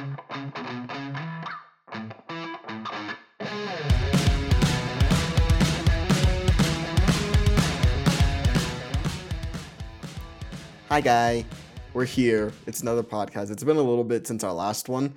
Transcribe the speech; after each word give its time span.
Hi, 0.00 0.06
guy. 11.02 11.44
We're 11.92 12.06
here. 12.06 12.52
It's 12.66 12.80
another 12.80 13.02
podcast. 13.02 13.50
It's 13.50 13.62
been 13.62 13.76
a 13.76 13.82
little 13.82 14.04
bit 14.04 14.26
since 14.26 14.42
our 14.42 14.54
last 14.54 14.88
one. 14.88 15.16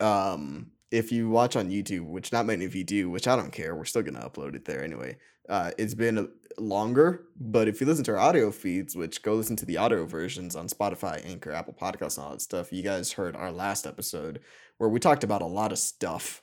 Um, 0.00 0.72
if 0.90 1.12
you 1.12 1.28
watch 1.28 1.56
on 1.56 1.70
YouTube, 1.70 2.06
which 2.06 2.32
not 2.32 2.46
many 2.46 2.64
of 2.64 2.74
you 2.74 2.84
do, 2.84 3.10
which 3.10 3.28
I 3.28 3.36
don't 3.36 3.52
care, 3.52 3.74
we're 3.74 3.84
still 3.84 4.02
gonna 4.02 4.28
upload 4.28 4.54
it 4.54 4.64
there 4.64 4.82
anyway. 4.82 5.16
Uh, 5.48 5.70
it's 5.78 5.94
been 5.94 6.28
longer, 6.58 7.24
but 7.40 7.68
if 7.68 7.80
you 7.80 7.86
listen 7.86 8.04
to 8.04 8.12
our 8.12 8.18
audio 8.18 8.50
feeds, 8.50 8.94
which 8.94 9.22
go 9.22 9.34
listen 9.34 9.56
to 9.56 9.66
the 9.66 9.78
audio 9.78 10.04
versions 10.04 10.54
on 10.54 10.68
Spotify, 10.68 11.24
Anchor, 11.26 11.52
Apple 11.52 11.74
Podcasts, 11.74 12.18
and 12.18 12.26
all 12.26 12.32
that 12.32 12.42
stuff, 12.42 12.72
you 12.72 12.82
guys 12.82 13.12
heard 13.12 13.34
our 13.34 13.50
last 13.50 13.86
episode 13.86 14.40
where 14.76 14.90
we 14.90 15.00
talked 15.00 15.24
about 15.24 15.42
a 15.42 15.46
lot 15.46 15.72
of 15.72 15.78
stuff. 15.78 16.42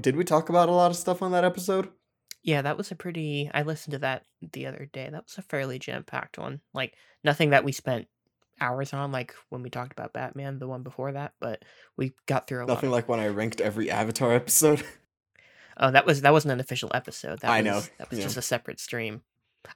Did 0.00 0.16
we 0.16 0.24
talk 0.24 0.48
about 0.48 0.68
a 0.68 0.72
lot 0.72 0.90
of 0.90 0.96
stuff 0.96 1.22
on 1.22 1.32
that 1.32 1.44
episode? 1.44 1.90
Yeah, 2.42 2.62
that 2.62 2.76
was 2.76 2.90
a 2.90 2.96
pretty. 2.96 3.50
I 3.52 3.62
listened 3.62 3.92
to 3.92 3.98
that 4.00 4.24
the 4.52 4.66
other 4.66 4.88
day. 4.92 5.08
That 5.10 5.24
was 5.24 5.38
a 5.38 5.42
fairly 5.42 5.78
jam 5.78 6.04
packed 6.04 6.38
one. 6.38 6.60
Like 6.72 6.94
nothing 7.24 7.50
that 7.50 7.64
we 7.64 7.72
spent 7.72 8.06
hours 8.60 8.92
on, 8.92 9.12
like 9.12 9.34
when 9.48 9.62
we 9.62 9.70
talked 9.70 9.92
about 9.92 10.12
Batman, 10.12 10.58
the 10.58 10.66
one 10.68 10.82
before 10.82 11.12
that. 11.12 11.32
But 11.40 11.64
we 11.96 12.12
got 12.26 12.46
through 12.46 12.64
a 12.64 12.66
Nothing 12.66 12.90
lot. 12.90 12.96
like 12.96 13.08
when 13.08 13.20
I 13.20 13.28
ranked 13.28 13.60
every 13.60 13.90
Avatar 13.90 14.32
episode. 14.34 14.84
Oh, 15.76 15.90
that 15.90 16.04
was 16.06 16.22
that 16.22 16.32
wasn't 16.32 16.52
an 16.52 16.60
official 16.60 16.90
episode. 16.94 17.40
That 17.40 17.50
I 17.50 17.62
was, 17.62 17.64
know, 17.64 17.80
That 17.98 18.10
was 18.10 18.18
yeah. 18.18 18.24
just 18.24 18.36
a 18.36 18.42
separate 18.42 18.80
stream. 18.80 19.22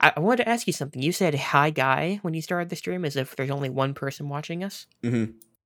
I, 0.00 0.12
I 0.16 0.20
wanted 0.20 0.44
to 0.44 0.48
ask 0.48 0.66
you 0.66 0.72
something. 0.72 1.02
You 1.02 1.12
said 1.12 1.34
"hi, 1.34 1.70
guy" 1.70 2.18
when 2.22 2.34
you 2.34 2.42
started 2.42 2.70
the 2.70 2.76
stream, 2.76 3.04
as 3.04 3.16
if 3.16 3.36
there's 3.36 3.50
only 3.50 3.70
one 3.70 3.94
person 3.94 4.28
watching 4.28 4.64
us. 4.64 4.86
hmm 5.02 5.24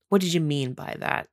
What 0.09 0.21
did 0.21 0.33
you 0.35 0.41
mean 0.41 0.73
by 0.73 0.97
that? 1.01 1.29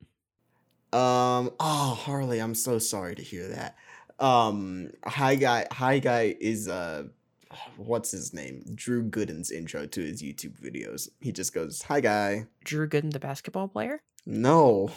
Um. 0.92 1.50
Oh, 1.58 1.98
Harley, 1.98 2.38
I'm 2.40 2.54
so 2.54 2.78
sorry 2.78 3.14
to 3.16 3.22
hear 3.22 3.48
that. 3.48 3.76
Um. 4.24 4.90
Hi 5.04 5.34
guy. 5.34 5.66
Hi 5.72 5.98
guy 5.98 6.36
is 6.40 6.68
uh, 6.68 7.04
what's 7.76 8.10
his 8.10 8.32
name? 8.32 8.64
Drew 8.74 9.02
Gooden's 9.02 9.50
intro 9.50 9.86
to 9.86 10.00
his 10.00 10.22
YouTube 10.22 10.58
videos. 10.60 11.08
He 11.20 11.32
just 11.32 11.54
goes, 11.54 11.82
"Hi 11.82 12.00
guy." 12.00 12.46
Drew 12.64 12.88
Gooden, 12.88 13.12
the 13.12 13.20
basketball 13.20 13.68
player? 13.68 14.02
No. 14.26 14.90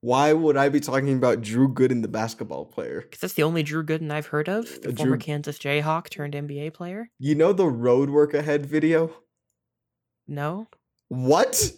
Why 0.00 0.34
would 0.34 0.58
I 0.58 0.68
be 0.68 0.80
talking 0.80 1.16
about 1.16 1.40
Drew 1.40 1.72
Gooden, 1.72 2.02
the 2.02 2.08
basketball 2.08 2.66
player? 2.66 3.00
Because 3.02 3.20
that's 3.20 3.32
the 3.34 3.42
only 3.42 3.62
Drew 3.62 3.82
Gooden 3.82 4.10
I've 4.10 4.26
heard 4.26 4.48
of. 4.50 4.82
The 4.82 4.90
Uh, 4.90 4.94
former 4.94 5.16
Kansas 5.16 5.58
Jayhawk 5.58 6.10
turned 6.10 6.34
NBA 6.34 6.74
player. 6.74 7.10
You 7.18 7.34
know 7.34 7.54
the 7.54 7.68
road 7.68 8.10
work 8.10 8.34
ahead 8.34 8.66
video? 8.66 9.14
No, 10.26 10.68
What? 11.08 11.72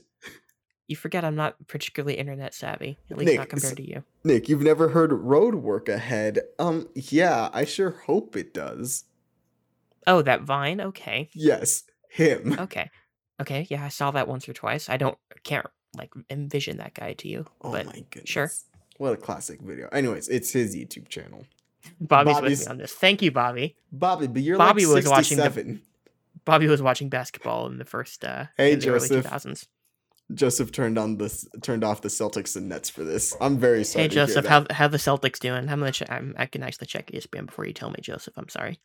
you 0.89 0.97
forget 0.97 1.25
I'm 1.25 1.35
not 1.37 1.67
particularly 1.69 2.15
internet 2.17 2.55
savvy. 2.55 2.99
At 3.11 3.19
least 3.19 3.27
Nick, 3.31 3.39
not 3.39 3.49
compared 3.49 3.77
to 3.77 3.89
you. 3.89 4.05
Nick, 4.25 4.49
you've 4.49 4.63
never 4.63 4.89
heard 4.89 5.13
road 5.13 5.57
work 5.57 5.89
ahead? 5.89 6.41
Um. 6.59 6.89
Yeah, 6.95 7.51
I 7.53 7.65
sure 7.65 7.91
hope 7.91 8.37
it 8.37 8.53
does. 8.55 9.05
Oh, 10.07 10.23
that 10.23 10.43
Vine. 10.43 10.81
Okay, 10.81 11.31
Yes, 11.35 11.85
him. 12.11 12.57
okay, 12.61 12.91
okay. 13.41 13.67
Yeah, 13.71 13.85
I 13.85 13.89
saw 13.89 14.11
that 14.13 14.29
once 14.29 14.49
or 14.49 14.53
twice. 14.53 14.89
I 14.89 14.97
don't 14.97 15.19
can't 15.43 15.67
like 15.97 16.11
envision 16.31 16.77
that 16.79 16.95
guy 16.95 17.15
to 17.15 17.29
you, 17.29 17.47
Oh 17.63 17.73
but 17.73 17.87
my 17.87 18.05
goodness. 18.11 18.29
sure. 18.29 18.51
What 18.99 19.13
a 19.13 19.17
classic 19.17 19.61
video. 19.61 19.89
Anyways, 19.93 20.29
it's 20.29 20.51
his 20.53 20.75
YouTube 20.77 21.09
channel. 21.09 21.45
Bobby's, 22.01 22.35
Bobby's- 22.35 22.59
with 22.61 22.67
me 22.69 22.71
on 22.71 22.79
this. 22.79 22.93
Thank 22.93 23.23
you, 23.23 23.31
Bobby. 23.31 23.77
Bobby, 23.93 24.27
but 24.27 24.43
you're 24.43 24.59
Bobby 24.59 24.87
like 24.87 24.95
was 25.05 25.09
watching 25.09 25.37
the- 25.39 25.45
67. 25.45 25.83
Bobby 26.45 26.67
was 26.69 26.81
watching 26.83 27.09
basketball 27.09 27.67
in 27.67 27.79
the 27.79 27.85
first 27.85 28.25
uh 28.25 28.47
Hey, 28.57 28.73
in 28.73 28.79
the 28.81 28.89
early 28.91 29.09
Joseph. 29.09 29.27
2000s. 29.27 29.67
Joseph 30.35 30.73
turned 30.73 30.99
on 30.99 31.19
this 31.19 31.47
turned 31.63 31.85
off 31.85 32.03
the 32.03 32.09
Celtics 32.09 32.57
and 32.57 32.69
Nets 32.69 32.89
for 32.91 33.05
this. 33.05 33.35
I'm 33.41 33.59
very 33.59 33.85
sorry. 33.85 34.05
Hey 34.05 34.09
Joseph, 34.09 34.45
how 34.47 34.65
how 34.71 34.89
the 34.89 34.97
Celtics 34.97 35.39
doing? 35.39 35.69
I'm 35.69 35.79
gonna 35.81 35.93
I'm, 36.09 36.35
I 36.37 36.47
can 36.47 36.63
actually 36.65 36.87
check 36.89 37.11
ESPN 37.13 37.47
before 37.47 37.65
you 37.67 37.73
tell 37.73 37.91
me, 37.91 37.97
Joseph. 38.01 38.35
I'm 38.37 38.49
sorry. 38.49 38.81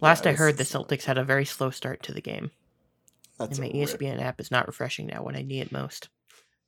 Last 0.00 0.26
I 0.26 0.32
heard, 0.32 0.56
the 0.56 0.64
Celtics 0.64 1.04
had 1.04 1.18
a 1.18 1.24
very 1.24 1.44
slow 1.44 1.70
start 1.70 2.02
to 2.04 2.12
the 2.12 2.20
game, 2.20 2.50
That's 3.38 3.58
and 3.58 3.72
my 3.72 3.78
rip. 3.78 3.88
ESPN 3.88 4.20
app 4.20 4.40
is 4.40 4.50
not 4.50 4.66
refreshing 4.66 5.06
now 5.06 5.22
when 5.22 5.36
I 5.36 5.42
need 5.42 5.60
it 5.60 5.72
most. 5.72 6.08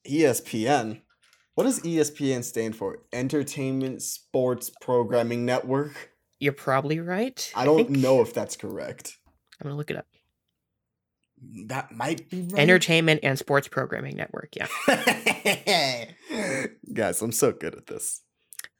ESPN. 0.06 1.00
What 1.54 1.64
does 1.64 1.80
ESPN 1.80 2.44
stand 2.44 2.76
for? 2.76 3.00
Entertainment 3.12 4.02
Sports 4.02 4.70
Programming 4.80 5.44
Network. 5.44 6.10
You're 6.40 6.52
probably 6.52 6.98
right. 6.98 7.50
I 7.54 7.64
don't 7.64 7.86
think. 7.86 7.90
know 7.90 8.20
if 8.20 8.34
that's 8.34 8.56
correct. 8.56 9.18
I'm 9.60 9.64
gonna 9.66 9.76
look 9.76 9.90
it 9.90 9.96
up. 9.96 10.06
That 11.66 11.92
might 11.92 12.28
be 12.30 12.42
right. 12.42 12.60
Entertainment 12.60 13.20
and 13.22 13.38
Sports 13.38 13.68
Programming 13.68 14.16
Network. 14.16 14.54
Yeah. 14.56 14.66
Guys, 16.92 17.20
I'm 17.22 17.32
so 17.32 17.52
good 17.52 17.74
at 17.74 17.86
this. 17.86 18.22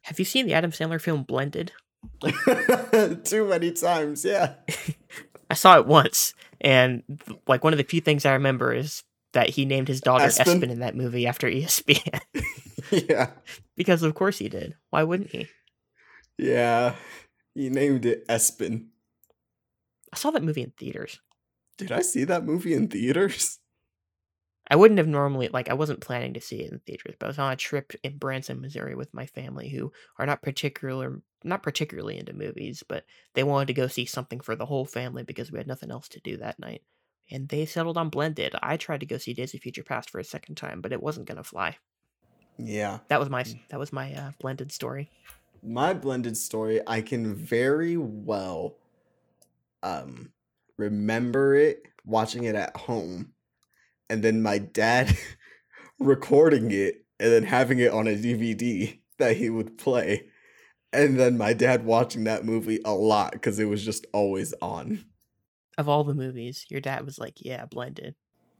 Have 0.03 0.19
you 0.19 0.25
seen 0.25 0.45
the 0.45 0.53
Adam 0.53 0.71
Sandler 0.71 0.99
film 0.99 1.23
Blended? 1.23 1.71
Too 3.23 3.47
many 3.47 3.71
times, 3.71 4.23
yeah. 4.25 4.53
I 5.49 5.53
saw 5.53 5.77
it 5.77 5.85
once, 5.85 6.33
and 6.61 7.03
like 7.47 7.63
one 7.63 7.73
of 7.73 7.77
the 7.77 7.83
few 7.83 8.01
things 8.01 8.25
I 8.25 8.33
remember 8.33 8.73
is 8.73 9.03
that 9.33 9.49
he 9.49 9.65
named 9.65 9.87
his 9.87 10.01
daughter 10.01 10.25
Espen? 10.25 10.61
Espen, 10.61 10.71
in 10.71 10.79
that 10.79 10.95
movie 10.95 11.27
after 11.27 11.47
ESPN 11.49 12.21
yeah. 12.93 13.31
because 13.75 14.03
of 14.03 14.13
course 14.15 14.37
he 14.37 14.49
did. 14.49 14.75
Why 14.89 15.03
wouldn't 15.03 15.31
he? 15.31 15.47
Yeah. 16.37 16.95
He 17.55 17.69
named 17.69 18.05
it 18.05 18.27
Espen. 18.27 18.87
I 20.11 20.17
saw 20.17 20.31
that 20.31 20.43
movie 20.43 20.63
in 20.63 20.71
theaters. 20.71 21.19
Did 21.77 21.91
I 21.91 22.01
see 22.01 22.23
that 22.25 22.45
movie 22.45 22.73
in 22.73 22.87
theaters? 22.87 23.59
I 24.69 24.75
wouldn't 24.75 24.99
have 24.99 25.07
normally 25.07 25.49
like 25.49 25.69
I 25.69 25.73
wasn't 25.73 26.01
planning 26.01 26.33
to 26.35 26.41
see 26.41 26.61
it 26.61 26.71
in 26.71 26.79
theaters, 26.79 27.15
but 27.19 27.25
I 27.25 27.29
was 27.29 27.39
on 27.39 27.51
a 27.51 27.57
trip 27.57 27.93
in 28.03 28.17
Branson, 28.17 28.61
Missouri 28.61 28.95
with 28.95 29.13
my 29.13 29.25
family 29.25 29.69
who 29.69 29.91
are 30.17 30.25
not 30.25 30.41
particular 30.41 31.21
not 31.43 31.63
particularly 31.63 32.17
into 32.17 32.33
movies, 32.33 32.83
but 32.87 33.05
they 33.33 33.43
wanted 33.43 33.67
to 33.67 33.73
go 33.73 33.87
see 33.87 34.05
something 34.05 34.39
for 34.39 34.55
the 34.55 34.65
whole 34.65 34.85
family 34.85 35.23
because 35.23 35.51
we 35.51 35.57
had 35.57 35.67
nothing 35.67 35.91
else 35.91 36.07
to 36.09 36.19
do 36.21 36.37
that 36.37 36.59
night. 36.59 36.83
And 37.31 37.47
they 37.49 37.65
settled 37.65 37.97
on 37.97 38.09
Blended. 38.09 38.53
I 38.61 38.77
tried 38.77 38.99
to 38.99 39.05
go 39.05 39.17
see 39.17 39.33
Days 39.33 39.53
of 39.53 39.61
Future 39.61 39.83
Past 39.83 40.09
for 40.09 40.19
a 40.19 40.25
second 40.25 40.55
time, 40.55 40.81
but 40.81 40.91
it 40.91 41.01
wasn't 41.01 41.27
gonna 41.27 41.43
fly. 41.43 41.77
Yeah. 42.57 42.99
That 43.07 43.19
was 43.19 43.29
my 43.29 43.43
that 43.69 43.79
was 43.79 43.93
my 43.93 44.13
uh, 44.13 44.31
blended 44.39 44.71
story. 44.71 45.09
My 45.63 45.93
blended 45.93 46.37
story, 46.37 46.81
I 46.85 47.01
can 47.01 47.33
very 47.33 47.97
well 47.97 48.77
um 49.81 50.31
remember 50.77 51.55
it 51.55 51.83
watching 52.05 52.45
it 52.45 52.55
at 52.55 52.75
home 52.75 53.33
and 54.09 54.23
then 54.23 54.41
my 54.41 54.57
dad 54.57 55.17
recording 55.99 56.71
it 56.71 57.05
and 57.19 57.31
then 57.31 57.43
having 57.43 57.79
it 57.79 57.91
on 57.91 58.07
a 58.07 58.11
DVD 58.11 58.99
that 59.17 59.37
he 59.37 59.49
would 59.49 59.77
play. 59.77 60.27
And 60.93 61.19
then 61.19 61.37
my 61.37 61.53
dad 61.53 61.85
watching 61.85 62.23
that 62.25 62.45
movie 62.45 62.79
a 62.85 62.93
lot 62.93 63.31
because 63.33 63.59
it 63.59 63.65
was 63.65 63.83
just 63.83 64.05
always 64.13 64.53
on. 64.61 65.03
Of 65.77 65.89
all 65.89 66.03
the 66.03 66.13
movies, 66.13 66.65
your 66.69 66.81
dad 66.81 67.03
was 67.03 67.17
like, 67.17 67.37
"Yeah, 67.37 67.65
blended." 67.65 68.15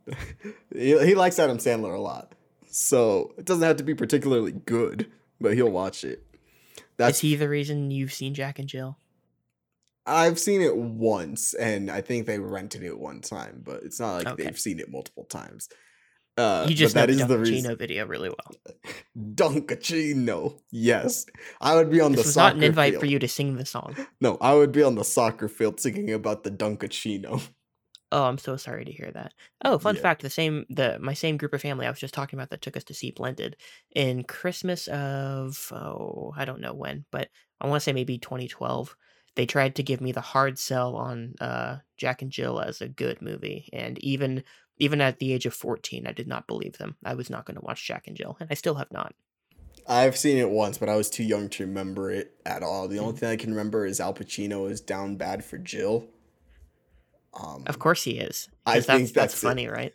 he, 0.73 0.97
he 1.05 1.15
likes 1.15 1.37
Adam 1.39 1.59
Sandler 1.59 1.95
a 1.95 2.01
lot. 2.01 2.33
So 2.67 3.33
it 3.37 3.45
doesn't 3.45 3.63
have 3.63 3.77
to 3.77 3.83
be 3.83 3.93
particularly 3.93 4.51
good, 4.51 5.11
but 5.39 5.53
he'll 5.53 5.69
watch 5.69 6.03
it. 6.03 6.25
That's 6.97 7.17
Is 7.17 7.21
he 7.21 7.35
the 7.35 7.49
reason 7.49 7.91
you've 7.91 8.13
seen 8.13 8.33
Jack 8.33 8.57
and 8.57 8.67
Jill? 8.67 8.97
I've 10.05 10.39
seen 10.39 10.61
it 10.61 10.75
once, 10.75 11.53
and 11.53 11.89
I 11.89 12.01
think 12.01 12.25
they 12.25 12.39
rented 12.39 12.83
it 12.83 12.99
one 12.99 13.21
time, 13.21 13.61
but 13.63 13.83
it's 13.83 13.99
not 13.99 14.15
like 14.15 14.27
Okay. 14.27 14.43
they've 14.43 14.59
seen 14.59 14.79
it 14.79 14.91
multiple 14.91 15.23
times. 15.23 15.69
Uh, 16.37 16.65
you 16.67 16.75
just 16.75 16.95
know 16.95 17.01
that 17.01 17.09
the 17.09 17.13
is 17.13 17.27
the 17.27 17.37
reason. 17.37 17.77
video 17.77 18.05
really 18.07 18.29
well. 18.29 18.55
Dunkaccino, 19.17 20.59
yes, 20.71 21.25
I 21.61 21.75
would 21.75 21.91
be 21.91 22.01
on 22.01 22.13
This 22.13 22.25
the 22.25 22.31
soccer 22.31 22.39
not 22.39 22.55
an 22.55 22.63
invite 22.63 22.93
field. 22.93 23.01
for 23.01 23.05
you 23.07 23.19
to 23.19 23.27
sing 23.27 23.55
the 23.57 23.65
song. 23.65 23.95
No, 24.21 24.37
I 24.41 24.53
would 24.55 24.71
be 24.71 24.81
on 24.83 24.95
the 24.95 25.03
soccer 25.03 25.47
field 25.47 25.79
singing 25.79 26.11
about 26.13 26.43
the 26.43 26.51
Dunkaccino. 26.51 27.47
Oh, 28.11 28.25
I'm 28.25 28.37
so 28.37 28.57
sorry 28.57 28.85
to 28.85 28.91
hear 28.91 29.09
that. 29.11 29.33
Oh, 29.65 29.79
fun 29.79 29.95
Yeah. 29.95 30.01
fact: 30.01 30.21
the 30.21 30.29
same 30.29 30.65
the 30.69 30.99
my 30.99 31.13
same 31.13 31.37
group 31.37 31.53
of 31.53 31.61
family 31.61 31.87
I 31.87 31.89
was 31.89 31.99
just 31.99 32.13
talking 32.13 32.37
about 32.37 32.49
that 32.51 32.61
took 32.61 32.77
us 32.77 32.83
to 32.85 32.93
see 32.93 33.11
Blended 33.11 33.57
in 33.95 34.23
Christmas 34.23 34.87
of 34.87 35.71
oh 35.71 36.33
I 36.37 36.45
don't 36.45 36.61
know 36.61 36.73
when, 36.73 37.05
but 37.11 37.29
I 37.59 37.67
want 37.67 37.81
to 37.81 37.83
say 37.83 37.93
maybe 37.93 38.17
2012. 38.19 38.95
They 39.35 39.47
tried 39.47 39.75
to 39.77 39.83
give 39.83 39.99
me 39.99 40.11
the 40.11 40.21
hard 40.21 40.59
sell 40.59 40.95
on 40.95 41.33
uh, 41.41 41.77
Jack 41.97 42.21
and 42.21 42.31
Jill 42.31 42.59
as 42.59 42.81
a 42.81 42.87
good 42.87 43.19
movie, 43.19 43.67
and 43.73 43.97
even 44.03 44.43
even 44.77 45.01
at 45.01 45.19
the 45.19 45.33
age 45.33 45.45
of 45.45 45.53
14, 45.53 46.07
I 46.07 46.11
did 46.11 46.27
not 46.27 46.47
believe 46.47 46.77
them. 46.77 46.95
I 47.03 47.13
was 47.13 47.29
not 47.29 47.45
going 47.45 47.55
to 47.55 47.65
watch 47.65 47.85
Jack 47.85 48.07
and 48.07 48.15
Jill, 48.17 48.37
and 48.39 48.49
I 48.51 48.55
still 48.55 48.75
have 48.75 48.91
not. 48.91 49.13
I've 49.87 50.17
seen 50.17 50.37
it 50.37 50.49
once, 50.49 50.77
but 50.77 50.89
I 50.89 50.95
was 50.95 51.09
too 51.09 51.23
young 51.23 51.49
to 51.49 51.65
remember 51.65 52.09
it 52.09 52.35
at 52.45 52.63
all. 52.63 52.87
The 52.87 52.99
only 52.99 53.17
thing 53.17 53.29
I 53.29 53.35
can 53.35 53.49
remember 53.51 53.85
is 53.85 53.99
Al 53.99 54.13
Pacino 54.13 54.69
is 54.69 54.79
down 54.79 55.17
bad 55.17 55.43
for 55.43 55.57
Jill. 55.57 56.07
Um, 57.33 57.63
Of 57.67 57.79
course, 57.79 58.03
he 58.03 58.11
is. 58.11 58.47
I 58.65 58.75
that's, 58.75 58.85
think 58.85 59.01
that's 59.01 59.11
that's 59.13 59.43
it. 59.43 59.45
funny, 59.45 59.67
right? 59.67 59.93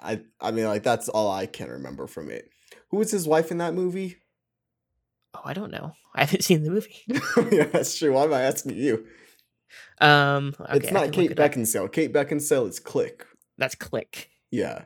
I 0.00 0.20
I 0.40 0.50
mean, 0.50 0.64
like 0.66 0.82
that's 0.82 1.08
all 1.08 1.30
I 1.30 1.46
can 1.46 1.68
remember 1.70 2.06
from 2.06 2.30
it. 2.30 2.50
Who 2.90 2.96
was 2.96 3.10
his 3.10 3.26
wife 3.28 3.50
in 3.50 3.58
that 3.58 3.74
movie? 3.74 4.16
Oh, 5.34 5.42
I 5.44 5.52
don't 5.52 5.70
know. 5.70 5.92
I 6.14 6.20
haven't 6.20 6.42
seen 6.42 6.62
the 6.62 6.70
movie. 6.70 6.96
yeah, 7.52 7.64
that's 7.64 7.98
true. 7.98 8.12
Why 8.14 8.24
am 8.24 8.32
I 8.32 8.42
asking 8.42 8.76
you? 8.76 9.06
Um, 10.00 10.54
okay, 10.60 10.78
it's 10.78 10.92
not 10.92 11.12
Kate 11.12 11.30
it 11.32 11.38
up. 11.38 11.52
Beckinsale. 11.52 11.92
Kate 11.92 12.12
Beckinsale 12.12 12.68
is 12.68 12.80
Click. 12.80 13.26
That's 13.58 13.74
Click. 13.74 14.30
Yeah. 14.50 14.84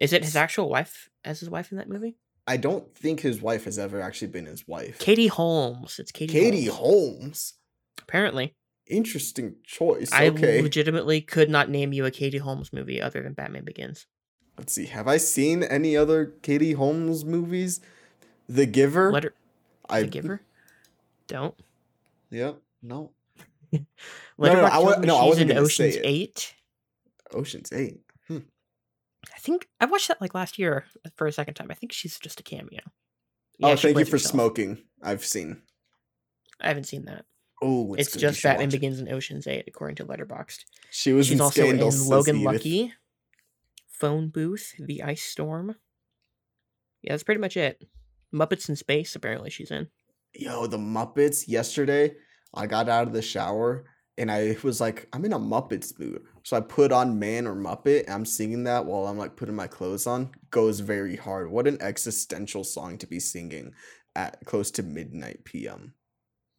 Is 0.00 0.12
it 0.12 0.24
his 0.24 0.36
actual 0.36 0.68
wife? 0.68 1.10
as 1.24 1.40
his 1.40 1.50
wife 1.50 1.72
in 1.72 1.78
that 1.78 1.88
movie? 1.88 2.16
I 2.46 2.56
don't 2.58 2.94
think 2.94 3.20
his 3.20 3.40
wife 3.40 3.64
has 3.64 3.78
ever 3.78 4.00
actually 4.00 4.28
been 4.28 4.46
his 4.46 4.68
wife. 4.68 4.98
Katie 4.98 5.28
Holmes. 5.28 5.98
It's 5.98 6.12
Katie. 6.12 6.32
Katie 6.32 6.66
Holmes. 6.66 7.18
Holmes. 7.20 7.52
Apparently, 8.02 8.54
Interesting 8.86 9.54
choice. 9.64 10.12
I 10.12 10.28
okay. 10.28 10.60
legitimately 10.60 11.22
could 11.22 11.48
not 11.48 11.70
name 11.70 11.94
you 11.94 12.04
a 12.04 12.10
Katie 12.10 12.36
Holmes 12.36 12.70
movie 12.70 13.00
other 13.00 13.22
than 13.22 13.32
Batman 13.32 13.64
Begins. 13.64 14.06
Let's 14.58 14.74
see. 14.74 14.84
Have 14.86 15.08
I 15.08 15.16
seen 15.16 15.62
any 15.62 15.96
other 15.96 16.26
Katie 16.42 16.72
Holmes 16.72 17.24
movies? 17.24 17.80
The 18.46 18.66
Giver. 18.66 19.10
Letter 19.10 19.32
I 19.88 20.02
The 20.02 20.08
Giver. 20.08 20.42
Don't. 21.28 21.54
Yep. 22.30 22.58
No. 22.82 23.12
Letterboxd 23.72 23.86
no, 24.38 24.64
I 24.64 24.78
wa- 24.78 24.98
me 24.98 25.06
no, 25.06 25.16
I 25.16 25.24
wasn't 25.24 25.50
in 25.50 25.56
gonna 25.56 25.68
say 25.68 25.88
Ocean's. 25.88 26.04
Eight. 26.04 26.54
Ocean's 27.32 27.72
Eight. 27.72 28.03
I 29.34 29.38
think 29.38 29.68
I 29.80 29.84
watched 29.86 30.08
that 30.08 30.20
like 30.20 30.34
last 30.34 30.58
year 30.58 30.84
uh, 31.04 31.10
for 31.16 31.26
a 31.26 31.32
second 31.32 31.54
time. 31.54 31.68
I 31.70 31.74
think 31.74 31.92
she's 31.92 32.18
just 32.18 32.40
a 32.40 32.42
cameo. 32.42 32.80
oh, 32.86 32.90
Yeah, 33.68 33.74
she 33.76 33.88
thank 33.88 33.98
you 33.98 34.04
for 34.04 34.12
herself. 34.12 34.32
smoking. 34.32 34.78
I've 35.02 35.24
seen. 35.24 35.62
I 36.60 36.68
haven't 36.68 36.84
seen 36.84 37.04
that. 37.06 37.24
Oh, 37.62 37.94
It's, 37.94 38.12
good. 38.12 38.20
Just 38.20 38.42
Batman. 38.42 38.68
Begins 38.70 38.98
and 38.98 39.08
Ocean's 39.12 39.46
Eight, 39.46 39.64
according 39.68 39.96
to 39.96 40.04
Letterboxd. 40.04 40.64
She 40.90 41.12
was 41.12 41.26
She's 41.26 41.36
in 41.36 41.40
also 41.40 41.64
in 41.68 41.78
Logan 41.78 42.36
Edith. 42.36 42.44
Lucky, 42.46 42.92
Phone 43.88 44.28
Booth, 44.28 44.74
The 44.78 45.02
Ice 45.02 45.22
Storm. 45.22 45.76
Yeah, 47.02 47.12
that's 47.12 47.22
pretty 47.22 47.40
much 47.40 47.56
it. 47.56 47.82
Muppets 48.34 48.68
in 48.68 48.76
Space, 48.76 49.14
apparently 49.14 49.50
she's 49.50 49.70
in. 49.70 49.88
Yo, 50.34 50.66
the 50.66 50.76
Muppets. 50.78 51.44
Yesterday, 51.46 52.14
I 52.52 52.66
got 52.66 52.88
out 52.88 53.06
of 53.06 53.12
the 53.12 53.22
shower 53.22 53.84
and 54.16 54.30
I 54.30 54.56
was 54.62 54.80
like, 54.80 55.08
I'm 55.12 55.24
in 55.24 55.32
a 55.32 55.38
Muppets 55.38 55.98
mood. 55.98 56.22
So 56.44 56.56
I 56.56 56.60
put 56.60 56.92
on 56.92 57.18
Man 57.18 57.46
or 57.46 57.54
Muppet. 57.54 58.04
And 58.04 58.14
I'm 58.14 58.24
singing 58.24 58.64
that 58.64 58.84
while 58.86 59.06
I'm 59.06 59.18
like 59.18 59.34
putting 59.36 59.56
my 59.56 59.66
clothes 59.66 60.06
on. 60.06 60.30
Goes 60.50 60.80
very 60.80 61.16
hard. 61.16 61.50
What 61.50 61.66
an 61.66 61.78
existential 61.82 62.62
song 62.64 62.98
to 62.98 63.06
be 63.06 63.18
singing 63.18 63.72
at 64.14 64.38
close 64.44 64.70
to 64.72 64.82
midnight 64.82 65.44
p.m. 65.44 65.94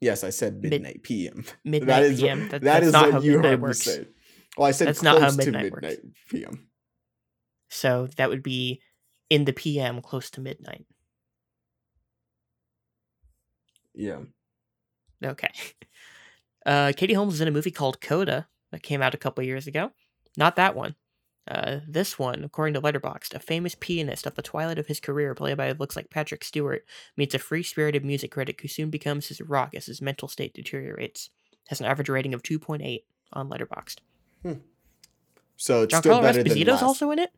Yes, 0.00 0.22
I 0.24 0.30
said 0.30 0.60
Mid- 0.60 0.72
midnight 0.72 1.02
p.m. 1.02 1.44
Midnight 1.64 1.86
That 1.86 2.02
is 2.02 2.20
PM. 2.20 2.40
That, 2.48 2.50
that 2.50 2.80
that's 2.80 2.92
not 2.92 3.04
what 3.06 3.12
how 3.14 3.20
you 3.20 3.38
heard 3.40 3.62
works. 3.62 3.86
me 3.86 3.92
say. 3.92 4.06
Well, 4.58 4.66
I 4.68 4.70
said 4.72 4.88
That's 4.88 5.00
close 5.00 5.12
not 5.14 5.22
how 5.22 5.30
to 5.30 5.36
midnight 5.36 5.72
midnight 5.72 5.98
works. 6.04 6.14
p.m. 6.30 6.68
So 7.70 8.08
that 8.16 8.28
would 8.28 8.42
be 8.42 8.80
in 9.30 9.44
the 9.46 9.52
PM, 9.52 10.02
close 10.02 10.30
to 10.32 10.40
midnight. 10.40 10.86
Yeah. 13.94 14.20
Okay. 15.24 15.48
Uh, 16.66 16.92
Katie 16.96 17.14
Holmes 17.14 17.34
is 17.34 17.40
in 17.40 17.48
a 17.48 17.52
movie 17.52 17.70
called 17.70 18.00
Coda 18.00 18.48
that 18.72 18.82
came 18.82 19.00
out 19.00 19.14
a 19.14 19.18
couple 19.18 19.42
years 19.44 19.66
ago. 19.66 19.92
Not 20.36 20.56
that 20.56 20.74
one. 20.74 20.96
Uh, 21.48 21.78
this 21.86 22.18
one, 22.18 22.42
according 22.42 22.74
to 22.74 22.80
Letterboxd, 22.80 23.32
a 23.32 23.38
famous 23.38 23.76
pianist 23.78 24.26
at 24.26 24.34
the 24.34 24.42
twilight 24.42 24.78
of 24.80 24.88
his 24.88 24.98
career, 24.98 25.32
played 25.32 25.56
by 25.56 25.70
looks 25.72 25.94
like 25.94 26.10
Patrick 26.10 26.42
Stewart, 26.42 26.84
meets 27.16 27.36
a 27.36 27.38
free-spirited 27.38 28.04
music 28.04 28.32
critic 28.32 28.60
who 28.60 28.68
soon 28.68 28.90
becomes 28.90 29.28
his 29.28 29.40
rock 29.40 29.72
as 29.74 29.86
his 29.86 30.02
mental 30.02 30.26
state 30.26 30.52
deteriorates. 30.54 31.30
Has 31.68 31.80
an 31.80 31.86
average 31.86 32.08
rating 32.08 32.34
of 32.34 32.42
2.8 32.42 33.04
on 33.32 33.48
Letterboxd. 33.48 33.98
So 35.56 35.82
it's 35.82 35.96
still 35.96 36.18
Giancarlo 36.18 36.22
better 36.22 36.42
than 36.42 36.52
Esposito's 36.52 36.68
last. 36.68 36.82
also 36.82 37.10
in 37.12 37.18
it. 37.20 37.30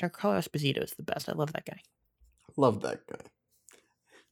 Giancarlo 0.00 0.38
Esposito 0.38 0.82
is 0.82 0.92
the 0.92 1.02
best. 1.02 1.28
I 1.28 1.32
love 1.32 1.52
that 1.52 1.64
guy. 1.64 1.80
Love 2.56 2.82
that 2.82 3.06
guy. 3.06 3.18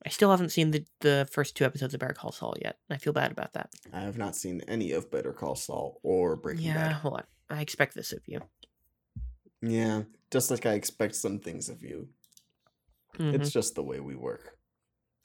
I 0.06 0.10
still 0.10 0.30
haven't 0.30 0.50
seen 0.50 0.70
the, 0.70 0.84
the 1.00 1.28
first 1.32 1.56
two 1.56 1.64
episodes 1.64 1.94
of 1.94 2.00
Better 2.00 2.12
Call 2.12 2.30
Saul 2.30 2.54
yet. 2.60 2.78
I 2.90 2.98
feel 2.98 3.12
bad 3.14 3.32
about 3.32 3.54
that. 3.54 3.70
I 3.92 4.00
have 4.00 4.18
not 4.18 4.36
seen 4.36 4.60
any 4.68 4.92
of 4.92 5.10
Better 5.10 5.32
Call 5.32 5.54
Saul 5.54 5.98
or 6.02 6.36
Breaking 6.36 6.66
yeah, 6.66 6.92
Bad. 6.92 7.04
well, 7.04 7.16
I 7.50 7.56
I 7.56 7.60
expect 7.60 7.94
this 7.94 8.12
of 8.12 8.20
you. 8.26 8.40
Yeah, 9.62 10.02
just 10.30 10.50
like 10.50 10.66
I 10.66 10.72
expect 10.74 11.14
some 11.14 11.38
things 11.38 11.68
of 11.68 11.82
you. 11.82 12.08
Mhm. 13.18 13.34
It's 13.34 13.50
just 13.50 13.74
the 13.74 13.82
way 13.82 14.00
we 14.00 14.14
work. 14.14 14.58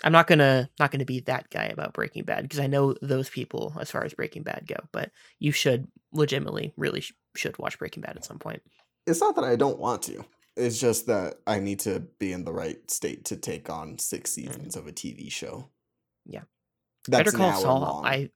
I'm 0.03 0.13
not 0.13 0.27
gonna 0.27 0.69
not 0.79 0.91
gonna 0.91 1.05
be 1.05 1.19
that 1.21 1.49
guy 1.49 1.65
about 1.65 1.93
Breaking 1.93 2.23
Bad 2.23 2.43
because 2.43 2.59
I 2.59 2.67
know 2.67 2.95
those 3.01 3.29
people 3.29 3.75
as 3.81 3.91
far 3.91 4.05
as 4.05 4.13
Breaking 4.13 4.43
Bad 4.43 4.65
go. 4.65 4.77
But 4.93 5.11
you 5.39 5.51
should 5.51 5.87
legitimately, 6.13 6.73
really 6.77 7.01
sh- 7.01 7.13
should 7.35 7.57
watch 7.57 7.77
Breaking 7.79 8.01
Bad 8.01 8.15
at 8.15 8.23
some 8.23 8.39
point. 8.39 8.61
It's 9.05 9.19
not 9.19 9.35
that 9.35 9.43
I 9.43 9.55
don't 9.57 9.79
want 9.79 10.03
to. 10.03 10.23
It's 10.59 10.79
just 10.79 11.07
that 11.07 11.35
I 11.47 11.59
need 11.59 11.79
to 11.81 12.01
be 12.19 12.31
in 12.33 12.43
the 12.45 12.53
right 12.53 12.79
state 12.91 13.25
to 13.25 13.37
take 13.37 13.69
on 13.69 13.97
six 13.97 14.31
seasons 14.31 14.75
of 14.75 14.87
a 14.87 14.91
TV 14.91 15.31
show. 15.31 15.55
Mm. 16.27 16.33
Yeah. 16.33 16.41
That's 17.07 17.23
Better 17.31 17.37
Call 17.37 17.61
Saul. 17.61 17.79
long. 17.81 18.05
I 18.05 18.29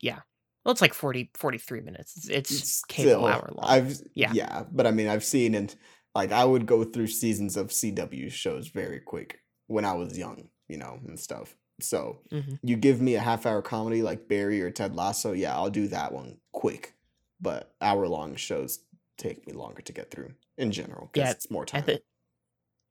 yeah. 0.00 0.20
Well, 0.64 0.72
it's 0.72 0.80
like 0.82 0.92
40, 0.94 1.30
43 1.34 1.80
minutes. 1.80 2.16
It's, 2.16 2.28
it's, 2.28 2.50
It's 2.50 2.84
cable 2.84 3.10
still- 3.10 3.26
hour 3.26 3.50
long. 3.54 3.64
I've 3.68 4.00
Yeah. 4.14 4.32
yeah, 4.34 4.64
but 4.70 4.86
I 4.86 4.90
mean 4.90 5.08
I've 5.08 5.24
seen 5.24 5.54
and 5.54 5.74
like 6.14 6.32
I 6.32 6.44
would 6.44 6.66
go 6.66 6.84
through 6.84 7.06
seasons 7.06 7.56
of 7.56 7.68
CW 7.68 8.30
shows 8.30 8.68
very 8.68 9.00
quick 9.00 9.40
when 9.68 9.84
I 9.84 9.92
was 9.94 10.18
young, 10.18 10.48
you 10.68 10.76
know, 10.76 10.98
and 11.06 11.18
stuff. 11.18 11.56
So 11.80 12.20
Mhm. 12.32 12.58
you 12.62 12.76
give 12.76 13.00
me 13.00 13.14
a 13.14 13.20
half 13.20 13.46
hour 13.46 13.62
comedy 13.62 14.02
like 14.02 14.28
Barry 14.28 14.60
or 14.60 14.70
Ted 14.70 14.96
Lasso, 14.96 15.32
yeah, 15.32 15.54
I'll 15.54 15.70
do 15.70 15.86
that 15.88 16.12
one 16.12 16.38
quick. 16.52 16.94
But 17.40 17.72
hour 17.80 18.08
long 18.08 18.34
shows 18.34 18.80
take 19.16 19.46
me 19.46 19.52
longer 19.52 19.80
to 19.82 19.92
get 19.92 20.10
through 20.10 20.34
in 20.58 20.72
general 20.72 21.10
because 21.12 21.28
Yeah, 21.28 21.30
it's 21.32 21.50
more 21.50 21.64
time. 21.64 21.84
The, 21.86 22.02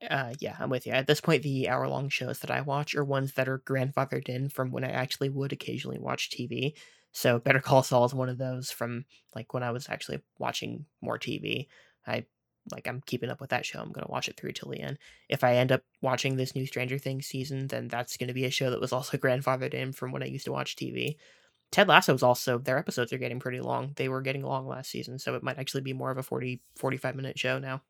uh, 0.09 0.35
yeah, 0.39 0.55
I'm 0.59 0.69
with 0.69 0.85
you. 0.85 0.91
At 0.93 1.07
this 1.07 1.21
point, 1.21 1.43
the 1.43 1.69
hour 1.69 1.87
long 1.87 2.09
shows 2.09 2.39
that 2.39 2.51
I 2.51 2.61
watch 2.61 2.93
are 2.95 3.03
ones 3.03 3.33
that 3.33 3.49
are 3.49 3.59
grandfathered 3.59 4.29
in 4.29 4.49
from 4.49 4.71
when 4.71 4.83
I 4.83 4.89
actually 4.89 5.29
would 5.29 5.51
occasionally 5.53 5.97
watch 5.99 6.29
TV. 6.29 6.77
So 7.13 7.39
Better 7.39 7.59
Call 7.59 7.81
Saul 7.81 8.05
is 8.05 8.13
one 8.13 8.29
of 8.29 8.37
those 8.37 8.69
from 8.69 9.05
like 9.35 9.53
when 9.53 9.63
I 9.63 9.71
was 9.71 9.89
actually 9.89 10.21
watching 10.37 10.85
more 11.01 11.17
TV. 11.17 11.67
I 12.05 12.25
like 12.71 12.87
I'm 12.87 13.01
keeping 13.01 13.29
up 13.29 13.41
with 13.41 13.49
that 13.49 13.65
show. 13.65 13.81
I'm 13.81 13.91
gonna 13.91 14.07
watch 14.09 14.29
it 14.29 14.37
through 14.37 14.51
till 14.51 14.69
the 14.69 14.81
end. 14.81 14.99
If 15.29 15.43
I 15.43 15.55
end 15.55 15.71
up 15.71 15.81
watching 16.01 16.35
this 16.35 16.53
new 16.53 16.67
Stranger 16.67 16.99
Things 16.99 17.25
season, 17.25 17.67
then 17.67 17.87
that's 17.87 18.17
gonna 18.17 18.33
be 18.33 18.45
a 18.45 18.51
show 18.51 18.69
that 18.69 18.81
was 18.81 18.93
also 18.93 19.17
grandfathered 19.17 19.73
in 19.73 19.93
from 19.93 20.11
when 20.11 20.21
I 20.21 20.27
used 20.27 20.45
to 20.45 20.51
watch 20.51 20.75
TV. 20.75 21.15
Ted 21.71 21.87
Lasso 21.87 22.13
is 22.13 22.23
also 22.23 22.57
their 22.57 22.77
episodes 22.77 23.11
are 23.11 23.17
getting 23.17 23.39
pretty 23.39 23.59
long. 23.59 23.93
They 23.95 24.09
were 24.09 24.21
getting 24.21 24.43
long 24.43 24.67
last 24.67 24.89
season, 24.89 25.19
so 25.19 25.35
it 25.35 25.43
might 25.43 25.59
actually 25.59 25.81
be 25.81 25.93
more 25.93 26.11
of 26.11 26.17
a 26.17 26.23
40 26.23 26.61
45 26.77 27.15
minute 27.15 27.37
show 27.37 27.59
now. 27.59 27.81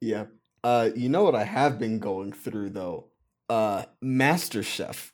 yeah. 0.00 0.26
Uh 0.62 0.90
you 0.96 1.08
know 1.08 1.22
what 1.22 1.34
I 1.34 1.44
have 1.44 1.78
been 1.78 1.98
going 1.98 2.32
through 2.32 2.70
though? 2.70 3.08
Uh 3.48 3.84
Master 4.00 4.62
Chef. 4.62 5.12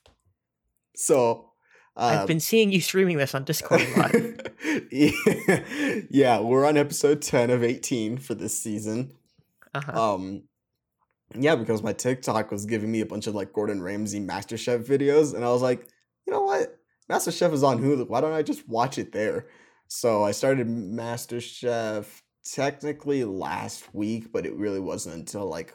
So 0.95 1.51
I've 1.97 2.21
uh, 2.21 2.27
been 2.27 2.41
seeing 2.41 2.71
you 2.71 2.81
streaming 2.81 3.17
this 3.17 3.35
on 3.35 3.45
Discord 3.45 3.83
a 3.83 3.99
lot. 3.99 4.15
yeah, 4.93 6.05
yeah, 6.11 6.41
we're 6.41 6.65
on 6.65 6.77
episode 6.77 7.21
10 7.21 7.51
of 7.51 7.65
18 7.65 8.19
for 8.19 8.35
this 8.35 8.59
season. 8.59 9.13
Uh-huh. 9.75 10.15
Um 10.15 10.45
yeah, 11.35 11.55
because 11.57 11.83
my 11.83 11.93
TikTok 11.93 12.51
was 12.51 12.67
giving 12.67 12.91
me 12.91 13.01
a 13.01 13.07
bunch 13.07 13.27
of 13.27 13.35
like 13.35 13.53
Gordon 13.53 13.83
Ramsay 13.83 14.21
MasterChef 14.21 14.87
videos 14.87 15.35
and 15.35 15.45
I 15.45 15.51
was 15.51 15.63
like, 15.63 15.89
you 16.27 16.33
know 16.33 16.43
what? 16.43 16.80
MasterChef 17.11 17.53
is 17.53 17.63
on 17.63 17.81
Hulu. 17.81 18.09
Why 18.09 18.21
don't 18.21 18.33
I 18.33 18.43
just 18.43 18.69
watch 18.69 18.99
it 18.99 19.13
there? 19.13 19.47
So 19.89 20.23
I 20.23 20.31
started 20.31 20.69
MasterChef 20.69 22.07
technically 22.45 23.25
last 23.25 23.93
week, 23.93 24.33
but 24.33 24.47
it 24.47 24.55
really 24.55 24.81
wasn't 24.81 25.17
until 25.17 25.47
like 25.47 25.75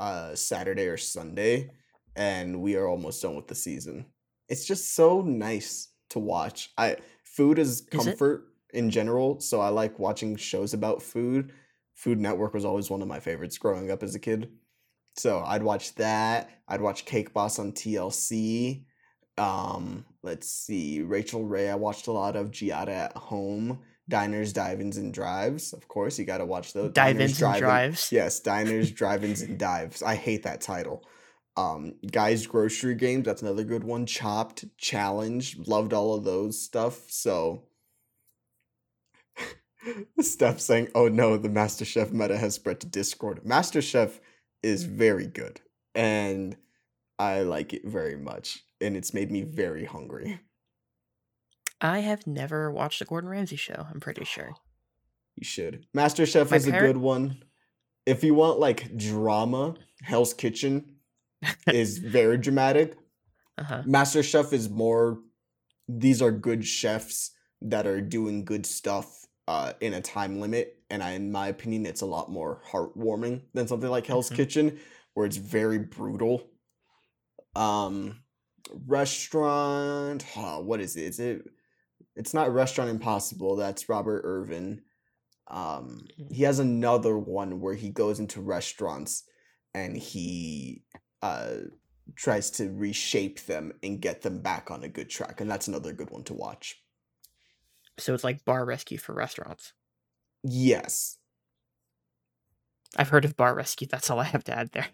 uh 0.00 0.34
Saturday 0.34 0.86
or 0.86 0.96
Sunday 0.96 1.70
and 2.16 2.60
we 2.60 2.76
are 2.76 2.86
almost 2.86 3.22
done 3.22 3.36
with 3.36 3.46
the 3.46 3.54
season. 3.54 4.06
It's 4.48 4.66
just 4.66 4.94
so 4.94 5.22
nice 5.22 5.88
to 6.10 6.18
watch. 6.18 6.70
I 6.76 6.96
food 7.24 7.58
is 7.58 7.80
Is 7.80 7.86
comfort 7.90 8.48
in 8.72 8.90
general, 8.90 9.40
so 9.40 9.60
I 9.60 9.68
like 9.68 9.98
watching 9.98 10.36
shows 10.36 10.74
about 10.74 11.02
food. 11.02 11.52
Food 11.94 12.18
Network 12.18 12.54
was 12.54 12.64
always 12.64 12.90
one 12.90 13.02
of 13.02 13.08
my 13.08 13.20
favorites 13.20 13.58
growing 13.58 13.90
up 13.90 14.02
as 14.02 14.14
a 14.14 14.18
kid. 14.18 14.50
So 15.16 15.42
I'd 15.46 15.62
watch 15.62 15.94
that. 15.96 16.50
I'd 16.68 16.80
watch 16.80 17.04
Cake 17.04 17.32
Boss 17.32 17.58
on 17.58 17.72
TLC. 17.72 18.84
Um, 19.38 20.04
let's 20.22 20.48
see, 20.48 21.02
Rachael 21.02 21.44
Ray. 21.44 21.70
I 21.70 21.74
watched 21.74 22.06
a 22.06 22.12
lot 22.12 22.36
of 22.36 22.50
Giada 22.50 22.88
at 22.88 23.16
Home, 23.16 23.80
Diners, 24.08 24.52
Dive-ins, 24.52 24.98
and 24.98 25.12
Drives. 25.12 25.72
Of 25.72 25.88
course, 25.88 26.18
you 26.18 26.24
got 26.24 26.38
to 26.38 26.46
watch 26.46 26.72
those. 26.72 26.92
Dive 26.92 27.16
Diners, 27.16 27.42
and 27.42 27.58
drives. 27.58 28.12
Yes, 28.12 28.40
diners, 28.40 28.90
drive-ins, 28.92 29.42
and 29.42 29.58
dives. 29.58 30.02
I 30.02 30.14
hate 30.16 30.42
that 30.42 30.60
title. 30.60 31.04
Um, 31.56 31.94
guys, 32.10 32.46
grocery 32.46 32.94
games. 32.94 33.24
That's 33.24 33.42
another 33.42 33.64
good 33.64 33.84
one. 33.84 34.06
Chopped, 34.06 34.64
challenge. 34.78 35.58
Loved 35.66 35.92
all 35.92 36.14
of 36.14 36.24
those 36.24 36.60
stuff. 36.60 37.10
So, 37.10 37.64
Steph 40.20 40.60
saying, 40.60 40.88
"Oh 40.94 41.08
no, 41.08 41.36
the 41.36 41.48
MasterChef 41.48 42.12
meta 42.12 42.38
has 42.38 42.54
spread 42.54 42.80
to 42.80 42.86
Discord." 42.86 43.42
MasterChef 43.44 44.18
is 44.62 44.84
very 44.84 45.26
good, 45.26 45.60
and 45.94 46.56
I 47.18 47.42
like 47.42 47.72
it 47.72 47.84
very 47.84 48.16
much, 48.16 48.64
and 48.82 48.96
it's 48.96 49.14
made 49.14 49.30
me 49.30 49.42
very 49.42 49.84
hungry. 49.84 50.40
I 51.80 52.00
have 52.00 52.26
never 52.26 52.70
watched 52.70 53.00
a 53.00 53.04
Gordon 53.04 53.30
Ramsay 53.30 53.56
show, 53.56 53.86
I'm 53.92 54.00
pretty 54.00 54.24
sure. 54.24 54.52
You 55.36 55.44
should. 55.44 55.86
MasterChef 55.96 56.50
My 56.50 56.56
is 56.58 56.66
a 56.66 56.72
good 56.72 56.98
one. 56.98 57.42
If 58.04 58.22
you 58.22 58.34
want 58.34 58.58
like 58.60 58.94
drama, 58.98 59.76
Hell's 60.02 60.34
Kitchen 60.34 60.96
is 61.72 61.96
very 62.18 62.36
dramatic. 62.36 62.98
Uh-huh. 63.56 63.82
Master 63.86 64.22
Chef 64.22 64.52
is 64.52 64.68
more 64.68 65.20
these 65.88 66.20
are 66.20 66.30
good 66.30 66.66
chefs 66.66 67.30
that 67.62 67.86
are 67.86 68.02
doing 68.02 68.44
good 68.44 68.66
stuff 68.66 69.24
uh 69.48 69.72
in 69.80 69.94
a 69.94 70.02
time 70.02 70.38
limit 70.38 70.76
and 70.90 71.02
I, 71.02 71.12
in 71.12 71.32
my 71.32 71.48
opinion, 71.48 71.86
it's 71.86 72.02
a 72.02 72.06
lot 72.06 72.30
more 72.30 72.60
heartwarming 72.70 73.40
than 73.54 73.66
something 73.66 73.88
like 73.88 74.06
Hell's 74.06 74.28
Mhm. 74.28 74.36
Kitchen, 74.36 74.80
where 75.14 75.24
it's 75.24 75.38
very 75.38 75.78
brutal. 75.78 76.50
Um, 77.56 78.22
restaurant, 78.72 80.22
huh, 80.22 80.60
what 80.60 80.80
is 80.80 80.96
it? 80.96 81.04
Is 81.04 81.20
it? 81.20 81.42
It's 82.16 82.34
not 82.34 82.52
Restaurant 82.52 82.90
Impossible. 82.90 83.56
That's 83.56 83.88
Robert 83.88 84.22
Irvine. 84.24 84.82
Um, 85.48 86.12
Mhm. 86.18 86.32
he 86.32 86.44
has 86.44 86.58
another 86.60 87.18
one 87.18 87.60
where 87.60 87.74
he 87.74 87.90
goes 87.90 88.20
into 88.20 88.40
restaurants 88.40 89.24
and 89.74 89.96
he 89.96 90.84
uh 91.22 91.58
tries 92.16 92.50
to 92.52 92.70
reshape 92.72 93.40
them 93.46 93.72
and 93.82 94.00
get 94.02 94.22
them 94.22 94.40
back 94.42 94.70
on 94.70 94.84
a 94.84 94.88
good 94.88 95.10
track, 95.10 95.40
and 95.40 95.50
that's 95.50 95.68
another 95.68 95.92
good 95.92 96.10
one 96.10 96.24
to 96.24 96.34
watch. 96.34 96.84
So 97.98 98.12
it's 98.12 98.22
like 98.24 98.44
bar 98.44 98.66
rescue 98.66 98.98
for 98.98 99.14
restaurants. 99.14 99.72
Yes. 100.44 101.18
I've 102.96 103.10
heard 103.10 103.24
of 103.26 103.36
bar 103.36 103.54
rescue. 103.54 103.86
That's 103.86 104.08
all 104.10 104.18
I 104.20 104.24
have 104.24 104.44
to 104.44 104.56
add 104.56 104.72
there. 104.72 104.88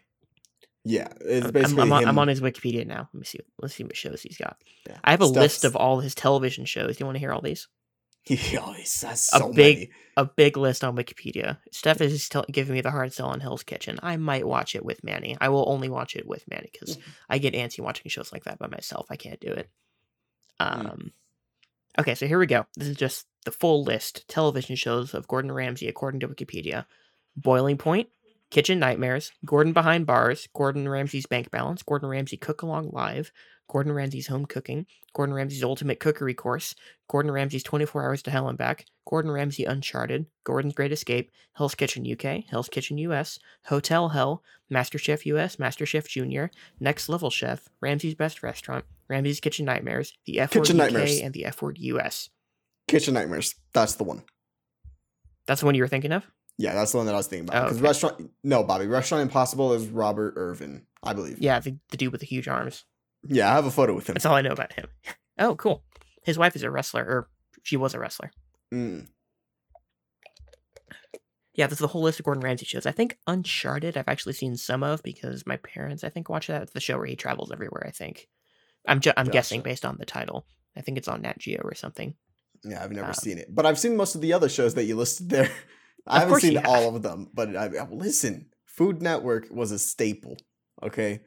Yeah, 0.90 1.08
it's 1.20 1.46
I'm, 1.72 1.78
I'm, 1.80 1.92
on. 1.92 2.06
I'm 2.06 2.18
on 2.18 2.28
his 2.28 2.40
Wikipedia 2.40 2.86
now. 2.86 3.08
Let 3.12 3.20
me 3.20 3.24
see. 3.24 3.40
Let's 3.60 3.74
see 3.74 3.84
what 3.84 3.96
shows 3.96 4.22
he's 4.22 4.38
got. 4.38 4.56
yeah, 4.88 4.96
I 5.04 5.10
have 5.10 5.20
a 5.20 5.26
list 5.26 5.64
of 5.64 5.76
all 5.76 6.00
his 6.00 6.14
television 6.14 6.64
shows. 6.64 6.96
Do 6.96 7.02
you 7.02 7.06
want 7.06 7.16
to 7.16 7.20
hear 7.20 7.32
all 7.32 7.42
these? 7.42 7.68
He 8.24 8.56
always 8.58 9.02
has 9.02 9.28
a 9.32 9.38
so 9.38 9.52
big- 9.52 9.76
many. 9.76 9.90
A 10.16 10.24
big 10.24 10.56
list 10.56 10.82
on 10.84 10.96
Wikipedia. 10.96 11.58
Steph 11.72 12.00
is 12.00 12.28
tell- 12.28 12.44
giving 12.50 12.74
me 12.74 12.80
the 12.80 12.90
hard 12.90 13.12
sell 13.12 13.28
on 13.28 13.40
Hell's 13.40 13.62
Kitchen. 13.62 13.98
I 14.02 14.16
might 14.16 14.46
watch 14.46 14.74
it 14.74 14.84
with 14.84 15.04
Manny. 15.04 15.36
I 15.40 15.48
will 15.50 15.64
only 15.68 15.88
watch 15.88 16.16
it 16.16 16.26
with 16.26 16.44
Manny 16.50 16.68
because 16.72 16.96
Mm. 16.96 17.02
I 17.30 17.38
get 17.38 17.54
antsy 17.54 17.80
watching 17.80 18.08
shows 18.10 18.32
like 18.32 18.44
that 18.44 18.58
by 18.58 18.66
myself. 18.66 19.06
I 19.10 19.16
can't 19.16 19.40
do 19.40 19.52
it. 19.52 19.68
Mm. 20.60 20.90
Um, 20.90 21.12
okay, 22.00 22.14
so 22.16 22.26
here 22.26 22.38
we 22.38 22.46
go. 22.46 22.66
This 22.76 22.88
is 22.88 22.96
just 22.96 23.26
the 23.44 23.52
full 23.52 23.84
list 23.84 24.26
television 24.28 24.74
shows 24.76 25.14
of 25.14 25.28
Gordon 25.28 25.52
Ramsay 25.52 25.86
according 25.88 26.20
to 26.20 26.28
Wikipedia. 26.28 26.84
Boiling 27.36 27.78
Point, 27.78 28.08
Kitchen 28.50 28.78
Nightmares, 28.78 29.32
Gordon 29.44 29.72
Behind 29.72 30.06
Bars, 30.06 30.48
Gordon 30.54 30.88
Ramsay's 30.88 31.26
Bank 31.26 31.50
Balance, 31.50 31.82
Gordon 31.82 32.08
Ramsay 32.08 32.38
Cook 32.38 32.62
Along 32.62 32.90
Live, 32.92 33.30
Gordon 33.68 33.92
Ramsay's 33.92 34.28
Home 34.28 34.46
Cooking, 34.46 34.86
Gordon 35.14 35.34
Ramsay's 35.34 35.62
Ultimate 35.62 36.00
Cookery 36.00 36.32
Course, 36.32 36.74
Gordon 37.08 37.30
Ramsay's 37.30 37.62
24 37.62 38.04
Hours 38.04 38.22
to 38.22 38.30
Hell 38.30 38.48
and 38.48 38.56
Back, 38.56 38.86
Gordon 39.06 39.30
Ramsay 39.30 39.64
Uncharted, 39.64 40.26
Gordon's 40.44 40.74
Great 40.74 40.92
Escape, 40.92 41.30
Hell's 41.52 41.74
Kitchen 41.74 42.10
UK, 42.10 42.44
Hell's 42.48 42.70
Kitchen 42.70 42.96
US, 42.98 43.38
Hotel 43.66 44.08
Hell, 44.08 44.42
MasterChef 44.72 45.26
US, 45.26 45.56
MasterChef 45.56 46.08
Junior, 46.08 46.50
Next 46.80 47.10
Level 47.10 47.28
Chef, 47.28 47.68
Ramsay's 47.82 48.14
Best 48.14 48.42
Restaurant, 48.42 48.86
Ramsay's 49.08 49.40
Kitchen 49.40 49.66
Nightmares, 49.66 50.14
the 50.24 50.40
F 50.40 50.54
Word 50.54 50.66
Kitchen 50.66 50.80
UK, 50.80 51.22
and 51.22 51.34
the 51.34 51.44
F 51.44 51.60
Word 51.60 51.76
US. 51.78 52.30
Kitchen 52.86 53.12
Nightmares. 53.12 53.54
That's 53.74 53.96
the 53.96 54.04
one. 54.04 54.22
That's 55.46 55.60
the 55.60 55.66
one 55.66 55.74
you 55.74 55.82
were 55.82 55.88
thinking 55.88 56.12
of? 56.12 56.26
Yeah, 56.58 56.74
that's 56.74 56.90
the 56.90 56.98
one 56.98 57.06
that 57.06 57.14
I 57.14 57.18
was 57.18 57.28
thinking 57.28 57.48
about. 57.48 57.56
Oh, 57.62 57.64
Because 57.66 57.76
okay. 57.78 57.84
restaurant, 57.86 58.30
no, 58.42 58.64
Bobby, 58.64 58.86
Restaurant 58.88 59.22
Impossible 59.22 59.72
is 59.74 59.86
Robert 59.86 60.34
Irvine, 60.36 60.86
I 61.04 61.12
believe. 61.12 61.38
Yeah, 61.38 61.60
the, 61.60 61.76
the 61.90 61.96
dude 61.96 62.10
with 62.12 62.20
the 62.20 62.26
huge 62.26 62.48
arms. 62.48 62.84
Yeah, 63.26 63.50
I 63.50 63.54
have 63.54 63.64
a 63.66 63.70
photo 63.70 63.94
with 63.94 64.08
him. 64.08 64.14
That's 64.14 64.26
all 64.26 64.34
I 64.34 64.42
know 64.42 64.52
about 64.52 64.72
him. 64.74 64.86
Oh, 65.40 65.54
cool. 65.54 65.84
His 66.24 66.36
wife 66.36 66.56
is 66.56 66.64
a 66.64 66.70
wrestler, 66.70 67.04
or 67.04 67.28
she 67.62 67.76
was 67.76 67.94
a 67.94 68.00
wrestler. 68.00 68.32
Mm. 68.74 69.06
Yeah, 71.54 71.66
this 71.68 71.74
is 71.76 71.80
the 71.80 71.86
whole 71.86 72.02
list 72.02 72.18
of 72.18 72.24
Gordon 72.24 72.42
Ramsay 72.42 72.66
shows. 72.66 72.86
I 72.86 72.90
think 72.92 73.18
Uncharted 73.28 73.96
I've 73.96 74.08
actually 74.08 74.32
seen 74.32 74.56
some 74.56 74.82
of 74.82 75.00
because 75.04 75.46
my 75.46 75.56
parents 75.58 76.02
I 76.02 76.08
think 76.08 76.28
watch 76.28 76.48
that. 76.48 76.62
It's 76.62 76.72
the 76.72 76.80
show 76.80 76.96
where 76.96 77.06
he 77.06 77.14
travels 77.14 77.52
everywhere. 77.52 77.84
I 77.86 77.90
think. 77.92 78.28
I'm 78.86 78.98
ju- 79.00 79.12
I'm 79.16 79.26
guessing 79.28 79.60
based 79.60 79.84
on 79.84 79.96
the 79.98 80.06
title. 80.06 80.44
I 80.76 80.80
think 80.80 80.98
it's 80.98 81.06
on 81.08 81.22
Nat 81.22 81.38
Geo 81.38 81.60
or 81.62 81.74
something. 81.74 82.14
Yeah, 82.64 82.82
I've 82.82 82.90
never 82.92 83.08
Um, 83.08 83.14
seen 83.14 83.38
it, 83.38 83.54
but 83.54 83.64
I've 83.66 83.78
seen 83.78 83.96
most 83.96 84.14
of 84.16 84.20
the 84.20 84.32
other 84.32 84.48
shows 84.48 84.74
that 84.74 84.84
you 84.84 84.96
listed 84.96 85.28
there. 85.30 85.50
I 86.06 86.20
haven't 86.20 86.40
seen 86.40 86.54
have. 86.56 86.66
all 86.66 86.94
of 86.96 87.02
them, 87.02 87.28
but 87.34 87.54
I, 87.56 87.68
listen, 87.90 88.46
Food 88.66 89.02
Network 89.02 89.48
was 89.50 89.72
a 89.72 89.78
staple. 89.78 90.36
Okay, 90.82 91.20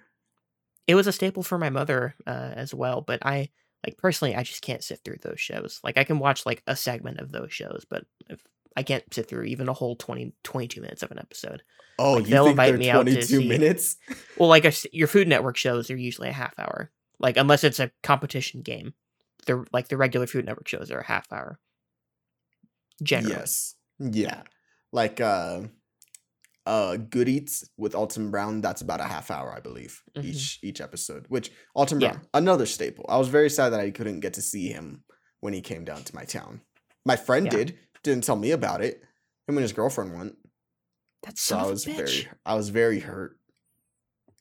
It 0.87 0.95
was 0.95 1.07
a 1.07 1.11
staple 1.11 1.43
for 1.43 1.57
my 1.57 1.69
mother 1.69 2.15
uh, 2.25 2.51
as 2.55 2.73
well, 2.73 3.01
but 3.01 3.25
I 3.25 3.49
like 3.85 3.97
personally 3.97 4.35
I 4.35 4.43
just 4.43 4.61
can't 4.61 4.83
sit 4.83 5.01
through 5.03 5.17
those 5.21 5.39
shows. 5.39 5.79
Like 5.83 5.97
I 5.97 6.03
can 6.03 6.19
watch 6.19 6.45
like 6.45 6.63
a 6.67 6.75
segment 6.75 7.19
of 7.19 7.31
those 7.31 7.51
shows, 7.53 7.85
but 7.89 8.05
if 8.29 8.41
I 8.77 8.83
can't 8.83 9.03
sit 9.13 9.27
through 9.27 9.43
even 9.43 9.67
a 9.67 9.73
whole 9.73 9.95
20 9.97 10.33
22 10.43 10.79
minutes 10.81 11.03
of 11.03 11.11
an 11.11 11.19
episode. 11.19 11.61
oh, 11.99 12.13
Like, 12.13 12.23
you 12.25 12.29
they'll 12.29 12.43
think 12.45 12.53
invite 12.53 12.69
they're 12.71 12.77
me 12.77 12.89
out 12.89 13.05
to 13.05 13.21
see- 13.21 13.47
minutes? 13.47 13.97
Well, 14.37 14.47
like 14.49 14.63
s 14.65 14.85
your 14.93 15.07
Food 15.07 15.27
Network 15.27 15.57
shows 15.57 15.91
are 15.91 15.97
usually 15.97 16.29
a 16.29 16.33
half 16.33 16.53
hour. 16.57 16.91
Like 17.19 17.35
unless 17.37 17.63
it's 17.65 17.79
a 17.79 17.91
competition 18.03 18.61
game, 18.61 18.93
the 19.47 19.65
like 19.73 19.89
the 19.89 19.97
regular 19.97 20.27
Food 20.27 20.45
Network 20.45 20.67
shows 20.69 20.89
are 20.91 20.99
a 20.99 21.05
half 21.05 21.31
hour. 21.33 21.59
Generally, 23.03 23.35
Yes, 23.35 23.75
yeah, 23.99 24.43
like 24.91 25.19
uh, 25.21 25.61
uh, 26.65 26.97
Good 26.97 27.27
Eats 27.29 27.67
with 27.77 27.95
Alton 27.95 28.31
Brown. 28.31 28.61
That's 28.61 28.81
about 28.81 28.99
a 29.01 29.05
half 29.05 29.31
hour, 29.31 29.53
I 29.53 29.59
believe, 29.59 30.01
Mhm. 30.15 30.23
each 30.25 30.59
each 30.63 30.81
episode. 30.81 31.25
Which 31.29 31.51
Alton 31.75 31.99
Yeah. 32.01 32.13
Brown, 32.13 32.27
another 32.33 32.65
staple. 32.65 33.05
I 33.09 33.17
was 33.17 33.29
very 33.29 33.49
sad 33.49 33.69
that 33.69 33.79
I 33.79 33.91
couldn't 33.91 34.19
get 34.19 34.33
to 34.35 34.41
see 34.41 34.67
him 34.69 35.03
when 35.39 35.53
he 35.53 35.61
came 35.61 35.83
down 35.85 36.03
to 36.03 36.15
my 36.15 36.25
town. 36.25 36.61
My 37.05 37.15
friend 37.15 37.45
Yeah. 37.45 37.51
did. 37.51 37.79
Didn't 38.03 38.23
tell 38.23 38.35
me 38.35 38.51
about 38.51 38.81
it. 38.83 39.01
Him 39.47 39.57
and 39.57 39.61
his 39.61 39.73
girlfriend 39.73 40.13
went. 40.15 40.35
that's 41.23 41.41
So 41.41 41.55
so 41.55 41.59
I 41.59 41.69
was 41.69 41.85
bitch. 41.85 41.95
very 41.97 42.27
I 42.45 42.55
was 42.55 42.69
very 42.69 42.99
hurt. 42.99 43.39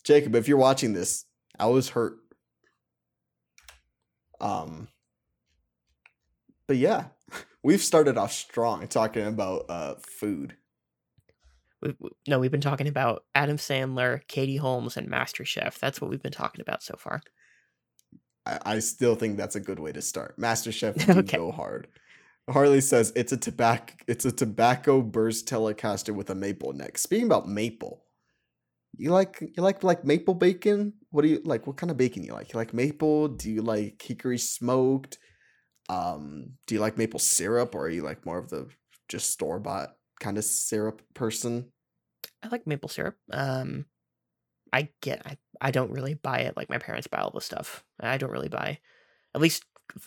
Jacob, 0.02 0.34
if 0.34 0.48
you're 0.48 0.56
watching 0.56 0.94
this, 0.94 1.26
I 1.58 1.66
was 1.66 1.90
hurt. 1.90 2.18
Um 4.40 4.88
but 6.66 6.76
yeah, 6.76 7.08
we've 7.62 7.82
started 7.82 8.16
off 8.18 8.32
strong 8.32 8.86
talking 8.88 9.26
about 9.26 9.66
uh 9.68 9.94
food. 9.96 10.56
No, 12.28 12.38
we've 12.38 12.50
been 12.50 12.60
talking 12.60 12.88
about 12.88 13.24
Adam 13.34 13.56
Sandler, 13.56 14.20
Katie 14.28 14.56
Holmes, 14.58 14.96
and 14.96 15.08
MasterChef. 15.08 15.78
That's 15.78 16.00
what 16.00 16.10
we've 16.10 16.22
been 16.22 16.30
talking 16.32 16.60
about 16.60 16.82
so 16.82 16.94
far. 16.98 17.22
I, 18.46 18.58
I 18.64 18.78
still 18.80 19.14
think 19.14 19.36
that's 19.36 19.56
a 19.56 19.60
good 19.60 19.78
way 19.78 19.92
to 19.92 20.02
start. 20.02 20.38
MasterChef 20.38 21.04
do 21.06 21.20
Okay. 21.20 21.38
go 21.38 21.50
hard. 21.52 21.88
Harley 22.48 22.80
says 22.80 23.12
it's 23.14 23.32
a 23.32 23.36
tobacco 23.36 23.94
it's 24.08 24.24
a 24.24 24.32
tobacco 24.32 25.02
burst 25.02 25.48
telecaster 25.48 26.14
with 26.14 26.30
a 26.30 26.34
maple 26.34 26.72
neck. 26.72 26.98
Speaking 26.98 27.26
about 27.26 27.48
maple, 27.48 28.04
you 28.96 29.10
like 29.10 29.40
you 29.40 29.62
like 29.62 29.84
like 29.84 30.04
maple 30.04 30.34
bacon? 30.34 30.94
What 31.10 31.22
do 31.22 31.28
you 31.28 31.40
like? 31.44 31.66
What 31.66 31.76
kind 31.76 31.90
of 31.90 31.96
bacon 31.96 32.24
you 32.24 32.32
like? 32.32 32.52
You 32.52 32.58
like 32.58 32.74
maple? 32.74 33.28
Do 33.28 33.50
you 33.50 33.62
like 33.62 34.02
hickory 34.02 34.38
smoked? 34.38 35.18
Um, 35.90 36.52
do 36.66 36.76
you 36.76 36.80
like 36.80 36.96
maple 36.96 37.18
syrup, 37.18 37.74
or 37.74 37.86
are 37.86 37.90
you 37.90 38.02
like 38.02 38.24
more 38.24 38.38
of 38.38 38.48
the 38.48 38.68
just 39.08 39.30
store 39.30 39.58
bought 39.58 39.96
kind 40.20 40.38
of 40.38 40.44
syrup 40.44 41.02
person? 41.14 41.72
I 42.44 42.48
like 42.48 42.66
maple 42.66 42.88
syrup. 42.88 43.16
Um, 43.32 43.86
I 44.72 44.90
get. 45.02 45.26
I, 45.26 45.36
I 45.60 45.72
don't 45.72 45.90
really 45.90 46.14
buy 46.14 46.40
it 46.40 46.56
like 46.56 46.70
my 46.70 46.78
parents 46.78 47.08
buy 47.08 47.18
all 47.18 47.32
the 47.32 47.40
stuff. 47.40 47.84
I 47.98 48.18
don't 48.18 48.30
really 48.30 48.48
buy, 48.48 48.78
at 49.34 49.40
least. 49.40 49.64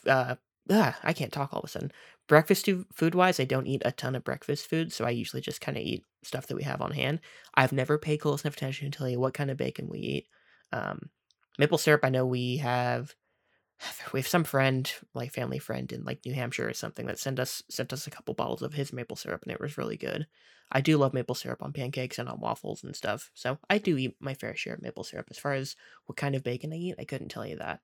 Uh, 0.07 0.35
ah, 0.71 0.97
I 1.03 1.11
can't 1.11 1.33
talk 1.33 1.51
all 1.51 1.59
of 1.59 1.65
a 1.65 1.67
sudden. 1.67 1.91
Breakfast 2.29 2.69
food 2.93 3.13
wise, 3.13 3.41
I 3.41 3.43
don't 3.43 3.67
eat 3.67 3.81
a 3.83 3.91
ton 3.91 4.15
of 4.15 4.23
breakfast 4.23 4.69
food, 4.69 4.93
so 4.93 5.03
I 5.03 5.09
usually 5.09 5.41
just 5.41 5.59
kind 5.59 5.77
of 5.77 5.83
eat 5.83 6.05
stuff 6.23 6.47
that 6.47 6.55
we 6.55 6.63
have 6.63 6.81
on 6.81 6.91
hand. 6.91 7.19
I've 7.55 7.73
never 7.73 7.97
paid 7.97 8.19
close 8.19 8.45
enough 8.45 8.55
attention 8.55 8.89
to 8.89 8.97
tell 8.97 9.09
you 9.09 9.19
what 9.19 9.33
kind 9.33 9.51
of 9.51 9.57
bacon 9.57 9.89
we 9.89 9.99
eat. 9.99 10.27
Um, 10.71 11.09
maple 11.59 11.77
syrup, 11.77 12.05
I 12.05 12.09
know 12.09 12.25
we 12.25 12.57
have. 12.57 13.13
We 14.13 14.19
have 14.19 14.27
some 14.27 14.43
friend, 14.43 14.91
like 15.13 15.33
family 15.33 15.59
friend 15.59 15.91
in 15.91 16.03
like 16.03 16.25
New 16.25 16.33
Hampshire 16.33 16.69
or 16.69 16.73
something, 16.73 17.07
that 17.07 17.19
sent 17.19 17.39
us 17.39 17.63
sent 17.69 17.91
us 17.93 18.05
a 18.05 18.11
couple 18.11 18.33
bottles 18.33 18.61
of 18.61 18.73
his 18.73 18.93
maple 18.93 19.15
syrup, 19.15 19.43
and 19.43 19.51
it 19.51 19.59
was 19.59 19.77
really 19.77 19.97
good. 19.97 20.27
I 20.71 20.81
do 20.81 20.97
love 20.97 21.13
maple 21.13 21.35
syrup 21.35 21.61
on 21.61 21.73
pancakes 21.73 22.19
and 22.19 22.27
on 22.29 22.39
waffles 22.39 22.83
and 22.83 22.95
stuff. 22.95 23.31
So 23.33 23.57
I 23.69 23.77
do 23.77 23.97
eat 23.97 24.15
my 24.19 24.33
fair 24.33 24.55
share 24.55 24.75
of 24.75 24.81
maple 24.81 25.03
syrup. 25.03 25.27
As 25.29 25.37
far 25.37 25.53
as 25.53 25.75
what 26.05 26.17
kind 26.17 26.35
of 26.35 26.43
bacon 26.43 26.73
I 26.73 26.77
eat, 26.77 26.95
I 26.99 27.05
couldn't 27.05 27.29
tell 27.29 27.45
you 27.45 27.57
that. 27.57 27.81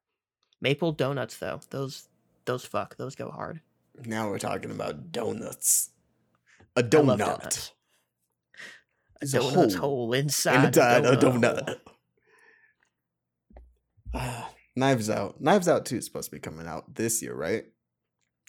Maple 0.62 0.92
donuts 0.92 1.38
though, 1.38 1.62
those 1.70 2.08
those 2.46 2.66
fuck, 2.66 2.98
those 2.98 3.16
go 3.16 3.30
hard. 3.30 3.62
Now 4.06 4.30
we're 4.30 4.40
talking 4.40 4.72
about 4.72 5.12
donuts. 5.12 5.92
A 6.76 6.84
donut. 6.84 7.18
donuts. 7.18 7.74
A 9.22 9.26
is 9.26 9.34
a 9.34 9.40
donut's 9.40 9.76
hole 9.76 9.90
hole 9.90 10.14
inside 10.14 10.66
Inside 10.66 11.06
a 11.06 11.14
a 11.14 11.18
donut. 11.18 11.80
Ah. 14.12 14.50
Knives 14.76 15.10
Out. 15.10 15.42
Knives 15.42 15.68
Out 15.68 15.86
2 15.86 15.98
is 15.98 16.06
supposed 16.06 16.30
to 16.30 16.36
be 16.36 16.40
coming 16.40 16.68
out 16.68 16.96
this 16.96 17.22
year, 17.22 17.34
right? 17.34 17.66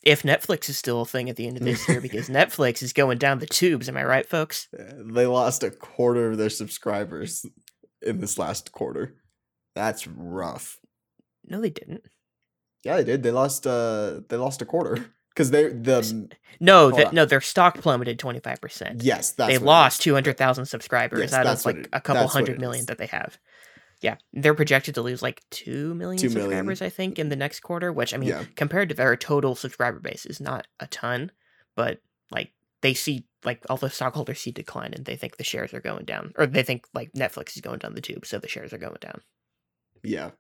If 0.02 0.22
Netflix 0.22 0.68
is 0.70 0.78
still 0.78 1.02
a 1.02 1.06
thing 1.06 1.28
at 1.28 1.36
the 1.36 1.46
end 1.46 1.58
of 1.58 1.62
this 1.62 1.86
year, 1.88 2.00
because 2.00 2.28
Netflix 2.30 2.82
is 2.82 2.92
going 2.94 3.18
down 3.18 3.38
the 3.38 3.46
tubes, 3.46 3.88
am 3.88 3.96
I 3.98 4.04
right, 4.04 4.26
folks? 4.26 4.68
Uh, 4.78 4.94
They 5.04 5.26
lost 5.26 5.62
a 5.62 5.70
quarter 5.70 6.30
of 6.30 6.38
their 6.38 6.48
subscribers 6.50 7.44
in 8.00 8.20
this 8.20 8.38
last 8.38 8.72
quarter. 8.72 9.16
That's 9.74 10.06
rough. 10.06 10.78
No, 11.46 11.60
they 11.60 11.70
didn't. 11.70 12.04
Yeah, 12.82 12.96
they 12.96 13.04
did. 13.04 13.22
They 13.22 13.30
lost 13.30 13.66
uh 13.66 14.20
they 14.30 14.36
lost 14.38 14.62
a 14.62 14.64
quarter 14.64 15.12
cuz 15.36 15.50
they 15.50 15.68
the 15.68 16.30
No, 16.60 16.84
Hold 16.84 16.94
th- 16.94 17.08
on. 17.08 17.14
no, 17.14 17.24
their 17.26 17.40
stock 17.42 17.76
plummeted 17.78 18.18
twenty 18.18 18.40
five 18.40 18.60
percent. 18.60 19.02
yes, 19.02 19.32
that's 19.32 19.52
they 19.52 19.58
lost 19.58 20.00
200,000 20.00 20.64
subscribers 20.64 21.20
Yes, 21.20 21.32
out 21.34 21.44
that's 21.44 21.66
of 21.66 21.76
like 21.76 21.88
a 21.92 22.00
couple 22.00 22.26
hundred 22.28 22.58
million 22.58 22.80
is. 22.80 22.86
that 22.86 22.96
they 22.98 23.06
have. 23.06 23.38
Yeah, 24.00 24.16
they're 24.32 24.54
projected 24.54 24.94
to 24.94 25.02
lose 25.02 25.20
like 25.22 25.42
2 25.50 25.94
million 25.94 26.18
2 26.20 26.28
million. 26.30 26.50
subscribers, 26.50 26.80
I 26.82 26.88
think, 26.88 27.18
in 27.18 27.28
the 27.28 27.36
next 27.36 27.60
quarter, 27.60 27.92
which 27.92 28.14
I 28.14 28.16
mean, 28.16 28.30
Yeah. 28.30 28.44
compared 28.56 28.88
to 28.88 28.94
their 28.94 29.14
total 29.16 29.54
subscriber 29.54 29.98
base 30.00 30.24
is 30.24 30.40
not 30.40 30.66
a 30.80 30.86
ton, 30.86 31.32
but 31.76 32.00
like 32.30 32.52
they 32.80 32.94
see 32.94 33.26
like 33.44 33.62
all 33.68 33.76
the 33.76 33.90
stockholders 33.90 34.40
see 34.40 34.52
decline 34.52 34.92
and 34.94 35.04
they 35.04 35.16
think 35.16 35.36
the 35.36 35.44
shares 35.44 35.74
are 35.74 35.80
going 35.80 36.04
down 36.06 36.32
or 36.36 36.46
they 36.46 36.62
think 36.62 36.86
like 36.94 37.10
netflix 37.12 37.54
is 37.56 37.62
going 37.62 37.78
down 37.78 37.94
the 37.94 38.00
tube 38.02 38.24
so 38.26 38.38
the 38.38 38.48
shares 38.48 38.72
are 38.74 38.78
going 38.78 38.96
down 39.00 39.20
Yeah. 40.02 40.30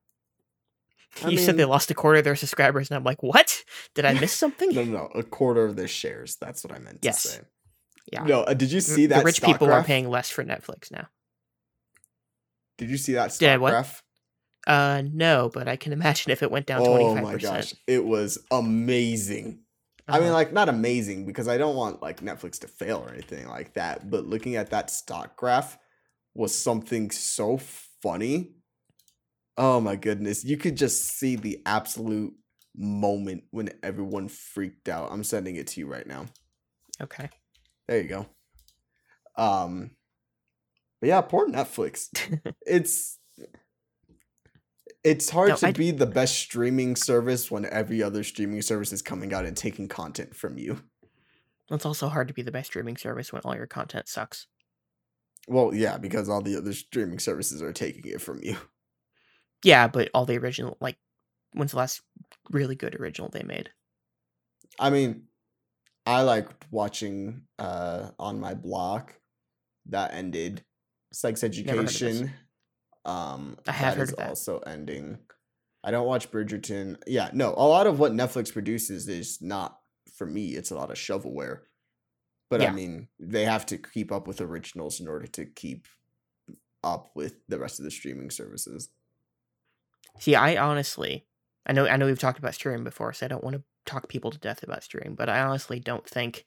you 1.26 1.38
said 1.38 1.56
they 1.56 1.64
lost 1.64 1.90
a 1.90 1.94
quarter 1.94 2.18
of 2.18 2.24
their 2.24 2.36
subscribers 2.36 2.90
and 2.90 2.96
i'm 2.96 3.04
like 3.04 3.22
what 3.22 3.62
did 3.94 4.04
i 4.04 4.12
miss 4.20 4.32
something 4.32 4.74
no, 4.74 4.84
no, 4.84 4.92
no, 4.92 5.06
a 5.14 5.22
quarter 5.22 5.64
of 5.64 5.76
their 5.76 5.88
shares. 5.88 6.36
That's 6.36 6.62
what 6.62 6.72
I 6.74 6.78
meant 6.78 6.98
Yes. 7.02 7.22
to 7.22 7.28
say. 7.28 7.40
yeah 8.12 8.24
No, 8.24 8.42
uh, 8.42 8.52
did 8.54 8.70
you 8.70 8.80
The- 8.80 8.86
see 8.86 9.06
that? 9.06 9.20
the 9.20 9.24
rich 9.24 9.42
people 9.42 9.70
are 9.72 9.82
paying 9.82 10.08
less 10.10 10.28
for 10.30 10.44
netflix 10.44 10.90
now 10.90 11.08
Did 12.80 12.90
you 12.90 12.96
see 12.96 13.12
that 13.12 13.32
stock 13.32 13.60
what? 13.60 13.70
graph? 13.70 14.02
uh 14.66 15.02
no 15.10 15.50
but 15.54 15.66
i 15.68 15.74
can 15.74 15.90
imagine 15.92 16.30
if 16.30 16.42
it 16.42 16.50
went 16.50 16.66
down 16.66 16.82
Oh 16.82 17.14
25% 17.14 17.22
my 17.22 17.36
gosh, 17.38 17.74
it 17.86 18.04
was 18.04 18.38
amazing. 18.50 19.60
I 20.08 20.18
mean, 20.18 20.24
Uh-huh. 20.28 20.34
like 20.34 20.52
not 20.52 20.68
amazing 20.68 21.24
because 21.24 21.48
I 21.48 21.56
don't 21.56 21.76
want 21.76 22.02
like 22.02 22.20
Netflix 22.20 22.58
to 22.60 22.68
fail 22.68 22.98
or 22.98 23.10
anything 23.10 23.48
like 23.48 23.74
that. 23.74 24.10
But 24.10 24.26
looking 24.26 24.56
at 24.56 24.70
that 24.70 24.90
stock 24.90 25.36
graph 25.36 25.78
was 26.34 26.54
something 26.54 27.10
so 27.10 27.58
funny. 28.02 28.52
Oh 29.56 29.80
my 29.80 29.96
goodness, 29.96 30.44
you 30.44 30.56
could 30.56 30.76
just 30.76 31.04
see 31.18 31.36
the 31.36 31.60
absolute 31.64 32.34
moment 32.76 33.44
when 33.50 33.70
everyone 33.82 34.28
freaked 34.28 34.88
out. 34.88 35.10
I'm 35.12 35.24
sending 35.24 35.56
it 35.56 35.68
to 35.68 35.80
you 35.80 35.86
right 35.86 36.06
now. 36.06 36.26
okay 37.00 37.28
There 37.88 38.00
you 38.00 38.08
go. 38.08 38.26
Um, 39.36 39.92
but 41.00 41.08
yeah, 41.08 41.20
poor 41.20 41.48
Netflix. 41.48 42.08
it's 42.66 43.18
it's 45.02 45.30
hard 45.30 45.48
No, 45.50 45.56
to 45.56 45.68
I- 45.68 45.72
be 45.72 45.90
the 45.90 46.06
best 46.06 46.36
streaming 46.38 46.96
service 46.96 47.50
when 47.50 47.64
every 47.66 48.02
other 48.02 48.22
streaming 48.22 48.62
service 48.62 48.92
is 48.92 49.02
coming 49.02 49.32
out 49.32 49.46
and 49.46 49.56
taking 49.56 49.88
content 49.88 50.34
from 50.36 50.58
you. 50.58 50.82
it's 51.70 51.86
also 51.86 52.08
hard 52.08 52.28
to 52.28 52.34
be 52.34 52.42
the 52.42 52.52
best 52.52 52.66
streaming 52.68 52.96
service 52.96 53.32
when 53.32 53.42
all 53.44 53.54
your 53.56 53.66
content 53.66 54.08
sucks 54.08 54.46
Well, 55.48 55.74
yeah, 55.74 55.96
because 55.98 56.28
all 56.28 56.42
the 56.42 56.56
other 56.56 56.72
streaming 56.74 57.18
services 57.18 57.62
are 57.62 57.72
taking 57.72 58.04
it 58.12 58.20
from 58.20 58.40
you. 58.42 58.56
yeah 59.64 59.88
but 59.88 60.10
all 60.14 60.26
the 60.26 60.36
original 60.38 60.76
like 60.80 60.98
when's 61.52 61.70
the 61.72 61.78
last 61.78 62.02
really 62.50 62.74
good 62.76 62.94
original 63.00 63.28
they 63.30 63.42
made 63.42 63.70
I 64.78 64.88
mean, 64.90 65.24
I 66.06 66.22
liked 66.22 66.64
watching 66.70 67.42
uh 67.58 68.10
on 68.18 68.38
my 68.40 68.54
block 68.54 69.14
that 69.86 70.14
ended. 70.14 70.62
Sex 71.12 71.42
heard 71.42 71.58
of 71.58 71.64
this. 71.66 72.02
education. 72.02 72.32
Um 73.04 73.56
I 73.66 73.72
have 73.72 73.96
heard 73.96 74.10
of 74.10 74.16
that. 74.16 74.28
also 74.28 74.58
ending. 74.60 75.18
I 75.82 75.90
don't 75.90 76.06
watch 76.06 76.30
Bridgerton. 76.30 76.96
Yeah, 77.06 77.30
no, 77.32 77.54
a 77.56 77.66
lot 77.66 77.86
of 77.86 77.98
what 77.98 78.12
Netflix 78.12 78.52
produces 78.52 79.08
is 79.08 79.40
not 79.40 79.78
for 80.14 80.26
me, 80.26 80.50
it's 80.50 80.70
a 80.70 80.74
lot 80.74 80.90
of 80.90 80.96
shovelware. 80.96 81.60
But 82.50 82.62
I 82.62 82.70
mean, 82.70 83.06
they 83.20 83.44
have 83.44 83.64
to 83.66 83.78
keep 83.78 84.10
up 84.10 84.26
with 84.26 84.40
originals 84.40 84.98
in 84.98 85.06
order 85.06 85.28
to 85.28 85.46
keep 85.46 85.86
up 86.82 87.12
with 87.14 87.36
the 87.48 87.58
rest 87.58 87.78
of 87.78 87.84
the 87.84 87.92
streaming 87.92 88.30
services. 88.30 88.90
See, 90.18 90.34
I 90.34 90.56
honestly, 90.56 91.26
I 91.64 91.72
know, 91.72 91.86
I 91.86 91.96
know 91.96 92.06
we've 92.06 92.18
talked 92.18 92.40
about 92.40 92.54
streaming 92.54 92.82
before, 92.82 93.12
so 93.12 93.24
I 93.24 93.28
don't 93.28 93.44
want 93.44 93.54
to 93.56 93.62
talk 93.86 94.08
people 94.08 94.32
to 94.32 94.38
death 94.38 94.64
about 94.64 94.82
streaming, 94.82 95.14
but 95.14 95.28
I 95.28 95.40
honestly 95.40 95.78
don't 95.78 96.06
think 96.06 96.44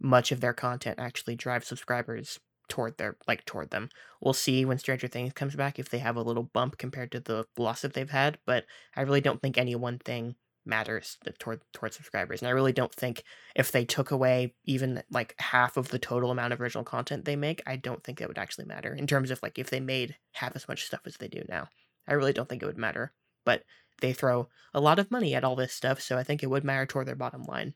much 0.00 0.32
of 0.32 0.40
their 0.40 0.54
content 0.54 0.98
actually 0.98 1.36
drives 1.36 1.66
subscribers 1.66 2.40
toward 2.68 2.98
their 2.98 3.16
like 3.26 3.44
toward 3.44 3.70
them. 3.70 3.88
We'll 4.20 4.32
see 4.32 4.64
when 4.64 4.78
Stranger 4.78 5.08
Things 5.08 5.32
comes 5.32 5.54
back 5.54 5.78
if 5.78 5.88
they 5.88 5.98
have 5.98 6.16
a 6.16 6.22
little 6.22 6.42
bump 6.42 6.78
compared 6.78 7.12
to 7.12 7.20
the 7.20 7.46
loss 7.58 7.82
that 7.82 7.94
they've 7.94 8.10
had, 8.10 8.38
but 8.46 8.64
I 8.96 9.02
really 9.02 9.20
don't 9.20 9.40
think 9.40 9.58
any 9.58 9.74
one 9.74 9.98
thing 9.98 10.36
matters 10.66 11.18
toward 11.38 11.60
toward 11.72 11.92
subscribers, 11.92 12.40
and 12.40 12.48
I 12.48 12.52
really 12.52 12.72
don't 12.72 12.94
think 12.94 13.22
if 13.54 13.70
they 13.70 13.84
took 13.84 14.10
away 14.10 14.54
even 14.64 15.02
like 15.10 15.34
half 15.38 15.76
of 15.76 15.88
the 15.88 15.98
total 15.98 16.30
amount 16.30 16.52
of 16.52 16.60
original 16.60 16.84
content 16.84 17.24
they 17.24 17.36
make, 17.36 17.62
I 17.66 17.76
don't 17.76 18.02
think 18.02 18.18
that 18.18 18.28
would 18.28 18.38
actually 18.38 18.66
matter 18.66 18.94
in 18.94 19.06
terms 19.06 19.30
of 19.30 19.42
like 19.42 19.58
if 19.58 19.70
they 19.70 19.80
made 19.80 20.16
half 20.32 20.56
as 20.56 20.68
much 20.68 20.84
stuff 20.86 21.02
as 21.06 21.16
they 21.16 21.28
do 21.28 21.42
now. 21.48 21.68
I 22.06 22.14
really 22.14 22.32
don't 22.32 22.48
think 22.48 22.62
it 22.62 22.66
would 22.66 22.78
matter. 22.78 23.12
But 23.44 23.64
they 24.00 24.12
throw 24.12 24.48
a 24.72 24.80
lot 24.80 24.98
of 24.98 25.10
money 25.10 25.34
at 25.34 25.44
all 25.44 25.56
this 25.56 25.72
stuff, 25.72 26.00
so 26.00 26.16
I 26.16 26.22
think 26.22 26.42
it 26.42 26.50
would 26.50 26.64
matter 26.64 26.86
toward 26.86 27.06
their 27.06 27.14
bottom 27.14 27.42
line. 27.42 27.74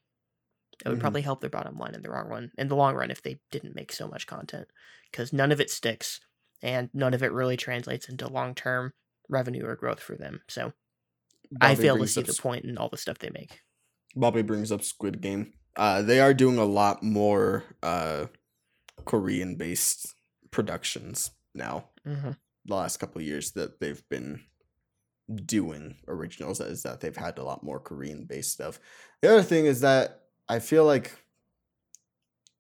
It 0.85 0.89
would 0.89 0.99
Mhm. 0.99 1.01
probably 1.01 1.23
help 1.23 1.41
their 1.41 1.51
bottom 1.51 1.77
line 1.79 1.95
in 1.95 2.03
the 2.03 2.11
long 2.11 2.29
run. 2.29 2.53
In 2.57 2.69
the 2.69 2.77
long 2.77 2.95
run, 2.95 3.11
if 3.11 3.23
they 3.23 3.41
didn't 3.51 3.75
make 3.75 3.93
so 3.93 4.09
much 4.09 4.27
content, 4.27 4.69
because 5.11 5.33
none 5.33 5.51
of 5.53 5.61
it 5.61 5.71
sticks, 5.71 6.21
and 6.63 6.91
none 6.95 7.15
of 7.15 7.23
it 7.23 7.33
really 7.33 7.57
translates 7.57 8.09
into 8.09 8.29
long 8.29 8.55
term 8.55 8.93
revenue 9.29 9.67
or 9.67 9.77
growth 9.77 10.01
for 10.01 10.17
them. 10.17 10.43
So 10.49 10.73
I 11.61 11.75
fail 11.75 11.97
to 11.99 12.07
see 12.07 12.23
the 12.23 12.35
point 12.35 12.65
in 12.65 12.79
all 12.79 12.89
the 12.89 12.97
stuff 12.97 13.19
they 13.19 13.31
make. 13.31 13.61
Bobby 14.15 14.43
brings 14.43 14.73
up 14.73 14.83
Squid 14.83 15.21
Game. 15.21 15.53
Uh, 15.77 16.03
they 16.03 16.21
are 16.21 16.35
doing 16.35 16.59
a 16.59 16.65
lot 16.65 17.03
more 17.03 17.65
uh, 17.83 18.27
Korean 19.05 19.57
based 19.57 20.15
productions 20.51 21.31
now. 21.55 21.91
hmm 22.05 22.33
The 22.65 22.75
last 22.75 22.99
couple 22.99 23.21
of 23.21 23.27
years 23.27 23.53
that 23.53 23.81
they've 23.81 24.07
been 24.09 24.45
doing 25.45 25.97
originals 26.09 26.61
is 26.61 26.83
that 26.83 27.01
they've 27.01 27.17
had 27.17 27.39
a 27.39 27.45
lot 27.45 27.63
more 27.63 27.81
Korean 27.81 28.25
based 28.25 28.53
stuff. 28.53 28.81
The 29.21 29.31
other 29.31 29.43
thing 29.43 29.67
is 29.67 29.81
that 29.81 30.28
I 30.49 30.59
feel 30.59 30.85
like 30.85 31.13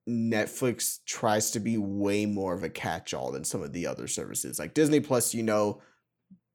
Netflix 0.08 0.98
tries 1.04 1.50
to 1.52 1.60
be 1.60 1.76
way 1.76 2.26
more 2.26 2.54
of 2.54 2.62
a 2.62 2.70
catch 2.70 3.12
all 3.12 3.30
than 3.30 3.44
some 3.44 3.62
of 3.62 3.72
the 3.72 3.86
other 3.86 4.06
services. 4.06 4.58
Like 4.58 4.74
Disney 4.74 5.00
Plus, 5.00 5.34
you 5.34 5.42
know, 5.42 5.82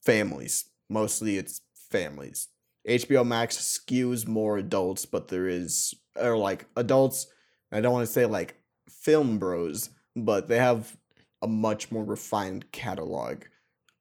families. 0.04 0.66
Mostly 0.90 1.38
it's 1.38 1.62
families. 1.92 2.50
HBO 2.88 3.26
Max 3.26 3.58
skews 3.58 4.28
more 4.28 4.58
adults, 4.58 5.06
but 5.06 5.28
there 5.28 5.48
is 5.48 5.94
or 6.20 6.38
like 6.38 6.66
adults. 6.76 7.28
I 7.72 7.82
don't 7.82 7.94
want 7.94 8.06
to 8.06 8.12
say 8.12 8.26
like 8.26 8.56
film 8.90 9.40
bros, 9.40 9.90
but 10.16 10.48
they 10.48 10.58
have 10.58 10.98
a 11.42 11.48
much 11.48 11.92
more 11.92 12.04
refined 12.04 12.72
catalog 12.72 13.44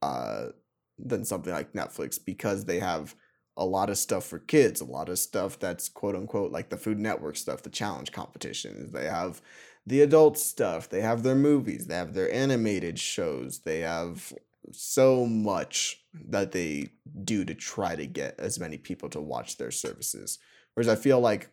uh, 0.00 0.46
than 0.98 1.24
something 1.24 1.52
like 1.52 1.72
Netflix 1.72 2.18
because 2.24 2.64
they 2.64 2.80
have 2.80 3.14
a 3.56 3.64
lot 3.64 3.90
of 3.90 3.98
stuff 3.98 4.24
for 4.24 4.38
kids, 4.38 4.80
a 4.80 4.84
lot 4.84 5.08
of 5.08 5.18
stuff 5.18 5.58
that's 5.58 5.88
quote 5.88 6.16
unquote 6.16 6.52
like 6.52 6.70
the 6.70 6.76
Food 6.76 6.98
Network 6.98 7.36
stuff, 7.36 7.62
the 7.62 7.70
challenge 7.70 8.12
competitions. 8.12 8.92
They 8.92 9.06
have 9.06 9.42
the 9.86 10.00
adult 10.02 10.38
stuff, 10.38 10.88
they 10.88 11.00
have 11.00 11.22
their 11.22 11.34
movies, 11.34 11.86
they 11.86 11.94
have 11.94 12.14
their 12.14 12.32
animated 12.32 12.98
shows, 12.98 13.60
they 13.60 13.80
have 13.80 14.32
so 14.70 15.26
much 15.26 16.04
that 16.28 16.52
they 16.52 16.88
do 17.24 17.44
to 17.44 17.54
try 17.54 17.96
to 17.96 18.06
get 18.06 18.36
as 18.38 18.60
many 18.60 18.78
people 18.78 19.08
to 19.10 19.20
watch 19.20 19.56
their 19.56 19.70
services. 19.72 20.38
Whereas 20.74 20.88
I 20.88 20.94
feel 20.94 21.20
like 21.20 21.50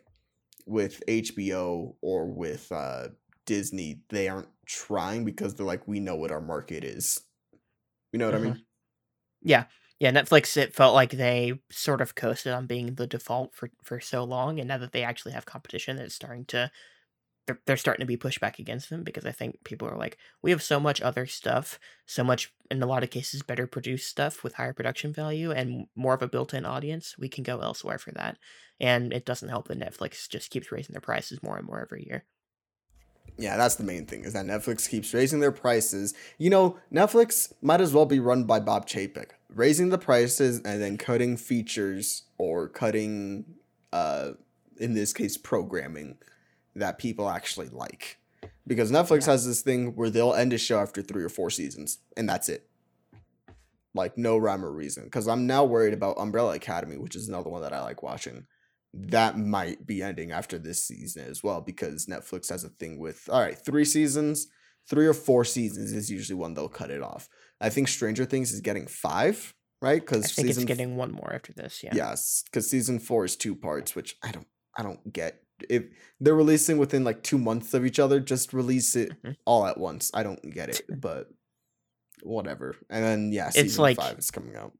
with 0.66 1.04
HBO 1.08 1.96
or 2.02 2.28
with 2.28 2.72
uh, 2.72 3.08
Disney, 3.46 4.02
they 4.10 4.30
aren't 4.30 4.48
trying 4.66 5.26
because 5.26 5.56
they're 5.56 5.66
like, 5.66 5.88
we 5.88 6.00
know 6.00 6.16
what 6.16 6.32
our 6.32 6.42
market 6.42 6.84
is. 6.84 7.22
You 8.14 8.20
know 8.20 8.26
what 8.26 8.36
I 8.36 8.40
mean? 8.40 8.62
Yeah, 9.42 9.66
Netflix. 10.02 10.56
It 10.58 10.74
felt 10.74 10.94
like 10.94 11.12
they 11.12 11.60
sort 11.70 12.02
of 12.02 12.16
coasted 12.16 12.54
on 12.54 12.66
being 12.66 12.96
the 12.96 13.08
default 13.08 13.54
for 13.54 13.70
for 13.84 14.00
so 14.00 14.24
long, 14.24 14.60
and 14.60 14.68
now 14.68 14.78
that 14.78 14.92
they 14.92 15.04
actually 15.04 15.34
have 15.34 15.46
competition, 15.46 16.00
it's 16.00 16.16
starting 16.16 16.46
to 16.46 16.72
they're, 17.50 17.60
they're 17.66 17.78
starting 17.78 18.04
to 18.04 18.08
be 18.08 18.18
pushed 18.18 18.40
back 18.40 18.60
against 18.60 18.92
them 18.92 19.04
because 19.04 19.26
I 19.26 19.32
think 19.32 19.64
people 19.64 19.88
are 19.88 19.98
like, 19.98 20.20
we 20.44 20.52
have 20.52 20.62
so 20.62 20.80
much 20.80 21.02
other 21.02 21.26
stuff, 21.26 21.80
so 22.06 22.24
much 22.24 22.54
in 22.70 22.84
a 22.84 22.86
lot 22.86 23.02
of 23.02 23.10
cases 23.10 23.42
better 23.42 23.66
produced 23.66 24.08
stuff 24.08 24.44
with 24.44 24.54
higher 24.54 24.74
production 24.74 25.12
value 25.12 25.52
and 25.52 25.88
more 25.96 26.14
of 26.14 26.22
a 26.22 26.28
built-in 26.28 26.64
audience. 26.64 27.16
We 27.18 27.28
can 27.28 27.44
go 27.44 27.60
elsewhere 27.60 27.98
for 27.98 28.12
that, 28.12 28.38
and 28.80 29.12
it 29.12 29.26
doesn't 29.26 29.50
help 29.50 29.68
that 29.68 29.80
Netflix 29.80 30.30
just 30.30 30.52
keeps 30.52 30.72
raising 30.72 30.94
their 30.94 31.02
prices 31.02 31.42
more 31.42 31.58
and 31.58 31.66
more 31.66 31.82
every 31.82 32.06
year. 32.06 32.24
Yeah, 33.38 33.58
that's 33.58 33.76
the 33.76 33.84
main 33.84 34.06
thing 34.06 34.26
is 34.26 34.34
that 34.34 34.46
Netflix 34.46 34.88
keeps 34.88 35.14
raising 35.14 35.40
their 35.40 35.52
prices. 35.52 36.14
You 36.38 36.52
know, 36.52 36.78
Netflix 36.94 37.52
might 37.62 37.82
as 37.82 37.94
well 37.94 38.06
be 38.06 38.20
run 38.20 38.44
by 38.44 38.60
Bob 38.60 38.88
Chapek, 38.88 39.32
raising 39.54 39.90
the 39.90 39.98
prices 39.98 40.62
and 40.64 40.82
then 40.82 40.98
cutting 40.98 41.38
features 41.38 42.24
or 42.38 42.68
cutting, 42.70 43.46
uh, 43.92 44.32
in 44.78 44.94
this 44.94 45.14
case, 45.14 45.38
programming 45.38 46.18
that 46.76 46.98
people 46.98 47.30
actually 47.30 47.70
like. 47.70 48.18
Because 48.68 48.92
Netflix 48.92 49.22
Yeah. 49.22 49.32
has 49.32 49.46
this 49.46 49.62
thing 49.62 49.96
where 49.96 50.10
they'll 50.10 50.34
end 50.34 50.54
a 50.54 50.58
show 50.58 50.80
after 50.80 51.02
three 51.02 51.24
or 51.24 51.30
four 51.30 51.50
seasons, 51.50 52.00
and 52.16 52.30
that's 52.30 52.50
it. 52.50 52.70
Like 53.96 54.18
no 54.18 54.38
rhyme 54.38 54.64
or 54.64 54.72
reason. 54.72 55.06
Because 55.06 55.28
I'm 55.28 55.48
now 55.48 55.66
worried 55.66 55.94
about 55.94 56.20
Umbrella 56.20 56.56
Academy, 56.56 56.98
which 56.98 57.16
is 57.16 57.28
another 57.28 57.50
one 57.50 57.64
that 57.64 57.74
I 57.74 57.82
like 57.82 58.04
watching 58.04 58.46
that 58.94 59.38
might 59.38 59.86
be 59.86 60.02
ending 60.02 60.32
after 60.32 60.58
this 60.58 60.84
season 60.84 61.26
as 61.28 61.44
well 61.44 61.62
because 61.62 62.08
Netflix 62.08 62.50
has 62.50 62.64
a 62.64 62.70
thing 62.70 62.98
with 62.98 63.30
all 63.32 63.40
right, 63.40 63.58
three 63.58 63.86
seasons, 63.86 64.48
three 64.88 65.06
or 65.06 65.14
four 65.14 65.46
seasons 65.46 65.92
is 65.92 66.10
usually 66.10 66.40
when 66.40 66.54
they'll 66.54 66.70
cut 66.70 66.90
it 66.90 67.02
off. 67.02 67.30
I 67.62 67.70
think 67.70 67.88
Stranger 67.88 68.26
Things 68.26 68.52
is 68.54 68.62
getting 68.62 68.88
five, 68.88 69.54
right? 69.82 70.00
Because 70.02 70.26
I 70.26 70.28
think 70.28 70.48
season 70.48 70.64
it's 70.64 70.68
getting 70.68 70.96
one 70.96 71.12
more 71.12 71.32
after 71.34 71.54
this. 71.54 71.84
Yeah. 71.84 71.92
yes, 71.94 72.44
because 72.46 72.70
season 72.70 73.00
four 73.00 73.26
is 73.26 73.36
two 73.36 73.56
parts, 73.56 73.96
which 73.96 74.16
I 74.24 74.32
don't 74.32 74.48
I 74.78 74.84
don't 74.84 75.12
get. 75.12 75.42
If 75.70 75.84
they're 76.22 76.36
releasing 76.36 76.78
within 76.78 77.04
like 77.04 77.22
two 77.22 77.38
months 77.38 77.74
of 77.74 77.86
each 77.86 78.00
other, 78.00 78.20
just 78.22 78.54
release 78.54 78.96
it 78.96 79.12
Mhm. 79.24 79.36
all 79.46 79.66
at 79.66 79.78
once. 79.78 80.10
I 80.14 80.24
don't 80.24 80.42
get 80.54 80.70
it, 80.70 80.82
but 81.02 81.28
whatever. 82.24 82.76
And 82.90 83.04
then 83.04 83.32
yeah, 83.32 83.48
It's 83.48 83.56
season 83.58 83.82
like- 83.82 83.98
five 83.98 84.18
is 84.20 84.32
coming 84.32 84.56
out. 84.56 84.74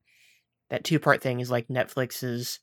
that 0.70 0.84
two 0.84 1.00
part 1.00 1.22
thing 1.22 1.40
is 1.40 1.50
like 1.52 1.68
Netflix's 1.68 2.60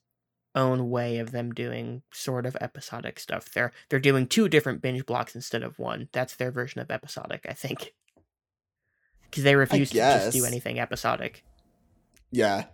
own 0.55 0.89
way 0.89 1.19
of 1.19 1.31
them 1.31 1.51
doing 1.53 2.01
sort 2.11 2.45
of 2.47 2.55
episodic 2.61 3.19
stuff. 3.19 3.51
They're 3.53 3.71
they're 3.89 3.99
doing 3.99 4.25
two 4.27 4.49
different 4.49 4.81
binge 4.81 5.05
blocks 5.05 5.35
instead 5.35 5.61
of 5.61 5.77
one. 5.77 6.09
That's 6.13 6.35
their 6.35 6.51
version 6.51 6.81
of 6.81 6.89
episodic, 6.89 7.45
I 7.47 7.53
think. 7.53 7.93
Because 9.29 9.43
they 9.43 9.55
refuse 9.55 9.89
to 9.91 9.97
just 9.97 10.31
do 10.31 10.45
anything 10.45 10.79
episodic. 10.79 11.43
Yeah. 12.31 12.65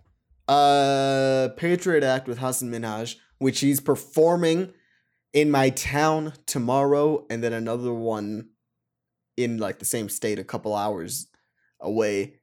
Uh 0.48 1.48
Patriot 1.56 2.04
Act 2.04 2.28
with 2.28 2.38
Hassan 2.38 2.70
Minhaj, 2.70 3.16
which 3.38 3.60
he's 3.60 3.80
performing 3.80 4.72
in 5.32 5.50
my 5.50 5.70
town 5.70 6.34
tomorrow, 6.46 7.26
and 7.30 7.42
then 7.42 7.52
another 7.52 7.92
one 7.92 8.50
in 9.36 9.58
like 9.58 9.78
the 9.78 9.84
same 9.84 10.08
state 10.08 10.38
a 10.38 10.44
couple 10.44 10.74
hours 10.74 11.28
away. 11.80 12.40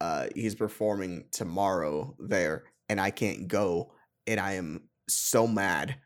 Uh 0.00 0.26
he's 0.34 0.54
performing 0.54 1.26
tomorrow 1.30 2.16
there, 2.18 2.64
and 2.88 3.00
I 3.00 3.10
can't 3.10 3.48
go, 3.48 3.92
and 4.26 4.40
I 4.40 4.54
am 4.54 4.88
so 5.08 5.46
mad. 5.46 5.96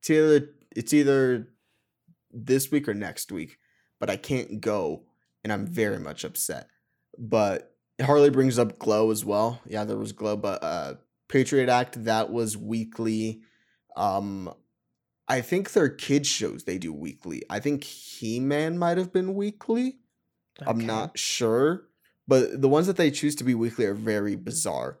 It's 0.00 0.10
either 0.10 0.50
it's 0.74 0.92
either 0.92 1.48
this 2.30 2.70
week 2.70 2.88
or 2.88 2.94
next 2.94 3.32
week, 3.32 3.58
but 4.00 4.10
I 4.10 4.16
can't 4.16 4.60
go, 4.60 5.04
and 5.42 5.52
I'm 5.52 5.66
very 5.66 5.98
much 5.98 6.24
upset. 6.24 6.68
But 7.18 7.74
Harley 8.00 8.30
brings 8.30 8.58
up 8.58 8.78
Glow 8.78 9.10
as 9.10 9.24
well. 9.24 9.60
Yeah, 9.66 9.84
there 9.84 9.96
was 9.98 10.12
Glow, 10.12 10.36
but 10.36 10.62
uh 10.62 10.94
Patriot 11.28 11.68
Act 11.68 12.04
that 12.04 12.30
was 12.30 12.56
weekly. 12.56 13.42
Um 13.96 14.52
I 15.26 15.40
think 15.42 15.72
their 15.72 15.88
kids 15.90 16.28
shows 16.28 16.64
they 16.64 16.78
do 16.78 16.92
weekly. 16.92 17.42
I 17.50 17.60
think 17.60 17.84
He-Man 17.84 18.78
might 18.78 18.96
have 18.96 19.12
been 19.12 19.34
weekly. 19.34 19.98
I'm 20.66 20.80
not 20.80 21.18
sure, 21.18 21.88
but 22.26 22.60
the 22.62 22.68
ones 22.68 22.86
that 22.86 22.96
they 22.96 23.10
choose 23.10 23.34
to 23.36 23.44
be 23.44 23.54
weekly 23.54 23.84
are 23.84 23.94
very 23.94 24.36
bizarre. 24.36 24.98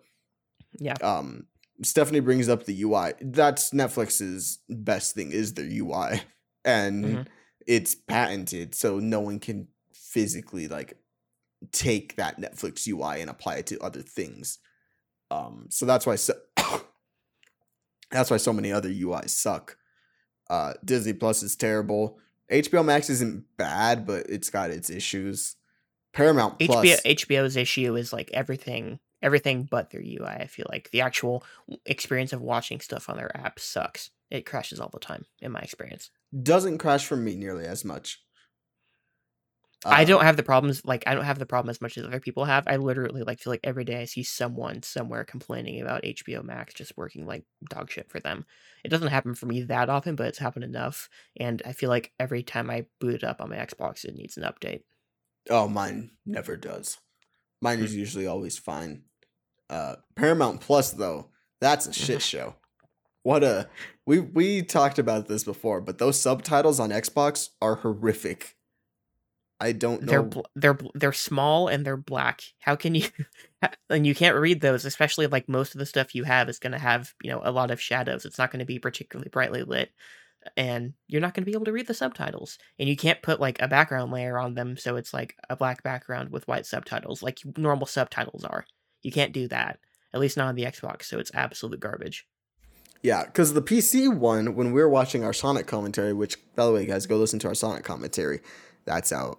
Yeah. 0.78 0.94
Um 1.02 1.46
Stephanie 1.82 2.20
brings 2.20 2.48
up 2.48 2.64
the 2.64 2.82
UI. 2.82 3.12
That's 3.20 3.70
Netflix's 3.70 4.58
best 4.68 5.14
thing 5.14 5.30
is 5.30 5.54
their 5.54 5.64
UI. 5.70 6.20
And 6.64 7.04
Mhm. 7.04 7.26
it's 7.66 7.94
patented 7.94 8.74
so 8.74 8.98
no 8.98 9.20
one 9.20 9.38
can 9.38 9.68
physically 9.94 10.66
like 10.68 10.98
take 11.72 12.16
that 12.16 12.40
Netflix 12.40 12.86
UI 12.86 13.20
and 13.20 13.30
apply 13.30 13.56
it 13.56 13.66
to 13.66 13.78
other 13.80 14.02
things. 14.02 14.58
Um, 15.30 15.66
so 15.70 15.86
that's 15.86 16.06
why 16.06 16.16
so 16.16 16.34
that's 18.10 18.30
why 18.30 18.36
so 18.36 18.52
many 18.52 18.72
other 18.72 18.90
UIs 18.90 19.30
suck. 19.30 19.76
Uh, 20.48 20.74
Disney 20.84 21.12
Plus 21.12 21.42
is 21.42 21.56
terrible. 21.56 22.18
HBO 22.50 22.84
Max 22.84 23.10
isn't 23.10 23.44
bad, 23.58 24.06
but 24.06 24.26
it's 24.30 24.48
got 24.48 24.70
its 24.70 24.88
issues. 24.88 25.56
Paramount 26.14 26.58
Plus, 26.58 26.86
HBO 27.02 27.16
HBO's 27.16 27.56
issue 27.56 27.94
is 27.96 28.12
like 28.12 28.30
everything 28.32 28.98
everything 29.22 29.64
but 29.64 29.90
their 29.90 30.00
UI. 30.00 30.26
I 30.26 30.46
feel 30.46 30.66
like 30.70 30.90
the 30.90 31.00
actual 31.00 31.44
experience 31.84 32.32
of 32.32 32.40
watching 32.40 32.80
stuff 32.80 33.08
on 33.08 33.16
their 33.16 33.36
app 33.36 33.58
sucks. 33.58 34.10
It 34.30 34.46
crashes 34.46 34.78
all 34.78 34.90
the 34.90 34.98
time 34.98 35.26
in 35.40 35.52
my 35.52 35.60
experience. 35.60 36.10
doesn't 36.42 36.78
crash 36.78 37.06
for 37.06 37.16
me 37.16 37.34
nearly 37.34 37.64
as 37.64 37.84
much. 37.84 38.22
I 39.90 40.04
Uh, 40.04 40.06
don't 40.06 40.22
have 40.24 40.36
the 40.36 40.42
problems 40.42 40.84
like 40.84 41.04
I 41.06 41.14
don't 41.14 41.24
have 41.24 41.38
the 41.38 41.46
problem 41.46 41.70
as 41.70 41.80
much 41.80 41.96
as 41.96 42.04
other 42.04 42.20
people 42.20 42.44
have. 42.44 42.64
I 42.66 42.76
literally 42.76 43.22
like 43.22 43.40
feel 43.40 43.52
like 43.52 43.60
every 43.64 43.84
day 43.84 44.00
I 44.02 44.04
see 44.04 44.22
someone 44.22 44.82
somewhere 44.82 45.24
complaining 45.24 45.80
about 45.80 46.04
HBO 46.04 46.42
Max 46.42 46.74
just 46.74 46.96
working 46.96 47.26
like 47.26 47.44
dog 47.70 47.90
shit 47.90 48.10
for 48.10 48.20
them. 48.20 48.44
It 48.84 48.88
doesn't 48.90 49.08
happen 49.08 49.34
for 49.34 49.46
me 49.46 49.62
that 49.62 49.88
often, 49.88 50.14
but 50.16 50.26
it's 50.26 50.38
happened 50.38 50.64
enough. 50.64 51.08
And 51.38 51.62
I 51.64 51.72
feel 51.72 51.88
like 51.90 52.12
every 52.20 52.42
time 52.42 52.70
I 52.70 52.86
boot 53.00 53.14
it 53.14 53.24
up 53.24 53.40
on 53.40 53.48
my 53.50 53.56
Xbox, 53.56 54.04
it 54.04 54.14
needs 54.14 54.36
an 54.36 54.44
update. 54.44 54.82
Oh, 55.50 55.68
mine 55.68 56.12
never 56.26 56.56
does. 56.56 56.98
Mine 57.62 57.80
Hmm. 57.80 57.84
is 57.84 57.96
usually 57.96 58.26
always 58.28 58.58
fine. 58.58 59.04
Uh 59.70 59.96
Paramount 60.16 60.62
Plus 60.62 60.92
though, 60.92 61.32
that's 61.60 61.88
a 61.88 61.94
Mm-hmm. 62.00 62.18
shit 62.18 62.22
show. 62.22 62.56
What 63.24 63.44
a 63.44 63.70
we 64.06 64.20
we 64.20 64.62
talked 64.64 65.00
about 65.00 65.28
this 65.28 65.44
before, 65.44 65.82
but 65.82 65.98
those 65.98 66.20
subtitles 66.20 66.80
on 66.80 66.90
Xbox 66.90 67.50
are 67.62 67.76
horrific. 67.76 68.57
I 69.60 69.72
don't 69.72 70.02
know. 70.02 70.10
They're 70.10 70.22
bl- 70.22 70.40
they're 70.54 70.74
bl- 70.74 70.90
they're 70.94 71.12
small 71.12 71.68
and 71.68 71.84
they're 71.84 71.96
black. 71.96 72.42
How 72.60 72.76
can 72.76 72.94
you? 72.94 73.08
and 73.90 74.06
you 74.06 74.14
can't 74.14 74.36
read 74.36 74.60
those, 74.60 74.84
especially 74.84 75.26
like 75.26 75.48
most 75.48 75.74
of 75.74 75.80
the 75.80 75.86
stuff 75.86 76.14
you 76.14 76.24
have 76.24 76.48
is 76.48 76.58
going 76.58 76.72
to 76.72 76.78
have 76.78 77.12
you 77.22 77.30
know 77.30 77.40
a 77.42 77.50
lot 77.50 77.70
of 77.70 77.80
shadows. 77.80 78.24
It's 78.24 78.38
not 78.38 78.52
going 78.52 78.60
to 78.60 78.66
be 78.66 78.78
particularly 78.78 79.30
brightly 79.30 79.64
lit, 79.64 79.90
and 80.56 80.92
you're 81.08 81.20
not 81.20 81.34
going 81.34 81.42
to 81.42 81.50
be 81.50 81.54
able 81.54 81.64
to 81.64 81.72
read 81.72 81.88
the 81.88 81.94
subtitles. 81.94 82.58
And 82.78 82.88
you 82.88 82.96
can't 82.96 83.22
put 83.22 83.40
like 83.40 83.60
a 83.60 83.68
background 83.68 84.12
layer 84.12 84.38
on 84.38 84.54
them, 84.54 84.76
so 84.76 84.96
it's 84.96 85.12
like 85.12 85.34
a 85.50 85.56
black 85.56 85.82
background 85.82 86.30
with 86.30 86.46
white 86.46 86.66
subtitles, 86.66 87.22
like 87.22 87.38
normal 87.56 87.86
subtitles 87.86 88.44
are. 88.44 88.64
You 89.02 89.10
can't 89.10 89.32
do 89.32 89.48
that, 89.48 89.80
at 90.14 90.20
least 90.20 90.36
not 90.36 90.48
on 90.48 90.54
the 90.54 90.64
Xbox. 90.64 91.04
So 91.04 91.18
it's 91.18 91.32
absolute 91.34 91.80
garbage. 91.80 92.26
Yeah, 93.02 93.24
because 93.24 93.52
the 93.52 93.62
PC 93.62 94.12
one, 94.14 94.54
when 94.56 94.72
we 94.72 94.80
were 94.80 94.88
watching 94.88 95.24
our 95.24 95.32
Sonic 95.32 95.66
commentary, 95.66 96.12
which 96.12 96.36
by 96.56 96.66
the 96.66 96.72
way, 96.72 96.84
guys, 96.84 97.06
go 97.06 97.16
listen 97.16 97.38
to 97.40 97.48
our 97.48 97.54
Sonic 97.54 97.84
commentary. 97.84 98.40
That's 98.88 99.12
out. 99.12 99.38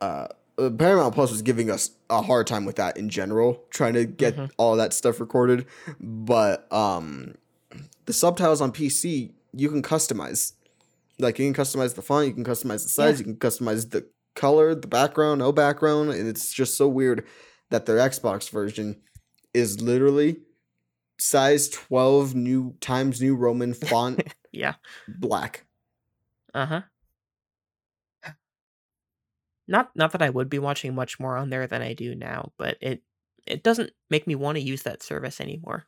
Uh, 0.00 0.28
uh, 0.56 0.70
Paramount 0.70 1.14
Plus 1.14 1.30
was 1.32 1.42
giving 1.42 1.68
us 1.68 1.90
a 2.08 2.22
hard 2.22 2.46
time 2.46 2.64
with 2.64 2.76
that 2.76 2.96
in 2.96 3.08
general, 3.08 3.64
trying 3.70 3.94
to 3.94 4.04
get 4.04 4.36
Mhm. 4.36 4.50
all 4.56 4.76
that 4.76 4.92
stuff 4.92 5.18
recorded. 5.18 5.66
But 6.00 6.72
um, 6.72 7.34
the 8.06 8.12
subtitles 8.12 8.60
on 8.60 8.70
PC, 8.72 9.32
you 9.52 9.68
can 9.68 9.82
customize. 9.82 10.52
Like 11.18 11.38
you 11.40 11.52
can 11.52 11.60
customize 11.64 11.94
the 11.96 12.02
font, 12.02 12.28
you 12.28 12.32
can 12.34 12.44
customize 12.44 12.82
the 12.84 12.88
size, 12.88 13.18
you 13.18 13.24
can 13.24 13.36
customize 13.36 13.90
the 13.90 14.06
color, 14.36 14.74
the 14.74 14.86
background, 14.88 15.40
no 15.40 15.50
background, 15.52 16.10
and 16.10 16.28
it's 16.28 16.52
just 16.52 16.76
so 16.76 16.86
weird 16.88 17.24
that 17.70 17.86
their 17.86 17.96
Xbox 17.96 18.48
version 18.50 19.00
is 19.52 19.80
literally 19.80 20.38
size 21.18 21.68
12 21.68 22.34
new 22.34 22.74
times 22.80 23.20
new 23.20 23.34
roman 23.36 23.72
font 23.74 24.20
Yeah. 24.52 24.74
black 25.08 25.64
Uh 26.52 26.66
huh. 26.66 26.80
Not 29.66 29.90
not 29.94 30.12
that 30.12 30.22
I 30.22 30.30
would 30.30 30.48
be 30.50 30.58
watching 30.58 30.94
much 30.94 31.18
more 31.20 31.36
on 31.36 31.50
there 31.50 31.66
than 31.66 31.82
I 31.82 31.94
do 31.94 32.14
now, 32.14 32.52
but 32.58 32.76
it 32.80 33.02
it 33.46 33.62
doesn't 33.62 33.92
make 34.10 34.26
me 34.26 34.34
want 34.34 34.56
to 34.56 34.62
use 34.62 34.82
that 34.82 35.02
service 35.02 35.40
anymore. 35.40 35.86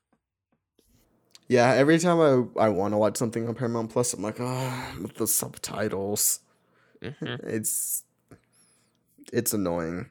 yeah 1.48 1.72
every 1.74 1.98
time 1.98 2.20
i, 2.20 2.64
I 2.64 2.68
want 2.68 2.92
to 2.92 2.98
watch 2.98 3.16
something 3.16 3.46
on 3.48 3.54
paramount 3.54 3.90
plus 3.90 4.12
i'm 4.12 4.22
like 4.22 4.38
oh 4.40 4.94
with 5.00 5.14
the 5.14 5.26
subtitles 5.26 6.40
hmm 7.02 7.36
it's 7.44 8.02
it's 9.32 9.52
annoying 9.54 10.10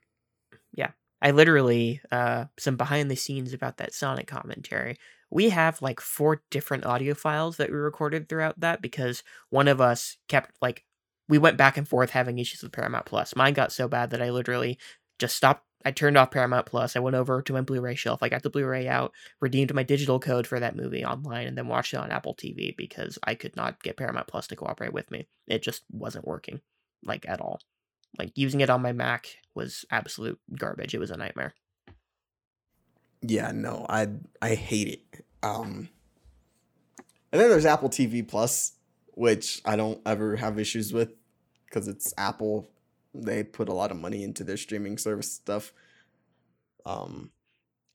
Yeah. 0.73 0.91
I 1.21 1.32
literally 1.32 2.01
uh 2.12 2.45
some 2.60 2.75
behind 2.78 3.10
the 3.10 3.15
scenes 3.15 3.54
about 3.54 3.78
that 3.78 3.93
Sonic 3.93 4.28
commentary. 4.28 4.97
We 5.32 5.49
have 5.49 5.82
like 5.82 5.99
four 5.99 6.43
different 6.51 6.86
audio 6.86 7.13
files 7.13 7.58
that 7.58 7.69
we 7.71 7.75
recorded 7.78 8.30
throughout 8.30 8.60
that 8.60 8.82
because 8.82 9.23
one 9.49 9.67
of 9.67 9.82
us 9.82 10.17
kept 10.28 10.56
like 10.62 10.86
we 11.27 11.38
went 11.38 11.57
back 11.57 11.77
and 11.77 11.88
forth 11.88 12.11
having 12.11 12.39
issues 12.39 12.61
with 12.63 12.71
Paramount 12.71 13.05
Plus. 13.05 13.35
Mine 13.35 13.53
got 13.53 13.71
so 13.71 13.88
bad 13.88 14.09
that 14.11 14.21
I 14.21 14.29
literally 14.29 14.77
just 15.19 15.35
stopped 15.35 15.63
I 15.88 15.91
turned 15.91 16.17
off 16.17 16.31
Paramount 16.31 16.65
Plus. 16.65 16.95
I 16.95 16.99
went 16.99 17.15
over 17.15 17.43
to 17.43 17.53
my 17.53 17.61
Blu-ray 17.61 17.93
shelf. 17.93 18.23
I 18.23 18.29
got 18.29 18.41
the 18.41 18.49
Blu-ray 18.49 18.88
out, 18.88 19.13
redeemed 19.39 19.71
my 19.75 19.83
digital 19.83 20.19
code 20.19 20.47
for 20.47 20.59
that 20.59 20.75
movie 20.75 21.05
online, 21.05 21.45
and 21.45 21.55
then 21.55 21.67
watched 21.67 21.93
it 21.93 21.97
on 21.99 22.11
Apple 22.11 22.33
TV 22.33 22.75
because 22.75 23.19
I 23.23 23.35
could 23.35 23.55
not 23.55 23.83
get 23.83 23.95
Paramount 23.95 24.25
Plus 24.27 24.47
to 24.47 24.55
cooperate 24.55 24.93
with 24.93 25.11
me. 25.11 25.27
It 25.47 25.61
just 25.61 25.83
wasn't 25.91 26.25
working, 26.27 26.61
like 27.03 27.27
at 27.29 27.39
all. 27.39 27.59
Like 28.17 28.31
using 28.35 28.61
it 28.61 28.71
on 28.71 28.81
my 28.81 28.93
Mac 28.93 29.27
was 29.53 29.85
absolute 29.91 30.39
garbage. 30.57 30.95
It 30.95 30.99
was 30.99 31.11
a 31.11 31.17
nightmare. 31.17 31.53
yeah 33.21 33.51
no 33.53 33.85
i 33.89 34.07
i 34.41 34.53
hate 34.55 34.88
it 34.88 35.25
um 35.43 35.89
and 37.31 37.41
then 37.41 37.49
there's 37.49 37.65
apple 37.65 37.89
tv 37.89 38.27
plus 38.27 38.73
which 39.15 39.62
i 39.65 39.75
don't 39.75 40.01
ever 40.06 40.36
have 40.36 40.60
issues 40.60 40.93
with 40.93 41.13
because 41.65 41.88
it's 41.88 42.13
apple 42.17 42.69
they 43.13 43.43
put 43.43 43.69
a 43.69 43.73
lot 43.73 43.91
of 43.91 43.97
money 43.97 44.23
into 44.23 44.43
their 44.43 44.58
streaming 44.58 44.97
service 44.97 45.32
stuff 45.32 45.73
um 46.86 47.32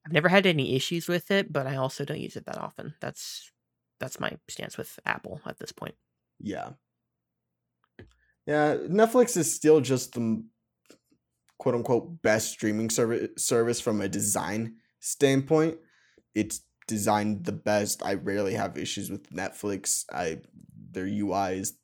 I've 0.06 0.12
never 0.12 0.28
had 0.28 0.46
any 0.46 0.74
issues 0.74 1.08
with 1.08 1.30
it, 1.30 1.52
but 1.52 1.66
I 1.66 1.76
also 1.76 2.04
don't 2.04 2.20
use 2.20 2.36
it 2.36 2.46
that 2.46 2.58
often. 2.58 2.94
That's 3.00 3.52
that's 3.98 4.18
my 4.18 4.32
stance 4.48 4.78
with 4.78 4.98
Apple 5.04 5.40
at 5.46 5.58
this 5.58 5.72
point. 5.72 5.94
Yeah. 6.40 6.70
Yeah, 8.46 8.76
Netflix 8.76 9.36
is 9.36 9.54
still 9.54 9.80
just 9.80 10.14
the 10.14 10.42
quote 11.58 11.74
unquote 11.74 12.22
best 12.22 12.50
streaming 12.50 12.88
service 12.88 13.28
service 13.36 13.80
from 13.80 14.00
a 14.00 14.08
design 14.08 14.76
standpoint. 15.00 15.78
It's 16.34 16.62
designed 16.88 17.44
the 17.44 17.52
best. 17.52 18.02
I 18.02 18.14
rarely 18.14 18.54
have 18.54 18.78
issues 18.78 19.10
with 19.10 19.30
Netflix. 19.30 20.04
I 20.12 20.40
their 20.90 21.06
UI 21.06 21.58
is 21.58 21.74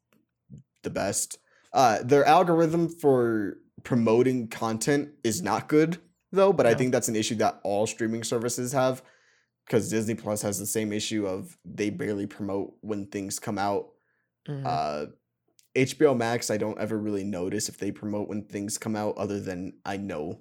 the 0.82 0.90
best. 0.90 1.38
Uh 1.72 2.02
their 2.02 2.24
algorithm 2.24 2.88
for 2.88 3.58
promoting 3.82 4.48
content 4.48 5.10
is 5.22 5.42
not 5.42 5.68
good 5.68 5.98
though, 6.32 6.52
but 6.52 6.66
I 6.66 6.74
think 6.74 6.92
that's 6.92 7.08
an 7.08 7.16
issue 7.16 7.36
that 7.36 7.60
all 7.62 7.86
streaming 7.86 8.24
services 8.24 8.72
have 8.72 9.02
because 9.66 9.90
Disney 9.90 10.14
Plus 10.14 10.42
has 10.42 10.58
the 10.58 10.66
same 10.66 10.92
issue 10.92 11.26
of 11.26 11.56
they 11.64 11.90
barely 11.90 12.26
promote 12.26 12.74
when 12.80 13.06
things 13.06 13.38
come 13.38 13.58
out 13.58 13.88
Mhm. 14.48 14.62
uh 14.64 15.06
HBO 15.74 16.16
Max 16.16 16.50
I 16.50 16.56
don't 16.56 16.78
ever 16.80 16.96
really 16.98 17.24
notice 17.24 17.68
if 17.68 17.78
they 17.78 17.90
promote 17.90 18.28
when 18.28 18.44
things 18.44 18.78
come 18.78 18.96
out 18.96 19.16
other 19.18 19.40
than 19.40 19.74
I 19.84 19.96
know 19.98 20.40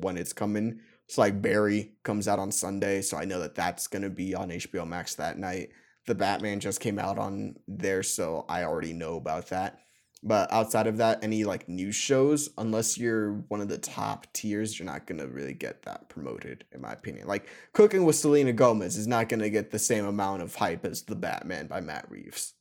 when 0.00 0.16
it's 0.16 0.32
coming. 0.32 0.80
So 1.08 1.20
like 1.20 1.42
Barry 1.42 1.92
comes 2.04 2.26
out 2.26 2.38
on 2.38 2.50
Sunday, 2.52 3.02
so 3.02 3.18
I 3.18 3.26
know 3.26 3.40
that 3.40 3.54
that's 3.54 3.86
going 3.86 4.02
to 4.02 4.08
be 4.08 4.34
on 4.34 4.48
HBO 4.50 4.86
Max 4.86 5.14
that 5.16 5.38
night. 5.38 5.70
The 6.06 6.14
Batman 6.14 6.60
just 6.60 6.80
came 6.80 6.98
out 6.98 7.18
on 7.18 7.56
there, 7.68 8.02
so 8.02 8.44
I 8.48 8.64
already 8.64 8.92
know 8.92 9.16
about 9.16 9.48
that. 9.48 9.78
But 10.24 10.52
outside 10.52 10.86
of 10.86 10.98
that, 10.98 11.24
any 11.24 11.42
like 11.44 11.68
news 11.68 11.96
shows, 11.96 12.50
unless 12.56 12.96
you're 12.96 13.32
one 13.48 13.60
of 13.60 13.68
the 13.68 13.78
top 13.78 14.32
tiers, 14.32 14.78
you're 14.78 14.86
not 14.86 15.06
gonna 15.06 15.26
really 15.26 15.54
get 15.54 15.82
that 15.82 16.08
promoted, 16.08 16.64
in 16.72 16.80
my 16.80 16.92
opinion. 16.92 17.26
Like 17.26 17.48
Cooking 17.72 18.04
with 18.04 18.14
Selena 18.16 18.52
Gomez 18.52 18.96
is 18.96 19.08
not 19.08 19.28
gonna 19.28 19.50
get 19.50 19.70
the 19.72 19.80
same 19.80 20.04
amount 20.04 20.42
of 20.42 20.54
hype 20.54 20.84
as 20.84 21.02
The 21.02 21.16
Batman 21.16 21.66
by 21.66 21.80
Matt 21.80 22.08
Reeves. 22.08 22.54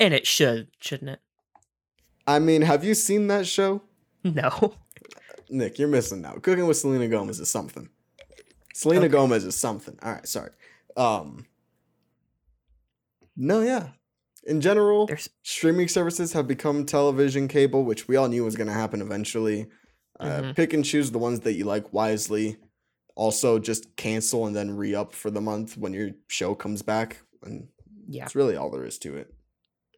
And 0.00 0.12
it 0.14 0.26
should, 0.26 0.68
shouldn't 0.80 1.10
it? 1.10 1.20
I 2.26 2.38
mean, 2.38 2.62
have 2.62 2.84
you 2.84 2.94
seen 2.94 3.26
that 3.28 3.46
show? 3.46 3.82
No. 4.24 4.74
Nick, 5.50 5.80
you're 5.80 5.88
missing 5.88 6.24
out. 6.24 6.42
Cooking 6.44 6.68
with 6.68 6.76
Selena 6.76 7.08
Gomez 7.08 7.40
is 7.40 7.50
something. 7.50 7.88
Selena 8.72 9.06
Okay. 9.06 9.08
Gomez 9.12 9.44
is 9.44 9.56
something. 9.56 9.98
All 10.00 10.12
right, 10.12 10.28
sorry. 10.28 10.50
Um 10.96 11.46
No, 13.36 13.60
yeah. 13.62 13.90
In 14.44 14.60
general, 14.60 15.06
There's 15.06 15.28
streaming 15.42 15.88
services 15.88 16.32
have 16.32 16.48
become 16.48 16.84
television 16.84 17.46
cable, 17.46 17.84
which 17.84 18.08
we 18.08 18.16
all 18.16 18.28
knew 18.28 18.44
was 18.44 18.56
going 18.56 18.66
to 18.66 18.72
happen 18.72 19.00
eventually. 19.00 19.68
Uh, 20.18 20.42
Mhm. 20.42 20.56
Pick 20.56 20.72
and 20.72 20.84
choose 20.84 21.10
the 21.12 21.18
ones 21.18 21.40
that 21.40 21.52
you 21.54 21.64
like 21.64 21.92
wisely. 21.92 22.56
Also, 23.14 23.58
just 23.58 23.94
cancel 23.96 24.46
and 24.46 24.56
then 24.56 24.76
re 24.76 24.94
up 24.94 25.12
for 25.14 25.30
the 25.30 25.40
month 25.40 25.76
when 25.76 25.92
your 25.92 26.10
show 26.28 26.54
comes 26.54 26.82
back. 26.82 27.22
And 27.42 27.68
yeah. 28.08 28.24
that's 28.24 28.34
really 28.34 28.56
all 28.56 28.70
there 28.70 28.84
is 28.84 28.98
to 29.00 29.16
it. 29.16 29.32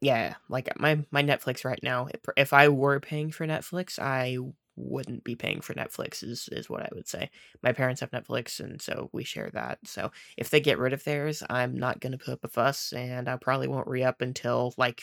Yeah, 0.00 0.34
like 0.50 0.68
my 0.78 1.04
my 1.10 1.22
Netflix 1.22 1.64
right 1.64 1.82
now. 1.82 2.08
If, 2.12 2.20
if 2.36 2.52
I 2.52 2.68
were 2.68 3.00
paying 3.00 3.30
for 3.30 3.46
Netflix, 3.46 3.98
I 3.98 4.36
wouldn't 4.76 5.24
be 5.24 5.34
paying 5.36 5.60
for 5.60 5.74
Netflix. 5.74 6.22
Is 6.22 6.48
is 6.52 6.68
what 6.68 6.82
I 6.82 6.88
would 6.94 7.08
say. 7.08 7.30
My 7.62 7.72
parents 7.72 8.00
have 8.00 8.10
Netflix, 8.10 8.60
and 8.60 8.80
so 8.80 9.10
we 9.12 9.24
share 9.24 9.50
that. 9.54 9.78
So 9.84 10.10
if 10.36 10.50
they 10.50 10.60
get 10.60 10.78
rid 10.78 10.92
of 10.92 11.04
theirs, 11.04 11.42
I'm 11.48 11.76
not 11.76 12.00
gonna 12.00 12.18
put 12.18 12.34
up 12.34 12.44
a 12.44 12.48
fuss, 12.48 12.92
and 12.92 13.28
I 13.28 13.36
probably 13.36 13.68
won't 13.68 13.86
re 13.88 14.02
up 14.02 14.20
until 14.20 14.74
like 14.76 15.02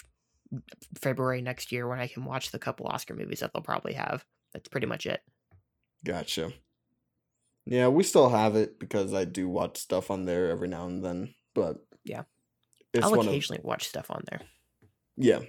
February 1.00 1.42
next 1.42 1.72
year 1.72 1.88
when 1.88 2.00
I 2.00 2.08
can 2.08 2.26
watch 2.26 2.52
the 2.52 2.60
couple 2.60 2.88
Oscar 2.88 3.14
movies 3.16 3.40
that 3.40 3.54
they'll 3.54 3.62
probably 3.64 3.94
have. 3.94 4.26
That's 4.54 4.68
pretty 4.68 4.88
much 4.88 5.06
it. 5.06 5.22
Gotcha. 6.04 6.52
Yeah, 7.66 7.88
we 7.90 8.04
still 8.04 8.30
have 8.30 8.56
it 8.56 8.80
because 8.80 9.14
I 9.14 9.24
do 9.24 9.48
watch 9.48 9.78
stuff 9.78 10.12
on 10.12 10.26
there 10.26 10.50
every 10.50 10.68
now 10.68 10.88
and 10.88 11.06
then. 11.06 11.36
But 11.54 11.78
Yeah. 12.04 12.24
I'll 13.02 13.12
one 13.12 13.20
of 13.20 13.28
occasionally 13.28 13.62
watch 13.64 13.88
stuff 13.88 14.12
on 14.12 14.24
there. 14.30 14.42
yeah. 15.16 15.40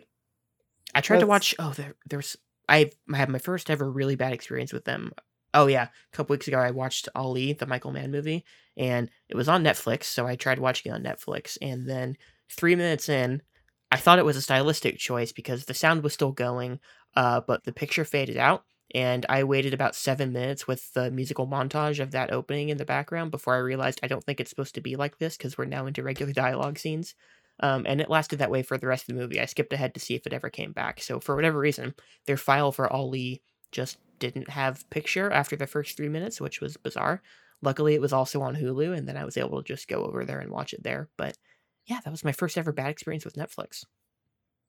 I 0.95 1.01
tried 1.01 1.21
to 1.21 1.27
watch. 1.27 1.55
Oh, 1.59 1.71
there, 1.71 1.95
there's. 2.09 2.37
I 2.73 2.91
I 3.13 3.17
had 3.19 3.29
my 3.29 3.39
first 3.39 3.71
ever 3.71 3.91
really 3.91 4.17
bad 4.17 4.33
experience 4.33 4.73
with 4.73 4.85
them. 4.85 5.13
Oh 5.55 5.67
yeah, 5.67 5.85
a 5.85 6.17
couple 6.17 6.35
weeks 6.35 6.49
ago 6.49 6.59
I 6.59 6.71
watched 6.71 7.09
Ali, 7.15 7.53
the 7.53 7.67
Michael 7.67 7.93
Mann 7.93 8.11
movie, 8.11 8.45
and 8.77 9.11
it 9.29 9.37
was 9.37 9.49
on 9.49 9.63
Netflix. 9.63 10.05
So 10.05 10.27
I 10.27 10.35
tried 10.35 10.59
watching 10.59 10.91
it 10.91 10.95
on 10.95 11.03
Netflix, 11.05 11.59
and 11.61 11.89
then 11.89 12.17
three 12.51 12.75
minutes 12.75 13.09
in, 13.09 13.43
I 13.91 13.99
thought 13.99 14.19
it 14.19 14.25
was 14.25 14.37
a 14.37 14.43
stylistic 14.43 14.99
choice 14.99 15.33
because 15.33 15.67
the 15.67 15.75
sound 15.75 16.03
was 16.03 16.15
still 16.15 16.33
going, 16.33 16.81
uh, 17.15 17.43
but 17.47 17.65
the 17.65 17.73
picture 17.73 18.07
faded 18.07 18.39
out, 18.39 18.65
and 18.95 19.27
I 19.29 19.45
waited 19.45 19.75
about 19.75 19.95
seven 19.95 20.33
minutes 20.33 20.67
with 20.67 20.91
the 20.95 21.11
musical 21.11 21.47
montage 21.47 22.01
of 22.01 22.13
that 22.13 22.33
opening 22.33 22.71
in 22.71 22.79
the 22.79 22.87
background 22.87 23.31
before 23.31 23.55
I 23.55 23.59
realized 23.59 24.01
I 24.03 24.07
don't 24.09 24.25
think 24.25 24.41
it's 24.41 24.51
supposed 24.51 24.75
to 24.77 24.81
be 24.81 24.97
like 24.97 25.19
this 25.19 25.37
because 25.37 25.59
we're 25.59 25.67
now 25.67 25.85
into 25.85 26.03
regular 26.03 26.33
dialogue 26.45 26.79
scenes. 26.79 27.15
Um, 27.61 27.85
and 27.87 28.01
it 28.01 28.11
lasted 28.11 28.39
that 28.39 28.51
way 28.51 28.63
for 28.63 28.79
the 28.79 28.87
rest 28.87 29.05
of 29.09 29.15
the 29.15 29.21
movie. 29.21 29.41
I 29.41 29.45
skipped 29.45 29.73
ahead 29.73 29.95
to 29.95 30.01
see 30.01 30.15
if 30.15 30.27
it 30.27 30.33
ever 30.33 30.51
came 30.51 30.73
back. 30.73 31.01
So 31.01 31.21
for 31.21 31.37
whatever 31.37 31.59
reason, 31.59 31.95
their 32.27 32.37
file 32.37 32.73
for 32.73 32.93
Ali 32.93 33.43
just 33.71 33.99
didn't 34.19 34.51
have 34.51 34.89
picture 34.91 35.31
after 35.31 35.57
the 35.57 35.67
first 35.67 35.97
three 35.97 36.09
minutes, 36.09 36.41
which 36.41 36.61
was 36.61 36.77
bizarre. 36.77 37.23
Luckily, 37.61 37.95
it 37.95 38.01
was 38.01 38.13
also 38.13 38.43
on 38.43 38.57
Hulu, 38.57 38.97
and 38.97 39.09
then 39.09 39.17
I 39.17 39.25
was 39.25 39.37
able 39.37 39.63
to 39.63 39.67
just 39.67 39.87
go 39.89 40.05
over 40.05 40.25
there 40.25 40.41
and 40.41 40.51
watch 40.51 40.73
it 40.75 40.83
there. 40.83 41.09
But 41.17 41.39
yeah, 41.87 42.01
that 42.05 42.11
was 42.11 42.25
my 42.25 42.33
first 42.33 42.59
ever 42.59 42.73
bad 42.73 42.91
experience 42.91 43.25
with 43.25 43.35
Netflix. 43.35 43.85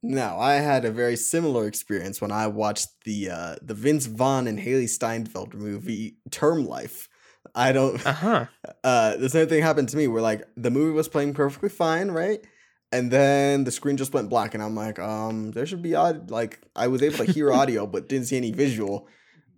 No, 0.06 0.38
I 0.38 0.56
had 0.56 0.84
a 0.84 0.92
very 0.92 1.16
similar 1.16 1.66
experience 1.66 2.20
when 2.20 2.32
I 2.32 2.48
watched 2.48 2.90
the 3.06 3.30
uh 3.30 3.56
the 3.62 3.74
Vince 3.74 4.06
Vaughn 4.06 4.48
and 4.48 4.60
Hailee 4.60 4.90
Steinfeld 4.90 5.54
movie 5.54 6.18
Term 6.30 6.66
Life. 6.66 7.08
I 7.56 7.72
don't 7.72 8.02
Uh 8.06 8.14
huh. 8.14 8.48
uh 8.84 9.16
the 9.18 9.30
same 9.30 9.48
thing 9.48 9.62
happened 9.62 9.90
to 9.90 9.98
me 9.98 10.08
where 10.08 10.22
like 10.22 10.44
the 10.58 10.72
movie 10.72 10.94
was 10.94 11.08
playing 11.08 11.34
perfectly 11.34 11.70
fine, 11.70 12.12
right? 12.12 12.46
And 12.94 13.10
then 13.12 13.64
the 13.64 13.72
screen 13.72 13.98
just 13.98 14.14
went 14.14 14.30
black 14.30 14.54
and 14.54 14.62
I'm 14.64 14.76
like, 14.76 15.00
um, 15.00 15.52
there 15.52 15.66
should 15.66 15.82
be 15.82 15.96
odd 15.96 16.30
like 16.32 16.62
I 16.76 16.88
was 16.88 17.02
able 17.02 17.18
to 17.26 17.32
hear 17.32 17.52
audio 17.62 17.88
but 17.88 18.08
didn't 18.08 18.28
see 18.28 18.38
any 18.38 18.52
visual. 18.52 19.08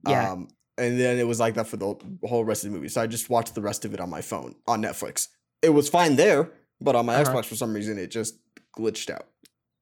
Yeah. 0.08 0.32
Um 0.32 0.48
and 0.78 1.00
then 1.00 1.20
it 1.20 1.28
was 1.28 1.40
like 1.40 1.54
that 1.56 1.68
for 1.68 1.78
the 1.78 1.96
whole 2.24 2.44
rest 2.46 2.64
of 2.66 2.72
the 2.72 2.76
movie. 2.78 2.90
So 2.90 3.02
I 3.02 3.08
just 3.08 3.30
watched 3.30 3.54
the 3.56 3.62
rest 3.62 3.86
of 3.86 3.94
it 3.94 4.00
on 4.00 4.10
my 4.10 4.22
phone 4.22 4.56
on 4.68 4.82
Netflix. 4.82 5.28
It 5.62 5.70
was 5.70 5.90
fine 5.90 6.16
there, 6.16 6.52
but 6.82 6.96
on 6.96 7.06
my 7.06 7.16
Uh-huh. 7.16 7.32
Xbox 7.34 7.46
for 7.46 7.56
some 7.56 7.74
reason 7.74 7.98
it 7.98 8.08
just 8.12 8.36
glitched 8.78 9.10
out. 9.10 9.28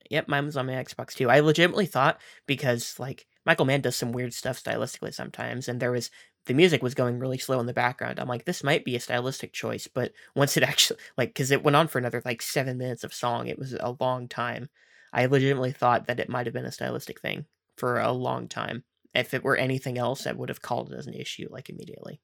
Yep, 0.09 0.27
mine 0.27 0.45
was 0.45 0.57
on 0.57 0.65
my 0.67 0.73
Xbox 0.73 1.13
too. 1.13 1.29
I 1.29 1.39
legitimately 1.39 1.85
thought 1.87 2.19
because 2.47 2.99
like 2.99 3.25
Michael 3.45 3.65
Mann 3.65 3.81
does 3.81 3.95
some 3.95 4.11
weird 4.13 4.33
stuff 4.33 4.61
stylistically 4.63 5.13
sometimes, 5.13 5.67
and 5.67 5.79
there 5.79 5.91
was 5.91 6.09
the 6.45 6.53
music 6.53 6.83
was 6.83 6.95
going 6.95 7.19
really 7.19 7.37
slow 7.37 7.59
in 7.59 7.65
the 7.67 7.73
background. 7.73 8.19
I'm 8.19 8.27
like, 8.27 8.45
this 8.45 8.63
might 8.63 8.85
be 8.85 8.95
a 8.95 8.99
stylistic 8.99 9.53
choice, 9.53 9.87
but 9.87 10.13
once 10.35 10.57
it 10.57 10.63
actually 10.69 10.99
like 11.17 11.29
because 11.29 11.51
it 11.51 11.63
went 11.63 11.75
on 11.75 11.87
for 11.87 11.97
another 11.99 12.21
like 12.25 12.41
seven 12.41 12.77
minutes 12.77 13.03
of 13.03 13.13
song, 13.13 13.47
it 13.47 13.59
was 13.59 13.73
a 13.73 13.95
long 13.99 14.27
time. 14.27 14.69
I 15.13 15.25
legitimately 15.27 15.71
thought 15.73 16.07
that 16.07 16.19
it 16.19 16.29
might 16.29 16.47
have 16.47 16.53
been 16.53 16.65
a 16.65 16.71
stylistic 16.71 17.19
thing 17.21 17.45
for 17.77 17.99
a 17.99 18.11
long 18.11 18.47
time. 18.47 18.83
If 19.13 19.33
it 19.33 19.43
were 19.43 19.55
anything 19.57 19.97
else, 19.97 20.25
I 20.27 20.31
would 20.33 20.49
have 20.49 20.61
called 20.61 20.91
it 20.91 20.97
as 20.97 21.07
an 21.07 21.13
issue 21.13 21.47
like 21.51 21.69
immediately. 21.69 22.21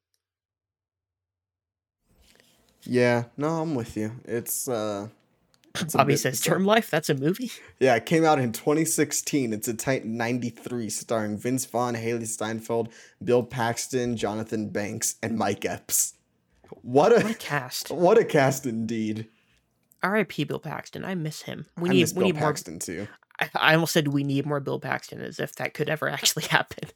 Yeah, 2.84 3.26
no, 3.38 3.62
I'm 3.62 3.76
with 3.76 3.98
you. 3.98 4.20
It's 4.26 4.68
uh 4.68 5.10
Bobby 5.94 6.14
bit 6.14 6.20
says. 6.20 6.42
"Term 6.42 6.66
Life, 6.66 6.90
that's 6.90 7.10
a 7.10 7.16
movie." 7.16 7.52
Yeah, 7.80 7.96
it 7.96 8.06
came 8.06 8.26
out 8.26 8.40
in 8.40 8.52
2016. 8.52 9.54
It's 9.54 9.68
a 9.68 9.74
tight 9.74 10.06
93 10.06 10.90
starring 10.90 11.38
Vince 11.38 11.66
Vaughn, 11.66 11.96
Hailee 11.96 12.28
Steinfeld, 12.28 12.90
Bill 13.24 13.44
Paxton, 13.44 14.18
Jonathan 14.18 14.70
Banks, 14.70 15.16
and 15.24 15.38
Mike 15.38 15.64
Epps. 15.64 16.16
What 16.82 17.12
What 17.12 17.26
a 17.26 17.28
a 17.30 17.34
cast! 17.34 17.90
what 17.92 18.18
a 18.18 18.26
cast 18.26 18.66
indeed. 18.66 19.30
R.I.P. 20.04 20.46
Bill 20.46 20.60
Paxton. 20.60 21.04
I 21.06 21.16
miss 21.16 21.44
him. 21.44 21.66
We 21.78 21.90
I 21.90 21.94
need 21.94 22.08
we 22.08 22.14
Bill 22.14 22.24
need 22.24 22.36
more 22.36 22.44
Paxton 22.44 22.80
too. 22.80 23.08
I, 23.40 23.50
I 23.56 23.74
almost 23.74 23.94
said 23.94 24.10
we 24.10 24.24
need 24.24 24.46
more 24.46 24.60
Bill 24.60 24.80
Paxton, 24.80 25.22
as 25.22 25.40
if 25.40 25.56
that 25.56 25.74
could 25.74 25.90
ever 25.90 26.10
actually 26.10 26.44
happen. 26.44 26.90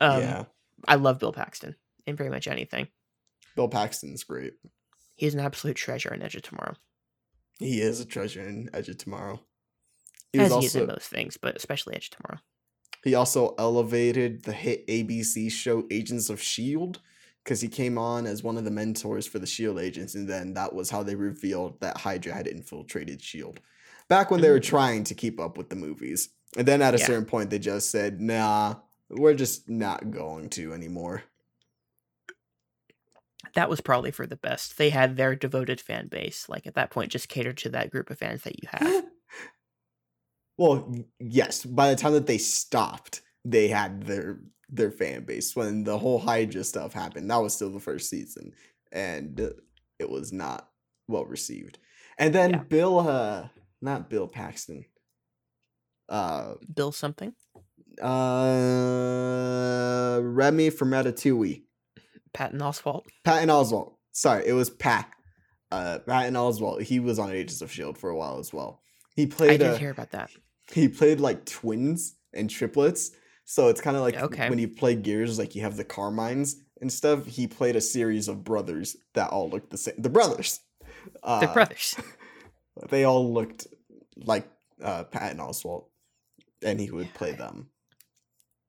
Um, 0.00 0.20
yeah, 0.20 0.44
I 0.86 0.94
love 0.96 1.18
Bill 1.18 1.32
Paxton 1.32 1.76
in 2.06 2.16
pretty 2.16 2.30
much 2.30 2.46
anything. 2.46 2.88
Bill 3.56 3.68
Paxton's 3.68 4.24
great. 4.24 4.54
He's 5.16 5.34
an 5.34 5.40
absolute 5.40 5.76
treasure 5.76 6.14
in 6.14 6.22
Edge 6.22 6.36
of 6.36 6.42
Tomorrow, 6.42 6.76
He 7.60 7.80
is 7.82 8.00
a 8.00 8.06
treasure 8.06 8.40
in 8.48 8.70
Edge 8.72 8.88
of 8.88 8.98
Tomorrow. 8.98 9.40
He 10.32 10.38
was 10.40 10.50
as 10.50 10.58
he 10.58 10.66
is 10.66 10.74
in 10.76 10.86
most 10.86 11.08
things, 11.08 11.36
but 11.36 11.56
especially 11.56 11.94
Edge 11.94 12.10
of 12.12 12.16
Tomorrow. 12.18 12.40
he 13.04 13.14
also 13.14 13.54
elevated 13.58 14.42
the 14.44 14.52
hit 14.52 14.86
ABC 14.86 15.50
show 15.50 15.84
Agents 15.90 16.30
of 16.30 16.40
Shield 16.40 17.00
because 17.44 17.60
he 17.60 17.68
came 17.68 17.98
on 17.98 18.26
as 18.26 18.42
one 18.42 18.56
of 18.56 18.64
the 18.64 18.70
mentors 18.70 19.26
for 19.26 19.38
the 19.38 19.46
Shield 19.46 19.78
agents, 19.78 20.14
and 20.14 20.28
then 20.28 20.54
that 20.54 20.74
was 20.74 20.90
how 20.90 21.02
they 21.02 21.14
revealed 21.14 21.80
that 21.80 21.96
Hydra 21.98 22.32
had 22.34 22.46
infiltrated 22.46 23.22
Shield. 23.22 23.60
Back 24.08 24.30
when 24.30 24.40
they 24.40 24.50
were 24.50 24.58
Mm. 24.60 24.64
trying 24.64 25.04
to 25.04 25.14
keep 25.14 25.38
up 25.40 25.56
with 25.58 25.68
the 25.70 25.76
movies, 25.76 26.30
and 26.56 26.66
then 26.66 26.82
at 26.82 26.94
a 26.94 26.98
Yeah. 26.98 27.06
certain 27.06 27.24
point 27.26 27.50
they 27.50 27.58
just 27.58 27.90
said, 27.90 28.20
"Nah, 28.20 28.80
we're 29.08 29.34
just 29.34 29.68
not 29.68 30.10
going 30.10 30.48
to 30.50 30.72
anymore." 30.74 31.24
That 33.54 33.70
was 33.70 33.80
probably 33.80 34.10
for 34.10 34.26
the 34.26 34.36
best. 34.36 34.76
They 34.76 34.90
had 34.90 35.16
their 35.16 35.34
devoted 35.34 35.80
fan 35.80 36.08
base. 36.08 36.48
Like 36.48 36.66
at 36.66 36.74
that 36.74 36.90
point, 36.90 37.12
just 37.12 37.28
cater 37.28 37.52
to 37.54 37.68
that 37.70 37.90
group 37.90 38.10
of 38.10 38.18
fans 38.18 38.42
that 38.42 38.62
you 38.62 38.68
have. 38.70 39.04
well, 40.58 40.94
yes. 41.18 41.64
By 41.64 41.90
the 41.90 41.96
time 41.96 42.12
that 42.12 42.26
they 42.26 42.38
stopped, 42.38 43.22
they 43.44 43.68
had 43.68 44.04
their 44.04 44.40
their 44.68 44.90
fan 44.90 45.24
base. 45.24 45.56
When 45.56 45.84
the 45.84 45.98
whole 45.98 46.18
Hydra 46.18 46.64
stuff 46.64 46.92
happened, 46.92 47.30
that 47.30 47.42
was 47.42 47.54
still 47.54 47.70
the 47.70 47.80
first 47.80 48.10
season, 48.10 48.52
and 48.92 49.40
uh, 49.40 49.50
it 49.98 50.10
was 50.10 50.32
not 50.32 50.68
well 51.08 51.24
received. 51.24 51.78
And 52.18 52.34
then 52.34 52.50
Yeah. 52.50 52.62
Bill, 52.68 52.98
uh, 53.00 53.48
not 53.80 54.10
Bill 54.10 54.28
Paxton, 54.28 54.84
uh, 56.08 56.54
Bill 56.72 56.92
something, 56.92 57.34
uh, 58.02 58.60
Remy 60.22 60.70
from 60.70 60.90
Ratatouille, 60.90 61.62
Patton 62.32 62.60
Oswalt. 62.60 63.04
Patton 63.24 63.48
Oswalt. 63.48 63.92
Sorry, 64.12 64.46
it 64.46 64.52
was 64.52 64.70
Pat. 64.70 65.10
Uh, 65.70 65.98
Patton 66.06 66.34
Oswalt. 66.34 66.82
He 66.82 67.00
was 67.00 67.18
on 67.18 67.30
Agents 67.30 67.62
of 67.62 67.70
Shield 67.70 67.96
for 67.98 68.10
a 68.10 68.16
while 68.16 68.38
as 68.38 68.52
well. 68.52 68.82
He 69.14 69.26
played. 69.26 69.50
I 69.50 69.56
did 69.56 69.74
a, 69.74 69.78
hear 69.78 69.90
about 69.90 70.10
that. 70.12 70.30
he 70.72 70.88
played 70.88 71.20
like 71.20 71.44
twins 71.44 72.16
and 72.32 72.48
triplets. 72.50 73.10
So 73.44 73.68
it's 73.68 73.80
kind 73.80 73.96
of 73.96 74.02
like 74.02 74.16
Okay. 74.16 74.48
when 74.48 74.58
you 74.58 74.68
play 74.68 74.94
Gears, 74.94 75.38
like 75.38 75.54
you 75.56 75.62
have 75.62 75.76
the 75.76 75.84
Carmines 75.84 76.54
and 76.80 76.92
stuff. 76.92 77.26
He 77.26 77.46
played 77.46 77.74
a 77.76 77.80
series 77.80 78.28
of 78.28 78.44
brothers 78.44 78.96
that 79.14 79.30
all 79.30 79.48
looked 79.50 79.70
the 79.70 79.78
same. 79.78 79.94
The 79.98 80.08
brothers. 80.08 80.60
Uh, 81.22 81.40
They're 81.40 81.52
brothers. 81.54 81.96
They 82.88 83.04
all 83.04 83.32
looked 83.34 83.66
like 84.16 84.48
uh, 84.82 85.04
Patton 85.04 85.38
Oswalt, 85.38 85.86
and 86.62 86.80
he 86.80 86.90
would 86.90 87.12
play 87.12 87.30
Yeah. 87.30 87.36
them. 87.36 87.70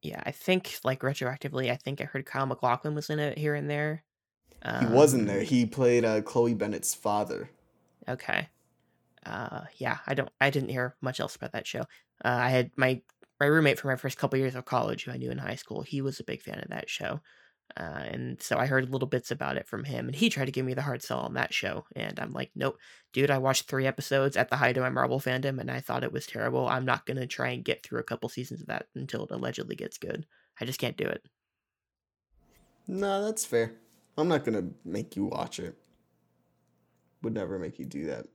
Yeah, 0.02 0.22
I 0.26 0.32
think 0.32 0.78
like 0.84 1.00
retroactively, 1.00 1.70
I 1.70 1.76
think 1.76 2.00
I 2.00 2.04
heard 2.04 2.26
Kyle 2.26 2.46
MacLachlan 2.46 2.94
was 2.94 3.08
in 3.10 3.18
it 3.20 3.38
here 3.38 3.54
and 3.54 3.70
there. 3.70 4.04
He 4.74 4.84
wasn't 4.84 5.26
Um, 5.26 5.28
there. 5.28 5.44
He 5.44 5.64
played 5.64 6.04
uh, 6.04 6.20
Chloe 6.20 6.52
Bennet's 6.52 6.94
father. 6.94 7.48
Okay. 8.08 8.48
Uh, 9.26 9.66
yeah, 9.76 10.00
I 10.06 10.14
don't. 10.14 10.30
I 10.40 10.50
didn't 10.50 10.70
hear 10.70 10.96
much 11.02 11.20
else 11.20 11.36
about 11.36 11.52
that 11.52 11.66
show. 11.66 11.82
Uh, 12.24 12.38
I 12.42 12.50
had 12.50 12.72
my 12.76 13.02
my 13.40 13.46
roommate 13.46 13.78
for 13.80 13.88
my 13.88 13.96
first 13.96 14.18
couple 14.18 14.38
years 14.38 14.54
of 14.56 14.66
college, 14.66 15.04
who 15.04 15.12
I 15.12 15.18
knew 15.18 15.30
in 15.30 15.38
high 15.38 15.56
school. 15.56 15.82
He 15.82 16.02
was 16.02 16.20
a 16.20 16.24
big 16.24 16.42
fan 16.42 16.60
of 16.60 16.68
that 16.70 16.90
show, 16.90 17.20
uh, 17.76 18.02
and 18.04 18.42
so 18.42 18.58
I 18.58 18.66
heard 18.66 18.90
little 18.90 19.08
bits 19.08 19.30
about 19.30 19.56
it 19.56 19.66
from 19.66 19.84
him. 19.84 20.06
And 20.06 20.14
he 20.16 20.28
tried 20.28 20.46
to 20.46 20.52
give 20.52 20.64
me 20.66 20.74
the 20.74 20.82
hard 20.82 21.02
sell 21.02 21.20
on 21.20 21.34
that 21.34 21.52
show, 21.54 21.84
and 21.96 22.18
I'm 22.20 22.32
like, 22.32 22.50
nope, 22.54 22.78
dude. 23.12 23.30
I 23.30 23.38
watched 23.38 23.68
three 23.68 23.86
episodes 23.86 24.36
at 24.36 24.48
the 24.50 24.56
height 24.56 24.76
of 24.76 24.82
my 24.82 24.90
Marvel 24.90 25.20
fandom, 25.20 25.58
and 25.58 25.70
I 25.70 25.80
thought 25.80 26.04
it 26.04 26.12
was 26.12 26.26
terrible. 26.26 26.68
I'm 26.68 26.84
not 26.84 27.06
gonna 27.06 27.26
try 27.26 27.48
and 27.50 27.64
get 27.64 27.82
through 27.82 28.00
a 28.00 28.04
couple 28.04 28.28
seasons 28.28 28.60
of 28.60 28.66
that 28.68 28.86
until 28.94 29.24
it 29.24 29.30
allegedly 29.30 29.76
gets 29.76 29.98
good. 29.98 30.26
I 30.60 30.64
just 30.64 30.78
can't 30.78 30.96
do 30.96 31.06
it. 31.06 31.24
No, 32.86 33.24
that's 33.24 33.44
fair. 33.44 33.74
I'm 34.18 34.28
not 34.28 34.44
gonna 34.44 34.68
make 34.84 35.16
you 35.16 35.24
watch 35.26 35.58
it. 35.58 35.76
Would 37.22 37.34
never 37.34 37.58
make 37.58 37.78
you 37.78 37.84
do 37.84 38.06
that. 38.06 38.26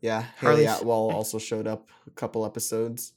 Yeah, 0.00 0.22
Hayley 0.38 0.64
Harley's- 0.64 0.80
Atwell 0.80 1.10
also 1.14 1.38
showed 1.38 1.66
up 1.66 1.88
a 2.06 2.10
couple 2.10 2.44
episodes 2.46 3.12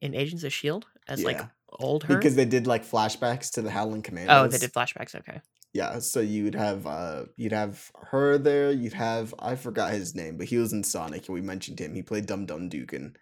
In 0.00 0.14
Agents 0.14 0.44
of 0.44 0.52
Shield, 0.52 0.86
as 1.08 1.22
like 1.24 1.36
Yeah. 1.38 1.46
Old 1.80 2.04
her. 2.04 2.16
because 2.16 2.34
they 2.36 2.44
did 2.44 2.66
like 2.66 2.84
flashbacks 2.84 3.50
to 3.52 3.62
the 3.62 3.70
Howling 3.70 4.02
Commandos. 4.02 4.34
oh, 4.36 4.48
they 4.48 4.58
did 4.58 4.72
flashbacks. 4.72 5.14
Okay. 5.14 5.40
Yeah, 5.74 6.00
so 6.00 6.20
you'd 6.20 6.54
have 6.54 6.86
uh 6.86 7.24
you'd 7.36 7.52
have 7.52 7.90
her 8.10 8.36
there. 8.38 8.70
You'd 8.70 8.92
have 8.92 9.34
I 9.38 9.54
forgot 9.54 9.92
his 9.92 10.14
name, 10.14 10.36
but 10.36 10.46
he 10.48 10.58
was 10.58 10.72
in 10.72 10.84
Sonic, 10.84 11.26
and 11.28 11.34
we 11.34 11.40
mentioned 11.40 11.78
him. 11.80 11.94
He 11.94 12.02
played 12.02 12.26
Dum 12.26 12.44
Dum 12.46 12.68
Dugan. 12.68 13.16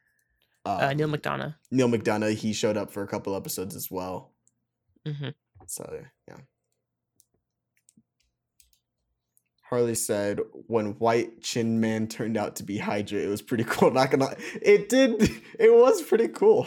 Uh, 0.65 0.93
Neil 0.95 1.09
Um, 1.09 1.15
McDonough. 1.19 1.55
Neil 1.71 1.89
McDonough. 1.89 2.35
He 2.35 2.53
showed 2.53 2.77
up 2.77 2.91
for 2.93 3.03
a 3.03 3.07
couple 3.07 3.35
episodes 3.37 3.75
as 3.77 3.91
well. 3.91 4.33
Mm-hmm. 5.07 5.29
So 5.67 6.03
yeah. 6.29 6.37
Harley 9.69 9.95
said 9.95 10.41
when 10.67 10.99
White 10.99 11.43
Chin 11.43 11.81
Man 11.81 12.09
turned 12.09 12.37
out 12.37 12.57
to 12.57 12.65
be 12.65 12.79
Hydra, 12.79 13.21
it 13.21 13.29
was 13.29 13.43
pretty 13.43 13.65
cool. 13.65 13.91
Not 13.93 14.11
gonna 14.11 14.35
it 14.61 14.89
did 14.89 15.23
it 15.59 15.73
was 15.73 16.03
pretty 16.03 16.29
cool. 16.29 16.67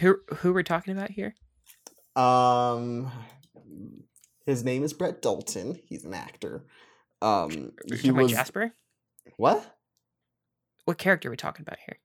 Who 0.00 0.16
who 0.36 0.52
we're 0.52 0.62
talking 0.62 0.96
about 0.96 1.10
here? 1.10 1.34
Um 2.16 3.10
his 4.46 4.64
name 4.64 4.82
is 4.82 4.92
Brett 4.92 5.22
Dalton. 5.22 5.78
He's 5.86 6.04
an 6.04 6.14
actor. 6.14 6.64
Um 7.22 7.72
he 8.00 8.10
was 8.10 8.30
Jasper? 8.32 8.72
what? 9.36 9.76
What 10.86 10.98
character 10.98 11.28
are 11.28 11.30
we 11.30 11.36
talking 11.36 11.62
about 11.66 11.78
here? 11.86 11.98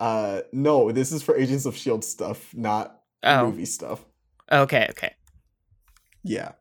Uh 0.00 0.42
no, 0.52 0.90
this 0.90 1.12
is 1.12 1.22
for 1.22 1.36
Agents 1.36 1.66
of 1.66 1.76
Shield 1.76 2.04
stuff, 2.04 2.54
not 2.54 3.00
Oh, 3.22 3.46
movie 3.46 3.64
stuff. 3.64 4.04
okay, 4.50 4.86
okay. 4.90 5.14
Yeah. 6.22 6.52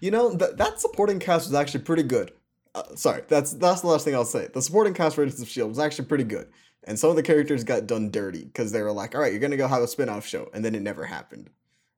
You 0.00 0.10
know 0.10 0.34
that 0.34 0.58
that 0.58 0.80
supporting 0.80 1.18
cast 1.18 1.46
was 1.48 1.54
actually 1.54 1.84
pretty 1.84 2.02
good. 2.02 2.32
Uh, 2.74 2.94
sorry, 2.94 3.22
that's 3.28 3.52
that's 3.52 3.82
the 3.82 3.86
last 3.86 4.04
thing 4.04 4.14
I'll 4.14 4.24
say. 4.24 4.48
The 4.52 4.60
supporting 4.62 4.94
cast 4.94 5.14
for 5.14 5.22
Agents 5.22 5.42
of 5.42 5.48
Shield 5.48 5.68
was 5.68 5.78
actually 5.78 6.06
pretty 6.06 6.24
good, 6.24 6.48
and 6.84 6.98
some 6.98 7.10
of 7.10 7.16
the 7.16 7.22
characters 7.22 7.64
got 7.64 7.86
done 7.86 8.10
dirty 8.10 8.44
because 8.44 8.72
they 8.72 8.82
were 8.82 8.92
like, 8.92 9.14
"All 9.14 9.20
right, 9.20 9.32
you're 9.32 9.40
gonna 9.40 9.56
go 9.56 9.68
have 9.68 9.82
a 9.82 9.88
spin-off 9.88 10.26
show," 10.26 10.50
and 10.52 10.64
then 10.64 10.74
it 10.74 10.82
never 10.82 11.04
happened. 11.04 11.50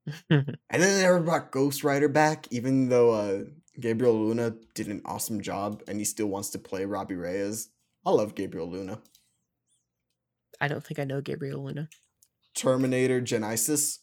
And 0.30 0.82
then 0.82 0.96
they 0.96 1.02
never 1.02 1.20
brought 1.20 1.50
Ghost 1.50 1.82
Rider 1.82 2.08
back, 2.08 2.46
even 2.50 2.90
though 2.90 3.10
uh, 3.10 3.44
Gabriel 3.80 4.14
Luna 4.14 4.54
did 4.74 4.88
an 4.88 5.00
awesome 5.04 5.40
job, 5.40 5.82
and 5.88 5.98
he 5.98 6.04
still 6.04 6.26
wants 6.26 6.50
to 6.50 6.58
play 6.58 6.84
Robbie 6.84 7.14
Reyes. 7.14 7.70
I 8.04 8.10
love 8.10 8.34
Gabriel 8.34 8.70
Luna. 8.70 9.00
I 10.60 10.68
don't 10.68 10.84
think 10.84 10.98
I 10.98 11.04
know 11.04 11.20
Gabriel 11.20 11.64
Luna. 11.64 11.88
Terminator 12.54 13.20
Genisys. 13.20 13.98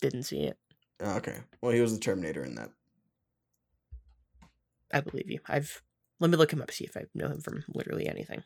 Didn't 0.00 0.24
see 0.24 0.40
it. 0.40 0.58
Oh, 1.00 1.16
okay, 1.16 1.38
well 1.62 1.72
he 1.72 1.80
was 1.80 1.92
the 1.94 2.00
Terminator 2.00 2.44
in 2.44 2.54
that. 2.56 2.70
I 4.92 5.00
believe 5.00 5.30
you. 5.30 5.40
I've 5.46 5.82
let 6.20 6.30
me 6.30 6.36
look 6.36 6.52
him 6.52 6.62
up 6.62 6.70
see 6.70 6.84
if 6.84 6.96
I 6.96 7.04
know 7.14 7.28
him 7.28 7.40
from 7.40 7.64
literally 7.68 8.08
anything. 8.08 8.42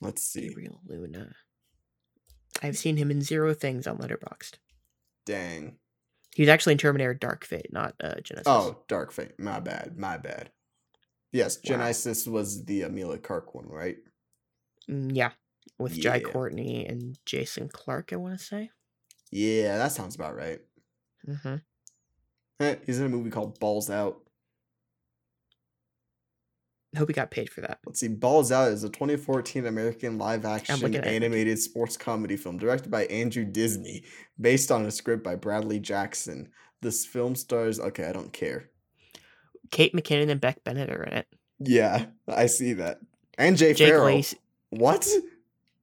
Let's 0.00 0.22
see. 0.24 0.48
Gabriel 0.48 0.80
Luna. 0.86 1.34
I've 2.62 2.78
seen 2.78 2.96
him 2.96 3.10
in 3.10 3.22
zero 3.22 3.54
things 3.54 3.86
on 3.86 3.98
Letterboxd. 3.98 4.54
Dang. 5.24 5.76
He 6.34 6.42
was 6.42 6.48
actually 6.48 6.72
in 6.72 6.78
Terminator 6.78 7.14
Dark 7.14 7.44
Fate, 7.44 7.72
not 7.72 7.94
uh, 8.02 8.14
Genisys. 8.22 8.42
Oh, 8.46 8.82
Dark 8.88 9.12
Fate. 9.12 9.38
My 9.38 9.60
bad. 9.60 9.96
My 9.98 10.16
bad. 10.18 10.50
Yes, 11.32 11.58
Wow. 11.68 11.76
Genisys 11.76 12.28
was 12.28 12.64
the 12.64 12.82
Emilia 12.82 13.18
Clarke 13.18 13.54
one, 13.54 13.68
right? 13.68 13.96
Mm, 14.88 15.10
yeah, 15.14 15.32
with 15.78 15.92
Jai 15.98 16.20
Courtney 16.20 16.86
and 16.86 17.18
Jason 17.26 17.68
Clarke. 17.68 18.12
I 18.12 18.16
want 18.16 18.38
to 18.38 18.44
say. 18.44 18.70
Yeah, 19.30 19.76
that 19.78 19.92
sounds 19.92 20.14
about 20.14 20.36
right. 20.36 20.60
Mm-hmm. 21.28 21.56
Eh, 22.60 22.76
He's 22.86 23.00
in 23.00 23.06
a 23.06 23.08
movie 23.10 23.30
called 23.30 23.58
Balls 23.58 23.90
Out. 23.90 24.20
I 26.96 26.98
hope 26.98 27.08
he 27.10 27.12
got 27.12 27.30
paid 27.30 27.50
for 27.50 27.60
that. 27.60 27.78
Let's 27.84 28.00
see. 28.00 28.08
Balls 28.08 28.50
Out 28.50 28.72
is 28.72 28.82
a 28.82 28.88
2014 28.88 29.66
American 29.66 30.16
live 30.16 30.46
action 30.46 30.94
animated 30.96 31.58
sports 31.58 31.94
comedy 31.94 32.38
film 32.38 32.56
directed 32.56 32.90
by 32.90 33.04
Andrew 33.06 33.44
Disney, 33.44 34.04
based 34.40 34.72
on 34.72 34.86
a 34.86 34.90
script 34.90 35.22
by 35.22 35.36
Bradley 35.36 35.78
Jackson. 35.78 36.48
This 36.80 37.04
film 37.04 37.34
stars. 37.34 37.78
Okay, 37.78 38.06
I 38.08 38.12
don't 38.12 38.32
care. 38.32 38.70
Kate 39.70 39.92
McKinnon 39.92 40.30
and 40.30 40.40
Beck 40.40 40.64
Bennett 40.64 40.88
are 40.88 41.02
in 41.02 41.12
it. 41.12 41.26
Yeah, 41.58 42.06
I 42.26 42.46
see 42.46 42.72
that. 42.72 43.00
And 43.36 43.58
Jay 43.58 43.74
Jake 43.74 43.90
Farrell. 43.90 44.06
Lacy, 44.06 44.38
What? 44.70 45.06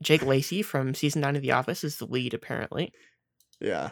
Jake 0.02 0.26
Lacy 0.26 0.64
from 0.64 0.96
season 0.96 1.22
nine 1.22 1.36
of 1.36 1.44
The 1.44 1.52
Office 1.52 1.84
is 1.84 1.98
the 1.98 2.06
lead, 2.06 2.34
apparently. 2.34 2.92
Yeah. 3.60 3.92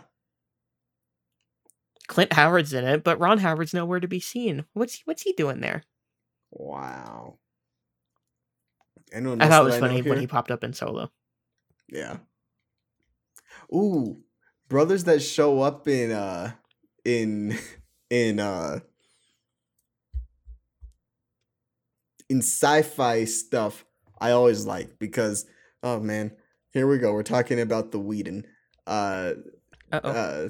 Clint 2.07 2.33
Howard's 2.33 2.73
in 2.73 2.83
it, 2.83 3.03
but 3.03 3.19
Ron 3.19 3.37
Howard's 3.37 3.75
nowhere 3.75 3.99
to 3.99 4.07
be 4.07 4.19
seen. 4.19 4.65
What's 4.73 4.95
he, 4.95 5.01
what's 5.05 5.21
he 5.21 5.33
doing 5.33 5.61
there? 5.61 5.83
Wow. 6.51 7.37
Anyone 9.11 9.41
I 9.41 9.47
thought 9.47 9.63
it 9.63 9.65
was 9.65 9.77
funny 9.77 10.01
when 10.01 10.19
he 10.19 10.27
popped 10.27 10.51
up 10.51 10.63
in 10.63 10.73
Solo. 10.73 11.11
Yeah. 11.89 12.17
Ooh, 13.73 14.19
brothers 14.69 15.05
that 15.05 15.21
show 15.21 15.61
up 15.61 15.87
in 15.87 16.11
uh 16.11 16.51
in 17.03 17.57
in 18.09 18.39
uh 18.39 18.79
in 22.29 22.39
sci-fi 22.39 23.25
stuff 23.25 23.85
I 24.19 24.31
always 24.31 24.65
like 24.65 24.99
because 24.99 25.45
oh 25.83 25.99
man, 25.99 26.31
here 26.71 26.87
we 26.87 26.99
go. 26.99 27.11
We're 27.13 27.23
talking 27.23 27.59
about 27.59 27.91
the 27.91 27.99
Whedon. 27.99 28.45
Uh 28.87 29.33
Uh-oh. 29.91 30.09
uh 30.09 30.49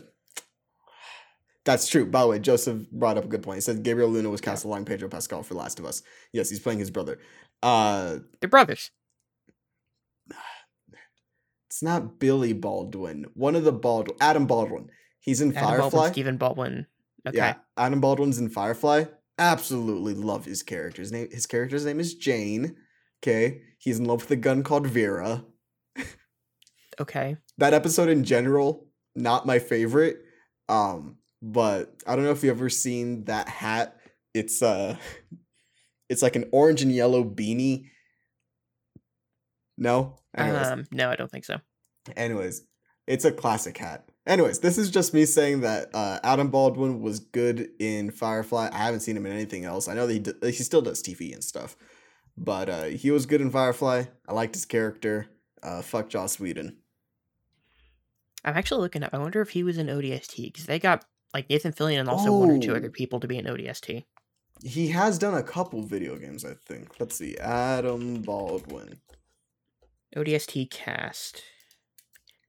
that's 1.66 1.88
true. 1.88 2.06
By 2.06 2.22
the 2.22 2.28
way, 2.28 2.40
Joseph 2.40 2.90
brought 2.92 3.18
up 3.18 3.26
a 3.26 3.28
good 3.28 3.44
point. 3.44 3.58
He 3.58 3.62
said 3.62 3.84
Gabriel 3.84 4.10
Luna 4.10 4.30
was 4.30 4.42
cast 4.42 4.66
along 4.66 4.86
Pedro 4.86 5.10
Pascal 5.10 5.44
for 5.44 5.54
Last 5.56 5.80
of 5.80 5.86
Us. 5.86 6.02
Yes, 6.34 6.50
he's 6.50 6.60
playing 6.60 6.80
his 6.80 6.92
brother. 6.92 7.20
Uh 7.62 8.20
They're 8.40 8.50
brothers. 8.50 8.92
It's 11.70 11.82
not 11.82 12.20
Billy 12.20 12.54
Baldwin. 12.54 13.28
One 13.34 13.56
of 13.56 13.64
the 13.64 13.72
Baldwin. 13.72 14.18
Adam 14.20 14.46
Baldwin. 14.46 14.90
He's 15.22 15.40
in 15.40 15.56
Adam 15.56 15.64
Baldwin, 15.70 15.92
Firefly. 15.92 16.12
Stephen 16.12 16.38
Baldwin. 16.38 16.88
Okay. 17.26 17.38
Yeah, 17.38 17.56
Adam 17.78 18.02
Baldwin's 18.02 18.40
in 18.40 18.50
Firefly. 18.50 19.06
Absolutely 19.38 20.14
love 20.14 20.46
his 20.46 20.64
character. 20.64 21.02
His 21.02 21.12
name. 21.12 21.30
His 21.32 21.46
character's 21.46 21.86
name 21.86 22.00
is 22.00 22.16
Jayne. 22.16 22.76
Okay, 23.24 23.62
he's 23.78 24.00
in 24.00 24.06
love 24.06 24.22
with 24.22 24.32
a 24.32 24.36
gun 24.36 24.64
called 24.64 24.88
Vera. 24.88 25.46
Okay. 27.00 27.38
That 27.58 27.74
episode 27.74 28.10
in 28.10 28.24
general, 28.24 28.86
not 29.16 29.48
my 29.48 29.58
favorite. 29.60 30.18
Um, 30.70 31.18
but 31.42 31.96
I 32.08 32.16
don't 32.16 32.26
know 32.26 32.32
if 32.32 32.44
you've 32.44 32.56
ever 32.56 32.70
seen 32.70 33.26
that 33.26 33.48
hat. 33.50 33.98
It's 34.34 34.62
uh, 34.62 34.96
it's 36.10 36.22
like 36.22 36.36
an 36.36 36.50
orange 36.52 36.82
and 36.82 36.92
yellow 36.92 37.24
beanie. 37.24 37.86
No. 39.78 40.18
Anyways, 40.38 40.68
Um, 40.68 40.86
no, 40.92 41.10
I 41.10 41.16
don't 41.16 41.32
think 41.32 41.46
so. 41.46 41.58
Anyways, 42.16 42.64
it's 43.08 43.26
a 43.26 43.32
classic 43.32 43.78
hat. 43.78 44.08
Anyways, 44.28 44.60
this 44.60 44.78
is 44.78 44.92
just 44.92 45.14
me 45.14 45.26
saying 45.26 45.62
that 45.62 45.90
uh, 45.96 46.20
Adam 46.24 46.50
Baldwin 46.50 47.02
was 47.02 47.20
good 47.20 47.70
in 47.80 48.12
Firefly. 48.12 48.70
I 48.72 48.78
haven't 48.78 49.00
seen 49.00 49.18
him 49.18 49.26
in 49.26 49.32
anything 49.32 49.66
else. 49.66 49.88
I 49.88 49.96
know 49.96 50.06
that 50.06 50.14
he, 50.14 50.20
d- 50.20 50.34
he 50.44 50.52
still 50.64 50.82
does 50.84 51.02
TV 51.02 51.34
and 51.34 51.44
stuff, 51.44 51.76
but 52.38 52.70
uh, 52.70 52.84
he 52.84 53.10
was 53.10 53.26
good 53.26 53.42
in 53.42 53.50
Firefly. 53.50 54.04
I 54.28 54.34
liked 54.34 54.54
his 54.54 54.66
character. 54.66 55.28
Uh, 55.64 55.82
fuck 55.82 56.10
Joss 56.10 56.40
Whedon. 56.40 56.78
I'm 58.46 58.56
actually 58.58 58.82
looking 58.82 59.04
up. 59.04 59.14
I 59.14 59.18
wonder 59.20 59.42
if 59.42 59.50
he 59.52 59.64
was 59.64 59.78
in 59.80 59.88
ODST 59.88 60.36
because 60.54 60.66
they 60.68 60.80
got 60.80 61.04
like 61.34 61.50
Nathan 61.50 61.74
Fillion 61.74 62.00
and 62.00 62.10
also 62.10 62.32
one 62.38 62.50
or 62.52 62.60
two 62.60 62.76
other 62.76 62.90
people 62.90 63.20
to 63.20 63.28
be 63.28 63.38
in 63.38 63.46
ODST. 63.46 64.06
He 64.64 64.90
has 64.90 65.18
done 65.18 65.34
a 65.34 65.44
couple 65.44 65.82
video 65.82 66.18
games, 66.18 66.46
I 66.46 66.54
think. 66.54 67.00
Let's 67.00 67.16
see. 67.16 67.38
Adam 67.38 68.22
Baldwin. 68.22 69.00
ODST 70.16 70.70
cast. 70.70 71.42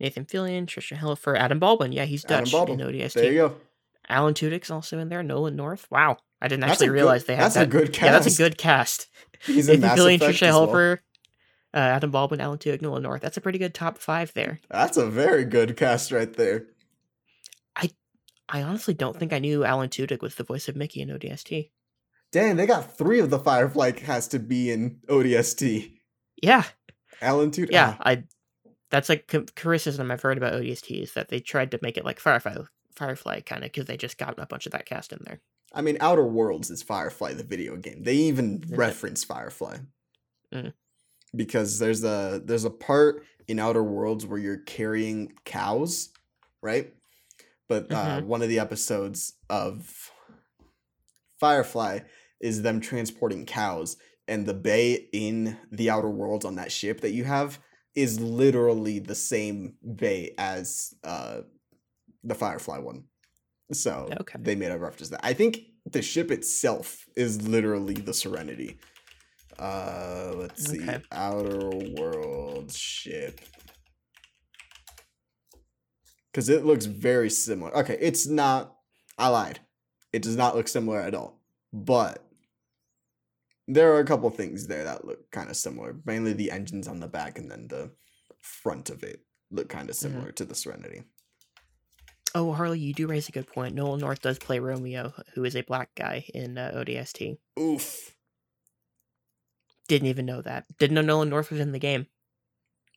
Nathan 0.00 0.24
Fillion, 0.24 0.66
Tricia 0.66 0.96
Helfer, 0.98 1.36
Adam 1.38 1.58
Baldwin. 1.60 1.92
Yeah, 1.92 2.04
he's 2.04 2.24
Adam 2.24 2.44
Dutch 2.44 2.52
Baldwin. 2.52 2.80
in 2.80 2.86
ODST. 2.88 3.14
There 3.14 3.32
you 3.32 3.38
go. 3.48 3.54
Alan 4.08 4.34
Tudyk's 4.34 4.70
also 4.70 4.98
in 4.98 5.08
there. 5.08 5.22
Nolan 5.22 5.54
North. 5.54 5.86
Wow, 5.90 6.18
I 6.40 6.48
didn't 6.48 6.62
That's 6.62 6.70
a 6.70 6.72
actually 6.72 6.86
good- 6.88 6.92
realize 6.94 7.24
they 7.24 7.36
had 7.36 7.44
that's 7.44 7.56
a 7.56 7.58
that. 7.60 7.70
good 7.70 7.96
Yeah, 7.96 8.12
that's 8.12 8.34
a 8.34 8.36
good 8.36 8.58
cast. 8.58 9.06
He's 9.46 9.68
Nathan 9.68 9.80
Mass 9.82 9.98
Fillion, 9.98 10.16
Effect 10.16 10.38
Tricia 10.38 10.48
well. 10.50 10.66
Helfer, 10.66 10.98
uh, 11.72 11.76
Adam 11.78 12.10
Baldwin, 12.10 12.40
Alan 12.40 12.58
Tudyk, 12.58 12.82
Nolan 12.82 13.04
North. 13.04 13.22
That's 13.22 13.36
a 13.36 13.40
pretty 13.40 13.58
good 13.58 13.74
top 13.74 13.96
five 13.98 14.32
there. 14.34 14.58
That's 14.70 14.96
a 14.96 15.06
very 15.06 15.44
good 15.44 15.76
cast 15.76 16.10
right 16.10 16.32
there. 16.32 16.66
I 18.48 18.62
honestly 18.62 18.94
don't 18.94 19.16
think 19.18 19.32
I 19.32 19.38
knew 19.38 19.64
Alan 19.64 19.88
Tudyk 19.88 20.20
was 20.20 20.34
the 20.34 20.44
voice 20.44 20.68
of 20.68 20.76
Mickey 20.76 21.00
in 21.00 21.08
ODST. 21.08 21.70
Dang, 22.32 22.56
they 22.56 22.66
got 22.66 22.96
three 22.96 23.18
of 23.20 23.30
the 23.30 23.38
Firefly 23.38 23.98
has 24.00 24.28
to 24.28 24.38
be 24.38 24.70
in 24.70 24.98
ODST. 25.08 25.92
Yeah, 26.42 26.64
Alan 27.20 27.50
Tudyk. 27.50 27.70
yeah. 27.70 27.96
ah, 27.98 28.02
I 28.10 28.24
that's 28.90 29.08
like 29.08 29.30
c- 29.30 29.44
criticism 29.56 30.10
I've 30.10 30.22
heard 30.22 30.36
about 30.38 30.54
ODST 30.54 31.02
is 31.02 31.14
that 31.14 31.28
they 31.28 31.40
tried 31.40 31.70
to 31.70 31.78
make 31.82 31.96
it 31.96 32.04
like 32.04 32.20
Firefly, 32.20 32.56
Firefly 32.94 33.40
kind 33.40 33.64
of 33.64 33.70
because 33.72 33.86
they 33.86 33.96
just 33.96 34.18
got 34.18 34.38
a 34.38 34.46
bunch 34.46 34.66
of 34.66 34.72
that 34.72 34.86
cast 34.86 35.12
in 35.12 35.20
there. 35.24 35.40
I 35.74 35.80
mean, 35.80 35.96
Outer 36.00 36.26
Worlds 36.26 36.70
is 36.70 36.82
Firefly, 36.82 37.32
the 37.34 37.44
video 37.44 37.76
game. 37.76 38.02
They 38.02 38.16
even 38.16 38.62
reference 38.68 39.24
Firefly 39.24 39.78
Mm. 40.52 40.72
because 41.34 41.78
there's 41.78 42.04
a 42.04 42.42
there's 42.44 42.64
a 42.66 42.70
part 42.70 43.24
in 43.48 43.58
Outer 43.58 43.82
Worlds 43.82 44.26
where 44.26 44.38
you're 44.38 44.58
carrying 44.58 45.32
cows, 45.44 46.10
right? 46.62 46.92
But 47.72 47.90
uh, 47.90 48.20
Mhm. 48.20 48.26
one 48.26 48.42
of 48.42 48.50
the 48.50 48.58
episodes 48.58 49.32
of 49.48 50.10
Firefly 51.40 52.00
is 52.38 52.60
them 52.60 52.82
transporting 52.82 53.46
cows, 53.46 53.96
and 54.28 54.44
the 54.44 54.52
bay 54.52 55.08
in 55.10 55.56
the 55.70 55.88
Outer 55.88 56.10
Worlds 56.10 56.44
on 56.44 56.56
that 56.56 56.70
ship 56.70 57.00
that 57.00 57.12
you 57.12 57.24
have 57.24 57.58
is 57.94 58.20
literally 58.20 58.98
the 58.98 59.14
same 59.14 59.76
bay 59.96 60.34
as 60.36 60.94
uh, 61.02 61.40
the 62.22 62.34
Firefly 62.34 62.76
one. 62.76 63.04
So 63.72 64.10
Okay. 64.20 64.38
they 64.38 64.54
made 64.54 64.70
a 64.70 64.78
reference 64.78 65.08
to 65.08 65.12
that. 65.12 65.24
I 65.24 65.32
think 65.32 65.60
the 65.90 66.02
ship 66.02 66.30
itself 66.30 67.06
is 67.16 67.40
literally 67.48 67.94
the 67.94 68.12
Serenity. 68.12 68.76
Uh, 69.58 70.32
let's 70.36 70.62
see, 70.68 70.82
Okay. 70.82 71.00
Outer 71.10 71.70
World 71.96 72.70
ship. 72.70 73.40
Because 76.32 76.48
it 76.48 76.64
looks 76.64 76.86
very 76.86 77.28
similar. 77.28 77.76
Okay, 77.76 77.98
it's 78.00 78.26
not. 78.26 78.74
I 79.18 79.28
lied. 79.28 79.60
It 80.12 80.22
does 80.22 80.36
not 80.36 80.56
look 80.56 80.68
similar 80.68 81.00
at 81.00 81.14
all. 81.14 81.40
But 81.72 82.24
there 83.68 83.92
are 83.94 84.00
a 84.00 84.04
couple 84.04 84.30
things 84.30 84.66
there 84.66 84.84
that 84.84 85.04
look 85.04 85.30
kind 85.30 85.50
of 85.50 85.56
similar. 85.56 85.96
Mainly 86.04 86.32
the 86.32 86.50
engines 86.50 86.88
on 86.88 87.00
the 87.00 87.08
back 87.08 87.38
and 87.38 87.50
then 87.50 87.68
the 87.68 87.90
front 88.40 88.90
of 88.90 89.02
it 89.02 89.20
look 89.50 89.68
kind 89.68 89.90
of 89.90 89.96
similar 89.96 90.32
to 90.32 90.44
the 90.44 90.54
Serenity. 90.54 91.02
Oh, 92.34 92.52
Harley, 92.52 92.78
you 92.78 92.94
do 92.94 93.06
raise 93.06 93.28
a 93.28 93.32
good 93.32 93.46
point. 93.46 93.74
Nolan 93.74 94.00
North 94.00 94.22
does 94.22 94.38
play 94.38 94.58
Romeo, 94.58 95.12
who 95.34 95.44
is 95.44 95.54
a 95.54 95.62
black 95.62 95.90
guy 95.94 96.24
in 96.32 96.56
uh, 96.56 96.72
ODST. 96.74 97.36
Oof. 97.60 98.16
Didn't 99.86 100.08
even 100.08 100.24
know 100.24 100.40
that. 100.40 100.64
Didn't 100.78 100.94
know 100.94 101.02
Nolan 101.02 101.28
North 101.28 101.50
was 101.50 101.60
in 101.60 101.72
the 101.72 101.78
game. 101.78 102.06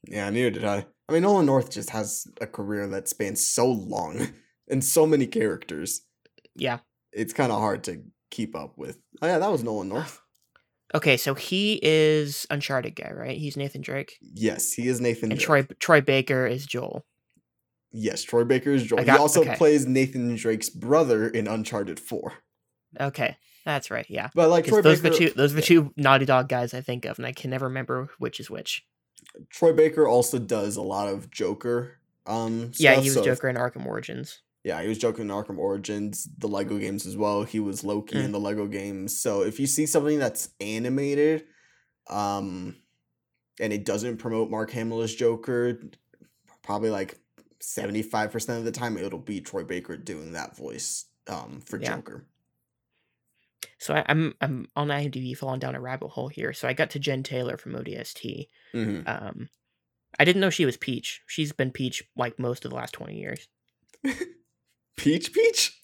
Yeah, 0.08 0.30
neither 0.30 0.52
did 0.52 0.64
I. 0.64 0.86
I 1.08 1.14
mean, 1.14 1.22
Nolan 1.22 1.46
North 1.46 1.70
just 1.72 1.92
has 1.92 2.26
a 2.42 2.48
career 2.48 2.88
that 2.88 3.08
spans 3.08 3.46
so 3.46 3.68
long 3.68 4.28
and 4.70 4.84
so 4.84 5.06
many 5.06 5.28
characters. 5.28 6.02
Yeah. 6.56 6.80
It's 7.12 7.34
kind 7.34 7.52
of 7.52 7.60
hard 7.60 7.84
to 7.86 8.02
keep 8.32 8.56
up 8.56 8.78
with. 8.78 8.98
Oh 9.22 9.28
yeah, 9.28 9.38
that 9.40 9.52
was 9.52 9.64
Nolan 9.64 9.90
North. 9.90 10.20
Okay, 10.94 11.18
so 11.18 11.34
he 11.34 11.80
is 11.82 12.46
Uncharted 12.52 12.96
guy, 12.96 13.12
right? 13.12 13.36
He's 13.38 13.58
Nathan 13.58 13.82
Drake, 13.82 14.14
Yes, 14.22 14.72
he 14.72 14.88
is 14.88 15.02
Nathan. 15.02 15.32
and 15.32 15.40
Drake. 15.40 15.68
Troy 15.68 15.76
Troy 15.80 16.02
Baker 16.02 16.46
is 16.46 16.66
Joel. 16.66 17.04
Yes, 17.92 18.22
Troy 18.24 18.44
Baker 18.44 18.70
is 18.70 18.84
Joel. 18.84 19.04
Got- 19.04 19.14
he 19.16 19.18
also 19.20 19.42
okay. 19.42 19.56
plays 19.56 19.88
Nathan 19.88 20.36
Drake's 20.36 20.70
brother 20.70 21.28
in 21.28 21.48
Uncharted 21.48 22.00
Four. 22.00 22.34
Okay, 23.02 23.36
that's 23.66 23.90
right. 23.90 24.06
Yeah, 24.10 24.30
But 24.36 24.50
like 24.52 24.68
Troy 24.68 24.82
those 24.84 25.02
Baker, 25.02 25.16
are 25.16 25.18
the 25.20 25.26
two 25.30 25.34
those 25.36 25.54
are 25.54 25.56
the 25.56 25.62
two 25.64 25.92
Naughty 25.98 26.26
Dog 26.26 26.48
guys 26.50 26.74
I 26.74 26.82
think 26.82 27.04
of, 27.06 27.18
and 27.18 27.26
I 27.26 27.32
can 27.34 27.50
never 27.50 27.66
remember 27.66 28.10
which 28.20 28.40
is 28.40 28.50
which. 28.50 28.86
Troy 29.50 29.74
Baker 29.74 30.08
also 30.08 30.40
does 30.40 30.76
a 30.78 30.82
lot 30.82 31.08
of 31.08 31.32
Joker. 31.32 32.00
Um, 32.26 32.72
yeah, 32.78 32.96
he 32.96 33.10
was 33.10 33.14
so 33.14 33.24
Joker 33.24 33.48
in 33.50 33.56
Arkham 33.56 33.86
Origins. 33.86 34.42
Yeah, 34.64 34.82
he 34.82 34.88
was 34.88 34.98
Joker 34.98 35.22
in 35.22 35.28
Arkham 35.28 35.60
Origins, 35.60 36.28
the 36.40 36.48
Lego 36.48 36.80
games 36.80 37.06
as 37.06 37.16
well. 37.16 37.44
He 37.44 37.60
was 37.60 37.84
Loki 37.84 38.18
in 38.18 38.32
the 38.32 38.40
Lego 38.40 38.66
games. 38.66 39.20
So 39.22 39.44
if 39.44 39.60
you 39.60 39.68
see 39.68 39.86
something 39.86 40.18
that's 40.18 40.50
animated, 40.60 41.46
um, 42.10 42.76
and 43.60 43.72
it 43.72 43.86
doesn't 43.86 44.18
promote 44.18 44.50
Mark 44.50 44.72
Hamill 44.72 45.02
as 45.02 45.14
Joker, 45.14 45.80
probably 46.64 46.90
like 46.90 47.20
seventy 47.60 48.02
five 48.02 48.32
percent 48.32 48.58
of 48.60 48.66
the 48.66 48.72
time 48.72 48.98
it'll 48.98 49.20
be 49.20 49.40
Troy 49.40 49.64
Baker 49.64 49.98
doing 49.98 50.32
that 50.34 50.58
voice, 50.58 51.06
um, 51.28 51.62
for 51.66 51.80
Yeah. 51.80 51.96
Joker. 51.98 52.26
So 53.86 53.94
I, 53.94 54.04
I'm 54.10 54.34
I'm 54.42 54.68
on 54.76 54.88
IMDb 54.88 55.38
falling 55.38 55.60
down 55.60 55.76
a 55.76 55.80
rabbit 55.80 56.08
hole 56.08 56.28
here. 56.28 56.54
So 56.54 56.68
I 56.68 56.74
got 56.74 56.90
to 56.92 57.00
Jen 57.00 57.22
Taylor 57.22 57.56
from 57.56 57.74
ODST. 57.74 58.48
hmm 58.74 59.02
Um, 59.06 59.50
I 60.18 60.26
didn't 60.26 60.40
know 60.42 60.50
she 60.50 60.66
was 60.66 60.76
Peach. 60.76 61.22
She's 61.28 61.52
been 61.52 61.70
Peach 61.72 62.04
like 62.16 62.40
most 62.40 62.66
of 62.66 62.72
the 62.72 62.78
last 62.78 62.94
twenty 62.94 63.20
years, 63.20 63.48
Peach 64.98 65.34
Peach. 65.34 65.80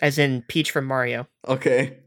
as 0.00 0.18
in 0.18 0.42
Peach 0.48 0.70
from 0.70 0.86
Mario, 0.86 1.26
Okay, 1.46 1.98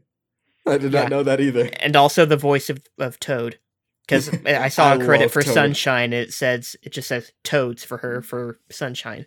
I 0.66 0.78
did 0.78 0.92
Yeah. 0.92 1.02
not 1.02 1.10
know 1.10 1.22
that 1.22 1.40
either. 1.40 1.70
and 1.80 1.94
also 1.94 2.24
the 2.24 2.36
voice 2.36 2.68
of 2.70 2.78
of 2.98 3.20
Toad. 3.20 3.58
Because 4.06 4.28
I 4.46 4.68
saw 4.68 4.92
I 4.92 4.96
a 4.96 5.04
credit 5.04 5.30
for 5.30 5.42
Toad. 5.42 5.54
Sunshine. 5.54 6.12
It 6.12 6.32
says 6.32 6.74
it 6.82 6.90
just 6.92 7.06
says 7.08 7.30
Toads 7.44 7.84
for 7.84 7.98
her 7.98 8.20
for 8.22 8.58
Sunshine. 8.70 9.26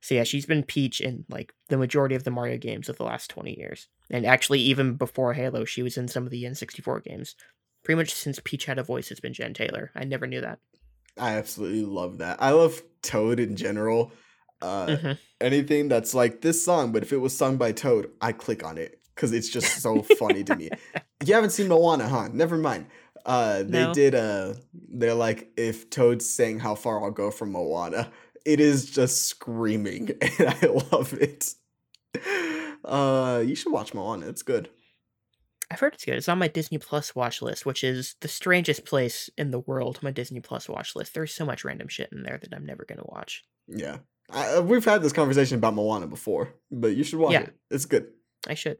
So 0.00 0.14
yeah, 0.14 0.24
she's 0.24 0.46
been 0.46 0.62
Peach 0.62 1.00
in 1.02 1.24
like 1.28 1.52
the 1.68 1.76
majority 1.76 2.14
of 2.14 2.24
the 2.24 2.30
Mario 2.30 2.56
games 2.56 2.88
of 2.88 2.96
the 2.96 3.04
last 3.04 3.28
twenty 3.28 3.58
years, 3.58 3.88
and 4.10 4.24
actually 4.26 4.60
even 4.60 4.94
before 4.94 5.34
Halo, 5.34 5.64
she 5.64 5.82
was 5.82 5.96
in 5.96 6.08
some 6.08 6.24
of 6.24 6.30
the 6.30 6.44
N64 6.44 7.02
games. 7.04 7.34
Pretty 7.84 7.96
much 7.96 8.12
since 8.12 8.40
Peach 8.44 8.64
had 8.64 8.78
a 8.78 8.82
voice, 8.82 9.10
it's 9.10 9.20
been 9.20 9.32
Jen 9.32 9.54
Taylor. 9.54 9.90
I 9.94 10.04
never 10.04 10.26
knew 10.26 10.40
that. 10.40 10.58
I 11.18 11.32
absolutely 11.36 11.82
love 11.84 12.18
that. 12.18 12.42
I 12.42 12.50
love 12.50 12.82
Toad 13.02 13.40
in 13.40 13.56
general. 13.56 14.12
Uh, 14.60 14.86
Mhm. 14.86 15.18
anything 15.40 15.88
that's 15.88 16.14
like 16.14 16.40
this 16.40 16.64
song, 16.64 16.92
but 16.92 17.02
if 17.02 17.12
it 17.12 17.18
was 17.18 17.36
sung 17.36 17.56
by 17.56 17.72
Toad, 17.72 18.10
I 18.20 18.32
click 18.32 18.64
on 18.64 18.78
it 18.78 19.00
because 19.14 19.32
it's 19.32 19.48
just 19.48 19.80
so 19.80 20.02
funny 20.02 20.42
to 20.44 20.54
me. 20.56 20.70
You 21.24 21.32
haven't 21.32 21.50
seen 21.50 21.68
Moana, 21.68 22.06
huh? 22.08 22.28
Never 22.32 22.58
mind. 22.58 22.86
Uh, 23.24 23.62
they 23.62 23.86
No. 23.86 23.92
did 23.94 24.14
uh 24.14 24.54
they're 24.74 25.14
like 25.14 25.50
if 25.56 25.88
Toad 25.88 26.20
sang 26.20 26.58
"How 26.58 26.74
Far 26.74 27.02
I'll 27.02 27.10
Go" 27.10 27.30
from 27.30 27.52
Moana, 27.52 28.12
it 28.44 28.60
is 28.60 28.84
just 28.90 29.22
screaming, 29.26 30.10
and 30.20 30.48
I 30.62 30.66
love 30.92 31.14
it. 31.14 31.54
Uh, 32.86 33.42
you 33.44 33.54
should 33.54 33.72
watch 33.72 33.92
Moana. 33.94 34.26
It's 34.28 34.42
good. 34.42 34.70
I've 35.70 35.80
heard 35.80 35.94
it's 35.94 36.04
good. 36.04 36.14
It's 36.14 36.28
on 36.28 36.38
my 36.38 36.46
Disney 36.46 36.78
Plus 36.78 37.14
watch 37.16 37.42
list, 37.42 37.66
which 37.66 37.82
is 37.82 38.14
the 38.20 38.28
strangest 38.28 38.84
place 38.84 39.28
in 39.36 39.50
the 39.50 39.58
world. 39.58 39.98
My 40.00 40.12
Disney 40.12 40.38
Plus 40.40 40.68
watch 40.68 40.94
list. 40.94 41.12
There's 41.12 41.34
so 41.34 41.44
much 41.44 41.64
random 41.64 41.88
shit 41.88 42.10
in 42.12 42.22
there 42.22 42.38
that 42.40 42.54
I'm 42.54 42.64
never 42.64 42.84
gonna 42.84 43.02
watch. 43.04 43.42
Yeah, 43.66 43.98
I, 44.30 44.60
we've 44.60 44.84
had 44.84 45.02
this 45.02 45.12
conversation 45.12 45.56
about 45.58 45.74
Moana 45.74 46.06
before, 46.06 46.54
but 46.70 46.94
you 46.94 47.02
should 47.02 47.18
watch 47.18 47.32
Yeah. 47.32 47.40
it. 47.42 47.54
It's 47.70 47.84
good. 47.86 48.06
I 48.46 48.54
should. 48.54 48.78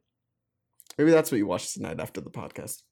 Maybe 0.97 1.11
that's 1.11 1.33
what 1.33 1.39
you 1.39 1.47
watch 1.49 1.75
tonight 1.75 1.99
after 1.99 2.21
the 2.21 2.31
podcast. 2.31 2.83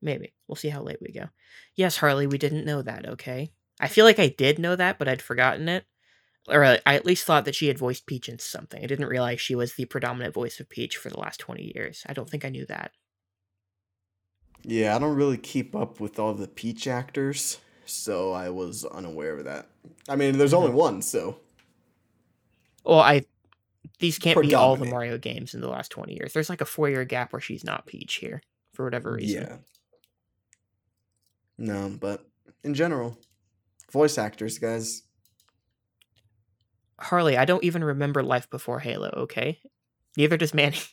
Maybe. 0.00 0.34
We'll 0.46 0.54
see 0.56 0.68
how 0.68 0.82
late 0.82 0.98
we 1.02 1.10
go. 1.12 1.28
Yes, 1.74 1.96
Harley, 1.96 2.28
we 2.28 2.38
didn't 2.38 2.64
know 2.64 2.82
that, 2.82 3.08
okay? 3.08 3.50
I 3.80 3.88
feel 3.88 4.04
like 4.04 4.20
I 4.20 4.28
did 4.28 4.58
know 4.60 4.76
that, 4.76 4.98
but 5.00 5.08
I'd 5.08 5.20
forgotten 5.20 5.68
it. 5.68 5.84
Or 6.48 6.62
uh, 6.62 6.76
I 6.86 6.94
at 6.94 7.06
least 7.06 7.24
thought 7.24 7.44
that 7.44 7.54
she 7.54 7.68
had 7.68 7.78
voiced 7.78 8.06
Peach 8.06 8.28
in 8.28 8.38
something. 8.38 8.82
I 8.82 8.86
didn't 8.86 9.06
realize 9.06 9.40
she 9.40 9.54
was 9.54 9.74
the 9.74 9.84
predominant 9.84 10.34
voice 10.34 10.60
of 10.60 10.68
Peach 10.68 10.96
for 10.96 11.10
the 11.10 11.18
last 11.18 11.40
20 11.40 11.72
years. 11.74 12.04
I 12.06 12.12
don't 12.12 12.30
think 12.30 12.44
I 12.44 12.50
knew 12.50 12.66
that. 12.66 12.92
Yeah, 14.62 14.94
I 14.94 14.98
don't 14.98 15.16
really 15.16 15.38
keep 15.38 15.74
up 15.74 16.00
with 16.00 16.18
all 16.18 16.34
the 16.34 16.48
Peach 16.48 16.86
actors, 16.86 17.58
so 17.84 18.32
I 18.32 18.50
was 18.50 18.84
unaware 18.84 19.38
of 19.38 19.44
that. 19.44 19.68
I 20.08 20.16
mean, 20.16 20.38
there's 20.38 20.54
only 20.54 20.72
one, 20.72 21.02
so 21.02 21.38
Well, 22.84 23.00
I. 23.00 23.24
These 23.98 24.18
can't 24.18 24.40
be 24.42 24.54
all 24.54 24.76
the 24.76 24.84
Mario 24.84 25.16
games 25.16 25.54
in 25.54 25.60
the 25.60 25.68
last 25.68 25.90
20 25.90 26.12
years. 26.12 26.32
There's 26.32 26.50
like 26.50 26.60
a 26.60 26.66
four 26.66 26.90
year 26.90 27.04
gap 27.04 27.32
where 27.32 27.40
she's 27.40 27.64
not 27.64 27.86
Peach 27.86 28.16
here 28.16 28.42
for 28.74 28.84
whatever 28.84 29.12
reason. 29.12 29.42
yeah. 29.42 29.56
No, 31.56 31.96
but 31.98 32.26
in 32.62 32.74
general, 32.74 33.16
voice 33.90 34.18
actors, 34.18 34.58
guys. 34.58 35.02
Harley, 36.98 37.36
I 37.36 37.44
don't 37.44 37.62
even 37.64 37.84
remember 37.84 38.22
Life 38.22 38.48
Before 38.50 38.78
Halo, 38.80 39.10
okay? 39.16 39.60
Neither 40.16 40.36
does 40.36 40.54
Manny. 40.54 40.78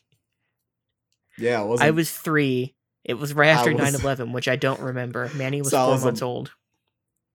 Yeah, 1.35 1.63
it 1.63 1.65
wasn't. 1.67 1.87
I 1.87 1.91
was 1.91 2.11
three. 2.11 2.75
It 3.03 3.15
was 3.15 3.33
right 3.33 3.49
after 3.49 3.73
was- 3.73 3.81
9 3.93 4.01
11, 4.01 4.33
which 4.33 4.47
I 4.47 4.55
don't 4.55 4.79
remember. 4.79 5.31
Manny 5.33 5.61
was 5.63 5.71
So 5.71 5.77
four 5.83 5.91
was 5.93 6.03
a- 6.03 6.05
months 6.05 6.21
old. 6.21 6.51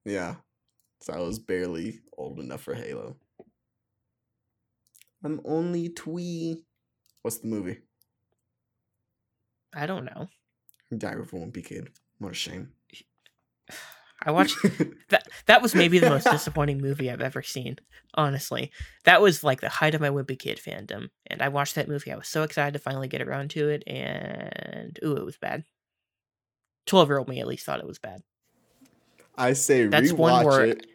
Yeah, 0.05 0.37
so 1.01 1.15
I 1.15 1.19
was 1.19 1.41
barely 1.41 1.99
old 2.17 2.39
enough 2.39 2.63
for 2.63 2.75
Halo. 2.75 3.17
I'm 5.25 5.41
only 5.45 5.89
twee. 5.89 6.63
What's 7.23 7.39
the 7.39 7.49
movie? 7.49 7.79
I 9.75 9.87
don't 9.87 10.05
know. 10.05 10.29
Diary 10.97 11.23
of 11.23 11.33
a 11.33 11.37
Wimpy 11.37 11.65
Kid. 11.65 11.89
What 12.19 12.31
a 12.31 12.35
shame. 12.35 12.71
I 14.23 14.31
watched 14.31 14.57
that. 15.09 15.29
That 15.47 15.63
was 15.63 15.75
maybe 15.75 15.99
the 15.99 16.11
most 16.11 16.25
disappointing 16.31 16.81
movie 16.81 17.11
I've 17.11 17.21
ever 17.21 17.43
seen. 17.43 17.77
Honestly, 18.15 18.73
that 19.05 19.23
was 19.23 19.45
like 19.45 19.61
the 19.61 19.69
height 19.69 19.95
of 19.95 20.01
my 20.01 20.11
Wimpy 20.11 20.39
Kid 20.39 20.59
fandom, 20.59 21.11
and 21.27 21.41
I 21.41 21.49
watched 21.49 21.77
that 21.77 21.89
movie. 21.89 22.13
I 22.13 22.17
was 22.17 22.29
so 22.29 22.43
excited 22.43 22.73
to 22.73 22.79
finally 22.79 23.09
get 23.09 23.23
around 23.23 23.51
to 23.51 23.69
it, 23.69 23.83
and 23.87 24.99
ooh, 25.05 25.17
it 25.17 25.25
was 25.25 25.37
bad. 25.37 25.65
Twelve-year-old 26.87 27.29
me 27.29 27.41
at 27.41 27.47
least 27.47 27.65
thought 27.65 27.81
it 27.81 27.87
was 27.87 27.99
bad. 27.99 28.23
I 29.37 29.53
say 29.53 29.87
That's 29.87 30.13
rewatch 30.13 30.17
one 30.17 30.47
where- 30.47 30.65
it. 30.65 30.87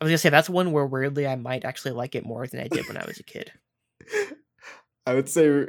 I 0.00 0.04
was 0.04 0.10
gonna 0.10 0.18
say 0.18 0.30
that's 0.30 0.50
one 0.50 0.72
where 0.72 0.84
weirdly 0.84 1.28
I 1.28 1.36
might 1.36 1.64
actually 1.64 1.92
like 1.92 2.16
it 2.16 2.26
more 2.26 2.44
than 2.48 2.58
I 2.58 2.66
did 2.66 2.88
when 2.88 2.96
I 2.96 3.04
was 3.06 3.20
a 3.20 3.22
kid. 3.22 3.52
I 5.06 5.14
would 5.14 5.28
say, 5.28 5.66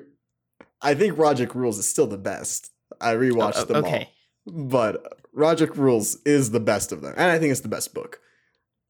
I 0.81 0.95
think 0.95 1.15
Rodrick 1.17 1.53
Rules 1.53 1.77
is 1.77 1.87
still 1.87 2.07
the 2.07 2.17
best. 2.17 2.71
I 2.99 3.13
rewatched 3.13 3.57
oh, 3.57 3.65
them 3.65 3.85
okay. 3.85 4.05
all. 4.05 4.16
But 4.47 5.19
Rodrick 5.35 5.75
Rules 5.77 6.17
is 6.25 6.51
the 6.51 6.59
best 6.59 6.91
of 6.91 7.01
them, 7.01 7.13
and 7.17 7.31
I 7.31 7.37
think 7.39 7.51
it's 7.51 7.61
the 7.61 7.67
best 7.67 7.93
book. 7.93 8.19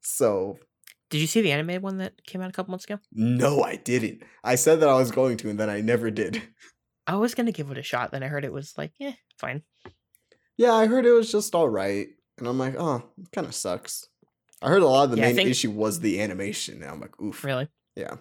So 0.02 0.60
Did 1.10 1.20
you 1.20 1.28
see 1.28 1.42
the 1.42 1.52
animated 1.52 1.82
one 1.82 1.98
that 1.98 2.24
came 2.26 2.42
out 2.42 2.50
a 2.50 2.54
couple 2.54 2.72
months 2.72 2.86
ago? 2.86 3.00
no, 3.12 3.64
I 3.64 3.76
didn't. 3.78 4.24
I 4.44 4.56
said 4.56 4.80
that 4.82 4.90
I 4.90 4.94
was 4.96 5.12
going 5.12 5.38
to, 5.38 5.50
and 5.50 5.60
then 5.60 5.70
I 5.70 5.82
never 5.82 6.12
did. 6.12 6.42
I 7.08 7.16
was 7.16 7.34
gonna 7.36 7.52
give 7.52 7.72
it 7.72 7.78
a 7.78 7.84
shot, 7.84 8.12
then 8.12 8.22
I 8.24 8.28
heard 8.28 8.46
it 8.46 8.52
was 8.54 8.74
like, 8.78 8.92
eh, 9.02 9.14
fine. 9.40 9.64
Yeah, 10.58 10.74
I 10.74 10.88
heard 10.88 11.06
it 11.06 11.12
was 11.12 11.32
just 11.32 11.56
all 11.56 11.70
right, 11.70 12.08
and 12.38 12.48
I'm 12.48 12.58
like, 12.60 12.76
oh, 12.78 13.04
it 13.18 13.32
kind 13.32 13.48
of 13.48 13.56
sucks. 13.56 14.08
I 14.62 14.70
heard 14.70 14.82
a 14.82 14.88
lot 14.88 15.06
of 15.06 15.12
the 15.12 15.18
Yeah, 15.18 15.28
main 15.28 15.36
think- 15.36 15.50
issue 15.50 15.72
was 15.72 16.00
the 16.02 16.22
animation, 16.22 16.82
and 16.82 16.92
I'm 16.92 17.00
like, 17.00 17.20
oof. 17.22 17.44
Really? 17.44 17.68
Yeah. 17.96 18.18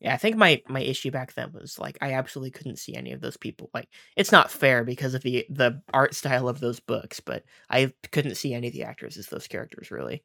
Yeah, 0.00 0.14
I 0.14 0.16
think 0.16 0.36
my 0.36 0.62
my 0.68 0.80
issue 0.80 1.10
back 1.10 1.34
then 1.34 1.52
was 1.52 1.78
like 1.78 1.98
I 2.00 2.14
absolutely 2.14 2.52
couldn't 2.52 2.78
see 2.78 2.94
any 2.94 3.12
of 3.12 3.20
those 3.20 3.36
people. 3.36 3.68
Like 3.74 3.88
it's 4.16 4.32
not 4.32 4.50
fair 4.50 4.82
because 4.84 5.14
of 5.14 5.22
the 5.22 5.44
the 5.50 5.82
art 5.92 6.14
style 6.14 6.48
of 6.48 6.60
those 6.60 6.80
books, 6.80 7.20
but 7.20 7.44
I 7.68 7.92
couldn't 8.10 8.36
see 8.36 8.54
any 8.54 8.68
of 8.68 8.72
the 8.72 8.84
actors 8.84 9.16
as 9.18 9.26
those 9.26 9.46
characters 9.46 9.90
really. 9.90 10.22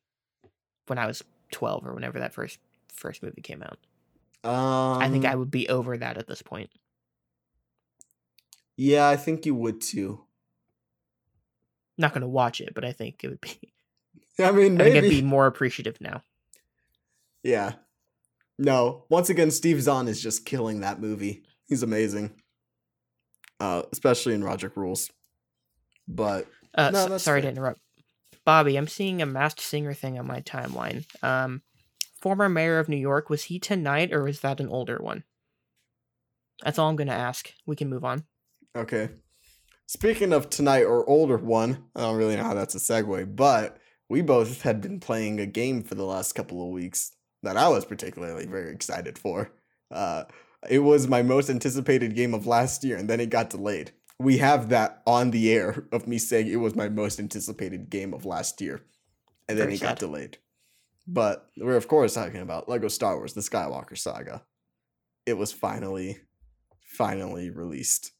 When 0.87 0.97
I 0.97 1.07
was 1.07 1.23
twelve 1.51 1.85
or 1.85 1.93
whenever 1.93 2.19
that 2.19 2.33
first 2.33 2.59
first 2.93 3.21
movie 3.21 3.41
came 3.41 3.61
out, 3.63 3.77
Um, 4.49 5.01
I 5.01 5.09
think 5.09 5.25
I 5.25 5.35
would 5.35 5.51
be 5.51 5.67
over 5.67 5.97
that 5.97 6.17
at 6.17 6.27
this 6.27 6.41
point. 6.41 6.69
Yeah, 8.77 9.07
I 9.09 9.17
think 9.17 9.45
you 9.45 9.55
would 9.55 9.81
too. 9.81 10.25
Not 11.97 12.13
gonna 12.13 12.27
watch 12.27 12.61
it, 12.61 12.73
but 12.73 12.85
I 12.85 12.91
think 12.93 13.23
it 13.23 13.29
would 13.29 13.41
be. 13.41 13.73
I 14.39 14.51
mean, 14.51 14.79
I 14.79 14.85
think 14.85 14.95
I'd 14.97 15.09
be 15.09 15.21
more 15.21 15.47
appreciative 15.47 15.99
now. 16.01 16.23
Yeah. 17.43 17.75
No. 18.57 19.05
Once 19.09 19.29
again, 19.29 19.51
Steve 19.51 19.81
Zahn 19.81 20.07
is 20.07 20.21
just 20.21 20.45
killing 20.45 20.79
that 20.81 20.99
movie. 21.01 21.43
He's 21.67 21.83
amazing. 21.83 22.31
Uh, 23.59 23.83
especially 23.91 24.33
in 24.33 24.41
Rodrick 24.43 24.75
Rules. 24.75 25.09
But 26.07 26.47
Uh, 26.77 26.91
No, 26.91 27.03
s- 27.03 27.09
that's 27.09 27.23
sorry 27.23 27.41
fair. 27.41 27.51
to 27.51 27.55
interrupt, 27.57 27.81
Bobby. 28.45 28.75
I'm 28.75 28.87
seeing 28.87 29.21
a 29.21 29.25
masked 29.25 29.61
singer 29.61 29.93
thing 29.93 30.19
on 30.19 30.27
my 30.27 30.41
timeline. 30.41 31.05
Um, 31.23 31.61
former 32.19 32.49
mayor 32.49 32.79
of 32.79 32.89
New 32.89 32.97
York 32.97 33.29
was 33.29 33.45
he 33.45 33.59
tonight 33.59 34.11
or 34.13 34.23
was 34.23 34.41
that 34.41 34.59
an 34.59 34.67
older 34.67 34.97
one? 34.99 35.23
That's 36.63 36.77
all 36.77 36.89
I'm 36.89 36.95
gonna 36.97 37.13
ask. 37.13 37.53
We 37.65 37.75
can 37.75 37.89
move 37.89 38.03
on. 38.05 38.25
okay. 38.75 39.09
Speaking 39.87 40.33
of 40.33 40.49
tonight 40.49 40.83
or 40.83 41.07
older 41.07 41.37
one, 41.37 41.85
I 41.95 42.01
don't 42.01 42.17
really 42.17 42.35
know 42.35 42.43
how 42.43 42.55
that's 42.55 42.73
a 42.75 42.79
segue, 42.79 43.35
but 43.35 43.77
we 44.09 44.21
both 44.21 44.63
had 44.63 44.81
been 44.81 44.99
playing 44.99 45.39
a 45.39 45.45
game 45.45 45.83
for 45.83 45.93
the 45.95 46.05
last 46.05 46.33
couple 46.33 46.61
of 46.65 46.73
weeks 46.73 47.11
that 47.45 47.57
I 47.57 47.69
was 47.69 47.85
particularly 47.85 48.45
very 48.45 48.71
excited 48.71 49.17
for. 49.17 49.51
Uh, 49.89 50.25
it 50.69 50.79
was 50.79 51.07
my 51.07 51.21
most 51.21 51.49
anticipated 51.49 52.15
game 52.15 52.33
of 52.33 52.47
last 52.47 52.83
year, 52.83 52.97
and 52.97 53.09
then 53.09 53.19
it 53.19 53.29
got 53.29 53.49
delayed. 53.51 53.91
We 54.19 54.39
have 54.39 54.69
that 54.69 55.01
on 55.05 55.31
the 55.31 55.51
air 55.51 55.85
of 55.91 56.07
me 56.07 56.17
saying 56.17 56.47
it 56.47 56.57
was 56.57 56.75
my 56.75 56.89
most 56.89 57.19
anticipated 57.19 57.89
game 57.89 58.13
of 58.13 58.25
last 58.25 58.61
year, 58.61 58.81
and 59.47 59.57
then 59.57 59.67
Very 59.67 59.75
it 59.75 59.81
got 59.81 59.99
delayed. 59.99 60.37
But 61.07 61.47
we're 61.57 61.75
of 61.75 61.87
course 61.87 62.15
talking 62.15 62.41
about 62.41 62.67
Lego 62.67 62.87
Star 62.87 63.15
Wars: 63.15 63.33
The 63.33 63.41
Skywalker 63.41 63.97
Saga. 63.97 64.43
It 65.25 65.37
was 65.37 65.51
finally, 65.51 66.17
finally 66.81 67.49
released, 67.49 68.11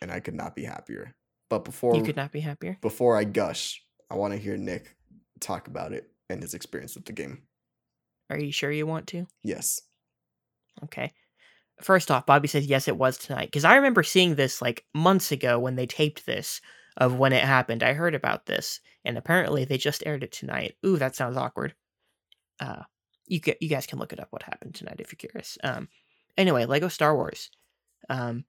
and 0.00 0.10
I 0.10 0.20
could 0.20 0.34
not 0.34 0.54
be 0.54 0.64
happier. 0.64 1.14
But 1.50 1.64
before 1.64 1.94
You 1.94 2.02
could 2.02 2.16
not 2.16 2.32
be 2.32 2.40
happier. 2.40 2.78
before 2.80 3.16
I 3.16 3.24
gush, 3.24 3.82
I 4.10 4.14
want 4.14 4.32
to 4.32 4.40
hear 4.40 4.56
Nick 4.56 4.96
talk 5.40 5.68
about 5.68 5.92
it 5.92 6.10
and 6.30 6.42
his 6.42 6.54
experience 6.54 6.94
with 6.94 7.04
the 7.04 7.12
game. 7.12 7.42
Are 8.30 8.38
you 8.38 8.52
sure 8.52 8.72
you 8.72 8.86
want 8.86 9.06
to? 9.08 9.26
Yes. 9.42 9.80
Okay. 10.84 11.12
First 11.80 12.10
off, 12.10 12.26
Bobby 12.26 12.48
says 12.48 12.66
yes, 12.66 12.88
it 12.88 12.96
was 12.96 13.18
tonight 13.18 13.46
because 13.46 13.64
I 13.64 13.76
remember 13.76 14.02
seeing 14.02 14.34
this 14.34 14.62
like 14.62 14.84
months 14.94 15.30
ago 15.30 15.58
when 15.58 15.76
they 15.76 15.86
taped 15.86 16.24
this 16.24 16.60
of 16.96 17.18
when 17.18 17.32
it 17.32 17.44
happened. 17.44 17.82
I 17.82 17.92
heard 17.92 18.14
about 18.14 18.46
this, 18.46 18.80
and 19.04 19.18
apparently 19.18 19.64
they 19.64 19.76
just 19.76 20.02
aired 20.06 20.22
it 20.22 20.32
tonight. 20.32 20.76
Ooh, 20.84 20.96
that 20.96 21.14
sounds 21.14 21.36
awkward. 21.36 21.74
Uh, 22.58 22.82
you 23.26 23.40
get 23.40 23.60
you 23.60 23.68
guys 23.68 23.86
can 23.86 23.98
look 23.98 24.12
it 24.12 24.20
up 24.20 24.28
what 24.30 24.42
happened 24.42 24.74
tonight 24.74 25.00
if 25.00 25.12
you're 25.12 25.30
curious. 25.30 25.58
Um, 25.62 25.88
anyway, 26.38 26.64
Lego 26.64 26.88
Star 26.88 27.14
Wars. 27.14 27.50
Um, 28.08 28.44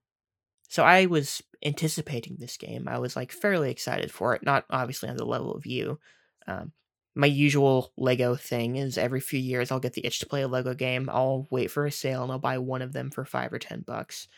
so 0.68 0.84
I 0.84 1.06
was 1.06 1.42
anticipating 1.64 2.36
this 2.38 2.56
game. 2.56 2.88
I 2.88 2.98
was 2.98 3.16
like 3.16 3.32
fairly 3.32 3.70
excited 3.70 4.10
for 4.10 4.34
it. 4.34 4.42
Not 4.42 4.64
obviously 4.70 5.08
on 5.08 5.16
the 5.16 5.26
level 5.26 5.54
of 5.54 5.66
you. 5.66 5.98
Um, 6.46 6.72
my 7.18 7.26
usual 7.26 7.92
Lego 7.96 8.36
thing 8.36 8.76
is 8.76 8.96
every 8.96 9.18
few 9.18 9.40
years 9.40 9.72
I'll 9.72 9.80
get 9.80 9.94
the 9.94 10.06
itch 10.06 10.20
to 10.20 10.26
play 10.26 10.42
a 10.42 10.46
Lego 10.48 10.72
game. 10.72 11.10
I'll 11.12 11.48
wait 11.50 11.68
for 11.68 11.84
a 11.84 11.90
sale 11.90 12.22
and 12.22 12.30
I'll 12.30 12.38
buy 12.38 12.58
one 12.58 12.80
of 12.80 12.92
them 12.92 13.10
for 13.10 13.24
five 13.24 13.52
or 13.52 13.58
ten 13.58 13.80
bucks. 13.84 14.28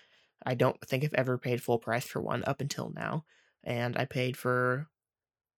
I 0.46 0.54
don't 0.54 0.80
think 0.88 1.04
I've 1.04 1.12
ever 1.12 1.36
paid 1.36 1.62
full 1.62 1.78
price 1.78 2.06
for 2.06 2.22
one 2.22 2.42
up 2.46 2.62
until 2.62 2.90
now, 2.96 3.26
and 3.62 3.98
I 3.98 4.06
paid 4.06 4.34
for, 4.38 4.88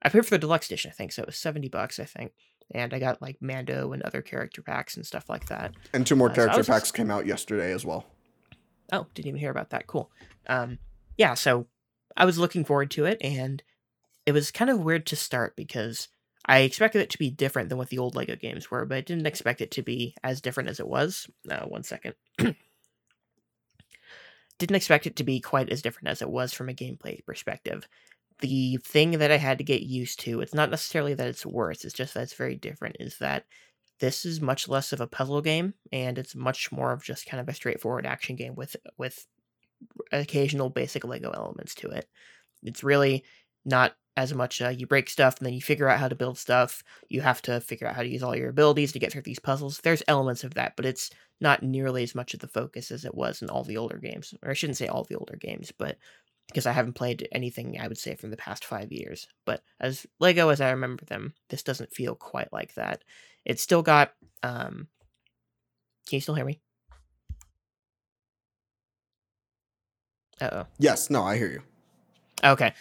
I 0.03 0.09
paid 0.09 0.25
for 0.25 0.31
the 0.31 0.39
deluxe 0.41 0.67
edition. 0.67 0.91
I 0.91 0.95
think 0.95 1.13
so. 1.13 1.23
It 1.23 1.27
was 1.27 1.37
seventy 1.37 1.69
bucks, 1.69 2.01
I 2.01 2.05
think, 2.05 2.33
and 2.75 2.93
I 2.93 2.99
got 2.99 3.23
like 3.23 3.37
Mando 3.41 3.93
and 3.93 4.03
other 4.03 4.21
character 4.23 4.61
packs 4.61 4.97
and 4.97 5.07
stuff 5.07 5.31
like 5.31 5.47
that. 5.47 5.75
And 5.93 6.05
two 6.05 6.17
more 6.17 6.29
Uh, 6.31 6.33
so 6.33 6.35
character 6.35 6.59
just- 6.59 6.69
packs 6.71 6.91
came 6.91 7.13
out 7.13 7.25
yesterday 7.27 7.73
as 7.73 7.85
well. 7.87 8.07
Oh, 8.93 9.07
didn't 9.15 9.29
even 9.29 9.39
hear 9.41 9.53
about 9.53 9.71
that. 9.71 9.87
Cool. 9.87 10.11
Um, 10.49 10.79
yeah, 11.17 11.35
so 11.35 11.69
I 12.17 12.25
was 12.25 12.37
looking 12.39 12.65
forward 12.65 12.91
to 12.91 13.05
it, 13.05 13.19
and 13.23 13.63
it 14.27 14.33
was 14.33 14.51
kind 14.51 14.71
of 14.71 14.81
weird 14.81 15.07
to 15.07 15.17
start 15.17 15.55
because 15.55 16.09
I 16.47 16.61
expected 16.61 17.03
it 17.03 17.11
to 17.11 17.19
be 17.19 17.31
different 17.31 17.69
than 17.69 17.79
what 17.79 17.89
the 17.89 17.99
old 17.99 18.17
Lego 18.17 18.37
games 18.37 18.71
were, 18.71 18.85
but 18.85 18.99
I 18.99 19.01
didn't 19.01 19.27
expect 19.27 19.61
it 19.61 19.71
to 19.73 19.83
be 19.83 20.15
as 20.25 20.41
different 20.41 20.69
as 20.69 20.81
it 20.81 20.89
was. 20.89 21.29
Uh, 21.49 21.65
one 21.67 21.83
second. 21.85 22.15
didn't 24.59 24.77
expect 24.77 25.07
it 25.07 25.17
to 25.17 25.25
be 25.25 25.41
quite 25.41 25.71
as 25.71 25.83
different 25.83 26.09
as 26.09 26.23
it 26.23 26.31
was 26.31 26.53
from 26.53 26.69
a 26.69 26.75
gameplay 26.75 27.25
perspective. 27.25 27.89
The 28.41 28.79
thing 28.79 29.13
that 29.19 29.31
I 29.31 29.37
had 29.37 29.59
to 29.59 29.65
get 29.65 29.83
used 29.83 30.21
to, 30.21 30.41
it's 30.41 30.55
not 30.55 30.71
necessarily 30.71 31.15
that 31.15 31.29
it's 31.29 31.47
worse, 31.47 31.85
it's 31.85 31.95
just 31.95 32.15
that 32.15 32.25
it's 32.25 32.35
very 32.35 32.57
different, 32.57 32.97
is 32.99 33.19
that 33.19 33.45
this 34.03 34.25
is 34.25 34.41
much 34.41 34.69
less 34.69 34.93
of 34.93 35.01
a 35.01 35.07
puzzle 35.07 35.41
game 35.43 35.75
and 35.93 36.19
it's 36.19 36.35
much 36.35 36.73
more 36.73 36.93
of 36.93 37.05
just 37.05 37.27
kind 37.27 37.41
of 37.41 37.49
a 37.49 37.55
straightforward 37.55 38.05
action 38.05 38.35
game 38.35 38.57
with 38.57 38.75
with 38.99 39.27
occasional 40.11 40.71
basic 40.71 41.05
lego 41.05 41.31
elements 41.31 41.75
to 41.75 41.89
it 41.89 42.09
it's 42.63 42.85
really 42.85 43.25
not 43.65 43.95
as 44.17 44.35
much 44.35 44.61
uh, 44.61 44.69
you 44.69 44.87
break 44.87 45.09
stuff 45.09 45.39
and 45.39 45.47
then 45.47 45.55
you 45.55 45.63
figure 45.63 45.89
out 45.89 45.99
how 45.99 46.09
to 46.09 46.15
build 46.15 46.37
stuff 46.37 46.85
you 47.09 47.21
have 47.23 47.41
to 47.41 47.61
figure 47.61 47.87
out 47.87 47.95
how 47.95 48.03
to 48.03 48.09
use 48.09 48.23
all 48.23 48.37
your 48.37 48.51
abilities 48.51 48.93
to 48.93 48.99
get 48.99 49.11
through 49.11 49.23
these 49.23 49.39
puzzles. 49.39 49.79
There's 49.79 50.03
elements 50.07 50.45
of 50.45 50.55
that 50.55 50.75
but 50.77 50.85
it's 50.85 51.11
not 51.41 51.63
nearly 51.63 52.03
as 52.03 52.15
much 52.15 52.35
of 52.35 52.41
the 52.41 52.49
focus 52.49 52.91
as 52.91 53.05
it 53.05 53.15
was 53.15 53.43
in 53.43 53.49
all 53.49 53.65
the 53.65 53.77
older 53.77 53.99
games 53.99 54.35
or 54.43 54.51
i 54.51 54.55
shouldn't 54.55 54.77
say 54.77 54.87
all 54.87 55.05
the 55.05 55.17
older 55.17 55.37
games 55.37 55.73
but 55.77 55.97
because 56.47 56.67
i 56.67 56.73
haven't 56.73 56.93
played 56.93 57.27
anything 57.33 57.79
i 57.81 57.89
would 57.89 57.99
say 57.99 58.15
from 58.15 58.31
the 58.31 58.37
past 58.37 58.65
five 58.65 58.93
years. 58.93 59.27
But 59.47 59.63
as 59.81 60.07
lego 60.21 60.51
as 60.51 60.61
i 60.61 60.71
remember 60.71 61.05
them 61.05 61.35
this 61.49 61.63
doesn't 61.63 61.95
feel 61.95 62.15
quite 62.15 62.53
like 62.53 62.75
that. 62.75 63.03
It's 63.45 63.63
still 63.63 63.83
got 63.83 64.13
um 64.43 64.89
can 66.09 66.17
you 66.17 66.21
still 66.21 66.35
hear 66.35 66.45
me? 66.45 66.61
Uh-oh. 70.41 70.67
Yes, 70.79 71.09
no, 71.09 71.23
I 71.23 71.37
hear 71.37 71.51
you. 71.51 71.63
okay 72.45 72.75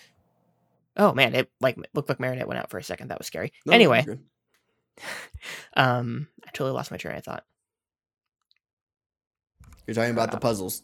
oh 0.97 1.13
man 1.13 1.33
it 1.35 1.49
like 1.59 1.77
looked 1.93 2.09
like 2.09 2.19
marinette 2.19 2.47
went 2.47 2.59
out 2.59 2.69
for 2.69 2.77
a 2.77 2.83
second. 2.83 3.07
That 3.09 3.17
was 3.17 3.27
scary. 3.27 3.53
No, 3.65 3.73
anyway. 3.73 4.05
um 5.75 6.27
i 6.45 6.49
totally 6.51 6.71
lost 6.75 6.91
my 6.91 6.97
train 6.97 7.15
of 7.17 7.23
thought. 7.23 7.45
You're 9.87 9.95
talking 9.95 10.11
about 10.11 10.31
the 10.31 10.37
Uh, 10.37 10.41
puzzles. 10.41 10.83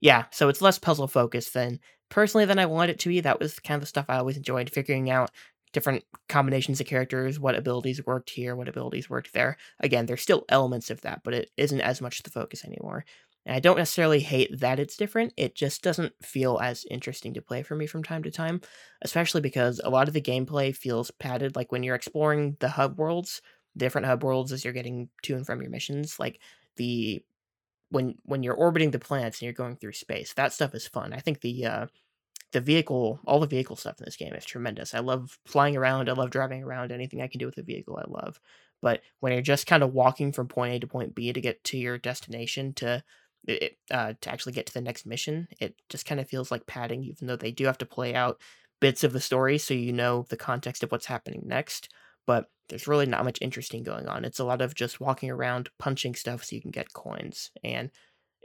yeah 0.00 0.24
so 0.30 0.48
it's 0.48 0.62
less 0.62 0.78
puzzle 0.78 1.08
focused 1.08 1.52
than 1.54 1.80
personally 2.08 2.44
than 2.44 2.58
i 2.58 2.66
wanted 2.66 2.92
it 2.92 2.98
to 3.00 3.08
be. 3.08 3.20
That 3.20 3.40
was 3.40 3.58
kind 3.58 3.76
of 3.76 3.82
the 3.82 3.86
stuff 3.86 4.06
i 4.08 4.16
always 4.18 4.36
enjoyed 4.36 4.70
figuring 4.70 5.10
out 5.10 5.30
different 5.72 6.04
combinations 6.28 6.80
of 6.80 6.86
characters 6.86 7.38
what 7.38 7.54
abilities 7.54 8.04
worked 8.06 8.30
here 8.30 8.56
what 8.56 8.68
abilities 8.68 9.10
worked 9.10 9.32
there. 9.34 9.56
Again 9.80 10.06
there's 10.06 10.22
still 10.22 10.44
elements 10.48 10.90
of 10.90 11.00
that 11.02 11.20
but 11.24 11.34
it 11.34 11.50
isn't 11.56 11.80
as 11.80 12.00
much 12.00 12.22
the 12.22 12.30
focus 12.30 12.64
anymore 12.64 13.04
and 13.46 13.56
i 13.56 13.60
don't 13.60 13.78
necessarily 13.78 14.20
hate 14.20 14.60
that 14.60 14.78
it's 14.78 14.96
different 14.96 15.32
it 15.36 15.54
just 15.54 15.82
doesn't 15.82 16.12
feel 16.22 16.58
as 16.62 16.84
interesting 16.90 17.32
to 17.32 17.40
play 17.40 17.62
for 17.62 17.74
me 17.74 17.86
from 17.86 18.02
time 18.02 18.22
to 18.22 18.30
time 18.30 18.60
especially 19.00 19.40
because 19.40 19.80
a 19.82 19.90
lot 19.90 20.08
of 20.08 20.14
the 20.14 20.20
gameplay 20.20 20.76
feels 20.76 21.10
padded 21.12 21.56
like 21.56 21.72
when 21.72 21.82
you're 21.82 21.94
exploring 21.94 22.56
the 22.60 22.68
hub 22.68 22.98
worlds 22.98 23.40
different 23.76 24.06
hub 24.06 24.22
worlds 24.22 24.52
as 24.52 24.64
you're 24.64 24.72
getting 24.74 25.08
to 25.22 25.34
and 25.34 25.46
from 25.46 25.62
your 25.62 25.70
missions 25.70 26.18
like 26.18 26.40
the 26.76 27.22
when 27.90 28.14
when 28.24 28.42
you're 28.42 28.54
orbiting 28.54 28.90
the 28.90 28.98
planets 28.98 29.38
and 29.38 29.46
you're 29.46 29.52
going 29.52 29.76
through 29.76 29.92
space 29.92 30.32
that 30.34 30.52
stuff 30.52 30.74
is 30.74 30.86
fun. 30.86 31.12
I 31.12 31.18
think 31.18 31.40
the 31.40 31.66
uh 31.66 31.86
the 32.52 32.60
vehicle 32.60 33.20
all 33.26 33.40
the 33.40 33.46
vehicle 33.46 33.76
stuff 33.76 33.98
in 34.00 34.04
this 34.04 34.16
game 34.16 34.34
is 34.34 34.44
tremendous. 34.44 34.94
I 34.94 35.00
love 35.00 35.38
flying 35.46 35.76
around 35.76 36.08
i 36.08 36.12
love 36.12 36.30
driving 36.30 36.62
around 36.62 36.92
anything 36.92 37.20
i 37.22 37.28
can 37.28 37.38
do 37.38 37.46
with 37.46 37.58
a 37.58 37.62
vehicle 37.62 37.98
i 37.98 38.04
love. 38.08 38.40
But 38.82 39.00
when 39.20 39.32
you're 39.32 39.42
just 39.42 39.66
kind 39.66 39.82
of 39.82 39.94
walking 39.94 40.32
from 40.32 40.48
point 40.48 40.74
a 40.74 40.80
to 40.80 40.86
point 40.86 41.14
b 41.14 41.32
to 41.32 41.40
get 41.40 41.62
to 41.64 41.78
your 41.78 41.98
destination 41.98 42.72
to 42.74 43.02
it, 43.46 43.78
uh, 43.90 44.14
to 44.20 44.30
actually 44.30 44.52
get 44.52 44.66
to 44.66 44.74
the 44.74 44.80
next 44.80 45.06
mission 45.06 45.48
it 45.60 45.74
just 45.88 46.06
kind 46.06 46.20
of 46.20 46.28
feels 46.28 46.50
like 46.50 46.66
padding 46.66 47.04
even 47.04 47.26
though 47.26 47.36
they 47.36 47.52
do 47.52 47.64
have 47.64 47.78
to 47.78 47.86
play 47.86 48.14
out 48.14 48.40
bits 48.80 49.04
of 49.04 49.12
the 49.12 49.20
story 49.20 49.58
so 49.58 49.74
you 49.74 49.92
know 49.92 50.26
the 50.28 50.36
context 50.36 50.82
of 50.82 50.90
what's 50.90 51.06
happening 51.06 51.42
next 51.46 51.88
but 52.26 52.50
there's 52.68 52.88
really 52.88 53.06
not 53.06 53.24
much 53.24 53.38
interesting 53.40 53.82
going 53.82 54.08
on 54.08 54.24
it's 54.24 54.40
a 54.40 54.44
lot 54.44 54.60
of 54.60 54.74
just 54.74 55.00
walking 55.00 55.30
around 55.30 55.70
punching 55.78 56.14
stuff 56.14 56.44
so 56.44 56.56
you 56.56 56.62
can 56.62 56.70
get 56.70 56.92
coins 56.92 57.50
and 57.62 57.90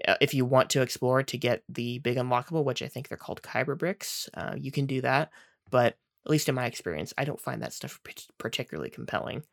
uh, 0.08 0.16
if 0.22 0.34
you 0.34 0.46
want 0.46 0.70
to 0.72 0.82
explore 0.82 1.24
to 1.24 1.38
get 1.38 1.64
the 1.70 2.00
big 2.00 2.18
unlockable, 2.18 2.64
which 2.64 2.82
I 2.82 2.88
think 2.88 3.08
they're 3.08 3.18
called 3.18 3.42
Kyber 3.42 3.78
bricks, 3.78 4.30
uh, 4.34 4.56
you 4.58 4.72
can 4.72 4.86
do 4.86 5.02
that. 5.02 5.30
But 5.70 5.98
at 6.26 6.32
least 6.32 6.50
in 6.50 6.56
my 6.56 6.66
experience, 6.66 7.14
I 7.18 7.26
don't 7.26 7.40
find 7.40 7.62
that 7.62 7.74
stuff 7.74 8.00
particularly 8.38 8.90
compelling. 8.90 9.44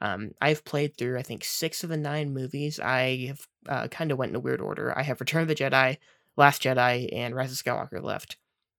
Um, 0.00 0.32
I've 0.40 0.64
played 0.64 0.96
through 0.96 1.18
I 1.18 1.22
think 1.22 1.44
six 1.44 1.82
of 1.82 1.90
the 1.90 1.96
nine 1.96 2.32
movies. 2.32 2.78
I 2.78 3.26
have 3.26 3.48
uh, 3.68 3.88
kind 3.88 4.12
of 4.12 4.18
went 4.18 4.30
in 4.30 4.36
a 4.36 4.40
weird 4.40 4.60
order. 4.60 4.96
I 4.96 5.02
have 5.02 5.20
Return 5.20 5.42
of 5.42 5.48
the 5.48 5.54
Jedi, 5.54 5.98
Last 6.36 6.62
Jedi, 6.62 7.08
and 7.12 7.34
Rise 7.34 7.52
of 7.52 7.58
Skywalker 7.58 8.02
left. 8.02 8.36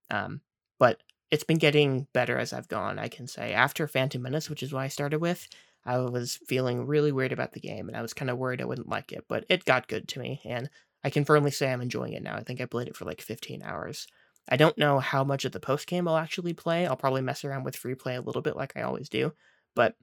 Um, 0.10 0.42
but 0.80 1.02
it's 1.32 1.44
been 1.44 1.58
getting 1.58 2.08
better 2.14 2.38
as 2.38 2.54
I've 2.54 2.68
gone. 2.68 2.98
I 2.98 3.08
can 3.08 3.28
say 3.28 3.54
after 3.54 3.88
Phantom 3.88 4.22
Menace, 4.22 4.50
which 4.50 4.64
is 4.64 4.74
what 4.74 4.82
I 4.82 4.88
started 4.88 5.20
with, 5.20 5.48
I 5.86 5.98
was 5.98 6.40
feeling 6.48 6.86
really 6.86 7.12
weird 7.12 7.32
about 7.32 7.54
the 7.54 7.60
game, 7.60 7.88
and 7.88 7.98
I 7.98 8.02
was 8.02 8.14
kind 8.14 8.32
of 8.32 8.38
worried 8.38 8.62
I 8.62 8.66
wouldn't 8.66 8.90
like 8.90 9.12
it. 9.12 9.26
But 9.28 9.46
it 9.50 9.66
got 9.66 9.88
good 9.88 10.08
to 10.10 10.20
me, 10.20 10.42
and 10.46 10.70
I 11.04 11.10
can 11.10 11.26
firmly 11.26 11.52
say 11.52 11.72
I'm 11.72 11.82
enjoying 11.82 12.14
it 12.14 12.24
now. 12.24 12.36
I 12.36 12.44
think 12.44 12.60
I 12.62 12.66
played 12.66 12.88
it 12.88 12.96
for 12.96 13.06
like 13.06 13.22
15 13.22 13.62
hours. 13.64 14.08
I 14.50 14.58
don't 14.58 14.78
know 14.78 15.00
how 15.00 15.24
much 15.24 15.46
of 15.46 15.52
the 15.52 15.60
post 15.60 15.88
game 15.88 16.08
I'll 16.08 16.18
actually 16.18 16.54
play. 16.54 16.88
I'll 16.88 16.96
probably 16.96 17.22
mess 17.22 17.46
around 17.46 17.64
with 17.64 17.76
free 17.76 17.96
play 17.96 18.16
a 18.16 18.22
little 18.22 18.42
bit 18.42 18.56
like 18.56 18.74
I 18.76 18.82
always 18.82 19.08
do. 19.08 19.34
But 19.76 19.96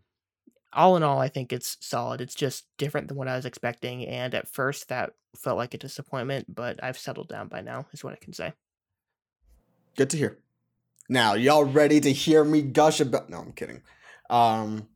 all 0.73 0.97
in 0.97 1.03
all, 1.03 1.19
I 1.19 1.29
think 1.29 1.53
it's 1.53 1.77
solid. 1.81 2.21
It's 2.21 2.35
just 2.35 2.67
different 2.77 3.09
than 3.09 3.17
what 3.17 3.29
I 3.29 3.37
was 3.37 3.47
expecting. 3.47 4.07
And 4.07 4.35
at 4.35 4.49
first, 4.49 4.89
that 4.89 5.13
felt 5.37 5.57
like 5.57 5.75
a 5.75 5.79
disappointment, 5.79 6.55
but 6.55 6.83
I've 6.83 6.99
settled 6.99 7.29
down 7.29 7.49
by 7.49 7.61
now, 7.61 7.87
is 7.93 8.05
what 8.05 8.13
I 8.13 8.17
can 8.17 8.33
say. 8.33 8.53
Good 9.97 10.11
to 10.11 10.17
hear. 10.17 10.39
Now, 11.09 11.35
y'all 11.35 11.65
ready 11.65 12.01
to 12.01 12.13
hear 12.13 12.45
me 12.45 12.63
gush 12.63 13.01
about? 13.01 13.31
No, 13.31 13.39
I'm 13.39 13.53
kidding. 13.53 13.83
Um, 14.29 14.89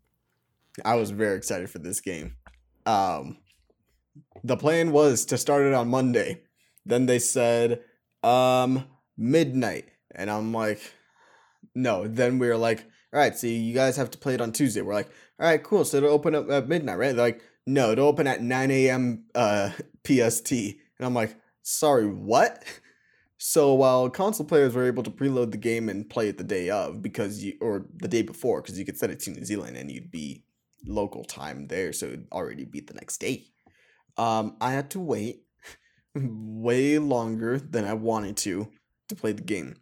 I 0.84 0.96
was 0.96 1.10
very 1.10 1.36
excited 1.36 1.70
for 1.70 1.78
this 1.78 2.00
game. 2.00 2.36
Um, 2.84 3.38
the 4.42 4.56
plan 4.56 4.92
was 4.92 5.24
to 5.26 5.38
start 5.38 5.62
it 5.66 5.74
on 5.74 5.88
Monday. 5.88 6.42
Then 6.84 7.06
they 7.06 7.18
said, 7.18 7.80
um, 8.22 8.84
midnight. 9.16 9.88
And 10.14 10.30
I'm 10.30 10.52
like, 10.52 10.80
no. 11.74 12.08
Then 12.08 12.38
we 12.38 12.48
were 12.48 12.56
like, 12.56 12.80
all 13.12 13.20
right, 13.20 13.36
so 13.36 13.46
you 13.46 13.74
guys 13.74 13.96
have 13.96 14.10
to 14.12 14.18
play 14.18 14.34
it 14.34 14.40
on 14.40 14.52
Tuesday. 14.52 14.82
We're 14.82 14.94
like, 14.94 15.10
all 15.40 15.46
right, 15.46 15.62
cool. 15.62 15.84
So 15.84 15.96
it'll 15.96 16.10
open 16.10 16.34
up 16.34 16.50
at 16.50 16.68
midnight, 16.68 16.98
right? 16.98 17.16
They're 17.16 17.24
like, 17.24 17.42
no, 17.66 17.92
it'll 17.92 18.08
open 18.08 18.26
at 18.26 18.42
9 18.42 18.70
a.m. 18.70 19.24
Uh, 19.34 19.70
PST. 20.04 20.52
And 20.52 20.76
I'm 21.00 21.14
like, 21.14 21.36
sorry, 21.62 22.06
what? 22.06 22.62
So 23.42 23.72
while 23.72 24.10
console 24.10 24.44
players 24.44 24.74
were 24.74 24.86
able 24.86 25.02
to 25.02 25.10
preload 25.10 25.50
the 25.50 25.56
game 25.56 25.88
and 25.88 26.06
play 26.06 26.28
it 26.28 26.36
the 26.36 26.44
day 26.44 26.68
of, 26.68 27.00
because 27.00 27.42
you, 27.42 27.54
or 27.62 27.86
the 27.96 28.06
day 28.06 28.20
before, 28.20 28.60
because 28.60 28.78
you 28.78 28.84
could 28.84 28.98
set 28.98 29.08
it 29.08 29.18
to 29.20 29.30
New 29.30 29.46
Zealand 29.46 29.78
and 29.78 29.90
you'd 29.90 30.10
be 30.10 30.44
local 30.84 31.24
time 31.24 31.66
there, 31.68 31.94
so 31.94 32.04
it'd 32.04 32.26
already 32.32 32.66
be 32.66 32.80
the 32.80 32.92
next 32.92 33.16
day. 33.16 33.46
Um, 34.18 34.58
I 34.60 34.72
had 34.72 34.90
to 34.90 35.00
wait 35.00 35.44
way 36.14 36.98
longer 36.98 37.58
than 37.58 37.86
I 37.86 37.94
wanted 37.94 38.36
to 38.36 38.68
to 39.08 39.14
play 39.14 39.32
the 39.32 39.42
game. 39.42 39.76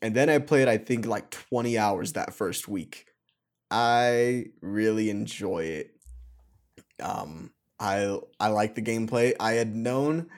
And 0.00 0.14
then 0.14 0.30
I 0.30 0.38
played, 0.38 0.68
I 0.68 0.78
think, 0.78 1.04
like 1.04 1.30
20 1.30 1.76
hours 1.76 2.12
that 2.12 2.32
first 2.32 2.68
week. 2.68 3.11
I 3.72 4.48
really 4.60 5.08
enjoy 5.08 5.64
it. 5.64 5.96
Um, 7.02 7.52
I 7.80 8.18
I 8.38 8.48
like 8.48 8.74
the 8.74 8.82
gameplay. 8.82 9.32
I 9.40 9.52
had 9.52 9.74
known 9.74 10.28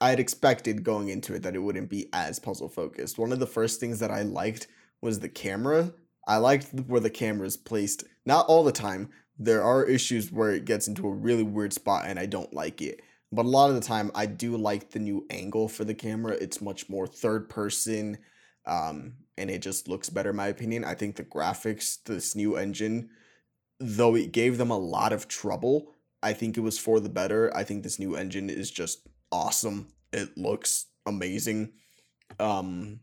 I 0.00 0.10
had 0.10 0.20
expected 0.20 0.84
going 0.84 1.08
into 1.08 1.34
it 1.34 1.42
that 1.42 1.54
it 1.54 1.60
wouldn't 1.60 1.88
be 1.88 2.10
as 2.12 2.38
puzzle 2.38 2.68
focused. 2.68 3.18
One 3.18 3.32
of 3.32 3.38
the 3.38 3.46
first 3.46 3.80
things 3.80 3.98
that 4.00 4.10
I 4.10 4.22
liked 4.22 4.66
was 5.00 5.20
the 5.20 5.28
camera. 5.30 5.94
I 6.28 6.36
liked 6.36 6.68
where 6.86 7.00
the 7.00 7.08
camera 7.08 7.46
is 7.46 7.56
placed. 7.56 8.04
Not 8.26 8.46
all 8.46 8.62
the 8.62 8.72
time. 8.72 9.08
There 9.38 9.62
are 9.62 9.84
issues 9.84 10.30
where 10.30 10.50
it 10.50 10.66
gets 10.66 10.86
into 10.86 11.08
a 11.08 11.14
really 11.14 11.42
weird 11.42 11.72
spot 11.72 12.04
and 12.06 12.18
I 12.18 12.26
don't 12.26 12.52
like 12.52 12.82
it. 12.82 13.00
But 13.32 13.46
a 13.46 13.48
lot 13.48 13.70
of 13.70 13.74
the 13.76 13.80
time, 13.80 14.10
I 14.14 14.26
do 14.26 14.56
like 14.56 14.90
the 14.90 15.00
new 15.00 15.26
angle 15.30 15.68
for 15.68 15.84
the 15.84 15.94
camera. 15.94 16.34
It's 16.34 16.60
much 16.60 16.88
more 16.88 17.06
third 17.06 17.48
person, 17.48 18.18
um, 18.66 19.14
and 19.36 19.50
it 19.50 19.62
just 19.62 19.88
looks 19.88 20.10
better, 20.10 20.30
in 20.30 20.36
my 20.36 20.48
opinion. 20.48 20.84
I 20.84 20.94
think 20.94 21.16
the 21.16 21.24
graphics, 21.24 22.02
this 22.04 22.36
new 22.36 22.56
engine, 22.56 23.10
though 23.80 24.14
it 24.14 24.32
gave 24.32 24.58
them 24.58 24.70
a 24.70 24.78
lot 24.78 25.12
of 25.12 25.28
trouble, 25.28 25.94
I 26.22 26.32
think 26.32 26.56
it 26.56 26.60
was 26.60 26.78
for 26.78 27.00
the 27.00 27.08
better. 27.08 27.54
I 27.54 27.64
think 27.64 27.82
this 27.82 27.98
new 27.98 28.16
engine 28.16 28.48
is 28.48 28.70
just 28.70 29.06
awesome. 29.30 29.88
It 30.12 30.36
looks 30.38 30.86
amazing. 31.06 31.72
Um, 32.38 33.00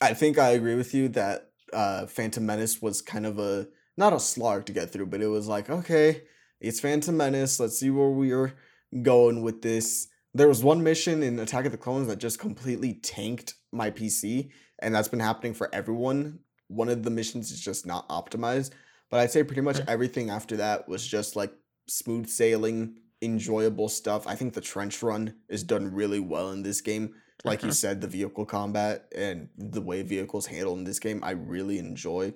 I 0.00 0.12
think 0.14 0.38
I 0.38 0.50
agree 0.50 0.74
with 0.74 0.94
you 0.94 1.08
that 1.10 1.50
uh, 1.72 2.06
Phantom 2.06 2.44
Menace 2.44 2.82
was 2.82 3.00
kind 3.00 3.26
of 3.26 3.38
a 3.38 3.68
not 3.96 4.12
a 4.12 4.20
slog 4.20 4.66
to 4.66 4.72
get 4.72 4.92
through, 4.92 5.06
but 5.06 5.22
it 5.22 5.28
was 5.28 5.48
like 5.48 5.70
okay, 5.70 6.22
it's 6.60 6.80
Phantom 6.80 7.16
Menace. 7.16 7.58
Let's 7.58 7.78
see 7.78 7.90
where 7.90 8.10
we're 8.10 8.54
going 9.02 9.42
with 9.42 9.62
this. 9.62 10.08
There 10.34 10.48
was 10.48 10.62
one 10.62 10.82
mission 10.82 11.22
in 11.22 11.38
Attack 11.38 11.64
of 11.64 11.72
the 11.72 11.78
Clones 11.78 12.08
that 12.08 12.18
just 12.18 12.38
completely 12.38 12.94
tanked 12.94 13.54
my 13.72 13.90
PC, 13.90 14.50
and 14.80 14.94
that's 14.94 15.08
been 15.08 15.20
happening 15.20 15.54
for 15.54 15.74
everyone. 15.74 16.40
One 16.68 16.88
of 16.88 17.02
the 17.02 17.10
missions 17.10 17.50
is 17.50 17.60
just 17.60 17.86
not 17.86 18.08
optimized, 18.08 18.72
but 19.10 19.20
I'd 19.20 19.30
say 19.30 19.44
pretty 19.44 19.62
much 19.62 19.80
everything 19.86 20.30
after 20.30 20.56
that 20.58 20.88
was 20.88 21.06
just 21.06 21.36
like 21.36 21.52
smooth 21.88 22.28
sailing, 22.28 22.96
enjoyable 23.22 23.88
stuff. 23.88 24.26
I 24.26 24.34
think 24.34 24.54
the 24.54 24.60
trench 24.60 25.02
run 25.02 25.34
is 25.48 25.62
done 25.62 25.94
really 25.94 26.20
well 26.20 26.50
in 26.50 26.62
this 26.62 26.80
game. 26.80 27.14
Like 27.44 27.62
you 27.62 27.70
said, 27.70 28.00
the 28.00 28.08
vehicle 28.08 28.44
combat 28.44 29.06
and 29.14 29.48
the 29.56 29.80
way 29.80 30.02
vehicles 30.02 30.46
handle 30.46 30.74
in 30.74 30.84
this 30.84 30.98
game, 30.98 31.20
I 31.22 31.32
really 31.32 31.78
enjoy. 31.78 32.34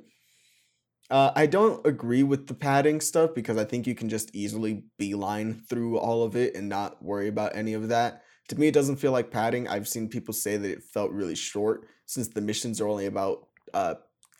Uh, 1.10 1.32
I 1.34 1.46
don't 1.46 1.84
agree 1.84 2.22
with 2.22 2.46
the 2.46 2.54
padding 2.54 3.00
stuff 3.00 3.34
because 3.34 3.56
I 3.56 3.64
think 3.64 3.86
you 3.86 3.96
can 3.96 4.08
just 4.08 4.32
easily 4.32 4.84
beeline 4.96 5.62
through 5.68 5.98
all 5.98 6.22
of 6.22 6.36
it 6.36 6.54
and 6.54 6.68
not 6.68 7.02
worry 7.02 7.26
about 7.26 7.56
any 7.56 7.72
of 7.72 7.88
that. 7.88 8.22
To 8.48 8.58
me, 8.58 8.68
it 8.68 8.74
doesn't 8.74 8.96
feel 8.96 9.10
like 9.10 9.32
padding. 9.32 9.66
I've 9.66 9.88
seen 9.88 10.08
people 10.08 10.32
say 10.32 10.56
that 10.56 10.70
it 10.70 10.84
felt 10.84 11.10
really 11.10 11.34
short 11.34 11.86
since 12.10 12.26
the 12.26 12.40
missions 12.40 12.80
are 12.80 12.88
only 12.88 13.06
about 13.06 13.46
uh, 13.72 13.94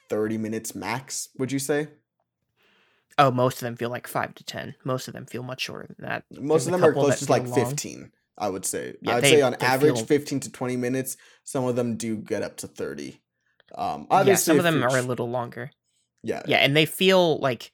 30 0.08 0.38
minutes 0.38 0.74
max, 0.74 1.28
would 1.38 1.52
you 1.52 1.60
say? 1.60 1.86
Oh, 3.16 3.30
most 3.30 3.58
of 3.58 3.60
them 3.60 3.76
feel 3.76 3.90
like 3.90 4.08
five 4.08 4.34
to 4.34 4.44
10. 4.44 4.74
Most 4.82 5.06
of 5.06 5.14
them 5.14 5.24
feel 5.24 5.44
much 5.44 5.60
shorter 5.60 5.86
than 5.86 6.08
that. 6.08 6.24
Most 6.32 6.64
There's 6.64 6.74
of 6.74 6.80
them 6.80 6.90
are 6.90 6.92
close 6.92 7.20
to 7.20 7.30
like 7.30 7.46
long. 7.46 7.54
15, 7.54 8.10
I 8.36 8.48
would 8.48 8.66
say. 8.66 8.96
Yeah, 9.02 9.16
I'd 9.16 9.22
they, 9.22 9.30
say 9.30 9.42
on 9.42 9.54
average 9.60 9.98
feel... 9.98 10.06
15 10.06 10.40
to 10.40 10.50
20 10.50 10.76
minutes. 10.78 11.16
Some 11.44 11.64
of 11.64 11.76
them 11.76 11.96
do 11.96 12.16
get 12.16 12.42
up 12.42 12.56
to 12.58 12.66
30. 12.66 13.20
Um, 13.76 14.08
yeah, 14.10 14.34
some 14.34 14.58
of 14.58 14.64
them 14.64 14.82
are 14.82 14.98
a 14.98 15.02
little 15.02 15.30
longer. 15.30 15.70
Yeah. 16.24 16.42
Yeah, 16.46 16.58
and 16.58 16.76
they 16.76 16.86
feel 16.86 17.38
like 17.38 17.70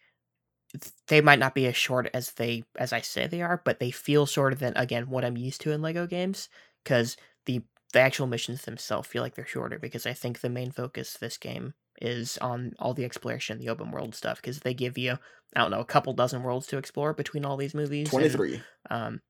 they 1.09 1.23
might 1.23 1.39
not 1.39 1.55
be 1.55 1.67
as 1.67 1.77
short 1.77 2.11
as 2.13 2.33
they 2.33 2.65
as 2.77 2.93
I 2.93 3.01
say 3.01 3.27
they 3.27 3.41
are, 3.41 3.63
but 3.65 3.81
they 3.81 3.91
feel 3.91 4.27
shorter 4.27 4.57
than 4.57 4.77
again 4.77 5.09
what 5.09 5.25
I'm 5.25 5.39
used 5.39 5.63
to 5.63 5.73
in 5.73 5.81
Lego 5.81 6.07
games 6.07 6.51
because 6.85 7.17
the 7.47 7.63
the 7.93 8.01
actual 8.01 8.27
missions 8.27 8.63
themselves 8.63 9.09
feel 9.09 9.23
like 9.23 9.35
they're 9.35 9.47
shorter 9.47 9.79
because 9.79 10.07
I 10.07 10.13
think 10.13 10.41
the 10.41 10.49
main 10.49 10.71
focus 10.71 11.15
of 11.15 11.21
this 11.21 11.39
game 11.39 11.75
is 12.01 12.37
on 12.39 12.75
all 12.79 12.95
the 12.95 13.05
exploration, 13.05 13.59
the 13.59 13.69
open 13.69 13.91
world 13.91 14.15
stuff 14.15 14.41
because 14.41 14.61
they 14.61 14.75
give 14.75 14.99
you 14.99 15.19
I 15.55 15.61
don't 15.61 15.71
know 15.71 15.81
a 15.81 15.85
couple 15.85 16.13
dozen 16.13 16.43
worlds 16.43 16.67
to 16.69 16.79
explore 16.79 17.13
between 17.15 17.45
all 17.45 17.57
these 17.57 17.75
movies. 17.75 18.11
Twenty 18.11 18.29
three. 18.29 18.63
Um, 18.91 19.23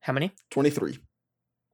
how 0.00 0.12
many? 0.12 0.32
Twenty 0.50 0.70
three. 0.70 0.98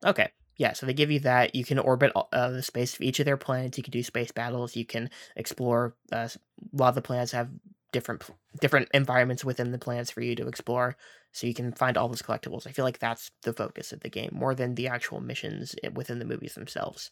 Okay, 0.04 0.30
yeah, 0.56 0.72
so 0.72 0.86
they 0.86 0.94
give 0.94 1.10
you 1.10 1.20
that. 1.20 1.54
You 1.54 1.64
can 1.64 1.78
orbit 1.78 2.12
uh, 2.14 2.50
the 2.50 2.62
space 2.62 2.94
of 2.94 3.00
each 3.00 3.18
of 3.18 3.26
their 3.26 3.36
planets. 3.36 3.76
You 3.76 3.84
can 3.84 3.92
do 3.92 4.02
space 4.02 4.30
battles. 4.30 4.76
You 4.76 4.84
can 4.84 5.10
explore. 5.36 5.96
Uh, 6.12 6.28
a 6.28 6.76
lot 6.76 6.90
of 6.90 6.94
the 6.94 7.02
planets 7.02 7.32
have 7.32 7.48
different 7.92 8.22
different 8.60 8.88
environments 8.94 9.44
within 9.44 9.72
the 9.72 9.78
planets 9.78 10.10
for 10.10 10.20
you 10.20 10.36
to 10.36 10.46
explore. 10.46 10.96
So 11.32 11.46
you 11.46 11.54
can 11.54 11.72
find 11.72 11.96
all 11.96 12.08
those 12.08 12.22
collectibles. 12.22 12.66
I 12.66 12.72
feel 12.72 12.84
like 12.84 12.98
that's 12.98 13.30
the 13.42 13.52
focus 13.52 13.92
of 13.92 14.00
the 14.00 14.08
game 14.08 14.30
more 14.32 14.54
than 14.54 14.74
the 14.74 14.88
actual 14.88 15.20
missions 15.20 15.74
within 15.94 16.18
the 16.18 16.24
movies 16.24 16.54
themselves. 16.54 17.10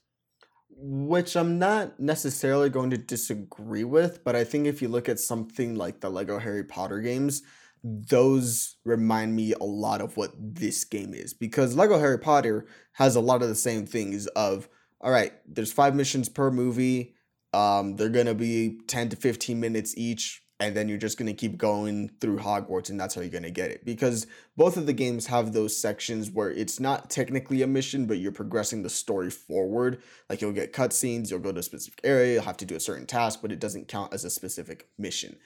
Which 0.70 1.36
I'm 1.36 1.58
not 1.58 1.98
necessarily 1.98 2.68
going 2.68 2.90
to 2.90 2.98
disagree 2.98 3.84
with, 3.84 4.22
but 4.24 4.36
I 4.36 4.44
think 4.44 4.66
if 4.66 4.82
you 4.82 4.88
look 4.88 5.08
at 5.08 5.18
something 5.18 5.76
like 5.76 6.00
the 6.00 6.10
Lego 6.10 6.38
Harry 6.38 6.64
Potter 6.64 7.00
games, 7.00 7.42
those 7.82 8.76
remind 8.84 9.34
me 9.34 9.54
a 9.54 9.64
lot 9.64 10.00
of 10.00 10.16
what 10.16 10.32
this 10.36 10.84
game 10.84 11.14
is 11.14 11.32
because 11.32 11.76
Lego 11.76 11.98
Harry 11.98 12.18
Potter 12.18 12.66
has 12.92 13.16
a 13.16 13.20
lot 13.20 13.42
of 13.42 13.48
the 13.48 13.54
same 13.54 13.86
things 13.86 14.26
of 14.28 14.68
all 15.00 15.12
right, 15.12 15.32
there's 15.46 15.72
five 15.72 15.94
missions 15.94 16.28
per 16.28 16.50
movie. 16.50 17.14
Um, 17.52 17.96
they're 17.96 18.08
gonna 18.08 18.34
be 18.34 18.80
10 18.88 19.10
to 19.10 19.16
15 19.16 19.58
minutes 19.58 19.96
each, 19.96 20.42
and 20.60 20.76
then 20.76 20.88
you're 20.88 20.98
just 20.98 21.18
gonna 21.18 21.34
keep 21.34 21.56
going 21.56 22.10
through 22.20 22.38
Hogwarts, 22.38 22.90
and 22.90 22.98
that's 22.98 23.14
how 23.14 23.20
you're 23.20 23.30
gonna 23.30 23.50
get 23.50 23.70
it. 23.70 23.84
Because 23.84 24.26
both 24.56 24.76
of 24.76 24.86
the 24.86 24.92
games 24.92 25.26
have 25.26 25.52
those 25.52 25.76
sections 25.76 26.30
where 26.30 26.50
it's 26.50 26.80
not 26.80 27.10
technically 27.10 27.62
a 27.62 27.66
mission, 27.66 28.06
but 28.06 28.18
you're 28.18 28.32
progressing 28.32 28.82
the 28.82 28.90
story 28.90 29.30
forward. 29.30 30.02
Like 30.28 30.40
you'll 30.40 30.52
get 30.52 30.72
cutscenes, 30.72 31.30
you'll 31.30 31.40
go 31.40 31.52
to 31.52 31.60
a 31.60 31.62
specific 31.62 32.00
area, 32.04 32.34
you'll 32.34 32.42
have 32.42 32.56
to 32.58 32.66
do 32.66 32.76
a 32.76 32.80
certain 32.80 33.06
task, 33.06 33.40
but 33.42 33.52
it 33.52 33.60
doesn't 33.60 33.88
count 33.88 34.12
as 34.12 34.24
a 34.24 34.30
specific 34.30 34.88
mission. 34.98 35.36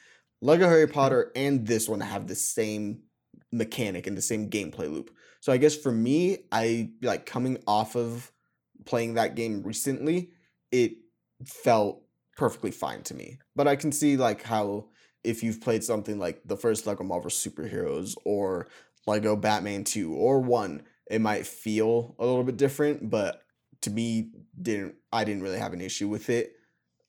Lego 0.40 0.68
Harry 0.68 0.84
mm-hmm. 0.84 0.92
Potter 0.92 1.32
and 1.36 1.66
this 1.66 1.88
one 1.88 2.00
have 2.00 2.26
the 2.26 2.34
same 2.34 3.02
mechanic 3.52 4.06
and 4.06 4.16
the 4.16 4.22
same 4.22 4.50
gameplay 4.50 4.90
loop. 4.90 5.14
So 5.40 5.52
I 5.52 5.56
guess 5.56 5.76
for 5.76 5.92
me, 5.92 6.38
I 6.50 6.90
like 7.02 7.26
coming 7.26 7.62
off 7.66 7.96
of 7.96 8.32
playing 8.84 9.14
that 9.14 9.34
game 9.34 9.62
recently, 9.62 10.30
it 10.70 10.92
felt 11.44 12.02
perfectly 12.36 12.70
fine 12.70 13.02
to 13.02 13.14
me. 13.14 13.38
But 13.54 13.68
I 13.68 13.76
can 13.76 13.92
see 13.92 14.16
like 14.16 14.42
how 14.42 14.88
if 15.24 15.42
you've 15.42 15.60
played 15.60 15.84
something 15.84 16.18
like 16.18 16.40
the 16.44 16.56
first 16.56 16.86
Lego 16.86 17.04
Marvel 17.04 17.30
Superheroes 17.30 18.16
or 18.24 18.68
Lego 19.06 19.36
Batman 19.36 19.84
2 19.84 20.14
or 20.14 20.40
1 20.40 20.82
it 21.12 21.20
might 21.20 21.46
feel 21.46 22.14
a 22.18 22.24
little 22.24 22.42
bit 22.42 22.56
different, 22.56 23.10
but 23.10 23.42
to 23.82 23.90
me, 23.90 24.30
didn't 24.60 24.94
I 25.12 25.24
didn't 25.24 25.42
really 25.42 25.58
have 25.58 25.74
an 25.74 25.80
issue 25.80 26.08
with 26.08 26.30
it. 26.30 26.54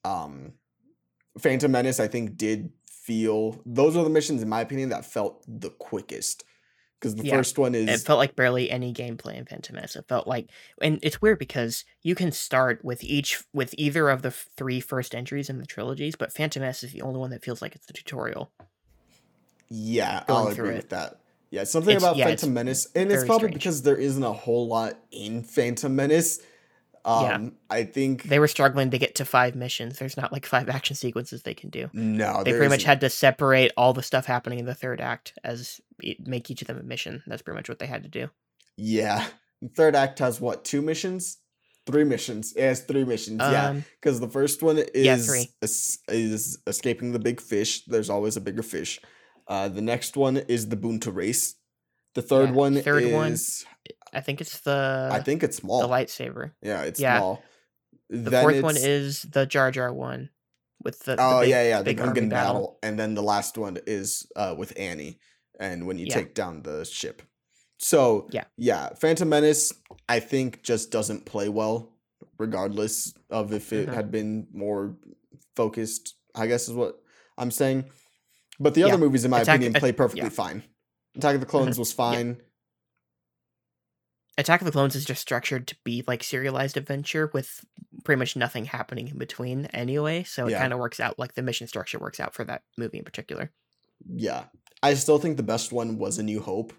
Um, 0.04 0.52
Phantom 1.38 1.72
Menace, 1.72 2.00
I 2.00 2.08
think, 2.08 2.36
did 2.36 2.70
feel 2.86 3.60
those 3.64 3.96
are 3.96 4.04
the 4.04 4.10
missions, 4.10 4.42
in 4.42 4.48
my 4.48 4.60
opinion, 4.60 4.90
that 4.90 5.06
felt 5.06 5.42
the 5.48 5.70
quickest. 5.70 6.44
Because 7.04 7.16
the 7.16 7.24
Yeah, 7.28 7.36
first 7.36 7.58
one 7.58 7.74
is 7.74 7.88
it 8.02 8.06
felt 8.06 8.18
like 8.18 8.34
barely 8.34 8.70
any 8.70 8.94
gameplay 8.94 9.34
in 9.36 9.44
Phantom 9.44 9.74
Menace. 9.76 9.94
It 9.94 10.06
felt 10.08 10.26
like, 10.26 10.48
and 10.80 10.98
it's 11.02 11.20
weird 11.20 11.38
because 11.38 11.84
you 12.02 12.14
can 12.14 12.32
start 12.32 12.82
with 12.82 13.04
each 13.04 13.44
with 13.52 13.74
either 13.76 14.08
of 14.08 14.22
the 14.22 14.30
three 14.30 14.80
first 14.80 15.14
entries 15.14 15.50
in 15.50 15.58
the 15.58 15.66
trilogies, 15.66 16.16
but 16.16 16.32
Phantom 16.32 16.62
Menace 16.62 16.82
is 16.82 16.92
the 16.92 17.02
only 17.02 17.20
one 17.20 17.28
that 17.30 17.44
feels 17.44 17.60
like 17.60 17.74
it's 17.74 17.84
the 17.86 17.92
tutorial. 17.92 18.50
Yeah, 19.68 20.24
I'll 20.28 20.48
agree 20.48 20.70
it. 20.70 20.76
with 20.76 20.88
that. 20.90 21.18
Yeah, 21.50 21.64
something 21.64 21.94
It's- 21.96 22.02
about 22.02 22.16
yeah, 22.16 22.26
Phantom 22.26 22.52
Menace, 22.54 22.88
and 22.94 23.12
it's 23.12 23.24
probably 23.24 23.48
strange. 23.48 23.54
because 23.54 23.82
there 23.82 23.96
isn't 23.96 24.22
a 24.22 24.32
whole 24.32 24.66
lot 24.66 24.98
in 25.12 25.42
Phantom 25.42 25.94
Menace. 25.94 26.40
Yeah. 27.06 27.34
Um, 27.34 27.52
I 27.68 27.84
think 27.84 28.22
They 28.24 28.38
were 28.38 28.48
struggling 28.48 28.90
to 28.90 28.98
get 28.98 29.14
to 29.16 29.24
five 29.26 29.54
missions. 29.54 29.98
There's 29.98 30.16
not 30.16 30.32
like 30.32 30.46
five 30.46 30.68
action 30.70 30.96
sequences 30.96 31.42
they 31.42 31.52
can 31.54 31.68
do. 31.70 31.90
no, 31.92 32.42
They 32.42 32.52
pretty 32.52 32.68
much 32.68 32.78
isn't. 32.80 32.88
had 32.88 33.00
to 33.02 33.10
separate 33.10 33.72
all 33.76 33.92
the 33.92 34.02
stuff 34.02 34.24
happening 34.26 34.58
in 34.58 34.64
the 34.64 34.74
third 34.74 35.00
act 35.00 35.34
as 35.44 35.80
make 36.20 36.50
each 36.50 36.62
of 36.62 36.68
them 36.68 36.78
a 36.78 36.82
mission. 36.82 37.22
That's 37.26 37.42
pretty 37.42 37.56
much 37.58 37.68
what 37.68 37.78
they 37.78 37.86
had 37.86 38.04
to 38.04 38.08
do. 38.08 38.30
Yeah, 38.76 39.26
third 39.76 39.94
act 39.94 40.18
has 40.20 40.40
what 40.40 40.64
two 40.64 40.80
missions? 40.82 41.38
Three 41.86 42.04
missions. 42.04 42.54
It 42.56 42.62
has 42.62 42.80
three 42.80 43.04
missions. 43.04 43.40
yeah, 43.42 43.68
Um, 43.68 43.84
because 44.00 44.18
the 44.18 44.28
first 44.28 44.62
one 44.62 44.78
is 44.94 45.28
Yeah, 45.60 45.68
is 46.08 46.58
escaping 46.66 47.12
the 47.12 47.18
big 47.18 47.40
fish. 47.40 47.84
There's 47.84 48.08
always 48.08 48.36
a 48.38 48.40
bigger 48.40 48.62
fish. 48.62 48.98
Uh, 49.46 49.68
the 49.68 49.82
next 49.82 50.16
one 50.16 50.38
is 50.38 50.70
the 50.70 50.76
Boonta 50.76 51.14
race. 51.14 51.56
The 52.14 52.22
third 52.22 52.50
Yeah, 52.50 52.54
one 52.54 52.80
third 52.82 53.12
one, 53.12 53.32
is 53.32 53.66
I 54.14 54.20
think 54.20 54.40
it's 54.40 54.60
the 54.60 55.08
I 55.12 55.20
think 55.20 55.42
it's 55.42 55.56
small. 55.56 55.80
the 55.82 55.88
lightsaber. 55.88 56.52
yeah, 56.62 56.82
it's 56.82 57.00
yeah. 57.00 57.18
small. 57.18 57.42
The 58.10 58.30
Then 58.30 58.42
fourth 58.42 58.62
one 58.62 58.76
is 58.76 59.22
the 59.22 59.46
Jar 59.46 59.70
Jar 59.70 59.92
one 59.92 60.30
with 60.82 61.00
the, 61.00 61.16
the 61.16 61.22
Oh 61.22 61.40
big, 61.40 61.50
yeah, 61.50 61.62
yeah, 61.68 61.82
the 61.82 61.94
Gungan 61.94 62.28
battle. 62.28 62.30
battle. 62.30 62.78
and 62.82 62.98
then 62.98 63.14
the 63.14 63.22
last 63.22 63.56
one 63.58 63.78
is 63.86 64.26
uh 64.36 64.54
with 64.56 64.72
Annie, 64.78 65.18
and 65.58 65.86
when 65.86 65.98
you 65.98 66.06
Yeah. 66.06 66.14
take 66.14 66.34
down 66.34 66.62
the 66.62 66.84
ship. 66.84 67.22
So 67.78 68.28
Yeah. 68.30 68.44
yeah, 68.56 68.90
Phantom 68.94 69.28
Menace, 69.28 69.72
I 70.08 70.20
think 70.20 70.62
just 70.62 70.90
doesn't 70.90 71.24
play 71.26 71.48
well, 71.48 71.92
regardless 72.38 73.14
of 73.30 73.52
if 73.52 73.72
it 73.72 73.88
Mhm. 73.88 73.94
had 73.94 74.10
been 74.10 74.46
more 74.52 74.96
focused. 75.56 76.14
I 76.34 76.46
guess 76.46 76.68
is 76.68 76.74
what 76.74 77.00
I'm 77.38 77.50
saying. 77.50 77.84
But 78.60 78.74
the 78.74 78.82
Yeah. 78.82 78.86
other 78.88 78.98
movies, 78.98 79.24
in 79.24 79.30
my 79.30 79.40
Attack- 79.40 79.56
opinion, 79.56 79.76
uh, 79.76 79.80
play 79.80 79.92
perfectly 79.92 80.22
yeah. 80.24 80.28
fine. 80.30 80.62
Attack 81.16 81.34
of 81.36 81.40
the 81.40 81.46
Clones 81.46 81.78
was 81.78 81.92
fine. 81.92 82.40
Attack 84.36 84.60
of 84.60 84.64
the 84.64 84.72
Clones 84.72 84.96
is 84.96 85.04
just 85.04 85.22
structured 85.22 85.68
to 85.68 85.76
be 85.84 86.02
like 86.06 86.22
serialized 86.24 86.76
adventure 86.76 87.30
with 87.32 87.64
pretty 88.04 88.18
much 88.18 88.34
nothing 88.36 88.64
happening 88.64 89.08
in 89.08 89.18
between 89.18 89.66
anyway. 89.66 90.24
So 90.24 90.46
it 90.46 90.52
Yeah. 90.52 90.58
kind 90.58 90.72
of 90.72 90.78
works 90.80 90.98
out 91.00 91.18
like 91.18 91.34
the 91.34 91.42
mission 91.42 91.66
structure 91.68 91.98
works 91.98 92.18
out 92.20 92.34
for 92.34 92.44
that 92.44 92.62
movie 92.76 92.98
in 92.98 93.04
particular. 93.04 93.52
Yeah, 94.06 94.46
I 94.82 94.94
still 94.94 95.18
think 95.18 95.36
the 95.36 95.42
best 95.44 95.72
one 95.72 95.98
was 95.98 96.18
A 96.18 96.22
New 96.22 96.40
Hope. 96.40 96.72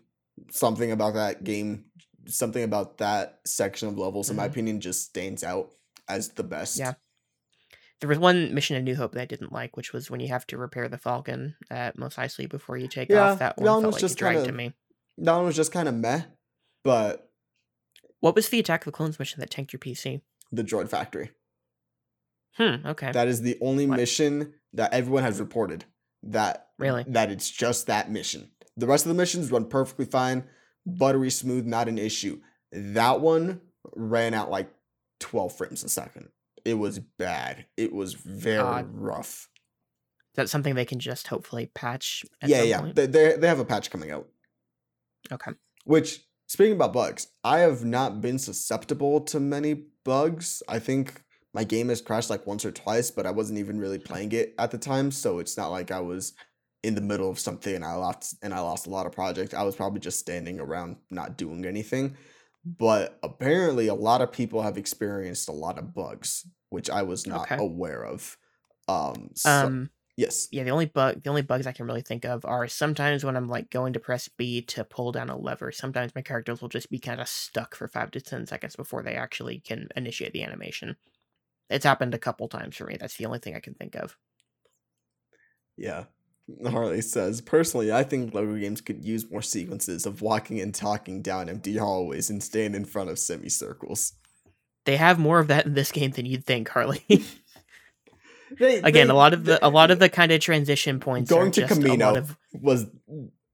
Something 0.52 0.92
about 0.92 1.14
that 1.14 1.44
game, 1.46 1.86
something 2.28 2.62
about 2.64 2.98
that 2.98 3.40
section 3.46 3.88
of 3.88 3.98
levels, 3.98 4.30
in 4.30 4.36
my 4.36 4.48
Mhm. 4.48 4.52
opinion, 4.52 4.82
just 4.82 5.06
stands 5.06 5.44
out 5.44 5.72
as 6.10 6.30
the 6.30 6.44
best. 6.44 6.78
Yeah. 6.78 6.96
There 8.02 8.10
was 8.10 8.20
one 8.20 8.54
mission 8.54 8.76
in 8.76 8.84
New 8.84 8.98
Hope 8.98 9.14
that 9.14 9.22
I 9.22 9.26
didn't 9.26 9.54
like, 9.54 9.78
which 9.78 9.94
was 9.94 10.12
when 10.12 10.20
you 10.20 10.28
have 10.28 10.46
to 10.48 10.58
repair 10.58 10.90
the 10.90 10.98
Falcon 10.98 11.56
at 11.72 11.98
Mos 11.98 12.16
Eisley 12.16 12.50
before 12.50 12.76
you 12.78 12.90
take 12.90 13.10
Yeah, 13.10 13.32
off. 13.32 13.40
That 13.40 13.56
that 13.56 13.64
one 13.64 13.76
one 13.76 13.84
felt 13.84 13.94
was 13.94 13.96
like 13.96 14.02
just 14.02 14.16
a 14.16 14.18
drag 14.18 14.36
to 14.36 14.42
kinda- 14.44 14.54
me. 14.58 14.74
that 15.20 15.36
one 15.38 15.46
was 15.46 15.56
just 15.56 15.72
kind 15.72 15.88
of 15.88 15.96
meh, 15.96 16.24
but 16.84 17.32
What 18.26 18.34
was 18.34 18.50
the 18.50 18.58
Attack 18.58 18.82
of 18.82 18.86
the 18.86 18.92
Clones 18.92 19.20
mission 19.20 19.40
that 19.40 19.52
tanked 19.52 19.72
your 19.72 19.80
PC? 19.80 20.22
the 20.52 20.64
Droid 20.64 20.90
Factory. 20.90 21.30
Hmm. 22.54 22.78
Okay. 22.84 23.12
That 23.12 23.28
is 23.28 23.44
the 23.44 23.56
only 23.62 23.86
What? 23.86 23.98
mission 23.98 24.56
that 24.74 24.92
everyone 24.94 25.22
has 25.22 25.40
reported 25.40 25.86
that 26.24 26.70
Really? 26.80 27.04
that 27.08 27.30
it's 27.30 27.52
just 27.52 27.86
that 27.86 28.10
mission. 28.10 28.50
The 28.78 28.88
rest 28.88 29.06
of 29.06 29.10
the 29.10 29.16
missions 29.16 29.52
run 29.52 29.66
perfectly 29.70 30.06
fine, 30.06 30.46
buttery 30.88 31.30
smooth, 31.30 31.68
not 31.68 31.88
an 31.88 32.00
issue. 32.00 32.42
That 32.72 33.22
one 33.22 33.62
ran 33.96 34.34
out 34.34 34.50
like 34.50 34.74
12 35.20 35.56
frames 35.56 35.84
a 35.84 35.90
second. 35.90 36.30
It 36.64 36.80
was 36.80 36.98
bad. 36.98 37.68
It 37.78 37.94
was 37.94 38.16
very 38.16 38.58
Odd. 38.58 38.88
rough. 38.92 39.50
That's 40.34 40.52
something 40.52 40.74
they 40.74 40.84
can 40.86 40.98
just 41.00 41.28
hopefully 41.28 41.68
patch. 41.76 42.26
At 42.42 42.50
yeah, 42.50 42.64
yeah. 42.64 42.80
Point. 42.82 42.96
They, 42.96 43.06
they 43.06 43.36
they 43.38 43.48
have 43.48 43.60
a 43.60 43.66
patch 43.66 43.92
coming 43.92 44.10
out. 44.10 44.28
Okay. 45.32 45.52
Which, 45.84 46.25
speaking 46.48 46.76
about 46.76 46.94
bugs, 46.94 47.28
I 47.44 47.60
have 47.60 47.84
not 47.86 48.22
been 48.22 48.40
susceptible 48.40 49.22
to 49.22 49.40
many 49.40 49.86
bugs. 50.04 50.62
I 50.68 50.80
think 50.80 51.22
my 51.54 51.64
game 51.64 51.90
has 51.90 52.02
crashed 52.02 52.30
like 52.30 52.46
once 52.48 52.66
or 52.66 52.72
twice, 52.72 53.12
but 53.12 53.26
I 53.26 53.32
wasn't 53.32 53.60
even 53.60 53.80
really 53.80 54.00
playing 54.00 54.32
it 54.34 54.54
at 54.60 54.72
the 54.72 54.78
time, 54.78 55.12
so 55.12 55.40
it's 55.40 55.58
not 55.58 55.72
like 55.72 55.92
I 55.92 56.00
was 56.02 56.34
in 56.84 56.96
the 56.96 57.02
middle 57.02 57.30
of 57.30 57.40
something 57.40 57.74
and 57.74 57.84
I 57.86 57.94
lost 57.96 58.36
and 58.44 58.54
I 58.54 58.60
lost 58.60 58.86
a 58.88 58.92
lot 58.92 59.06
of 59.08 59.12
projects. 59.12 59.54
I 59.54 59.64
was 59.64 59.76
probably 59.76 60.00
just 60.00 60.20
standing 60.20 60.60
around 60.60 60.98
not 61.10 61.38
doing 61.38 61.66
anything. 61.66 62.16
But 62.64 63.20
apparently 63.24 63.88
a 63.88 63.94
lot 63.94 64.22
of 64.22 64.32
people 64.32 64.62
have 64.64 64.78
experienced 64.78 65.50
a 65.50 65.54
lot 65.54 65.78
of 65.78 65.94
bugs, 65.94 66.48
which 66.70 66.90
I 66.90 67.04
was 67.04 67.28
not 67.28 67.52
Okay. 67.52 67.58
aware 67.58 68.04
of. 68.06 68.38
Um, 68.88 69.30
so, 69.36 69.68
Um. 69.68 69.90
Yes. 70.18 70.48
Yeah. 70.52 70.64
The 70.64 70.72
only 70.72 70.86
bug, 70.86 71.24
the 71.24 71.30
only 71.30 71.42
bugs 71.42 71.68
I 71.68 71.72
can 71.72 71.86
really 71.86 72.02
think 72.02 72.26
of 72.26 72.46
are 72.46 72.68
sometimes 72.68 73.24
when 73.24 73.36
I'm 73.36 73.48
like 73.48 73.70
going 73.70 73.94
to 73.94 74.00
press 74.00 74.28
B 74.28 74.62
to 74.64 74.84
pull 74.84 75.12
down 75.12 75.30
a 75.30 75.38
lever. 75.38 75.72
Sometimes 75.72 76.16
my 76.16 76.22
characters 76.22 76.62
will 76.62 76.70
just 76.70 76.90
be 76.90 77.00
kind 77.00 77.22
of 77.22 77.28
stuck 77.28 77.76
for 77.76 77.88
five 77.88 78.12
to 78.12 78.22
ten 78.22 78.46
seconds 78.46 78.76
before 78.76 79.04
they 79.04 79.16
actually 79.16 79.60
can 79.60 79.90
initiate 79.96 80.34
the 80.34 80.44
animation. 80.44 80.96
It's 81.70 81.86
happened 81.86 82.14
a 82.14 82.20
couple 82.20 82.48
times 82.48 82.76
for 82.76 82.86
me. 82.86 82.98
That's 83.00 83.18
the 83.18 83.26
only 83.26 83.40
thing 83.40 83.56
I 83.56 83.60
can 83.60 83.74
think 83.74 83.96
of. 83.96 84.16
Yeah. 85.78 86.06
Harley 86.68 87.02
says, 87.02 87.42
personally, 87.42 87.92
I 87.92 88.04
think 88.04 88.34
Lego 88.34 88.56
games 88.56 88.82
could 88.82 89.04
use 89.04 89.30
more 89.30 89.42
sequences 89.42 90.06
of 90.06 90.22
walking 90.22 90.60
and 90.60 90.74
talking 90.74 91.22
down 91.22 91.50
empty 91.50 91.78
hallways 91.78 92.30
and 92.30 92.42
staying 92.42 92.76
in 92.76 92.86
front 92.86 93.10
of 93.10 93.20
semicircles. 93.20 94.14
They 94.86 94.98
have 94.98 95.18
more 95.18 95.40
of 95.40 95.48
that 95.48 95.66
in 95.66 95.74
this 95.74 95.92
game 95.92 96.12
than 96.12 96.28
you'd 96.28 96.46
think, 96.46 96.70
Harley. 96.70 97.04
They, 98.52 98.78
Again, 98.78 99.08
they- 99.08 99.12
a 99.14 99.16
lot 99.16 99.34
of 99.34 99.44
the 99.46 99.66
a 99.66 99.70
lot 99.70 99.92
of 99.92 100.00
the 100.00 100.10
kind 100.10 100.32
of 100.32 100.40
transition 100.40 101.00
points 101.00 101.30
Going 101.30 101.52
to 101.52 101.62
Kamino. 101.64 102.18
of 102.18 102.38
was 102.54 102.86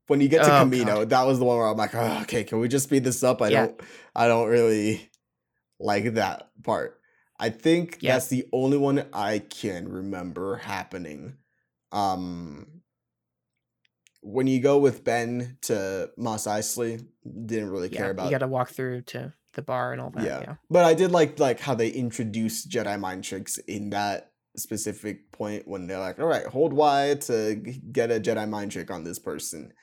when 0.07 0.19
you 0.21 0.27
get 0.27 0.43
to 0.43 0.51
Oh, 0.51 0.65
Kamino, 0.65 0.85
God. 0.85 1.09
that 1.11 1.23
was 1.25 1.39
the 1.39 1.45
one 1.45 1.57
where 1.57 1.67
I'm 1.67 1.77
like, 1.77 1.95
oh, 1.95 2.19
okay, 2.23 2.43
can 2.43 2.59
we 2.59 2.67
just 2.67 2.85
speed 2.85 3.03
this 3.03 3.23
up? 3.23 3.41
I 3.41 3.49
Yeah. 3.49 3.65
don't 3.67 3.81
I 4.15 4.27
don't 4.27 4.49
really 4.49 5.09
like 5.79 6.13
that 6.15 6.49
part. 6.63 6.99
I 7.39 7.49
think 7.49 7.97
Yeah. 8.01 8.13
that's 8.13 8.27
the 8.27 8.47
only 8.51 8.77
one 8.77 9.05
I 9.13 9.39
can 9.39 9.87
remember 9.87 10.57
happening. 10.57 11.37
Um 11.91 12.81
when 14.23 14.45
you 14.47 14.59
go 14.59 14.77
with 14.77 15.03
Ben 15.03 15.57
to 15.63 16.11
Mos 16.15 16.45
Eisley, 16.45 17.03
didn't 17.25 17.71
really 17.71 17.89
yeah. 17.89 17.97
care 17.97 18.11
about. 18.11 18.25
You 18.25 18.31
got 18.31 18.37
to 18.39 18.47
walk 18.47 18.69
through 18.69 19.01
to 19.03 19.33
the 19.53 19.61
bar 19.63 19.91
and 19.93 19.99
all 20.01 20.11
that. 20.11 20.23
yeah. 20.23 20.39
Yeah. 20.41 20.55
But 20.69 20.85
I 20.85 20.93
did 20.93 21.11
like 21.11 21.39
like 21.39 21.59
how 21.59 21.73
they 21.75 21.89
introduced 21.89 22.69
Jedi 22.69 22.99
mind 22.99 23.23
tricks 23.23 23.57
in 23.59 23.89
that 23.91 24.30
specific 24.57 25.31
point 25.31 25.67
when 25.67 25.87
they're 25.87 25.99
like, 25.99 26.19
all 26.19 26.25
right, 26.27 26.45
hold 26.45 26.73
Y 26.73 27.15
to 27.21 27.55
get 27.91 28.11
a 28.11 28.19
Jedi 28.19 28.47
mind 28.49 28.71
trick 28.71 28.91
on 28.91 29.03
this 29.03 29.19
person. 29.19 29.73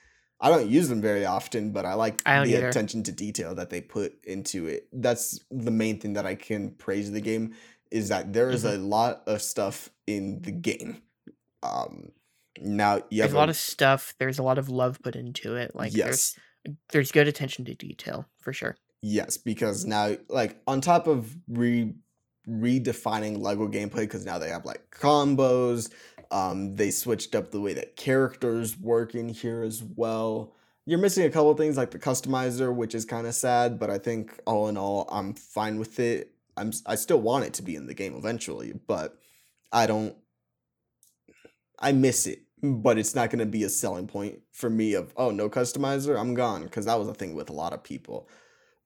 I 0.41 0.49
don't 0.49 0.69
use 0.69 0.87
them 0.87 1.01
very 1.01 1.25
often, 1.25 1.71
but 1.71 1.85
I 1.85 1.95
like 1.95 2.21
I 2.25 2.45
the 2.45 2.55
either. 2.55 2.69
attention 2.69 3.03
to 3.03 3.11
detail 3.11 3.55
that 3.55 3.69
they 3.69 3.81
put 3.81 4.13
into 4.23 4.67
it. 4.67 4.87
That's 4.93 5.39
the 5.51 5.71
main 5.71 5.99
thing 5.99 6.13
that 6.13 6.25
I 6.25 6.35
can 6.35 6.71
praise 6.71 7.11
the 7.11 7.19
game 7.21 7.55
is 7.91 8.09
that 8.09 8.31
there 8.31 8.49
is 8.49 8.63
Mm-hmm. 8.63 8.83
a 8.83 8.87
lot 8.87 9.23
of 9.27 9.41
stuff 9.41 9.89
in 10.07 10.41
the 10.43 10.51
game. 10.51 11.01
Um 11.63 12.11
now 12.61 13.01
you 13.09 13.21
There's 13.23 13.33
a 13.33 13.37
lot 13.37 13.49
of 13.49 13.55
stuff. 13.57 14.13
There's 14.19 14.39
a 14.39 14.43
lot 14.43 14.57
of 14.57 14.69
love 14.69 14.99
put 15.03 15.15
into 15.15 15.55
it. 15.55 15.75
Like 15.75 15.93
yes. 15.93 16.05
there's 16.05 16.75
there's 16.91 17.11
good 17.11 17.27
attention 17.27 17.65
to 17.65 17.73
detail 17.75 18.25
for 18.39 18.53
sure. 18.53 18.75
Yes, 19.01 19.37
because 19.37 19.85
now, 19.85 20.17
like, 20.27 20.57
on 20.67 20.81
top 20.81 21.07
of 21.07 21.33
re 21.47 21.93
redefining 22.49 23.39
Lego 23.39 23.67
gameplay, 23.67 24.01
because 24.01 24.25
now 24.25 24.39
they 24.39 24.49
have 24.49 24.65
like 24.65 24.89
combos. 24.91 25.91
Um, 26.31 26.75
they 26.75 26.91
switched 26.91 27.35
up 27.35 27.51
the 27.51 27.61
way 27.61 27.73
that 27.73 27.95
characters 27.95 28.77
work 28.77 29.15
in 29.15 29.29
here 29.29 29.63
as 29.63 29.83
well. 29.83 30.53
You're 30.85 30.99
missing 30.99 31.25
a 31.25 31.29
couple 31.29 31.53
things 31.55 31.77
like 31.77 31.91
the 31.91 31.99
customizer, 31.99 32.73
which 32.73 32.95
is 32.95 33.05
kind 33.05 33.27
of 33.27 33.35
sad, 33.35 33.79
but 33.79 33.89
I 33.89 33.97
think 33.97 34.39
all 34.45 34.67
in 34.67 34.77
all, 34.77 35.07
I'm 35.11 35.33
fine 35.33 35.77
with 35.77 35.99
it. 35.99 36.33
I'm 36.57 36.71
I 36.85 36.95
still 36.95 37.21
want 37.21 37.45
it 37.45 37.53
to 37.55 37.63
be 37.63 37.75
in 37.75 37.87
the 37.87 37.93
game 37.93 38.15
eventually, 38.15 38.73
but 38.87 39.17
I 39.71 39.87
don't. 39.87 40.15
I 41.79 41.93
miss 41.93 42.27
it, 42.27 42.41
but 42.61 42.97
it's 42.97 43.15
not 43.15 43.29
going 43.29 43.39
to 43.39 43.45
be 43.45 43.63
a 43.63 43.69
selling 43.69 44.07
point 44.07 44.39
for 44.51 44.69
me. 44.69 44.93
Of 44.93 45.13
oh 45.15 45.31
no 45.31 45.49
customizer, 45.49 46.19
I'm 46.19 46.33
gone 46.33 46.63
because 46.63 46.85
that 46.85 46.99
was 46.99 47.07
a 47.07 47.13
thing 47.13 47.33
with 47.35 47.49
a 47.49 47.53
lot 47.53 47.73
of 47.73 47.83
people. 47.83 48.27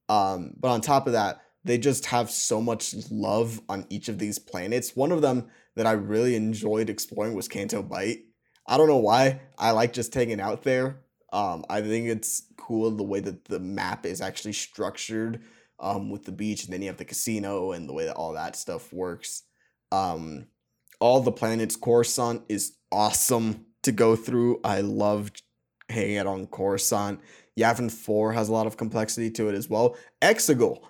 Um, 0.09 0.53
but 0.59 0.69
on 0.69 0.81
top 0.81 1.07
of 1.07 1.13
that, 1.13 1.41
they 1.63 1.77
just 1.77 2.07
have 2.07 2.29
so 2.29 2.61
much 2.61 2.93
love 3.09 3.61
on 3.69 3.85
each 3.89 4.09
of 4.09 4.19
these 4.19 4.39
planets. 4.39 4.95
One 4.95 5.11
of 5.11 5.21
them 5.21 5.47
that 5.75 5.87
I 5.87 5.93
really 5.93 6.35
enjoyed 6.35 6.89
exploring 6.89 7.33
was 7.33 7.47
Canto 7.47 7.81
Bight. 7.81 8.19
I 8.67 8.77
don't 8.77 8.87
know 8.87 8.97
why. 8.97 9.41
I 9.57 9.71
like 9.71 9.93
just 9.93 10.13
hanging 10.13 10.39
out 10.39 10.63
there. 10.63 11.01
Um, 11.31 11.65
I 11.69 11.81
think 11.81 12.07
it's 12.07 12.43
cool 12.57 12.91
the 12.91 13.03
way 13.03 13.19
that 13.19 13.45
the 13.45 13.59
map 13.59 14.05
is 14.05 14.21
actually 14.21 14.53
structured 14.53 15.41
um, 15.79 16.09
with 16.09 16.23
the 16.25 16.31
beach, 16.31 16.63
and 16.63 16.73
then 16.73 16.81
you 16.81 16.87
have 16.87 16.97
the 16.97 17.05
casino 17.05 17.71
and 17.71 17.89
the 17.89 17.93
way 17.93 18.05
that 18.05 18.15
all 18.15 18.33
that 18.33 18.55
stuff 18.55 18.93
works. 18.93 19.43
Um, 19.91 20.47
all 20.99 21.21
the 21.21 21.31
planets, 21.31 21.75
Coruscant 21.75 22.43
is 22.49 22.77
awesome 22.91 23.65
to 23.81 23.91
go 23.91 24.15
through. 24.15 24.59
I 24.63 24.81
loved 24.81 25.41
hanging 25.89 26.17
out 26.17 26.27
on 26.27 26.47
Coruscant. 26.47 27.19
Yavin 27.59 27.91
4 27.91 28.33
has 28.33 28.49
a 28.49 28.53
lot 28.53 28.67
of 28.67 28.77
complexity 28.77 29.29
to 29.31 29.49
it 29.49 29.55
as 29.55 29.69
well. 29.69 29.95
Exegol. 30.21 30.81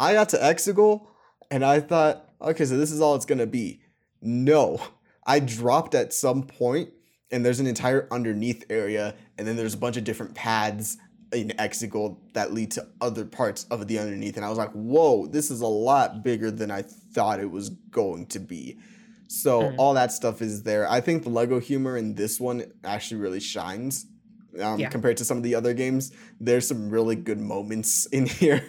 I 0.00 0.14
got 0.14 0.30
to 0.30 0.38
Exegol 0.38 1.06
and 1.50 1.64
I 1.64 1.78
thought, 1.80 2.28
okay, 2.40 2.64
so 2.64 2.76
this 2.76 2.90
is 2.90 3.00
all 3.00 3.14
it's 3.14 3.26
going 3.26 3.38
to 3.38 3.46
be. 3.46 3.80
No. 4.22 4.80
I 5.26 5.38
dropped 5.40 5.94
at 5.94 6.12
some 6.12 6.42
point 6.44 6.90
and 7.30 7.44
there's 7.44 7.60
an 7.60 7.66
entire 7.66 8.08
underneath 8.10 8.64
area 8.70 9.14
and 9.38 9.46
then 9.46 9.56
there's 9.56 9.74
a 9.74 9.78
bunch 9.78 9.96
of 9.96 10.04
different 10.04 10.34
pads 10.34 10.96
in 11.32 11.50
Exegol 11.50 12.16
that 12.32 12.52
lead 12.52 12.70
to 12.72 12.88
other 13.00 13.24
parts 13.24 13.64
of 13.70 13.86
the 13.86 13.98
underneath 13.98 14.36
and 14.36 14.44
I 14.44 14.48
was 14.48 14.58
like, 14.58 14.72
"Whoa, 14.72 15.26
this 15.26 15.50
is 15.50 15.60
a 15.60 15.66
lot 15.66 16.24
bigger 16.24 16.50
than 16.50 16.70
I 16.72 16.82
thought 16.82 17.38
it 17.38 17.50
was 17.50 17.68
going 17.68 18.26
to 18.28 18.40
be." 18.40 18.78
So 19.28 19.62
Mhm. 19.62 19.74
all 19.78 19.94
that 19.94 20.10
stuff 20.12 20.42
is 20.42 20.64
there. 20.64 20.90
I 20.90 21.00
think 21.00 21.22
the 21.22 21.28
Lego 21.30 21.60
humor 21.60 21.96
in 21.96 22.14
this 22.16 22.40
one 22.40 22.64
actually 22.82 23.20
really 23.20 23.38
shines 23.40 24.06
um, 24.60 24.80
Yeah. 24.80 24.88
compared 24.88 25.16
to 25.18 25.24
some 25.24 25.36
of 25.36 25.44
the 25.44 25.54
other 25.54 25.72
games. 25.74 26.10
There's 26.40 26.66
some 26.66 26.90
really 26.90 27.14
good 27.14 27.38
moments 27.38 28.06
in 28.06 28.26
here. 28.40 28.64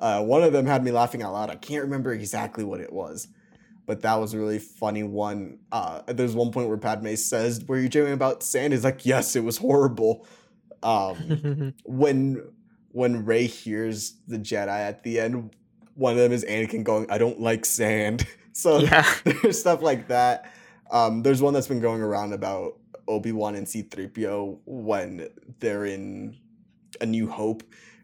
Uh, 0.00 0.22
one 0.22 0.42
of 0.42 0.52
them 0.52 0.66
had 0.66 0.82
me 0.82 0.90
laughing 0.90 1.22
out 1.22 1.32
loud. 1.32 1.50
I 1.50 1.56
can't 1.56 1.84
remember 1.84 2.12
exactly 2.12 2.64
what 2.64 2.80
it 2.80 2.92
was, 2.92 3.28
but 3.86 4.00
that 4.02 4.14
was 4.16 4.34
a 4.34 4.38
really 4.38 4.58
funny 4.58 5.02
one. 5.02 5.58
Uh, 5.70 6.02
there's 6.06 6.34
one 6.34 6.50
point 6.50 6.68
where 6.68 6.78
Padme 6.78 7.14
says, 7.14 7.62
"Were 7.66 7.78
you 7.78 7.88
dreaming 7.88 8.14
about 8.14 8.42
sand?" 8.42 8.72
He's 8.72 8.84
like, 8.84 9.04
"Yes, 9.04 9.36
it 9.36 9.44
was 9.44 9.58
horrible." 9.58 10.26
Um, 10.82 11.74
when 11.84 12.42
when 12.92 13.24
Rey 13.24 13.46
hears 13.46 14.14
the 14.26 14.38
Jedi 14.38 14.68
at 14.68 15.02
the 15.02 15.20
end, 15.20 15.54
one 15.94 16.12
of 16.12 16.18
them 16.18 16.32
is 16.32 16.44
Anakin 16.44 16.82
going, 16.82 17.06
"I 17.10 17.18
don't 17.18 17.40
like 17.40 17.64
sand." 17.64 18.26
So 18.52 18.78
yeah. 18.78 19.06
there's 19.24 19.60
stuff 19.60 19.80
like 19.80 20.08
that. 20.08 20.52
Um, 20.90 21.22
there's 21.22 21.40
one 21.40 21.54
that's 21.54 21.68
been 21.68 21.80
going 21.80 22.02
around 22.02 22.32
about 22.32 22.78
Obi 23.06 23.32
Wan 23.32 23.54
and 23.54 23.66
C-3PO 23.66 24.58
when 24.66 25.28
they're 25.60 25.84
in 25.84 26.36
A 27.00 27.06
New 27.06 27.28
Hope, 27.28 27.62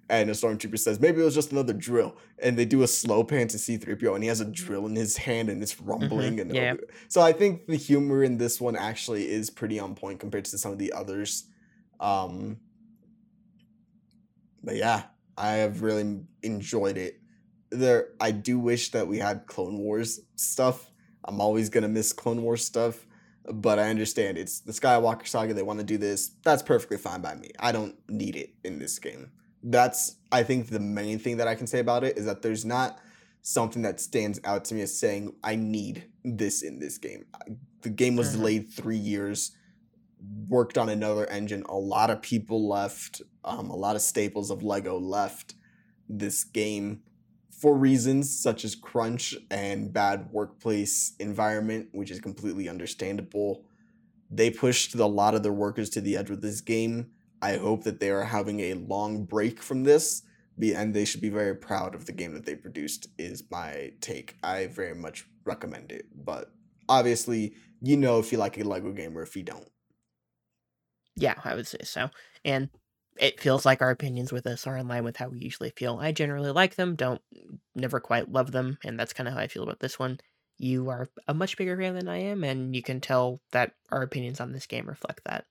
and 0.09 0.31
a 0.31 0.33
stormtrooper 0.33 0.79
says 0.79 1.01
maybe 1.01 1.21
it 1.21 1.25
was 1.25 1.35
just 1.35 1.53
another 1.53 1.73
drill, 1.73 2.17
and 2.39 2.57
they 2.57 2.65
do 2.65 2.83
a 2.83 2.87
slow 2.87 3.25
pan 3.25 3.49
to 3.49 3.59
C-3PO, 3.59 4.15
and 4.15 4.23
he 4.23 4.29
has 4.29 4.41
a 4.41 4.45
drill 4.45 4.87
in 4.87 4.95
his 4.95 5.17
hand, 5.17 5.49
and 5.49 5.63
it's 5.63 5.81
rumbling, 5.81 6.39
and 6.41 6.55
yeah. 6.55 6.75
So 7.09 7.21
I 7.21 7.33
think 7.33 7.67
the 7.67 7.77
humor 7.77 8.23
in 8.23 8.39
this 8.39 8.61
one 8.61 8.77
actually 8.77 9.29
is 9.29 9.51
pretty 9.51 9.81
on 9.81 9.95
point 9.95 10.21
compared 10.21 10.45
to 10.47 10.59
some 10.59 10.73
of 10.73 10.79
the 10.79 10.93
others. 10.93 11.45
Um, 11.99 12.59
but 14.63 14.77
yeah, 14.77 15.05
I 15.37 15.53
have 15.55 15.83
really 15.83 16.21
enjoyed 16.43 16.97
it. 16.99 17.21
There, 17.71 18.09
I 18.21 18.31
do 18.31 18.59
wish 18.59 18.91
that 18.93 19.09
we 19.09 19.19
had 19.19 19.47
Clone 19.47 19.79
Wars 19.79 20.21
stuff. 20.37 20.91
I'm 21.25 21.41
always 21.41 21.69
gonna 21.69 21.89
miss 21.89 22.13
Clone 22.13 22.43
Wars 22.43 22.65
stuff, 22.65 23.07
but 23.53 23.81
I 23.81 23.91
understand 23.91 24.39
it's 24.39 24.61
the 24.61 24.73
Skywalker 24.73 25.27
saga. 25.27 25.53
They 25.53 25.63
want 25.63 25.81
to 25.81 25.85
do 25.85 25.99
this. 25.99 26.31
That's 26.45 26.63
perfectly 26.63 26.97
fine 26.97 27.23
by 27.23 27.35
me. 27.35 27.51
I 27.59 27.73
don't 27.73 27.97
need 28.09 28.37
it 28.37 28.55
in 28.63 28.79
this 28.79 29.01
game. 29.01 29.33
That's 29.69 30.17
I 30.31 30.43
think 30.45 30.69
the 30.69 30.81
main 30.81 31.19
thing 31.19 31.39
that 31.39 31.49
I 31.49 31.55
can 31.57 31.67
say 31.67 31.81
about 31.81 32.05
it 32.05 32.17
is 32.17 32.25
that 32.27 32.43
there's 32.43 32.65
not 32.65 32.99
something 33.43 33.83
that 33.83 34.01
stands 34.01 34.41
out 34.45 34.65
to 34.67 34.75
me 34.75 34.83
as 34.83 34.99
saying 34.99 35.35
I 35.43 35.57
need 35.57 36.05
this 36.25 36.63
in 36.63 36.79
this 36.79 36.99
game. 36.99 37.27
The 37.83 37.91
game 37.91 38.17
was 38.17 38.29
Mhm. 38.29 38.33
delayed 38.33 38.73
three 38.73 38.97
years 38.97 39.53
worked 40.49 40.79
on 40.79 40.89
another 40.89 41.27
engine. 41.27 41.63
A 41.69 41.77
lot 41.77 42.11
of 42.11 42.23
people 42.23 42.69
left. 42.69 43.23
Um, 43.45 43.71
a 43.71 43.77
lot 43.77 43.97
of 43.97 44.03
staples 44.03 44.51
of 44.51 44.63
Lego 44.63 44.99
left 44.99 45.55
this 46.09 46.45
game 46.45 47.03
for 47.51 47.77
reasons 47.77 48.39
such 48.39 48.65
as 48.65 48.75
crunch 48.75 49.35
and 49.51 49.93
bad 49.93 50.31
workplace 50.33 51.15
environment, 51.19 51.89
which 51.93 52.11
is 52.11 52.21
completely 52.21 52.69
understandable. 52.69 53.65
They 54.31 54.51
pushed 54.51 54.95
a 54.95 55.07
lot 55.07 55.35
of 55.35 55.43
their 55.43 55.53
workers 55.53 55.91
to 55.91 56.01
the 56.01 56.17
edge 56.17 56.31
with 56.31 56.43
this 56.43 56.61
game. 56.61 57.13
I 57.43 57.57
hope 57.57 57.85
that 57.85 58.01
they 58.01 58.11
are 58.11 58.25
having 58.25 58.61
a 58.61 58.75
long 58.75 59.25
break 59.25 59.63
from 59.63 59.85
this, 59.85 60.23
and 60.61 60.95
they 60.95 61.05
should 61.05 61.21
be 61.21 61.29
very 61.29 61.55
proud 61.55 61.95
of 61.95 62.07
the 62.07 62.13
game 62.13 62.33
that 62.35 62.47
they 62.47 62.55
produced. 62.55 63.09
Is 63.19 63.45
my 63.51 63.93
take. 64.01 64.37
I 64.43 64.67
very 64.67 64.95
much 64.95 65.27
recommend 65.45 65.93
it, 65.93 66.07
but 66.15 66.51
obviously, 66.89 67.55
you 67.81 67.97
know 67.97 68.19
if 68.19 68.33
you 68.33 68.39
like 68.39 68.59
a 68.59 68.65
Lego 68.65 68.93
game 68.93 69.17
or 69.17 69.23
if 69.23 69.37
you 69.37 69.43
don't. 69.43 69.69
Yeah, 71.15 71.35
I 71.45 71.55
would 71.55 71.67
say 71.67 71.79
so. 71.83 72.11
And 72.45 72.69
it 73.19 73.41
feels 73.41 73.65
like 73.65 73.81
our 73.81 73.91
opinions 73.91 74.33
with 74.33 74.45
this 74.45 74.67
are 74.67 74.77
in 74.77 74.89
line 74.89 75.05
with 75.05 75.17
how 75.17 75.29
we 75.29 75.39
usually 75.39 75.71
feel. 75.71 75.99
I 75.99 76.13
generally 76.13 76.51
like 76.51 76.75
them, 76.75 76.97
don't 76.97 77.23
never 77.75 78.01
quite 78.01 78.31
love 78.31 78.53
them, 78.53 78.79
and 78.85 79.01
that's 79.01 79.15
kind 79.15 79.27
of 79.27 79.35
how 79.35 79.41
I 79.41 79.49
feel 79.49 79.63
about 79.63 79.81
this 79.81 79.99
one. 79.99 80.21
You 80.59 80.91
are 80.91 81.09
a 81.27 81.35
much 81.35 81.57
bigger 81.57 81.77
fan 81.77 81.95
than 81.95 82.09
I 82.09 82.19
am, 82.19 82.45
and 82.45 82.77
you 82.77 82.83
can 82.83 83.01
tell 83.01 83.41
that 83.53 83.73
our 83.91 84.03
opinions 84.03 84.41
on 84.41 84.53
this 84.53 84.67
game 84.67 84.87
reflect 84.87 85.23
that. 85.25 85.47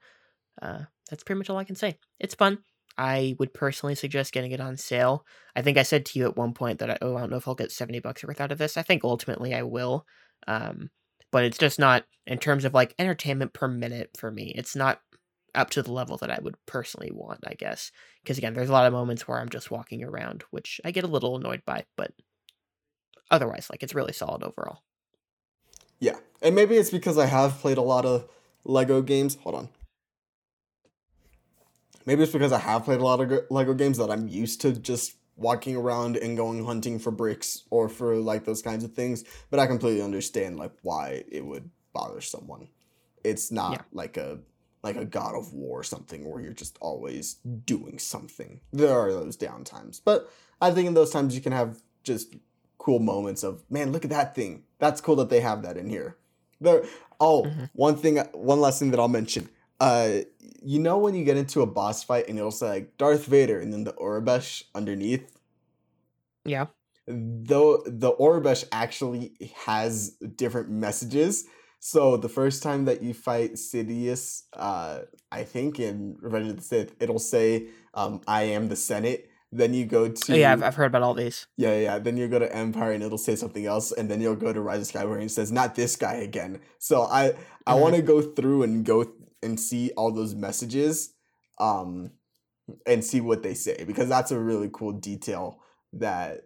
Uh, 0.62 0.84
that's 1.10 1.24
pretty 1.24 1.38
much 1.38 1.50
all 1.50 1.58
I 1.58 1.64
can 1.64 1.76
say. 1.76 1.98
It's 2.20 2.36
fun. 2.36 2.60
I 2.98 3.36
would 3.40 3.54
personally 3.54 3.96
suggest 3.96 4.32
getting 4.32 4.52
it 4.52 4.62
on 4.62 4.78
sale. 4.78 5.26
I 5.56 5.62
think 5.62 5.78
I 5.78 5.84
said 5.84 6.06
to 6.06 6.20
you 6.20 6.26
at 6.26 6.38
one 6.38 6.54
point 6.54 6.80
that 6.80 6.90
I, 6.90 6.98
oh, 7.02 7.18
I 7.18 7.22
don't 7.22 7.32
know 7.32 7.38
if 7.38 7.48
I'll 7.48 7.56
get 7.56 7.72
70 7.72 8.00
bucks 8.00 8.24
worth 8.24 8.40
out 8.40 8.52
of 8.52 8.58
this. 8.58 8.78
I 8.78 8.84
think 8.84 9.04
ultimately 9.04 9.54
I 9.54 9.64
will. 9.64 10.06
Um, 10.48 10.90
but 11.32 11.44
it's 11.44 11.58
just 11.58 11.80
not 11.80 12.06
in 12.26 12.38
terms 12.38 12.64
of 12.64 12.74
like 12.74 12.96
entertainment 12.98 13.54
per 13.54 13.68
minute 13.68 14.12
for 14.18 14.32
me. 14.32 14.54
It's 14.56 14.76
not 14.76 15.02
up 15.54 15.70
to 15.72 15.82
the 15.82 15.92
level 15.92 16.18
that 16.18 16.32
I 16.32 16.40
would 16.42 16.56
personally 16.66 17.12
want, 17.14 17.40
I 17.46 17.54
guess. 17.54 17.92
Because 18.24 18.38
again, 18.38 18.54
there's 18.54 18.70
a 18.70 18.74
lot 18.74 18.86
of 18.86 18.94
moments 18.94 19.28
where 19.28 19.40
I'm 19.40 19.50
just 19.50 19.72
walking 19.72 20.04
around, 20.04 20.44
which 20.52 20.80
I 20.86 20.92
get 20.92 21.04
a 21.04 21.08
little 21.08 21.36
annoyed 21.36 21.64
by, 21.66 21.86
but 21.98 22.12
otherwise, 23.32 23.68
like 23.70 23.84
it's 23.84 23.96
really 23.96 24.14
solid 24.14 24.44
overall. 24.44 24.80
Yeah, 26.00 26.18
and 26.42 26.56
maybe 26.56 26.76
it's 26.76 26.90
because 26.90 27.18
I 27.18 27.26
have 27.26 27.60
played 27.60 27.78
a 27.78 27.82
lot 27.82 28.06
of 28.06 28.30
Lego 28.64 29.02
games. 29.02 29.38
Hold 29.44 29.56
on. 29.56 29.70
Maybe 32.06 32.24
it's 32.24 32.32
because 32.32 32.52
I 32.52 32.60
have 32.60 32.84
played 32.86 33.00
a 33.00 33.04
lot 33.04 33.20
of 33.22 33.46
Lego 33.50 33.74
games 33.74 33.98
that 33.98 34.12
I'm 34.12 34.28
used 34.28 34.62
to 34.62 34.72
just 34.74 35.16
walking 35.38 35.76
around 35.76 36.16
and 36.18 36.38
going 36.38 36.64
hunting 36.66 37.00
for 37.00 37.12
bricks 37.12 37.64
or 37.70 37.90
for 37.90 38.16
like 38.16 38.46
those 38.46 38.62
kinds 38.62 38.84
of 38.84 38.94
things. 38.94 39.24
But 39.50 39.60
I 39.60 39.68
completely 39.68 40.02
understand 40.02 40.58
like 40.58 40.72
why 40.82 41.24
it 41.32 41.46
would 41.46 41.70
bother 41.94 42.22
someone. 42.22 42.70
It's 43.24 43.52
not 43.52 43.72
Yeah. 43.74 43.82
like 43.92 44.18
a 44.18 44.40
like 44.84 44.98
a 44.98 45.06
God 45.06 45.34
of 45.34 45.52
War 45.52 45.80
or 45.80 45.84
something 45.84 46.30
where 46.30 46.40
you're 46.40 46.54
just 46.54 46.78
always 46.80 47.38
doing 47.66 47.98
something. 47.98 48.60
There 48.72 48.94
are 48.94 49.12
those 49.12 49.36
downtimes, 49.36 50.00
but 50.06 50.30
I 50.62 50.70
think 50.70 50.88
in 50.88 50.94
those 50.94 51.10
times 51.10 51.34
you 51.34 51.42
can 51.42 51.54
have 51.54 51.82
just 52.04 52.36
cool 52.78 53.00
moments 53.00 53.42
of 53.44 53.64
man, 53.72 53.92
look 53.92 54.04
at 54.04 54.12
that 54.12 54.36
thing. 54.36 54.62
That's 54.78 55.02
cool 55.02 55.16
that 55.16 55.30
they 55.32 55.40
have 55.40 55.64
that 55.64 55.76
in 55.76 55.90
here. 55.90 56.18
There. 56.62 56.86
Oh, 57.20 57.44
Mhm. 57.46 57.70
one 57.74 57.96
thing, 57.98 58.18
one 58.34 58.62
last 58.62 58.78
thing 58.78 58.92
that 58.92 59.00
I'll 59.00 59.08
mention. 59.08 59.50
Uh, 59.80 60.20
you 60.62 60.80
know 60.80 60.98
when 60.98 61.16
you 61.16 61.24
get 61.26 61.38
into 61.38 61.62
a 61.62 61.66
boss 61.68 62.04
fight 62.04 62.28
and 62.28 62.38
it'll 62.38 62.52
say 62.52 62.68
like 62.70 62.98
Darth 62.98 63.26
Vader 63.26 63.60
and 63.60 63.74
then 63.74 63.84
the 63.84 63.94
Aurebesh 63.94 64.64
underneath. 64.74 65.38
Yeah. 66.46 66.68
Though 67.08 67.84
the 67.86 68.14
Aurebesh 68.14 68.66
actually 68.72 69.34
has 69.66 70.12
different 70.36 70.70
messages. 70.70 71.46
So 71.80 72.18
the 72.18 72.30
first 72.30 72.64
time 72.64 72.86
that 72.86 73.04
you 73.04 73.14
fight 73.14 73.54
Sidious, 73.54 74.44
uh, 74.54 75.02
I 75.32 75.44
think 75.44 75.80
in 75.80 76.18
Revenge 76.20 76.50
of 76.50 76.56
the 76.58 76.64
Sith, 76.64 76.96
it'll 77.00 77.20
say, 77.20 77.68
um, 77.94 78.22
"I 78.28 78.44
am 78.44 78.70
the 78.70 78.76
Senate." 78.76 79.30
Then 79.52 79.74
you 79.76 79.86
go 79.86 80.08
to 80.10 80.34
Oh, 80.34 80.36
yeah, 80.36 80.52
I've, 80.54 80.64
I've 80.64 80.76
heard 80.76 80.88
about 80.88 81.04
all 81.04 81.14
these. 81.14 81.46
yeah, 81.58 81.78
yeah. 81.80 82.00
Then 82.00 82.18
you 82.18 82.28
go 82.28 82.40
to 82.40 82.54
Empire 82.54 82.92
and 82.92 83.04
it'll 83.04 83.18
say 83.20 83.36
something 83.36 83.66
else, 83.68 83.92
and 83.92 84.10
then 84.10 84.20
you'll 84.20 84.36
go 84.36 84.52
to 84.52 84.60
Rise 84.62 84.82
of 84.90 84.94
Skywalker 84.96 85.14
and 85.16 85.24
it 85.24 85.30
says 85.32 85.52
not 85.52 85.76
this 85.76 85.96
guy 85.96 86.16
again. 86.16 86.60
So 86.80 87.04
I 87.04 87.34
I 87.68 87.74
Mhm. 87.74 87.80
want 87.80 87.96
to 87.96 88.02
go 88.02 88.22
through 88.22 88.64
and 88.64 88.84
go 88.84 89.06
and 89.44 89.60
see 89.60 89.92
all 89.98 90.12
those 90.12 90.36
messages, 90.36 91.14
um, 91.60 92.12
and 92.86 93.04
see 93.04 93.22
what 93.22 93.44
they 93.44 93.54
say 93.54 93.84
because 93.86 94.10
that's 94.10 94.32
a 94.32 94.40
really 94.40 94.70
cool 94.74 94.92
detail 94.94 95.62
that. 95.94 96.42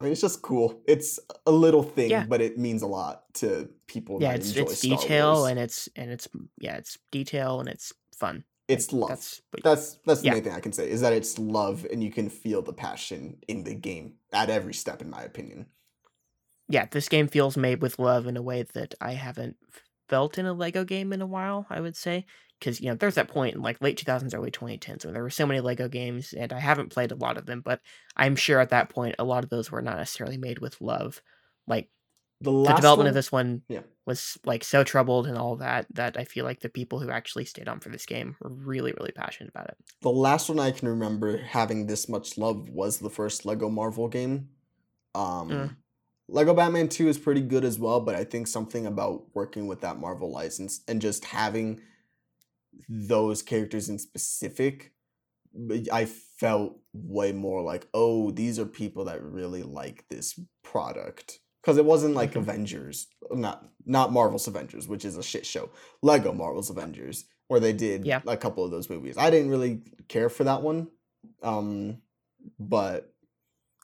I 0.00 0.04
mean, 0.04 0.12
it's 0.12 0.20
just 0.20 0.42
cool. 0.42 0.80
It's 0.86 1.18
a 1.44 1.50
little 1.50 1.82
thing, 1.82 2.10
Yeah. 2.10 2.24
but 2.24 2.40
it 2.40 2.56
means 2.56 2.82
a 2.82 2.86
lot 2.86 3.24
to 3.34 3.68
people. 3.88 4.18
Yeah, 4.22 4.32
it's 4.34 4.54
it's 4.54 4.78
Star 4.78 4.96
detail 4.96 5.32
Wars. 5.34 5.50
and 5.50 5.58
it's 5.58 5.88
and 5.96 6.10
it's 6.10 6.28
yeah, 6.60 6.76
it's 6.76 6.98
detail 7.10 7.58
and 7.60 7.68
it's 7.68 7.92
fun. 8.14 8.44
it's 8.68 8.92
Like, 8.92 9.00
love. 9.00 9.08
That's 9.08 9.42
but 9.50 9.62
That's 9.64 9.94
that's 10.06 10.20
the 10.20 10.26
Yeah. 10.26 10.34
main 10.34 10.44
thing 10.44 10.52
I 10.52 10.60
can 10.60 10.72
say 10.72 10.88
is 10.88 11.00
that 11.00 11.12
it's 11.12 11.36
love, 11.38 11.84
and 11.90 12.02
you 12.04 12.12
can 12.12 12.28
feel 12.30 12.62
the 12.62 12.72
passion 12.72 13.38
in 13.48 13.64
the 13.64 13.74
game 13.74 14.14
at 14.32 14.50
every 14.50 14.74
step, 14.74 15.02
in 15.02 15.10
my 15.10 15.22
opinion. 15.22 15.66
yeah, 16.68 16.86
this 16.90 17.08
game 17.08 17.26
feels 17.28 17.56
made 17.56 17.80
with 17.82 17.98
love 17.98 18.26
in 18.26 18.36
a 18.36 18.42
way 18.42 18.62
that 18.62 18.94
I 19.00 19.12
haven't 19.14 19.56
felt 20.08 20.38
in 20.38 20.46
a 20.46 20.52
Lego 20.52 20.84
game 20.84 21.12
in 21.12 21.20
a 21.22 21.26
while, 21.26 21.66
I 21.70 21.80
would 21.80 21.96
say. 21.96 22.26
Because, 22.58 22.80
you 22.80 22.88
know, 22.88 22.94
there's 22.96 23.14
that 23.14 23.28
point 23.28 23.54
in 23.54 23.62
like 23.62 23.80
late 23.80 23.96
2000s, 23.98 24.34
early 24.34 24.50
2010s 24.50 25.04
when 25.04 25.14
there 25.14 25.22
were 25.22 25.30
so 25.30 25.46
many 25.46 25.60
Lego 25.60 25.88
games, 25.88 26.32
and 26.32 26.52
I 26.52 26.58
haven't 26.60 26.90
played 26.92 27.12
a 27.12 27.16
lot 27.16 27.36
of 27.38 27.46
them, 27.46 27.60
but 27.60 27.80
I'm 28.16 28.34
sure 28.36 28.60
at 28.60 28.70
that 28.70 28.88
point, 28.90 29.16
a 29.18 29.24
lot 29.24 29.44
of 29.44 29.50
those 29.50 29.70
were 29.70 29.82
not 29.82 29.96
necessarily 29.98 30.38
made 30.38 30.58
with 30.58 30.80
love. 30.80 31.22
Like, 31.68 31.90
the 32.40 32.52
the 32.64 32.74
development 32.74 33.08
one, 33.08 33.08
of 33.08 33.14
this 33.14 33.32
one 33.32 33.64
Yeah. 33.68 33.82
was 34.06 34.38
like 34.44 34.64
so 34.64 34.84
troubled 34.84 35.26
and 35.26 35.36
all 35.38 35.56
that 35.56 35.86
that 35.94 36.16
I 36.18 36.24
feel 36.24 36.44
like 36.44 36.60
the 36.60 36.68
people 36.68 37.00
who 37.00 37.10
actually 37.10 37.44
stayed 37.44 37.68
on 37.68 37.80
for 37.80 37.90
this 37.90 38.06
game 38.06 38.36
were 38.40 38.50
really 38.50 38.92
really 38.92 39.12
passionate 39.12 39.50
about 39.50 39.68
it. 39.70 39.76
the 40.00 40.10
last 40.10 40.48
one 40.48 40.60
I 40.60 40.70
can 40.70 40.88
remember 40.88 41.38
having 41.38 41.86
this 41.86 42.08
much 42.08 42.38
love 42.38 42.68
was 42.68 42.98
the 42.98 43.10
first 43.10 43.44
Lego 43.44 43.68
Marvel 43.68 44.08
game. 44.08 44.50
Um, 45.14 45.70
Mm. 45.70 45.78
Lego 46.28 46.52
Batman 46.54 46.88
2 46.88 47.08
is 47.08 47.18
pretty 47.18 47.40
good 47.40 47.64
as 47.64 47.78
well, 47.78 48.00
but 48.00 48.14
I 48.14 48.24
think 48.24 48.46
something 48.46 48.86
about 48.86 49.24
working 49.34 49.66
with 49.66 49.80
that 49.80 49.98
Marvel 49.98 50.30
license 50.30 50.82
and 50.86 51.00
just 51.00 51.24
having 51.24 51.80
those 52.88 53.40
characters 53.42 53.88
in 53.88 53.98
specific, 53.98 54.92
I 55.90 56.04
felt 56.04 56.76
way 56.92 57.32
more 57.32 57.62
like, 57.62 57.88
oh, 57.94 58.30
these 58.30 58.58
are 58.58 58.66
people 58.66 59.06
that 59.06 59.22
really 59.22 59.62
like 59.62 60.04
this 60.10 60.38
product. 60.62 61.40
Because 61.62 61.78
it 61.78 61.84
wasn't 61.84 62.14
like 62.14 62.32
Mhm. 62.32 62.36
Avengers, 62.36 63.08
not 63.32 63.64
not 63.84 64.12
Marvel's 64.12 64.46
Avengers, 64.46 64.86
which 64.86 65.04
is 65.04 65.16
a 65.16 65.22
shit 65.22 65.46
show. 65.46 65.70
Lego 66.02 66.32
Marvel's 66.32 66.68
Avengers, 66.70 67.24
where 67.48 67.58
they 67.58 67.72
did 67.72 68.04
Yeah. 68.06 68.20
a 68.26 68.36
couple 68.36 68.64
of 68.64 68.70
those 68.70 68.90
movies. 68.90 69.16
I 69.16 69.30
didn't 69.30 69.50
really 69.50 69.82
care 70.08 70.28
for 70.28 70.44
that 70.44 70.62
one. 70.62 70.88
Um, 71.42 72.02
but 72.58 73.14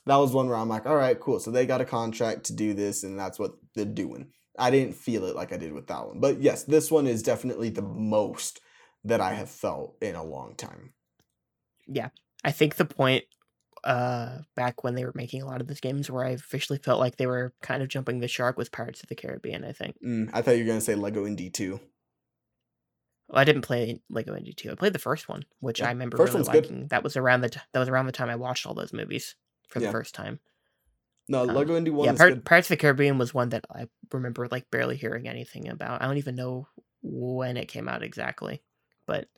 that 0.07 0.17
was 0.17 0.33
one 0.33 0.49
where 0.49 0.57
I'm 0.57 0.69
like, 0.69 0.87
all 0.87 0.97
right, 0.97 1.19
cool. 1.19 1.41
So 1.41 1.51
they 1.51 1.67
got 1.67 1.81
a 1.81 1.87
contract 1.87 2.45
to 2.45 2.53
do 2.53 2.75
this, 2.75 3.05
and 3.05 3.19
that's 3.19 3.39
what 3.39 3.53
they're 3.75 3.85
doing. 3.85 4.29
I 4.59 4.71
didn't 4.71 4.95
feel 4.95 5.25
it 5.25 5.35
like 5.35 5.53
I 5.53 5.57
did 5.57 5.73
with 5.73 5.89
that 5.89 6.07
one. 6.07 6.21
But 6.21 6.41
yes, 6.41 6.63
this 6.65 6.91
one 6.91 7.07
is 7.07 7.23
definitely 7.23 7.71
the 7.71 7.83
most 7.83 8.61
that 9.05 9.21
I 9.21 9.35
have 9.35 9.51
felt 9.51 9.97
in 10.01 10.15
a 10.15 10.23
long 10.23 10.55
time. 10.55 10.95
Yeah. 11.87 12.09
I 12.45 12.53
think 12.53 12.77
the 12.77 12.85
point 12.85 13.25
uh 13.83 14.39
back 14.57 14.83
when 14.83 14.95
they 14.95 15.05
were 15.05 15.13
making 15.15 15.43
a 15.43 15.47
lot 15.47 15.61
of 15.61 15.67
these 15.67 15.81
games 15.81 16.11
where 16.11 16.25
I 16.25 16.31
officially 16.31 16.79
felt 16.79 17.01
like 17.01 17.17
they 17.17 17.27
were 17.27 17.53
kind 17.61 17.83
of 17.83 17.89
jumping 17.89 18.21
the 18.21 18.29
shark 18.29 18.57
was 18.57 18.71
Pirates 18.71 19.03
of 19.03 19.09
the 19.09 19.15
Caribbean, 19.15 19.65
I 19.65 19.73
think. 19.73 19.97
Mm, 20.03 20.31
I 20.33 20.41
thought 20.41 20.53
you 20.53 20.65
were 20.65 20.69
going 20.69 20.79
to 20.79 20.85
say 20.85 20.95
Lego 20.95 21.27
Indie 21.27 21.53
2. 21.53 21.81
Well, 23.29 23.41
I 23.41 23.45
didn't 23.45 23.63
play 23.63 24.01
Lego 24.09 24.35
Indie 24.35 24.57
2. 24.57 24.71
I 24.71 24.75
played 24.75 24.93
the 24.93 24.99
first 24.99 25.29
one, 25.29 25.45
which 25.61 25.81
Yeah, 25.81 25.87
I 25.87 25.91
remember 25.91 26.17
first 26.17 26.33
really 26.33 26.49
one's 26.49 26.69
good. 26.69 26.91
That 26.91 27.03
was 27.03 27.17
around 27.17 27.43
the 27.43 27.51
t- 27.51 27.61
that 27.73 27.79
was 27.79 27.89
around 27.89 28.07
the 28.07 28.13
time 28.13 28.31
I 28.31 28.37
watched 28.37 28.65
all 28.67 28.75
those 28.75 28.93
movies 28.93 29.35
for 29.69 29.81
the 29.81 29.91
first 29.91 30.15
time. 30.15 30.41
No, 31.29 31.43
Um, 31.43 31.55
Lego 31.55 31.79
Indie 31.81 31.91
1 31.93 32.05
yeah, 32.07 32.13
good. 32.13 32.45
Pirates 32.45 32.67
of 32.67 32.77
the 32.77 32.81
Caribbean 32.81 33.17
was 33.19 33.33
one 33.33 33.49
that 33.51 33.65
I 33.75 33.89
remember 34.13 34.47
like 34.51 34.71
barely 34.71 34.97
hearing 34.97 35.27
anything 35.27 35.69
about. 35.69 36.03
I 36.03 36.07
don't 36.07 36.19
even 36.19 36.35
know 36.35 36.69
when 37.03 37.57
it 37.57 37.69
came 37.69 37.89
out 37.89 38.03
exactly, 38.03 38.63
but 39.07 39.29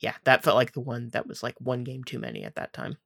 yeah, 0.00 0.14
that 0.24 0.42
felt 0.42 0.56
like 0.56 0.72
the 0.72 0.80
one 0.80 1.10
that 1.10 1.26
was 1.26 1.42
like 1.42 1.54
one 1.60 1.84
game 1.84 2.02
too 2.04 2.18
many 2.18 2.44
at 2.44 2.54
that 2.56 2.72
time. 2.72 2.96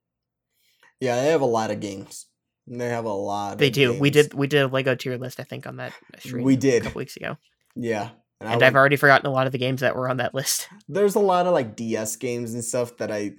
Yeah, 1.00 1.16
they 1.16 1.30
have 1.30 1.42
a 1.42 1.46
lot 1.46 1.70
of 1.70 1.80
games. 1.80 2.26
They 2.68 2.88
have 2.88 3.04
a 3.04 3.12
lot 3.12 3.58
They 3.58 3.68
of 3.68 3.72
do. 3.74 3.98
We 3.98 4.10
did 4.10 4.32
we 4.34 4.46
did 4.46 4.62
a 4.62 4.66
Lego 4.68 4.94
tier 4.94 5.16
list 5.18 5.38
I 5.38 5.44
think 5.44 5.66
on 5.66 5.76
that 5.76 5.92
stream 6.18 6.42
We 6.44 6.56
did 6.56 6.82
a 6.82 6.84
couple 6.86 6.98
weeks 7.00 7.16
ago, 7.16 7.36
Yeah. 7.74 8.10
And, 8.40 8.50
and 8.54 8.62
I've 8.62 8.74
already 8.74 8.96
forgotten 8.96 9.26
a 9.26 9.32
lot 9.32 9.46
of 9.46 9.52
the 9.52 9.58
games 9.58 9.80
that 9.80 9.96
were 9.96 10.08
on 10.10 10.18
that 10.18 10.34
list. 10.34 10.68
there's 10.88 11.14
a 11.14 11.20
lot 11.20 11.46
of 11.46 11.52
like 11.54 11.74
DS 11.76 12.16
games 12.16 12.54
and 12.54 12.64
stuff 12.64 12.96
that 12.98 13.10
I 13.10 13.32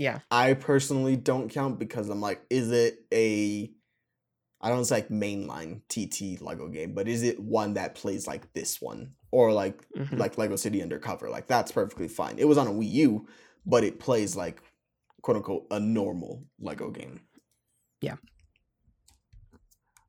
Yeah, 0.00 0.20
I 0.30 0.54
personally 0.54 1.14
don't 1.14 1.50
count 1.50 1.78
because 1.78 2.08
I'm 2.08 2.22
like, 2.22 2.40
is 2.48 2.72
it 2.72 3.04
a 3.12 3.70
I 4.58 4.70
don't 4.70 4.86
say 4.86 4.94
like 4.94 5.10
mainline 5.10 5.82
TT 5.90 6.40
Lego 6.40 6.68
game, 6.68 6.94
but 6.94 7.06
is 7.06 7.22
it 7.22 7.38
one 7.38 7.74
that 7.74 7.96
plays 7.96 8.26
like 8.26 8.50
this 8.54 8.80
one 8.80 9.12
or 9.30 9.52
like 9.52 9.86
mhm. 9.94 10.18
like 10.18 10.38
Lego 10.38 10.56
City 10.56 10.82
Undercover? 10.82 11.28
Like 11.28 11.48
that's 11.48 11.70
perfectly 11.70 12.08
fine. 12.08 12.38
It 12.38 12.48
was 12.48 12.56
on 12.56 12.66
a 12.66 12.70
Wii 12.70 12.90
U, 12.92 13.26
but 13.66 13.84
it 13.84 14.00
plays 14.00 14.34
like 14.34 14.62
quote 15.20 15.36
unquote 15.36 15.66
a 15.70 15.78
normal 15.78 16.44
Lego 16.58 16.90
game. 16.90 17.20
Yeah. 18.00 18.16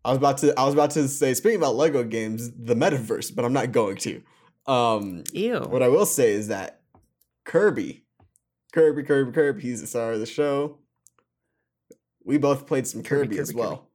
I 0.06 0.12
was 0.12 0.20
about 0.20 0.38
to 0.38 0.58
I 0.58 0.64
was 0.64 0.74
about 0.74 0.92
to 0.92 1.10
say 1.10 1.34
speaking 1.34 1.58
about 1.58 1.76
Lego 1.76 2.06
games, 2.06 2.50
the 2.58 2.76
metaverse, 2.76 3.36
but 3.36 3.44
I'm 3.44 3.52
not 3.52 3.74
going 3.74 3.98
to. 3.98 4.22
Um 4.68 5.26
ew. 5.34 5.60
what 5.60 5.84
I 5.84 5.90
will 5.90 6.06
say 6.06 6.32
is 6.32 6.48
that 6.48 6.80
Kirby, 7.44 8.01
Kirby, 8.72 9.04
Kirby, 9.04 9.32
Kirby, 9.32 9.62
he's 9.62 9.82
the 9.82 9.88
star 9.88 10.14
of 10.14 10.20
the 10.20 10.26
show. 10.26 10.78
We 12.24 12.38
both 12.38 12.68
played 12.68 12.88
some 12.88 13.04
Kirby, 13.04 13.28
Kirby, 13.30 13.40
as 13.40 13.50
Kirby, 13.50 13.60
well. 13.60 13.90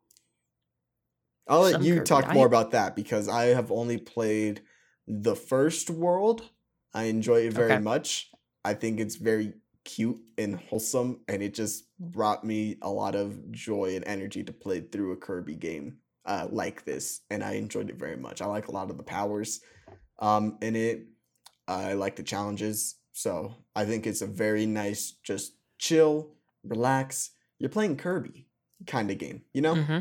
I'll 1.48 1.60
let 1.62 1.72
Some 1.72 1.82
you 1.82 1.94
Kirby. 1.96 2.04
talk 2.06 2.24
I- 2.28 2.34
more 2.34 2.46
about 2.46 2.72
that 2.72 2.96
because 2.96 3.28
I 3.28 3.46
have 3.46 3.70
only 3.70 3.98
played 3.98 4.62
the 5.06 5.36
first 5.36 5.88
world. 5.90 6.50
I 6.92 7.04
enjoy 7.04 7.46
it 7.46 7.52
very 7.52 7.72
Okay. 7.74 7.82
much. 7.82 8.30
I 8.64 8.74
think 8.74 8.98
it's 8.98 9.14
very 9.14 9.54
cute 9.84 10.20
and 10.36 10.56
wholesome, 10.56 11.20
and 11.28 11.40
it 11.42 11.54
just 11.54 11.84
brought 12.00 12.42
me 12.44 12.76
a 12.82 12.90
lot 12.90 13.14
of 13.14 13.52
joy 13.52 13.94
and 13.94 14.04
energy 14.06 14.42
to 14.42 14.52
play 14.52 14.80
through 14.80 15.12
a 15.12 15.16
Kirby 15.16 15.54
game 15.54 15.98
uh, 16.24 16.48
like 16.50 16.84
this, 16.84 17.20
and 17.30 17.44
I 17.44 17.52
enjoyed 17.52 17.88
it 17.88 17.94
very 17.96 18.16
much. 18.16 18.42
I 18.42 18.46
like 18.46 18.66
a 18.66 18.72
lot 18.72 18.90
of 18.90 18.96
the 18.96 19.04
powers 19.04 19.60
um, 20.18 20.58
in 20.60 20.74
it. 20.74 21.06
I 21.68 21.92
like 21.92 22.16
the 22.16 22.24
challenges, 22.24 22.95
so 23.16 23.54
I 23.74 23.86
think 23.86 24.06
it's 24.06 24.20
a 24.20 24.26
very 24.26 24.66
nice, 24.66 25.12
just 25.22 25.54
chill, 25.78 26.34
relax. 26.62 27.30
You're 27.58 27.70
playing 27.70 27.96
Kirby 27.96 28.46
kind 28.86 29.10
of 29.10 29.16
game, 29.16 29.40
you 29.54 29.62
know? 29.62 29.74
hmm 29.74 29.98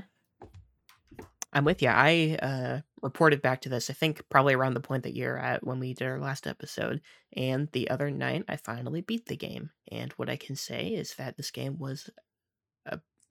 I'm 1.53 1.63
with 1.63 1.81
you. 1.81 1.87
I 1.87 2.37
uh, 2.41 2.81
reported 3.01 3.41
back 3.41 3.61
to 3.61 3.69
this, 3.69 3.89
I 3.89 3.93
think, 3.93 4.21
probably 4.27 4.53
around 4.53 4.73
the 4.73 4.81
point 4.81 5.03
that 5.03 5.15
you're 5.15 5.37
at 5.37 5.65
when 5.65 5.79
we 5.79 5.93
did 5.93 6.05
our 6.05 6.19
last 6.19 6.45
episode. 6.45 6.99
And 7.31 7.69
the 7.71 7.89
other 7.89 8.11
night, 8.11 8.43
I 8.49 8.57
finally 8.57 8.99
beat 8.99 9.27
the 9.27 9.37
game. 9.37 9.69
And 9.89 10.11
what 10.13 10.29
I 10.29 10.35
can 10.35 10.57
say 10.57 10.87
is 10.87 11.15
that 11.15 11.37
this 11.37 11.51
game 11.51 11.77
was. 11.79 12.09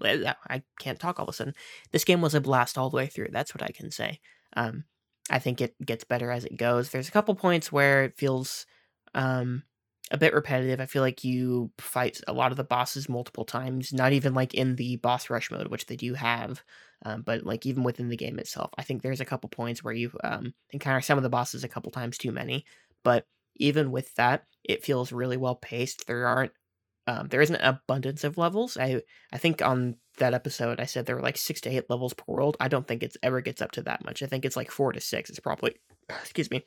I 0.01 0.63
can't 0.81 0.99
talk 0.99 1.21
all 1.21 1.27
of 1.27 1.29
a 1.29 1.33
sudden. 1.35 1.55
This 1.93 2.05
game 2.05 2.23
was 2.23 2.35
a 2.35 2.41
blast 2.41 2.79
all 2.79 2.89
the 2.89 2.97
way 2.97 3.09
through. 3.09 3.29
That's 3.31 3.55
what 3.55 3.63
I 3.63 3.69
can 3.69 3.91
say. 3.91 4.21
Um, 4.57 4.85
I 5.29 5.39
think 5.39 5.61
it 5.61 5.75
gets 5.85 6.05
better 6.05 6.31
as 6.31 6.47
it 6.47 6.57
goes. 6.57 6.89
There's 6.89 7.09
a 7.09 7.13
couple 7.13 7.35
points 7.35 7.71
where 7.71 8.05
it 8.05 8.17
feels 8.17 8.65
um, 9.15 9.65
a 10.15 10.17
bit 10.17 10.33
repetitive. 10.33 10.81
I 10.81 10.87
feel 10.87 11.03
like 11.03 11.25
you 11.25 11.73
fight 11.77 12.21
a 12.29 12.33
lot 12.33 12.53
of 12.53 12.57
the 12.57 12.63
bosses 12.63 13.09
multiple 13.09 13.45
times, 13.45 13.93
not 13.93 14.13
even 14.13 14.33
like 14.33 14.55
in 14.55 14.77
the 14.77 14.95
boss 14.95 15.29
rush 15.29 15.51
mode, 15.51 15.67
which 15.67 15.87
they 15.87 15.97
do 15.97 16.15
have. 16.15 16.63
Um, 17.05 17.23
but 17.23 17.45
like 17.45 17.67
even 17.67 17.83
within 17.83 18.09
the 18.09 18.17
game 18.17 18.39
itself, 18.39 18.71
I 18.79 18.85
think 18.85 19.03
there's 19.03 19.21
a 19.21 19.25
couple 19.25 19.51
points 19.51 19.83
where 19.83 19.93
you 19.93 20.13
um, 20.23 20.55
encounter 20.71 21.01
some 21.01 21.19
of 21.19 21.25
the 21.25 21.31
bosses 21.31 21.65
a 21.65 21.69
couple 21.69 21.91
times 21.91 22.17
too 22.17 22.31
many. 22.31 22.65
But 23.03 23.27
even 23.57 23.91
with 23.91 24.15
that, 24.15 24.45
it 24.63 24.85
feels 24.85 25.11
really 25.11 25.37
well 25.37 25.57
paced. 25.57 26.07
There 26.07 26.29
aren't 26.29 26.53
um, 27.09 27.27
there 27.27 27.43
isn't 27.43 27.57
an 27.57 27.75
abundance 27.75 28.23
of 28.23 28.39
levels. 28.39 28.77
I 28.77 29.03
I 29.33 29.39
think 29.39 29.63
on 29.63 29.97
that 30.19 30.33
episode 30.33 30.79
I 30.79 30.85
said 30.85 31.07
there 31.07 31.17
were 31.17 31.23
like 31.23 31.37
six 31.37 31.61
to 31.63 31.71
eight 31.71 31.91
levels 31.91 32.15
per 32.15 32.25
world. 32.29 32.57
I 32.61 32.69
don't 32.69 32.87
think 32.87 33.03
it's 33.03 33.17
ever 33.21 33.41
gets 33.41 33.61
up 33.61 33.73
to 33.73 33.83
that 33.83 34.05
much. 34.05 34.23
I 34.23 34.27
think 34.27 34.45
it's 34.45 34.57
like 34.57 34.71
four 34.71 34.93
to 34.93 35.01
six. 35.01 35.29
It's 35.29 35.41
probably 35.41 35.75
excuse 36.09 36.53
me, 36.53 36.65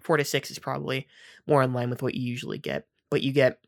four 0.00 0.16
to 0.16 0.24
six 0.24 0.50
is 0.50 0.58
probably 0.58 1.06
more 1.46 1.62
in 1.62 1.72
line 1.72 1.90
with 1.90 2.02
what 2.02 2.14
you 2.14 2.22
usually 2.22 2.58
get. 2.58 2.86
But 3.10 3.22
you 3.22 3.32
get 3.32 3.58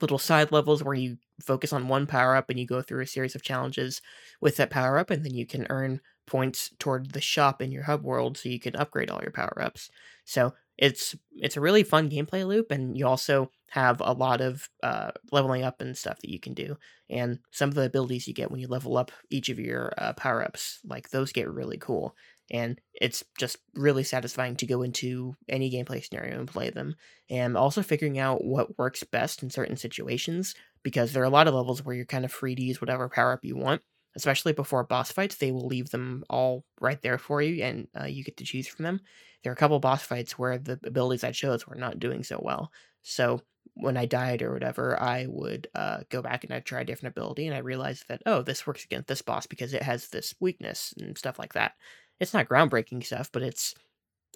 little 0.00 0.18
side 0.18 0.52
levels 0.52 0.82
where 0.82 0.94
you 0.94 1.18
focus 1.40 1.72
on 1.72 1.88
one 1.88 2.06
power 2.06 2.36
up 2.36 2.50
and 2.50 2.58
you 2.58 2.66
go 2.66 2.82
through 2.82 3.02
a 3.02 3.06
series 3.06 3.34
of 3.34 3.42
challenges 3.42 4.02
with 4.40 4.56
that 4.56 4.70
power 4.70 4.98
up, 4.98 5.10
and 5.10 5.24
then 5.24 5.34
you 5.34 5.46
can 5.46 5.66
earn 5.70 6.00
points 6.26 6.70
toward 6.78 7.12
the 7.12 7.20
shop 7.20 7.62
in 7.62 7.70
your 7.70 7.84
hub 7.84 8.02
world 8.02 8.36
so 8.36 8.48
you 8.48 8.58
can 8.58 8.74
upgrade 8.76 9.10
all 9.10 9.22
your 9.22 9.30
power 9.30 9.62
ups. 9.62 9.90
So 10.24 10.54
it's 10.76 11.14
it's 11.32 11.56
a 11.56 11.60
really 11.60 11.82
fun 11.82 12.10
gameplay 12.10 12.46
loop, 12.46 12.70
and 12.70 12.96
you 12.98 13.06
also 13.06 13.50
have 13.70 14.00
a 14.00 14.12
lot 14.12 14.40
of 14.40 14.68
uh, 14.82 15.10
leveling 15.32 15.62
up 15.62 15.80
and 15.80 15.96
stuff 15.96 16.20
that 16.20 16.30
you 16.30 16.38
can 16.38 16.54
do. 16.54 16.76
And 17.08 17.38
some 17.50 17.68
of 17.68 17.74
the 17.74 17.84
abilities 17.84 18.26
you 18.26 18.34
get 18.34 18.50
when 18.50 18.60
you 18.60 18.68
level 18.68 18.96
up 18.96 19.12
each 19.30 19.48
of 19.48 19.58
your 19.58 19.92
uh, 19.96 20.12
power 20.14 20.42
ups, 20.42 20.80
like 20.84 21.10
those 21.10 21.32
get 21.32 21.48
really 21.48 21.78
cool. 21.78 22.14
And 22.50 22.80
it's 22.94 23.24
just 23.38 23.58
really 23.74 24.04
satisfying 24.04 24.56
to 24.56 24.66
go 24.66 24.82
into 24.82 25.34
any 25.48 25.70
gameplay 25.70 26.04
scenario 26.04 26.38
and 26.38 26.48
play 26.48 26.70
them. 26.70 26.94
And 27.28 27.56
also 27.56 27.82
figuring 27.82 28.18
out 28.18 28.44
what 28.44 28.78
works 28.78 29.02
best 29.02 29.42
in 29.42 29.50
certain 29.50 29.76
situations 29.76 30.54
because 30.82 31.12
there 31.12 31.22
are 31.22 31.26
a 31.26 31.30
lot 31.30 31.48
of 31.48 31.54
levels 31.54 31.84
where 31.84 31.96
you're 31.96 32.04
kind 32.04 32.24
of 32.24 32.30
free 32.30 32.54
to 32.54 32.62
use 32.62 32.80
whatever 32.80 33.08
power 33.08 33.32
up 33.32 33.44
you 33.44 33.56
want. 33.56 33.82
Especially 34.14 34.52
before 34.54 34.82
boss 34.82 35.12
fights, 35.12 35.36
they 35.36 35.52
will 35.52 35.66
leave 35.66 35.90
them 35.90 36.24
all 36.30 36.64
right 36.80 37.02
there 37.02 37.18
for 37.18 37.42
you, 37.42 37.62
and 37.62 37.86
uh, 38.00 38.06
you 38.06 38.24
get 38.24 38.38
to 38.38 38.44
choose 38.44 38.66
from 38.66 38.84
them. 38.84 39.00
There 39.42 39.50
are 39.50 39.52
a 39.52 39.56
couple 39.56 39.78
boss 39.78 40.02
fights 40.04 40.38
where 40.38 40.56
the 40.56 40.80
abilities 40.84 41.22
I 41.22 41.32
chose 41.32 41.66
were 41.66 41.74
not 41.74 41.98
doing 41.98 42.24
so 42.24 42.40
well. 42.42 42.72
So 43.02 43.42
when 43.74 43.98
I 43.98 44.06
died 44.06 44.40
or 44.40 44.54
whatever, 44.54 44.98
I 44.98 45.26
would 45.28 45.68
uh, 45.74 45.98
go 46.08 46.22
back 46.22 46.44
and 46.44 46.54
I'd 46.54 46.64
try 46.64 46.80
a 46.80 46.84
different 46.84 47.14
ability, 47.14 47.46
and 47.46 47.54
I 47.54 47.58
realized 47.58 48.04
that 48.08 48.22
oh, 48.24 48.40
this 48.40 48.66
works 48.66 48.84
against 48.84 49.08
this 49.08 49.20
boss 49.20 49.46
because 49.46 49.74
it 49.74 49.82
has 49.82 50.08
this 50.08 50.34
weakness 50.40 50.94
and 50.98 51.18
stuff 51.18 51.38
like 51.38 51.52
that. 51.52 51.72
It's 52.20 52.34
not 52.34 52.48
groundbreaking 52.48 53.04
stuff, 53.04 53.30
but 53.32 53.42
it's 53.42 53.74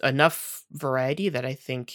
enough 0.03 0.63
variety 0.71 1.29
that 1.29 1.45
I 1.45 1.53
think 1.53 1.93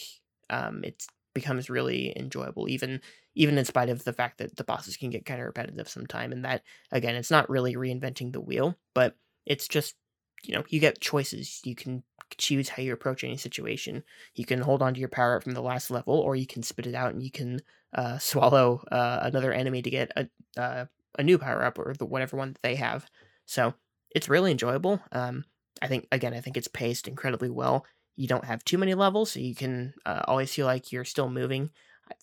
um, 0.49 0.83
it 0.83 1.05
becomes 1.33 1.69
really 1.69 2.17
enjoyable, 2.17 2.69
even 2.69 3.01
even 3.35 3.57
in 3.57 3.65
spite 3.65 3.89
of 3.89 4.03
the 4.03 4.13
fact 4.13 4.39
that 4.39 4.55
the 4.55 4.63
bosses 4.63 4.97
can 4.97 5.11
get 5.11 5.25
kind 5.25 5.39
of 5.39 5.45
repetitive 5.45 5.87
sometime. 5.87 6.31
And 6.31 6.43
that 6.45 6.63
again, 6.91 7.15
it's 7.15 7.31
not 7.31 7.49
really 7.49 7.75
reinventing 7.75 8.33
the 8.33 8.41
wheel, 8.41 8.75
but 8.93 9.15
it's 9.45 9.67
just 9.67 9.95
you 10.43 10.53
know 10.53 10.63
you 10.69 10.79
get 10.79 11.01
choices. 11.01 11.61
You 11.63 11.75
can 11.75 12.03
choose 12.37 12.69
how 12.69 12.81
you 12.81 12.93
approach 12.93 13.23
any 13.23 13.37
situation. 13.37 14.03
You 14.35 14.45
can 14.45 14.61
hold 14.61 14.81
on 14.81 14.93
to 14.93 14.99
your 14.99 15.09
power 15.09 15.37
up 15.37 15.43
from 15.43 15.53
the 15.53 15.61
last 15.61 15.91
level, 15.91 16.15
or 16.15 16.35
you 16.35 16.47
can 16.47 16.63
spit 16.63 16.87
it 16.87 16.95
out 16.95 17.13
and 17.13 17.23
you 17.23 17.31
can 17.31 17.59
uh, 17.93 18.17
swallow 18.19 18.83
uh, 18.91 19.19
another 19.21 19.53
enemy 19.53 19.81
to 19.81 19.89
get 19.89 20.11
a 20.15 20.27
uh, 20.59 20.85
a 21.19 21.23
new 21.23 21.37
power 21.37 21.63
up 21.63 21.79
or 21.79 21.93
the 21.97 22.05
whatever 22.05 22.37
one 22.37 22.53
that 22.53 22.61
they 22.61 22.75
have. 22.75 23.09
So 23.45 23.73
it's 24.09 24.29
really 24.29 24.51
enjoyable. 24.51 25.01
Um, 25.11 25.45
I 25.81 25.87
think 25.87 26.07
again, 26.11 26.33
I 26.33 26.41
think 26.41 26.57
it's 26.57 26.67
paced 26.67 27.07
incredibly 27.07 27.49
well. 27.49 27.85
You 28.15 28.27
don't 28.27 28.45
have 28.45 28.63
too 28.63 28.77
many 28.77 28.93
levels, 28.93 29.31
so 29.31 29.39
you 29.39 29.55
can 29.55 29.93
uh, 30.05 30.23
always 30.27 30.53
feel 30.53 30.65
like 30.65 30.91
you're 30.91 31.05
still 31.05 31.29
moving. 31.29 31.71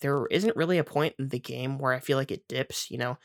There 0.01 0.25
isn't 0.27 0.55
really 0.55 0.77
a 0.77 0.83
point 0.83 1.15
in 1.19 1.29
the 1.29 1.39
game 1.39 1.77
where 1.77 1.93
I 1.93 1.99
feel 1.99 2.17
like 2.17 2.31
it 2.31 2.47
dips. 2.47 2.91
You 2.91 2.97
know, 2.97 3.17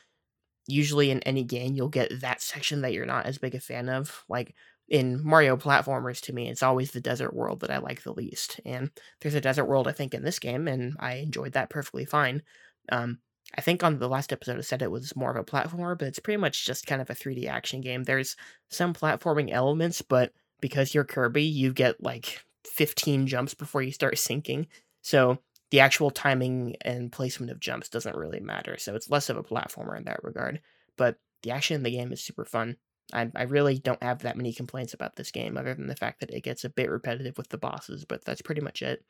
usually 0.67 1.11
in 1.11 1.19
any 1.21 1.43
game 1.43 1.73
you'll 1.75 1.89
get 1.89 2.21
that 2.21 2.41
section 2.41 2.81
that 2.81 2.93
you're 2.93 3.05
not 3.05 3.25
as 3.25 3.37
big 3.37 3.55
a 3.55 3.59
fan 3.59 3.89
of. 3.89 4.23
Like 4.29 4.55
in 4.89 5.23
Mario 5.25 5.57
platformers, 5.57 6.21
to 6.21 6.33
me, 6.33 6.49
it's 6.49 6.63
always 6.63 6.91
the 6.91 7.01
desert 7.01 7.33
world 7.33 7.61
that 7.61 7.71
I 7.71 7.77
like 7.79 8.03
the 8.03 8.13
least. 8.13 8.59
And 8.65 8.91
there's 9.21 9.35
a 9.35 9.41
desert 9.41 9.65
world 9.65 9.87
I 9.87 9.93
think 9.93 10.13
in 10.13 10.23
this 10.23 10.39
game, 10.39 10.67
and 10.67 10.95
I 10.99 11.15
enjoyed 11.15 11.53
that 11.53 11.69
perfectly 11.69 12.05
fine. 12.05 12.43
Um, 12.91 13.19
I 13.55 13.61
think 13.61 13.83
on 13.83 13.99
the 13.99 14.09
last 14.09 14.31
episode 14.31 14.57
I 14.57 14.61
said 14.61 14.81
it 14.81 14.91
was 14.91 15.15
more 15.15 15.31
of 15.31 15.37
a 15.37 15.43
platformer, 15.43 15.97
but 15.97 16.07
it's 16.07 16.19
pretty 16.19 16.37
much 16.37 16.65
just 16.65 16.87
kind 16.87 17.01
of 17.01 17.09
a 17.09 17.15
3D 17.15 17.47
action 17.47 17.81
game. 17.81 18.03
There's 18.03 18.35
some 18.69 18.93
platforming 18.93 19.51
elements, 19.51 20.01
but 20.01 20.33
because 20.61 20.93
you're 20.93 21.03
Kirby, 21.03 21.43
you 21.43 21.73
get 21.73 22.01
like 22.01 22.43
15 22.65 23.27
jumps 23.27 23.53
before 23.53 23.81
you 23.81 23.91
start 23.91 24.17
sinking. 24.17 24.67
So 25.01 25.39
the 25.71 25.79
actual 25.79 26.11
timing 26.11 26.75
and 26.81 27.11
placement 27.11 27.51
of 27.51 27.59
jumps 27.59 27.89
doesn't 27.89 28.15
really 28.15 28.39
matter. 28.39 28.77
So 28.77 28.95
it's 28.95 29.09
less 29.09 29.29
of 29.29 29.37
a 29.37 29.43
platformer 29.43 29.97
in 29.97 30.05
that 30.05 30.23
regard. 30.23 30.61
But 30.97 31.17
the 31.43 31.51
action 31.51 31.75
in 31.75 31.83
the 31.83 31.91
game 31.91 32.11
is 32.11 32.21
super 32.21 32.45
fun. 32.45 32.77
I, 33.13 33.29
I 33.35 33.43
really 33.43 33.77
don't 33.77 34.01
have 34.03 34.19
that 34.19 34.37
many 34.37 34.53
complaints 34.53 34.93
about 34.93 35.15
this 35.15 35.31
game, 35.31 35.57
other 35.57 35.73
than 35.73 35.87
the 35.87 35.95
fact 35.95 36.19
that 36.19 36.29
it 36.29 36.43
gets 36.43 36.63
a 36.63 36.69
bit 36.69 36.89
repetitive 36.89 37.37
with 37.37 37.49
the 37.49 37.57
bosses, 37.57 38.05
but 38.05 38.23
that's 38.23 38.41
pretty 38.41 38.61
much 38.61 38.81
it. 38.81 39.03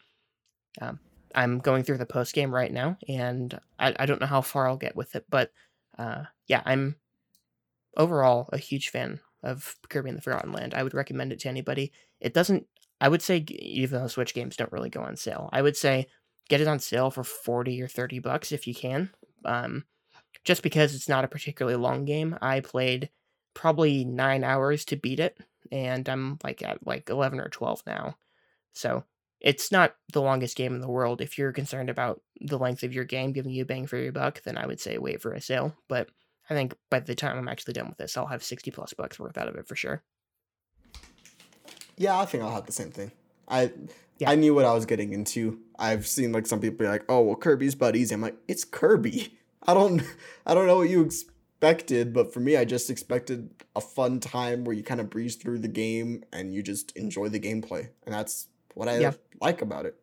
Um, 0.79 0.99
I'm 1.36 1.59
going 1.59 1.84
through 1.84 1.97
the 1.97 2.05
post 2.05 2.34
game 2.34 2.53
right 2.53 2.71
now, 2.71 2.97
and 3.07 3.59
I, 3.79 3.93
I 3.99 4.05
don't 4.05 4.21
know 4.21 4.27
how 4.27 4.41
far 4.41 4.67
I'll 4.67 4.77
get 4.77 4.95
with 4.95 5.15
it, 5.15 5.25
but 5.29 5.51
uh, 5.97 6.23
yeah, 6.47 6.61
I'm 6.65 6.95
overall 7.97 8.49
a 8.53 8.57
huge 8.57 8.89
fan 8.89 9.19
of 9.43 9.75
Kirby 9.89 10.09
and 10.09 10.17
the 10.17 10.21
Forgotten 10.21 10.51
Land. 10.51 10.73
I 10.73 10.84
would 10.84 10.93
recommend 10.93 11.32
it 11.32 11.39
to 11.41 11.49
anybody. 11.49 11.91
It 12.19 12.34
doesn't. 12.34 12.67
I 12.99 13.09
would 13.09 13.21
say 13.21 13.38
even 13.49 13.99
though 13.99 14.07
Switch 14.07 14.34
games 14.34 14.55
don't 14.55 14.71
really 14.71 14.89
go 14.89 15.01
on 15.01 15.15
sale, 15.15 15.49
I 15.51 15.61
would 15.61 15.75
say 15.75 16.07
get 16.49 16.61
it 16.61 16.67
on 16.67 16.79
sale 16.79 17.09
for 17.11 17.23
forty 17.23 17.82
or 17.82 17.88
thirty 17.88 18.19
bucks 18.19 18.51
if 18.51 18.67
you 18.67 18.75
can. 18.75 19.09
Um, 19.45 19.86
just 20.43 20.63
because 20.63 20.95
it's 20.95 21.09
not 21.09 21.25
a 21.25 21.29
particularly 21.29 21.77
long 21.77 22.05
game. 22.05 22.38
I 22.41 22.59
played 22.59 23.09
probably 23.53 24.05
nine 24.05 24.43
hours 24.43 24.86
to 24.86 24.95
beat 24.95 25.19
it, 25.19 25.38
and 25.71 26.07
I'm 26.07 26.39
like 26.43 26.61
at 26.61 26.86
like 26.86 27.09
eleven 27.09 27.39
or 27.39 27.49
twelve 27.49 27.82
now. 27.88 28.17
So 28.73 29.03
it's 29.41 29.71
not 29.71 29.95
the 30.13 30.21
longest 30.21 30.55
game 30.55 30.73
in 30.75 30.81
the 30.81 30.89
world. 30.89 31.19
If 31.19 31.37
you're 31.37 31.51
concerned 31.51 31.89
about 31.89 32.21
the 32.39 32.59
length 32.59 32.83
of 32.83 32.93
your 32.93 33.05
game 33.05 33.33
giving 33.33 33.51
you 33.51 33.63
a 33.63 33.65
bang 33.65 33.87
for 33.87 33.97
your 33.97 34.11
buck, 34.11 34.41
then 34.43 34.57
I 34.57 34.67
would 34.67 34.79
say 34.79 34.97
wait 34.97 35.21
for 35.21 35.33
a 35.33 35.41
sale. 35.41 35.75
But 35.89 36.09
I 36.49 36.53
think 36.53 36.75
by 36.89 36.99
the 36.99 37.15
time 37.15 37.37
I'm 37.37 37.47
actually 37.47 37.73
done 37.73 37.89
with 37.89 37.97
this, 37.97 38.15
I'll 38.15 38.27
have 38.27 38.43
60 38.43 38.71
plus 38.71 38.93
bucks 38.93 39.19
worth 39.19 39.37
out 39.37 39.47
of 39.47 39.55
it 39.55 39.67
for 39.67 39.75
sure. 39.75 40.03
Yeah, 41.97 42.19
I 42.19 42.25
think 42.25 42.43
I'll 42.43 42.53
have 42.53 42.65
the 42.65 42.71
same 42.71 42.91
thing. 42.91 43.11
I 43.47 43.71
yeah. 44.19 44.29
I 44.29 44.35
knew 44.35 44.53
what 44.53 44.65
I 44.65 44.73
was 44.73 44.85
getting 44.85 45.13
into. 45.13 45.59
I've 45.77 46.07
seen 46.07 46.31
like 46.31 46.45
some 46.47 46.59
people 46.59 46.77
be 46.77 46.87
like, 46.87 47.03
"Oh, 47.09 47.21
well, 47.21 47.35
Kirby's 47.35 47.75
buddies." 47.75 48.11
I'm 48.11 48.21
like, 48.21 48.37
"It's 48.47 48.63
Kirby." 48.63 49.37
I 49.67 49.73
don't 49.73 50.01
I 50.45 50.53
don't 50.53 50.67
know 50.67 50.77
what 50.77 50.89
you 50.89 51.01
expected, 51.01 52.13
but 52.13 52.33
for 52.33 52.39
me, 52.39 52.57
I 52.57 52.65
just 52.65 52.89
expected 52.89 53.49
a 53.75 53.81
fun 53.81 54.19
time 54.19 54.63
where 54.63 54.75
you 54.75 54.83
kind 54.83 54.99
of 55.01 55.09
breeze 55.09 55.35
through 55.35 55.59
the 55.59 55.67
game 55.67 56.23
and 56.31 56.53
you 56.53 56.63
just 56.63 56.95
enjoy 56.95 57.29
the 57.29 57.39
gameplay, 57.39 57.89
and 58.05 58.13
that's 58.13 58.47
what 58.76 58.88
I 58.88 58.99
yeah. 58.99 59.13
like 59.41 59.61
about 59.61 59.86
it. 59.86 59.95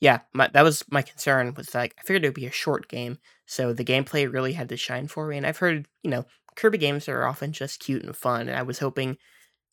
Yeah, 0.00 0.20
my, 0.32 0.48
that 0.52 0.62
was 0.62 0.84
my 0.90 1.02
concern. 1.02 1.52
Was 1.56 1.74
like 1.74 1.94
I 1.98 2.02
figured 2.02 2.24
it 2.24 2.28
would 2.28 2.34
be 2.34 2.46
a 2.46 2.52
short 2.52 2.88
game, 2.88 3.18
so 3.46 3.72
the 3.72 3.84
gameplay 3.84 4.32
really 4.32 4.52
had 4.52 4.68
to 4.68 4.76
shine 4.76 5.08
for 5.08 5.26
me. 5.26 5.36
And 5.36 5.46
I've 5.46 5.58
heard, 5.58 5.88
you 6.02 6.10
know, 6.10 6.24
Kirby 6.54 6.78
games 6.78 7.08
are 7.08 7.26
often 7.26 7.52
just 7.52 7.80
cute 7.80 8.04
and 8.04 8.16
fun, 8.16 8.48
and 8.48 8.56
I 8.56 8.62
was 8.62 8.78
hoping 8.78 9.16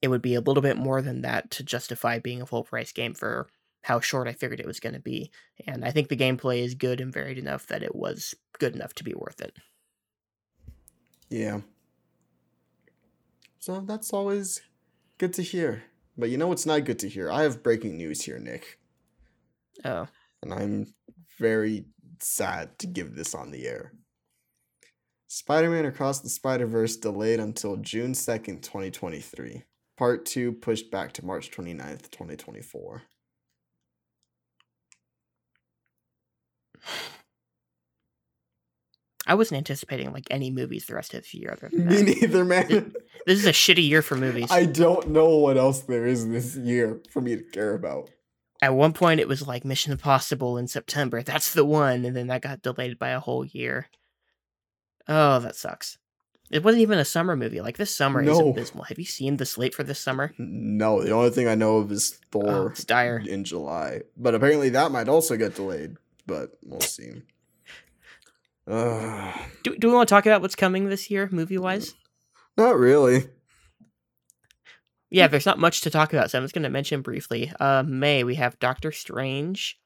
it 0.01 0.07
would 0.07 0.21
be 0.21 0.35
a 0.35 0.41
little 0.41 0.61
bit 0.61 0.77
more 0.77 1.01
than 1.01 1.21
that 1.21 1.51
to 1.51 1.63
justify 1.63 2.19
being 2.19 2.41
a 2.41 2.45
full 2.45 2.63
price 2.63 2.91
game 2.91 3.13
for 3.13 3.47
how 3.83 3.99
short 3.99 4.27
I 4.27 4.33
figured 4.33 4.59
it 4.59 4.65
was 4.65 4.79
going 4.79 4.95
to 4.95 4.99
be. 4.99 5.31
And 5.67 5.85
I 5.85 5.91
think 5.91 6.09
the 6.09 6.17
gameplay 6.17 6.63
is 6.63 6.73
good 6.73 6.99
and 6.99 7.13
varied 7.13 7.37
enough 7.37 7.67
that 7.67 7.83
it 7.83 7.95
was 7.95 8.33
good 8.57 8.75
enough 8.75 8.93
to 8.95 9.03
be 9.03 9.13
worth 9.13 9.41
it. 9.41 9.55
Yeah. 11.29 11.61
So 13.59 13.81
that's 13.81 14.11
always 14.11 14.61
good 15.17 15.33
to 15.33 15.43
hear. 15.43 15.83
But 16.17 16.29
you 16.29 16.37
know 16.37 16.47
what's 16.47 16.65
not 16.65 16.85
good 16.85 16.99
to 16.99 17.09
hear? 17.09 17.29
I 17.31 17.43
have 17.43 17.63
breaking 17.63 17.97
news 17.97 18.21
here, 18.21 18.39
Nick. 18.39 18.79
Oh. 19.83 20.07
And 20.41 20.53
I'm 20.53 20.93
very 21.37 21.85
sad 22.19 22.79
to 22.79 22.87
give 22.87 23.15
this 23.15 23.35
on 23.35 23.51
the 23.51 23.67
air. 23.67 23.93
Spider 25.27 25.69
Man 25.69 25.85
Across 25.85 26.21
the 26.21 26.29
Spider 26.29 26.65
Verse 26.65 26.95
delayed 26.95 27.41
until 27.41 27.75
June 27.77 28.13
2nd, 28.13 28.61
2023. 28.61 29.63
Part 29.97 30.25
2 30.25 30.53
pushed 30.53 30.89
back 30.91 31.11
to 31.13 31.25
March 31.25 31.51
29th, 31.51 32.11
2024. 32.11 33.01
I 39.27 39.33
wasn't 39.33 39.57
anticipating 39.57 40.13
like 40.13 40.27
any 40.29 40.51
movies 40.51 40.85
the 40.85 40.93
rest 40.95 41.15
of 41.15 41.25
the 41.31 41.37
year. 41.39 41.51
Other 41.53 41.69
than 41.69 41.87
Me 41.87 41.95
that. 42.03 42.21
neither, 42.21 42.45
man. 42.45 42.93
This, 43.25 43.39
is 43.39 43.45
a 43.45 43.51
shitty 43.51 43.87
year 43.87 44.01
for 44.01 44.15
movies. 44.15 44.51
I 44.51 44.65
don't 44.65 45.09
know 45.09 45.37
what 45.37 45.57
else 45.57 45.81
there 45.81 46.05
is 46.05 46.29
this 46.29 46.55
year 46.55 47.01
for 47.09 47.21
me 47.21 47.35
to 47.35 47.43
care 47.43 47.73
about. 47.73 48.09
At 48.61 48.73
one 48.73 48.93
point, 48.93 49.19
it 49.19 49.27
was 49.27 49.45
like 49.45 49.65
Mission 49.65 49.91
Impossible 49.91 50.57
in 50.57 50.67
September. 50.67 51.21
That's 51.23 51.53
the 51.53 51.65
one, 51.65 52.05
and 52.05 52.15
then 52.15 52.27
that 52.27 52.41
got 52.41 52.61
delayed 52.61 52.97
by 52.99 53.09
a 53.09 53.19
whole 53.19 53.45
year. 53.45 53.87
Oh, 55.07 55.39
that 55.39 55.55
sucks. 55.55 55.97
It 56.51 56.63
wasn't 56.63 56.83
even 56.83 56.99
a 56.99 57.05
summer 57.05 57.35
movie. 57.35 57.61
Like 57.61 57.77
this 57.77 57.95
summer 57.95 58.21
no. 58.21 58.31
is 58.31 58.39
abysmal. 58.39 58.83
Have 58.85 58.99
you 58.99 59.05
seen 59.05 59.37
the 59.37 59.45
slate 59.45 59.73
for 59.73 59.83
this 59.83 59.99
summer? 59.99 60.33
No, 60.37 61.01
the 61.01 61.11
only 61.11 61.31
thing 61.31 61.47
I 61.47 61.55
know 61.55 61.77
of 61.77 61.91
is 61.91 62.19
Thor 62.31 62.73
oh, 62.77 62.83
dire. 62.85 63.17
in 63.25 63.43
July. 63.43 64.01
But 64.15 64.35
apparently 64.35 64.69
that 64.69 64.91
might 64.91 65.09
also 65.09 65.37
get 65.37 65.55
delayed. 65.55 65.97
But 66.27 66.51
we'll 66.63 66.81
see. 66.81 67.23
Uh, 68.67 69.31
do 69.63 69.75
do 69.77 69.89
we 69.89 69.93
want 69.93 70.07
to 70.07 70.13
talk 70.13 70.25
about 70.25 70.41
what's 70.41 70.55
coming 70.55 70.89
this 70.89 71.11
year, 71.11 71.29
movie 71.31 71.57
wise? 71.57 71.93
Not 72.57 72.77
really. 72.77 73.27
Yeah, 75.09 75.27
there's 75.27 75.45
not 75.45 75.59
much 75.59 75.81
to 75.81 75.89
talk 75.89 76.13
about, 76.13 76.31
so 76.31 76.37
I'm 76.37 76.43
just 76.43 76.53
going 76.53 76.63
to 76.63 76.69
mention 76.69 77.01
briefly. 77.01 77.51
Uh, 77.59 77.83
May 77.85 78.23
we 78.23 78.35
have 78.35 78.59
Doctor 78.59 78.91
Strange 78.91 79.79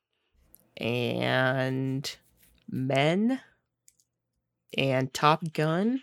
and 0.77 2.15
Men 2.69 3.39
and 4.77 5.13
Top 5.13 5.43
Gun. 5.53 6.01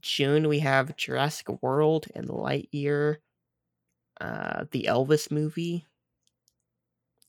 June 0.00 0.48
we 0.48 0.60
have 0.60 0.96
Jurassic 0.96 1.62
World 1.62 2.06
and 2.14 2.28
Lightyear. 2.28 3.16
Uh, 4.20 4.64
the 4.70 4.86
Elvis 4.88 5.30
movie. 5.30 5.86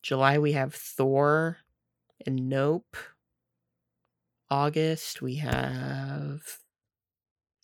July 0.01 0.37
we 0.37 0.51
have 0.53 0.73
Thor 0.73 1.57
and 2.25 2.49
Nope. 2.49 2.97
August, 4.49 5.21
we 5.21 5.35
have 5.35 6.59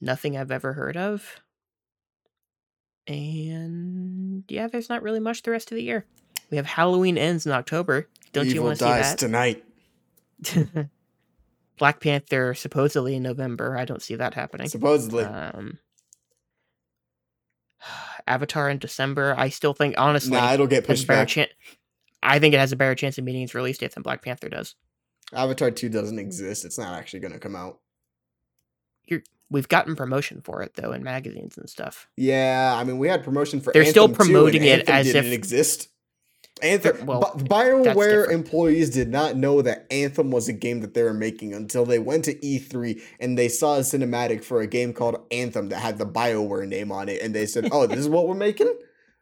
Nothing 0.01 0.37
I've 0.37 0.51
Ever 0.51 0.73
Heard 0.73 0.97
of. 0.97 1.41
And 3.07 4.43
yeah, 4.49 4.67
there's 4.67 4.89
not 4.89 5.01
really 5.01 5.19
much 5.19 5.43
the 5.43 5.51
rest 5.51 5.71
of 5.71 5.75
the 5.75 5.83
year. 5.83 6.05
We 6.51 6.57
have 6.57 6.65
Halloween 6.65 7.17
ends 7.17 7.45
in 7.45 7.51
October. 7.51 8.07
Don't 8.33 8.45
Evil 8.45 8.55
you 8.55 8.63
want 8.63 8.79
to 8.79 8.85
see 8.85 8.91
that? 8.91 9.17
tonight. 9.17 9.63
Black 11.77 11.99
Panther 11.99 12.53
supposedly 12.53 13.15
in 13.15 13.23
November. 13.23 13.77
I 13.77 13.85
don't 13.85 14.01
see 14.01 14.15
that 14.15 14.33
happening. 14.33 14.67
Supposedly. 14.67 15.23
Um, 15.23 15.79
Avatar 18.27 18.69
in 18.69 18.77
December. 18.79 19.35
I 19.37 19.49
still 19.49 19.73
think 19.73 19.95
honestly, 19.97 20.31
nah, 20.31 20.53
it'll 20.53 20.67
get 20.67 20.85
pushed 20.85 21.07
back. 21.07 21.29
Chan- 21.29 21.47
I 22.21 22.39
think 22.39 22.53
it 22.53 22.59
has 22.59 22.71
a 22.71 22.75
better 22.75 22.95
chance 22.95 23.17
of 23.17 23.23
meeting 23.23 23.43
its 23.43 23.55
release 23.55 23.77
date 23.77 23.93
than 23.93 24.03
Black 24.03 24.23
Panther 24.23 24.49
does. 24.49 24.75
Avatar 25.33 25.71
2 25.71 25.89
doesn't 25.89 26.19
exist. 26.19 26.65
It's 26.65 26.77
not 26.77 26.97
actually 26.97 27.19
going 27.19 27.33
to 27.33 27.39
come 27.39 27.55
out. 27.55 27.79
You're, 29.05 29.23
we've 29.49 29.67
gotten 29.67 29.95
promotion 29.95 30.41
for 30.41 30.61
it 30.61 30.73
though 30.75 30.91
in 30.91 31.03
magazines 31.03 31.57
and 31.57 31.69
stuff. 31.69 32.07
Yeah, 32.15 32.75
I 32.75 32.83
mean 32.83 32.97
we 32.97 33.07
had 33.07 33.23
promotion 33.23 33.59
for 33.59 33.71
Anthem. 33.71 33.73
They're 33.73 33.87
Anthem 33.87 34.15
still 34.15 34.25
promoting 34.25 34.61
too, 34.61 34.67
it 34.67 34.89
as 34.89 35.07
if. 35.07 35.15
It 35.15 35.21
didn't 35.21 35.33
if 35.33 35.37
exist. 35.37 35.89
Anthem 36.61 37.05
well, 37.05 37.33
BioWare 37.35 38.31
employees 38.31 38.89
did 38.89 39.09
not 39.09 39.35
know 39.35 39.61
that 39.61 39.85
Anthem 39.91 40.31
was 40.31 40.47
a 40.47 40.53
game 40.53 40.81
that 40.81 40.95
they 40.95 41.03
were 41.03 41.13
making 41.13 41.53
until 41.53 41.85
they 41.85 41.99
went 41.99 42.25
to 42.25 42.33
E3 42.33 42.99
and 43.19 43.37
they 43.37 43.47
saw 43.47 43.75
a 43.75 43.81
cinematic 43.81 44.43
for 44.43 44.61
a 44.61 44.67
game 44.67 44.91
called 44.91 45.23
Anthem 45.29 45.69
that 45.69 45.79
had 45.79 45.99
the 45.99 46.05
BioWare 46.05 46.67
name 46.67 46.91
on 46.91 47.09
it 47.09 47.21
and 47.21 47.35
they 47.35 47.45
said, 47.45 47.69
"Oh, 47.71 47.85
this 47.85 47.99
is 47.99 48.09
what 48.09 48.27
we're 48.27 48.33
making?" 48.33 48.73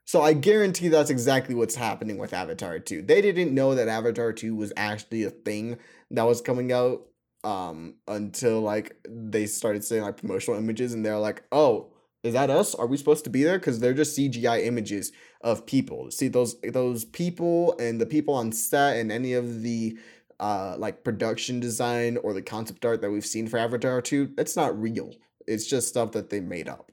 So 0.05 0.21
I 0.21 0.33
guarantee 0.33 0.87
that's 0.87 1.09
exactly 1.09 1.55
what's 1.55 1.75
happening 1.75 2.17
with 2.17 2.31
Avatar 2.31 2.77
2. 2.79 3.01
They 3.01 3.21
didn't 3.21 3.53
know 3.53 3.73
that 3.73 3.87
Avatar 3.87 4.31
2 4.31 4.55
was 4.55 4.71
actually 4.77 5.23
a 5.23 5.31
thing 5.31 5.77
that 6.11 6.23
was 6.23 6.41
coming 6.41 6.71
out 6.71 7.07
um 7.45 7.95
until 8.07 8.61
like 8.61 8.97
they 9.09 9.47
started 9.47 9.85
saying 9.85 10.03
like 10.03 10.17
promotional 10.17 10.59
images 10.59 10.93
and 10.93 11.05
they're 11.05 11.19
like, 11.19 11.43
"Oh, 11.53 11.91
is 12.23 12.33
that 12.33 12.49
us? 12.51 12.75
Are 12.75 12.87
we 12.87 12.97
supposed 12.97 13.25
to 13.25 13.31
be 13.31 13.43
there?" 13.43 13.59
Cuz 13.59 13.79
they're 13.79 13.93
just 13.93 14.15
CGI 14.15 14.63
images 14.65 15.13
of 15.41 15.65
people. 15.67 16.11
See 16.11 16.29
those 16.29 16.57
those 16.61 17.05
people 17.05 17.77
and 17.79 18.01
the 18.01 18.07
people 18.07 18.35
on 18.35 18.51
set 18.53 18.97
and 18.97 19.11
any 19.11 19.33
of 19.33 19.61
the 19.63 19.97
uh 20.39 20.75
like 20.79 21.03
production 21.05 21.59
design 21.61 22.17
or 22.17 22.33
the 22.33 22.41
concept 22.43 22.85
art 22.85 23.01
that 23.01 23.11
we've 23.11 23.25
seen 23.25 23.47
for 23.47 23.57
Avatar 23.59 24.01
2, 24.01 24.33
that's 24.37 24.55
not 24.57 24.79
real 24.81 25.11
It's 25.47 25.67
just 25.67 25.89
stuff 25.89 26.11
that 26.13 26.29
they 26.31 26.41
made 26.41 26.67
up. 26.69 26.91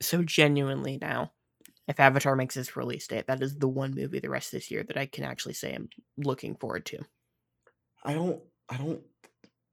So 0.00 0.22
genuinely 0.22 0.98
now, 1.00 1.32
if 1.88 2.00
Avatar 2.00 2.36
makes 2.36 2.56
its 2.56 2.76
release 2.76 3.06
date, 3.08 3.26
that 3.28 3.42
is 3.42 3.58
the 3.58 3.68
one 3.68 3.94
movie 3.94 4.20
the 4.20 4.30
rest 4.30 4.48
of 4.54 4.58
this 4.58 4.70
year 4.70 4.84
that 4.84 4.96
I 4.98 5.06
can 5.06 5.24
actually 5.24 5.54
say 5.54 5.74
I'm 5.74 5.90
looking 6.18 6.56
forward 6.56 6.86
to. 6.86 7.04
I 8.04 8.14
don't 8.14 8.40
I 8.68 8.76
don't 8.76 9.00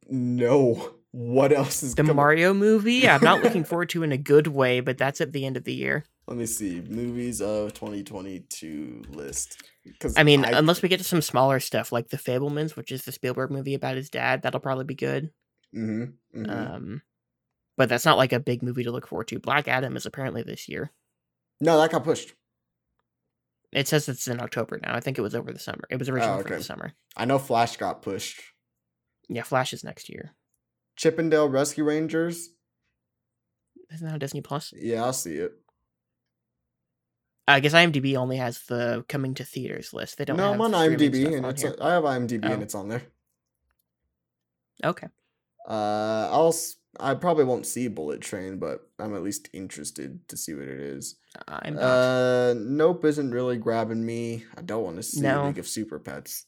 know 0.09 0.93
what 1.11 1.51
else 1.51 1.83
is 1.83 1.95
The 1.95 2.03
coming- 2.03 2.15
Mario 2.15 2.53
movie, 2.53 3.07
I'm 3.07 3.23
not 3.23 3.43
looking 3.43 3.63
forward 3.63 3.89
to 3.89 4.03
in 4.03 4.11
a 4.11 4.17
good 4.17 4.47
way, 4.47 4.79
but 4.79 4.97
that's 4.97 5.21
at 5.21 5.31
the 5.33 5.45
end 5.45 5.57
of 5.57 5.63
the 5.65 5.73
year. 5.73 6.05
Let 6.27 6.37
me 6.37 6.45
see 6.45 6.81
movies 6.81 7.41
of 7.41 7.73
2022 7.73 9.03
list. 9.09 9.61
Because 9.83 10.17
I 10.17 10.23
mean, 10.23 10.45
unless 10.45 10.81
we 10.81 10.87
get 10.89 10.97
to 10.99 11.03
some 11.03 11.21
smaller 11.21 11.59
stuff 11.59 11.91
like 11.91 12.09
The 12.09 12.17
Fabelmans, 12.17 12.75
which 12.75 12.91
is 12.91 13.03
the 13.03 13.11
Spielberg 13.11 13.51
movie 13.51 13.73
about 13.73 13.95
his 13.97 14.09
dad, 14.09 14.41
that'll 14.43 14.59
probably 14.59 14.85
be 14.85 14.95
good. 14.95 15.31
hmm 15.73 16.05
Um, 16.47 17.01
but 17.77 17.89
that's 17.89 18.05
not 18.05 18.17
like 18.17 18.31
a 18.33 18.39
big 18.39 18.61
movie 18.63 18.83
to 18.83 18.91
look 18.91 19.07
forward 19.07 19.27
to. 19.29 19.39
Black 19.39 19.67
Adam 19.67 19.97
is 19.97 20.05
apparently 20.05 20.43
this 20.43 20.69
year. 20.69 20.91
no, 21.59 21.77
that 21.79 21.91
got 21.91 22.03
pushed. 22.03 22.33
It 23.71 23.87
says 23.87 24.09
it's 24.09 24.27
in 24.27 24.41
October 24.41 24.79
now. 24.83 24.93
I 24.95 24.99
think 24.99 25.17
it 25.17 25.21
was 25.21 25.33
over 25.35 25.51
the 25.53 25.59
summer. 25.59 25.83
It 25.89 25.97
was 25.97 26.09
originally 26.09 26.41
for 26.43 26.47
okay. 26.49 26.57
the 26.57 26.63
summer. 26.63 26.93
I 27.15 27.25
know 27.25 27.39
Flash 27.39 27.77
got 27.77 28.01
pushed. 28.01 28.41
Yeah, 29.29 29.43
Flash 29.43 29.71
is 29.71 29.83
next 29.83 30.09
year. 30.09 30.31
Chip 30.97 31.17
'n 31.17 31.29
Dale 31.29 31.47
Rescue 31.47 31.85
Rangers. 31.85 32.49
Isn't 33.93 34.07
that 34.07 34.13
on 34.13 34.19
Disney 34.19 34.41
Plus? 34.41 34.73
Yeah, 34.75 35.03
I'll 35.03 35.13
see 35.13 35.35
it. 35.35 35.53
I 37.47 37.59
guess 37.59 37.73
IMDb 37.73 38.15
only 38.15 38.37
has 38.37 38.61
the 38.67 39.03
coming 39.09 39.33
to 39.35 39.43
theaters 39.43 39.93
list. 39.93 40.17
They 40.17 40.25
don't. 40.25 40.37
no, 40.37 40.53
I'm 40.53 40.61
on 40.61 40.71
IMDb 40.71 41.35
and 41.35 41.45
on 41.45 41.51
it's 41.51 41.61
here. 41.61 41.75
I 41.81 41.93
have 41.93 42.03
IMDb 42.03 42.43
and 42.45 42.45
Oh. 42.45 42.61
it's 42.61 42.75
on 42.75 42.89
there. 42.89 43.03
okay. 44.83 45.07
Uh, 45.67 46.29
I'll 46.31 46.55
I 46.99 47.15
probably 47.15 47.45
won't 47.45 47.65
see 47.65 47.87
Bullet 47.87 48.21
Train, 48.21 48.57
but 48.59 48.81
I'm 48.99 49.15
at 49.15 49.23
least 49.23 49.49
interested 49.53 50.27
to 50.27 50.37
see 50.37 50.53
what 50.53 50.67
it 50.67 50.79
is. 50.79 51.15
I'm 51.47 51.75
not. 51.75 51.81
Uh, 51.83 52.53
Nope 52.57 53.05
isn't 53.05 53.31
really 53.31 53.57
grabbing 53.57 54.05
me. 54.05 54.43
I 54.57 54.61
don't 54.61 54.83
want 54.83 54.97
to 54.97 55.03
see 55.03 55.21
No. 55.21 55.47
League 55.47 55.59
of 55.59 55.67
Super 55.67 55.99
Pets. 55.99 56.45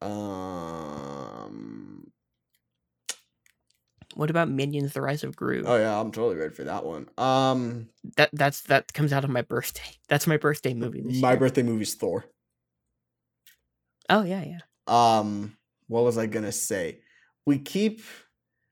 Um. 0.00 2.10
what 4.14 4.30
about 4.30 4.48
Minions: 4.48 4.92
The 4.94 5.02
Rise 5.02 5.24
of 5.24 5.36
Gru? 5.36 5.64
Oh 5.66 5.76
yeah, 5.76 6.00
I'm 6.00 6.12
totally 6.12 6.36
ready 6.36 6.54
for 6.54 6.64
that 6.64 6.84
one. 6.84 7.08
Um, 7.18 7.88
that 8.16 8.30
that's 8.32 8.62
that 8.62 8.92
comes 8.92 9.12
out 9.12 9.24
on 9.24 9.32
my 9.32 9.42
birthday. 9.42 9.96
That's 10.08 10.26
my 10.26 10.38
birthday 10.38 10.72
movie 10.72 11.02
this 11.02 11.20
my 11.20 11.32
year. 11.32 11.38
birthday 11.40 11.62
movie's 11.62 11.94
Thor. 11.94 12.24
oh 14.08 14.22
yeah, 14.22 14.42
yeah. 14.44 14.60
Um, 14.86 15.56
what 15.88 16.04
was 16.04 16.16
I 16.16 16.26
gonna 16.26 16.52
say? 16.52 17.00
We 17.44 17.58
keep, 17.58 18.00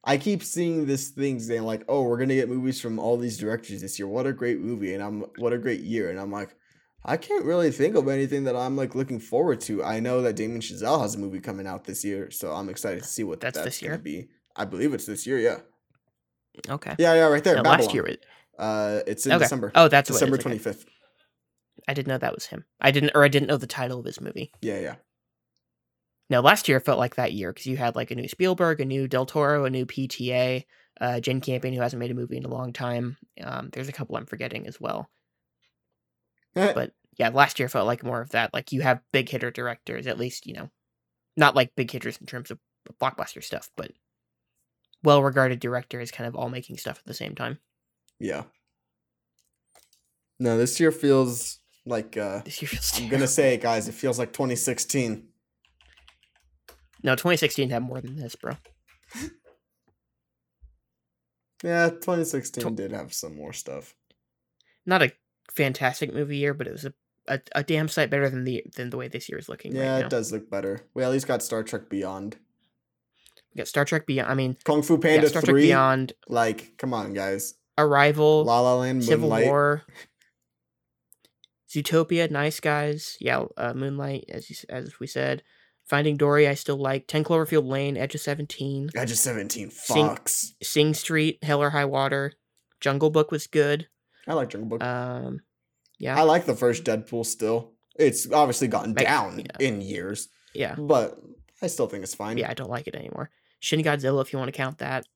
I 0.09 0.17
keep 0.19 0.43
seeing 0.45 0.87
this 0.87 1.09
thing 1.09 1.41
saying 1.41 1.63
like, 1.65 1.85
"Oh, 1.89 2.03
we're 2.05 2.17
gonna 2.19 2.35
get 2.37 2.49
movies 2.49 2.81
from 2.81 2.99
all 2.99 3.17
these 3.17 3.37
directors 3.39 3.81
this 3.81 3.99
year. 3.99 4.07
What 4.07 4.27
a 4.27 4.33
great 4.33 4.61
movie!" 4.61 4.95
And 4.95 5.03
I'm, 5.03 5.21
what 5.39 5.53
a 5.53 5.59
great 5.59 5.81
year. 5.81 6.11
And 6.11 6.21
I'm 6.21 6.31
like, 6.31 6.55
I 7.05 7.17
can't 7.17 7.45
really 7.45 7.71
think 7.73 7.97
of 7.97 8.09
anything 8.09 8.45
that 8.45 8.55
I'm 8.57 8.77
like 8.77 8.95
looking 8.95 9.19
forward 9.19 9.61
to. 9.63 9.83
I 9.85 9.99
know 10.01 10.23
that 10.23 10.37
Damien 10.37 10.61
Chazelle 10.61 11.01
has 11.03 11.17
a 11.17 11.19
movie 11.19 11.41
coming 11.41 11.67
out 11.67 11.85
this 11.85 12.05
year, 12.05 12.31
so 12.31 12.53
I'm 12.53 12.69
excited 12.69 13.03
to 13.03 13.09
see 13.09 13.25
what 13.25 13.41
That's 13.41 13.57
that's, 13.59 13.67
this 13.67 13.81
gonna 13.81 13.95
year? 13.95 13.99
be. 14.03 14.29
I 14.55 14.65
believe 14.65 14.95
it's 14.95 15.07
this 15.07 15.27
year. 15.27 15.39
Yeah, 15.39 15.59
Okay. 16.69 16.95
yeah, 16.99 17.15
yeah. 17.15 17.27
Right 17.27 17.43
there, 17.45 17.57
No, 17.57 17.63
last 17.63 17.93
year 17.93 18.17
Uh, 18.59 19.01
it's 19.07 19.27
in 19.27 19.33
okay. 19.33 19.45
December. 19.45 19.73
Oh, 19.75 19.89
that's 19.89 20.09
December 20.09 20.37
what 20.37 20.47
it 20.47 20.57
is. 20.57 20.63
twenty 20.63 20.79
Okay. 20.79 20.91
I 21.89 21.95
didn't 21.95 22.09
know 22.09 22.19
that 22.19 22.35
was 22.35 22.47
him. 22.47 22.65
I 22.81 22.91
didn't, 22.91 23.11
or 23.15 23.25
I 23.25 23.29
didn't 23.29 23.49
know 23.49 23.57
the 23.59 23.67
title 23.67 23.99
of 23.99 24.05
his 24.07 24.21
movie. 24.21 24.51
Yeah, 24.63 24.79
yeah. 24.81 24.95
No, 26.29 26.41
last 26.41 26.69
year 26.69 26.81
felt 26.81 26.99
like 26.99 27.17
that 27.17 27.33
year 27.33 27.53
because 27.53 27.67
you 27.67 27.77
had 27.77 27.95
like 27.95 28.11
a 28.11 28.15
new 28.17 28.29
Spielberg, 28.29 28.81
a 28.81 28.85
new 28.85 29.07
Del 29.07 29.27
Toro, 29.27 29.65
a 29.65 29.71
new 29.71 29.87
PTA, 29.87 30.65
uh, 31.01 31.21
Jane 31.21 31.41
Campion 31.41 31.73
who 31.75 31.81
hasn't 31.81 32.01
made 32.01 32.11
a 32.11 32.15
movie 32.15 32.37
in 32.37 32.45
a 32.45 32.49
long 32.49 32.73
time. 32.73 33.17
Um, 33.41 33.71
there's 33.73 33.89
a 33.89 33.93
couple 33.93 34.17
I'm 34.17 34.27
forgetting 34.27 34.67
as 34.67 34.81
well. 34.81 35.09
But 36.73 36.93
yeah, 37.17 37.29
last 37.29 37.59
year 37.59 37.69
felt 37.69 37.87
like 37.87 38.03
more 38.03 38.21
of 38.21 38.31
that. 38.31 38.53
Like 38.53 38.73
you 38.73 38.81
have 38.81 39.01
big 39.13 39.29
hitter 39.29 39.51
directors, 39.51 40.07
at 40.07 40.19
least 40.19 40.47
you 40.47 40.55
know, 40.55 40.71
not 41.37 41.55
like 41.55 41.77
big 41.77 41.91
hitters 41.91 42.17
in 42.19 42.27
terms 42.27 42.51
of 42.51 42.59
blockbuster 43.01 43.43
stuff, 43.45 43.71
but 43.77 43.93
well-regarded 45.05 45.61
directors 45.61 46.11
kind 46.11 46.27
of 46.27 46.35
all 46.35 46.49
making 46.49 46.77
stuff 46.79 46.99
at 46.99 47.05
the 47.05 47.15
same 47.15 47.35
time. 47.35 47.59
yeah. 48.19 48.45
No, 50.39 50.59
this 50.59 50.79
year 50.81 50.93
feels 50.93 51.61
like 51.87 52.17
uh 52.17 52.43
This 52.45 52.61
year 52.61 52.69
feels 52.69 52.93
I'm 52.93 52.99
terrible. 52.99 53.17
gonna 53.19 53.29
say 53.29 53.55
it, 53.55 53.63
guys. 53.63 53.89
It 53.89 53.95
feels 53.95 54.19
like 54.19 54.33
2016. 54.33 55.29
No, 57.07 57.13
2016 57.13 57.71
had 57.71 57.85
more 57.85 58.01
than 58.01 58.17
this, 58.17 58.35
bro. 58.35 58.57
Yeah, 61.63 61.89
2016 61.91 62.65
Tw- 62.65 62.75
did 62.75 62.91
have 62.91 63.15
some 63.15 63.37
more 63.37 63.53
stuff. 63.53 63.95
Not 64.85 65.03
a 65.03 65.13
fantastic 65.55 66.13
movie 66.13 66.39
year, 66.39 66.53
but 66.53 66.67
it 66.67 66.73
was 66.73 66.85
a, 66.85 66.93
a, 67.29 67.41
a 67.55 67.63
damn 67.63 67.87
sight 67.87 68.11
better 68.11 68.29
than 68.29 68.43
the 68.43 68.65
than 68.75 68.91
the 68.91 68.97
way 68.97 69.07
this 69.07 69.29
year 69.29 69.39
is 69.39 69.49
looking 69.49 69.75
Yeah, 69.75 69.95
right 69.95 70.05
it 70.05 70.11
does 70.11 70.33
look 70.33 70.51
better. 70.51 70.85
We 70.95 71.05
at 71.05 71.13
least 71.13 71.29
got 71.29 71.45
Star 71.45 71.63
Trek 71.63 71.89
Beyond. 71.89 72.39
We 73.55 73.59
got 73.59 73.69
Star 73.69 73.85
Trek 73.85 74.05
Beyond. 74.05 74.29
I 74.29 74.35
mean, 74.35 74.57
Kung 74.65 74.83
Fu 74.83 74.95
yeah, 74.95 75.01
Panda 75.01 75.29
Star 75.29 75.43
Trek 75.43 75.55
Beyond, 75.55 76.13
Like, 76.27 76.77
come 76.77 76.93
on, 76.93 77.13
guys. 77.13 77.55
Arrival, 77.79 78.43
La 78.45 78.59
La 78.63 78.75
Land, 78.75 79.05
Civil 79.05 79.29
Moonlight. 79.29 79.47
War, 79.47 79.83
Zootopia, 81.73 82.29
Nice 82.33 82.59
Guys, 82.59 83.17
yeah, 83.21 83.45
uh, 83.57 83.75
Moonlight, 83.75 84.25
as 84.29 84.51
you, 84.51 84.57
as 84.69 84.99
we 84.99 85.07
said, 85.07 85.45
Finding 85.87 86.17
Dory, 86.17 86.49
I 86.49 86.55
still 86.55 86.77
like, 86.77 87.07
Ten 87.07 87.23
Cloverfield 87.23 87.67
Lane, 87.67 87.97
Edge 87.97 88.15
of 88.15 88.21
Seventeen, 88.21 88.91
Edge 88.95 89.13
of 89.13 89.19
17. 89.19 89.71
Sing- 89.71 90.07
Fox. 90.07 90.55
Sing 90.63 90.95
Street, 90.95 91.39
Hell 91.43 91.63
or 91.63 91.71
High 91.71 91.85
Water, 91.85 92.33
Jungle 92.81 93.11
Book 93.11 93.31
was 93.31 93.47
good. 93.47 93.87
I 94.27 94.35
like 94.35 94.51
Jungle 94.51 94.69
Book. 94.69 94.83
Um, 94.83 95.41
yeah, 95.99 96.19
I 96.19 96.23
like 96.23 96.45
the 96.45 96.57
first 96.57 96.85
Deadpool 96.85 97.25
still. 97.25 97.73
It's 97.95 98.31
obviously 98.31 98.69
gotten 98.69 98.95
down 98.95 99.39
yeah. 99.39 99.67
in 99.67 99.81
years, 99.81 100.29
yeah, 100.55 100.75
but 100.77 101.19
I 101.63 101.69
still 101.69 101.87
think 101.87 102.03
it's 102.03 102.15
fine. 102.15 102.37
yeah. 102.37 102.51
I 102.51 102.55
don't 102.55 102.71
like 102.71 102.89
it 102.89 102.97
anymore. 102.97 103.31
Shin 103.61 103.81
Godzilla, 103.81 104.23
if 104.23 104.33
you 104.33 104.39
want 104.39 104.49
to 104.49 104.57
count 104.57 104.79
that. 104.79 105.07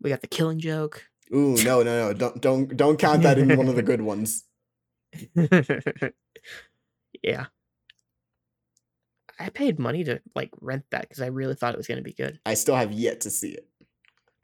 We 0.00 0.10
got 0.10 0.20
the 0.20 0.28
Killing 0.28 0.60
Joke. 0.60 1.04
Ooh, 1.34 1.56
no, 1.64 1.82
no, 1.82 2.08
no. 2.08 2.12
Don't 2.12 2.40
don't 2.40 2.76
don't 2.76 2.98
count 2.98 3.22
that 3.22 3.38
in 3.38 3.56
one 3.56 3.68
of 3.68 3.74
the 3.74 3.82
good 3.82 4.02
ones. 4.02 4.44
yeah. 7.24 7.46
I 9.40 9.48
paid 9.48 9.78
money 9.80 10.04
to 10.04 10.20
like 10.36 10.50
rent 10.60 10.84
that 10.90 11.02
because 11.08 11.20
I 11.20 11.26
really 11.26 11.54
thought 11.56 11.74
it 11.74 11.76
was 11.78 11.88
going 11.88 11.98
to 11.98 12.04
be 12.04 12.12
good. 12.12 12.38
I 12.46 12.54
still 12.54 12.76
have 12.76 12.92
yet 12.92 13.22
to 13.22 13.30
see 13.30 13.50
it. 13.50 13.68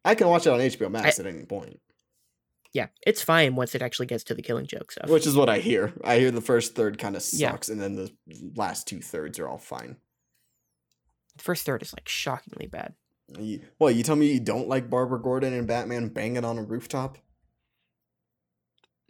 I 0.04 0.14
can 0.16 0.26
watch 0.28 0.46
it 0.46 0.50
on 0.52 0.58
HBO 0.60 0.90
Max 0.90 1.20
I- 1.20 1.22
at 1.22 1.28
any 1.32 1.44
point, 1.44 1.78
Yeah, 2.72 2.88
it's 3.06 3.22
fine 3.22 3.54
once 3.54 3.74
it 3.74 3.82
actually 3.82 4.06
gets 4.06 4.24
to 4.24 4.34
the 4.34 4.42
killing 4.42 4.66
joke 4.66 4.90
stuff. 4.92 5.08
which 5.10 5.26
is 5.26 5.36
what 5.36 5.48
I 5.48 5.58
hear. 5.58 5.92
I 6.02 6.18
hear 6.18 6.30
the 6.32 6.40
first 6.40 6.74
third 6.74 6.98
kind 6.98 7.14
of 7.16 7.24
Yeah. 7.32 7.52
sucks, 7.52 7.68
and 7.68 7.80
then 7.80 7.94
the 7.96 8.12
last 8.56 8.88
two 8.88 9.00
thirds 9.00 9.38
are 9.38 9.48
all 9.48 9.58
fine. 9.58 9.96
the 11.36 11.44
first 11.44 11.64
third 11.64 11.82
is 11.82 11.92
like 11.92 12.08
shockingly 12.08 12.66
bad. 12.66 12.94
You, 13.38 13.60
what 13.78 13.94
you 13.94 14.02
tell 14.02 14.16
me 14.16 14.32
you 14.32 14.40
don't 14.40 14.66
like 14.68 14.90
Barbara 14.90 15.20
Gordon 15.22 15.52
and 15.54 15.66
Batman 15.68 16.08
banging 16.08 16.44
on 16.44 16.58
a 16.58 16.62
rooftop? 16.64 17.16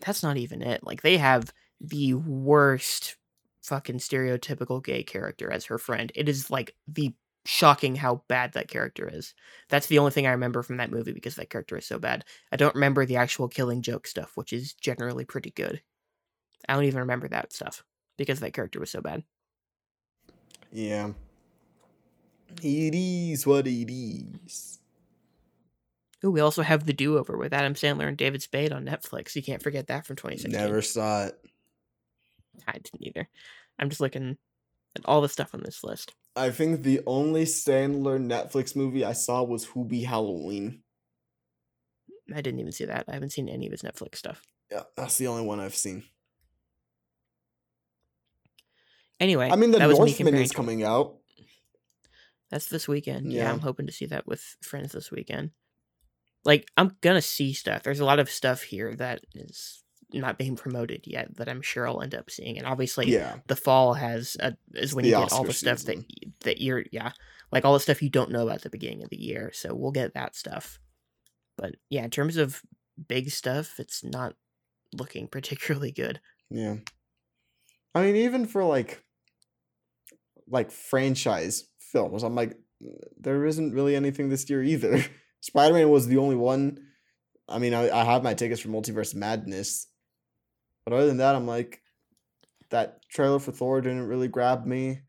That's 0.00 0.22
not 0.22 0.36
even 0.36 0.60
it. 0.62 0.84
Like 0.84 1.02
they 1.02 1.16
have 1.16 1.52
the 1.80 2.14
worst 2.14 3.16
fucking 3.62 3.98
stereotypical 3.98 4.82
gay 4.82 5.02
character 5.02 5.50
as 5.50 5.66
her 5.66 5.78
friend. 5.78 6.12
It 6.14 6.28
is 6.28 6.50
like 6.50 6.74
the 6.88 7.14
shocking 7.46 7.96
how 7.96 8.22
bad 8.28 8.52
that 8.52 8.68
character 8.68 9.08
is. 9.12 9.34
That's 9.68 9.86
the 9.86 9.98
only 9.98 10.10
thing 10.10 10.26
I 10.26 10.32
remember 10.32 10.62
from 10.62 10.76
that 10.78 10.90
movie 10.90 11.12
because 11.12 11.36
that 11.36 11.50
character 11.50 11.76
is 11.76 11.86
so 11.86 11.98
bad. 11.98 12.24
I 12.52 12.56
don't 12.56 12.74
remember 12.74 13.06
the 13.06 13.16
actual 13.16 13.48
killing 13.48 13.82
joke 13.82 14.06
stuff, 14.06 14.32
which 14.36 14.52
is 14.52 14.74
generally 14.74 15.24
pretty 15.24 15.50
good. 15.50 15.82
I 16.68 16.74
don't 16.74 16.84
even 16.84 17.00
remember 17.00 17.28
that 17.28 17.52
stuff 17.52 17.84
because 18.16 18.40
that 18.40 18.52
character 18.52 18.80
was 18.80 18.90
so 18.90 19.00
bad. 19.00 19.24
Yeah. 20.72 21.12
It 22.62 22.94
is 22.94 23.46
what 23.46 23.66
it 23.66 23.90
is. 23.90 24.78
Ooh, 26.24 26.30
we 26.30 26.40
also 26.40 26.62
have 26.62 26.84
The 26.84 26.92
Do 26.92 27.16
Over 27.16 27.38
with 27.38 27.54
Adam 27.54 27.74
Sandler 27.74 28.06
and 28.06 28.16
David 28.16 28.42
Spade 28.42 28.72
on 28.72 28.84
Netflix. 28.84 29.34
You 29.34 29.42
can't 29.42 29.62
forget 29.62 29.86
that 29.86 30.04
from 30.04 30.16
2016. 30.16 30.52
Never 30.52 30.82
saw 30.82 31.26
it. 31.26 31.39
I 32.68 32.72
didn't 32.72 33.06
either. 33.06 33.28
I'm 33.78 33.88
just 33.88 34.00
looking 34.00 34.36
at 34.96 35.02
all 35.04 35.20
the 35.20 35.28
stuff 35.28 35.54
on 35.54 35.62
this 35.62 35.82
list. 35.84 36.14
I 36.36 36.50
think 36.50 36.82
the 36.82 37.00
only 37.06 37.44
Sandler 37.44 38.20
Netflix 38.20 38.76
movie 38.76 39.04
I 39.04 39.12
saw 39.12 39.42
was 39.42 39.66
Hubie 39.66 40.06
Halloween. 40.06 40.82
I 42.32 42.40
didn't 42.40 42.60
even 42.60 42.72
see 42.72 42.84
that. 42.84 43.06
I 43.08 43.14
haven't 43.14 43.30
seen 43.32 43.48
any 43.48 43.66
of 43.66 43.72
his 43.72 43.82
Netflix 43.82 44.16
stuff. 44.16 44.42
Yeah, 44.70 44.82
that's 44.96 45.18
the 45.18 45.26
only 45.26 45.42
one 45.42 45.58
I've 45.58 45.74
seen. 45.74 46.04
Anyway, 49.18 49.50
I 49.50 49.56
mean, 49.56 49.70
The 49.70 49.80
Northman 49.80 50.34
is 50.34 50.52
coming 50.52 50.82
out. 50.82 51.16
That's 52.50 52.66
this 52.66 52.88
weekend. 52.88 53.32
Yeah. 53.32 53.42
Yeah. 53.42 53.52
I'm 53.52 53.60
hoping 53.60 53.86
to 53.86 53.92
see 53.92 54.06
that 54.06 54.26
with 54.26 54.56
friends 54.62 54.92
this 54.92 55.10
weekend. 55.10 55.50
Like, 56.44 56.68
I'm 56.76 56.96
gonna 57.00 57.20
see 57.20 57.52
stuff. 57.52 57.82
There's 57.82 58.00
a 58.00 58.04
lot 58.04 58.18
of 58.18 58.30
stuff 58.30 58.62
here 58.62 58.94
that 58.96 59.20
is 59.34 59.84
not 60.12 60.38
being 60.38 60.56
promoted 60.56 61.06
yet 61.06 61.36
that 61.36 61.48
I'm 61.48 61.62
sure 61.62 61.86
I'll 61.88 62.02
end 62.02 62.14
up 62.14 62.30
seeing. 62.30 62.58
And 62.58 62.66
obviously, 62.66 63.10
Yeah. 63.10 63.36
the 63.46 63.56
fall 63.56 63.94
has 63.94 64.36
a, 64.40 64.56
is 64.74 64.94
when 64.94 65.04
The 65.04 65.10
you 65.10 65.16
get 65.16 65.32
all 65.32 65.44
the 65.44 65.52
stuff 65.52 65.78
that 65.82 65.86
season. 65.96 66.06
y- 66.22 66.32
that 66.44 66.60
you're 66.60 66.84
yeah, 66.92 67.12
like 67.52 67.64
all 67.64 67.72
the 67.74 67.80
stuff 67.80 68.02
you 68.02 68.10
don't 68.10 68.30
know 68.30 68.42
about 68.44 68.56
at 68.56 68.62
the 68.62 68.70
beginning 68.70 69.02
of 69.02 69.10
the 69.10 69.20
year. 69.20 69.50
So 69.54 69.74
we'll 69.74 69.92
get 69.92 70.14
that 70.14 70.34
stuff. 70.36 70.78
But 71.56 71.76
yeah, 71.90 72.04
in 72.04 72.10
terms 72.10 72.36
of 72.36 72.62
big 73.08 73.30
stuff, 73.30 73.78
it's 73.78 74.02
not 74.04 74.34
looking 74.92 75.28
particularly 75.36 75.92
good. 75.92 76.20
Yeah. 76.50 76.76
I 77.94 78.02
mean, 78.02 78.16
even 78.16 78.46
for 78.46 78.64
like 78.64 79.02
like 80.48 80.70
franchise 80.70 81.64
films, 81.92 82.22
I'm 82.22 82.34
like, 82.34 82.56
there 83.18 83.44
isn't 83.46 83.72
really 83.74 83.94
anything 83.94 84.28
this 84.28 84.48
year 84.50 84.62
either. 84.62 85.04
Spider 85.40 85.74
Man 85.74 85.88
was 85.90 86.06
the 86.06 86.16
only 86.18 86.36
one. 86.36 86.78
I 87.48 87.58
mean, 87.58 87.74
I, 87.74 87.90
I 87.90 88.04
have 88.04 88.22
my 88.22 88.34
tickets 88.34 88.60
for 88.60 88.68
Multiverse 88.68 89.14
Madness, 89.14 89.86
but 90.84 90.94
other 90.94 91.06
than 91.06 91.18
that, 91.18 91.34
I'm 91.34 91.46
like, 91.46 91.80
that 92.70 93.00
trailer 93.08 93.38
for 93.38 93.52
Thor 93.52 93.80
didn't 93.80 94.06
really 94.06 94.28
grab 94.28 94.66
me. 94.66 95.00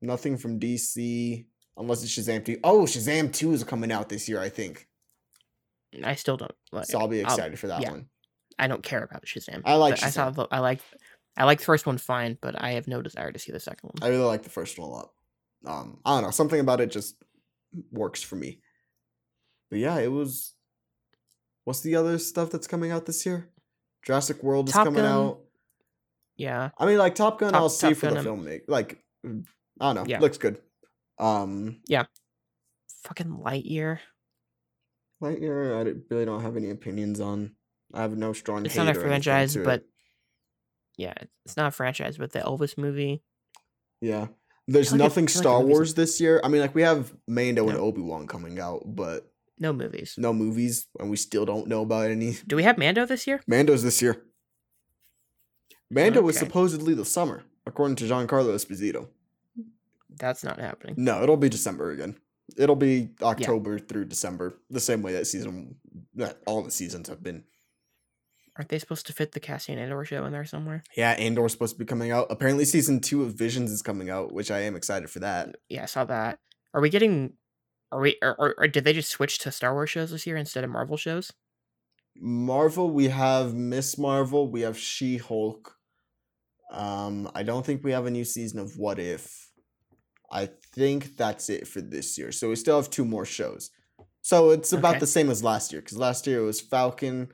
Nothing 0.00 0.36
from 0.36 0.60
DC, 0.60 1.46
unless 1.76 2.02
it's 2.04 2.16
Shazam 2.16 2.44
2. 2.44 2.58
Oh, 2.62 2.82
Shazam 2.82 3.32
2 3.32 3.52
is 3.52 3.64
coming 3.64 3.90
out 3.90 4.08
this 4.08 4.28
year, 4.28 4.40
I 4.40 4.48
think. 4.48 4.86
I 6.04 6.14
still 6.14 6.36
don't. 6.36 6.54
Like, 6.70 6.86
So 6.86 6.98
I'll 7.00 7.08
be 7.08 7.24
I'll- 7.24 7.32
excited 7.32 7.58
for 7.58 7.66
that 7.68 7.82
yeah. 7.82 7.90
one. 7.90 8.06
I 8.58 8.66
don't 8.66 8.82
care 8.82 9.02
about 9.02 9.24
Shazam. 9.24 9.62
I 9.64 9.74
like 9.74 9.94
but 9.94 10.04
I 10.04 10.10
saw. 10.10 10.30
The, 10.30 10.46
I 10.50 10.58
like. 10.58 10.80
I 11.36 11.44
like 11.44 11.60
the 11.60 11.64
first 11.64 11.86
one 11.86 11.96
fine, 11.98 12.36
but 12.40 12.60
I 12.60 12.72
have 12.72 12.88
no 12.88 13.00
desire 13.02 13.30
to 13.30 13.38
see 13.38 13.52
the 13.52 13.60
second 13.60 13.90
one. 13.92 14.02
I 14.02 14.08
really 14.12 14.24
like 14.24 14.42
the 14.42 14.50
first 14.50 14.76
one 14.78 14.88
a 14.88 14.92
lot. 14.92 15.10
Um, 15.64 15.98
I 16.04 16.16
don't 16.16 16.24
know, 16.24 16.30
something 16.32 16.58
about 16.58 16.80
it 16.80 16.90
just 16.90 17.14
works 17.92 18.20
for 18.20 18.34
me. 18.34 18.60
But 19.70 19.78
yeah, 19.78 19.98
it 20.00 20.10
was. 20.10 20.54
What's 21.64 21.80
the 21.80 21.94
other 21.94 22.18
stuff 22.18 22.50
that's 22.50 22.66
coming 22.66 22.90
out 22.90 23.06
this 23.06 23.24
year? 23.24 23.48
Jurassic 24.08 24.42
World 24.42 24.68
is 24.68 24.72
Top 24.72 24.84
coming 24.86 25.02
Gun, 25.02 25.12
out. 25.12 25.40
yeah, 26.38 26.70
I 26.78 26.86
mean, 26.86 26.96
like 26.96 27.14
Top 27.14 27.38
Gun, 27.38 27.52
Top- 27.52 27.60
I'll 27.60 27.68
see 27.68 27.88
Top 27.90 27.96
for 27.98 28.06
the 28.10 28.18
um, 28.20 28.24
filmmaker. 28.24 28.62
Like, 28.66 29.04
mm, 29.26 29.44
I 29.78 29.92
don't 29.92 29.96
know, 29.96 30.10
Yeah. 30.10 30.20
looks 30.20 30.38
good. 30.38 30.62
Um, 31.18 31.82
Yeah. 31.86 32.04
fucking 33.04 33.26
Lightyear. 33.26 33.98
Lightyear, 35.22 35.74
I 35.76 36.00
really 36.10 36.24
don't 36.24 36.40
have 36.40 36.56
any 36.56 36.70
opinions 36.70 37.20
on. 37.20 37.54
I 37.92 38.00
have 38.00 38.16
no 38.16 38.32
strong. 38.32 38.64
It's 38.64 38.76
not 38.76 38.88
a 38.88 38.94
franchise, 38.94 39.54
but 39.56 39.84
yeah, 40.96 41.12
it's 41.44 41.58
not 41.58 41.68
a 41.68 41.70
franchise. 41.70 42.16
But 42.16 42.32
the 42.32 42.38
Elvis 42.40 42.78
movie, 42.78 43.22
yeah, 44.00 44.28
there's 44.66 44.92
like 44.92 45.00
nothing 45.00 45.24
like 45.24 45.30
Star 45.30 45.60
the 45.60 45.66
Wars 45.66 45.92
this 45.92 46.18
year. 46.18 46.40
I 46.42 46.48
mean, 46.48 46.62
like 46.62 46.74
we 46.74 46.80
have 46.82 47.14
Mando 47.26 47.68
and 47.68 47.76
Obi 47.76 48.00
Wan 48.00 48.26
coming 48.26 48.58
out, 48.58 48.84
but 48.86 49.30
no 49.60 49.72
movies. 49.72 50.14
no 50.18 50.32
movies, 50.32 50.86
and 50.98 51.10
we 51.10 51.16
still 51.16 51.44
don't 51.44 51.66
know 51.68 51.82
about 51.82 52.10
any. 52.10 52.36
Do 52.46 52.56
we 52.56 52.62
have 52.62 52.78
Mando 52.78 53.06
this 53.06 53.26
year? 53.26 53.40
Mando's 53.46 53.82
this 53.82 54.00
year. 54.02 54.22
Mando 55.90 56.20
was 56.20 56.38
supposedly 56.38 56.94
the 56.94 57.04
summer, 57.04 57.44
according 57.66 57.96
to 57.96 58.04
Giancarlo 58.04 58.54
Esposito. 58.54 59.08
That's 60.10 60.44
not 60.44 60.60
happening. 60.60 60.94
No, 60.98 61.22
it'll 61.22 61.36
be 61.36 61.48
December 61.48 61.90
again. 61.92 62.16
It'll 62.56 62.76
be 62.76 63.10
October 63.22 63.78
through 63.78 64.06
December, 64.06 64.54
the 64.70 64.80
same 64.80 65.02
way 65.02 65.12
that 65.12 65.26
season, 65.26 65.76
that 66.14 66.38
all 66.46 66.62
the 66.62 66.70
seasons 66.70 67.08
have 67.08 67.22
been. 67.22 67.44
Aren't 68.56 68.70
they 68.70 68.78
supposed 68.78 69.06
to 69.06 69.12
fit 69.12 69.32
the 69.32 69.40
Cassian 69.40 69.78
Andor 69.78 70.04
show 70.04 70.24
in 70.24 70.32
there 70.32 70.44
somewhere? 70.44 70.82
Yeah, 70.96 71.12
Andor's 71.12 71.52
supposed 71.52 71.76
to 71.76 71.78
be 71.78 71.84
coming 71.84 72.10
out. 72.10 72.26
Apparently, 72.30 72.64
season 72.64 73.00
two 73.00 73.22
of 73.22 73.34
Visions 73.34 73.70
is 73.70 73.82
coming 73.82 74.10
out, 74.10 74.32
which 74.32 74.50
I 74.50 74.60
am 74.60 74.74
excited 74.74 75.08
for 75.08 75.20
that. 75.20 75.56
Yeah, 75.68 75.84
I 75.84 75.86
saw 75.86 76.04
that. 76.06 76.40
Are 76.74 76.80
we 76.80 76.90
getting? 76.90 77.34
Are 77.92 78.00
we? 78.00 78.16
Or, 78.22 78.34
or, 78.38 78.54
or 78.58 78.68
did 78.68 78.84
they 78.84 78.92
just 78.92 79.10
switch 79.10 79.38
to 79.40 79.50
Star 79.52 79.72
Wars 79.72 79.90
shows 79.90 80.10
this 80.10 80.26
year 80.26 80.36
instead 80.36 80.64
of 80.64 80.70
Marvel 80.70 80.96
shows? 80.96 81.32
Marvel, 82.16 82.90
we 82.90 83.08
have 83.08 83.54
Miss 83.54 83.96
Marvel, 83.96 84.50
we 84.50 84.62
have 84.62 84.76
She 84.78 85.16
Hulk. 85.18 85.74
Um, 86.72 87.30
I 87.34 87.42
don't 87.44 87.64
think 87.64 87.82
we 87.84 87.92
have 87.92 88.06
a 88.06 88.10
new 88.10 88.24
season 88.24 88.58
of 88.58 88.76
What 88.76 88.98
If. 88.98 89.50
I 90.30 90.50
think 90.74 91.16
that's 91.16 91.48
it 91.48 91.66
for 91.66 91.80
this 91.80 92.18
year. 92.18 92.32
So 92.32 92.50
we 92.50 92.56
still 92.56 92.76
have 92.76 92.90
two 92.90 93.04
more 93.04 93.24
shows. 93.24 93.70
So 94.20 94.50
it's 94.50 94.72
about 94.72 94.90
Okay. 94.96 94.98
the 95.00 95.06
same 95.06 95.30
as 95.30 95.42
last 95.42 95.72
year 95.72 95.80
because 95.80 95.96
last 95.96 96.26
year 96.26 96.40
it 96.40 96.44
was 96.44 96.60
Falcon, 96.60 97.28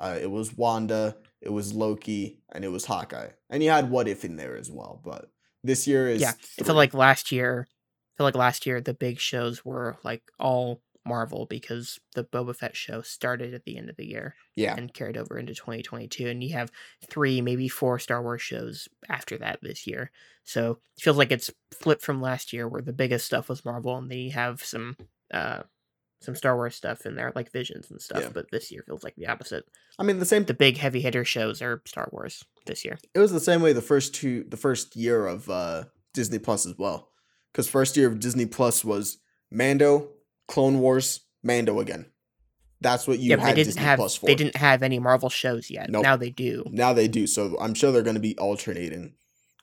uh, 0.00 0.18
it 0.20 0.28
was 0.30 0.56
Wanda, 0.56 1.16
it 1.40 1.50
was 1.50 1.72
Loki, 1.72 2.42
and 2.52 2.64
it 2.64 2.68
was 2.68 2.86
Hawkeye, 2.86 3.28
and 3.50 3.62
you 3.62 3.70
had 3.70 3.90
What 3.90 4.08
If 4.08 4.24
in 4.24 4.36
there 4.36 4.56
as 4.56 4.70
well. 4.70 5.00
But 5.04 5.30
this 5.62 5.86
year 5.86 6.08
is 6.08 6.20
yeah, 6.22 6.32
three. 6.32 6.64
feel 6.66 6.74
like 6.74 6.94
last 6.94 7.30
year. 7.30 7.68
Like 8.24 8.34
last 8.34 8.66
year 8.66 8.80
the 8.80 8.94
big 8.94 9.18
shows 9.18 9.64
were 9.64 9.98
like 10.04 10.22
all 10.38 10.82
Marvel 11.06 11.46
because 11.46 11.98
the 12.14 12.24
Boba 12.24 12.54
Fett 12.54 12.76
show 12.76 13.02
started 13.02 13.54
at 13.54 13.64
the 13.64 13.76
end 13.76 13.88
of 13.88 13.96
the 13.96 14.06
year 14.06 14.34
yeah, 14.54 14.74
and 14.76 14.92
carried 14.92 15.16
over 15.16 15.38
into 15.38 15.54
2022, 15.54 16.28
and 16.28 16.44
you 16.44 16.52
have 16.52 16.70
three, 17.08 17.40
maybe 17.40 17.68
four 17.68 17.98
Star 17.98 18.22
Wars 18.22 18.42
shows 18.42 18.88
after 19.08 19.38
that 19.38 19.60
this 19.62 19.86
year. 19.86 20.10
So 20.44 20.78
it 20.96 21.02
feels 21.02 21.16
like 21.16 21.32
it's 21.32 21.50
flipped 21.72 22.02
from 22.02 22.20
last 22.20 22.52
year, 22.52 22.68
where 22.68 22.82
the 22.82 22.92
biggest 22.92 23.26
stuff 23.26 23.48
was 23.48 23.64
Marvel, 23.64 23.96
and 23.96 24.10
then 24.10 24.18
you 24.18 24.32
have 24.32 24.62
some 24.62 24.96
uh 25.32 25.62
some 26.20 26.34
Star 26.34 26.54
Wars 26.54 26.76
stuff 26.76 27.06
in 27.06 27.14
there, 27.14 27.32
like 27.34 27.50
Visions 27.50 27.90
and 27.90 28.00
stuff. 28.00 28.22
Yeah. 28.22 28.30
But 28.34 28.50
this 28.50 28.70
year 28.70 28.82
feels 28.86 29.02
like 29.02 29.16
the 29.16 29.28
opposite. 29.28 29.64
I 29.98 30.02
mean 30.02 30.18
the 30.18 30.26
same. 30.26 30.44
The 30.44 30.54
big 30.54 30.76
heavy 30.76 31.00
hitter 31.00 31.24
shows 31.24 31.62
are 31.62 31.82
Star 31.86 32.08
Wars 32.12 32.44
this 32.66 32.84
year. 32.84 32.98
it 33.14 33.18
was 33.18 33.32
the 33.32 33.40
same 33.40 33.62
way 33.62 33.72
the 33.72 33.80
first 33.80 34.14
two 34.14 34.44
the 34.44 34.58
first 34.58 34.96
year 34.96 35.26
of 35.26 35.48
uh 35.48 35.84
Disney 36.12 36.38
Plus 36.38 36.66
as 36.66 36.74
well. 36.76 37.09
Cuz 37.52 37.68
first 37.68 37.96
year 37.96 38.08
of 38.08 38.20
Disney 38.20 38.46
Plus 38.46 38.84
was 38.84 39.18
Mando, 39.50 40.10
Clone 40.46 40.78
Wars, 40.78 41.20
Mando 41.42 41.80
again. 41.80 42.06
That's 42.80 43.06
what 43.06 43.18
you 43.18 43.30
yeah, 43.30 43.36
had 43.36 43.50
they 43.50 43.54
didn't 43.56 43.66
Disney 43.66 43.82
have 43.82 43.98
Plus 43.98 44.16
for. 44.16 44.26
they 44.26 44.34
didn't 44.34 44.56
have 44.56 44.82
any 44.82 44.98
Marvel 44.98 45.28
shows 45.28 45.70
yet. 45.70 45.90
Nope. 45.90 46.02
Now 46.02 46.16
they 46.16 46.30
do. 46.30 46.64
Now 46.70 46.92
they 46.92 47.08
do. 47.08 47.26
So 47.26 47.56
I'm 47.60 47.74
sure 47.74 47.92
they're 47.92 48.02
going 48.02 48.14
to 48.14 48.20
be 48.20 48.38
alternating 48.38 49.14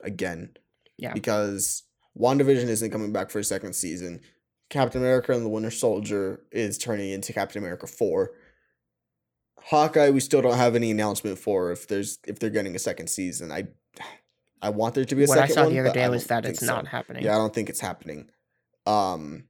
again. 0.01 0.51
Yeah. 0.97 1.13
Because 1.13 1.83
WandaVision 2.17 2.67
isn't 2.67 2.91
coming 2.91 3.11
back 3.11 3.31
for 3.31 3.39
a 3.39 3.43
second 3.43 3.73
season. 3.73 4.21
Captain 4.69 5.01
America 5.01 5.31
and 5.31 5.45
the 5.45 5.49
Winter 5.49 5.71
Soldier 5.71 6.41
is 6.51 6.77
turning 6.77 7.09
into 7.11 7.33
Captain 7.33 7.61
America 7.61 7.87
4. 7.87 8.31
Hawkeye 9.61 10.11
we 10.11 10.19
still 10.19 10.41
don't 10.41 10.55
have 10.55 10.75
any 10.75 10.91
announcement 10.91 11.37
for 11.39 11.71
if 11.71 11.87
there's 11.87 12.19
if 12.25 12.39
they're 12.39 12.49
getting 12.49 12.75
a 12.75 12.79
second 12.79 13.09
season. 13.09 13.51
I 13.51 13.67
I 14.61 14.69
want 14.69 14.95
there 14.95 15.05
to 15.05 15.15
be 15.15 15.23
a 15.23 15.27
What 15.27 15.37
I 15.37 15.47
saw 15.47 15.67
the 15.67 15.79
other 15.79 15.93
day 15.93 16.07
was 16.09 16.27
that 16.27 16.45
it's 16.45 16.59
so. 16.59 16.65
not 16.65 16.87
happening. 16.87 17.23
Yeah, 17.23 17.35
I 17.35 17.37
don't 17.37 17.53
think 17.53 17.69
it's 17.69 17.79
happening. 17.79 18.29
Um 18.85 19.45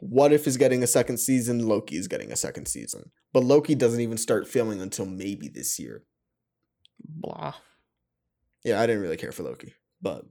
what 0.00 0.32
if 0.32 0.46
is 0.46 0.56
getting 0.56 0.82
a 0.82 0.86
second 0.86 1.18
season? 1.18 1.66
Loki 1.66 1.96
is 1.96 2.06
getting 2.06 2.30
a 2.30 2.36
second 2.36 2.66
season. 2.66 3.10
But 3.32 3.44
Loki 3.44 3.74
doesn't 3.74 4.00
even 4.00 4.16
start 4.16 4.46
filming 4.46 4.80
until 4.80 5.06
maybe 5.06 5.48
this 5.48 5.78
year. 5.78 6.04
Blah. 7.00 7.54
Yeah, 8.64 8.80
I 8.80 8.86
didn't 8.86 9.02
really 9.02 9.16
care 9.16 9.32
for 9.32 9.42
Loki. 9.42 9.74
But 10.00 10.24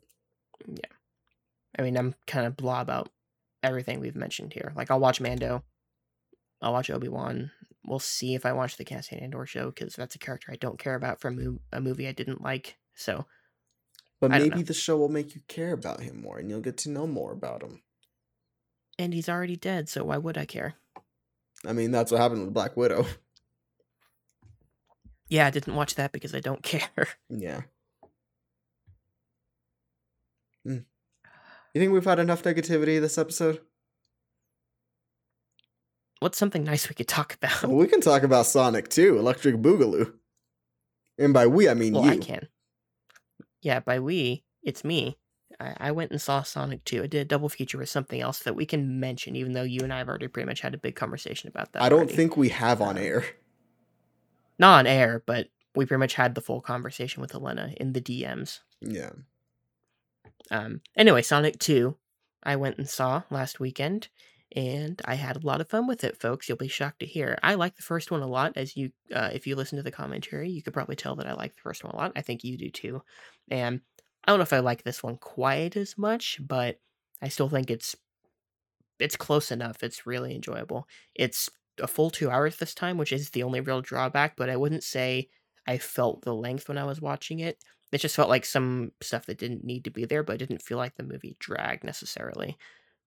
yeah, 0.68 0.92
I 1.78 1.82
mean, 1.82 1.98
I'm 1.98 2.16
kind 2.26 2.46
of 2.46 2.58
blah 2.58 2.82
about 2.82 3.10
everything 3.64 4.00
we've 4.00 4.16
mentioned 4.16 4.54
here. 4.54 4.74
Like, 4.76 4.90
I'll 4.90 5.00
watch 5.00 5.22
Mando. 5.22 5.64
I'll 6.62 6.74
watch 6.74 6.90
Obi 6.90 7.10
Wan. 7.10 7.52
We'll 7.84 8.00
see 8.00 8.36
if 8.36 8.46
I 8.46 8.54
watch 8.54 8.78
the 8.78 8.86
Cassian 8.86 9.20
Andor 9.20 9.46
show 9.46 9.70
because 9.70 9.96
that's 9.96 10.16
a 10.16 10.20
character 10.20 10.52
I 10.52 10.58
don't 10.58 10.80
care 10.80 10.96
about 10.96 11.22
from 11.22 11.60
a 11.72 11.80
movie 11.80 12.08
I 12.08 12.12
didn't 12.12 12.42
like. 12.42 12.78
So 12.96 13.26
but 14.20 14.32
I 14.32 14.40
maybe 14.40 14.62
the 14.64 14.74
show 14.74 14.98
will 14.98 15.10
make 15.10 15.36
you 15.36 15.42
care 15.48 15.74
about 15.74 16.02
him 16.02 16.22
more 16.22 16.40
and 16.40 16.50
you'll 16.50 16.62
get 16.62 16.78
to 16.80 16.90
know 16.90 17.06
more 17.08 17.32
about 17.32 17.62
him. 17.64 17.82
and 19.00 19.14
he's 19.14 19.30
already 19.30 19.56
dead. 19.56 19.90
So 19.90 20.04
why 20.06 20.18
would 20.18 20.38
I 20.38 20.46
care? 20.46 20.76
I 21.66 21.74
mean, 21.74 21.92
that's 21.92 22.12
what 22.12 22.20
happened 22.22 22.44
with 22.46 22.54
Black 22.54 22.76
Widow. 22.78 23.06
Yeah, 25.30 25.46
I 25.46 25.50
didn't 25.50 25.76
watch 25.76 25.96
that 25.96 26.14
because 26.14 26.34
I 26.34 26.40
don't 26.40 26.64
care. 26.74 27.10
yeah. 27.30 27.64
Hmm. 30.64 30.78
You 31.74 31.82
think 31.82 31.92
we've 31.92 32.06
had 32.06 32.20
enough 32.20 32.44
negativity 32.44 33.02
this 33.02 33.18
episode? 33.18 33.60
What's 36.20 36.38
something 36.38 36.64
nice 36.64 36.88
we 36.88 36.96
could 36.96 37.10
talk 37.10 37.34
about? 37.36 37.62
Well, 37.64 37.76
we 37.76 37.88
can 37.88 38.00
talk 38.00 38.24
about 38.24 38.46
Sonic 38.46 38.88
too, 38.88 39.18
Electric 39.20 39.56
Boogaloo. 39.58 40.14
And 41.20 41.34
by 41.34 41.46
we, 41.46 41.68
I 41.68 41.74
mean 41.74 41.94
Well, 41.94 42.06
you. 42.06 42.12
I 42.12 42.18
can. 42.18 42.48
Yeah, 43.68 43.82
by 43.82 44.00
we, 44.00 44.46
it's 44.64 44.86
me. 44.86 45.18
I, 45.60 45.74
I 45.78 45.92
went 45.92 46.12
and 46.12 46.22
saw 46.22 46.42
Sonic 46.42 46.86
2. 46.86 47.04
I 47.04 47.08
did 47.08 47.20
a 47.20 47.26
double 47.26 47.50
feature 47.50 47.78
with 47.78 47.90
something 47.90 48.22
else 48.22 48.40
that 48.40 48.56
we 48.56 48.66
can 48.66 48.98
mention, 49.02 49.36
even 49.36 49.52
though 49.52 49.64
you 49.64 49.82
and 49.82 49.92
I 49.92 49.98
have 49.98 50.08
already 50.08 50.30
pretty 50.30 50.48
much 50.48 50.62
had 50.62 50.74
a 50.74 50.78
big 50.78 50.96
conversation 50.96 51.50
about 51.50 51.74
that. 51.74 51.82
I 51.82 51.90
don't 51.90 51.98
already. 52.00 52.16
think 52.16 52.38
we 52.38 52.48
have 52.48 52.82
on 52.82 52.96
Um, 52.98 53.04
air. 53.04 53.26
not 54.58 54.80
on 54.80 54.88
air, 54.88 55.22
but 55.26 55.50
we 55.76 55.86
pretty 55.86 56.00
much 56.00 56.14
had 56.14 56.34
the 56.34 56.40
full 56.40 56.62
conversation 56.62 57.20
with 57.20 57.36
Elena 57.36 57.74
in 57.76 57.92
the 57.92 58.00
DMs. 58.00 58.60
Yeah. 58.80 59.10
Um, 60.50 60.80
anyway, 60.96 61.22
Sonic 61.24 61.60
2, 61.60 61.98
I 62.44 62.56
went 62.56 62.78
and 62.78 62.88
saw 62.88 63.24
last 63.30 63.60
weekend, 63.60 64.08
and 64.56 65.02
I 65.06 65.16
had 65.16 65.36
a 65.36 65.46
lot 65.46 65.62
of 65.62 65.70
fun 65.70 65.88
with 65.88 66.04
it, 66.04 66.20
folks. 66.20 66.48
You'll 66.48 66.58
be 66.58 66.68
shocked 66.68 67.00
to 67.00 67.06
hear. 67.06 67.38
I 67.44 67.56
like 67.56 67.76
the 67.76 67.82
first 67.82 68.12
one 68.12 68.22
a 68.22 68.28
lot. 68.28 68.54
As 68.56 68.78
you, 68.78 68.92
uh, 69.14 69.30
if 69.34 69.46
you 69.46 69.56
listen 69.56 69.78
to 69.78 69.84
the 69.84 69.92
commentary, 69.92 70.50
you 70.50 70.64
could 70.64 70.74
probably 70.74 70.96
tell 70.96 71.16
that 71.18 71.28
I 71.28 71.34
like 71.34 71.56
the 71.56 71.62
first 71.62 71.84
one 71.84 71.94
a 71.94 71.98
lot. 71.98 72.14
I 72.16 72.22
think 72.22 72.44
you 72.44 72.58
do 72.58 72.70
too. 72.70 73.02
And 73.50 73.82
I 74.24 74.32
don't 74.32 74.40
know 74.40 74.44
if 74.44 74.54
I 74.54 74.60
like 74.60 74.84
this 74.84 75.04
one 75.04 75.18
quite 75.18 75.76
as 75.76 75.98
much, 75.98 76.40
but 76.42 76.80
I 77.22 77.28
still 77.28 77.50
think 77.50 77.70
it's 77.70 77.96
it's 79.00 79.16
close 79.16 79.52
enough. 79.52 79.84
It's 79.84 80.08
really 80.08 80.34
enjoyable. 80.34 80.88
It's 81.14 81.50
a 81.80 81.88
full 81.88 82.10
two 82.10 82.30
hours 82.30 82.58
this 82.58 82.74
time, 82.74 82.98
which 82.98 83.12
is 83.12 83.30
the 83.30 83.44
only 83.44 83.60
real 83.60 83.82
drawback. 83.82 84.36
But 84.38 84.50
I 84.50 84.56
wouldn't 84.56 84.84
say 84.84 85.30
I 85.68 85.78
felt 85.78 86.24
the 86.24 86.34
length 86.34 86.70
when 86.70 86.78
I 86.78 86.86
was 86.86 87.02
watching 87.02 87.40
it. 87.40 87.64
It 87.92 88.00
just 88.00 88.16
felt 88.16 88.30
like 88.30 88.46
some 88.46 88.92
stuff 89.02 89.26
that 89.28 89.38
didn't 89.38 89.64
need 89.64 89.84
to 89.86 89.92
be 89.92 90.06
there, 90.06 90.24
but 90.24 90.40
didn't 90.40 90.62
feel 90.62 90.78
like 90.78 90.96
the 90.96 91.04
movie 91.04 91.38
dragged 91.40 91.84
necessarily. 91.84 92.58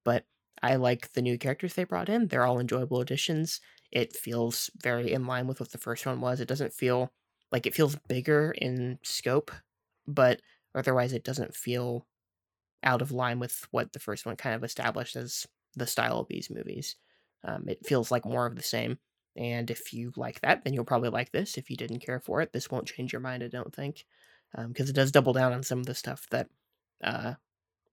But 0.04 0.24
I 0.62 0.76
like 0.76 1.12
the 1.12 1.22
new 1.22 1.38
characters 1.38 1.74
they 1.74 1.84
brought 1.84 2.08
in. 2.08 2.28
They're 2.28 2.46
all 2.46 2.60
enjoyable 2.60 3.00
additions. 3.00 3.60
It 3.90 4.16
feels 4.16 4.70
very 4.82 5.12
in 5.12 5.26
line 5.26 5.46
with 5.46 5.60
what 5.60 5.72
the 5.72 5.78
first 5.78 6.06
one 6.06 6.20
was. 6.20 6.40
It 6.40 6.48
doesn't 6.48 6.74
feel 6.74 7.12
like 7.50 7.66
it 7.66 7.74
feels 7.74 7.96
bigger 8.08 8.54
in 8.56 8.98
scope, 9.02 9.50
but 10.06 10.40
otherwise 10.74 11.12
it 11.12 11.24
doesn't 11.24 11.56
feel 11.56 12.06
out 12.82 13.02
of 13.02 13.12
line 13.12 13.38
with 13.38 13.66
what 13.70 13.92
the 13.92 13.98
first 13.98 14.26
one 14.26 14.36
kind 14.36 14.54
of 14.54 14.64
established 14.64 15.16
as 15.16 15.46
the 15.76 15.86
style 15.86 16.20
of 16.20 16.28
these 16.28 16.50
movies. 16.50 16.96
Um, 17.44 17.64
it 17.68 17.86
feels 17.86 18.10
like 18.10 18.24
more 18.24 18.46
of 18.46 18.56
the 18.56 18.62
same. 18.62 18.98
And 19.36 19.70
if 19.70 19.92
you 19.92 20.12
like 20.16 20.40
that, 20.40 20.64
then 20.64 20.74
you'll 20.74 20.84
probably 20.84 21.10
like 21.10 21.30
this. 21.32 21.56
If 21.56 21.70
you 21.70 21.76
didn't 21.76 22.00
care 22.00 22.20
for 22.20 22.40
it, 22.40 22.52
this 22.52 22.70
won't 22.70 22.86
change 22.86 23.12
your 23.12 23.20
mind, 23.20 23.42
I 23.42 23.48
don't 23.48 23.74
think 23.74 24.04
because 24.52 24.88
um, 24.88 24.90
it 24.90 24.94
does 24.96 25.12
double 25.12 25.32
down 25.32 25.52
on 25.52 25.62
some 25.62 25.78
of 25.78 25.86
the 25.86 25.94
stuff 25.94 26.26
that, 26.30 26.48
uh, 27.04 27.34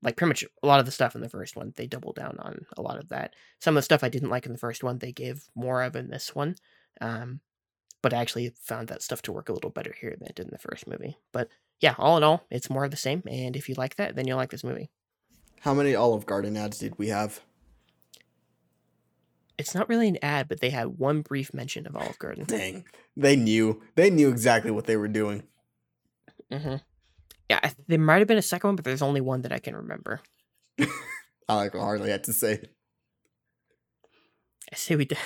like 0.01 0.15
pretty 0.15 0.29
much 0.29 0.43
a 0.63 0.67
lot 0.67 0.79
of 0.79 0.85
the 0.85 0.91
stuff 0.91 1.15
in 1.15 1.21
the 1.21 1.29
first 1.29 1.55
one, 1.55 1.73
they 1.75 1.87
double 1.87 2.13
down 2.13 2.37
on 2.39 2.65
a 2.77 2.81
lot 2.81 2.99
of 2.99 3.09
that. 3.09 3.33
Some 3.59 3.75
of 3.75 3.79
the 3.81 3.85
stuff 3.85 4.03
I 4.03 4.09
didn't 4.09 4.29
like 4.29 4.45
in 4.45 4.51
the 4.51 4.57
first 4.57 4.83
one, 4.83 4.99
they 4.99 5.11
gave 5.11 5.43
more 5.55 5.81
of 5.81 5.95
in 5.95 6.09
this 6.09 6.35
one. 6.35 6.55
Um, 7.01 7.41
but 8.01 8.13
I 8.13 8.17
actually 8.17 8.53
found 8.61 8.87
that 8.89 9.01
stuff 9.01 9.21
to 9.23 9.31
work 9.31 9.49
a 9.49 9.53
little 9.53 9.71
better 9.71 9.93
here 9.99 10.15
than 10.17 10.27
it 10.27 10.35
did 10.35 10.45
in 10.45 10.51
the 10.51 10.59
first 10.59 10.87
movie. 10.87 11.17
But 11.31 11.49
yeah, 11.79 11.95
all 11.97 12.17
in 12.17 12.23
all, 12.23 12.45
it's 12.49 12.69
more 12.69 12.85
of 12.85 12.91
the 12.91 12.97
same. 12.97 13.23
And 13.27 13.55
if 13.55 13.67
you 13.69 13.75
like 13.75 13.95
that, 13.95 14.15
then 14.15 14.27
you'll 14.27 14.37
like 14.37 14.51
this 14.51 14.63
movie. 14.63 14.89
How 15.61 15.73
many 15.73 15.95
Olive 15.95 16.25
Garden 16.25 16.55
ads 16.55 16.77
did 16.77 16.97
we 16.97 17.07
have? 17.07 17.41
It's 19.57 19.73
not 19.73 19.89
really 19.89 20.07
an 20.07 20.19
ad, 20.21 20.47
but 20.47 20.59
they 20.59 20.69
had 20.69 20.99
one 20.99 21.21
brief 21.21 21.53
mention 21.53 21.87
of 21.87 21.95
Olive 21.95 22.19
Garden. 22.19 22.45
Dang, 22.45 22.85
they 23.15 23.35
knew. 23.35 23.81
They 23.95 24.11
knew 24.11 24.29
exactly 24.29 24.69
what 24.69 24.85
they 24.85 24.95
were 24.95 25.07
doing. 25.07 25.43
Mm-hmm. 26.51 26.75
Yeah, 27.49 27.59
I, 27.63 27.71
there 27.87 27.99
might 27.99 28.19
have 28.19 28.27
been 28.27 28.37
a 28.37 28.41
second 28.41 28.69
one, 28.69 28.75
but 28.75 28.85
there's 28.85 29.01
only 29.01 29.21
one 29.21 29.41
that 29.41 29.51
I 29.51 29.59
can 29.59 29.75
remember. 29.75 30.21
I 31.49 31.55
like 31.55 31.73
hardly 31.73 32.09
had 32.09 32.25
to 32.25 32.33
say. 32.33 32.61
I 34.71 34.75
say 34.75 34.95
we 34.95 35.05
did. 35.05 35.17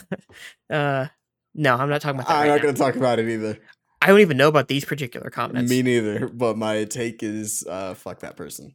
uh, 0.70 1.06
no, 1.54 1.76
I'm 1.76 1.88
not 1.88 2.00
talking 2.00 2.20
about 2.20 2.28
that. 2.28 2.34
I'm 2.34 2.48
right 2.48 2.54
not 2.54 2.62
going 2.62 2.74
to 2.74 2.80
talk 2.80 2.96
about 2.96 3.18
it 3.18 3.28
either. 3.28 3.58
I 4.00 4.08
don't 4.08 4.20
even 4.20 4.36
know 4.36 4.48
about 4.48 4.66
these 4.66 4.84
particular 4.84 5.30
comments. 5.30 5.70
Me 5.70 5.82
neither. 5.82 6.26
But 6.28 6.56
my 6.56 6.84
take 6.84 7.22
is, 7.22 7.64
uh, 7.68 7.94
fuck 7.94 8.20
that 8.20 8.36
person. 8.36 8.74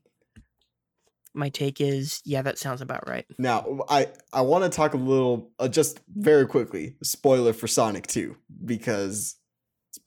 My 1.34 1.50
take 1.50 1.82
is, 1.82 2.22
yeah, 2.24 2.42
that 2.44 2.58
sounds 2.58 2.82
about 2.82 3.08
right. 3.08 3.26
Now, 3.38 3.82
I 3.90 4.08
I 4.32 4.42
want 4.42 4.64
to 4.64 4.70
talk 4.70 4.94
a 4.94 4.98
little, 4.98 5.52
uh, 5.60 5.68
just 5.68 6.00
very 6.16 6.48
quickly, 6.48 6.96
spoiler 7.04 7.52
for 7.52 7.68
Sonic 7.68 8.08
Two 8.08 8.38
because 8.64 9.36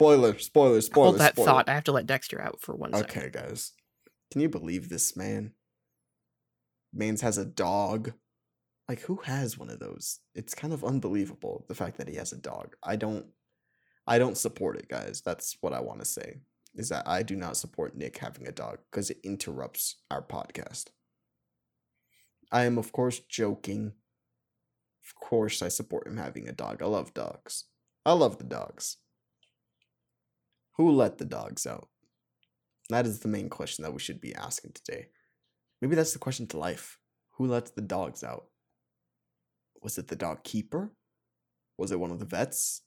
Spoiler, 0.01 0.39
spoiler, 0.39 0.81
spoiler. 0.81 1.06
Hold 1.09 1.18
that 1.20 1.35
spoiler. 1.35 1.47
thought. 1.47 1.68
I 1.68 1.74
have 1.74 1.85
to 1.85 1.93
let 1.93 2.06
Dexter 2.06 2.40
out 2.40 2.62
for 2.62 2.74
one 2.74 2.94
Okay, 2.94 3.20
second. 3.20 3.32
guys. 3.35 3.72
Can 4.32 4.40
you 4.40 4.48
believe 4.48 4.89
this 4.89 5.14
man? 5.14 5.52
Mans 6.94 7.20
has 7.20 7.36
a 7.36 7.44
dog. 7.44 8.14
Like, 8.89 9.01
who 9.01 9.16
has 9.24 9.59
one 9.59 9.68
of 9.68 9.78
those? 9.78 10.20
It's 10.35 10.55
kind 10.55 10.72
of 10.72 10.85
unbelievable 10.86 11.66
the 11.68 11.74
fact 11.74 11.98
that 11.98 12.09
he 12.09 12.14
has 12.16 12.32
a 12.32 12.39
dog. 12.39 12.77
I 12.82 12.97
don't 12.97 13.27
I 14.06 14.18
don't 14.18 14.39
support 14.39 14.77
it, 14.78 14.89
guys. 14.89 15.20
That's 15.22 15.59
what 15.60 15.74
I 15.74 15.81
want 15.81 15.98
to 15.98 16.06
say. 16.06 16.40
Is 16.74 16.89
that 16.89 17.06
I 17.06 17.22
do 17.22 17.36
not 17.36 17.59
support 17.59 17.94
Nick 17.94 18.16
having 18.16 18.48
a 18.48 18.52
dog 18.52 18.78
because 18.90 19.10
it 19.10 19.18
interrupts 19.22 19.97
our 20.10 20.22
podcast. 20.22 20.86
I 22.51 22.64
am 22.64 22.78
of 22.78 22.90
course 22.90 23.18
joking. 23.18 23.93
Of 25.05 25.14
course 25.14 25.60
I 25.60 25.68
support 25.68 26.06
him 26.06 26.16
having 26.16 26.48
a 26.48 26.52
dog. 26.52 26.81
I 26.81 26.86
love 26.86 27.12
dogs. 27.12 27.64
I 28.06 28.12
love 28.14 28.39
the 28.39 28.44
dogs. 28.44 28.97
Who 30.76 30.90
let 30.92 31.18
the 31.18 31.24
dogs 31.24 31.66
out? 31.66 31.88
That 32.88 33.06
is 33.06 33.20
the 33.20 33.28
main 33.28 33.48
question 33.48 33.84
that 33.84 33.92
we 33.92 34.01
should 34.01 34.20
be 34.20 34.34
asking 34.34 34.72
today. 34.72 35.09
Maybe 35.80 35.94
that's 35.94 36.12
the 36.12 36.18
question 36.18 36.47
to 36.48 36.59
life. 36.59 36.98
Who 37.36 37.47
lets 37.47 37.70
the 37.70 37.80
dogs 37.80 38.22
out? 38.24 38.47
Was 39.82 39.97
it 39.97 40.09
the 40.09 40.16
dog 40.16 40.44
keeper? 40.44 40.92
Was 41.78 41.92
it 41.92 42.01
one 42.01 42.10
of 42.10 42.18
the 42.18 42.26
vets? 42.26 42.82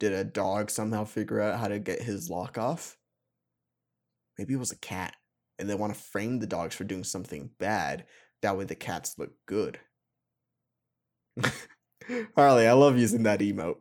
Did 0.00 0.12
a 0.12 0.24
dog 0.24 0.70
somehow 0.70 1.04
figure 1.04 1.40
out 1.40 1.60
how 1.60 1.68
to 1.68 1.78
get 1.78 2.02
his 2.02 2.30
lock 2.30 2.58
off? 2.58 2.96
Maybe 4.38 4.54
it 4.54 4.58
was 4.58 4.72
a 4.72 4.78
cat, 4.78 5.14
and 5.58 5.68
they 5.68 5.74
want 5.74 5.94
to 5.94 6.00
frame 6.00 6.38
the 6.38 6.46
dogs 6.46 6.74
for 6.74 6.84
doing 6.84 7.04
something 7.04 7.50
bad. 7.58 8.06
That 8.42 8.56
way 8.56 8.64
the 8.64 8.74
cats 8.74 9.14
look 9.18 9.30
good. 9.46 9.78
Harley, 12.36 12.66
I 12.66 12.72
love 12.72 12.98
using 12.98 13.24
that 13.24 13.40
emote. 13.40 13.76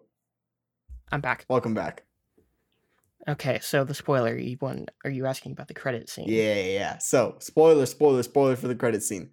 I'm 1.12 1.22
back. 1.22 1.46
Welcome 1.50 1.74
back. 1.74 2.04
Okay, 3.28 3.60
so 3.62 3.84
the 3.84 3.94
spoiler 3.94 4.38
one. 4.60 4.88
are 5.06 5.10
you 5.10 5.26
asking 5.26 5.54
about 5.54 5.68
the 5.70 5.74
credit 5.74 6.10
scene? 6.10 6.26
Yeah, 6.28 6.56
yeah, 6.56 6.64
yeah. 6.64 6.98
So, 6.98 7.38
spoiler, 7.40 7.86
spoiler, 7.86 8.22
spoiler 8.24 8.56
for 8.56 8.68
the 8.68 8.76
credit 8.76 9.02
scene. 9.04 9.32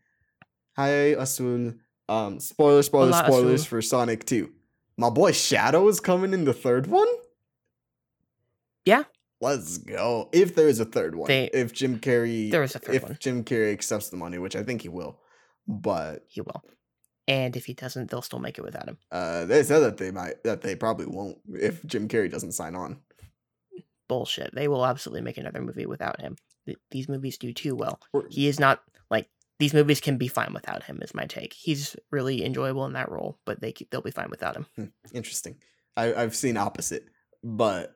Hi, 0.76 0.88
Azul. 1.18 1.74
Um, 2.08 2.38
spoiler, 2.40 2.82
spoiler, 2.82 3.10
Hola, 3.12 3.24
spoilers 3.24 3.60
Azul. 3.62 3.68
for 3.68 3.82
Sonic 3.82 4.24
2. 4.26 4.50
My 4.96 5.10
boy 5.10 5.32
Shadow 5.32 5.88
is 5.88 5.98
coming 5.98 6.32
in 6.32 6.44
the 6.44 6.52
third 6.52 6.86
one? 6.86 7.08
Yeah. 8.84 9.04
Let's 9.40 9.78
go. 9.78 10.28
If 10.32 10.54
there 10.54 10.68
is 10.68 10.80
a 10.80 10.84
third 10.84 11.14
one. 11.14 11.28
They- 11.28 11.50
if 11.52 11.72
Jim 11.72 11.98
Carrey 11.98 12.50
There 12.50 12.62
is 12.62 12.74
a 12.74 12.78
third 12.78 12.94
if 12.94 13.02
one. 13.04 13.16
Jim 13.20 13.44
Carrey 13.44 13.72
accepts 13.72 14.10
the 14.10 14.16
money, 14.16 14.38
which 14.38 14.54
I 14.54 14.62
think 14.62 14.82
he 14.82 14.88
will. 14.88 15.18
But 15.66 16.24
He 16.28 16.40
will. 16.42 16.62
And 17.26 17.56
if 17.56 17.66
he 17.66 17.74
doesn't, 17.74 18.10
they'll 18.10 18.22
still 18.22 18.40
make 18.40 18.58
it 18.58 18.62
without 18.62 18.88
him. 18.88 18.98
uh 19.12 19.44
they 19.46 19.62
said 19.62 19.80
that 19.80 19.98
they 19.98 20.10
might 20.10 20.42
that 20.44 20.62
they 20.62 20.74
probably 20.74 21.06
won't 21.06 21.38
if 21.54 21.84
Jim 21.86 22.08
Carrey 22.08 22.30
doesn't 22.30 22.52
sign 22.52 22.74
on. 22.74 23.00
Bullshit. 24.10 24.52
They 24.52 24.66
will 24.66 24.84
absolutely 24.84 25.22
make 25.22 25.38
another 25.38 25.62
movie 25.62 25.86
without 25.86 26.20
him. 26.20 26.34
Th- 26.66 26.76
These 26.90 27.08
movies 27.08 27.38
do 27.38 27.52
too 27.52 27.76
well. 27.76 28.00
He 28.28 28.48
is 28.48 28.58
not 28.58 28.82
like 29.08 29.28
these 29.60 29.72
movies 29.72 30.00
can 30.00 30.18
be 30.18 30.26
fine 30.26 30.52
without 30.52 30.82
him. 30.82 30.98
Is 31.00 31.14
my 31.14 31.26
take. 31.26 31.52
He's 31.52 31.94
really 32.10 32.44
enjoyable 32.44 32.84
in 32.86 32.94
that 32.94 33.10
role, 33.10 33.38
but 33.46 33.60
they 33.60 33.72
they'll 33.90 34.00
be 34.02 34.10
fine 34.10 34.30
without 34.30 34.56
him. 34.56 34.66
Hmm, 34.74 34.84
interesting. 35.14 35.56
I, 35.96 36.12
I've 36.12 36.34
seen 36.34 36.56
opposite, 36.56 37.04
but 37.44 37.94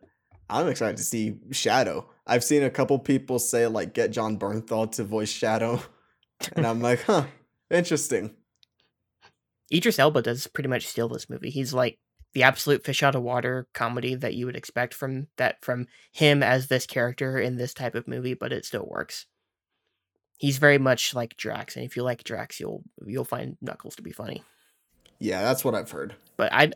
I'm 0.49 0.69
excited 0.69 0.99
to 0.99 1.03
see 1.03 1.39
Shadow. 1.51 2.09
I've 2.27 2.45
seen 2.45 2.62
a 2.62 2.70
couple 2.70 2.99
people 3.01 3.41
say 3.41 3.66
like 3.66 3.93
get 3.93 4.12
Jon 4.12 4.39
Bernthal 4.39 4.93
to 4.93 5.03
voice 5.05 5.32
Shadow, 5.32 5.82
and 6.57 6.65
I'm 6.65 6.81
like, 6.81 7.03
huh, 7.03 7.24
interesting. 7.70 8.36
Idris 9.73 9.99
Elba 9.99 10.23
does 10.23 10.47
pretty 10.47 10.69
much 10.69 10.86
steal 10.86 11.09
this 11.09 11.28
movie. 11.28 11.51
He's 11.51 11.74
like 11.74 11.99
the 12.35 12.43
absolute 12.43 12.85
fish 12.85 13.02
out 13.02 13.15
of 13.15 13.23
water 13.23 13.66
comedy 13.73 14.15
that 14.16 14.35
you 14.35 14.44
would 14.47 14.56
expect 14.56 14.93
from 14.93 15.28
that 15.36 15.65
from 15.65 15.86
him 16.12 16.43
as 16.43 16.66
this 16.66 16.85
character 16.86 17.39
in 17.39 17.56
this 17.56 17.73
type 17.73 17.94
of 17.94 18.09
movie, 18.09 18.35
but 18.35 18.52
it 18.52 18.65
still 18.65 18.86
works. 18.86 19.27
He's 20.36 20.59
very 20.59 20.78
much 20.78 21.15
like 21.15 21.36
Drax, 21.36 21.77
and 21.77 21.85
if 21.85 21.97
you 21.97 22.02
like 22.02 22.24
Drax, 22.24 22.59
you'll 22.59 22.82
you'll 23.06 23.24
find 23.24 23.56
Knuckles 23.62 23.97
to 23.97 24.02
be 24.02 24.12
funny. 24.12 24.43
Yeah, 25.20 25.43
that's 25.43 25.65
what 25.65 25.77
I've 25.77 25.90
heard. 25.90 26.16
But 26.36 26.52
I, 26.52 26.73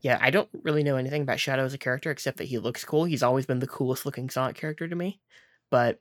yeah, 0.00 0.18
I 0.20 0.30
don't 0.30 0.48
really 0.62 0.84
know 0.84 0.96
anything 0.96 1.22
about 1.22 1.40
Shadow 1.40 1.64
as 1.64 1.74
a 1.74 1.78
character 1.78 2.10
except 2.10 2.38
that 2.38 2.44
he 2.44 2.58
looks 2.58 2.84
cool. 2.84 3.04
He's 3.04 3.22
always 3.22 3.46
been 3.46 3.58
the 3.58 3.66
coolest 3.66 4.06
looking 4.06 4.30
Sonic 4.30 4.56
character 4.56 4.86
to 4.86 4.94
me. 4.96 5.20
But 5.70 6.00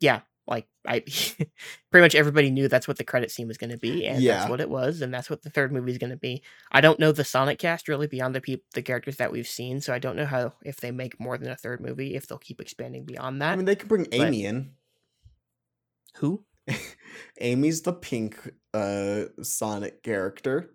yeah, 0.00 0.20
like 0.46 0.66
I, 0.86 1.00
pretty 1.90 2.04
much 2.04 2.14
everybody 2.14 2.50
knew 2.50 2.68
that's 2.68 2.86
what 2.86 2.98
the 2.98 3.04
credit 3.04 3.30
scene 3.30 3.48
was 3.48 3.56
going 3.58 3.70
to 3.70 3.78
be, 3.78 4.06
and 4.06 4.20
Yeah. 4.22 4.38
that's 4.38 4.50
what 4.50 4.60
it 4.60 4.68
was, 4.68 5.00
and 5.00 5.12
that's 5.12 5.30
what 5.30 5.42
the 5.42 5.50
third 5.50 5.72
movie 5.72 5.92
is 5.92 5.98
going 5.98 6.10
to 6.10 6.16
be. 6.16 6.42
I 6.70 6.80
don't 6.80 6.98
know 6.98 7.12
the 7.12 7.24
Sonic 7.24 7.58
cast 7.58 7.88
really 7.88 8.06
beyond 8.06 8.34
the 8.34 8.60
the 8.74 8.82
characters 8.82 9.16
that 9.16 9.32
we've 9.32 9.46
seen, 9.48 9.80
so 9.80 9.94
I 9.94 9.98
don't 9.98 10.16
know 10.16 10.26
how 10.26 10.52
if 10.64 10.76
they 10.76 10.90
make 10.90 11.18
more 11.20 11.38
than 11.38 11.50
a 11.50 11.56
third 11.56 11.80
movie, 11.80 12.14
if 12.14 12.26
they'll 12.26 12.38
keep 12.38 12.60
expanding 12.60 13.04
beyond 13.04 13.40
that. 13.42 13.52
I 13.52 13.56
mean, 13.56 13.64
they 13.64 13.76
could 13.76 13.88
bring 13.88 14.06
Amy 14.12 14.44
in. 14.44 14.72
Who? 16.16 16.44
Amy's 17.40 17.82
the 17.82 17.92
pink 17.92 18.52
uh 18.72 19.24
Sonic 19.42 20.02
character. 20.02 20.74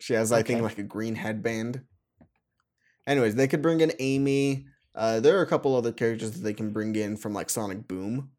She 0.00 0.14
has, 0.14 0.32
I 0.32 0.42
think, 0.42 0.60
like 0.62 0.78
a 0.78 0.82
green 0.82 1.14
headband. 1.14 1.82
Anyways, 3.06 3.34
they 3.34 3.48
could 3.48 3.62
bring 3.62 3.80
in 3.80 3.92
Amy. 3.98 4.66
Uh, 4.94 5.20
there 5.20 5.38
are 5.38 5.42
a 5.42 5.46
couple 5.46 5.74
other 5.74 5.92
characters 5.92 6.32
that 6.32 6.40
they 6.40 6.52
can 6.54 6.72
bring 6.72 6.94
in 6.96 7.16
from 7.16 7.32
like 7.32 7.50
Sonic 7.50 7.86
Boom, 7.88 8.30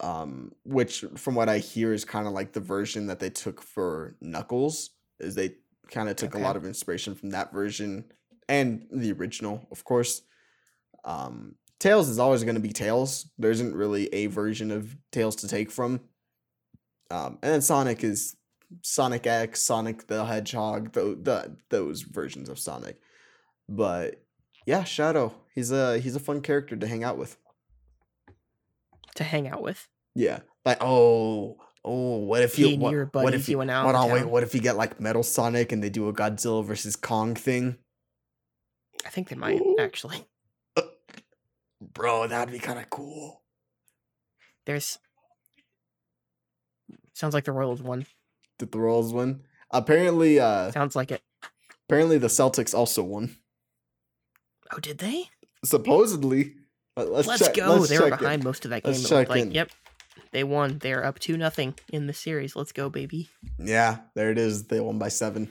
um, 0.00 0.52
which, 0.64 1.04
from 1.16 1.34
what 1.34 1.48
I 1.48 1.58
hear, 1.58 1.92
is 1.92 2.04
kind 2.04 2.26
of 2.26 2.32
like 2.32 2.52
the 2.52 2.60
version 2.60 3.06
that 3.06 3.18
they 3.18 3.30
took 3.30 3.62
for 3.62 4.16
Knuckles. 4.20 4.90
Is 5.18 5.34
they 5.34 5.54
kind 5.90 6.08
of 6.08 6.16
took 6.16 6.34
a 6.34 6.38
lot 6.38 6.56
of 6.56 6.64
inspiration 6.64 7.14
from 7.14 7.30
that 7.30 7.52
version 7.52 8.04
and 8.48 8.86
the 8.90 9.12
original, 9.12 9.66
of 9.70 9.84
course. 9.84 10.22
Um, 11.04 11.54
Tails 11.78 12.08
is 12.08 12.18
always 12.18 12.42
going 12.42 12.56
to 12.56 12.60
be 12.60 12.72
Tails. 12.72 13.30
There 13.38 13.50
isn't 13.50 13.74
really 13.74 14.12
a 14.12 14.26
version 14.26 14.70
of 14.70 14.96
Tails 15.12 15.36
to 15.36 15.48
take 15.48 15.70
from. 15.70 16.00
Um, 17.10 17.38
and 17.42 17.52
then 17.52 17.62
Sonic 17.62 18.02
is 18.02 18.36
Sonic 18.82 19.26
X, 19.26 19.62
Sonic 19.62 20.06
the 20.06 20.24
Hedgehog, 20.24 20.92
the, 20.92 21.18
the 21.20 21.56
those 21.70 22.02
versions 22.02 22.48
of 22.48 22.58
Sonic. 22.58 23.00
But 23.68 24.22
yeah, 24.66 24.84
Shadow, 24.84 25.34
he's 25.54 25.70
a 25.70 25.98
he's 25.98 26.16
a 26.16 26.20
fun 26.20 26.40
character 26.40 26.76
to 26.76 26.86
hang 26.86 27.04
out 27.04 27.16
with. 27.16 27.36
To 29.18 29.24
hang 29.24 29.48
out 29.48 29.62
with? 29.62 29.88
Yeah, 30.14 30.40
like 30.64 30.78
oh 30.80 31.58
oh, 31.84 32.16
what 32.18 32.42
if 32.42 32.54
He 32.54 32.74
you 32.74 32.78
what, 32.78 32.92
your 32.92 33.06
what 33.12 33.34
if 33.34 33.48
you 33.48 33.58
went 33.58 33.70
out 33.70 33.92
on 33.94 34.10
wait 34.12 34.26
what 34.26 34.42
if 34.44 34.54
you 34.54 34.60
get 34.60 34.76
like 34.76 35.00
Metal 35.00 35.22
Sonic 35.22 35.72
and 35.72 35.82
they 35.82 35.90
do 35.90 36.08
a 36.08 36.12
Godzilla 36.12 36.64
versus 36.64 36.94
Kong 36.94 37.34
thing? 37.34 37.78
I 39.04 39.10
think 39.10 39.28
they 39.28 39.36
might 39.36 39.60
Ooh. 39.60 39.76
actually. 39.80 40.26
Bro, 41.80 42.28
that'd 42.28 42.52
be 42.52 42.60
kind 42.60 42.78
of 42.78 42.88
cool. 42.90 43.42
There's 44.66 44.98
sounds 47.14 47.34
like 47.34 47.44
the 47.44 47.52
Royals 47.52 47.82
won. 47.82 48.06
Did 48.58 48.70
the 48.70 48.78
Royals 48.78 49.12
win? 49.12 49.42
Apparently, 49.70 50.38
uh, 50.38 50.70
Sounds 50.70 50.94
like 50.94 51.10
it. 51.10 51.22
apparently 51.88 52.18
the 52.18 52.28
Celtics 52.28 52.74
also 52.74 53.02
won. 53.02 53.36
Oh, 54.72 54.78
did 54.78 54.98
they? 54.98 55.30
Supposedly. 55.64 56.54
Let's, 57.04 57.28
Let's 57.28 57.44
check- 57.46 57.54
go. 57.54 57.74
let's 57.74 57.88
they 57.88 57.98
were 57.98 58.10
check 58.10 58.14
it. 58.14 58.20
behind 58.20 58.44
most 58.44 58.64
of 58.64 58.70
that 58.70 58.82
game. 58.82 58.92
Let's 58.92 59.04
it 59.04 59.14
looked 59.14 59.28
check 59.28 59.28
like. 59.28 59.42
in. 59.42 59.52
Yep. 59.52 59.70
They 60.32 60.44
won. 60.44 60.78
They're 60.78 61.04
up 61.04 61.18
two 61.18 61.36
nothing 61.36 61.74
in 61.92 62.06
the 62.06 62.12
series. 62.12 62.54
Let's 62.56 62.72
go, 62.72 62.90
baby. 62.90 63.28
Yeah, 63.58 63.98
there 64.14 64.30
it 64.30 64.38
is. 64.38 64.64
They 64.64 64.80
won 64.80 64.98
by 64.98 65.08
seven. 65.08 65.50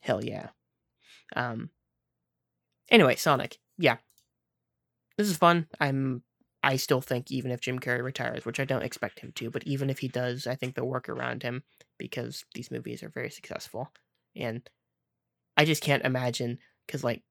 Hell 0.00 0.24
yeah. 0.24 0.48
Um 1.34 1.70
anyway, 2.90 3.16
Sonic. 3.16 3.58
Yeah. 3.78 3.96
This 5.18 5.28
is 5.28 5.36
fun. 5.36 5.66
I'm 5.80 6.22
I 6.62 6.76
still 6.76 7.00
think 7.00 7.30
even 7.30 7.50
if 7.52 7.60
Jim 7.60 7.78
Carrey 7.78 8.02
retires, 8.02 8.44
which 8.44 8.58
I 8.60 8.64
don't 8.64 8.82
expect 8.82 9.20
him 9.20 9.32
to, 9.36 9.50
but 9.50 9.64
even 9.66 9.88
if 9.88 10.00
he 10.00 10.08
does, 10.08 10.46
I 10.46 10.54
think 10.56 10.74
they'll 10.74 10.86
work 10.86 11.08
around 11.08 11.42
him 11.42 11.62
because 11.98 12.44
these 12.54 12.70
movies 12.70 13.02
are 13.02 13.08
very 13.08 13.30
successful. 13.30 13.92
And 14.34 14.68
I 15.56 15.64
just 15.64 15.82
can't 15.82 16.04
imagine 16.04 16.58
cuz 16.88 17.02
like 17.02 17.22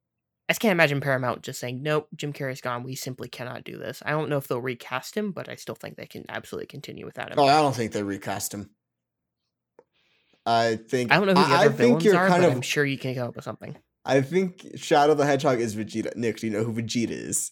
I 0.47 0.53
just 0.53 0.61
can't 0.61 0.73
imagine 0.73 1.01
Paramount 1.01 1.41
just 1.41 1.59
saying, 1.59 1.81
"Nope, 1.81 2.07
Jim 2.15 2.31
Carrey's 2.31 2.61
gone. 2.61 2.84
We 2.84 2.95
simply 2.95 3.27
cannot 3.27 3.63
do 3.63 3.77
this." 3.77 4.03
I 4.05 4.11
don't 4.11 4.30
know 4.30 4.38
if 4.38 4.47
they'll 4.47 4.61
recast 4.61 5.15
him, 5.17 5.31
but 5.31 5.49
I 5.49 5.55
still 5.55 5.76
think 5.76 5.97
they 5.97 6.05
can 6.05 6.26
absolutely 6.30 6.67
continue 6.67 7.05
without 7.05 7.31
him. 7.31 7.39
Oh, 7.39 7.47
I 7.47 7.61
don't 7.61 7.76
think 7.76 7.93
they 7.93 8.03
recast 8.03 8.53
him. 8.53 8.69
I 10.45 10.76
think 10.76 11.11
I 11.11 11.17
don't 11.17 11.27
know 11.27 11.34
who 11.34 11.47
the 11.47 11.55
I, 11.55 11.57
other 11.57 11.65
I 11.65 11.67
think 11.69 11.77
villains 11.77 12.05
you're 12.05 12.15
are, 12.17 12.27
kind 12.27 12.43
but 12.43 12.49
of. 12.49 12.55
I'm 12.55 12.61
sure 12.61 12.85
you 12.85 12.99
can 12.99 13.15
come 13.15 13.30
up 13.30 13.35
with 13.35 13.45
something. 13.45 13.76
I 14.05 14.22
think 14.22 14.73
Shadow 14.76 15.15
the 15.15 15.26
Hedgehog 15.26 15.59
is 15.59 15.76
Vegeta. 15.76 16.15
Nick, 16.15 16.38
do 16.38 16.47
you 16.47 16.53
know 16.53 16.63
who 16.63 16.73
Vegeta 16.73 17.09
is? 17.09 17.51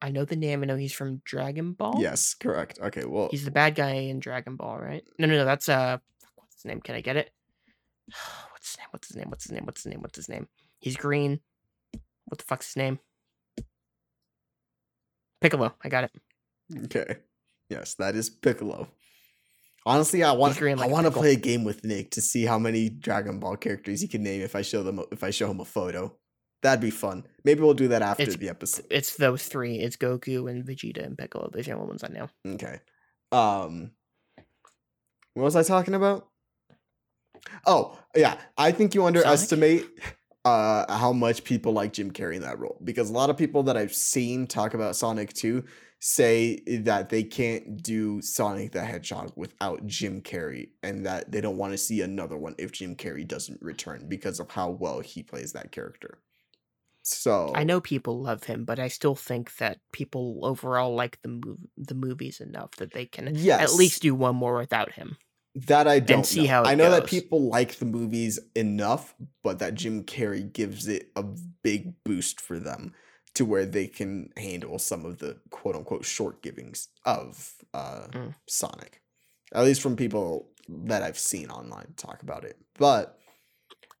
I 0.00 0.10
know 0.10 0.24
the 0.24 0.34
name. 0.34 0.62
I 0.62 0.66
know 0.66 0.74
he's 0.74 0.92
from 0.92 1.22
Dragon 1.24 1.74
Ball. 1.74 1.94
Yes, 2.00 2.34
correct. 2.34 2.80
Okay, 2.82 3.04
well, 3.04 3.28
He's 3.30 3.44
the 3.44 3.52
bad 3.52 3.76
guy 3.76 3.92
in 3.92 4.18
Dragon 4.18 4.56
Ball, 4.56 4.76
right? 4.76 5.04
No, 5.20 5.28
no, 5.28 5.36
no. 5.36 5.44
That's 5.44 5.68
uh, 5.68 5.98
what's 6.34 6.56
his 6.56 6.64
name? 6.64 6.80
Can 6.80 6.96
I 6.96 7.00
get 7.00 7.16
it? 7.16 7.30
What's 8.50 8.76
his 8.76 8.78
name? 8.78 8.86
What's 8.90 9.08
his 9.08 9.16
name? 9.16 9.30
What's 9.30 9.44
his 9.44 9.52
name? 9.52 9.64
What's 9.64 9.82
his 9.82 9.86
name? 9.86 10.00
What's 10.02 10.16
his 10.16 10.28
name? 10.28 10.48
He's 10.82 10.96
green. 10.96 11.40
What 12.26 12.38
the 12.38 12.44
fuck's 12.44 12.66
his 12.68 12.76
name? 12.76 12.98
Piccolo. 15.40 15.74
I 15.82 15.88
got 15.88 16.04
it. 16.04 16.12
okay. 16.84 17.16
Yes, 17.70 17.94
that 17.94 18.14
is 18.14 18.28
Piccolo. 18.30 18.88
Honestly, 19.84 20.22
I 20.22 20.32
want 20.32 20.60
like 20.60 20.78
I 20.80 20.86
want 20.86 21.06
to 21.06 21.10
play 21.10 21.32
a 21.32 21.36
game 21.36 21.64
with 21.64 21.84
Nick 21.84 22.12
to 22.12 22.20
see 22.20 22.44
how 22.44 22.58
many 22.58 22.88
Dragon 22.88 23.40
Ball 23.40 23.56
characters 23.56 24.00
he 24.00 24.06
can 24.08 24.22
name 24.22 24.42
if 24.42 24.54
I 24.54 24.62
show 24.62 24.82
them 24.82 25.00
if 25.10 25.24
I 25.24 25.30
show 25.30 25.50
him 25.50 25.58
a 25.60 25.64
photo. 25.64 26.16
That'd 26.62 26.80
be 26.80 26.90
fun. 26.90 27.24
Maybe 27.44 27.60
we'll 27.62 27.74
do 27.74 27.88
that 27.88 28.02
after 28.02 28.22
It's- 28.22 28.36
the 28.36 28.48
episode. 28.48 28.86
It's 28.90 29.16
those 29.16 29.44
three. 29.46 29.80
It's 29.80 29.96
Goku 29.96 30.48
and 30.48 30.64
Vegeta 30.64 31.04
and 31.04 31.18
Piccolo. 31.18 31.50
Those 31.52 31.66
are 31.68 31.74
the 31.76 31.84
ones 31.84 32.04
I 32.04 32.08
know. 32.08 32.28
Okay. 32.46 32.78
Um 33.32 33.90
what 35.34 35.44
was 35.44 35.56
I 35.56 35.62
talking 35.64 35.94
about? 35.94 36.28
Oh, 37.66 37.98
yeah. 38.14 38.38
I 38.56 38.70
think 38.70 38.94
you 38.94 39.04
underestimate 39.06 39.84
uh 40.44 40.92
how 40.92 41.12
much 41.12 41.44
people 41.44 41.72
like 41.72 41.92
Jim 41.92 42.10
Carrey 42.10 42.36
in 42.36 42.42
that 42.42 42.58
role 42.58 42.78
because 42.82 43.10
a 43.10 43.12
lot 43.12 43.30
of 43.30 43.36
people 43.36 43.62
that 43.64 43.76
I've 43.76 43.94
seen 43.94 44.46
talk 44.46 44.74
about 44.74 44.96
Sonic 44.96 45.32
2 45.32 45.64
say 46.04 46.58
that 46.66 47.10
they 47.10 47.22
can't 47.22 47.80
do 47.80 48.20
Sonic 48.20 48.72
the 48.72 48.84
Hedgehog 48.84 49.32
without 49.36 49.86
Jim 49.86 50.20
Carrey 50.20 50.70
and 50.82 51.06
that 51.06 51.30
they 51.30 51.40
don't 51.40 51.56
want 51.56 51.72
to 51.72 51.78
see 51.78 52.00
another 52.00 52.36
one 52.36 52.56
if 52.58 52.72
Jim 52.72 52.96
Carrey 52.96 53.26
doesn't 53.26 53.62
return 53.62 54.06
because 54.08 54.40
of 54.40 54.50
how 54.50 54.70
well 54.70 54.98
he 54.98 55.22
plays 55.22 55.52
that 55.52 55.70
character. 55.70 56.18
So 57.02 57.52
I 57.54 57.62
know 57.62 57.80
people 57.80 58.20
love 58.20 58.42
him, 58.42 58.64
but 58.64 58.80
I 58.80 58.88
still 58.88 59.14
think 59.14 59.56
that 59.56 59.78
people 59.92 60.40
overall 60.42 60.94
like 60.94 61.20
the 61.22 61.28
mov- 61.28 61.68
the 61.76 61.94
movies 61.94 62.40
enough 62.40 62.72
that 62.76 62.92
they 62.92 63.06
can 63.06 63.32
yes, 63.36 63.60
at 63.60 63.76
least 63.76 64.02
do 64.02 64.14
one 64.14 64.36
more 64.36 64.56
without 64.56 64.92
him. 64.92 65.16
That 65.54 65.86
I 65.86 65.98
don't 65.98 66.24
see 66.24 66.42
know. 66.44 66.48
how 66.48 66.64
I 66.64 66.74
know 66.74 66.90
that 66.90 67.06
people 67.06 67.48
like 67.48 67.76
the 67.76 67.84
movies 67.84 68.38
enough, 68.54 69.14
but 69.42 69.58
that 69.58 69.74
Jim 69.74 70.04
Carrey 70.04 70.50
gives 70.50 70.88
it 70.88 71.10
a 71.14 71.22
big 71.62 71.92
boost 72.04 72.40
for 72.40 72.58
them 72.58 72.94
to 73.34 73.44
where 73.44 73.66
they 73.66 73.86
can 73.86 74.30
handle 74.36 74.78
some 74.78 75.04
of 75.04 75.18
the 75.18 75.38
quote 75.50 75.76
unquote 75.76 76.04
short 76.04 76.42
givings 76.42 76.88
of 77.04 77.52
uh, 77.74 78.06
Mm. 78.12 78.34
Sonic. 78.48 79.02
At 79.54 79.64
least 79.64 79.82
from 79.82 79.96
people 79.96 80.48
that 80.68 81.02
I've 81.02 81.18
seen 81.18 81.50
online 81.50 81.92
talk 81.98 82.22
about 82.22 82.44
it. 82.44 82.56
But 82.78 83.18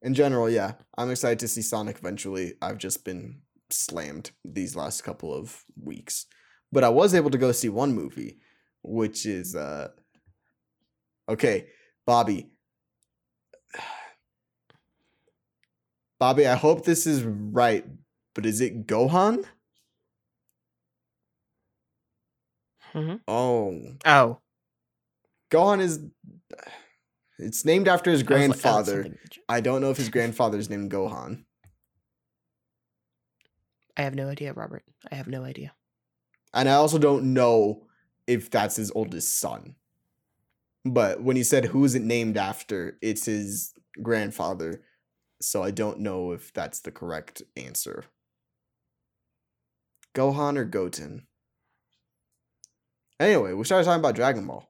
in 0.00 0.14
general, 0.14 0.48
yeah, 0.48 0.72
I'm 0.96 1.10
excited 1.10 1.38
to 1.40 1.48
see 1.48 1.60
Sonic 1.62 1.98
eventually. 1.98 2.54
I've 2.62 2.78
just 2.78 3.04
been 3.04 3.40
slammed 3.68 4.30
these 4.44 4.74
last 4.74 5.02
couple 5.02 5.34
of 5.34 5.64
weeks. 5.82 6.26
But 6.72 6.84
I 6.84 6.88
was 6.88 7.14
able 7.14 7.30
to 7.30 7.38
go 7.38 7.52
see 7.52 7.68
one 7.68 7.94
movie, 7.94 8.38
which 8.82 9.26
is 9.26 9.54
uh 9.54 9.88
Okay, 11.32 11.68
Bobby. 12.04 12.50
Bobby, 16.20 16.46
I 16.46 16.54
hope 16.54 16.84
this 16.84 17.06
is 17.06 17.24
right, 17.24 17.84
but 18.34 18.44
is 18.44 18.60
it 18.60 18.86
Gohan? 18.86 19.44
Mhm. 22.92 23.20
Oh, 23.26 23.96
Oh, 24.04 24.40
Gohan 25.50 25.80
is. 25.80 26.00
It's 27.38 27.64
named 27.64 27.88
after 27.88 28.10
his 28.10 28.20
was 28.22 28.28
like- 28.30 28.38
I 28.42 28.46
grandfather. 28.48 29.18
I 29.48 29.60
don't 29.62 29.80
know 29.80 29.90
if 29.90 29.96
his 29.96 30.10
grandfather's 30.10 30.68
named 30.68 30.90
Gohan. 30.90 31.46
I 33.96 34.02
have 34.02 34.14
no 34.14 34.28
idea, 34.28 34.52
Robert. 34.52 34.84
I 35.10 35.14
have 35.14 35.28
no 35.28 35.44
idea. 35.44 35.74
And 36.52 36.68
I 36.68 36.74
also 36.74 36.98
don't 36.98 37.32
know 37.32 37.88
if 38.26 38.50
that's 38.50 38.76
his 38.76 38.92
oldest 38.94 39.38
son. 39.38 39.74
But 40.84 41.22
when 41.22 41.36
he 41.36 41.44
said 41.44 41.66
who's 41.66 41.94
it 41.94 42.02
named 42.02 42.36
after, 42.36 42.98
it's 43.00 43.26
his 43.26 43.72
grandfather. 44.02 44.82
So 45.40 45.62
I 45.62 45.70
don't 45.70 46.00
know 46.00 46.32
if 46.32 46.52
that's 46.52 46.80
the 46.80 46.90
correct 46.92 47.42
answer. 47.56 48.04
Gohan 50.14 50.56
or 50.56 50.64
Goten? 50.64 51.26
Anyway, 53.20 53.52
we 53.52 53.64
started 53.64 53.84
talking 53.84 54.00
about 54.00 54.14
Dragon 54.14 54.46
Ball. 54.46 54.68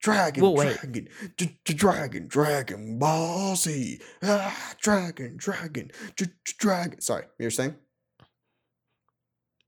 Dragon, 0.00 0.42
Well, 0.42 0.54
dragon, 0.54 1.08
d- 1.36 1.58
d- 1.64 1.74
dragon, 1.74 2.26
dragon, 2.26 2.98
ball 2.98 3.54
Z. 3.54 4.00
Ah, 4.22 4.72
dragon, 4.80 5.36
dragon, 5.36 5.90
d- 6.16 6.26
dragon. 6.58 7.02
Sorry, 7.02 7.26
you 7.38 7.44
were 7.46 7.50
saying? 7.50 7.74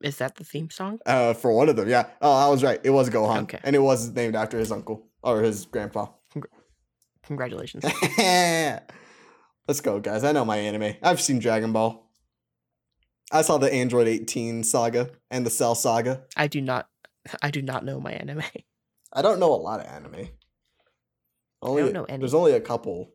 Is 0.03 0.17
that 0.17 0.37
the 0.37 0.45
theme 0.45 0.71
song? 0.71 1.01
Uh, 1.05 1.35
for 1.35 1.53
one 1.53 1.69
of 1.69 1.77
them, 1.77 1.87
yeah. 1.89 2.07
Oh, 2.23 2.33
I 2.33 2.49
was 2.49 2.63
right. 2.65 2.81
It 2.83 2.91
was 2.91 3.11
Gohan, 3.11 3.43
Okay. 3.43 3.59
and 3.63 3.77
it 3.77 3.81
was 3.81 4.09
named 4.11 4.35
after 4.35 4.59
his 4.59 4.73
uncle 4.73 5.07
or 5.23 5.43
his 5.43 5.67
grandpa. 5.67 6.07
Congratulations. 7.25 7.85
Let's 9.69 9.81
go, 9.81 10.01
guys. 10.01 10.25
I 10.25 10.33
know 10.33 10.45
my 10.45 10.57
anime. 10.57 10.97
I've 11.03 11.21
seen 11.21 11.39
Dragon 11.39 11.73
Ball. 11.73 12.11
I 13.31 13.43
saw 13.43 13.59
the 13.59 13.73
Android 13.73 14.09
18 14.09 14.65
saga 14.65 15.11
and 15.31 15.47
the 15.47 15.51
Cell 15.51 15.75
saga. 15.75 16.25
I 16.37 16.49
do 16.49 16.61
not. 16.61 16.89
I 17.41 17.51
do 17.51 17.63
not 17.63 17.85
know 17.85 18.01
my 18.01 18.13
anime. 18.13 18.43
I 19.13 19.23
don't 19.23 19.39
know 19.39 19.53
a 19.53 19.57
lot 19.57 19.81
of 19.81 19.87
anime. 19.87 20.29
Only 21.63 21.93
know 21.93 22.05
any. 22.05 22.19
there's 22.19 22.35
only 22.35 22.53
a 22.53 22.61
couple 22.61 23.13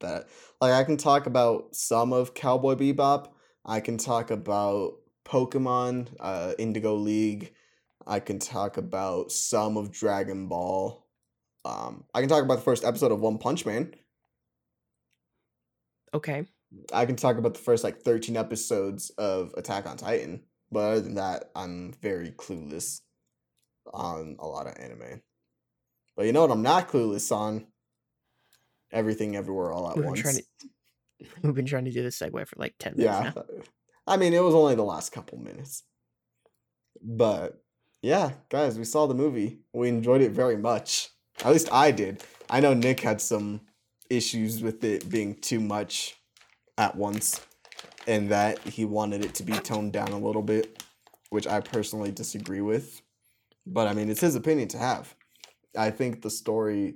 that 0.00 0.28
like 0.60 0.72
I 0.72 0.84
can 0.84 0.98
talk 0.98 1.26
about 1.26 1.74
some 1.74 2.12
of 2.12 2.34
Cowboy 2.34 2.74
Bebop. 2.74 3.28
I 3.64 3.80
can 3.80 3.96
talk 3.96 4.30
about 4.30 4.92
Pokemon, 5.24 6.08
uh, 6.20 6.52
Indigo 6.58 6.94
League. 6.94 7.54
I 8.06 8.20
can 8.20 8.38
talk 8.38 8.76
about 8.76 9.32
some 9.32 9.76
of 9.76 9.90
Dragon 9.90 10.48
Ball. 10.48 11.05
Um, 11.66 12.04
I 12.14 12.20
can 12.20 12.28
talk 12.28 12.42
about 12.42 12.56
the 12.56 12.62
first 12.62 12.84
episode 12.84 13.12
of 13.12 13.20
One 13.20 13.38
Punch 13.38 13.66
Man. 13.66 13.92
Okay. 16.14 16.46
I 16.92 17.06
can 17.06 17.16
talk 17.16 17.38
about 17.38 17.54
the 17.54 17.60
first 17.60 17.84
like 17.84 18.02
13 18.02 18.36
episodes 18.36 19.10
of 19.10 19.52
Attack 19.56 19.86
on 19.86 19.96
Titan. 19.96 20.42
But 20.70 20.80
other 20.80 21.00
than 21.00 21.14
that, 21.14 21.50
I'm 21.54 21.92
very 22.00 22.30
clueless 22.30 23.00
on 23.92 24.36
a 24.38 24.46
lot 24.46 24.66
of 24.66 24.74
anime. 24.78 25.22
But 26.16 26.26
you 26.26 26.32
know 26.32 26.42
what 26.42 26.50
I'm 26.50 26.62
not 26.62 26.88
clueless 26.88 27.34
on? 27.34 27.66
Everything 28.92 29.36
Everywhere 29.36 29.72
All 29.72 29.90
at 29.90 29.96
We've 29.96 30.04
been 30.04 30.10
Once. 30.10 30.20
trying 30.22 30.36
to. 30.36 30.44
We've 31.42 31.54
been 31.54 31.66
trying 31.66 31.84
to 31.86 31.90
do 31.90 32.02
this 32.02 32.18
segue 32.18 32.46
for 32.46 32.56
like 32.56 32.74
ten 32.78 32.94
minutes 32.96 33.24
yeah. 33.24 33.32
now. 33.34 33.44
I 34.06 34.16
mean, 34.16 34.32
it 34.32 34.42
was 34.42 34.54
only 34.54 34.74
the 34.76 34.84
last 34.84 35.12
couple 35.12 35.38
minutes. 35.38 35.82
But 37.02 37.60
yeah, 38.02 38.32
guys, 38.48 38.78
we 38.78 38.84
saw 38.84 39.06
the 39.06 39.14
movie. 39.14 39.60
We 39.72 39.88
enjoyed 39.88 40.20
it 40.20 40.30
very 40.30 40.56
much. 40.56 41.10
At 41.44 41.52
least 41.52 41.68
I 41.72 41.90
did. 41.90 42.22
I 42.48 42.60
know 42.60 42.74
Nick 42.74 43.00
had 43.00 43.20
some 43.20 43.60
issues 44.08 44.62
with 44.62 44.84
it 44.84 45.08
being 45.08 45.34
too 45.34 45.60
much 45.60 46.16
at 46.78 46.96
once 46.96 47.40
and 48.06 48.30
that 48.30 48.58
he 48.60 48.84
wanted 48.84 49.24
it 49.24 49.34
to 49.34 49.42
be 49.42 49.52
toned 49.54 49.92
down 49.92 50.08
a 50.08 50.18
little 50.18 50.42
bit, 50.42 50.82
which 51.30 51.46
I 51.46 51.60
personally 51.60 52.12
disagree 52.12 52.60
with. 52.60 53.02
But 53.66 53.88
I 53.88 53.94
mean, 53.94 54.08
it's 54.08 54.20
his 54.20 54.36
opinion 54.36 54.68
to 54.68 54.78
have. 54.78 55.14
I 55.76 55.90
think 55.90 56.22
the 56.22 56.30
story 56.30 56.94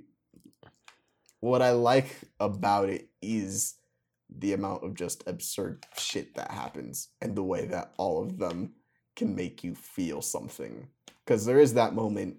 what 1.41 1.61
I 1.61 1.71
like 1.71 2.15
about 2.39 2.89
it 2.89 3.09
is 3.21 3.75
the 4.29 4.53
amount 4.53 4.83
of 4.83 4.93
just 4.93 5.23
absurd 5.27 5.85
shit 5.97 6.35
that 6.35 6.51
happens 6.51 7.09
and 7.21 7.35
the 7.35 7.43
way 7.43 7.65
that 7.65 7.93
all 7.97 8.23
of 8.23 8.37
them 8.37 8.73
can 9.15 9.35
make 9.35 9.63
you 9.63 9.75
feel 9.75 10.21
something. 10.21 10.87
Because 11.25 11.45
there 11.45 11.59
is 11.59 11.73
that 11.73 11.93
moment 11.93 12.37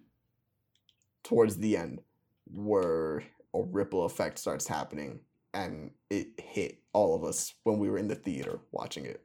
towards 1.24 1.56
the 1.56 1.76
end 1.76 2.00
where 2.46 3.22
a 3.54 3.62
ripple 3.62 4.04
effect 4.04 4.38
starts 4.38 4.66
happening 4.66 5.20
and 5.54 5.90
it 6.10 6.28
hit 6.38 6.78
all 6.92 7.14
of 7.14 7.24
us 7.24 7.54
when 7.64 7.78
we 7.78 7.90
were 7.90 7.98
in 7.98 8.08
the 8.08 8.14
theater 8.14 8.60
watching 8.70 9.04
it. 9.04 9.22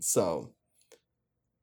So, 0.00 0.52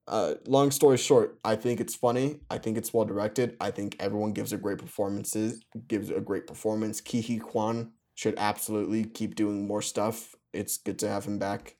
uh, 0.07 0.35
long 0.47 0.71
story 0.71 0.97
short, 0.97 1.37
I 1.45 1.55
think 1.55 1.79
it's 1.79 1.95
funny. 1.95 2.39
I 2.49 2.57
think 2.57 2.77
it's 2.77 2.93
well 2.93 3.05
directed. 3.05 3.55
I 3.61 3.71
think 3.71 3.95
everyone 3.99 4.33
gives 4.33 4.53
a 4.53 4.57
great 4.57 4.79
performances, 4.79 5.61
gives 5.87 6.09
a 6.09 6.19
great 6.19 6.47
performance. 6.47 7.01
Huy 7.01 7.37
Quan 7.37 7.91
should 8.15 8.35
absolutely 8.37 9.05
keep 9.05 9.35
doing 9.35 9.67
more 9.67 9.81
stuff. 9.81 10.35
It's 10.51 10.77
good 10.77 10.99
to 10.99 11.07
have 11.07 11.25
him 11.25 11.37
back. 11.37 11.75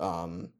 Um, 0.00 0.50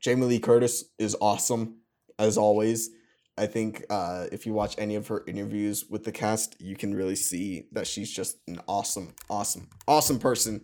Jamie 0.00 0.26
Lee 0.26 0.38
Curtis 0.38 0.84
is 0.98 1.16
awesome 1.20 1.78
as 2.18 2.36
always. 2.36 2.90
I 3.38 3.46
think 3.46 3.84
uh, 3.88 4.26
if 4.32 4.46
you 4.46 4.52
watch 4.52 4.74
any 4.78 4.96
of 4.96 5.08
her 5.08 5.22
interviews 5.26 5.84
with 5.88 6.04
the 6.04 6.12
cast, 6.12 6.60
you 6.60 6.76
can 6.76 6.94
really 6.94 7.16
see 7.16 7.68
that 7.72 7.86
she's 7.86 8.10
just 8.10 8.38
an 8.48 8.60
awesome, 8.66 9.14
awesome, 9.30 9.68
awesome 9.86 10.18
person. 10.18 10.62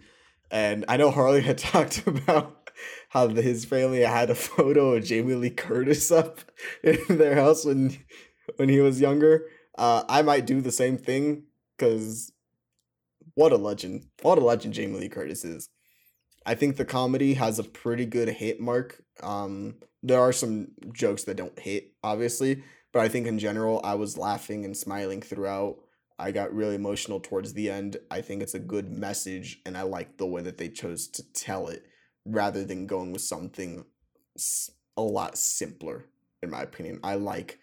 And 0.51 0.85
I 0.89 0.97
know 0.97 1.11
Harley 1.11 1.41
had 1.41 1.59
talked 1.73 2.07
about 2.07 2.71
how 3.11 3.29
his 3.29 3.65
family 3.65 4.01
had 4.01 4.31
a 4.31 4.35
photo 4.35 4.95
of 4.95 5.05
Jamie 5.05 5.35
Lee 5.35 5.51
Curtis 5.51 6.11
up 6.11 6.41
in 6.83 7.19
their 7.19 7.37
house 7.37 7.65
when 7.65 7.97
when 8.57 8.69
he 8.69 8.81
was 8.81 9.01
younger. 9.01 9.47
Uh, 9.79 10.05
I 10.09 10.23
might 10.23 10.47
do 10.47 10.61
the 10.61 10.73
same 10.73 10.99
thing 10.99 11.45
because 11.77 12.33
what 13.35 13.53
a 13.53 13.57
legend! 13.57 14.07
What 14.23 14.39
a 14.39 14.45
legend 14.45 14.75
Jamie 14.75 14.99
Lee 14.99 15.09
Curtis 15.09 15.45
is. 15.45 15.69
I 16.47 16.55
think 16.55 16.77
the 16.77 16.85
comedy 16.85 17.35
has 17.35 17.59
a 17.59 17.65
pretty 17.65 18.05
good 18.05 18.29
hit 18.29 18.61
mark. 18.61 19.03
Um, 19.23 19.77
there 20.05 20.21
are 20.21 20.33
some 20.33 20.69
jokes 20.93 21.25
that 21.25 21.39
don't 21.39 21.59
hit, 21.59 21.95
obviously, 22.05 22.63
but 22.93 23.01
I 23.01 23.09
think 23.09 23.27
in 23.27 23.39
general, 23.39 23.81
I 23.83 23.95
was 23.95 24.19
laughing 24.19 24.65
and 24.65 24.77
smiling 24.77 25.23
throughout. 25.23 25.79
I 26.19 26.31
got 26.31 26.55
really 26.55 26.75
emotional 26.75 27.19
towards 27.19 27.55
the 27.55 27.71
end. 27.71 27.97
I 28.11 28.21
think 28.21 28.43
it's 28.43 28.55
a 28.55 28.61
good 28.61 28.93
message, 28.93 29.61
and 29.65 29.77
I 29.77 29.83
like 29.83 30.19
the 30.19 30.27
way 30.27 30.43
that 30.43 30.59
they 30.59 30.69
chose 30.69 31.09
to 31.09 31.33
tell 31.33 31.69
it 31.69 31.87
rather 32.27 32.65
than 32.65 32.87
going 32.87 33.13
with 33.13 33.23
something 33.23 33.85
a 34.97 35.03
lot 35.03 35.39
simpler, 35.39 36.05
in 36.43 36.51
my 36.51 36.63
opinion. 36.63 37.01
I 37.03 37.15
like 37.15 37.59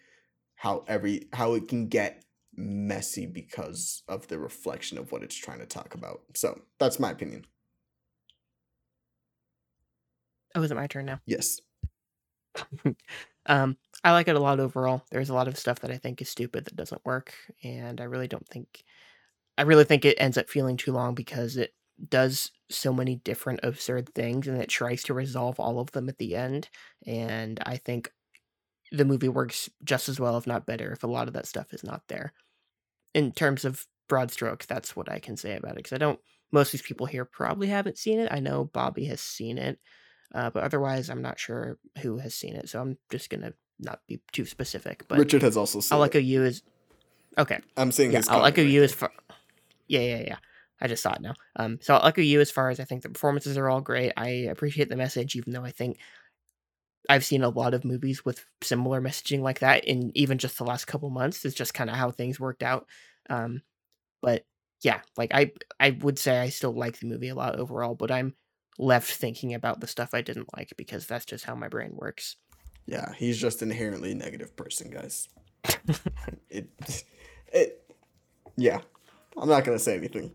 how 0.56 0.84
every 0.88 1.28
how 1.32 1.54
it 1.54 1.68
can 1.68 1.86
get 1.86 2.24
messy 2.54 3.24
because 3.24 4.02
of 4.08 4.26
the 4.28 4.38
reflection 4.38 4.98
of 4.98 5.12
what 5.12 5.22
it's 5.22 5.36
trying 5.36 5.60
to 5.60 5.66
talk 5.66 5.94
about. 5.94 6.22
So 6.34 6.60
that's 6.78 7.00
my 7.00 7.12
opinion. 7.12 7.46
Oh, 10.54 10.62
is 10.62 10.70
it 10.70 10.74
my 10.74 10.88
turn 10.88 11.06
now? 11.06 11.20
Yes. 11.24 11.60
Um, 13.46 13.76
I 14.04 14.12
like 14.12 14.28
it 14.28 14.36
a 14.36 14.40
lot 14.40 14.60
overall. 14.60 15.04
There's 15.10 15.30
a 15.30 15.34
lot 15.34 15.48
of 15.48 15.58
stuff 15.58 15.80
that 15.80 15.90
I 15.90 15.98
think 15.98 16.20
is 16.20 16.28
stupid 16.28 16.64
that 16.64 16.76
doesn't 16.76 17.04
work, 17.04 17.34
and 17.62 18.00
I 18.00 18.04
really 18.04 18.28
don't 18.28 18.46
think. 18.48 18.84
I 19.58 19.62
really 19.62 19.84
think 19.84 20.04
it 20.04 20.16
ends 20.20 20.38
up 20.38 20.48
feeling 20.50 20.76
too 20.76 20.92
long 20.92 21.14
because 21.14 21.56
it 21.56 21.74
does 22.08 22.50
so 22.70 22.92
many 22.92 23.16
different 23.16 23.60
absurd 23.62 24.08
things 24.14 24.48
and 24.48 24.60
it 24.60 24.68
tries 24.68 25.02
to 25.04 25.14
resolve 25.14 25.60
all 25.60 25.78
of 25.80 25.92
them 25.92 26.08
at 26.08 26.18
the 26.18 26.34
end. 26.36 26.68
And 27.06 27.60
I 27.66 27.76
think 27.76 28.10
the 28.92 29.04
movie 29.04 29.28
works 29.28 29.70
just 29.84 30.08
as 30.08 30.20
well, 30.20 30.36
if 30.38 30.46
not 30.46 30.66
better, 30.66 30.92
if 30.92 31.02
a 31.02 31.08
lot 31.08 31.28
of 31.28 31.34
that 31.34 31.46
stuff 31.46 31.72
is 31.72 31.84
not 31.84 32.02
there. 32.08 32.32
In 33.14 33.32
terms 33.32 33.64
of 33.64 33.86
broad 34.08 34.30
strokes, 34.30 34.66
that's 34.66 34.96
what 34.96 35.10
I 35.10 35.18
can 35.18 35.36
say 35.36 35.56
about 35.56 35.72
it. 35.72 35.76
Because 35.78 35.92
I 35.92 35.98
don't, 35.98 36.20
most 36.52 36.68
of 36.68 36.72
these 36.72 36.82
people 36.86 37.06
here 37.06 37.24
probably 37.24 37.68
haven't 37.68 37.98
seen 37.98 38.18
it. 38.20 38.32
I 38.32 38.40
know 38.40 38.64
Bobby 38.64 39.06
has 39.06 39.20
seen 39.20 39.58
it. 39.58 39.78
Uh, 40.34 40.50
but 40.50 40.62
otherwise, 40.62 41.10
I'm 41.10 41.22
not 41.22 41.38
sure 41.38 41.78
who 42.00 42.18
has 42.18 42.34
seen 42.34 42.56
it, 42.56 42.68
so 42.68 42.80
I'm 42.80 42.98
just 43.10 43.30
gonna 43.30 43.52
not 43.78 44.00
be 44.06 44.20
too 44.32 44.44
specific. 44.46 45.04
But 45.08 45.18
Richard 45.18 45.42
has 45.42 45.56
also 45.56 45.80
seen. 45.80 45.96
I'll 45.96 46.04
echo 46.04 46.18
you 46.18 46.44
is 46.44 46.62
okay. 47.36 47.60
I'm 47.76 47.92
saying 47.92 48.12
yeah. 48.12 48.22
I'll 48.28 48.46
echo 48.46 48.62
you 48.62 48.82
as 48.82 48.92
far. 48.92 49.10
Yeah, 49.88 50.00
yeah, 50.00 50.22
yeah. 50.26 50.36
I 50.80 50.88
just 50.88 51.02
saw 51.02 51.12
it 51.12 51.20
now. 51.20 51.34
Um, 51.56 51.78
so 51.80 51.94
I'll 51.94 52.08
echo 52.08 52.22
you 52.22 52.40
as 52.40 52.50
far 52.50 52.70
as 52.70 52.80
I 52.80 52.84
think 52.84 53.02
the 53.02 53.08
performances 53.08 53.56
are 53.56 53.68
all 53.68 53.80
great. 53.80 54.12
I 54.16 54.28
appreciate 54.28 54.88
the 54.88 54.96
message, 54.96 55.36
even 55.36 55.52
though 55.52 55.64
I 55.64 55.70
think 55.70 55.98
I've 57.08 57.24
seen 57.24 57.42
a 57.42 57.48
lot 57.48 57.74
of 57.74 57.84
movies 57.84 58.24
with 58.24 58.44
similar 58.62 59.00
messaging 59.00 59.40
like 59.40 59.60
that 59.60 59.84
in 59.84 60.10
even 60.14 60.38
just 60.38 60.58
the 60.58 60.64
last 60.64 60.86
couple 60.86 61.10
months. 61.10 61.44
It's 61.44 61.54
just 61.54 61.74
kind 61.74 61.90
of 61.90 61.96
how 61.96 62.10
things 62.10 62.40
worked 62.40 62.62
out. 62.62 62.86
Um, 63.30 63.62
but 64.22 64.44
yeah, 64.82 65.00
like 65.16 65.32
I 65.34 65.52
I 65.78 65.90
would 65.90 66.18
say 66.18 66.38
I 66.38 66.48
still 66.48 66.72
like 66.72 66.98
the 66.98 67.06
movie 67.06 67.28
a 67.28 67.34
lot 67.34 67.58
overall, 67.58 67.94
but 67.94 68.10
I'm 68.10 68.34
left 68.82 69.12
thinking 69.12 69.54
about 69.54 69.80
the 69.80 69.86
stuff 69.86 70.10
I 70.12 70.20
didn't 70.20 70.54
like 70.56 70.72
because 70.76 71.06
that's 71.06 71.24
just 71.24 71.44
how 71.44 71.54
my 71.54 71.68
brain 71.68 71.92
works. 71.94 72.36
Yeah, 72.86 73.12
he's 73.14 73.38
just 73.38 73.62
inherently 73.62 74.12
negative 74.12 74.56
person, 74.56 74.90
guys. 74.90 75.28
it, 76.50 76.68
it, 77.52 77.92
yeah. 78.56 78.80
I'm 79.36 79.48
not 79.48 79.64
gonna 79.64 79.78
say 79.78 79.96
anything. 79.96 80.32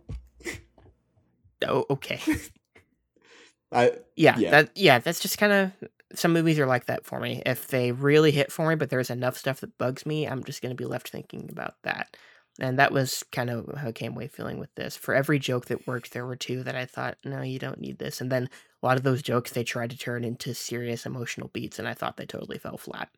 Oh, 1.67 1.85
okay. 1.89 2.19
I 3.71 3.91
yeah, 4.15 4.37
yeah, 4.37 4.51
that 4.51 4.71
yeah, 4.75 4.99
that's 4.99 5.19
just 5.19 5.37
kind 5.37 5.51
of 5.51 5.89
some 6.15 6.31
movies 6.31 6.57
are 6.57 6.65
like 6.65 6.85
that 6.85 7.05
for 7.05 7.19
me. 7.19 7.41
If 7.45 7.67
they 7.67 7.91
really 7.91 8.31
hit 8.31 8.51
for 8.51 8.67
me, 8.69 8.75
but 8.75 8.89
there's 8.89 9.09
enough 9.09 9.37
stuff 9.37 9.59
that 9.59 9.77
bugs 9.77 10.05
me, 10.05 10.25
I'm 10.25 10.43
just 10.43 10.61
gonna 10.61 10.75
be 10.75 10.85
left 10.85 11.09
thinking 11.09 11.49
about 11.51 11.75
that. 11.83 12.15
And 12.59 12.79
that 12.79 12.91
was 12.91 13.23
kind 13.31 13.49
of 13.49 13.77
how 13.77 13.89
I 13.89 13.91
came 13.91 14.13
away 14.13 14.27
feeling 14.27 14.59
with 14.59 14.73
this. 14.75 14.95
For 14.95 15.13
every 15.13 15.39
joke 15.39 15.65
that 15.67 15.85
worked, 15.87 16.13
there 16.13 16.25
were 16.25 16.35
two 16.35 16.63
that 16.63 16.75
I 16.75 16.85
thought, 16.85 17.17
no, 17.23 17.41
you 17.41 17.59
don't 17.59 17.79
need 17.79 17.99
this. 17.99 18.19
And 18.19 18.31
then 18.31 18.49
a 18.81 18.85
lot 18.85 18.97
of 18.97 19.03
those 19.03 19.21
jokes 19.21 19.51
they 19.51 19.63
tried 19.63 19.91
to 19.91 19.97
turn 19.97 20.23
into 20.23 20.53
serious 20.53 21.05
emotional 21.05 21.49
beats, 21.49 21.79
and 21.79 21.87
I 21.87 21.93
thought 21.93 22.17
they 22.17 22.25
totally 22.25 22.57
fell 22.57 22.77
flat. 22.77 23.09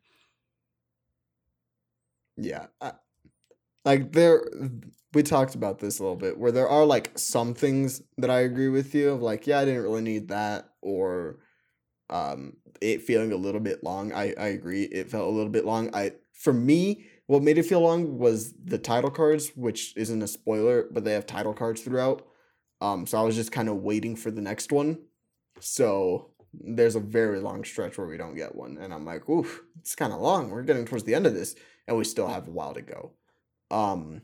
Yeah. 2.36 2.66
I, 2.80 2.92
like 3.84 4.12
there 4.12 4.44
we 5.14 5.22
talked 5.22 5.54
about 5.54 5.78
this 5.78 5.98
a 5.98 6.02
little 6.02 6.16
bit 6.16 6.38
where 6.38 6.52
there 6.52 6.68
are 6.68 6.84
like 6.84 7.18
some 7.18 7.54
things 7.54 8.02
that 8.18 8.30
I 8.30 8.40
agree 8.40 8.68
with 8.68 8.94
you 8.94 9.10
of 9.10 9.22
like, 9.22 9.46
yeah, 9.46 9.60
I 9.60 9.64
didn't 9.64 9.82
really 9.82 10.02
need 10.02 10.28
that 10.28 10.70
or 10.82 11.40
um 12.10 12.56
it 12.80 13.02
feeling 13.02 13.32
a 13.32 13.36
little 13.36 13.60
bit 13.60 13.84
long. 13.84 14.12
I 14.12 14.34
I 14.38 14.48
agree. 14.48 14.84
It 14.84 15.10
felt 15.10 15.28
a 15.28 15.32
little 15.32 15.52
bit 15.52 15.64
long. 15.64 15.94
I 15.94 16.12
for 16.32 16.52
me, 16.52 17.06
what 17.30 17.44
made 17.44 17.58
it 17.58 17.62
feel 17.62 17.78
long 17.78 18.18
was 18.18 18.54
the 18.54 18.76
title 18.76 19.08
cards, 19.08 19.52
which 19.54 19.96
isn't 19.96 20.20
a 20.20 20.26
spoiler, 20.26 20.88
but 20.90 21.04
they 21.04 21.12
have 21.12 21.26
title 21.26 21.54
cards 21.54 21.80
throughout. 21.80 22.26
Um, 22.80 23.06
so 23.06 23.20
I 23.20 23.22
was 23.22 23.36
just 23.36 23.52
kind 23.52 23.68
of 23.68 23.76
waiting 23.76 24.16
for 24.16 24.32
the 24.32 24.40
next 24.40 24.72
one. 24.72 24.98
So 25.60 26.32
there's 26.52 26.96
a 26.96 27.00
very 27.00 27.38
long 27.38 27.62
stretch 27.62 27.96
where 27.96 28.08
we 28.08 28.16
don't 28.16 28.34
get 28.34 28.56
one, 28.56 28.78
and 28.78 28.92
I'm 28.92 29.04
like, 29.04 29.28
oof, 29.28 29.62
it's 29.78 29.94
kind 29.94 30.12
of 30.12 30.20
long. 30.20 30.50
We're 30.50 30.64
getting 30.64 30.84
towards 30.84 31.04
the 31.04 31.14
end 31.14 31.24
of 31.24 31.34
this, 31.34 31.54
and 31.86 31.96
we 31.96 32.02
still 32.02 32.26
have 32.26 32.48
a 32.48 32.50
while 32.50 32.74
to 32.74 32.82
go. 32.82 33.12
Um, 33.70 34.22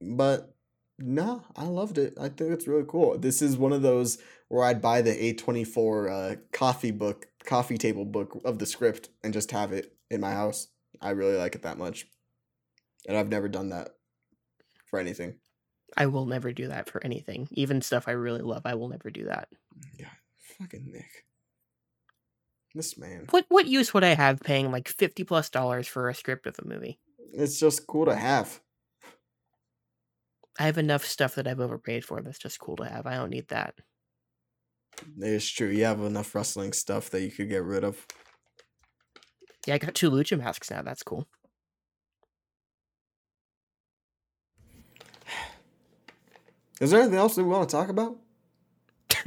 but 0.00 0.54
no, 0.98 1.44
I 1.56 1.64
loved 1.64 1.98
it. 1.98 2.14
I 2.18 2.30
think 2.30 2.52
it's 2.52 2.66
really 2.66 2.86
cool. 2.88 3.18
This 3.18 3.42
is 3.42 3.58
one 3.58 3.74
of 3.74 3.82
those 3.82 4.16
where 4.48 4.64
I'd 4.64 4.80
buy 4.80 5.02
the 5.02 5.34
A24 5.34 6.10
uh, 6.10 6.36
coffee 6.52 6.90
book, 6.90 7.28
coffee 7.44 7.76
table 7.76 8.06
book 8.06 8.40
of 8.46 8.58
the 8.58 8.64
script 8.64 9.10
and 9.22 9.34
just 9.34 9.50
have 9.50 9.72
it 9.72 9.94
in 10.10 10.22
my 10.22 10.32
house. 10.32 10.68
I 11.00 11.10
really 11.10 11.36
like 11.36 11.54
it 11.54 11.62
that 11.62 11.78
much. 11.78 12.06
And 13.06 13.16
I've 13.16 13.28
never 13.28 13.48
done 13.48 13.70
that 13.70 13.90
for 14.86 14.98
anything. 14.98 15.36
I 15.96 16.06
will 16.06 16.26
never 16.26 16.52
do 16.52 16.68
that 16.68 16.88
for 16.88 17.04
anything. 17.04 17.48
Even 17.52 17.82
stuff 17.82 18.06
I 18.06 18.12
really 18.12 18.42
love, 18.42 18.62
I 18.64 18.74
will 18.74 18.88
never 18.88 19.10
do 19.10 19.24
that. 19.24 19.48
Yeah, 19.98 20.10
fucking 20.58 20.90
Nick. 20.92 21.24
This 22.74 22.96
man. 22.96 23.26
What 23.30 23.46
what 23.48 23.66
use 23.66 23.92
would 23.92 24.04
I 24.04 24.14
have 24.14 24.40
paying 24.40 24.70
like 24.70 24.88
50 24.88 25.24
plus 25.24 25.50
dollars 25.50 25.88
for 25.88 26.08
a 26.08 26.14
script 26.14 26.46
of 26.46 26.56
a 26.60 26.68
movie? 26.68 27.00
It's 27.32 27.58
just 27.58 27.86
cool 27.86 28.06
to 28.06 28.14
have. 28.14 28.60
I 30.58 30.64
have 30.64 30.78
enough 30.78 31.04
stuff 31.04 31.34
that 31.36 31.48
I've 31.48 31.60
overpaid 31.60 32.04
for 32.04 32.20
that's 32.20 32.38
just 32.38 32.60
cool 32.60 32.76
to 32.76 32.84
have. 32.84 33.06
I 33.06 33.14
don't 33.14 33.30
need 33.30 33.48
that. 33.48 33.74
It's 35.18 35.48
true. 35.48 35.68
You 35.68 35.84
have 35.84 36.00
enough 36.00 36.34
wrestling 36.34 36.72
stuff 36.72 37.10
that 37.10 37.22
you 37.22 37.30
could 37.30 37.48
get 37.48 37.64
rid 37.64 37.82
of. 37.82 38.06
Yeah, 39.66 39.74
I 39.74 39.78
got 39.78 39.94
two 39.94 40.10
lucha 40.10 40.38
masks 40.38 40.70
now. 40.70 40.82
That's 40.82 41.02
cool. 41.02 41.26
Is 46.80 46.90
there 46.90 47.00
anything 47.00 47.18
else 47.18 47.34
that 47.34 47.44
we 47.44 47.50
want 47.50 47.68
to 47.68 47.76
talk 47.76 47.90
about? 47.90 48.16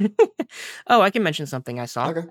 oh, 0.88 1.00
I 1.00 1.10
can 1.10 1.22
mention 1.22 1.46
something 1.46 1.78
I 1.78 1.86
saw. 1.86 2.08
Okay. 2.08 2.26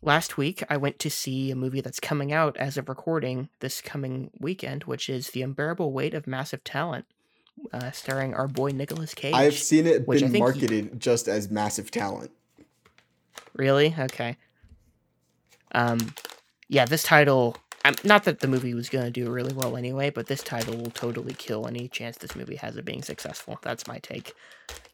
Last 0.00 0.36
week, 0.36 0.62
I 0.70 0.76
went 0.76 1.00
to 1.00 1.10
see 1.10 1.50
a 1.50 1.56
movie 1.56 1.80
that's 1.80 1.98
coming 1.98 2.32
out 2.32 2.56
as 2.56 2.76
of 2.76 2.88
recording 2.88 3.48
this 3.58 3.80
coming 3.80 4.30
weekend, 4.38 4.84
which 4.84 5.08
is 5.08 5.30
The 5.30 5.42
Unbearable 5.42 5.92
Weight 5.92 6.14
of 6.14 6.28
Massive 6.28 6.62
Talent, 6.62 7.06
uh, 7.72 7.90
starring 7.90 8.32
our 8.34 8.46
boy 8.46 8.70
Nicolas 8.70 9.14
Cage. 9.14 9.34
I've 9.34 9.54
seen 9.54 9.88
it 9.88 10.06
been 10.06 10.38
marketed 10.38 10.90
he... 10.92 10.98
just 10.98 11.26
as 11.26 11.50
Massive 11.50 11.90
Talent. 11.90 12.30
Really? 13.54 13.92
Okay. 13.98 14.36
Um, 15.72 16.14
yeah, 16.68 16.84
this 16.86 17.02
title. 17.02 17.56
Not 18.04 18.24
that 18.24 18.40
the 18.40 18.48
movie 18.48 18.74
was 18.74 18.88
going 18.90 19.06
to 19.06 19.10
do 19.10 19.30
really 19.30 19.54
well 19.54 19.76
anyway, 19.76 20.10
but 20.10 20.26
this 20.26 20.42
title 20.42 20.76
will 20.76 20.90
totally 20.90 21.34
kill 21.34 21.66
any 21.66 21.88
chance 21.88 22.18
this 22.18 22.36
movie 22.36 22.56
has 22.56 22.76
of 22.76 22.84
being 22.84 23.02
successful. 23.02 23.58
That's 23.62 23.86
my 23.86 23.98
take. 24.00 24.34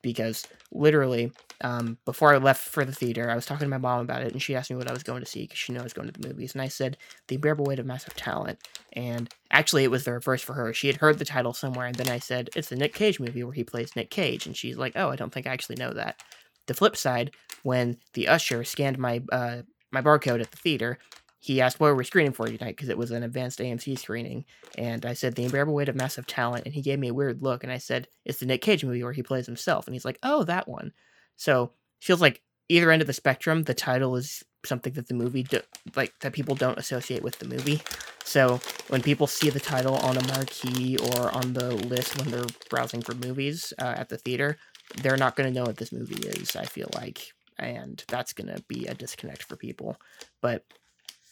because 0.03 0.47
literally, 0.71 1.33
um, 1.63 1.99
before 2.05 2.35
I 2.35 2.39
left 2.39 2.63
for 2.63 2.85
the 2.85 2.93
theater, 2.95 3.31
I 3.31 3.35
was 3.35 3.47
talking 3.47 3.65
to 3.65 3.71
my 3.71 3.79
mom 3.79 4.01
about 4.01 4.23
it, 4.23 4.33
and 4.33 4.43
she 4.43 4.55
asked 4.55 4.71
me 4.71 4.77
what 4.77 4.89
I 4.89 4.93
was 4.93 5.03
going 5.03 5.21
to 5.21 5.27
see 5.27 5.43
because 5.43 5.59
she 5.59 5.73
knew 5.73 5.81
I 5.81 5.85
was 5.85 5.93
going 5.95 6.11
to 6.11 6.21
the 6.21 6.29
movies, 6.29 6.53
and 6.53 6.63
I 6.63 6.69
said 6.69 6.97
The 7.29 7.37
Unbearable 7.37 7.65
Weight 7.65 7.79
of 7.79 7.87
Massive 7.87 8.15
Talent, 8.15 8.59
and 8.93 9.29
actually 9.51 9.85
it 9.85 9.91
was 9.91 10.05
the 10.05 10.13
reverse 10.13 10.43
for 10.43 10.53
her. 10.55 10.73
She 10.75 10.89
had 10.89 10.97
heard 10.97 11.19
the 11.19 11.25
title 11.25 11.55
somewhere, 11.55 11.87
and 11.87 11.97
then 11.97 12.09
I 12.11 12.19
said 12.19 12.51
it's 12.55 12.69
the 12.69 12.77
Nick 12.77 12.95
Cage 12.95 13.19
movie 13.19 13.43
where 13.45 13.55
he 13.55 13.65
plays 13.65 13.97
Nick 13.97 14.11
Cage, 14.11 14.47
and 14.47 14.57
she's 14.57 14.77
like, 14.77 14.93
"Oh, 14.97 15.11
I 15.11 15.17
don't 15.17 15.33
think 15.33 15.47
I 15.47 15.53
actually 15.53 15.77
know 15.77 15.93
that." 15.93 16.23
The 16.67 16.75
flip 16.75 16.97
side, 16.97 17.33
when 17.63 17.99
the 18.15 18.29
usher 18.29 18.65
scanned 18.65 18.99
my 18.99 19.23
uh, 19.33 19.63
my 19.91 20.03
barcode 20.03 20.41
at 20.41 20.51
the 20.51 20.57
theater, 20.59 20.99
he 21.45 21.61
asked 21.61 21.79
what 21.79 21.89
we're 21.89 21.97
we 21.97 22.05
screening 22.05 22.33
for 22.33 22.47
tonight 22.47 22.75
because 22.75 22.89
it 22.89 22.97
was 22.97 23.11
an 23.11 23.23
advanced 23.23 23.59
AMC 23.59 23.99
screening, 23.99 24.47
and 24.79 25.05
I 25.05 25.13
said 25.13 25.35
the 25.35 25.45
unbearable 25.45 25.75
weight 25.75 25.91
of 25.91 25.95
massive 25.95 26.27
talent, 26.27 26.65
and 26.65 26.75
he 26.75 26.81
gave 26.81 26.99
me 26.99 27.09
a 27.09 27.15
weird 27.15 27.43
look, 27.43 27.63
and 27.63 27.71
I 27.71 27.77
said 27.77 28.09
it's 28.25 28.39
the 28.39 28.47
Nick 28.47 28.63
Cage 28.63 28.83
movie 28.83 29.03
where 29.03 29.13
he 29.13 29.23
plays 29.23 29.45
himself, 29.45 29.87
and 29.87 29.95
he's 29.95 30.07
like, 30.07 30.19
oh, 30.23 30.45
that 30.45 30.67
one. 30.67 30.95
So 31.37 31.73
feels 32.01 32.23
like 32.23 32.41
either 32.71 32.91
end 32.91 33.03
of 33.03 33.07
the 33.07 33.13
spectrum, 33.13 33.65
the 33.65 33.75
title 33.75 34.17
is 34.17 34.43
something 34.65 34.95
that 34.95 35.09
the 35.09 35.13
movie 35.13 35.43
do, 35.43 35.61
like 35.95 36.15
that 36.21 36.33
people 36.33 36.55
don't 36.55 36.79
associate 36.79 37.23
with 37.23 37.39
the 37.39 37.47
movie. 37.47 37.83
So 38.25 38.59
when 38.89 39.03
people 39.03 39.27
see 39.27 39.51
the 39.51 39.61
title 39.61 39.97
on 39.97 40.17
a 40.17 40.27
marquee 40.29 40.97
or 40.97 41.31
on 41.31 41.53
the 41.53 41.75
list 41.75 42.19
when 42.19 42.31
they're 42.31 42.47
browsing 42.71 43.03
for 43.03 43.15
movies 43.17 43.75
uh, 43.79 43.95
at 43.99 44.09
the 44.09 44.17
theater, 44.17 44.57
they're 45.03 45.19
not 45.19 45.37
going 45.37 45.53
to 45.53 45.55
know 45.55 45.67
what 45.67 45.77
this 45.77 45.93
movie 45.93 46.27
is. 46.27 46.57
I 46.57 46.65
feel 46.65 46.89
like, 46.95 47.35
and 47.59 48.03
that's 48.09 48.33
going 48.33 48.49
to 48.49 48.63
be 48.67 48.87
a 48.87 48.95
disconnect 48.95 49.43
for 49.43 49.57
people. 49.57 49.99
But 50.41 50.65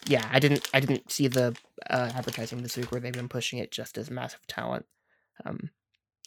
yeah, 0.06 0.28
I 0.30 0.38
didn't 0.38 0.68
I 0.74 0.80
didn't 0.80 1.10
see 1.10 1.28
the 1.28 1.56
uh, 1.88 2.10
advertising 2.14 2.62
this 2.62 2.76
week 2.76 2.90
where 2.90 3.00
they've 3.00 3.12
been 3.12 3.28
pushing 3.28 3.58
it 3.58 3.70
just 3.70 3.98
as 3.98 4.10
massive 4.10 4.46
talent. 4.46 4.86
Um, 5.44 5.70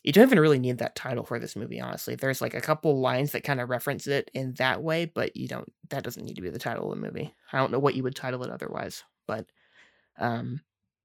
you 0.04 0.12
don't 0.12 0.28
even 0.28 0.40
really 0.40 0.60
need 0.60 0.78
that 0.78 0.96
title 0.96 1.26
for 1.26 1.40
this 1.40 1.56
movie, 1.56 1.82
honestly. 1.82 2.16
There's 2.16 2.42
like 2.42 2.54
a 2.54 2.62
couple 2.62 3.00
lines 3.00 3.32
that 3.32 3.44
kind 3.44 3.60
of 3.60 3.70
reference 3.70 4.06
it 4.06 4.30
in 4.34 4.54
that 4.54 4.84
way, 4.84 5.06
but 5.06 5.36
you 5.36 5.48
don't. 5.48 5.72
That 5.90 6.04
doesn't 6.04 6.24
need 6.24 6.36
to 6.36 6.42
be 6.42 6.50
the 6.50 6.60
title 6.60 6.92
of 6.92 7.00
the 7.00 7.06
movie. 7.06 7.34
I 7.52 7.58
don't 7.58 7.72
know 7.72 7.80
what 7.80 7.96
you 7.96 8.04
would 8.04 8.16
title 8.16 8.44
it 8.44 8.52
otherwise, 8.52 9.04
but 9.28 9.48
um, 10.20 10.62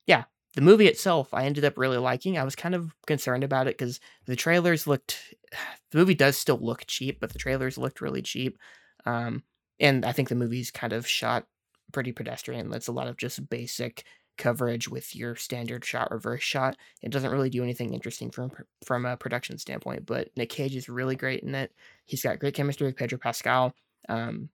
yeah, 0.07 0.25
the 0.55 0.61
movie 0.61 0.87
itself, 0.87 1.33
I 1.33 1.45
ended 1.45 1.65
up 1.65 1.79
really 1.79 1.97
liking. 1.97 2.37
I 2.37 2.45
was 2.45 2.57
kind 2.57 2.75
of 2.75 2.95
concerned 3.07 3.43
about 3.43 3.69
it 3.69 3.79
because 3.79 4.01
the 4.27 4.37
trailers 4.37 4.87
looked. 4.87 5.35
The 5.93 5.99
movie 5.99 6.15
does 6.15 6.39
still 6.39 6.61
look 6.63 6.85
cheap, 6.87 7.19
but 7.19 7.33
the 7.33 7.39
trailers 7.41 7.77
looked 7.77 8.01
really 8.01 8.23
cheap. 8.23 8.57
Um, 9.05 9.43
and 9.81 10.05
I 10.05 10.13
think 10.13 10.29
the 10.29 10.37
movie's 10.37 10.71
kind 10.71 10.93
of 10.93 11.05
shot 11.05 11.47
pretty 11.91 12.12
pedestrian. 12.12 12.71
That's 12.71 12.89
a 12.89 12.93
lot 12.93 13.09
of 13.09 13.17
just 13.17 13.49
basic 13.51 14.05
coverage 14.39 14.89
with 14.89 15.15
your 15.15 15.37
standard 15.37 15.85
shot 15.85 16.11
reverse 16.11 16.43
shot. 16.43 16.77
It 17.03 17.11
doesn't 17.11 17.31
really 17.31 17.51
do 17.51 17.62
anything 17.62 17.93
interesting 17.93 18.31
from 18.31 18.51
from 18.85 19.05
a 19.07 19.17
production 19.17 19.59
standpoint. 19.59 20.07
But 20.07 20.31
Nick 20.37 20.49
Cage 20.49 20.77
is 20.77 20.89
really 20.89 21.17
great 21.17 21.43
in 21.43 21.55
it. 21.55 21.73
He's 22.07 22.23
got 22.23 22.39
great 22.39 22.55
chemistry 22.55 22.87
with 22.87 22.97
Pedro 22.97 23.19
Pascal. 23.19 23.75
Um, 24.09 24.49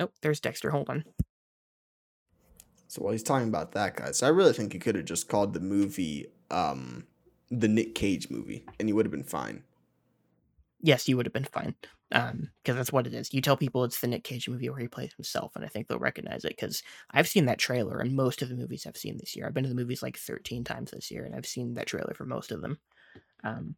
oh, 0.00 0.10
there's 0.22 0.40
Dexter. 0.40 0.70
Hold 0.70 0.88
on. 0.90 1.04
So 2.88 3.02
while 3.02 3.12
he's 3.12 3.22
talking 3.22 3.48
about 3.48 3.72
that, 3.72 3.96
guys, 3.96 4.22
I 4.22 4.28
really 4.28 4.54
think 4.54 4.72
you 4.72 4.80
could 4.80 4.94
have 4.94 5.04
just 5.04 5.28
called 5.28 5.52
the 5.52 5.60
movie 5.60 6.26
um, 6.50 7.06
the 7.50 7.68
Nick 7.68 7.94
Cage 7.94 8.30
movie, 8.30 8.64
and 8.78 8.88
you 8.88 8.96
would 8.96 9.04
have 9.04 9.12
been 9.12 9.24
fine. 9.24 9.62
Yes, 10.80 11.08
you 11.08 11.16
would 11.16 11.26
have 11.26 11.32
been 11.32 11.44
fine 11.44 11.74
um 12.12 12.48
because 12.62 12.74
that's 12.76 12.90
what 12.92 13.06
it 13.06 13.12
is. 13.12 13.34
You 13.34 13.42
tell 13.42 13.56
people 13.56 13.84
it's 13.84 14.00
the 14.00 14.06
nick 14.06 14.24
cage 14.24 14.48
movie 14.48 14.70
where 14.70 14.78
he 14.78 14.88
plays 14.88 15.12
himself 15.14 15.54
and 15.54 15.62
i 15.64 15.68
think 15.68 15.86
they'll 15.88 15.98
recognize 15.98 16.42
it 16.46 16.50
because 16.56 16.82
i've 17.10 17.28
seen 17.28 17.44
that 17.44 17.58
trailer 17.58 18.00
in 18.00 18.16
most 18.16 18.40
of 18.40 18.48
the 18.48 18.54
movies 18.54 18.86
i've 18.86 18.96
seen 18.96 19.18
this 19.18 19.36
year. 19.36 19.46
I've 19.46 19.52
been 19.54 19.64
to 19.64 19.68
the 19.68 19.74
movies 19.74 20.02
like 20.02 20.16
13 20.16 20.64
times 20.64 20.90
this 20.92 21.10
year 21.10 21.24
and 21.24 21.34
i've 21.34 21.44
seen 21.46 21.74
that 21.74 21.86
trailer 21.86 22.14
for 22.14 22.24
most 22.24 22.50
of 22.52 22.62
them. 22.62 22.78
Um 23.44 23.76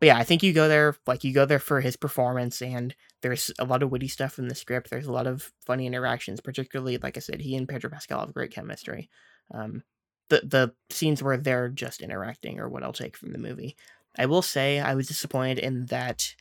but 0.00 0.06
yeah 0.06 0.18
i 0.18 0.24
think 0.24 0.42
you 0.42 0.52
go 0.52 0.68
there 0.68 0.96
like 1.06 1.24
you 1.24 1.32
go 1.34 1.46
there 1.46 1.58
for 1.60 1.80
his 1.80 1.96
performance 1.96 2.62
and 2.62 2.94
there's 3.22 3.52
a 3.60 3.64
lot 3.64 3.82
of 3.82 3.90
witty 3.92 4.08
stuff 4.08 4.38
in 4.38 4.48
the 4.48 4.54
script. 4.54 4.90
There's 4.90 5.06
a 5.06 5.12
lot 5.12 5.26
of 5.28 5.52
funny 5.66 5.86
interactions 5.86 6.40
particularly 6.40 6.98
like 6.98 7.16
i 7.16 7.20
said 7.20 7.40
he 7.42 7.56
and 7.56 7.68
pedro 7.68 7.90
pascal 7.90 8.20
have 8.20 8.34
great 8.34 8.52
chemistry. 8.52 9.10
Um 9.52 9.82
the 10.30 10.42
the 10.44 10.74
scenes 10.90 11.22
where 11.22 11.36
they're 11.38 11.68
just 11.70 12.02
interacting 12.02 12.60
are 12.60 12.68
what 12.68 12.82
i'll 12.84 12.92
take 12.92 13.16
from 13.16 13.32
the 13.32 13.38
movie 13.38 13.76
i 14.18 14.26
will 14.26 14.42
say 14.42 14.80
i 14.80 14.94
was 14.94 15.06
disappointed 15.06 15.58
in 15.58 15.86
that 15.86 16.34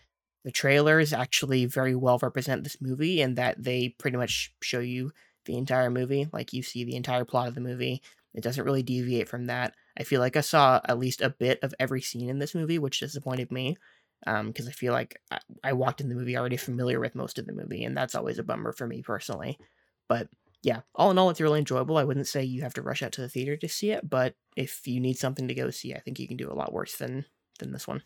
the 0.44 0.52
trailers 0.52 1.14
actually 1.14 1.66
very 1.66 1.96
well 1.96 2.20
represent 2.22 2.64
this 2.64 2.82
movie 2.82 3.22
and 3.22 3.38
that 3.38 3.64
they 3.64 3.90
pretty 3.98 4.18
much 4.18 4.54
show 4.62 4.80
you 4.80 5.12
the 5.46 5.58
entire 5.58 5.90
movie. 5.90 6.28
Like 6.32 6.54
you 6.54 6.64
see 6.64 6.84
the 6.84 6.96
entire 6.96 7.26
plot 7.26 7.48
of 7.48 7.56
the 7.56 7.62
movie. 7.62 8.02
It 8.34 8.44
doesn't 8.44 8.64
really 8.64 8.84
deviate 8.84 9.30
from 9.30 9.46
that. 9.46 9.74
I 9.98 10.04
feel 10.04 10.20
like 10.20 10.36
I 10.36 10.42
saw 10.42 10.82
at 10.86 11.00
least 11.00 11.22
a 11.22 11.30
bit 11.30 11.60
of 11.62 11.74
every 11.80 12.02
scene 12.02 12.30
in 12.30 12.40
this 12.40 12.56
movie, 12.56 12.80
which 12.80 13.00
disappointed 13.00 13.52
me. 13.52 13.78
Because 14.26 14.66
um, 14.66 14.70
I 14.70 14.72
feel 14.72 14.94
like 14.94 15.20
I, 15.32 15.40
I 15.64 15.74
walked 15.74 16.00
in 16.00 16.08
the 16.08 16.16
movie 16.16 16.38
already 16.38 16.56
familiar 16.56 17.00
with 17.00 17.14
most 17.14 17.38
of 17.38 17.46
the 17.46 17.52
movie, 17.52 17.84
and 17.84 17.96
that's 17.96 18.16
always 18.16 18.40
a 18.40 18.44
bummer 18.44 18.72
for 18.72 18.88
me 18.88 19.02
personally. 19.02 19.60
But 20.08 20.30
yeah, 20.62 20.82
all 20.96 21.12
in 21.12 21.18
all, 21.18 21.30
it's 21.30 21.42
really 21.42 21.60
enjoyable. 21.60 21.98
I 21.98 22.06
wouldn't 22.06 22.28
say 22.28 22.42
you 22.42 22.62
have 22.62 22.74
to 22.76 22.82
rush 22.82 23.04
out 23.04 23.12
to 23.14 23.22
the 23.22 23.28
theater 23.28 23.58
to 23.58 23.68
see 23.68 23.92
it, 23.92 24.10
but 24.10 24.36
if 24.56 24.88
you 24.88 25.02
need 25.02 25.18
something 25.18 25.50
to 25.50 25.54
go 25.54 25.70
see, 25.72 25.94
I 25.94 26.00
think 26.00 26.20
you 26.20 26.28
can 26.28 26.38
do 26.38 26.50
a 26.50 26.56
lot 26.56 26.72
worse 26.72 26.96
than 26.96 27.26
than 27.60 27.72
this 27.72 27.88
one. 27.88 28.04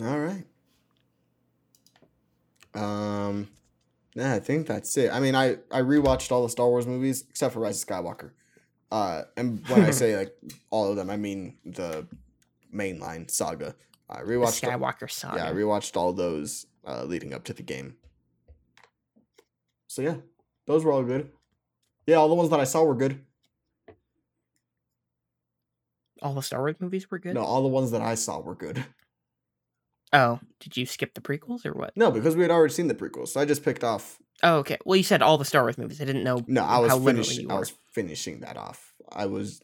All 0.00 0.18
right. 0.18 0.44
Um, 2.74 3.48
yeah, 4.14 4.34
I 4.34 4.40
think 4.40 4.66
that's 4.66 4.96
it. 4.96 5.12
I 5.12 5.20
mean, 5.20 5.34
I 5.34 5.56
I 5.70 5.80
rewatched 5.82 6.30
all 6.32 6.42
the 6.42 6.48
Star 6.48 6.68
Wars 6.68 6.86
movies 6.86 7.24
except 7.28 7.54
for 7.54 7.60
Rise 7.60 7.82
of 7.82 7.88
Skywalker. 7.88 8.30
Uh, 8.90 9.22
and 9.36 9.66
when 9.68 9.84
I 9.84 9.90
say 9.90 10.16
like 10.16 10.34
all 10.70 10.90
of 10.90 10.96
them, 10.96 11.10
I 11.10 11.16
mean 11.16 11.56
the 11.64 12.06
mainline 12.74 13.30
saga. 13.30 13.74
I 14.08 14.20
rewatched 14.20 14.60
the 14.60 14.66
Skywalker 14.68 15.10
saga. 15.10 15.38
Yeah, 15.38 15.48
I 15.48 15.52
rewatched 15.52 15.96
all 15.96 16.12
those 16.12 16.66
uh, 16.86 17.04
leading 17.04 17.32
up 17.32 17.44
to 17.44 17.52
the 17.52 17.62
game. 17.62 17.96
So 19.86 20.02
yeah, 20.02 20.16
those 20.66 20.84
were 20.84 20.92
all 20.92 21.02
good. 21.02 21.30
Yeah, 22.06 22.16
all 22.16 22.28
the 22.28 22.34
ones 22.34 22.50
that 22.50 22.60
I 22.60 22.64
saw 22.64 22.82
were 22.82 22.94
good. 22.94 23.24
All 26.22 26.34
the 26.34 26.42
Star 26.42 26.60
Wars 26.60 26.76
movies 26.80 27.10
were 27.10 27.18
good. 27.18 27.34
No, 27.34 27.42
all 27.42 27.62
the 27.62 27.68
ones 27.68 27.90
that 27.90 28.00
I 28.02 28.14
saw 28.14 28.40
were 28.40 28.54
good. 28.54 28.84
Oh, 30.14 30.40
did 30.60 30.76
you 30.76 30.84
skip 30.84 31.14
the 31.14 31.22
prequels 31.22 31.64
or 31.64 31.72
what? 31.72 31.96
No, 31.96 32.10
because 32.10 32.36
we 32.36 32.42
had 32.42 32.50
already 32.50 32.74
seen 32.74 32.86
the 32.86 32.94
prequels. 32.94 33.28
So 33.28 33.40
I 33.40 33.46
just 33.46 33.64
picked 33.64 33.82
off. 33.82 34.18
Oh, 34.42 34.56
okay. 34.56 34.76
Well, 34.84 34.96
you 34.96 35.02
said 35.02 35.22
all 35.22 35.38
the 35.38 35.44
Star 35.46 35.62
Wars 35.62 35.78
movies. 35.78 36.02
I 36.02 36.04
didn't 36.04 36.24
know. 36.24 36.44
No, 36.46 36.62
I 36.62 36.80
was 36.80 36.92
finishing. 37.02 37.50
I 37.50 37.58
was 37.58 37.72
finishing 37.92 38.40
that 38.40 38.58
off. 38.58 38.92
I 39.10 39.24
was. 39.24 39.62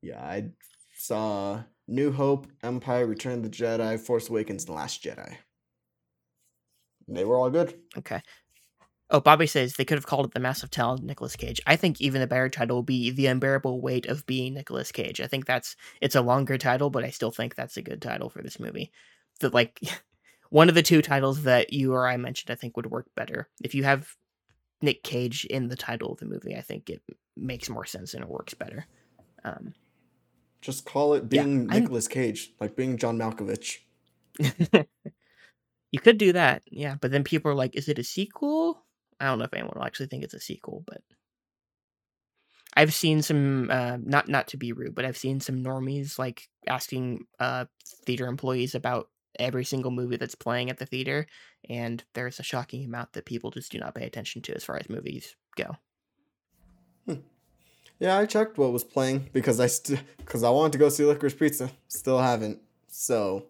Yeah, 0.00 0.22
I 0.22 0.50
saw 0.94 1.62
New 1.88 2.12
Hope, 2.12 2.46
Empire, 2.62 3.04
Return 3.04 3.38
of 3.38 3.42
the 3.42 3.50
Jedi, 3.50 3.98
Force 3.98 4.28
Awakens, 4.28 4.64
The 4.64 4.74
Last 4.74 5.02
Jedi. 5.02 5.36
They 7.08 7.24
were 7.24 7.36
all 7.36 7.50
good. 7.50 7.74
Okay. 7.98 8.22
Oh, 9.12 9.20
Bobby 9.20 9.46
says 9.46 9.74
they 9.74 9.84
could 9.84 9.98
have 9.98 10.06
called 10.06 10.24
it 10.24 10.32
the 10.32 10.40
massive 10.40 10.70
talent 10.70 11.04
Nicolas 11.04 11.36
Cage. 11.36 11.60
I 11.66 11.76
think 11.76 12.00
even 12.00 12.22
the 12.22 12.26
better 12.26 12.48
title 12.48 12.76
will 12.76 12.82
be 12.82 13.10
the 13.10 13.26
unbearable 13.26 13.82
weight 13.82 14.06
of 14.06 14.24
being 14.24 14.54
Nicolas 14.54 14.90
Cage. 14.90 15.20
I 15.20 15.26
think 15.26 15.44
that's 15.44 15.76
it's 16.00 16.14
a 16.14 16.22
longer 16.22 16.56
title, 16.56 16.88
but 16.88 17.04
I 17.04 17.10
still 17.10 17.30
think 17.30 17.54
that's 17.54 17.76
a 17.76 17.82
good 17.82 18.00
title 18.00 18.30
for 18.30 18.42
this 18.42 18.58
movie 18.58 18.90
that 19.40 19.52
like 19.52 19.80
one 20.50 20.70
of 20.70 20.74
the 20.74 20.82
two 20.82 21.02
titles 21.02 21.42
that 21.42 21.74
you 21.74 21.92
or 21.92 22.08
I 22.08 22.16
mentioned, 22.16 22.50
I 22.50 22.54
think 22.54 22.74
would 22.74 22.90
work 22.90 23.06
better. 23.14 23.50
If 23.62 23.74
you 23.74 23.84
have 23.84 24.16
Nick 24.80 25.02
Cage 25.02 25.44
in 25.44 25.68
the 25.68 25.76
title 25.76 26.12
of 26.12 26.18
the 26.18 26.26
movie, 26.26 26.56
I 26.56 26.62
think 26.62 26.88
it 26.88 27.02
makes 27.36 27.68
more 27.68 27.84
sense 27.84 28.14
and 28.14 28.24
it 28.24 28.30
works 28.30 28.54
better. 28.54 28.86
Um, 29.44 29.74
Just 30.62 30.86
call 30.86 31.12
it 31.12 31.28
being 31.28 31.68
yeah, 31.68 31.80
Nicolas 31.80 32.08
Cage, 32.08 32.54
like 32.60 32.76
being 32.76 32.96
John 32.96 33.18
Malkovich. 33.18 33.80
you 35.92 36.00
could 36.00 36.16
do 36.16 36.32
that, 36.32 36.62
yeah. 36.70 36.94
But 36.98 37.10
then 37.10 37.24
people 37.24 37.50
are 37.50 37.54
like, 37.54 37.76
"Is 37.76 37.90
it 37.90 37.98
a 37.98 38.04
sequel?" 38.04 38.86
I 39.22 39.26
don't 39.26 39.38
know 39.38 39.44
if 39.44 39.54
anyone 39.54 39.74
will 39.76 39.84
actually 39.84 40.06
think 40.06 40.24
it's 40.24 40.34
a 40.34 40.40
sequel, 40.40 40.82
but 40.84 41.00
I've 42.74 42.92
seen 42.92 43.22
some 43.22 43.70
uh, 43.70 43.98
not 44.02 44.28
not 44.28 44.48
to 44.48 44.56
be 44.56 44.72
rude, 44.72 44.96
but 44.96 45.04
I've 45.04 45.16
seen 45.16 45.38
some 45.38 45.62
normies 45.62 46.18
like 46.18 46.48
asking 46.66 47.26
uh, 47.38 47.66
theater 48.04 48.26
employees 48.26 48.74
about 48.74 49.08
every 49.38 49.64
single 49.64 49.92
movie 49.92 50.16
that's 50.16 50.34
playing 50.34 50.70
at 50.70 50.78
the 50.78 50.86
theater, 50.86 51.26
and 51.70 52.02
there's 52.14 52.40
a 52.40 52.42
shocking 52.42 52.84
amount 52.84 53.12
that 53.12 53.26
people 53.26 53.52
just 53.52 53.70
do 53.70 53.78
not 53.78 53.94
pay 53.94 54.06
attention 54.06 54.42
to 54.42 54.54
as 54.54 54.64
far 54.64 54.76
as 54.76 54.90
movies 54.90 55.36
go. 55.56 55.76
Hmm. 57.06 57.20
Yeah, 58.00 58.18
I 58.18 58.26
checked 58.26 58.58
what 58.58 58.72
was 58.72 58.82
playing 58.82 59.28
because 59.32 59.60
I 59.60 59.68
st- 59.68 60.02
because 60.16 60.42
I 60.42 60.50
wanted 60.50 60.72
to 60.72 60.78
go 60.78 60.88
see 60.88 61.04
Licorice 61.04 61.38
Pizza. 61.38 61.70
Still 61.86 62.18
haven't. 62.18 62.58
So 62.88 63.46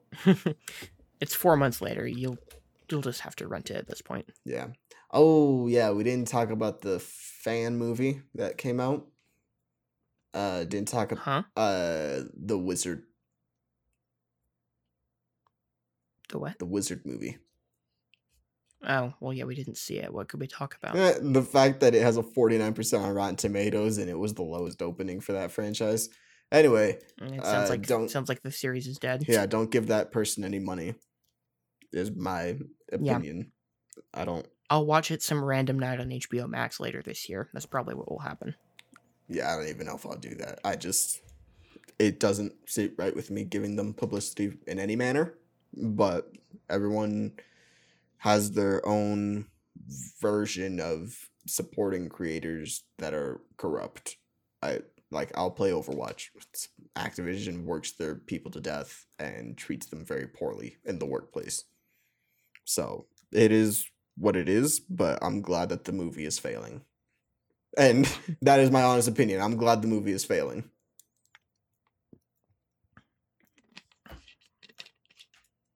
it's 1.20 1.35
four 1.35 1.57
months 1.57 1.81
later. 1.81 2.07
You'll 2.07 2.39
you'll 2.90 3.03
just 3.03 3.20
have 3.20 3.36
to 3.36 3.49
rent 3.49 3.70
it 3.70 3.77
at 3.77 3.86
this 3.86 4.03
point. 4.03 4.28
Yeah. 4.44 4.66
Oh 5.12 5.66
yeah, 5.66 5.90
we 5.90 6.05
didn't 6.05 6.28
talk 6.28 6.51
about 6.51 6.80
the 6.80 6.98
fan 6.98 7.76
movie 7.76 8.22
that 8.34 8.59
came 8.59 8.80
out. 8.80 9.09
Uh, 10.34 10.64
didn't 10.64 10.89
talk 10.89 11.12
about 11.12 11.24
huh? 11.24 11.43
uh 11.56 12.22
the 12.34 12.59
Wizard 12.59 13.05
The 16.30 16.39
what? 16.39 16.59
The 16.59 16.64
Wizard 16.64 17.05
movie. 17.05 17.39
Oh, 18.89 19.14
well, 19.20 19.32
yeah, 19.32 19.44
we 19.44 19.55
didn't 19.55 19.76
see 19.76 19.98
it. 19.98 20.12
What 20.12 20.28
could 20.28 20.40
we 20.40 20.47
talk 20.48 20.76
about? 20.82 20.97
Eh, 20.97 21.18
the 21.20 21.43
fact 21.43 21.80
that 21.80 21.94
it 21.94 22.02
has 22.02 22.16
a 22.16 22.22
49% 22.22 23.05
on 23.05 23.14
Rotten 23.14 23.36
Tomatoes 23.36 23.98
and 23.98 24.10
it 24.10 24.18
was 24.18 24.34
the 24.34 24.43
lowest 24.43 24.82
opening 24.82 25.20
for 25.20 25.32
that 25.32 25.52
franchise. 25.52 26.09
Anyway, 26.51 26.98
mm, 27.20 27.39
it 27.39 27.47
sounds 27.47 27.68
uh, 27.68 27.72
like 27.72 27.86
don't 27.86 28.10
sounds 28.10 28.28
like 28.28 28.43
the 28.43 28.51
series 28.51 28.86
is 28.86 28.98
dead. 28.98 29.24
Yeah, 29.28 29.47
don't 29.47 29.70
give 29.70 29.86
that 29.89 30.10
person 30.10 30.44
any 30.44 30.59
money. 30.59 30.94
is 31.93 32.10
my 32.10 32.59
opinion. 32.93 33.52
I 34.14 34.24
don't. 34.24 34.47
I'll 34.73 34.86
watch 34.86 35.11
it 35.11 35.23
some 35.23 35.44
random 35.44 35.78
night 35.78 36.01
on 36.01 36.09
HBO 36.09 36.49
Max 36.49 36.81
later 36.81 37.03
this 37.03 37.28
year. 37.28 37.51
That's 37.53 37.66
probably 37.66 37.94
what 37.94 38.11
will 38.11 38.20
happen. 38.20 38.55
Yeah, 39.28 39.53
I 39.53 39.57
don't 39.57 39.69
even 39.69 39.85
know 39.85 39.97
if 39.97 40.07
I'll 40.07 40.16
do 40.16 40.35
that. 40.36 40.61
I 40.65 40.77
just 40.77 41.20
it 41.99 42.19
doesn't 42.19 42.55
sit 42.65 42.94
right 42.97 43.15
with 43.15 43.31
me 43.31 43.44
giving 43.44 43.77
them 43.77 43.93
publicity 43.93 44.55
in 44.66 44.78
any 44.78 44.97
manner. 44.97 45.35
But 45.77 46.32
everyone 46.70 47.32
has 48.16 48.53
their 48.53 48.85
own 48.89 49.44
version 50.23 50.81
of 50.81 51.28
supporting 51.47 52.09
creators 52.09 52.85
that 52.97 53.12
are 53.12 53.43
corrupt. 53.59 54.16
I 54.62 54.78
like 55.11 55.32
I'll 55.36 55.51
play 55.51 55.73
Overwatch. 55.73 56.28
Activision 56.97 57.65
works 57.65 57.93
their 57.93 58.15
people 58.15 58.51
to 58.53 58.61
death 58.61 59.05
and 59.19 59.55
treats 59.55 59.85
them 59.85 60.03
very 60.03 60.28
poorly 60.28 60.78
in 60.86 60.99
the 60.99 61.05
workplace. 61.05 61.65
So 62.65 63.05
it 63.32 63.53
is 63.53 63.91
what 64.16 64.36
it 64.36 64.48
is, 64.48 64.80
but 64.80 65.18
I'm 65.22 65.40
glad 65.40 65.68
that 65.70 65.84
the 65.84 65.93
movie 65.93 66.24
is 66.24 66.39
failing. 66.39 66.82
And 67.76 68.06
that 68.43 68.60
is 68.60 68.70
my 68.70 68.82
honest 68.82 69.09
opinion. 69.09 69.40
I'm 69.40 69.56
glad 69.56 69.82
the 69.82 69.89
movie 69.89 70.12
is 70.12 70.24
failing. 70.24 70.64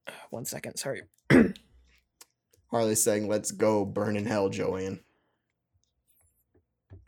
Uh, 0.07 0.13
one 0.31 0.45
second, 0.45 0.77
sorry. 0.77 1.03
Harley 2.71 2.95
saying, 2.95 3.29
"Let's 3.29 3.53
go 3.53 3.85
burn 3.85 4.17
in 4.17 4.27
hell, 4.27 4.49
Joanne." 4.49 5.01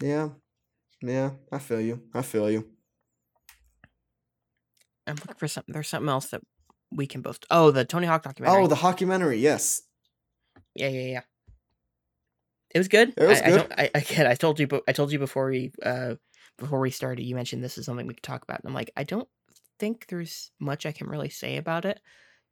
Yeah, 0.00 0.30
yeah, 1.02 1.32
I 1.52 1.58
feel 1.58 1.80
you. 1.80 2.02
I 2.14 2.22
feel 2.22 2.50
you. 2.50 2.68
I'm 5.06 5.16
looking 5.16 5.34
for 5.36 5.48
something. 5.48 5.72
There's 5.72 5.88
something 5.88 6.08
else 6.08 6.26
that 6.28 6.42
we 6.92 7.06
can 7.06 7.22
both. 7.22 7.40
Oh, 7.50 7.70
the 7.70 7.84
Tony 7.84 8.06
Hawk 8.06 8.22
documentary. 8.22 8.62
Oh, 8.62 8.66
the 8.66 8.76
documentary. 8.76 9.38
Yes. 9.38 9.82
Yeah, 10.78 10.88
yeah, 10.88 11.00
yeah. 11.12 11.22
It 12.74 12.78
was 12.78 12.88
good. 12.88 13.14
It 13.16 13.26
was 13.26 13.40
I, 13.40 13.44
good. 13.44 13.54
I, 13.54 13.56
don't- 13.56 13.72
I, 13.78 13.90
again, 13.94 14.26
I 14.26 14.34
told 14.34 14.60
you, 14.60 14.66
but 14.66 14.84
I 14.86 14.92
told 14.92 15.10
you 15.10 15.18
before 15.18 15.48
we 15.48 15.72
uh 15.82 16.14
before 16.58 16.80
we 16.80 16.90
started. 16.90 17.22
You 17.22 17.34
mentioned 17.34 17.62
this 17.64 17.78
is 17.78 17.86
something 17.86 18.06
we 18.06 18.14
could 18.14 18.22
talk 18.22 18.42
about, 18.42 18.60
and 18.60 18.68
I'm 18.68 18.74
like, 18.74 18.90
I 18.96 19.04
don't 19.04 19.28
think 19.78 20.06
there's 20.08 20.50
much 20.60 20.86
I 20.86 20.92
can 20.92 21.08
really 21.08 21.30
say 21.30 21.56
about 21.56 21.84
it 21.84 22.00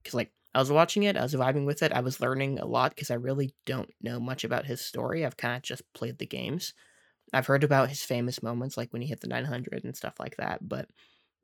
because, 0.02 0.14
like, 0.14 0.32
I 0.54 0.58
was 0.60 0.72
watching 0.72 1.02
it, 1.02 1.16
I 1.16 1.22
was 1.22 1.34
vibing 1.34 1.66
with 1.66 1.82
it, 1.82 1.92
I 1.92 2.00
was 2.00 2.20
learning 2.20 2.58
a 2.58 2.66
lot 2.66 2.94
because 2.94 3.10
I 3.10 3.14
really 3.14 3.54
don't 3.66 3.90
know 4.00 4.18
much 4.18 4.44
about 4.44 4.66
his 4.66 4.80
story. 4.80 5.24
I've 5.24 5.36
kind 5.36 5.56
of 5.56 5.62
just 5.62 5.82
played 5.92 6.18
the 6.18 6.26
games. 6.26 6.72
I've 7.32 7.46
heard 7.46 7.64
about 7.64 7.90
his 7.90 8.02
famous 8.02 8.42
moments, 8.42 8.76
like 8.76 8.92
when 8.92 9.02
he 9.02 9.08
hit 9.08 9.20
the 9.20 9.28
900 9.28 9.84
and 9.84 9.96
stuff 9.96 10.14
like 10.18 10.36
that, 10.38 10.66
but 10.66 10.88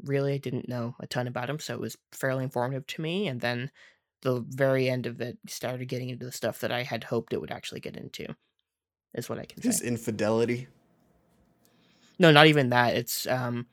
really 0.03 0.35
I 0.35 0.39
didn't 0.39 0.69
know 0.69 0.97
a 1.01 1.07
ton 1.07 1.27
about 1.27 1.51
him, 1.51 1.59
so 1.59 1.75
it 1.75 1.81
was 1.81 1.97
fairly 2.13 2.45
informative 2.45 2.87
to 2.89 3.03
me. 3.03 3.29
And 3.29 3.41
then 3.41 3.71
the 4.23 4.45
very 4.49 4.89
end 4.89 5.07
of 5.07 5.21
it 5.21 5.39
started 5.47 5.87
getting 5.89 6.09
into 6.11 6.25
the 6.25 6.33
stuff 6.33 6.61
that 6.61 6.73
I 6.73 6.83
had 6.83 7.05
hoped 7.05 7.33
it 7.33 7.41
would 7.41 7.51
actually 7.51 7.81
get 7.81 7.97
into. 7.97 8.35
Is 9.15 9.29
what 9.29 9.39
I 9.39 9.45
can 9.45 9.63
His 9.63 9.79
say. 9.79 9.87
infidelity. 9.87 10.69
No, 12.19 12.31
not 12.31 12.47
even 12.47 12.71
that. 12.71 12.97
It's 12.97 13.27
um 13.27 13.67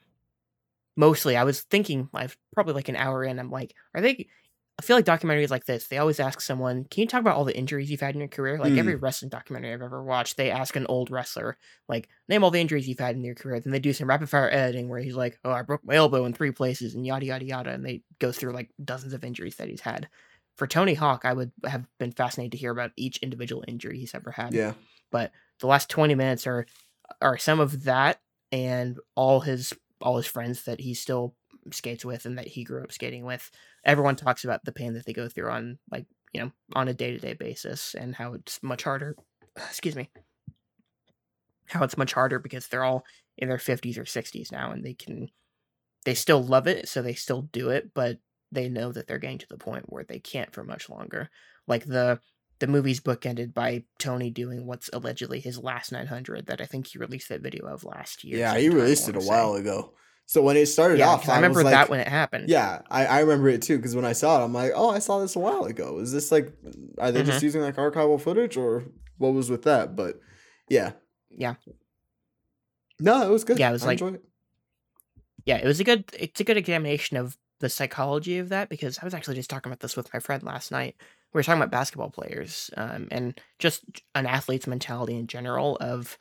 mostly 0.98 1.38
I 1.38 1.44
was 1.44 1.62
thinking 1.62 2.10
I've 2.14 2.38
probably 2.54 2.74
like 2.74 2.90
an 2.90 2.96
hour 2.96 3.24
in, 3.24 3.40
I'm 3.40 3.52
like, 3.52 3.74
are 3.94 4.02
they 4.02 4.28
I 4.78 4.82
feel 4.82 4.96
like 4.96 5.04
documentaries 5.04 5.50
like 5.50 5.66
this, 5.66 5.88
they 5.88 5.98
always 5.98 6.22
ask 6.22 6.40
someone, 6.40 6.86
Can 6.86 7.02
you 7.02 7.08
talk 7.08 7.20
about 7.20 7.36
all 7.36 7.44
the 7.44 7.58
injuries 7.58 7.92
you've 7.92 8.00
had 8.00 8.16
in 8.16 8.22
your 8.22 8.30
career? 8.30 8.58
Like 8.58 8.78
every 8.78 8.96
wrestling 8.96 9.28
documentary 9.28 9.74
I've 9.74 9.82
ever 9.82 10.02
watched, 10.02 10.38
they 10.38 10.52
ask 10.52 10.74
an 10.78 10.86
old 10.88 11.12
wrestler, 11.12 11.58
like, 11.90 12.08
name 12.30 12.46
all 12.46 12.52
the 12.52 12.62
injuries 12.62 12.88
you've 12.88 12.98
had 12.98 13.18
in 13.18 13.24
your 13.26 13.36
career. 13.36 13.60
Then 13.60 13.74
they 13.74 13.80
do 13.80 13.92
some 13.92 14.08
rapid 14.08 14.30
fire 14.30 14.50
editing 14.50 14.88
where 14.88 15.02
he's 15.02 15.18
like, 15.18 15.38
Oh, 15.44 15.52
I 15.52 15.64
broke 15.64 15.84
my 15.84 15.96
elbow 15.96 16.24
in 16.24 16.32
three 16.34 16.52
places 16.52 16.96
and 16.96 17.06
yada 17.06 17.26
yada 17.26 17.44
yada 17.44 17.72
and 17.72 17.86
they 17.86 18.04
go 18.20 18.32
through 18.32 18.54
like 18.54 18.70
dozens 18.84 19.12
of 19.14 19.26
injuries 19.26 19.58
that 19.58 19.68
he's 19.68 19.82
had. 19.82 20.08
For 20.60 20.68
Tony 20.68 20.94
Hawk, 20.94 21.22
I 21.24 21.32
would 21.32 21.54
have 21.66 21.86
been 22.00 22.12
fascinated 22.12 22.52
to 22.52 22.58
hear 22.58 22.72
about 22.72 22.92
each 22.98 23.18
individual 23.20 23.64
injury 23.66 23.98
he's 23.98 24.14
ever 24.14 24.32
had 24.32 24.54
Yeah. 24.54 24.74
but 25.10 25.32
the 25.60 25.68
last 25.68 25.90
20 25.90 26.16
minutes 26.16 26.46
are 26.46 26.66
are 27.22 27.38
some 27.38 27.60
of 27.62 27.86
that 27.86 28.20
and 28.52 29.00
all 29.16 29.40
his 29.40 29.74
all 30.02 30.18
his 30.18 30.28
friends 30.28 30.64
that 30.64 30.82
he 30.82 30.94
still 30.94 31.34
skates 31.72 32.04
with 32.04 32.26
and 32.26 32.38
that 32.38 32.48
he 32.48 32.64
grew 32.66 32.84
up 32.84 32.92
skating 32.92 33.24
with 33.24 33.50
everyone 33.86 34.16
talks 34.18 34.44
about 34.44 34.66
the 34.66 34.72
pain 34.72 34.94
that 34.94 35.06
they 35.06 35.14
go 35.14 35.28
through 35.30 35.50
on 35.50 35.80
like 35.92 36.06
you 36.34 36.42
know 36.42 36.52
on 36.76 36.88
a 36.88 36.94
day-to-day 36.94 37.34
basis 37.34 37.96
and 37.96 38.16
how 38.16 38.34
it's 38.34 38.62
much 38.62 38.84
harder 38.84 39.16
excuse 39.56 39.96
me 39.96 40.10
how 41.68 41.84
it's 41.84 41.98
much 41.98 42.14
harder 42.14 42.38
because 42.38 42.68
they're 42.68 42.84
all 42.84 43.06
in 43.38 43.48
their 43.48 43.58
50s 43.58 43.98
or 43.98 44.04
60s 44.04 44.52
now 44.52 44.72
and 44.72 44.84
they 44.86 44.94
can 44.94 45.30
they 46.06 46.14
still 46.14 46.44
love 46.44 46.68
it 46.68 46.88
so 46.90 47.02
they 47.02 47.14
still 47.14 47.44
do 47.44 47.70
it 47.70 47.92
but 47.94 48.18
they 48.52 48.70
know 48.70 48.92
that 48.92 49.08
they're 49.08 49.20
getting 49.20 49.38
to 49.40 49.48
the 49.50 49.58
point 49.58 49.86
where 49.88 50.04
they 50.04 50.20
can't 50.20 50.54
for 50.54 50.64
much 50.64 50.90
longer 50.90 51.30
like 51.68 51.86
the 51.86 52.20
the 52.60 52.68
movie's 52.68 53.00
bookended 53.00 53.54
by 53.54 53.84
Tony 54.00 54.30
doing 54.30 54.66
what's 54.66 54.90
allegedly 54.92 55.40
his 55.40 55.58
last 55.58 55.92
900 55.94 56.48
that 56.48 56.60
I 56.60 56.66
think 56.66 56.88
he 56.88 56.98
released 57.00 57.30
that 57.30 57.40
video 57.42 57.66
of 57.68 57.86
last 57.86 58.24
year. 58.26 58.38
Yeah, 58.40 58.58
he 58.58 58.68
released 58.68 59.08
it 59.08 59.16
a 59.16 59.22
while 59.22 59.54
ago. 59.56 59.94
So 60.26 60.42
when 60.42 60.58
it 60.58 60.66
started 60.66 61.00
Yeah, 61.00 61.08
off, 61.08 61.30
I, 61.30 61.34
I 61.34 61.36
remember 61.38 61.64
like, 61.64 61.72
that 61.72 61.90
when 61.90 62.02
it 62.02 62.08
happened. 62.10 62.50
Yeah, 62.50 62.82
I, 62.90 63.06
I 63.06 63.20
remember 63.22 63.48
it 63.48 63.62
too 63.62 63.78
because 63.78 63.96
when 63.96 64.04
I 64.04 64.12
saw 64.12 64.42
it, 64.42 64.44
I'm 64.44 64.54
like, 64.54 64.74
oh, 64.76 64.90
I 64.90 65.00
saw 65.00 65.20
this 65.22 65.38
a 65.38 65.40
while 65.40 65.64
ago. 65.64 66.00
Is 66.00 66.12
this 66.12 66.32
like, 66.34 66.52
are 66.98 67.12
they 67.14 67.22
Mm-hmm. 67.22 67.30
just 67.32 67.42
using 67.44 67.62
like 67.62 67.78
archival 67.78 68.20
footage 68.20 68.58
or 68.58 68.84
what 69.18 69.34
was 69.34 69.50
with 69.50 69.64
that? 69.64 69.96
But 69.96 70.20
yeah, 70.68 70.92
Yeah. 71.30 71.56
no, 73.00 73.22
it 73.26 73.32
was 73.32 73.44
good. 73.44 73.58
Yeah, 73.60 73.70
it 73.70 73.74
was 73.74 73.84
I 73.84 73.88
like- 73.88 74.02
enjoyed 74.02 74.16
it. 74.16 74.24
yeah, 75.46 75.58
it 75.58 75.66
was 75.66 75.80
a 75.80 75.84
good 75.84 76.04
it's 76.18 76.40
a 76.42 76.44
good 76.44 76.58
examination 76.58 77.16
of 77.18 77.38
the 77.60 77.70
psychology 77.70 78.38
of 78.38 78.50
that 78.50 78.70
because 78.70 78.98
I 79.00 79.06
was 79.06 79.14
actually 79.14 79.36
just 79.36 79.50
talking 79.50 79.72
about 79.72 79.82
this 79.82 79.96
with 79.96 80.14
my 80.14 80.20
friend 80.20 80.44
last 80.44 80.72
night. 80.72 80.96
We 81.34 81.40
were 81.40 81.44
talking 81.44 81.62
about 81.62 81.72
basketball 81.72 82.10
players 82.10 82.70
um, 82.76 83.08
and 83.12 83.40
just 83.60 83.84
an 84.16 84.26
athlete's 84.26 84.68
mentality 84.68 85.16
in 85.16 85.28
general. 85.28 85.76
Of 85.78 86.18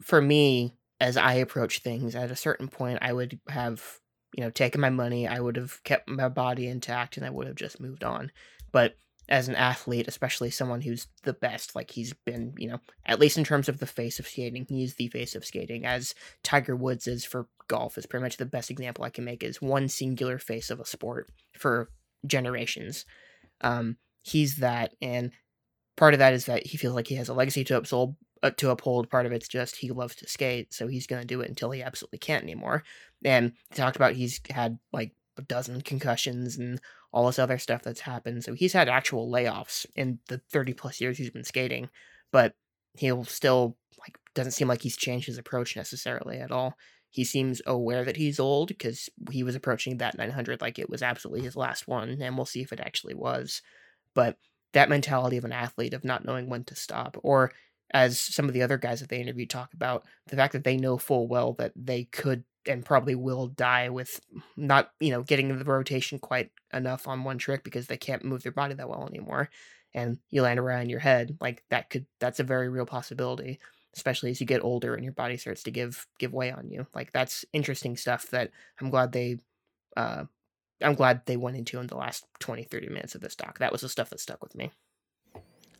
for 0.00 0.22
me, 0.22 0.74
as 1.00 1.16
I 1.16 1.34
approach 1.34 1.80
things, 1.80 2.14
at 2.14 2.30
a 2.30 2.36
certain 2.36 2.68
point, 2.68 3.00
I 3.02 3.12
would 3.12 3.38
have 3.48 3.98
you 4.36 4.44
know 4.44 4.50
taken 4.50 4.80
my 4.80 4.90
money, 4.90 5.26
I 5.26 5.40
would 5.40 5.56
have 5.56 5.82
kept 5.84 6.08
my 6.08 6.28
body 6.28 6.68
intact, 6.68 7.16
and 7.16 7.26
I 7.26 7.30
would 7.30 7.46
have 7.46 7.56
just 7.56 7.80
moved 7.80 8.04
on. 8.04 8.30
But 8.72 8.96
as 9.30 9.48
an 9.48 9.54
athlete, 9.54 10.08
especially 10.08 10.50
someone 10.50 10.80
who's 10.80 11.06
the 11.22 11.32
best, 11.32 11.76
like 11.76 11.92
he's 11.92 12.12
been, 12.12 12.52
you 12.58 12.68
know, 12.68 12.80
at 13.06 13.20
least 13.20 13.38
in 13.38 13.44
terms 13.44 13.68
of 13.68 13.78
the 13.78 13.86
face 13.86 14.18
of 14.18 14.26
skating, 14.26 14.66
he's 14.68 14.96
the 14.96 15.06
face 15.08 15.36
of 15.36 15.44
skating, 15.44 15.86
as 15.86 16.14
Tiger 16.42 16.74
Woods 16.74 17.06
is 17.06 17.24
for 17.24 17.46
golf 17.68 17.96
is 17.96 18.06
pretty 18.06 18.24
much 18.24 18.36
the 18.36 18.44
best 18.44 18.70
example 18.70 19.04
I 19.04 19.10
can 19.10 19.24
make 19.24 19.44
is 19.44 19.62
one 19.62 19.88
singular 19.88 20.38
face 20.38 20.68
of 20.68 20.80
a 20.80 20.84
sport 20.84 21.30
for 21.56 21.90
generations. 22.26 23.06
Um, 23.60 23.98
he's 24.22 24.56
that, 24.56 24.96
and 25.00 25.30
part 25.96 26.12
of 26.12 26.18
that 26.18 26.34
is 26.34 26.46
that 26.46 26.66
he 26.66 26.76
feels 26.76 26.96
like 26.96 27.06
he 27.06 27.14
has 27.14 27.28
a 27.28 27.34
legacy 27.34 27.62
to 27.64 27.76
uphold. 27.76 28.16
Uh, 28.42 28.50
to 28.56 28.70
uphold, 28.70 29.10
part 29.10 29.26
of 29.26 29.32
it's 29.32 29.48
just 29.48 29.76
he 29.76 29.90
loves 29.90 30.16
to 30.16 30.26
skate, 30.26 30.72
so 30.72 30.88
he's 30.88 31.06
going 31.06 31.20
to 31.20 31.26
do 31.26 31.42
it 31.42 31.48
until 31.50 31.70
he 31.70 31.82
absolutely 31.82 32.18
can't 32.18 32.42
anymore. 32.42 32.82
And 33.22 33.52
he 33.68 33.76
talked 33.76 33.96
about 33.96 34.14
he's 34.14 34.40
had 34.48 34.78
like 34.94 35.12
a 35.36 35.42
dozen 35.42 35.82
concussions 35.82 36.56
and 36.56 36.80
all 37.12 37.26
this 37.26 37.38
other 37.38 37.58
stuff 37.58 37.82
that's 37.82 38.00
happened. 38.00 38.44
So 38.44 38.54
he's 38.54 38.72
had 38.72 38.88
actual 38.88 39.30
layoffs 39.30 39.86
in 39.96 40.18
the 40.28 40.40
30 40.52 40.74
plus 40.74 41.00
years 41.00 41.18
he's 41.18 41.30
been 41.30 41.44
skating, 41.44 41.88
but 42.32 42.54
he'll 42.98 43.24
still 43.24 43.76
like 43.98 44.16
doesn't 44.34 44.52
seem 44.52 44.68
like 44.68 44.82
he's 44.82 44.96
changed 44.96 45.26
his 45.26 45.38
approach 45.38 45.76
necessarily 45.76 46.38
at 46.38 46.52
all. 46.52 46.76
He 47.10 47.24
seems 47.24 47.60
aware 47.66 48.04
that 48.04 48.16
he's 48.16 48.38
old 48.38 48.68
because 48.68 49.08
he 49.30 49.42
was 49.42 49.56
approaching 49.56 49.98
that 49.98 50.16
900 50.16 50.60
like 50.60 50.78
it 50.78 50.88
was 50.88 51.02
absolutely 51.02 51.42
his 51.44 51.56
last 51.56 51.88
one, 51.88 52.08
and 52.20 52.36
we'll 52.36 52.46
see 52.46 52.62
if 52.62 52.72
it 52.72 52.80
actually 52.80 53.14
was. 53.14 53.62
But 54.14 54.36
that 54.72 54.88
mentality 54.88 55.36
of 55.36 55.44
an 55.44 55.52
athlete 55.52 55.94
of 55.94 56.04
not 56.04 56.24
knowing 56.24 56.48
when 56.48 56.64
to 56.64 56.76
stop, 56.76 57.16
or 57.24 57.50
as 57.92 58.18
some 58.18 58.46
of 58.46 58.54
the 58.54 58.62
other 58.62 58.78
guys 58.78 59.00
that 59.00 59.08
they 59.08 59.20
interviewed 59.20 59.50
talk 59.50 59.72
about, 59.74 60.04
the 60.26 60.36
fact 60.36 60.52
that 60.52 60.64
they 60.64 60.76
know 60.76 60.98
full 60.98 61.26
well 61.26 61.54
that 61.54 61.72
they 61.76 62.04
could 62.04 62.44
and 62.66 62.84
probably 62.84 63.14
will 63.14 63.48
die 63.48 63.88
with 63.88 64.20
not, 64.56 64.90
you 65.00 65.10
know, 65.10 65.22
getting 65.22 65.56
the 65.56 65.64
rotation 65.64 66.18
quite 66.18 66.50
enough 66.72 67.08
on 67.08 67.24
one 67.24 67.38
trick 67.38 67.64
because 67.64 67.86
they 67.86 67.96
can't 67.96 68.24
move 68.24 68.42
their 68.42 68.52
body 68.52 68.74
that 68.74 68.88
well 68.88 69.06
anymore. 69.08 69.48
And 69.94 70.18
you 70.30 70.42
land 70.42 70.60
around 70.60 70.90
your 70.90 71.00
head, 71.00 71.36
like 71.40 71.64
that 71.70 71.90
could 71.90 72.06
that's 72.20 72.38
a 72.38 72.44
very 72.44 72.68
real 72.68 72.86
possibility 72.86 73.58
especially 73.94 74.30
as 74.30 74.40
you 74.40 74.46
get 74.46 74.62
older 74.62 74.94
and 74.94 75.04
your 75.04 75.12
body 75.12 75.36
starts 75.36 75.62
to 75.64 75.70
give 75.70 76.06
give 76.18 76.32
way 76.32 76.50
on 76.50 76.70
you. 76.70 76.86
Like 76.94 77.12
that's 77.12 77.44
interesting 77.52 77.96
stuff 77.96 78.30
that 78.30 78.50
I'm 78.80 78.90
glad 78.90 79.12
they 79.12 79.38
uh 79.96 80.24
I'm 80.82 80.94
glad 80.94 81.22
they 81.26 81.36
went 81.36 81.56
into 81.56 81.78
in 81.80 81.86
the 81.86 81.96
last 81.96 82.24
20 82.38 82.64
30 82.64 82.88
minutes 82.88 83.14
of 83.14 83.20
this 83.20 83.36
doc. 83.36 83.58
That 83.58 83.72
was 83.72 83.80
the 83.80 83.88
stuff 83.88 84.10
that 84.10 84.20
stuck 84.20 84.42
with 84.42 84.54
me. 84.54 84.70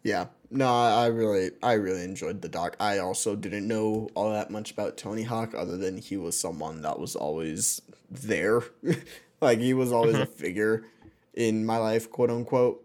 Yeah, 0.03 0.27
no, 0.51 0.67
I 0.67 1.07
really, 1.07 1.51
I 1.63 1.75
really 1.75 2.03
enjoyed 2.05 2.41
the 2.41 2.49
doc. 2.49 2.77
I 2.81 2.99
also 2.99 3.37
didn't 3.37 3.69
know 3.69 4.09
all 4.15 4.33
that 4.33 4.51
much 4.51 4.71
about 4.71 4.97
Tony 4.97 5.23
Hawk, 5.25 5.53
other 5.55 5.77
than 5.77 5.99
he 5.99 6.17
was 6.17 6.39
someone 6.39 6.83
that 6.83 6.99
was 6.99 7.15
always 7.17 7.83
there, 8.11 8.63
like 9.41 9.59
he 9.59 9.75
was 9.75 9.93
always 9.93 10.17
a 10.17 10.27
figure 10.27 10.87
in 11.35 11.67
my 11.67 11.77
life, 11.77 12.11
quote 12.11 12.31
unquote. 12.31 12.83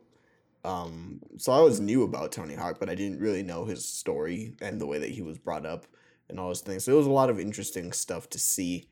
Um, 0.66 1.22
so 1.38 1.52
I 1.52 1.56
always 1.58 1.80
knew 1.80 2.04
about 2.04 2.32
Tony 2.32 2.56
Hawk, 2.56 2.78
but 2.80 2.90
I 2.90 2.96
didn't 2.96 3.22
really 3.22 3.44
know 3.44 3.66
his 3.66 3.86
story 3.86 4.56
and 4.62 4.82
the 4.82 4.88
way 4.88 4.98
that 5.00 5.12
he 5.12 5.22
was 5.22 5.38
brought 5.38 5.66
up 5.66 5.86
and 6.28 6.40
all 6.40 6.48
those 6.48 6.62
things. 6.62 6.84
So 6.84 6.92
it 6.92 6.98
was 6.98 7.06
a 7.08 7.12
lot 7.12 7.30
of 7.30 7.40
interesting 7.40 7.92
stuff 7.94 8.30
to 8.32 8.40
see 8.40 8.88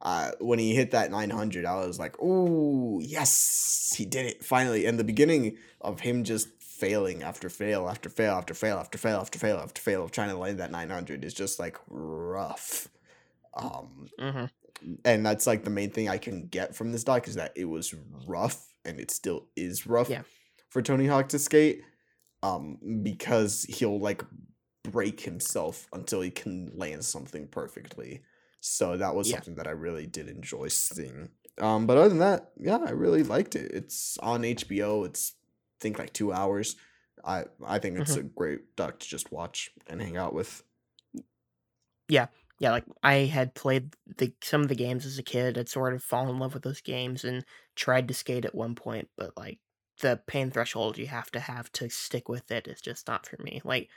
uh, 0.00 0.30
when 0.40 0.58
he 0.58 0.74
hit 0.74 0.92
that 0.92 1.10
900, 1.10 1.64
I 1.64 1.84
was 1.86 1.98
like, 1.98 2.20
"Ooh, 2.22 3.00
yes, 3.02 3.94
he 3.96 4.04
did 4.04 4.26
it 4.26 4.44
finally!" 4.44 4.86
And 4.86 4.98
the 4.98 5.04
beginning 5.04 5.56
of 5.80 6.00
him 6.00 6.22
just 6.24 6.48
failing 6.78 7.22
after 7.22 7.48
fail 7.48 7.88
after 7.88 8.08
fail 8.08 8.34
after 8.34 8.54
fail 8.54 8.76
after 8.78 8.98
fail 8.98 9.18
after 9.18 9.38
fail 9.38 9.56
after 9.58 9.80
fail 9.82 10.04
of 10.04 10.10
trying 10.10 10.30
to 10.30 10.36
land 10.36 10.58
that 10.60 10.70
900 10.70 11.24
is 11.24 11.34
just 11.34 11.58
like 11.58 11.76
rough. 11.88 12.88
Um, 13.54 14.08
hmm 14.18 14.44
and 15.04 15.26
that's 15.26 15.46
like 15.46 15.64
the 15.64 15.70
main 15.70 15.90
thing 15.90 16.08
I 16.08 16.18
can 16.18 16.46
get 16.46 16.76
from 16.76 16.92
this 16.92 17.02
doc 17.02 17.26
is 17.26 17.34
that 17.34 17.52
it 17.56 17.64
was 17.64 17.94
rough 18.28 18.64
and 18.84 19.00
it 19.00 19.10
still 19.10 19.48
is 19.56 19.86
rough 19.88 20.08
Yeah. 20.08 20.22
for 20.70 20.82
Tony 20.82 21.06
Hawk 21.06 21.28
to 21.30 21.38
skate. 21.38 21.82
Um, 22.44 22.78
because 23.02 23.64
he'll 23.64 23.98
like 23.98 24.22
break 24.84 25.20
himself 25.20 25.88
until 25.92 26.20
he 26.20 26.30
can 26.30 26.70
land 26.76 27.04
something 27.04 27.48
perfectly. 27.48 28.22
So 28.60 28.96
that 28.96 29.16
was 29.16 29.28
Yeah. 29.28 29.36
something 29.36 29.56
that 29.56 29.66
I 29.66 29.72
really 29.72 30.06
did 30.06 30.28
enjoy 30.28 30.68
seeing. 30.68 31.30
Um, 31.60 31.88
but 31.88 31.96
other 31.96 32.10
than 32.10 32.18
that, 32.18 32.52
yeah, 32.56 32.76
I 32.76 32.90
really 32.90 33.24
liked 33.24 33.56
it. 33.56 33.72
It's 33.72 34.16
on 34.18 34.42
HBO. 34.42 35.04
It's 35.04 35.32
think 35.80 35.98
like 35.98 36.12
two 36.12 36.32
hours. 36.32 36.76
I 37.24 37.44
I 37.64 37.78
think 37.78 37.98
it's 37.98 38.12
mm-hmm. 38.12 38.20
a 38.26 38.30
great 38.30 38.76
doc 38.76 38.98
to 39.00 39.08
just 39.08 39.32
watch 39.32 39.70
and 39.86 40.00
hang 40.00 40.16
out 40.16 40.34
with. 40.34 40.62
Yeah, 42.08 42.26
yeah, 42.58 42.72
like 42.72 42.84
I 43.02 43.14
had 43.14 43.54
played 43.54 43.94
the 44.16 44.32
some 44.42 44.62
of 44.62 44.68
the 44.68 44.74
games 44.74 45.06
as 45.06 45.18
a 45.18 45.22
kid. 45.22 45.56
I'd 45.58 45.68
sort 45.68 45.94
of 45.94 46.02
fallen 46.02 46.30
in 46.30 46.38
love 46.38 46.54
with 46.54 46.64
those 46.64 46.80
games 46.80 47.24
and 47.24 47.44
tried 47.76 48.08
to 48.08 48.14
skate 48.14 48.44
at 48.44 48.54
one 48.54 48.74
point, 48.74 49.08
but 49.16 49.36
like 49.36 49.58
the 50.00 50.20
pain 50.26 50.50
threshold 50.50 50.96
you 50.98 51.06
have 51.06 51.30
to 51.32 51.40
have 51.40 51.70
to 51.72 51.88
stick 51.88 52.28
with 52.28 52.50
it 52.50 52.68
is 52.68 52.80
just 52.80 53.06
not 53.08 53.26
for 53.26 53.40
me. 53.42 53.60
Like 53.64 53.88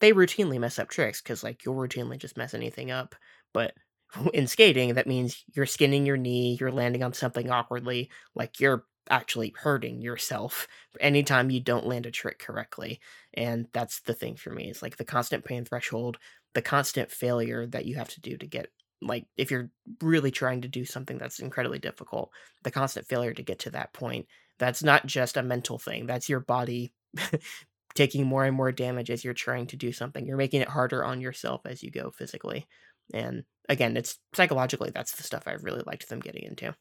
they 0.00 0.12
routinely 0.12 0.58
mess 0.58 0.78
up 0.78 0.88
tricks 0.88 1.22
because 1.22 1.44
like 1.44 1.64
you'll 1.64 1.76
routinely 1.76 2.18
just 2.18 2.36
mess 2.36 2.54
anything 2.54 2.90
up, 2.90 3.14
but 3.52 3.74
in 4.34 4.46
skating 4.46 4.94
that 4.94 5.06
means 5.06 5.44
you're 5.54 5.66
skinning 5.66 6.06
your 6.06 6.16
knee, 6.16 6.56
you're 6.58 6.72
landing 6.72 7.02
on 7.04 7.12
something 7.12 7.50
awkwardly, 7.50 8.10
like 8.34 8.58
you're 8.58 8.84
actually 9.10 9.54
hurting 9.56 10.00
yourself 10.00 10.66
anytime 11.00 11.50
you 11.50 11.60
don't 11.60 11.86
land 11.86 12.06
a 12.06 12.10
trick 12.10 12.38
correctly. 12.38 13.00
And 13.34 13.66
that's 13.72 14.00
the 14.00 14.14
thing 14.14 14.36
for 14.36 14.50
me. 14.50 14.70
is 14.70 14.82
like 14.82 14.96
the 14.96 15.04
constant 15.04 15.44
pain 15.44 15.64
threshold 15.64 16.18
the 16.54 16.62
constant 16.62 17.10
failure 17.10 17.66
that 17.66 17.84
you 17.84 17.96
have 17.96 18.08
to 18.08 18.20
do 18.20 18.36
to 18.36 18.46
get 18.46 18.68
like 19.02 19.26
if 19.36 19.50
you're 19.50 19.70
really 20.00 20.30
trying 20.30 20.62
to 20.62 20.68
do 20.68 20.84
something 20.84 21.18
that's 21.18 21.40
incredibly 21.40 21.78
difficult 21.78 22.30
the 22.62 22.70
constant 22.70 23.06
failure 23.06 23.34
to 23.34 23.42
get 23.42 23.58
to 23.58 23.70
that 23.70 23.92
point 23.92 24.26
that's 24.58 24.82
not 24.82 25.04
just 25.04 25.36
a 25.36 25.42
mental 25.42 25.78
thing 25.78 26.06
that's 26.06 26.28
your 26.28 26.40
body 26.40 26.94
taking 27.94 28.24
more 28.24 28.44
and 28.44 28.56
more 28.56 28.72
damage 28.72 29.10
as 29.10 29.24
you're 29.24 29.34
trying 29.34 29.66
to 29.66 29.76
do 29.76 29.92
something 29.92 30.26
you're 30.26 30.36
making 30.36 30.62
it 30.62 30.68
harder 30.68 31.04
on 31.04 31.20
yourself 31.20 31.60
as 31.66 31.82
you 31.82 31.90
go 31.90 32.10
physically 32.10 32.66
and 33.12 33.44
again 33.68 33.96
it's 33.96 34.18
psychologically 34.32 34.90
that's 34.94 35.16
the 35.16 35.22
stuff 35.22 35.42
i 35.46 35.52
really 35.52 35.82
liked 35.84 36.08
them 36.08 36.20
getting 36.20 36.44
into 36.44 36.74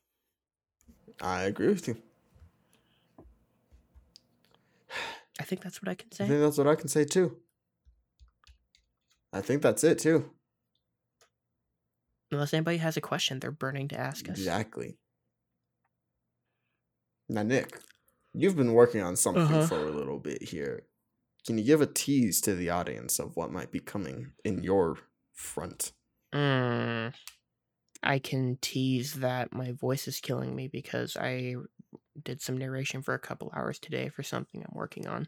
I 1.22 1.44
agree 1.44 1.70
with 1.70 1.88
you. 1.88 1.98
I 5.40 5.44
think 5.44 5.62
that's 5.62 5.82
what 5.82 5.90
i 5.90 5.96
can 5.96 6.12
say. 6.12 6.26
I 6.26 6.28
think 6.28 6.42
that's 6.42 6.58
what 6.58 6.68
I 6.68 6.76
can 6.76 6.88
say 6.88 7.06
too. 7.06 7.38
I 9.32 9.42
think 9.42 9.62
that's 9.64 9.84
it 9.84 9.98
too. 10.00 10.30
unless 12.32 12.54
anybody 12.54 12.78
has 12.78 12.98
a 12.98 13.02
question 13.02 13.40
they're 13.40 13.52
burning 13.52 13.88
to 13.90 14.00
ask 14.00 14.30
us 14.30 14.38
Exactly. 14.38 14.98
Now, 17.30 17.44
Nick, 17.44 17.80
you've 18.34 18.56
been 18.58 18.74
working 18.74 19.02
on 19.02 19.16
something 19.16 19.44
Uh-huh. 19.44 19.68
for 19.68 19.80
a 19.88 19.92
little 19.92 20.20
bit 20.20 20.44
here. 20.44 20.84
Can 21.46 21.58
you 21.58 21.64
give 21.64 21.82
a 21.82 21.86
tease 21.88 22.42
to 22.42 22.54
the 22.56 22.70
audience 22.70 23.18
of 23.20 23.36
what 23.36 23.52
might 23.52 23.72
be 23.72 23.80
coming 23.80 24.34
in 24.44 24.64
your 24.64 24.98
front? 25.34 25.94
Mm, 26.34 27.14
I 28.02 28.20
can 28.20 28.58
tease 28.62 29.14
that 29.16 29.54
my 29.54 29.72
voice 29.72 30.08
is 30.08 30.20
killing 30.20 30.56
me 30.56 30.68
because 30.68 31.16
I 31.18 31.56
did 32.22 32.42
some 32.42 32.58
narration 32.58 33.02
for 33.02 33.14
a 33.14 33.20
couple 33.20 33.52
hours 33.56 33.80
today 33.80 34.10
for 34.10 34.24
something 34.24 34.62
I'm 34.62 34.76
working 34.78 35.08
on. 35.08 35.28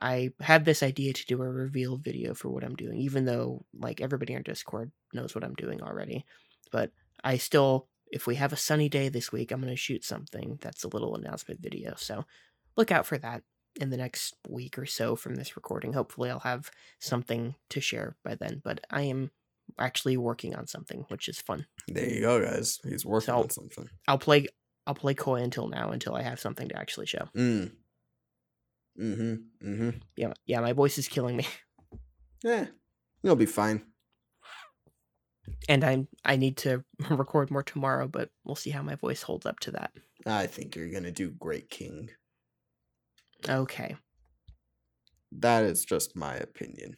I 0.00 0.30
had 0.40 0.64
this 0.64 0.82
idea 0.82 1.12
to 1.12 1.26
do 1.26 1.40
a 1.40 1.48
reveal 1.48 1.96
video 1.96 2.34
for 2.34 2.48
what 2.48 2.64
I'm 2.64 2.74
doing, 2.74 2.98
even 2.98 3.24
though 3.24 3.64
like 3.72 4.00
everybody 4.00 4.34
on 4.34 4.42
Discord 4.42 4.90
knows 5.12 5.34
what 5.34 5.44
I'm 5.44 5.54
doing 5.54 5.82
already. 5.82 6.24
But 6.72 6.90
I 7.22 7.36
still, 7.36 7.88
if 8.10 8.26
we 8.26 8.34
have 8.36 8.52
a 8.52 8.56
sunny 8.56 8.88
day 8.88 9.08
this 9.08 9.30
week, 9.30 9.52
I'm 9.52 9.60
going 9.60 9.72
to 9.72 9.76
shoot 9.76 10.04
something 10.04 10.58
that's 10.60 10.82
a 10.84 10.88
little 10.88 11.14
announcement 11.14 11.60
video. 11.60 11.94
So 11.96 12.24
look 12.76 12.90
out 12.90 13.06
for 13.06 13.18
that 13.18 13.42
in 13.80 13.90
the 13.90 13.96
next 13.96 14.34
week 14.48 14.78
or 14.78 14.86
so 14.86 15.14
from 15.14 15.36
this 15.36 15.56
recording. 15.56 15.92
Hopefully, 15.92 16.30
I'll 16.30 16.40
have 16.40 16.70
something 16.98 17.54
to 17.70 17.80
share 17.80 18.16
by 18.24 18.34
then. 18.34 18.60
But 18.64 18.80
I 18.90 19.02
am 19.02 19.30
actually 19.78 20.16
working 20.16 20.54
on 20.56 20.66
something, 20.66 21.04
which 21.08 21.28
is 21.28 21.40
fun. 21.40 21.66
There 21.88 22.08
you 22.08 22.20
go, 22.20 22.42
guys. 22.44 22.80
He's 22.84 23.06
working 23.06 23.26
So- 23.26 23.42
on 23.42 23.50
something. 23.50 23.88
I'll 24.08 24.18
play 24.18 24.48
I'll 24.86 24.94
play 24.94 25.14
coy 25.14 25.42
until 25.42 25.68
now 25.68 25.90
until 25.90 26.14
I 26.14 26.22
have 26.22 26.38
something 26.40 26.68
to 26.68 26.76
actually 26.78 27.06
show. 27.06 27.28
Mm. 27.36 27.72
Mm-hmm. 29.00 29.34
Mm-hmm. 29.68 29.90
Yeah, 30.16 30.32
yeah, 30.46 30.60
my 30.60 30.72
voice 30.72 30.98
is 30.98 31.08
killing 31.08 31.36
me, 31.36 31.46
Yeah. 32.42 32.66
You'll 33.22 33.36
be 33.36 33.46
fine. 33.46 33.82
and 35.68 35.82
I'm 35.82 36.08
I 36.24 36.36
need 36.36 36.58
to 36.58 36.84
record 37.10 37.50
more 37.50 37.62
tomorrow, 37.62 38.06
but 38.06 38.30
we'll 38.44 38.54
see 38.56 38.70
how 38.70 38.82
my 38.82 38.94
voice 38.96 39.22
holds 39.22 39.46
up 39.46 39.60
to 39.60 39.70
that. 39.72 39.92
I 40.26 40.46
think 40.46 40.76
you're 40.76 40.90
gonna 40.90 41.10
do 41.10 41.30
great, 41.30 41.70
King. 41.70 42.10
Okay. 43.48 43.96
That 45.32 45.64
is 45.64 45.84
just 45.84 46.14
my 46.16 46.34
opinion. 46.36 46.96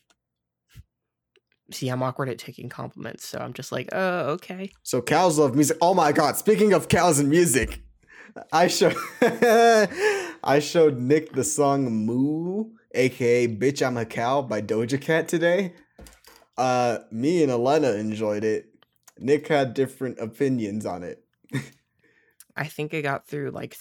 See, 1.71 1.89
I'm 1.89 2.03
awkward 2.03 2.29
at 2.29 2.39
taking 2.39 2.69
compliments, 2.69 3.27
so 3.27 3.39
I'm 3.39 3.53
just 3.53 3.73
like, 3.73 3.89
oh, 3.93 4.31
okay. 4.33 4.71
So 4.83 5.03
cows 5.03 5.39
love 5.39 5.55
music. 5.55 5.77
Oh 5.81 5.95
my 5.95 6.13
god! 6.13 6.37
Speaking 6.37 6.73
of 6.73 6.89
cows 6.89 7.19
and 7.19 7.29
music, 7.29 7.81
I 8.53 8.69
showed 8.69 8.97
I 9.21 10.59
showed 10.61 10.99
Nick 10.99 11.33
the 11.33 11.45
song 11.45 11.91
"Moo," 11.91 12.67
aka 12.95 13.49
"Bitch 13.49 13.85
I'm 13.85 13.97
a 13.97 14.05
Cow" 14.05 14.43
by 14.43 14.63
Doja 14.63 15.01
Cat 15.01 15.27
today. 15.29 15.75
Uh, 16.57 16.99
me 17.11 17.43
and 17.43 17.51
Elena 17.51 17.93
enjoyed 17.93 18.45
it. 18.45 18.67
Nick 19.19 19.49
had 19.49 19.75
different 19.75 20.19
opinions 20.19 20.87
on 20.87 21.03
it. 21.03 21.25
I 22.57 22.67
think 22.67 22.95
I 22.95 23.01
got 23.01 23.27
through 23.27 23.51
like 23.51 23.77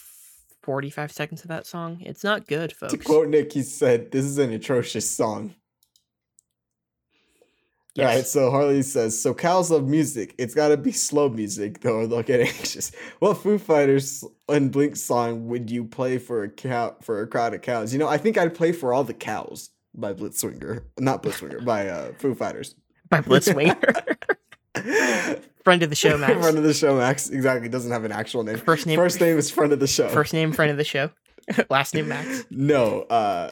45 0.62 1.12
seconds 1.12 1.42
of 1.42 1.48
that 1.48 1.66
song. 1.66 1.98
It's 2.00 2.24
not 2.24 2.46
good, 2.46 2.72
folks. 2.72 2.92
To 2.92 2.98
quote 2.98 3.28
Nick, 3.28 3.52
he 3.52 3.62
said, 3.62 4.10
"This 4.10 4.24
is 4.24 4.38
an 4.38 4.52
atrocious 4.52 5.08
song." 5.08 5.54
All 7.98 8.04
right, 8.04 8.26
so 8.26 8.50
Harley 8.50 8.82
says, 8.82 9.20
so 9.20 9.32
cows 9.32 9.70
love 9.70 9.86
music. 9.86 10.34
It's 10.38 10.54
got 10.54 10.68
to 10.68 10.76
be 10.76 10.92
slow 10.92 11.28
music, 11.28 11.80
though, 11.82 12.00
or 12.00 12.06
they'll 12.06 12.22
get 12.22 12.40
anxious. 12.40 12.92
What 13.20 13.34
Foo 13.34 13.58
Fighters 13.58 14.24
and 14.48 14.70
Blink 14.70 14.96
song 14.96 15.46
would 15.48 15.70
you 15.70 15.84
play 15.84 16.18
for 16.18 16.42
a 16.42 16.48
cow 16.48 16.96
for 17.00 17.22
a 17.22 17.26
crowd 17.26 17.54
of 17.54 17.62
cows? 17.62 17.92
You 17.92 17.98
know, 17.98 18.08
I 18.08 18.18
think 18.18 18.36
I'd 18.36 18.54
play 18.54 18.72
for 18.72 18.92
all 18.92 19.04
the 19.04 19.14
cows 19.14 19.70
by 19.94 20.12
Blitzwinger, 20.12 20.84
not 20.98 21.22
Blitzwinger, 21.22 21.64
by 21.64 21.88
uh, 21.88 22.12
Foo 22.18 22.34
Fighters. 22.34 22.74
By 23.08 23.20
Blitzwinger. 23.22 24.16
Friend 25.64 25.82
of 25.82 25.90
the 25.90 25.96
show, 25.96 26.16
Max. 26.16 26.32
Friend 26.32 26.58
of 26.58 26.62
the 26.64 26.74
show, 26.74 26.96
Max. 26.96 27.28
Exactly, 27.28 27.68
doesn't 27.68 27.90
have 27.90 28.04
an 28.04 28.12
actual 28.12 28.44
name. 28.44 28.58
First 28.58 28.86
name 28.86 28.96
First 28.96 29.20
name 29.20 29.36
is 29.36 29.50
friend 29.50 29.72
of 29.72 29.80
the 29.80 29.86
show. 29.88 30.08
First 30.10 30.32
name 30.32 30.52
friend 30.52 30.70
of 30.70 30.76
the 30.76 30.84
show. 30.84 31.10
Last 31.70 31.94
name 31.94 32.08
Max. 32.08 32.44
No. 32.50 33.02
Uh, 33.02 33.50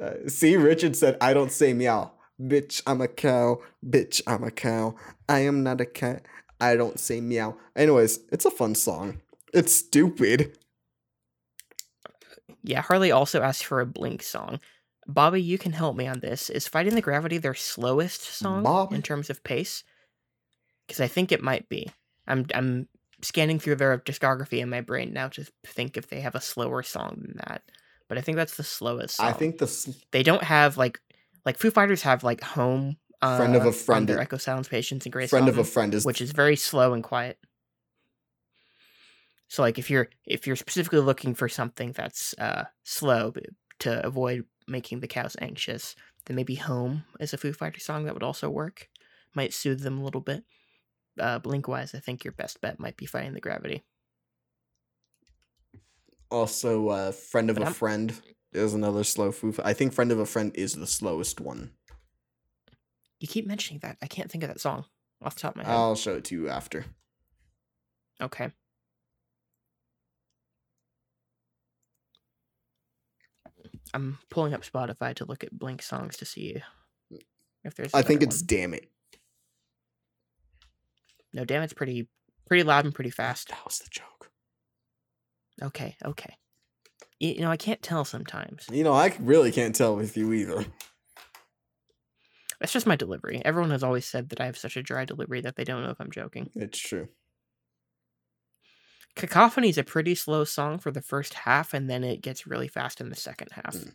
uh, 0.00 0.10
see, 0.26 0.56
Richard 0.56 0.96
said, 0.96 1.16
I 1.20 1.32
don't 1.32 1.50
say 1.50 1.72
meow. 1.72 2.12
Bitch, 2.40 2.82
I'm 2.86 3.00
a 3.00 3.08
cow. 3.08 3.60
Bitch, 3.86 4.20
I'm 4.26 4.42
a 4.44 4.50
cow. 4.50 4.96
I 5.28 5.40
am 5.40 5.62
not 5.62 5.80
a 5.80 5.86
cat. 5.86 6.26
I 6.60 6.76
don't 6.76 6.98
say 6.98 7.20
meow. 7.20 7.56
Anyways, 7.76 8.20
it's 8.32 8.44
a 8.44 8.50
fun 8.50 8.74
song. 8.74 9.20
It's 9.52 9.74
stupid. 9.74 10.58
Yeah, 12.62 12.80
Harley 12.82 13.12
also 13.12 13.42
asked 13.42 13.64
for 13.66 13.80
a 13.80 13.86
Blink 13.86 14.22
song. 14.22 14.60
Bobby, 15.06 15.42
you 15.42 15.58
can 15.58 15.72
help 15.72 15.96
me 15.96 16.06
on 16.06 16.20
this. 16.20 16.48
Is 16.48 16.66
Fighting 16.66 16.94
the 16.94 17.02
Gravity 17.02 17.38
their 17.38 17.54
slowest 17.54 18.22
song 18.22 18.62
Bobby? 18.62 18.96
in 18.96 19.02
terms 19.02 19.28
of 19.28 19.44
pace? 19.44 19.84
Because 20.86 21.00
I 21.00 21.08
think 21.08 21.30
it 21.30 21.42
might 21.42 21.68
be. 21.68 21.90
I'm 22.26 22.46
I'm 22.54 22.88
scanning 23.20 23.58
through 23.58 23.76
their 23.76 23.98
discography 23.98 24.58
in 24.60 24.70
my 24.70 24.80
brain 24.80 25.12
now 25.12 25.28
to 25.28 25.46
think 25.66 25.96
if 25.96 26.08
they 26.08 26.20
have 26.20 26.34
a 26.34 26.40
slower 26.40 26.82
song 26.82 27.18
than 27.22 27.36
that. 27.46 27.62
But 28.08 28.18
I 28.18 28.22
think 28.22 28.36
that's 28.36 28.56
the 28.56 28.64
slowest. 28.64 29.16
Song. 29.16 29.26
I 29.26 29.32
think 29.32 29.58
the 29.58 29.66
s- 29.66 29.94
they 30.10 30.22
don't 30.22 30.42
have 30.42 30.76
like 30.78 31.00
like 31.44 31.58
Foo 31.58 31.70
Fighters 31.70 32.02
have 32.02 32.24
like 32.24 32.42
Home. 32.42 32.96
Uh, 33.22 33.36
Friend 33.38 33.56
of 33.56 33.64
a 33.64 33.72
Friend 33.72 34.06
their 34.08 34.18
Echo 34.20 34.36
Silence, 34.36 34.68
Patience, 34.68 35.06
and 35.06 35.12
Grace. 35.12 35.30
friend 35.30 35.48
of 35.48 35.56
a 35.56 35.64
friend 35.64 35.94
is 35.94 36.04
which 36.04 36.20
is 36.20 36.32
very 36.32 36.56
slow 36.56 36.92
and 36.92 37.02
quiet. 37.02 37.38
So 39.48 39.62
like 39.62 39.78
if 39.78 39.88
you're 39.90 40.08
if 40.26 40.46
you're 40.46 40.56
specifically 40.56 40.98
looking 41.00 41.34
for 41.34 41.48
something 41.48 41.92
that's 41.92 42.34
uh 42.38 42.64
slow 42.82 43.32
to 43.80 44.04
avoid 44.06 44.44
making 44.68 45.00
the 45.00 45.06
cows 45.08 45.36
anxious, 45.40 45.94
then 46.26 46.36
maybe 46.36 46.56
Home 46.56 47.04
is 47.20 47.32
a 47.32 47.38
Foo 47.38 47.52
Fighter 47.52 47.80
song 47.80 48.04
that 48.04 48.14
would 48.14 48.22
also 48.22 48.50
work. 48.50 48.88
Might 49.34 49.54
soothe 49.54 49.80
them 49.80 49.98
a 49.98 50.04
little 50.04 50.20
bit. 50.20 50.44
Uh 51.18 51.38
Blink 51.38 51.66
wise, 51.68 51.94
I 51.94 52.00
think 52.00 52.24
your 52.24 52.32
best 52.32 52.60
bet 52.60 52.78
might 52.80 52.96
be 52.96 53.06
Fighting 53.06 53.32
the 53.34 53.40
Gravity. 53.40 53.84
also 56.30 56.88
uh, 56.88 57.12
friend 57.12 57.48
of 57.50 57.56
But 57.56 57.62
a 57.62 57.66
I'm- 57.66 57.74
friend 57.74 58.20
is 58.54 58.74
another 58.74 59.04
slow 59.04 59.32
Foo. 59.32 59.54
I 59.64 59.72
think 59.72 59.92
friend 59.92 60.12
of 60.12 60.18
a 60.18 60.26
friend 60.26 60.52
is 60.54 60.74
the 60.74 60.86
slowest 60.86 61.40
one. 61.40 61.72
You 63.20 63.28
keep 63.28 63.46
mentioning 63.46 63.80
that. 63.80 63.96
I 64.02 64.06
can't 64.06 64.30
think 64.30 64.44
of 64.44 64.48
that 64.48 64.60
song. 64.60 64.84
off 65.22 65.34
the 65.34 65.40
top 65.42 65.52
of 65.52 65.56
my 65.58 65.64
head. 65.64 65.72
I'll 65.74 65.96
show 65.96 66.14
it 66.14 66.24
to 66.26 66.34
you 66.34 66.48
after. 66.48 66.84
okay. 68.20 68.50
I'm 73.92 74.18
pulling 74.28 74.54
up 74.54 74.62
Spotify 74.62 75.14
to 75.14 75.24
look 75.24 75.44
at 75.44 75.56
Blink 75.56 75.80
songs 75.82 76.16
to 76.16 76.24
see 76.24 76.60
if 77.62 77.74
there's. 77.74 77.94
I 77.94 78.02
think 78.02 78.22
it's 78.22 78.40
one. 78.40 78.46
damn 78.46 78.74
it. 78.74 78.90
no. 81.32 81.44
Damn, 81.44 81.62
it's 81.62 81.72
pretty 81.72 82.08
pretty 82.48 82.62
loud 82.64 82.84
and 82.84 82.94
pretty 82.94 83.10
fast. 83.10 83.48
That 83.48 83.64
was 83.64 83.78
the 83.78 83.88
joke. 83.90 84.30
Okay, 85.62 85.96
okay. 86.04 86.36
You 87.24 87.40
know, 87.40 87.50
I 87.50 87.56
can't 87.56 87.82
tell 87.82 88.04
sometimes. 88.04 88.66
You 88.70 88.84
know, 88.84 88.92
I 88.92 89.14
really 89.20 89.50
can't 89.50 89.74
tell 89.74 89.96
with 89.96 90.16
you 90.16 90.32
either. 90.32 90.64
That's 92.60 92.72
just 92.72 92.86
my 92.86 92.96
delivery. 92.96 93.40
Everyone 93.44 93.70
has 93.70 93.82
always 93.82 94.06
said 94.06 94.28
that 94.28 94.40
I 94.40 94.46
have 94.46 94.58
such 94.58 94.76
a 94.76 94.82
dry 94.82 95.04
delivery 95.04 95.40
that 95.40 95.56
they 95.56 95.64
don't 95.64 95.82
know 95.82 95.90
if 95.90 96.00
I'm 96.00 96.10
joking. 96.10 96.50
It's 96.54 96.78
true. 96.78 97.08
Cacophony 99.16 99.68
is 99.68 99.78
a 99.78 99.84
pretty 99.84 100.14
slow 100.14 100.44
song 100.44 100.78
for 100.78 100.90
the 100.90 101.00
first 101.00 101.34
half, 101.34 101.72
and 101.72 101.88
then 101.88 102.02
it 102.02 102.20
gets 102.20 102.46
really 102.46 102.68
fast 102.68 103.00
in 103.00 103.08
the 103.08 103.16
second 103.16 103.48
half. 103.52 103.74
Mm. 103.74 103.92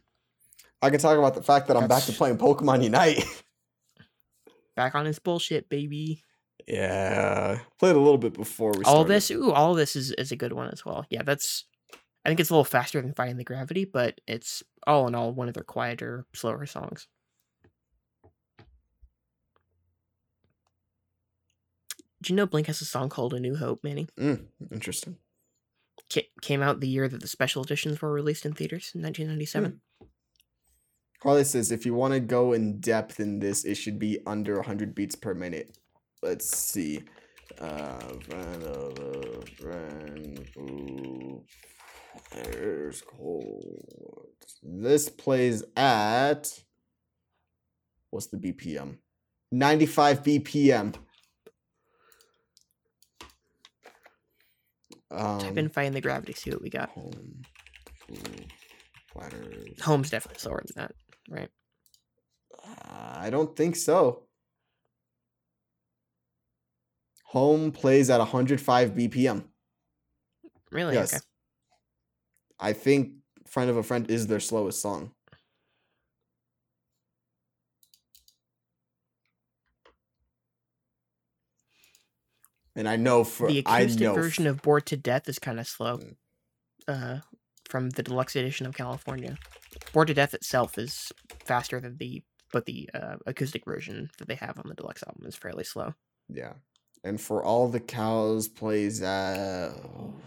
I 0.81 0.89
can 0.89 0.99
talk 0.99 1.17
about 1.17 1.35
the 1.35 1.43
fact 1.43 1.67
that 1.67 1.77
I'm 1.77 1.87
back 1.87 2.03
to 2.03 2.13
playing 2.13 2.37
Pokemon 2.37 2.83
Unite. 2.83 3.23
Back 4.75 4.95
on 4.95 5.05
his 5.05 5.19
bullshit, 5.19 5.67
baby. 5.67 6.23
yeah, 6.65 7.59
played 7.79 7.97
a 7.97 7.99
little 7.99 8.17
bit 8.17 8.33
before 8.33 8.71
we. 8.71 8.85
all 8.85 9.03
started. 9.03 9.09
this, 9.09 9.29
ooh, 9.29 9.51
all 9.51 9.73
this 9.73 9.93
is, 9.97 10.11
is 10.11 10.31
a 10.31 10.37
good 10.37 10.53
one 10.53 10.69
as 10.69 10.85
well. 10.85 11.05
Yeah, 11.09 11.23
that's. 11.23 11.65
I 12.25 12.29
think 12.29 12.39
it's 12.39 12.49
a 12.49 12.53
little 12.53 12.65
faster 12.65 13.01
than 13.01 13.13
Fighting 13.13 13.37
the 13.37 13.43
Gravity, 13.43 13.85
but 13.85 14.19
it's 14.27 14.61
all 14.85 15.07
in 15.07 15.15
all 15.15 15.31
one 15.31 15.47
of 15.47 15.53
their 15.53 15.63
quieter, 15.63 16.25
slower 16.33 16.65
songs. 16.65 17.07
Do 22.21 22.33
you 22.33 22.35
know 22.35 22.45
Blink 22.45 22.67
has 22.67 22.81
a 22.81 22.85
song 22.85 23.07
called 23.07 23.33
A 23.33 23.39
New 23.39 23.55
Hope, 23.55 23.81
Manny? 23.83 24.07
Mm, 24.19 24.47
interesting. 24.71 25.17
Ca- 26.11 26.29
came 26.41 26.61
out 26.61 26.81
the 26.81 26.87
year 26.87 27.07
that 27.07 27.21
the 27.21 27.27
special 27.27 27.63
editions 27.63 28.01
were 28.01 28.11
released 28.11 28.45
in 28.45 28.53
theaters 28.53 28.91
in 28.93 29.01
1997. 29.01 29.79
Carly 31.21 31.43
says 31.43 31.71
if 31.71 31.85
you 31.85 31.93
want 31.93 32.13
to 32.13 32.19
go 32.19 32.53
in 32.53 32.79
depth 32.79 33.19
in 33.19 33.39
this, 33.39 33.63
it 33.63 33.75
should 33.75 33.99
be 33.99 34.19
under 34.25 34.55
100 34.55 34.95
beats 34.95 35.15
per 35.15 35.33
minute. 35.33 35.77
Let's 36.21 36.57
see. 36.57 37.03
Uh, 37.59 37.99
friend 42.11 42.45
of 42.45 42.45
a 42.45 42.51
friend 42.51 42.55
who 42.55 42.61
there's 42.61 43.01
cold. 43.01 44.27
This 44.63 45.09
plays 45.09 45.63
at 45.75 46.61
what's 48.09 48.27
the 48.27 48.37
BPM? 48.37 48.97
95 49.51 50.23
BPM. 50.23 50.95
Um, 55.11 55.39
Type 55.39 55.57
in 55.57 55.69
Fighting 55.69 55.93
the 55.93 56.01
Gravity, 56.01 56.33
see 56.33 56.51
what 56.51 56.61
we 56.61 56.69
got. 56.69 56.89
home 56.89 57.35
platters. 59.11 59.81
Home's 59.81 60.09
definitely 60.09 60.39
slower 60.39 60.63
than 60.65 60.83
that, 60.83 60.95
right? 61.29 61.49
Uh, 62.63 63.15
I 63.17 63.29
don't 63.31 63.55
think 63.55 63.75
so. 63.75 64.23
Home 67.25 67.71
plays 67.71 68.09
at 68.09 68.19
105 68.19 68.91
BPM. 68.91 69.45
Really? 70.71 70.93
yes. 70.93 71.13
Okay. 71.13 71.23
I 72.59 72.73
think 72.73 73.13
Friend 73.47 73.69
of 73.69 73.77
a 73.77 73.83
Friend 73.83 74.09
is 74.09 74.27
their 74.27 74.39
slowest 74.39 74.81
song. 74.81 75.11
And 82.75 82.87
I 82.87 82.95
know 82.95 83.23
for 83.23 83.47
the 83.47 83.63
I 83.65 83.81
acoustic 83.81 84.01
know 84.01 84.13
version 84.13 84.47
f- 84.47 84.51
of 84.51 84.61
Bored 84.61 84.85
to 84.87 84.97
Death 84.97 85.27
is 85.27 85.39
kind 85.39 85.59
of 85.59 85.67
slow. 85.67 85.97
Mm. 85.97 86.15
Uh, 86.87 87.19
from 87.69 87.91
the 87.91 88.03
deluxe 88.03 88.35
edition 88.35 88.65
of 88.65 88.75
California. 88.75 89.37
Bored 89.93 90.07
to 90.07 90.13
Death 90.13 90.33
itself 90.33 90.77
is 90.77 91.11
faster 91.45 91.79
than 91.79 91.97
the, 91.97 92.23
but 92.51 92.65
the 92.65 92.89
uh, 92.93 93.17
acoustic 93.27 93.63
version 93.63 94.09
that 94.17 94.27
they 94.27 94.35
have 94.35 94.57
on 94.57 94.67
the 94.67 94.73
deluxe 94.73 95.03
album 95.07 95.25
is 95.25 95.35
fairly 95.35 95.63
slow. 95.63 95.93
yeah. 96.27 96.53
And 97.01 97.21
for 97.21 97.41
all 97.41 97.69
the 97.69 97.79
cows 97.79 98.49
plays 98.49 99.01
at 99.01 99.69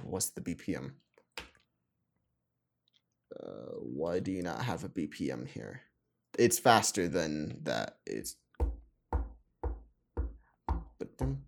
what's 0.04 0.30
the 0.30 0.40
BPM? 0.40 0.92
Uh, 3.40 3.76
why 3.78 4.18
do 4.18 4.30
you 4.32 4.42
not 4.42 4.62
have 4.62 4.84
a 4.84 4.88
BPM 4.88 5.46
here? 5.46 5.82
It's 6.38 6.58
faster 6.58 7.08
than 7.08 7.58
that. 7.62 7.98
It's 8.06 8.36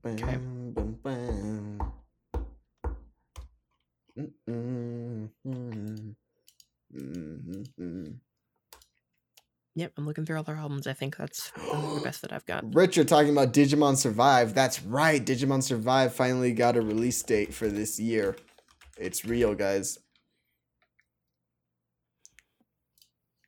Okay. 0.07 0.39
Yep, 9.77 9.93
I'm 9.97 10.07
looking 10.07 10.25
through 10.25 10.37
all 10.37 10.45
their 10.45 10.55
albums. 10.55 10.87
I 10.87 10.93
think 10.93 11.17
that's 11.17 11.51
the 11.51 12.01
best 12.05 12.23
that 12.23 12.33
I've 12.33 12.47
got. 12.47 12.63
Richard 12.75 13.09
talking 13.09 13.31
about 13.33 13.53
Digimon 13.53 13.97
Survive. 13.97 14.55
That's 14.55 14.81
right. 14.83 15.25
Digimon 15.25 15.65
Survive 15.65 16.15
finally 16.15 16.53
got 16.53 16.77
a 16.77 16.81
release 16.81 17.21
date 17.23 17.53
for 17.53 17.67
this 17.69 17.99
year. 17.99 18.37
It's 18.97 19.25
real, 19.25 19.55
guys. 19.57 19.99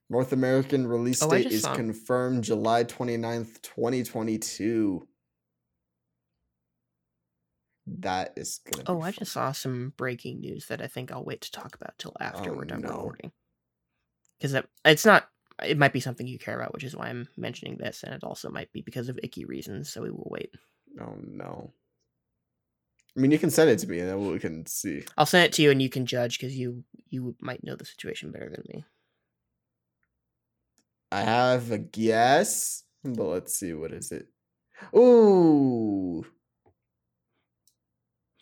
North 0.09 0.33
American 0.33 0.87
release 0.87 1.23
Oh, 1.23 1.31
date 1.31 1.47
is 1.47 1.63
saw- 1.63 1.75
confirmed 1.75 2.45
July 2.45 2.85
29th, 2.85 3.61
2022. 3.63 5.07
That 7.89 8.33
is 8.37 8.61
be 8.65 8.73
Oh, 8.87 9.01
I 9.01 9.11
fun. 9.11 9.13
just 9.21 9.33
saw 9.33 9.53
some 9.53 9.93
breaking 9.97 10.41
news 10.41 10.67
that 10.67 10.83
I 10.83 10.87
think 10.89 11.13
I'll 11.13 11.25
wait 11.25 11.41
to 11.43 11.51
talk 11.53 11.75
about 11.77 11.97
till 11.99 12.17
after 12.21 12.51
Oh, 12.53 12.57
we're 12.57 12.65
done 12.65 12.83
no. 12.83 12.89
recording. 12.89 13.33
Because 14.39 14.63
it's 14.85 15.05
not. 15.05 15.29
It 15.65 15.79
might 15.79 15.93
be 15.93 16.01
something 16.01 16.27
you 16.27 16.39
care 16.39 16.57
about, 16.57 16.75
which 16.75 16.85
is 16.85 16.95
why 16.95 17.09
I'm 17.09 17.29
mentioning 17.37 17.79
this, 17.79 18.03
and 18.03 18.13
it 18.13 18.23
also 18.23 18.51
might 18.51 18.71
be 18.73 18.83
because 18.83 19.09
of 19.09 19.19
icky 19.23 19.45
reasons. 19.47 19.91
So 19.91 20.03
we 20.03 20.11
will 20.11 20.29
wait. 20.31 20.51
Oh 21.01 21.15
no. 21.23 21.73
I 23.17 23.21
mean, 23.21 23.31
you 23.31 23.39
can 23.39 23.51
send 23.51 23.71
it 23.71 23.79
to 23.79 23.87
me 23.87 24.01
and 24.01 24.09
then 24.11 24.27
we 24.31 24.39
can 24.39 24.67
see. 24.67 25.05
I'll 25.17 25.25
send 25.25 25.47
it 25.47 25.53
to 25.55 25.63
you, 25.63 25.71
and 25.71 25.81
you 25.81 25.89
can 25.89 26.05
judge 26.07 26.39
because 26.39 26.57
you 26.57 26.85
you 27.09 27.35
might 27.41 27.65
know 27.65 27.77
the 27.77 27.85
situation 27.87 28.33
better 28.33 28.51
than 28.51 28.65
me. 28.69 28.85
I 31.17 31.23
have 31.23 31.71
a 31.71 31.79
guess, 31.79 32.83
but 33.03 33.25
let's 33.25 33.55
see 33.55 33.73
what 33.73 33.91
is 33.93 34.13
it. 34.13 34.27
Ooh, 34.95 36.27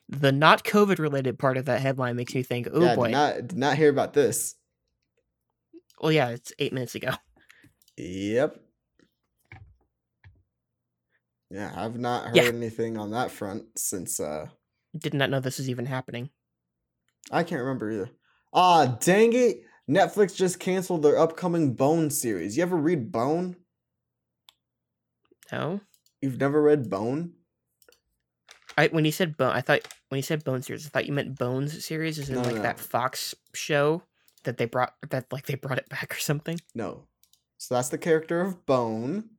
The 0.08 0.32
not 0.32 0.64
COVID 0.64 0.98
related 0.98 1.38
part 1.38 1.56
of 1.56 1.66
that 1.66 1.80
headline 1.80 2.16
makes 2.16 2.34
me 2.34 2.42
think, 2.42 2.66
oh 2.72 2.82
yeah, 2.82 2.96
boy. 2.96 3.04
Did 3.06 3.12
not 3.12 3.34
did 3.46 3.56
not 3.58 3.76
hear 3.76 3.90
about 3.90 4.12
this. 4.12 4.56
well, 6.00 6.10
yeah, 6.10 6.30
it's 6.30 6.52
eight 6.58 6.72
minutes 6.72 6.94
ago. 6.94 7.10
Yep. 7.96 8.58
Yeah, 11.48 11.72
I've 11.76 11.96
not 11.96 12.24
heard 12.26 12.36
Yeah. 12.36 12.42
anything 12.48 12.98
on 12.98 13.12
that 13.12 13.30
front 13.30 13.66
since 13.78 14.18
uh 14.18 14.46
Did 14.98 15.14
not 15.14 15.30
know 15.30 15.38
this 15.38 15.58
was 15.58 15.70
even 15.70 15.86
happening. 15.86 16.30
I 17.30 17.44
can't 17.44 17.60
remember 17.60 17.92
either. 17.92 18.10
Ah, 18.52 18.98
dang 19.00 19.32
it! 19.32 19.58
Netflix 19.88 20.34
just 20.34 20.58
canceled 20.58 21.02
their 21.02 21.18
upcoming 21.18 21.74
Bone 21.74 22.10
series. 22.10 22.56
You 22.56 22.62
ever 22.62 22.76
read 22.76 23.12
Bone? 23.12 23.56
No, 25.52 25.80
You've 26.22 26.40
never 26.40 26.62
read 26.62 26.88
Bone? 26.88 27.32
I 28.76 28.88
when 28.88 29.04
you 29.04 29.12
said 29.12 29.36
bone, 29.36 29.52
I 29.52 29.60
thought 29.60 29.86
when 30.08 30.16
you 30.18 30.22
said 30.22 30.42
Bone 30.42 30.62
series, 30.62 30.86
I 30.86 30.88
thought 30.88 31.06
you 31.06 31.12
meant 31.12 31.38
Bones 31.38 31.84
series, 31.84 32.18
is 32.18 32.28
in 32.28 32.36
No, 32.36 32.42
like 32.42 32.56
no. 32.56 32.62
that 32.62 32.80
Fox 32.80 33.34
show 33.54 34.02
that 34.44 34.56
they 34.56 34.64
brought 34.64 34.94
that 35.10 35.30
like 35.32 35.46
they 35.46 35.54
brought 35.54 35.78
it 35.78 35.88
back 35.88 36.12
or 36.14 36.18
something. 36.18 36.58
No. 36.74 37.06
So 37.58 37.74
that's 37.76 37.90
the 37.90 37.98
character 37.98 38.40
of 38.40 38.64
Bone. 38.66 39.30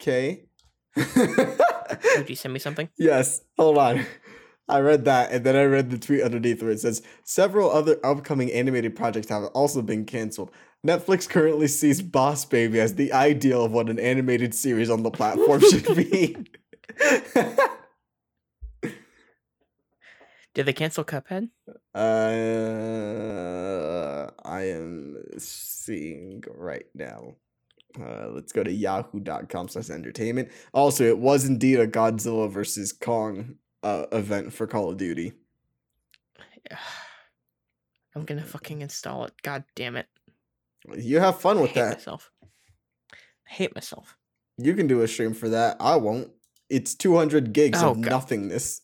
Okay. 0.00 0.46
Did 0.96 2.30
you 2.30 2.36
send 2.36 2.52
me 2.54 2.58
something? 2.58 2.88
Yes. 2.98 3.42
Hold 3.58 3.78
on. 3.78 4.06
I 4.68 4.80
read 4.80 5.04
that 5.04 5.30
and 5.30 5.44
then 5.44 5.56
I 5.56 5.64
read 5.64 5.90
the 5.90 5.98
tweet 5.98 6.22
underneath 6.22 6.62
where 6.62 6.70
it 6.70 6.80
says 6.80 7.02
several 7.22 7.70
other 7.70 7.98
upcoming 8.04 8.50
animated 8.50 8.96
projects 8.96 9.28
have 9.28 9.44
also 9.46 9.82
been 9.82 10.06
canceled. 10.06 10.50
Netflix 10.86 11.28
currently 11.28 11.66
sees 11.68 12.00
Boss 12.02 12.44
Baby 12.44 12.80
as 12.80 12.94
the 12.94 13.12
ideal 13.12 13.64
of 13.64 13.72
what 13.72 13.90
an 13.90 13.98
animated 13.98 14.54
series 14.54 14.90
on 14.90 15.02
the 15.02 15.10
platform 15.10 15.60
should 15.70 15.96
be. 15.96 16.36
Did 20.54 20.66
they 20.66 20.72
cancel 20.72 21.04
Cuphead? 21.04 21.48
uh, 21.94 21.98
I 24.44 24.62
am 24.62 25.16
seeing 25.36 26.44
right 26.54 26.86
now. 26.94 27.34
Uh, 28.00 28.28
let's 28.30 28.52
go 28.52 28.62
to 28.62 28.72
yahoo.com 28.72 29.68
slash 29.68 29.90
entertainment. 29.90 30.50
Also, 30.72 31.04
it 31.04 31.18
was 31.18 31.44
indeed 31.44 31.80
a 31.80 31.86
Godzilla 31.86 32.50
versus 32.50 32.92
Kong 32.92 33.56
uh, 33.84 34.06
event 34.10 34.52
for 34.52 34.66
Call 34.66 34.90
of 34.90 34.96
Duty. 34.96 35.32
I'm 38.16 38.24
gonna 38.24 38.44
fucking 38.44 38.82
install 38.82 39.24
it. 39.24 39.32
God 39.42 39.64
damn 39.74 39.96
it! 39.96 40.06
You 40.96 41.20
have 41.20 41.40
fun 41.40 41.58
I 41.58 41.62
with 41.62 41.70
hate 41.70 41.80
that. 41.80 41.98
myself. 41.98 42.30
I 43.12 43.16
hate 43.54 43.74
myself. 43.74 44.16
You 44.56 44.74
can 44.74 44.86
do 44.86 45.02
a 45.02 45.08
stream 45.08 45.34
for 45.34 45.48
that. 45.48 45.76
I 45.80 45.96
won't. 45.96 46.30
It's 46.70 46.94
200 46.94 47.52
gigs 47.52 47.82
Oh, 47.82 47.90
of 47.90 48.00
God. 48.00 48.10
nothingness. 48.10 48.80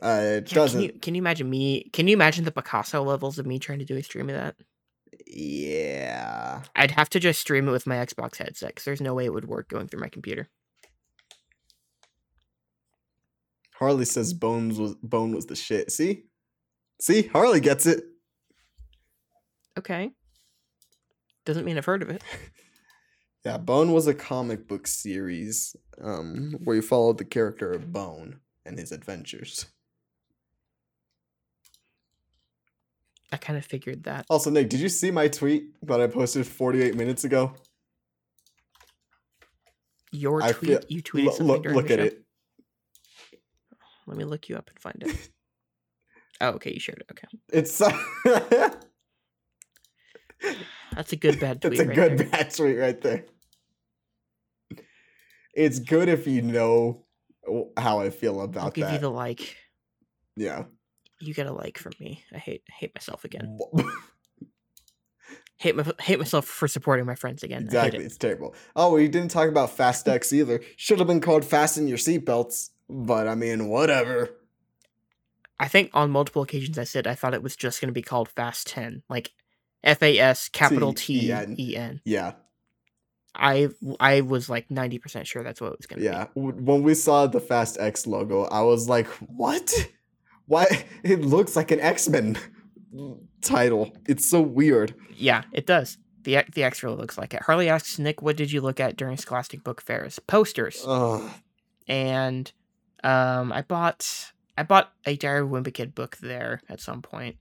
Uh, 0.00 0.20
it 0.22 0.52
Yeah, 0.52 0.54
doesn't. 0.54 0.80
Can 0.80 0.92
you, 0.94 1.00
can 1.00 1.14
you 1.14 1.22
imagine 1.22 1.48
me? 1.50 1.88
Can 1.92 2.06
you 2.06 2.12
imagine 2.12 2.44
the 2.44 2.52
Picasso 2.52 3.02
levels 3.02 3.38
of 3.38 3.46
me 3.46 3.58
trying 3.58 3.78
to 3.80 3.84
do 3.84 3.96
a 3.96 4.02
stream 4.02 4.28
of 4.28 4.36
that? 4.36 4.56
Yeah. 5.26 6.62
I'd 6.76 6.92
have 6.92 7.08
to 7.10 7.20
just 7.20 7.40
stream 7.40 7.66
it 7.66 7.72
with 7.72 7.86
my 7.86 7.96
Xbox 7.96 8.36
headset 8.36 8.68
because 8.70 8.84
there's 8.84 9.00
no 9.00 9.14
way 9.14 9.24
it 9.24 9.32
would 9.32 9.48
work 9.48 9.68
going 9.68 9.88
through 9.88 10.00
my 10.00 10.08
computer. 10.08 10.48
Harley 13.78 14.04
says 14.04 14.32
Bones 14.32 14.78
was 14.78 14.94
Bone 14.96 15.32
was 15.34 15.46
the 15.46 15.54
shit. 15.56 15.90
See, 15.92 16.24
see, 17.00 17.28
Harley 17.28 17.60
gets 17.60 17.86
it. 17.86 18.02
Okay. 19.78 20.10
Doesn't 21.44 21.64
mean 21.64 21.78
I've 21.78 21.84
heard 21.84 22.02
of 22.02 22.10
it. 22.10 22.22
Yeah, 23.44 23.56
Bone 23.56 23.92
was 23.92 24.06
a 24.08 24.12
comic 24.14 24.66
book 24.68 24.86
series 24.88 25.74
um, 26.02 26.56
where 26.64 26.74
you 26.76 26.82
followed 26.82 27.16
the 27.16 27.24
character 27.24 27.70
of 27.72 27.92
Bone 27.92 28.40
and 28.66 28.78
his 28.78 28.90
adventures. 28.92 29.64
I 33.32 33.36
kind 33.36 33.56
of 33.58 33.64
figured 33.64 34.04
that. 34.04 34.26
Also, 34.28 34.50
Nick, 34.50 34.68
did 34.68 34.80
you 34.80 34.88
see 34.88 35.10
my 35.10 35.28
tweet 35.28 35.64
that 35.82 36.00
I 36.00 36.08
posted 36.08 36.46
48 36.46 36.94
minutes 36.96 37.24
ago? 37.24 37.54
Your 40.10 40.40
tweet, 40.40 40.56
feel- 40.56 40.80
you 40.88 41.02
tweeted 41.02 41.26
Lo- 41.26 41.32
something 41.32 41.72
look 41.74 41.86
the 41.88 41.92
at 41.94 41.98
show? 42.00 42.04
it. 42.06 42.24
Let 44.08 44.16
me 44.16 44.24
look 44.24 44.48
you 44.48 44.56
up 44.56 44.70
and 44.70 44.78
find 44.80 45.02
it. 45.02 45.28
oh, 46.40 46.48
okay, 46.50 46.72
you 46.72 46.80
shared 46.80 47.00
it. 47.00 47.06
Okay, 47.10 47.26
It's 47.52 47.76
that's 50.92 51.12
a 51.12 51.16
good 51.16 51.38
bad 51.38 51.60
tweet. 51.60 51.76
That's 51.76 51.82
a 51.82 51.86
right 51.86 51.94
good 51.94 52.18
there. 52.18 52.28
bad 52.28 52.54
tweet 52.54 52.78
right 52.78 53.00
there. 53.00 53.24
It's 55.54 55.78
good 55.78 56.08
if 56.08 56.26
you 56.26 56.42
know 56.42 57.04
how 57.76 58.00
I 58.00 58.10
feel 58.10 58.40
about 58.40 58.54
that. 58.54 58.62
I'll 58.62 58.80
give 58.88 58.92
you 58.92 58.98
the 58.98 59.10
like. 59.10 59.56
yeah. 60.36 60.64
You 61.20 61.34
get 61.34 61.48
a 61.48 61.52
like 61.52 61.78
from 61.78 61.94
me. 61.98 62.22
I 62.32 62.38
hate 62.38 62.62
hate 62.78 62.94
myself 62.94 63.24
again. 63.24 63.58
Hate 65.60 65.74
my, 65.74 65.84
hate 66.00 66.20
myself 66.20 66.46
for 66.46 66.68
supporting 66.68 67.04
my 67.04 67.16
friends 67.16 67.42
again. 67.42 67.64
Exactly, 67.64 67.98
it. 67.98 68.04
it's 68.06 68.16
terrible. 68.16 68.54
Oh, 68.76 68.94
we 68.94 69.08
didn't 69.08 69.32
talk 69.32 69.48
about 69.48 69.70
Fast 69.70 70.08
X 70.08 70.32
either. 70.32 70.60
Should 70.76 71.00
have 71.00 71.08
been 71.08 71.20
called 71.20 71.44
Fasten 71.44 71.88
Your 71.88 71.98
Seatbelts, 71.98 72.68
but 72.88 73.28
I 73.28 73.34
mean, 73.34 73.68
whatever. 73.68 74.30
I 75.60 75.66
think 75.68 75.90
on 75.92 76.10
multiple 76.10 76.42
occasions 76.42 76.78
I 76.78 76.84
said 76.84 77.06
I 77.06 77.14
thought 77.14 77.34
it 77.34 77.42
was 77.42 77.56
just 77.56 77.80
going 77.80 77.88
to 77.88 77.92
be 77.92 78.02
called 78.02 78.28
Fast 78.28 78.68
10, 78.68 79.02
like 79.08 79.32
F 79.82 80.02
A 80.02 80.18
S 80.18 80.48
capital 80.48 80.92
T 80.92 81.32
E 81.32 81.76
N. 81.76 82.00
Yeah, 82.04 82.32
I 83.34 83.68
I 83.98 84.20
was 84.20 84.48
like 84.48 84.68
90% 84.68 85.24
sure 85.26 85.42
that's 85.42 85.60
what 85.60 85.72
it 85.72 85.78
was 85.78 85.86
going 85.86 86.02
to 86.02 86.08
be. 86.08 86.12
yeah. 86.12 86.26
When 86.34 86.82
we 86.82 86.94
saw 86.94 87.26
the 87.26 87.40
Fast 87.40 87.76
X 87.80 88.06
logo, 88.06 88.44
I 88.44 88.62
was 88.62 88.88
like, 88.88 89.06
"What? 89.06 89.72
Why? 90.46 90.66
It 91.02 91.22
looks 91.22 91.56
like 91.56 91.70
an 91.72 91.80
X 91.80 92.08
Men 92.08 92.38
title. 93.42 93.92
It's 94.06 94.28
so 94.28 94.40
weird." 94.40 94.94
Yeah, 95.16 95.42
it 95.52 95.66
does. 95.66 95.98
The 96.22 96.36
X- 96.36 96.50
the 96.54 96.62
X 96.64 96.82
really 96.82 96.96
looks 96.96 97.18
like 97.18 97.34
it. 97.34 97.42
Harley 97.42 97.68
asks 97.68 97.98
Nick, 97.98 98.22
"What 98.22 98.36
did 98.36 98.52
you 98.52 98.60
look 98.60 98.78
at 98.80 98.96
during 98.96 99.16
Scholastic 99.16 99.62
Book 99.64 99.80
Fairs?" 99.82 100.18
Posters. 100.20 100.84
Ugh. 100.86 101.28
and 101.88 102.52
um 103.04 103.52
I 103.52 103.62
bought 103.62 104.32
I 104.56 104.62
bought 104.64 104.92
a 105.06 105.16
Diary 105.16 105.40
of 105.40 105.52
a 105.52 105.54
Wimpy 105.54 105.72
Kid 105.72 105.94
book 105.94 106.16
there 106.18 106.62
at 106.68 106.80
some 106.80 107.02
point. 107.02 107.36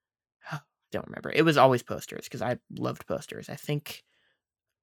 I 0.50 0.60
don't 0.92 1.06
remember. 1.06 1.30
It 1.34 1.42
was 1.42 1.56
always 1.56 1.82
posters 1.82 2.24
because 2.24 2.42
I 2.42 2.58
loved 2.70 3.06
posters. 3.06 3.48
I 3.48 3.56
think 3.56 4.02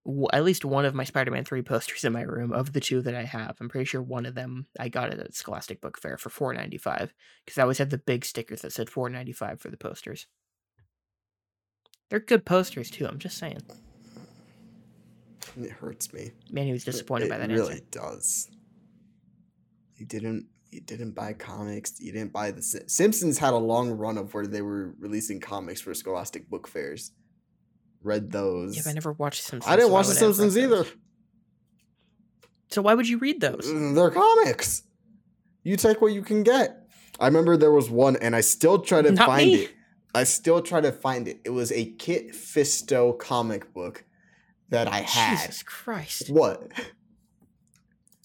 w- 0.06 0.28
at 0.32 0.44
least 0.44 0.64
one 0.64 0.86
of 0.86 0.94
my 0.94 1.04
Spider-Man 1.04 1.44
3 1.44 1.62
posters 1.64 2.04
in 2.04 2.14
my 2.14 2.22
room 2.22 2.52
of 2.54 2.74
the 2.74 2.80
two 2.80 3.02
that 3.02 3.16
I 3.16 3.24
have. 3.24 3.56
I'm 3.60 3.70
pretty 3.70 3.86
sure 3.86 4.02
one 4.02 4.26
of 4.26 4.36
them 4.36 4.68
I 4.80 4.90
got 4.90 5.12
it 5.12 5.20
at 5.20 5.34
Scholastic 5.34 5.82
Book 5.82 5.98
Fair 6.00 6.18
for 6.18 6.54
4.95 6.54 7.10
because 7.46 7.58
I 7.58 7.64
always 7.64 7.80
had 7.80 7.90
the 7.90 7.98
big 7.98 8.26
stickers 8.26 8.62
that 8.62 8.74
said 8.74 8.88
4.95 8.88 9.60
for 9.60 9.70
the 9.70 9.78
posters. 9.78 10.28
They're 12.10 12.20
good 12.20 12.46
posters 12.46 12.92
too. 12.92 13.08
I'm 13.08 13.20
just 13.20 13.38
saying. 13.38 13.62
It 15.60 15.72
hurts 15.72 16.14
me. 16.14 16.32
Man, 16.52 16.66
he 16.66 16.74
was 16.74 16.84
disappointed 16.84 17.26
it 17.26 17.30
by 17.30 17.38
that 17.38 17.50
really 17.50 17.74
answer. 17.74 17.86
does. 17.90 18.50
You 20.02 20.08
didn't. 20.08 20.48
You 20.72 20.82
didn't 20.82 21.12
buy 21.12 21.34
comics. 21.34 22.00
You 22.00 22.12
didn't 22.12 22.34
buy 22.34 22.50
the 22.50 22.64
Sim- 22.64 22.88
Simpsons 22.88 23.38
had 23.38 23.54
a 23.54 23.58
long 23.58 23.92
run 23.92 24.18
of 24.18 24.34
where 24.34 24.48
they 24.48 24.64
were 24.64 24.96
releasing 24.98 25.40
comics 25.40 25.80
for 25.80 25.94
Scholastic 25.94 26.50
Book 26.50 26.68
Fairs. 26.68 27.12
Read 28.02 28.32
those. 28.32 28.76
Yeah, 28.76 28.82
but 28.84 28.90
I 28.90 28.94
never 28.94 29.12
watched 29.12 29.44
Simpsons. 29.44 29.72
I 29.72 29.76
didn't 29.76 29.90
so 29.90 29.94
watch 29.94 30.08
The 30.08 30.14
would 30.14 30.18
I 30.18 30.26
have 30.26 30.40
read 30.40 30.52
Simpsons 30.54 30.58
either. 30.58 30.86
So 32.70 32.82
why 32.82 32.96
would 32.96 33.08
you 33.08 33.20
read 33.20 33.42
those? 33.42 33.68
Mm, 33.68 33.94
They're 33.94 34.10
comics. 34.10 34.82
You 35.64 35.78
take 35.78 36.02
what 36.02 36.14
you 36.14 36.24
can 36.24 36.42
get. 36.42 36.88
I 37.20 37.28
remember 37.28 37.58
there 37.58 37.72
was 37.72 37.92
one, 37.92 38.16
and 38.16 38.36
I 38.36 38.42
still 38.42 38.80
try 38.80 39.04
to 39.04 39.12
Not 39.12 39.28
find 39.28 39.52
me. 39.52 39.56
it. 39.66 39.72
I 40.16 40.24
still 40.24 40.64
try 40.64 40.82
to 40.82 40.92
find 40.92 41.28
it. 41.28 41.42
It 41.46 41.52
was 41.52 41.72
a 41.72 41.86
Kit 41.92 42.32
Fisto 42.32 43.20
comic 43.20 43.72
book 43.72 44.04
that 44.70 44.88
I 44.88 45.02
had. 45.02 45.38
Jesus 45.42 45.62
Christ. 45.62 46.32
What? 46.32 46.72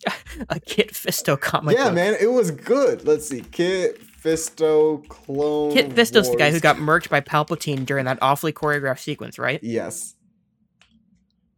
A 0.49 0.61
Kit 0.61 0.93
Fisto 0.93 1.41
comic 1.41 1.77
yeah, 1.77 1.85
book. 1.85 1.95
man, 1.95 2.17
it 2.21 2.31
was 2.31 2.51
good. 2.51 3.07
Let's 3.07 3.29
see, 3.29 3.41
Kit 3.41 4.01
Fisto 4.23 5.07
Clone. 5.09 5.73
Kit 5.73 5.91
Fisto's 5.91 6.31
the 6.31 6.37
guy 6.37 6.51
who 6.51 6.61
got 6.61 6.77
murked 6.77 7.09
by 7.09 7.21
Palpatine 7.21 7.87
during 7.87 8.05
that 8.05 8.19
awfully 8.21 8.53
choreographed 8.53 9.01
sequence, 9.01 9.39
right? 9.39 9.63
Yes. 9.63 10.15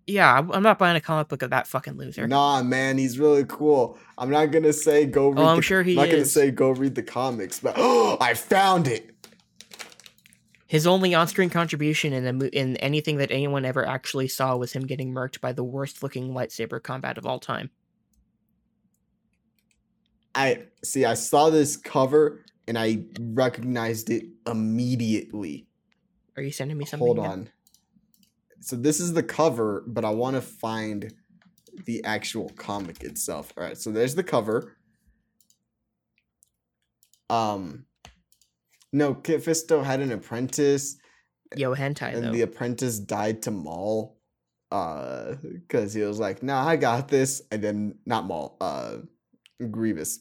Yeah, 0.06 0.38
I'm 0.38 0.62
not 0.62 0.78
buying 0.78 0.96
a 0.96 1.02
comic 1.02 1.28
book 1.28 1.42
of 1.42 1.50
that 1.50 1.66
fucking 1.66 1.98
loser. 1.98 2.26
Nah, 2.26 2.62
man, 2.62 2.96
he's 2.96 3.18
really 3.18 3.44
cool. 3.44 3.98
I'm 4.16 4.30
not 4.30 4.46
gonna 4.46 4.72
say 4.72 5.04
go 5.04 5.26
oh, 5.26 5.30
read. 5.30 5.38
Oh, 5.38 5.46
I'm 5.46 5.56
the, 5.56 5.62
sure 5.62 5.82
he 5.82 5.92
I'm 5.92 6.06
not 6.06 6.10
gonna 6.10 6.24
say 6.24 6.50
go 6.50 6.70
read 6.70 6.94
the 6.94 7.02
comics, 7.02 7.60
but 7.60 7.74
oh, 7.76 8.16
I 8.20 8.32
found 8.32 8.88
it. 8.88 9.10
His 10.66 10.86
only 10.86 11.14
on-screen 11.14 11.50
contribution 11.50 12.12
in 12.12 12.38
mo- 12.38 12.50
in 12.52 12.76
anything 12.78 13.18
that 13.18 13.30
anyone 13.30 13.64
ever 13.66 13.86
actually 13.86 14.28
saw 14.28 14.56
was 14.56 14.72
him 14.72 14.86
getting 14.86 15.12
murked 15.12 15.40
by 15.42 15.52
the 15.52 15.64
worst-looking 15.64 16.32
lightsaber 16.32 16.82
combat 16.82 17.18
of 17.18 17.26
all 17.26 17.38
time. 17.38 17.70
I 20.38 20.66
see. 20.84 21.04
I 21.04 21.14
saw 21.14 21.50
this 21.50 21.76
cover 21.76 22.44
and 22.68 22.78
I 22.78 23.04
recognized 23.18 24.08
it 24.08 24.24
immediately. 24.46 25.66
Are 26.36 26.42
you 26.42 26.52
sending 26.52 26.78
me 26.78 26.84
something? 26.84 27.04
Hold 27.04 27.16
now? 27.16 27.24
on. 27.24 27.50
So 28.60 28.76
this 28.76 29.00
is 29.00 29.14
the 29.14 29.22
cover, 29.24 29.82
but 29.88 30.04
I 30.04 30.10
want 30.10 30.36
to 30.36 30.40
find 30.40 31.12
the 31.86 32.04
actual 32.04 32.50
comic 32.50 33.02
itself. 33.02 33.52
All 33.56 33.64
right, 33.64 33.76
so 33.76 33.90
there's 33.90 34.14
the 34.14 34.22
cover. 34.22 34.76
Um, 37.28 37.86
no, 38.92 39.14
Kit 39.14 39.44
Fisto 39.44 39.84
had 39.84 40.00
an 40.00 40.12
apprentice, 40.12 40.98
Yo, 41.56 41.74
hentai 41.74 42.14
and 42.14 42.24
though. 42.24 42.32
the 42.32 42.42
apprentice 42.42 43.00
died 43.00 43.42
to 43.42 43.50
Maul, 43.50 44.18
uh, 44.70 45.34
because 45.42 45.94
he 45.94 46.02
was 46.02 46.18
like, 46.18 46.42
"Nah, 46.42 46.66
I 46.66 46.76
got 46.76 47.08
this," 47.08 47.42
and 47.50 47.62
then 47.62 47.98
not 48.06 48.24
Maul, 48.26 48.56
uh, 48.60 48.98
Grievous. 49.70 50.20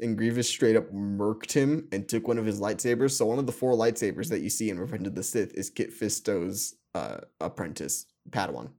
And 0.00 0.16
Grievous 0.16 0.48
straight 0.48 0.76
up 0.76 0.90
murked 0.92 1.52
him 1.52 1.86
and 1.92 2.08
took 2.08 2.26
one 2.26 2.38
of 2.38 2.46
his 2.46 2.58
lightsabers. 2.60 3.10
So 3.12 3.26
one 3.26 3.38
of 3.38 3.46
the 3.46 3.52
four 3.52 3.74
lightsabers 3.74 4.28
that 4.30 4.40
you 4.40 4.48
see 4.48 4.70
in 4.70 4.78
Revenge 4.80 5.06
of 5.06 5.14
the 5.14 5.22
Sith 5.22 5.52
is 5.54 5.68
Kit 5.68 5.92
Fisto's 5.92 6.74
uh, 6.94 7.18
apprentice, 7.40 8.06
Padawan. 8.30 8.70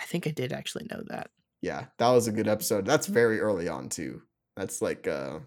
I 0.00 0.04
think 0.04 0.26
I 0.26 0.30
did 0.30 0.52
actually 0.52 0.86
know 0.90 1.02
that. 1.08 1.30
Yeah, 1.60 1.86
that 1.98 2.08
was 2.08 2.26
a 2.26 2.32
good 2.32 2.48
episode. 2.48 2.86
That's 2.86 3.06
very 3.06 3.38
early 3.38 3.68
on 3.68 3.90
too. 3.90 4.22
That's 4.56 4.80
like 4.80 5.06
uh 5.06 5.40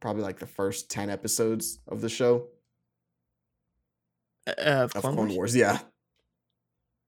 probably 0.00 0.22
like 0.22 0.38
the 0.38 0.46
first 0.46 0.90
10 0.90 1.08
episodes 1.08 1.78
of 1.88 2.02
the 2.02 2.10
show 2.10 2.48
Uh, 4.46 4.52
of 4.58 4.92
of 4.94 5.00
Clone, 5.02 5.14
Clone 5.14 5.26
Wars? 5.28 5.36
Wars. 5.36 5.56
Yeah. 5.56 5.78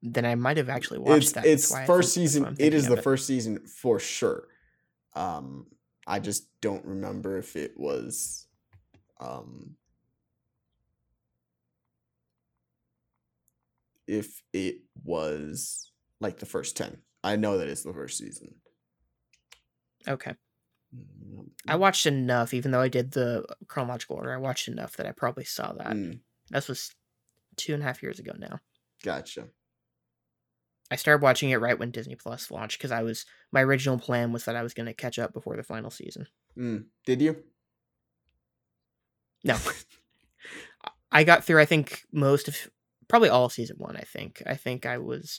Then 0.02 0.24
I 0.24 0.34
might 0.36 0.56
have 0.56 0.70
actually 0.70 1.00
watched 1.00 1.16
It's 1.24 1.32
that. 1.32 1.44
it's 1.44 1.68
first 1.86 2.14
think- 2.14 2.32
that's 2.32 2.40
why 2.40 2.50
season. 2.54 2.56
It 2.58 2.72
is 2.72 2.86
the 2.86 2.96
of 2.96 3.04
first 3.04 3.26
season 3.26 3.58
for 3.66 3.98
sure. 4.00 4.48
Um 5.18 5.66
I 6.06 6.20
just 6.20 6.48
don't 6.62 6.84
remember 6.86 7.36
if 7.38 7.56
it 7.56 7.72
was 7.76 8.46
um 9.20 9.76
if 14.06 14.42
it 14.52 14.76
was 15.04 15.92
like 16.20 16.38
the 16.38 16.46
first 16.46 16.76
10. 16.76 16.98
I 17.22 17.36
know 17.36 17.58
that 17.58 17.68
it's 17.68 17.82
the 17.82 17.92
first 17.92 18.16
season. 18.18 18.54
Okay. 20.06 20.34
I 21.66 21.76
watched 21.76 22.06
enough, 22.06 22.54
even 22.54 22.70
though 22.70 22.80
I 22.80 22.88
did 22.88 23.10
the 23.10 23.44
chronological 23.66 24.16
order. 24.16 24.32
I 24.32 24.38
watched 24.38 24.68
enough 24.68 24.96
that 24.96 25.06
I 25.06 25.12
probably 25.12 25.44
saw 25.44 25.72
that. 25.74 25.88
Mm, 25.88 26.20
This 26.50 26.68
was 26.68 26.90
two 27.56 27.74
and 27.74 27.82
a 27.82 27.86
half 27.86 28.02
years 28.02 28.18
ago 28.18 28.32
now. 28.38 28.60
gotcha. 29.02 29.48
I 30.90 30.96
started 30.96 31.22
watching 31.22 31.50
it 31.50 31.56
right 31.60 31.78
when 31.78 31.90
Disney 31.90 32.14
Plus 32.14 32.50
launched 32.50 32.78
because 32.78 32.90
I 32.92 33.02
was 33.02 33.26
my 33.52 33.60
original 33.62 33.98
plan 33.98 34.32
was 34.32 34.44
that 34.46 34.56
I 34.56 34.62
was 34.62 34.72
going 34.74 34.86
to 34.86 34.94
catch 34.94 35.18
up 35.18 35.32
before 35.34 35.56
the 35.56 35.62
final 35.62 35.90
season. 35.90 36.26
Mm, 36.56 36.84
did 37.04 37.20
you? 37.20 37.36
No, 39.44 39.56
I 41.12 41.24
got 41.24 41.44
through. 41.44 41.60
I 41.60 41.64
think 41.66 42.02
most 42.12 42.48
of 42.48 42.56
probably 43.06 43.28
all 43.28 43.48
season 43.48 43.76
one. 43.78 43.96
I 43.96 44.02
think. 44.02 44.42
I 44.46 44.54
think 44.54 44.86
I 44.86 44.98
was. 44.98 45.38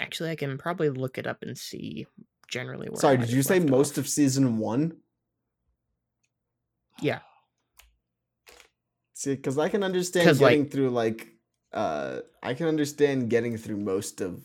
Actually, 0.00 0.30
I 0.30 0.36
can 0.36 0.56
probably 0.58 0.88
look 0.88 1.18
it 1.18 1.26
up 1.26 1.42
and 1.42 1.56
see 1.58 2.06
generally 2.48 2.88
where. 2.88 3.00
Sorry, 3.00 3.14
I 3.14 3.20
did 3.20 3.30
you 3.32 3.42
say 3.42 3.58
most 3.60 3.92
off. 3.92 3.98
of 3.98 4.08
season 4.08 4.58
one? 4.58 4.96
Yeah. 7.00 7.20
See, 9.14 9.34
because 9.34 9.58
I 9.58 9.68
can 9.68 9.82
understand 9.82 10.26
'Cause, 10.26 10.40
like- 10.40 10.50
getting 10.52 10.68
through 10.68 10.90
like 10.90 11.28
uh 11.74 12.20
I 12.42 12.54
can 12.54 12.66
understand 12.66 13.28
getting 13.30 13.56
through 13.58 13.76
most 13.78 14.20
of 14.20 14.40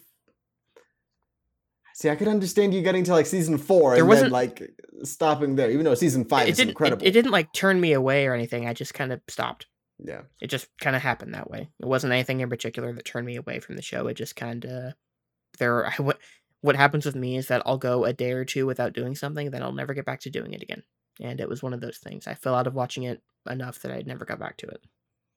See, 1.95 2.09
I 2.09 2.15
could 2.15 2.29
understand 2.29 2.73
you 2.73 2.81
getting 2.81 3.03
to 3.05 3.11
like 3.11 3.25
season 3.25 3.57
four 3.57 3.93
There 3.95 4.03
and 4.03 4.11
then 4.11 4.15
wasn't- 4.17 4.31
like 4.31 4.71
stopping 5.03 5.55
there, 5.55 5.69
even 5.69 5.83
though 5.83 5.95
season 5.95 6.23
five 6.25 6.47
it 6.47 6.51
is 6.51 6.57
didn't. 6.57 6.69
It, 6.69 6.71
incredible. 6.71 7.05
it 7.07 7.11
didn't 7.11 7.31
like 7.31 7.51
turn 7.53 7.79
me 7.79 7.91
away 7.93 8.25
or 8.25 8.33
anything. 8.33 8.67
I 8.67 8.73
just 8.73 8.93
kind 8.93 9.11
of 9.11 9.19
stopped. 9.27 9.67
yeah. 9.97 10.21
It 10.41 10.47
just 10.47 10.67
kind 10.79 10.95
of 10.95 11.01
happened 11.01 11.33
that 11.33 11.49
way. 11.51 11.69
It 11.79 11.85
wasn't 11.85 12.13
anything 12.13 12.39
in 12.39 12.49
particular 12.49 12.93
that 12.93 13.03
turned 13.05 13.25
me 13.27 13.35
away 13.35 13.59
from 13.59 13.75
the 13.75 13.81
show. 13.81 14.07
It 14.07 14.13
just 14.15 14.35
kind 14.37 14.63
of 14.65 14.93
there. 15.57 15.87
I, 15.87 15.93
what 15.97 16.19
what 16.61 16.75
happens 16.77 17.05
with 17.05 17.15
me 17.15 17.35
is 17.37 17.47
that 17.47 17.63
I'll 17.65 17.77
go 17.77 18.05
a 18.05 18.13
day 18.13 18.31
or 18.31 18.45
two 18.45 18.65
without 18.65 18.93
doing 18.93 19.13
something, 19.15 19.51
then 19.51 19.61
I'll 19.63 19.73
never 19.73 19.93
get 19.93 20.05
back 20.05 20.21
to 20.21 20.29
doing 20.29 20.53
it 20.53 20.61
again. 20.61 20.83
And 21.21 21.39
it 21.41 21.49
was 21.49 21.61
one 21.61 21.73
of 21.73 21.81
those 21.81 21.97
things. 21.97 22.27
I 22.27 22.33
fell 22.33 22.55
out 22.55 22.67
of 22.67 22.73
watching 22.75 23.03
it 23.03 23.21
enough 23.49 23.81
that 23.81 23.91
I 23.91 24.03
never 24.05 24.23
got 24.25 24.39
back 24.39 24.55
to 24.57 24.67
it. 24.67 24.81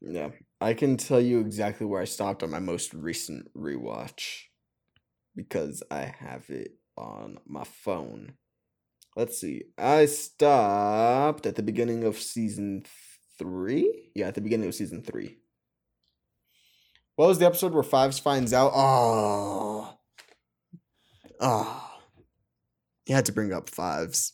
Yeah. 0.05 0.31
I 0.61 0.75
can 0.75 0.97
tell 0.97 1.21
you 1.21 1.41
exactly 1.41 1.87
where 1.87 2.03
I 2.03 2.07
stopped 2.07 2.43
on 2.43 2.51
my 2.51 2.59
most 2.59 2.93
recent 2.93 3.53
rewatch 3.57 4.43
because 5.35 5.83
I 5.91 6.13
have 6.19 6.51
it 6.51 6.73
on 6.97 7.39
my 7.47 7.65
phone. 7.65 8.35
Let's 9.17 9.41
see. 9.41 9.65
I 9.79 10.07
stopped 10.07 11.47
at 11.47 11.57
the 11.57 11.63
beginning 11.63 12.05
of 12.05 12.17
season 12.17 12.85
three. 13.39 14.11
Yeah, 14.15 14.29
at 14.29 14.35
the 14.35 14.41
beginning 14.41 14.69
of 14.69 14.75
season 14.75 15.03
three. 15.03 15.39
What 17.17 17.29
was 17.29 17.39
the 17.39 17.47
episode 17.47 17.73
where 17.73 17.83
Fives 17.83 18.19
finds 18.19 18.53
out? 18.53 18.73
Oh. 18.75 19.99
Oh. 21.39 21.91
You 23.07 23.15
had 23.15 23.27
to 23.27 23.33
bring 23.33 23.53
up 23.53 23.69
Fives. 23.69 24.33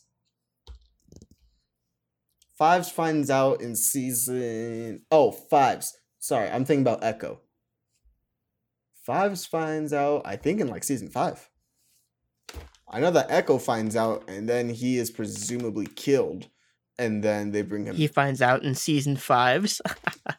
Fives 2.59 2.91
finds 2.91 3.29
out 3.29 3.61
in 3.61 3.73
season. 3.73 5.03
Oh, 5.09 5.31
Fives. 5.31 5.97
Sorry, 6.19 6.49
I'm 6.49 6.65
thinking 6.65 6.81
about 6.81 7.01
Echo. 7.01 7.39
Fives 9.05 9.45
finds 9.45 9.93
out, 9.93 10.23
I 10.25 10.35
think, 10.35 10.59
in 10.59 10.67
like 10.67 10.83
season 10.83 11.09
five. 11.09 11.49
I 12.85 12.99
know 12.99 13.11
that 13.11 13.31
Echo 13.31 13.59
finds 13.59 13.95
out, 13.95 14.29
and 14.29 14.49
then 14.49 14.67
he 14.67 14.97
is 14.97 15.09
presumably 15.09 15.85
killed, 15.85 16.49
and 16.97 17.23
then 17.23 17.51
they 17.51 17.61
bring 17.61 17.85
him. 17.85 17.95
He 17.95 18.07
finds 18.07 18.41
out 18.41 18.63
in 18.63 18.75
season 18.75 19.15
fives. 19.15 19.81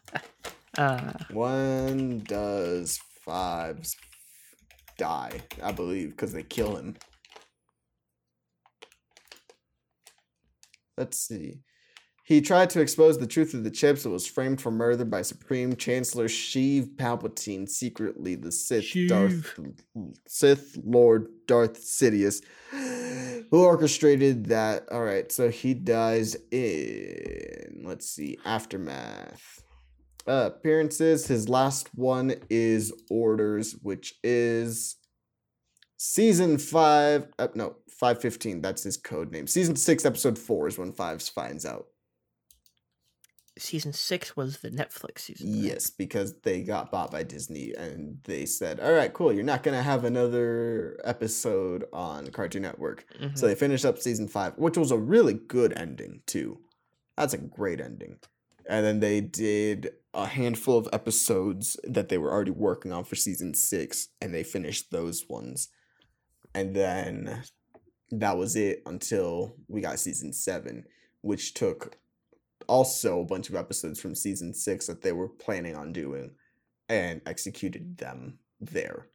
uh, 0.77 1.13
When 1.31 2.19
does 2.19 2.99
Fives 3.25 3.97
die? 4.99 5.41
I 5.63 5.71
believe 5.71 6.11
because 6.11 6.33
they 6.33 6.43
kill 6.43 6.75
him. 6.75 6.97
Let's 10.95 11.17
see. 11.17 11.61
He 12.31 12.39
tried 12.39 12.69
to 12.69 12.79
expose 12.79 13.17
the 13.17 13.27
truth 13.27 13.53
of 13.53 13.65
the 13.65 13.69
chips 13.69 14.05
and 14.05 14.13
was 14.13 14.25
framed 14.25 14.61
for 14.61 14.71
murder 14.71 15.03
by 15.03 15.21
Supreme 15.21 15.75
Chancellor 15.75 16.29
Sheev 16.29 16.95
Palpatine, 16.95 17.67
secretly 17.67 18.35
the 18.35 18.53
Sith 18.53 18.87
Darth 19.09 19.59
Sith 20.29 20.77
Lord 20.81 21.27
Darth 21.45 21.81
Sidious, 21.81 22.41
who 22.71 23.65
orchestrated 23.65 24.45
that. 24.45 24.87
All 24.93 25.03
right, 25.03 25.29
so 25.29 25.49
he 25.49 25.73
dies 25.73 26.37
in 26.51 27.81
let's 27.83 28.09
see, 28.09 28.37
aftermath. 28.45 29.61
Uh, 30.25 30.51
appearances. 30.55 31.27
His 31.27 31.49
last 31.49 31.89
one 31.95 32.35
is 32.49 32.93
Orders, 33.09 33.75
which 33.81 34.13
is 34.23 34.95
season 35.97 36.57
five. 36.59 37.27
Uh, 37.37 37.49
no, 37.55 37.75
five 37.89 38.21
fifteen. 38.21 38.61
That's 38.61 38.83
his 38.83 38.95
code 38.95 39.33
name. 39.33 39.47
Season 39.47 39.75
six, 39.75 40.05
episode 40.05 40.39
four 40.39 40.69
is 40.69 40.77
when 40.77 40.93
Fives 40.93 41.27
finds 41.27 41.65
out. 41.65 41.87
Season 43.57 43.93
six 43.93 44.35
was 44.35 44.59
the 44.59 44.69
Netflix 44.69 45.19
season. 45.19 45.47
Yes, 45.53 45.89
because 45.89 46.33
they 46.41 46.63
got 46.63 46.91
bought 46.91 47.11
by 47.11 47.23
Disney 47.23 47.73
and 47.77 48.19
they 48.23 48.45
said, 48.45 48.79
"All 48.79 48.93
right, 48.93 49.13
cool. 49.13 49.33
You're 49.33 49.43
not 49.43 49.63
gonna 49.63 49.83
have 49.83 50.03
another 50.05 50.99
episode 51.03 51.85
on 51.91 52.27
Cartoon 52.31 52.61
Network." 52.61 53.05
Mhm. 53.19 53.37
So 53.37 53.47
they 53.47 53.55
finished 53.55 53.85
up 53.85 53.99
season 53.99 54.27
five, 54.27 54.57
which 54.57 54.77
was 54.77 54.91
a 54.91 54.97
really 54.97 55.33
good 55.33 55.77
ending 55.77 56.21
too. 56.25 56.59
That's 57.17 57.33
a 57.33 57.37
great 57.37 57.81
ending. 57.81 58.19
And 58.67 58.85
then 58.85 58.99
they 58.99 59.21
did 59.21 59.91
a 60.13 60.27
handful 60.27 60.77
of 60.77 60.87
episodes 60.93 61.77
that 61.83 62.09
they 62.09 62.17
were 62.17 62.31
already 62.31 62.51
working 62.51 62.91
on 62.91 63.03
for 63.03 63.15
season 63.15 63.53
six, 63.53 64.09
and 64.21 64.33
they 64.33 64.43
finished 64.43 64.91
those 64.91 65.27
ones. 65.27 65.69
And 66.53 66.75
then 66.75 67.43
that 68.11 68.37
was 68.37 68.55
it 68.55 68.81
until 68.85 69.55
we 69.67 69.81
got 69.81 69.99
season 69.99 70.33
seven, 70.33 70.85
which 71.21 71.53
took 71.53 71.97
also 72.71 73.19
a 73.19 73.25
bunch 73.25 73.49
of 73.49 73.55
episodes 73.55 73.99
from 73.99 74.15
season 74.15 74.53
six 74.53 74.87
that 74.87 75.01
they 75.01 75.11
were 75.11 75.27
planning 75.27 75.75
on 75.75 75.91
doing 75.91 76.31
and 76.89 77.21
executed 77.25 77.97
them 77.97 78.39
there. 78.61 79.07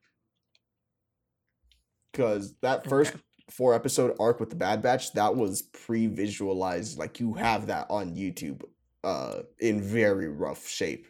Because 2.13 2.55
that 2.61 2.87
first 2.89 3.13
Okay. 3.15 3.23
four 3.51 3.75
episode 3.75 4.17
arc 4.21 4.41
with 4.41 4.51
the 4.51 4.57
Bad 4.57 4.83
Batch, 4.83 5.13
that 5.15 5.35
was 5.37 5.63
pre 5.63 6.07
visualized. 6.07 6.99
Like 6.99 7.21
you 7.21 7.35
have 7.35 7.67
that 7.67 7.87
on 7.91 8.15
YouTube 8.15 8.63
uh, 9.05 9.43
in 9.59 9.81
very 9.81 10.29
rough 10.29 10.67
shape, 10.69 11.07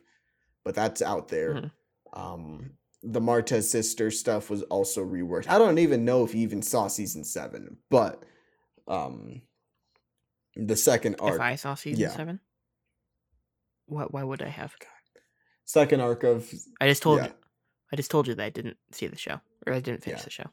but 0.65 0.75
that's 0.75 1.03
out 1.03 1.29
there. 1.29 1.55
Mhm. 1.55 1.71
Um, 2.13 2.71
the 3.03 3.21
Martez 3.21 3.65
sister 3.65 4.11
stuff 4.11 4.51
was 4.51 4.63
also 4.65 5.05
reworked. 5.05 5.49
I 5.49 5.59
don't 5.59 5.79
even 5.79 6.05
know 6.05 6.25
if 6.25 6.35
you 6.35 6.43
even 6.43 6.63
saw 6.63 6.89
season 6.89 7.25
seven, 7.25 7.79
but 7.91 8.25
um, 8.89 9.43
the 10.57 10.77
second 10.77 11.17
arc, 11.21 11.35
If 11.37 11.41
I 11.41 11.55
saw 11.57 11.75
season 11.75 12.01
yeah. 12.01 12.11
seven, 12.11 12.41
what? 13.87 14.13
Why 14.13 14.23
would 14.25 14.43
I 14.43 14.49
have? 14.49 14.75
second 15.65 16.01
arc 16.01 16.23
of 16.25 16.53
I 16.81 16.87
just 16.89 17.03
told 17.03 17.19
Yeah. 17.21 17.27
you. 17.27 17.33
I 17.93 17.97
just 17.97 18.11
told 18.11 18.27
you 18.27 18.35
that 18.35 18.45
I 18.45 18.51
didn't 18.51 18.77
see 18.93 19.07
the 19.07 19.17
show, 19.19 19.41
or 19.67 19.73
I 19.73 19.81
didn't 19.81 20.03
finish 20.03 20.21
Yeah. 20.21 20.25
the 20.25 20.31
show. 20.31 20.51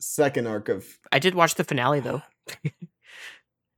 second 0.00 0.46
arc 0.46 0.68
of 0.68 0.98
I 1.12 1.18
did 1.18 1.34
watch 1.34 1.54
the 1.54 1.64
finale 1.64 2.00
though. 2.00 2.22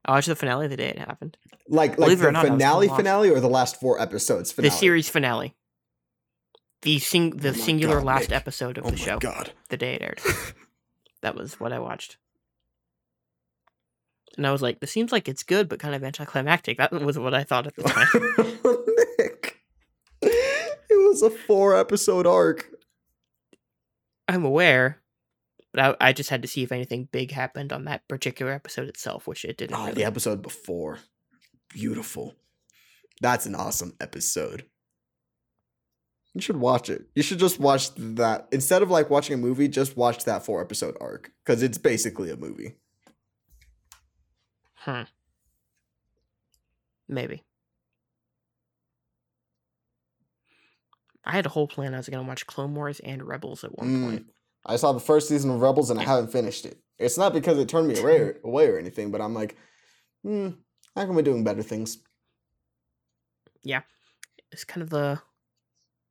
I 0.05 0.11
watched 0.11 0.27
the 0.27 0.35
finale 0.35 0.67
the 0.67 0.77
day 0.77 0.87
it 0.89 0.99
happened. 0.99 1.37
like 1.67 1.91
like 1.91 1.97
Believe 1.97 2.19
it 2.19 2.21
the 2.21 2.27
or 2.29 2.31
not, 2.31 2.45
I 2.45 2.49
was 2.49 2.59
kinda 2.59 2.63
finale 2.65 2.87
finale 2.89 3.29
or 3.29 3.39
the 3.39 3.49
last 3.49 3.79
four 3.79 3.99
episodes 4.01 4.51
finale. 4.51 4.69
The 4.69 4.75
series 4.75 5.09
finale. 5.09 5.55
The 6.83 6.99
sing 6.99 7.31
the 7.31 7.49
Oh 7.49 7.53
singular 7.53 7.97
God, 7.97 8.05
last 8.05 8.29
Nick. 8.29 8.37
episode 8.37 8.77
of 8.77 8.85
Oh 8.85 8.89
the 8.91 8.97
show. 8.97 9.19
god. 9.19 9.51
The 9.69 9.77
day 9.77 9.95
it 9.95 10.01
aired. 10.01 10.21
that 11.21 11.35
was 11.35 11.59
what 11.59 11.73
I 11.73 11.79
watched. 11.79 12.17
And 14.37 14.45
I 14.45 14.51
was 14.51 14.61
like, 14.61 14.79
this 14.79 14.91
seems 14.91 15.11
like 15.11 15.27
it's 15.27 15.43
good, 15.43 15.67
but 15.67 15.79
kind 15.79 15.95
of 15.95 16.03
anticlimactic. 16.03 16.77
That 16.77 16.91
was 16.91 17.17
what 17.17 17.33
I 17.33 17.43
thought 17.43 17.67
at 17.67 17.75
the 17.75 17.83
time. 17.83 18.77
Nick. 19.17 19.57
It 20.21 21.09
was 21.09 21.21
a 21.23 21.29
four 21.29 21.75
episode 21.75 22.27
arc. 22.27 22.69
I'm 24.27 24.45
aware, 24.45 25.01
but 25.73 25.97
I, 26.01 26.09
I 26.09 26.13
just 26.13 26.29
had 26.29 26.41
to 26.43 26.47
see 26.47 26.61
if 26.63 26.71
anything 26.71 27.07
big 27.11 27.31
happened 27.31 27.73
on 27.73 27.85
that 27.85 28.07
particular 28.07 28.51
episode 28.51 28.87
itself, 28.87 29.25
which 29.25 29.43
it 29.43 29.57
didn't. 29.57 29.75
Oh, 29.75 29.83
really. 29.85 29.93
the 29.93 30.03
episode 30.03 30.41
before. 30.41 30.99
Beautiful. 31.69 32.35
That's 33.21 33.45
an 33.45 33.55
awesome 33.55 33.93
episode. 33.99 34.65
You 36.33 36.41
should 36.41 36.57
watch 36.57 36.89
it. 36.89 37.05
You 37.15 37.23
should 37.23 37.39
just 37.39 37.59
watch 37.59 37.95
that. 37.95 38.47
Instead 38.51 38.83
of 38.83 38.91
like 38.91 39.09
watching 39.09 39.33
a 39.33 39.37
movie, 39.37 39.67
just 39.67 39.97
watch 39.97 40.25
that 40.25 40.45
four 40.45 40.61
episode 40.61 40.95
arc. 41.01 41.31
Because 41.43 41.63
it's 41.63 41.79
basically 41.79 42.29
a 42.29 42.37
movie. 42.37 42.75
Hmm. 44.87 45.01
Maybe. 47.09 47.43
I 51.25 51.31
had 51.33 51.45
a 51.45 51.49
whole 51.49 51.67
plan. 51.67 51.93
I 51.93 51.97
was 51.97 52.07
going 52.07 52.23
to 52.23 52.27
watch 52.27 52.47
Clone 52.47 52.73
Wars 52.73 53.01
and 53.01 53.21
Rebels 53.21 53.63
at 53.65 53.77
one 53.77 53.87
Mm. 53.89 54.03
point. 54.03 54.33
I 54.65 54.77
saw 54.77 54.93
the 54.93 54.99
first 55.01 55.27
season 55.27 55.51
of 55.51 55.61
Rebels 55.61 55.89
and 55.89 55.99
I 55.99 56.03
haven't 56.03 56.31
finished 56.31 56.65
it. 56.65 56.79
It's 56.97 57.17
not 57.17 57.33
because 57.33 57.57
it 57.57 57.67
turned 57.69 57.87
me 57.89 57.97
away, 57.99 58.33
away 58.43 58.67
or 58.69 58.77
anything, 58.79 59.11
but 59.11 59.21
I'm 59.21 59.33
like, 59.33 59.57
hmm, 60.23 60.49
how 60.95 61.05
can 61.05 61.15
we 61.15 61.21
doing 61.21 61.43
better 61.43 61.63
things? 61.63 61.97
Yeah. 63.63 63.81
It's 64.51 64.63
kind 64.63 64.81
of 64.81 64.89
the 64.89 65.21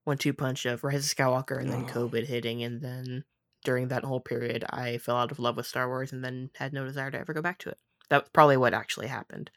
one-two 0.05 0.35
punch 0.35 0.67
of 0.67 0.85
Rise 0.85 1.11
of 1.11 1.17
Skywalker 1.17 1.59
and 1.59 1.71
then 1.73 1.85
Oh. 1.89 1.93
COVID 1.93 2.27
hitting, 2.27 2.63
and 2.63 2.81
then 2.83 3.25
during 3.65 3.89
that 3.89 4.05
whole 4.05 4.21
period, 4.21 4.65
I 4.69 4.99
fell 4.99 5.17
out 5.17 5.33
of 5.33 5.39
love 5.39 5.57
with 5.57 5.67
Star 5.67 5.89
Wars 5.89 6.13
and 6.13 6.23
then 6.23 6.51
had 6.57 6.73
no 6.75 6.85
desire 6.85 7.11
to 7.11 7.19
ever 7.19 7.33
go 7.33 7.43
back 7.43 7.59
to 7.61 7.71
it. 7.71 7.79
That's 8.09 8.29
probably 8.31 8.57
what 8.57 8.75
actually 8.75 9.09
happened. 9.09 9.51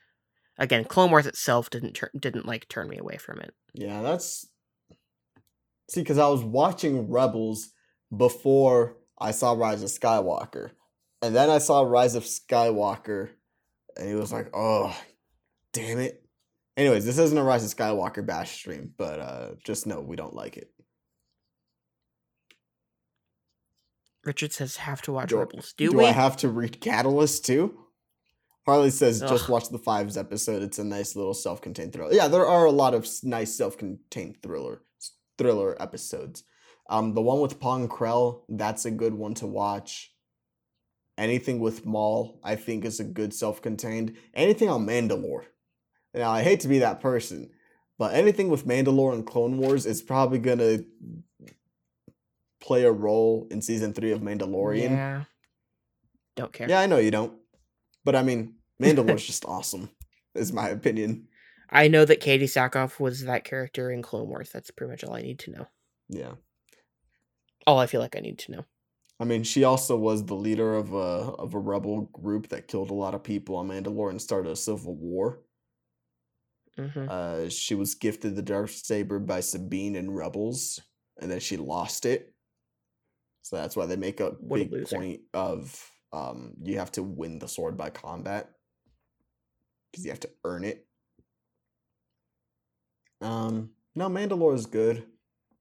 Again, 0.57 0.83
Clone 0.83 1.09
Wars 1.09 1.25
itself 1.25 1.69
didn't 1.69 1.93
turn 1.93 2.09
didn't 2.19 2.45
like 2.45 2.67
turn 2.67 2.89
me 2.89 2.97
away 2.97 3.17
from 3.17 3.39
it. 3.39 3.53
Yeah, 3.73 4.01
that's 4.01 4.47
see, 5.89 6.01
because 6.01 6.17
I 6.17 6.27
was 6.27 6.43
watching 6.43 7.09
Rebels 7.09 7.69
before 8.15 8.97
I 9.19 9.31
saw 9.31 9.53
Rise 9.53 9.83
of 9.83 9.89
Skywalker, 9.89 10.71
and 11.21 11.35
then 11.35 11.49
I 11.49 11.59
saw 11.59 11.81
Rise 11.81 12.15
of 12.15 12.23
Skywalker, 12.23 13.29
and 13.95 14.09
it 14.09 14.15
was 14.15 14.31
like, 14.31 14.49
oh, 14.53 14.95
damn 15.73 15.99
it. 15.99 16.23
Anyways, 16.75 17.05
this 17.05 17.17
isn't 17.17 17.37
a 17.37 17.43
Rise 17.43 17.63
of 17.63 17.77
Skywalker 17.77 18.25
bash 18.25 18.51
stream, 18.51 18.93
but 18.97 19.19
uh, 19.19 19.49
just 19.63 19.87
know 19.87 20.01
we 20.01 20.15
don't 20.15 20.35
like 20.35 20.57
it. 20.57 20.71
Richard 24.25 24.51
says 24.51 24.75
have 24.77 25.01
to 25.03 25.13
watch 25.13 25.29
Do- 25.29 25.37
Rebels. 25.37 25.73
Do, 25.77 25.91
Do 25.91 25.97
we? 25.99 26.05
I 26.05 26.11
have 26.11 26.37
to 26.37 26.49
read 26.49 26.81
Catalyst 26.81 27.45
too? 27.45 27.77
Harley 28.65 28.91
says 28.91 29.21
just 29.21 29.49
watch 29.49 29.69
the 29.69 29.79
fives 29.79 30.17
episode. 30.17 30.61
It's 30.61 30.79
a 30.79 30.83
nice 30.83 31.15
little 31.15 31.33
self-contained 31.33 31.93
thriller. 31.93 32.13
Yeah, 32.13 32.27
there 32.27 32.45
are 32.45 32.65
a 32.65 32.71
lot 32.71 32.93
of 32.93 33.07
nice 33.23 33.55
self-contained 33.55 34.43
thriller 34.43 34.83
thriller 35.37 35.81
episodes. 35.81 36.43
Um, 36.89 37.13
the 37.13 37.21
one 37.21 37.39
with 37.39 37.59
Pong 37.59 37.87
Krell, 37.87 38.41
that's 38.49 38.85
a 38.85 38.91
good 38.91 39.13
one 39.13 39.33
to 39.35 39.47
watch. 39.47 40.11
Anything 41.17 41.59
with 41.59 41.85
Maul, 41.85 42.39
I 42.43 42.55
think, 42.55 42.85
is 42.85 42.99
a 42.99 43.03
good 43.03 43.33
self-contained. 43.33 44.15
Anything 44.33 44.69
on 44.69 44.85
Mandalore. 44.85 45.45
Now, 46.13 46.31
I 46.31 46.43
hate 46.43 46.61
to 46.61 46.67
be 46.67 46.79
that 46.79 47.01
person, 47.01 47.51
but 47.97 48.13
anything 48.13 48.49
with 48.49 48.65
Mandalore 48.65 49.13
and 49.13 49.25
Clone 49.25 49.57
Wars 49.57 49.85
is 49.85 50.01
probably 50.01 50.39
gonna 50.39 50.79
play 52.59 52.83
a 52.83 52.91
role 52.91 53.47
in 53.51 53.61
season 53.61 53.93
three 53.93 54.11
of 54.11 54.21
Mandalorian. 54.21 54.91
Yeah. 54.91 55.23
Don't 56.35 56.53
care. 56.53 56.69
Yeah, 56.69 56.79
I 56.79 56.85
know 56.87 56.97
you 56.97 57.11
don't. 57.11 57.33
But 58.09 58.15
I 58.15 58.23
mean, 58.23 58.55
Mandalore's 58.81 59.23
just 59.27 59.45
awesome, 59.45 59.91
is 60.33 60.51
my 60.51 60.69
opinion. 60.69 61.27
I 61.69 61.87
know 61.89 62.05
that 62.05 62.21
Katee 62.21 62.45
Sackhoff 62.45 62.99
was 62.99 63.25
that 63.25 63.43
character 63.43 63.91
in 63.91 64.01
Clone 64.01 64.27
Wars. 64.27 64.49
That's 64.51 64.71
pretty 64.71 64.89
much 64.89 65.03
all 65.03 65.13
I 65.13 65.21
need 65.21 65.37
to 65.41 65.51
know. 65.51 65.67
Yeah. 66.09 66.33
All 67.67 67.77
I 67.77 67.85
feel 67.85 68.01
like 68.01 68.15
I 68.15 68.19
need 68.19 68.39
to 68.39 68.51
know. 68.51 68.65
I 69.19 69.25
mean, 69.25 69.43
she 69.43 69.63
also 69.63 69.95
was 69.95 70.25
the 70.25 70.33
leader 70.35 70.73
of 70.73 70.91
a 70.91 70.97
of 71.37 71.53
a 71.53 71.59
rebel 71.59 72.01
group 72.13 72.47
that 72.49 72.67
killed 72.67 72.89
a 72.89 72.95
lot 72.95 73.13
of 73.13 73.21
people 73.23 73.57
on 73.57 73.67
Mandalore 73.67 74.09
and 74.09 74.19
started 74.19 74.49
a 74.49 74.55
civil 74.55 74.95
war. 74.95 75.41
hmm 76.77 77.05
Uh, 77.07 77.49
she 77.49 77.75
was 77.75 77.93
gifted 77.93 78.35
the 78.35 78.41
dark 78.41 78.69
saber 78.69 79.19
by 79.19 79.39
Sabine 79.41 79.95
and 79.95 80.15
Rebels, 80.15 80.81
and 81.21 81.29
then 81.29 81.39
she 81.39 81.57
lost 81.57 82.07
it. 82.07 82.33
So 83.43 83.55
that's 83.57 83.75
why 83.75 83.85
they 83.85 83.95
make 83.95 84.19
a 84.19 84.31
What 84.39 84.57
big 84.57 84.71
loser. 84.71 84.95
point 84.97 85.21
of 85.33 85.91
um, 86.13 86.53
you 86.63 86.79
have 86.79 86.91
to 86.93 87.03
win 87.03 87.39
the 87.39 87.47
sword 87.47 87.77
by 87.77 87.89
combat 87.89 88.49
because 89.91 90.05
you 90.05 90.11
have 90.11 90.19
to 90.21 90.29
earn 90.43 90.63
it. 90.63 90.85
Um, 93.21 93.71
no, 93.95 94.09
Mandalore 94.09 94.55
is 94.55 94.65
good. 94.65 95.05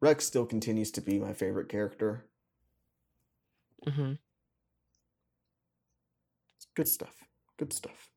Rex 0.01 0.25
still 0.27 0.47
continues 0.47 0.91
to 0.93 1.01
be 1.01 1.19
my 1.19 1.33
favorite 1.33 1.69
character. 1.69 2.27
hmm 3.87 4.13
It's 6.59 6.67
good 6.75 6.89
stuff. 6.89 7.17
Good 7.59 7.73
stuff. 7.73 8.08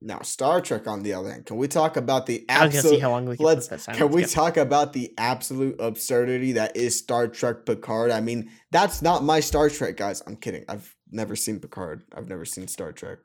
Now, 0.00 0.20
Star 0.20 0.60
Trek, 0.60 0.86
on 0.86 1.02
the 1.02 1.14
other 1.14 1.30
hand, 1.30 1.46
can 1.46 1.56
we 1.56 1.68
talk 1.68 1.96
about 1.96 2.26
the 2.26 2.44
I 2.48 2.66
was 2.66 2.72
gonna 2.72 2.72
see 2.72 2.76
absolute? 2.78 3.00
how 3.00 3.10
long 3.10 3.26
we 3.26 3.36
can 3.36 3.46
Let's. 3.46 3.86
Can 3.86 4.10
we 4.10 4.24
talk 4.24 4.56
about 4.56 4.92
the 4.92 5.12
absolute 5.16 5.80
absurdity 5.80 6.52
that 6.52 6.76
is 6.76 6.98
Star 6.98 7.28
Trek 7.28 7.64
Picard? 7.64 8.10
I 8.10 8.20
mean, 8.20 8.50
that's 8.70 9.00
not 9.00 9.24
my 9.24 9.40
Star 9.40 9.70
Trek, 9.70 9.96
guys. 9.96 10.22
I'm 10.26 10.36
kidding. 10.36 10.64
I've 10.68 10.94
never 11.10 11.34
seen 11.34 11.60
Picard. 11.60 12.02
I've 12.14 12.28
never 12.28 12.44
seen 12.44 12.68
Star 12.68 12.92
Trek. 12.92 13.18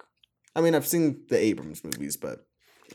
I 0.55 0.61
mean, 0.61 0.75
I've 0.75 0.87
seen 0.87 1.23
the 1.29 1.37
Abrams 1.37 1.83
movies, 1.83 2.17
but 2.17 2.45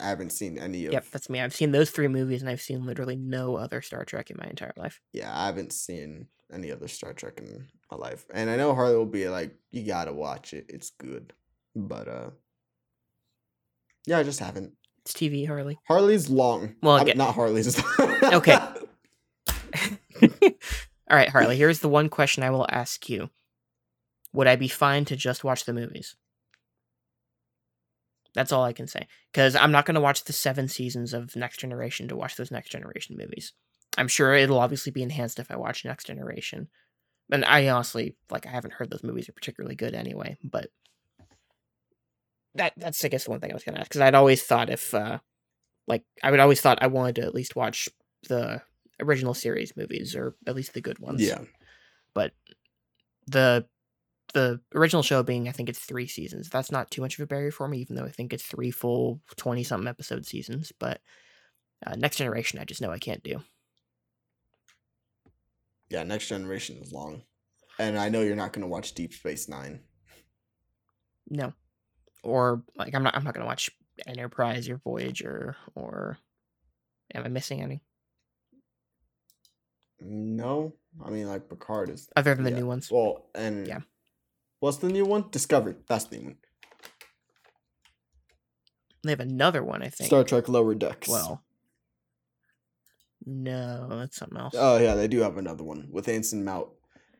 I 0.00 0.08
haven't 0.08 0.30
seen 0.30 0.58
any 0.58 0.86
of. 0.86 0.92
Yep, 0.92 1.06
that's 1.10 1.28
me. 1.28 1.40
I've 1.40 1.54
seen 1.54 1.72
those 1.72 1.90
three 1.90 2.08
movies, 2.08 2.40
and 2.42 2.50
I've 2.50 2.62
seen 2.62 2.86
literally 2.86 3.16
no 3.16 3.56
other 3.56 3.82
Star 3.82 4.04
Trek 4.04 4.30
in 4.30 4.38
my 4.38 4.46
entire 4.46 4.72
life. 4.76 5.00
yeah, 5.12 5.30
I 5.34 5.46
haven't 5.46 5.72
seen 5.72 6.28
any 6.52 6.70
other 6.70 6.88
Star 6.88 7.12
Trek 7.12 7.38
in 7.38 7.66
my 7.90 7.96
life. 7.96 8.24
And 8.32 8.48
I 8.48 8.56
know 8.56 8.74
Harley 8.74 8.96
will 8.96 9.06
be 9.06 9.28
like, 9.28 9.54
you 9.70 9.84
gotta 9.84 10.12
watch 10.12 10.54
it. 10.54 10.66
It's 10.68 10.90
good. 10.90 11.32
But 11.74 12.08
uh 12.08 12.30
Yeah, 14.06 14.18
I 14.18 14.22
just 14.22 14.40
haven't. 14.40 14.72
It's 15.02 15.12
TV, 15.12 15.46
Harley. 15.46 15.78
Harley's 15.86 16.28
long. 16.28 16.74
Well, 16.82 17.04
not 17.14 17.34
Harley's. 17.34 17.80
Okay. 18.22 18.54
all 20.22 20.50
right, 21.10 21.28
Harley. 21.28 21.56
Here's 21.56 21.80
the 21.80 21.88
one 21.88 22.08
question 22.08 22.42
I 22.42 22.50
will 22.50 22.66
ask 22.70 23.08
you: 23.08 23.30
Would 24.32 24.46
I 24.48 24.56
be 24.56 24.68
fine 24.68 25.04
to 25.06 25.16
just 25.16 25.44
watch 25.44 25.64
the 25.64 25.72
movies? 25.72 26.16
That's 28.34 28.52
all 28.52 28.64
I 28.64 28.72
can 28.72 28.86
say. 28.86 29.06
Because 29.32 29.54
I'm 29.56 29.72
not 29.72 29.86
going 29.86 29.94
to 29.94 30.00
watch 30.00 30.24
the 30.24 30.32
seven 30.32 30.68
seasons 30.68 31.14
of 31.14 31.36
Next 31.36 31.58
Generation 31.58 32.08
to 32.08 32.16
watch 32.16 32.36
those 32.36 32.50
Next 32.50 32.70
Generation 32.70 33.16
movies. 33.18 33.52
I'm 33.96 34.08
sure 34.08 34.34
it'll 34.34 34.58
obviously 34.58 34.92
be 34.92 35.02
enhanced 35.02 35.38
if 35.38 35.50
I 35.50 35.56
watch 35.56 35.84
Next 35.84 36.06
Generation. 36.06 36.68
And 37.30 37.44
I 37.44 37.68
honestly, 37.68 38.16
like, 38.30 38.46
I 38.46 38.50
haven't 38.50 38.74
heard 38.74 38.90
those 38.90 39.02
movies 39.02 39.28
are 39.28 39.32
particularly 39.32 39.74
good 39.74 39.94
anyway. 39.94 40.36
But 40.44 40.68
that 42.56 42.72
that's 42.76 43.04
I 43.04 43.08
guess 43.08 43.24
the 43.24 43.30
one 43.30 43.40
thing 43.40 43.50
I 43.50 43.54
was 43.54 43.64
going 43.64 43.74
to 43.74 43.80
ask. 43.80 43.90
Because 43.90 44.00
I'd 44.00 44.14
always 44.14 44.42
thought 44.42 44.70
if, 44.70 44.92
uh, 44.94 45.18
like, 45.86 46.04
I 46.22 46.30
would 46.30 46.40
always 46.40 46.60
thought 46.60 46.82
I 46.82 46.88
wanted 46.88 47.16
to 47.16 47.22
at 47.22 47.34
least 47.34 47.56
watch 47.56 47.88
the 48.28 48.62
original 49.00 49.34
series 49.34 49.76
movies 49.76 50.16
or 50.16 50.34
at 50.46 50.56
least 50.56 50.72
the 50.72 50.80
good 50.80 50.98
ones 50.98 51.20
yeah. 51.20 51.38
but 52.14 52.32
the 53.26 53.66
the 54.32 54.60
original 54.74 55.02
show 55.02 55.22
being 55.22 55.48
I 55.48 55.52
think 55.52 55.68
it's 55.68 55.78
three 55.78 56.06
seasons. 56.06 56.50
That's 56.50 56.70
not 56.70 56.90
too 56.90 57.00
much 57.00 57.18
of 57.18 57.22
a 57.22 57.26
barrier 57.26 57.50
for 57.50 57.68
me, 57.68 57.78
even 57.78 57.96
though 57.96 58.04
I 58.04 58.10
think 58.10 58.32
it's 58.32 58.44
three 58.44 58.70
full 58.70 59.20
twenty 59.36 59.64
something 59.64 59.88
episode 59.88 60.26
seasons. 60.26 60.72
But 60.78 61.00
uh, 61.86 61.94
Next 61.96 62.16
Generation, 62.16 62.58
I 62.58 62.64
just 62.64 62.80
know 62.80 62.90
I 62.90 62.98
can't 62.98 63.22
do. 63.22 63.42
Yeah, 65.88 66.02
next 66.02 66.28
generation 66.28 66.78
is 66.82 66.92
long. 66.92 67.22
And 67.78 67.96
I 67.96 68.08
know 68.08 68.20
you're 68.22 68.36
not 68.36 68.52
gonna 68.52 68.66
watch 68.66 68.94
Deep 68.94 69.14
Space 69.14 69.48
Nine. 69.48 69.80
No, 71.30 71.52
or 72.26 72.62
like 72.76 72.94
I'm 72.94 73.02
not 73.02 73.16
I'm 73.16 73.24
not 73.24 73.34
gonna 73.34 73.46
watch 73.46 73.70
Enterprise 74.06 74.68
or 74.68 74.76
Voyager 74.84 75.56
or 75.74 76.18
am 77.14 77.24
I 77.24 77.28
missing 77.28 77.62
any 77.62 77.80
No. 80.00 80.74
I 81.04 81.10
mean 81.10 81.28
like 81.28 81.48
Picard 81.48 81.90
is 81.90 82.08
other 82.16 82.34
than 82.34 82.44
the 82.44 82.50
yeah. 82.50 82.58
new 82.58 82.66
ones? 82.66 82.90
Well, 82.90 83.26
and 83.34 83.66
Yeah. 83.66 83.80
What's 84.60 84.78
the 84.78 84.88
new 84.88 85.04
one? 85.04 85.26
Discovery. 85.30 85.76
That's 85.88 86.04
the 86.04 86.16
new 86.18 86.24
one. 86.24 86.36
They 89.04 89.10
have 89.10 89.20
another 89.20 89.62
one, 89.62 89.82
I 89.82 89.88
think. 89.88 90.08
Star 90.08 90.24
Trek 90.24 90.48
Lower 90.48 90.74
Decks. 90.74 91.08
well, 91.08 91.44
no, 93.24 93.86
that's 93.90 94.16
something 94.16 94.38
else. 94.38 94.54
Oh 94.56 94.78
yeah, 94.78 94.94
they 94.94 95.08
do 95.08 95.20
have 95.20 95.36
another 95.36 95.62
one 95.64 95.88
with 95.90 96.08
Anson 96.08 96.44
Mount. 96.44 96.68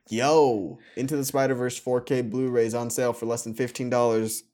Yo, 0.08 0.78
Into 0.96 1.16
the 1.16 1.24
Spider 1.24 1.54
Verse 1.54 1.80
4K 1.80 2.30
Blu-rays 2.30 2.74
on 2.74 2.90
sale 2.90 3.12
for 3.12 3.26
less 3.26 3.42
than 3.42 3.54
fifteen 3.54 3.90
dollars. 3.90 4.44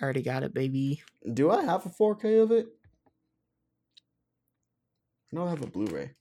Already 0.00 0.22
got 0.22 0.44
it, 0.44 0.54
baby. 0.54 1.02
Do 1.32 1.50
I 1.50 1.64
have 1.64 1.84
a 1.84 1.88
4K 1.88 2.42
of 2.42 2.52
it? 2.52 2.68
No, 5.32 5.46
I 5.46 5.50
have 5.50 5.62
a 5.62 5.66
Blu-ray. 5.66 6.12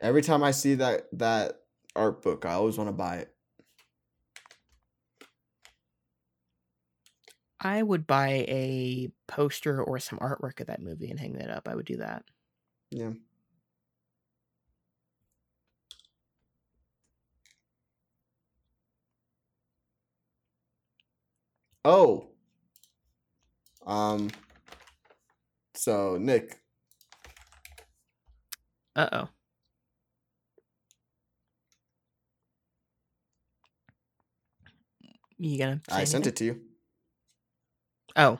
Every 0.00 0.22
time 0.22 0.42
I 0.42 0.50
see 0.50 0.74
that 0.74 1.06
that 1.12 1.60
art 1.96 2.22
book, 2.22 2.44
I 2.44 2.52
always 2.52 2.76
want 2.76 2.88
to 2.88 2.92
buy 2.92 3.16
it. 3.16 3.34
I 7.60 7.82
would 7.82 8.06
buy 8.06 8.44
a 8.48 9.08
poster 9.26 9.82
or 9.82 9.98
some 9.98 10.18
artwork 10.18 10.60
of 10.60 10.66
that 10.66 10.82
movie 10.82 11.10
and 11.10 11.18
hang 11.18 11.32
that 11.34 11.48
up. 11.48 11.66
I 11.66 11.74
would 11.74 11.86
do 11.86 11.96
that. 11.96 12.24
Yeah. 12.90 13.12
Oh. 21.84 22.28
Um. 23.86 24.30
So 25.74 26.16
Nick, 26.18 26.60
Uh 28.96 29.08
oh. 29.12 29.28
You 35.38 35.58
gonna? 35.58 35.80
I 35.90 36.04
sent 36.04 36.26
it 36.26 36.36
to 36.36 36.44
you. 36.44 36.60
Oh. 38.16 38.38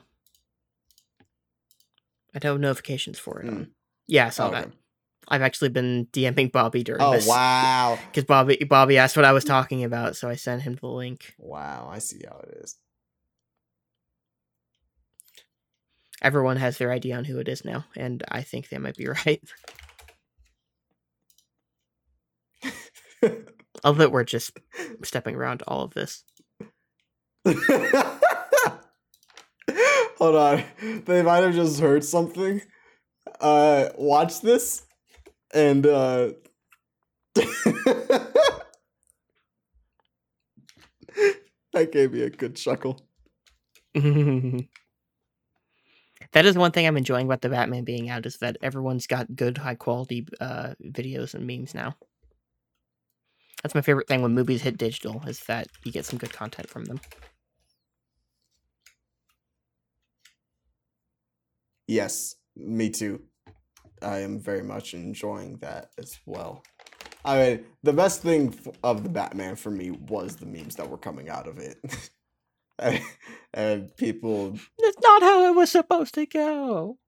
I 2.35 2.39
don't 2.39 2.53
have 2.55 2.61
notifications 2.61 3.19
for 3.19 3.41
it. 3.43 3.49
On. 3.49 3.71
Yeah, 4.07 4.27
I 4.27 4.31
saw 4.31 4.49
Oh, 4.49 4.51
that. 4.53 4.67
okay. 4.67 4.77
I've 5.29 5.43
actually 5.43 5.71
been 5.71 6.07
DMing 6.13 6.53
Bobby 6.53 6.83
during 6.85 7.03
Oh 7.03 7.13
this. 7.13 7.27
wow! 7.27 7.99
Because 8.07 8.25
Bobby 8.25 8.57
Bobby 8.69 8.99
asked 8.99 9.17
what 9.17 9.25
I 9.25 9.33
was 9.33 9.45
talking 9.45 9.83
about, 9.85 10.17
so 10.17 10.29
I 10.29 10.35
sent 10.37 10.63
him 10.63 10.77
the 10.81 10.87
link. 10.87 11.35
Wow, 11.39 11.89
I 11.91 11.99
see 11.99 12.21
how 12.29 12.39
it 12.39 12.59
is. 12.63 12.77
Everyone 16.25 16.57
has 16.57 16.79
their 16.79 16.91
idea 16.91 17.17
on 17.17 17.25
who 17.27 17.39
it 17.39 17.49
is 17.49 17.65
now, 17.65 17.85
and 17.97 18.25
I 18.31 18.43
think 18.43 18.69
they 18.69 18.79
might 18.79 18.97
be 18.97 19.07
right. 19.27 19.43
Although 23.85 24.09
we're 24.09 24.25
just 24.25 24.59
stepping 25.03 25.35
around 25.37 25.63
all 25.69 25.83
of 25.83 25.95
this. 25.95 26.25
Hold 30.19 30.37
on. 30.37 30.65
They 31.05 31.23
might 31.23 31.43
have 31.43 31.55
just 31.55 31.81
heard 31.81 32.05
something. 32.05 32.63
Uh 33.41 33.91
watch 33.99 34.41
this 34.41 34.87
and 35.53 35.87
uh 35.87 36.31
That 41.75 41.91
gave 41.93 42.13
me 42.13 42.23
a 42.23 42.31
good 42.31 42.57
chuckle. 42.57 43.01
That 46.35 46.47
is 46.47 46.59
one 46.59 46.73
thing 46.73 46.85
I'm 46.85 46.97
enjoying 46.97 47.27
about 47.27 47.43
the 47.43 47.49
Batman 47.49 47.85
being 47.85 48.11
out 48.11 48.27
is 48.27 48.39
that 48.39 48.57
everyone's 48.61 49.07
got 49.07 49.37
good, 49.37 49.57
high 49.57 49.77
quality 49.77 50.27
uh, 50.41 50.75
videos 50.83 51.33
and 51.33 51.47
memes 51.47 51.75
now. 51.75 51.95
That's 53.63 53.75
my 53.75 53.81
favorite 53.81 54.09
thing 54.09 54.21
when 54.21 54.35
movies 54.35 54.63
hit 54.63 54.77
digital 54.77 55.23
is 55.29 55.41
that 55.45 55.69
you 55.85 55.93
get 55.93 56.05
some 56.05 56.19
good 56.19 56.33
content 56.33 56.69
from 56.69 56.87
them. 56.87 57.01
Yes, 61.87 62.35
me 62.57 62.91
too. 62.91 63.23
I 64.03 64.19
am 64.19 64.41
very 64.41 64.63
much 64.63 64.93
enjoying 64.93 65.59
that 65.59 65.91
as 65.99 66.19
well. 66.27 66.65
I 67.25 67.39
mean, 67.39 67.65
the 67.85 67.93
best 67.93 68.23
thing 68.23 68.59
of 68.83 69.05
the 69.05 69.09
Batman 69.09 69.55
for 69.55 69.71
me 69.71 69.93
was 69.93 70.35
the 70.35 70.47
memes 70.47 70.75
that 70.77 70.91
were 70.91 70.99
coming 70.99 71.29
out 71.29 71.47
of 71.47 71.59
it. 71.59 71.79
and, 73.55 73.97
people 73.97 74.59
That's 74.79 74.97
not 75.03 75.23
how 75.23 75.45
it 75.45 75.55
was 75.55 75.71
supposed 75.71 76.15
to 76.15 76.27
go. 76.27 76.99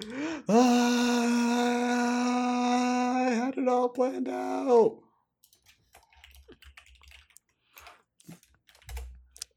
I 0.48 0.52
had 3.32 3.56
it 3.56 3.68
all 3.68 3.88
planned 3.88 4.28
out. 4.28 4.98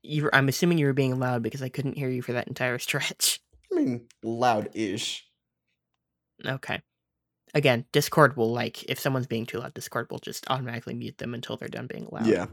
You, 0.04 0.30
I'm 0.32 0.48
assuming 0.48 0.78
you 0.78 0.86
were 0.86 0.94
being 0.94 1.20
loud 1.20 1.44
because 1.44 1.62
I 1.62 1.70
couldn't 1.70 1.98
hear 1.98 2.10
you 2.10 2.22
for 2.22 2.34
that 2.34 2.48
entire 2.48 2.80
stretch. 2.80 3.41
I 3.72 3.76
mean, 3.76 4.08
loud-ish. 4.24 5.26
Okay. 6.45 6.82
Again, 7.53 7.86
Discord 7.91 8.36
will 8.36 8.52
like 8.52 8.84
if 8.90 8.99
someone's 8.99 9.28
being 9.28 9.45
too 9.45 9.60
loud, 9.60 9.74
Discord 9.74 10.07
will 10.11 10.19
just 10.19 10.49
automatically 10.49 10.94
mute 10.94 11.18
them 11.18 11.34
until 11.34 11.57
they're 11.57 11.68
done 11.69 11.88
being 11.88 12.07
loud. 12.11 12.28
Yeah. 12.28 12.48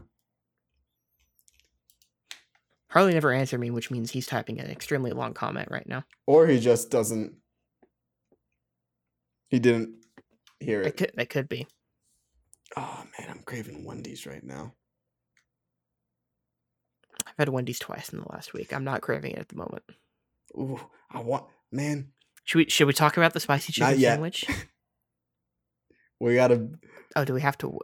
Harley 2.89 3.13
never 3.13 3.33
answered 3.33 3.59
me, 3.59 3.71
which 3.71 3.91
means 3.91 4.11
he's 4.11 4.25
typing 4.25 4.59
an 4.59 4.69
extremely 4.71 5.11
long 5.11 5.33
comment 5.33 5.67
right 5.69 5.87
now. 5.87 6.05
Or 6.25 6.47
he 6.47 6.59
just 6.59 6.89
doesn't. 6.89 7.33
He 9.49 9.59
didn't 9.59 9.95
hear 10.59 10.81
That 10.83 10.87
it. 10.89 10.97
could 10.97 11.11
that 11.15 11.29
could 11.29 11.49
be. 11.49 11.67
Oh 12.77 13.03
man, 13.19 13.29
I'm 13.29 13.43
craving 13.43 13.83
Wendy's 13.83 14.25
right 14.25 14.43
now. 14.43 14.73
I've 17.27 17.33
had 17.37 17.49
Wendy's 17.49 17.79
twice 17.79 18.09
in 18.09 18.19
the 18.19 18.31
last 18.31 18.53
week. 18.53 18.73
I'm 18.73 18.83
not 18.83 19.01
craving 19.01 19.31
it 19.33 19.39
at 19.39 19.49
the 19.49 19.57
moment. 19.57 19.83
Ooh, 20.57 20.79
I 21.11 21.19
want 21.19 21.45
man. 21.71 22.11
Should 22.45 22.57
we 22.59 22.69
should 22.69 22.87
we 22.87 22.93
talk 22.93 23.17
about 23.17 23.33
the 23.33 23.39
spicy 23.41 23.73
chicken 23.73 23.99
sandwich? 23.99 24.45
We 26.19 26.35
got 26.35 26.47
to 26.47 26.69
Oh, 27.15 27.25
do 27.25 27.33
we 27.33 27.41
have 27.41 27.57
to 27.59 27.79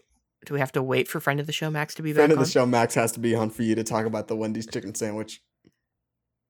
do 0.46 0.54
we 0.54 0.60
have 0.60 0.72
to 0.72 0.84
wait 0.84 1.08
for 1.08 1.20
friend 1.20 1.40
of 1.40 1.48
the 1.48 1.54
show 1.54 1.70
Max 1.70 1.94
to 1.96 2.02
be 2.02 2.14
friend 2.14 2.30
back 2.30 2.40
of 2.40 2.46
the 2.46 2.50
show. 2.52 2.66
Max 2.66 2.96
has 2.96 3.12
to 3.14 3.20
be 3.20 3.36
on 3.36 3.50
for 3.50 3.64
you 3.64 3.76
to 3.76 3.84
talk 3.84 4.06
about 4.06 4.28
the 4.28 4.36
Wendy's 4.36 4.68
chicken 4.68 4.96
sandwich. 4.96 5.42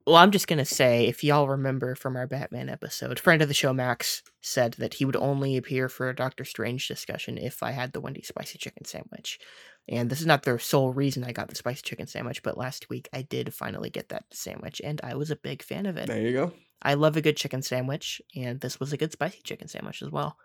Well, 0.07 0.15
I'm 0.15 0.31
just 0.31 0.47
gonna 0.47 0.65
say, 0.65 1.05
if 1.07 1.23
y'all 1.23 1.47
remember 1.47 1.93
from 1.93 2.15
our 2.15 2.25
Batman 2.25 2.69
episode, 2.69 3.19
friend 3.19 3.41
of 3.41 3.47
the 3.47 3.53
show 3.53 3.71
Max 3.73 4.23
said 4.41 4.73
that 4.73 4.95
he 4.95 5.05
would 5.05 5.15
only 5.15 5.57
appear 5.57 5.89
for 5.89 6.09
a 6.09 6.15
Doctor 6.15 6.43
Strange 6.43 6.87
discussion 6.87 7.37
if 7.37 7.61
I 7.61 7.71
had 7.71 7.93
the 7.93 8.01
Wendy's 8.01 8.29
spicy 8.29 8.57
chicken 8.57 8.85
sandwich. 8.85 9.39
And 9.87 10.09
this 10.09 10.19
is 10.19 10.25
not 10.25 10.43
the 10.43 10.57
sole 10.57 10.91
reason 10.93 11.23
I 11.23 11.33
got 11.33 11.49
the 11.49 11.55
spicy 11.55 11.81
chicken 11.83 12.07
sandwich, 12.07 12.41
but 12.41 12.57
last 12.57 12.89
week 12.89 13.09
I 13.13 13.21
did 13.21 13.53
finally 13.53 13.89
get 13.89 14.09
that 14.09 14.25
sandwich, 14.31 14.81
and 14.83 14.99
I 15.03 15.15
was 15.15 15.29
a 15.29 15.35
big 15.35 15.61
fan 15.61 15.85
of 15.85 15.97
it. 15.97 16.07
There 16.07 16.21
you 16.21 16.33
go. 16.33 16.53
I 16.81 16.95
love 16.95 17.15
a 17.15 17.21
good 17.21 17.37
chicken 17.37 17.61
sandwich, 17.61 18.21
and 18.35 18.59
this 18.59 18.79
was 18.79 18.93
a 18.93 18.97
good 18.97 19.11
spicy 19.11 19.41
chicken 19.43 19.67
sandwich 19.67 20.01
as 20.01 20.09
well. 20.09 20.37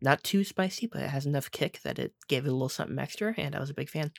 Not 0.00 0.22
too 0.22 0.44
spicy, 0.44 0.86
but 0.86 1.02
it 1.02 1.10
has 1.10 1.26
enough 1.26 1.50
kick 1.50 1.80
that 1.82 1.98
it 1.98 2.12
gave 2.28 2.44
it 2.44 2.48
a 2.48 2.52
little 2.52 2.68
something 2.68 2.98
extra, 2.98 3.34
and 3.36 3.56
I 3.56 3.60
was 3.60 3.70
a 3.70 3.74
big 3.74 3.90
fan. 3.90 4.12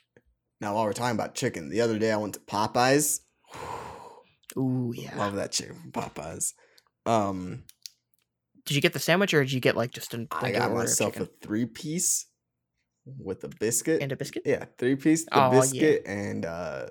Now 0.60 0.74
while 0.74 0.84
we're 0.84 0.92
talking 0.92 1.16
about 1.16 1.34
chicken, 1.34 1.70
the 1.70 1.80
other 1.80 1.98
day 1.98 2.12
I 2.12 2.16
went 2.16 2.34
to 2.34 2.40
Popeyes. 2.40 3.20
Ooh, 4.58 4.92
yeah. 4.94 5.16
Love 5.16 5.36
that 5.36 5.52
chicken 5.52 5.76
from 5.76 5.92
Popeyes. 5.92 6.52
Um, 7.06 7.64
Did 8.66 8.74
you 8.74 8.82
get 8.82 8.92
the 8.92 8.98
sandwich, 8.98 9.32
or 9.32 9.42
did 9.42 9.52
you 9.52 9.60
get 9.60 9.76
like 9.76 9.90
just 9.90 10.12
a 10.12 10.26
I 10.32 10.52
got 10.52 10.72
myself 10.72 11.18
a 11.18 11.26
three 11.40 11.66
piece 11.66 12.26
with 13.18 13.42
a 13.44 13.48
biscuit. 13.48 14.02
and 14.02 14.12
a 14.12 14.16
biscuit? 14.16 14.42
yeah, 14.44 14.66
three 14.76 14.96
piece, 14.96 15.24
the 15.24 15.30
yeah. 15.34 15.50
biscuit, 15.50 16.02
and 16.04 16.44
uh, 16.44 16.86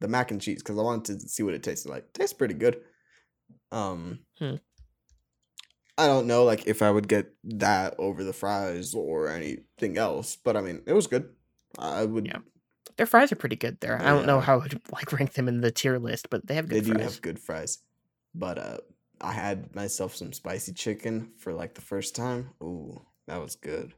the 0.00 0.08
mac 0.08 0.30
and 0.30 0.40
cheese 0.40 0.62
because 0.62 0.78
I 0.78 0.82
wanted 0.82 1.20
to 1.20 1.28
see 1.28 1.42
what 1.42 1.54
it 1.54 1.62
tasted 1.62 1.90
like. 1.90 2.12
Tastes 2.12 2.32
pretty 2.34 2.54
good. 2.54 2.80
Um, 3.72 4.20
Hmm. 4.38 4.56
I 5.98 6.06
don't 6.06 6.26
know, 6.28 6.44
like 6.44 6.66
if 6.66 6.80
I 6.80 6.90
would 6.90 7.08
get 7.08 7.34
that 7.44 7.96
over 7.98 8.22
the 8.24 8.32
fries 8.32 8.94
or 8.94 9.28
anything 9.28 9.98
else, 9.98 10.36
but 10.36 10.56
I 10.56 10.60
mean, 10.62 10.82
it 10.86 10.92
was 10.94 11.08
good. 11.08 11.34
I 11.78 12.04
would. 12.04 12.26
Yeah. 12.26 12.38
Their 12.96 13.06
fries 13.06 13.30
are 13.32 13.36
pretty 13.36 13.56
good 13.56 13.80
there. 13.80 14.00
I 14.00 14.06
don't 14.10 14.26
know 14.26 14.40
how 14.40 14.54
I 14.54 14.56
would 14.58 14.80
like 14.92 15.12
rank 15.12 15.34
them 15.34 15.48
in 15.48 15.60
the 15.60 15.70
tier 15.70 15.98
list, 15.98 16.30
but 16.30 16.46
they 16.46 16.54
have 16.54 16.68
good 16.68 16.76
They 16.76 16.80
good 16.80 16.94
do 16.94 16.98
fries. 17.00 17.12
have 17.14 17.22
good 17.22 17.38
fries, 17.38 17.78
but 18.34 18.58
uh, 18.58 18.78
I 19.20 19.32
had 19.32 19.74
myself 19.74 20.14
some 20.16 20.32
spicy 20.32 20.72
chicken 20.72 21.32
for 21.36 21.52
like 21.52 21.74
the 21.74 21.80
first 21.80 22.14
time. 22.16 22.50
Ooh, 22.62 23.02
that 23.26 23.40
was 23.42 23.56
good. 23.56 23.94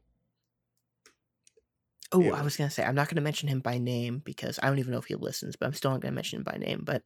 Oh, 2.13 2.21
Yeah. 2.21 2.33
I 2.33 2.43
was 2.43 2.57
gonna 2.57 2.71
say 2.71 2.83
I'm 2.85 2.95
not 2.95 3.09
gonna 3.09 3.21
mention 3.21 3.49
him 3.49 3.61
by 3.61 3.79
name 3.79 4.21
because 4.25 4.59
I 4.63 4.67
don't 4.67 4.79
even 4.79 4.93
know 4.93 4.99
if 4.99 5.05
he 5.07 5.15
listens, 5.15 5.57
but 5.57 5.67
I'm 5.67 5.75
still 5.75 5.93
not 5.93 6.01
gonna 6.01 6.13
mention 6.15 6.39
him 6.39 6.45
by 6.45 6.57
name. 6.59 6.83
But 6.85 7.03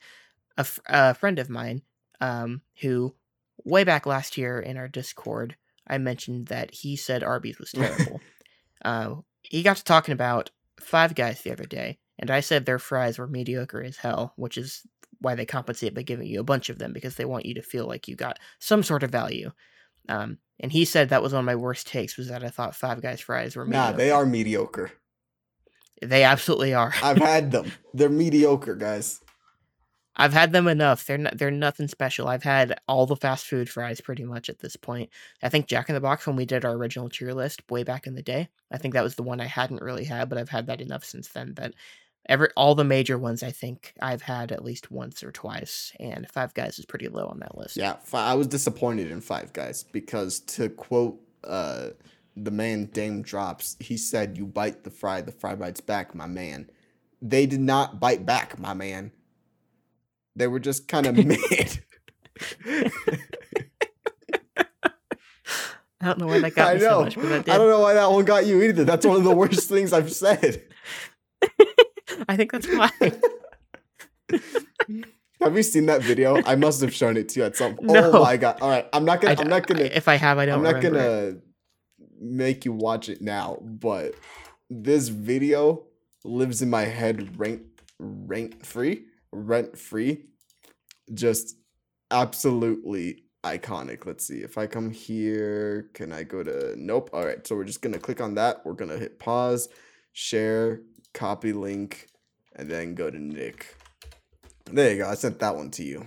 a, 0.56 0.60
f- 0.60 0.80
a 0.86 1.14
friend 1.14 1.38
of 1.38 1.50
mine, 1.50 1.82
um, 2.20 2.62
who 2.80 3.14
way 3.64 3.84
back 3.84 4.06
last 4.06 4.36
year 4.38 4.58
in 4.60 4.76
our 4.76 4.88
Discord, 4.88 5.56
I 5.86 5.98
mentioned 5.98 6.46
that 6.48 6.72
he 6.74 6.96
said 6.96 7.22
Arby's 7.22 7.58
was 7.58 7.70
terrible. 7.74 8.20
uh, 8.84 9.14
he 9.42 9.62
got 9.62 9.76
to 9.76 9.84
talking 9.84 10.12
about 10.12 10.50
Five 10.80 11.14
Guys 11.14 11.42
the 11.42 11.52
other 11.52 11.64
day, 11.64 11.98
and 12.18 12.30
I 12.30 12.40
said 12.40 12.64
their 12.66 12.78
fries 12.78 13.18
were 13.18 13.26
mediocre 13.26 13.82
as 13.82 13.96
hell, 13.98 14.32
which 14.36 14.56
is 14.58 14.82
why 15.20 15.34
they 15.34 15.46
compensate 15.46 15.94
by 15.94 16.02
giving 16.02 16.26
you 16.26 16.40
a 16.40 16.44
bunch 16.44 16.68
of 16.68 16.78
them 16.78 16.92
because 16.92 17.14
they 17.14 17.24
want 17.24 17.46
you 17.46 17.54
to 17.54 17.62
feel 17.62 17.86
like 17.86 18.08
you 18.08 18.16
got 18.16 18.38
some 18.58 18.82
sort 18.82 19.02
of 19.02 19.10
value. 19.10 19.50
Um, 20.08 20.38
and 20.60 20.70
he 20.72 20.84
said 20.84 21.08
that 21.08 21.22
was 21.22 21.32
one 21.32 21.40
of 21.40 21.46
my 21.46 21.54
worst 21.56 21.86
takes 21.86 22.16
was 22.18 22.28
that 22.28 22.44
I 22.44 22.48
thought 22.50 22.74
Five 22.74 23.00
Guys 23.00 23.20
fries 23.20 23.56
were 23.56 23.64
Nah, 23.64 23.86
mediocre. 23.92 23.96
they 23.96 24.10
are 24.10 24.26
mediocre. 24.26 24.92
They 26.02 26.24
absolutely 26.24 26.74
are. 26.74 26.92
I've 27.02 27.16
had 27.18 27.50
them. 27.52 27.72
They're 27.94 28.10
mediocre, 28.10 28.74
guys. 28.74 29.20
I've 30.16 30.32
had 30.32 30.52
them 30.52 30.68
enough. 30.68 31.04
They're 31.06 31.18
they're 31.34 31.50
nothing 31.50 31.88
special. 31.88 32.28
I've 32.28 32.42
had 32.42 32.78
all 32.86 33.06
the 33.06 33.16
fast 33.16 33.46
food 33.46 33.68
fries 33.68 34.00
pretty 34.00 34.24
much 34.24 34.48
at 34.48 34.60
this 34.60 34.76
point. 34.76 35.10
I 35.42 35.48
think 35.48 35.66
Jack 35.66 35.88
in 35.88 35.94
the 35.94 36.00
Box 36.00 36.26
when 36.26 36.36
we 36.36 36.44
did 36.44 36.64
our 36.64 36.72
original 36.72 37.08
tier 37.08 37.32
list 37.32 37.62
way 37.70 37.82
back 37.82 38.06
in 38.06 38.14
the 38.14 38.22
day. 38.22 38.48
I 38.70 38.78
think 38.78 38.94
that 38.94 39.04
was 39.04 39.16
the 39.16 39.22
one 39.22 39.40
I 39.40 39.46
hadn't 39.46 39.82
really 39.82 40.04
had, 40.04 40.28
but 40.28 40.38
I've 40.38 40.48
had 40.48 40.66
that 40.66 40.80
enough 40.80 41.04
since 41.04 41.28
then 41.28 41.54
that 41.54 41.74
every 42.26 42.48
all 42.56 42.74
the 42.74 42.84
major 42.84 43.18
ones 43.18 43.42
I 43.42 43.50
think 43.50 43.92
I've 44.00 44.22
had 44.22 44.52
at 44.52 44.64
least 44.64 44.90
once 44.90 45.22
or 45.22 45.32
twice, 45.32 45.92
and 45.98 46.30
Five 46.30 46.54
Guys 46.54 46.78
is 46.78 46.86
pretty 46.86 47.08
low 47.08 47.26
on 47.26 47.40
that 47.40 47.56
list. 47.56 47.76
Yeah, 47.76 47.96
I 48.12 48.34
was 48.34 48.46
disappointed 48.46 49.10
in 49.10 49.20
Five 49.20 49.52
Guys 49.52 49.82
because 49.82 50.40
to 50.40 50.68
quote 50.68 51.20
uh, 51.42 51.90
the 52.36 52.50
man 52.50 52.86
Daym 52.88 53.22
Drops, 53.22 53.76
he 53.80 53.96
said, 53.96 54.38
"You 54.38 54.46
bite 54.46 54.84
the 54.84 54.90
fry, 54.90 55.20
the 55.20 55.32
fry 55.32 55.54
bites 55.54 55.80
back, 55.80 56.14
my 56.14 56.26
man." 56.26 56.70
They 57.20 57.46
did 57.46 57.60
not 57.60 58.00
bite 58.00 58.26
back, 58.26 58.58
my 58.58 58.74
man. 58.74 59.10
They 60.36 60.46
were 60.46 60.60
just 60.60 60.88
kind 60.88 61.06
of 61.06 61.16
mid. 61.26 61.84
I 66.00 66.08
don't 66.08 66.18
know 66.18 66.26
why 66.26 66.40
that 66.40 66.54
got 66.54 66.76
I 66.76 66.78
know. 66.78 66.80
so 66.80 67.02
much, 67.04 67.16
but 67.16 67.28
that 67.46 67.48
I 67.48 67.56
don't 67.56 67.70
know 67.70 67.80
why 67.80 67.94
that 67.94 68.10
one 68.10 68.26
got 68.26 68.44
you 68.44 68.62
either. 68.62 68.84
That's 68.84 69.06
one 69.06 69.16
of 69.16 69.24
the 69.24 69.34
worst 69.34 69.68
things 69.70 69.92
I've 69.92 70.12
said. 70.12 70.62
I 72.28 72.36
think 72.36 72.52
that's 72.52 72.68
why. 72.68 72.90
Have 75.40 75.56
you 75.56 75.62
seen 75.62 75.86
that 75.86 76.02
video? 76.02 76.42
I 76.44 76.56
must 76.56 76.82
have 76.82 76.92
shown 76.92 77.16
it 77.16 77.30
to 77.30 77.40
you 77.40 77.46
at 77.46 77.56
some. 77.56 77.78
No. 77.80 78.12
Oh 78.12 78.22
my 78.22 78.36
god! 78.36 78.60
All 78.60 78.68
right, 78.68 78.86
I'm 78.92 79.06
not 79.06 79.22
gonna. 79.22 79.34
I, 79.34 79.40
I'm 79.40 79.48
not 79.48 79.66
gonna. 79.66 79.84
if 79.84 80.08
I 80.08 80.16
have, 80.16 80.36
I 80.38 80.46
don't. 80.46 80.56
I'm 80.56 80.62
not 80.62 80.74
remember 80.74 81.32
gonna 81.32 81.36
make 82.20 82.66
you 82.66 82.72
watch 82.72 83.08
it 83.08 83.22
now, 83.22 83.58
but 83.62 84.14
this 84.68 85.08
video 85.08 85.84
lives 86.22 86.60
in 86.60 86.68
my 86.68 86.82
head 86.82 87.38
rent 87.38 87.62
rank 87.98 88.62
free, 88.64 89.04
rent 89.34 89.78
free. 89.78 90.26
Just 91.12 91.56
absolutely 92.10 93.24
iconic. 93.44 94.06
Let's 94.06 94.26
see. 94.26 94.38
If 94.38 94.56
I 94.56 94.66
come 94.66 94.90
here, 94.90 95.90
can 95.92 96.12
I 96.12 96.22
go 96.22 96.42
to 96.42 96.74
nope. 96.76 97.10
All 97.12 97.24
right, 97.24 97.46
so 97.46 97.54
we're 97.54 97.64
just 97.64 97.82
gonna 97.82 97.98
click 97.98 98.20
on 98.20 98.34
that. 98.36 98.64
We're 98.64 98.72
gonna 98.72 98.96
hit 98.96 99.18
pause, 99.18 99.68
share, 100.12 100.80
copy 101.12 101.52
link, 101.52 102.06
and 102.56 102.68
then 102.68 102.94
go 102.94 103.10
to 103.10 103.18
Nick. 103.18 103.76
There 104.66 104.92
you 104.92 104.98
go. 104.98 105.08
I 105.08 105.14
sent 105.14 105.38
that 105.40 105.56
one 105.56 105.70
to 105.72 105.84
you. 105.84 106.06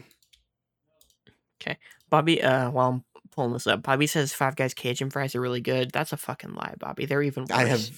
Okay, 1.61 1.77
Bobby, 2.09 2.41
uh, 2.41 2.71
while 2.71 2.89
I'm 2.89 3.03
pulling 3.31 3.53
this 3.53 3.67
up, 3.67 3.83
Bobby 3.83 4.07
says 4.07 4.33
Five 4.33 4.55
Guys 4.55 4.73
Cajun 4.73 5.09
fries 5.09 5.35
are 5.35 5.41
really 5.41 5.61
good. 5.61 5.91
That's 5.91 6.13
a 6.13 6.17
fucking 6.17 6.55
lie, 6.55 6.75
Bobby. 6.79 7.05
They're 7.05 7.23
even 7.23 7.43
worse. 7.43 7.51
I 7.51 7.65
have 7.65 7.89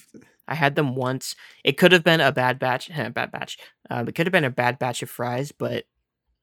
I 0.49 0.55
had 0.55 0.75
them 0.75 0.95
once. 0.95 1.35
It 1.63 1.77
could 1.77 1.91
have 1.91 2.03
been 2.03 2.19
a 2.19 2.31
bad 2.31 2.59
batch, 2.59 2.89
a 2.89 3.09
bad 3.13 3.31
batch. 3.31 3.57
Um, 3.89 4.07
it 4.07 4.15
could 4.15 4.27
have 4.27 4.31
been 4.31 4.43
a 4.43 4.49
bad 4.49 4.79
batch 4.79 5.01
of 5.03 5.09
fries, 5.09 5.51
but 5.51 5.85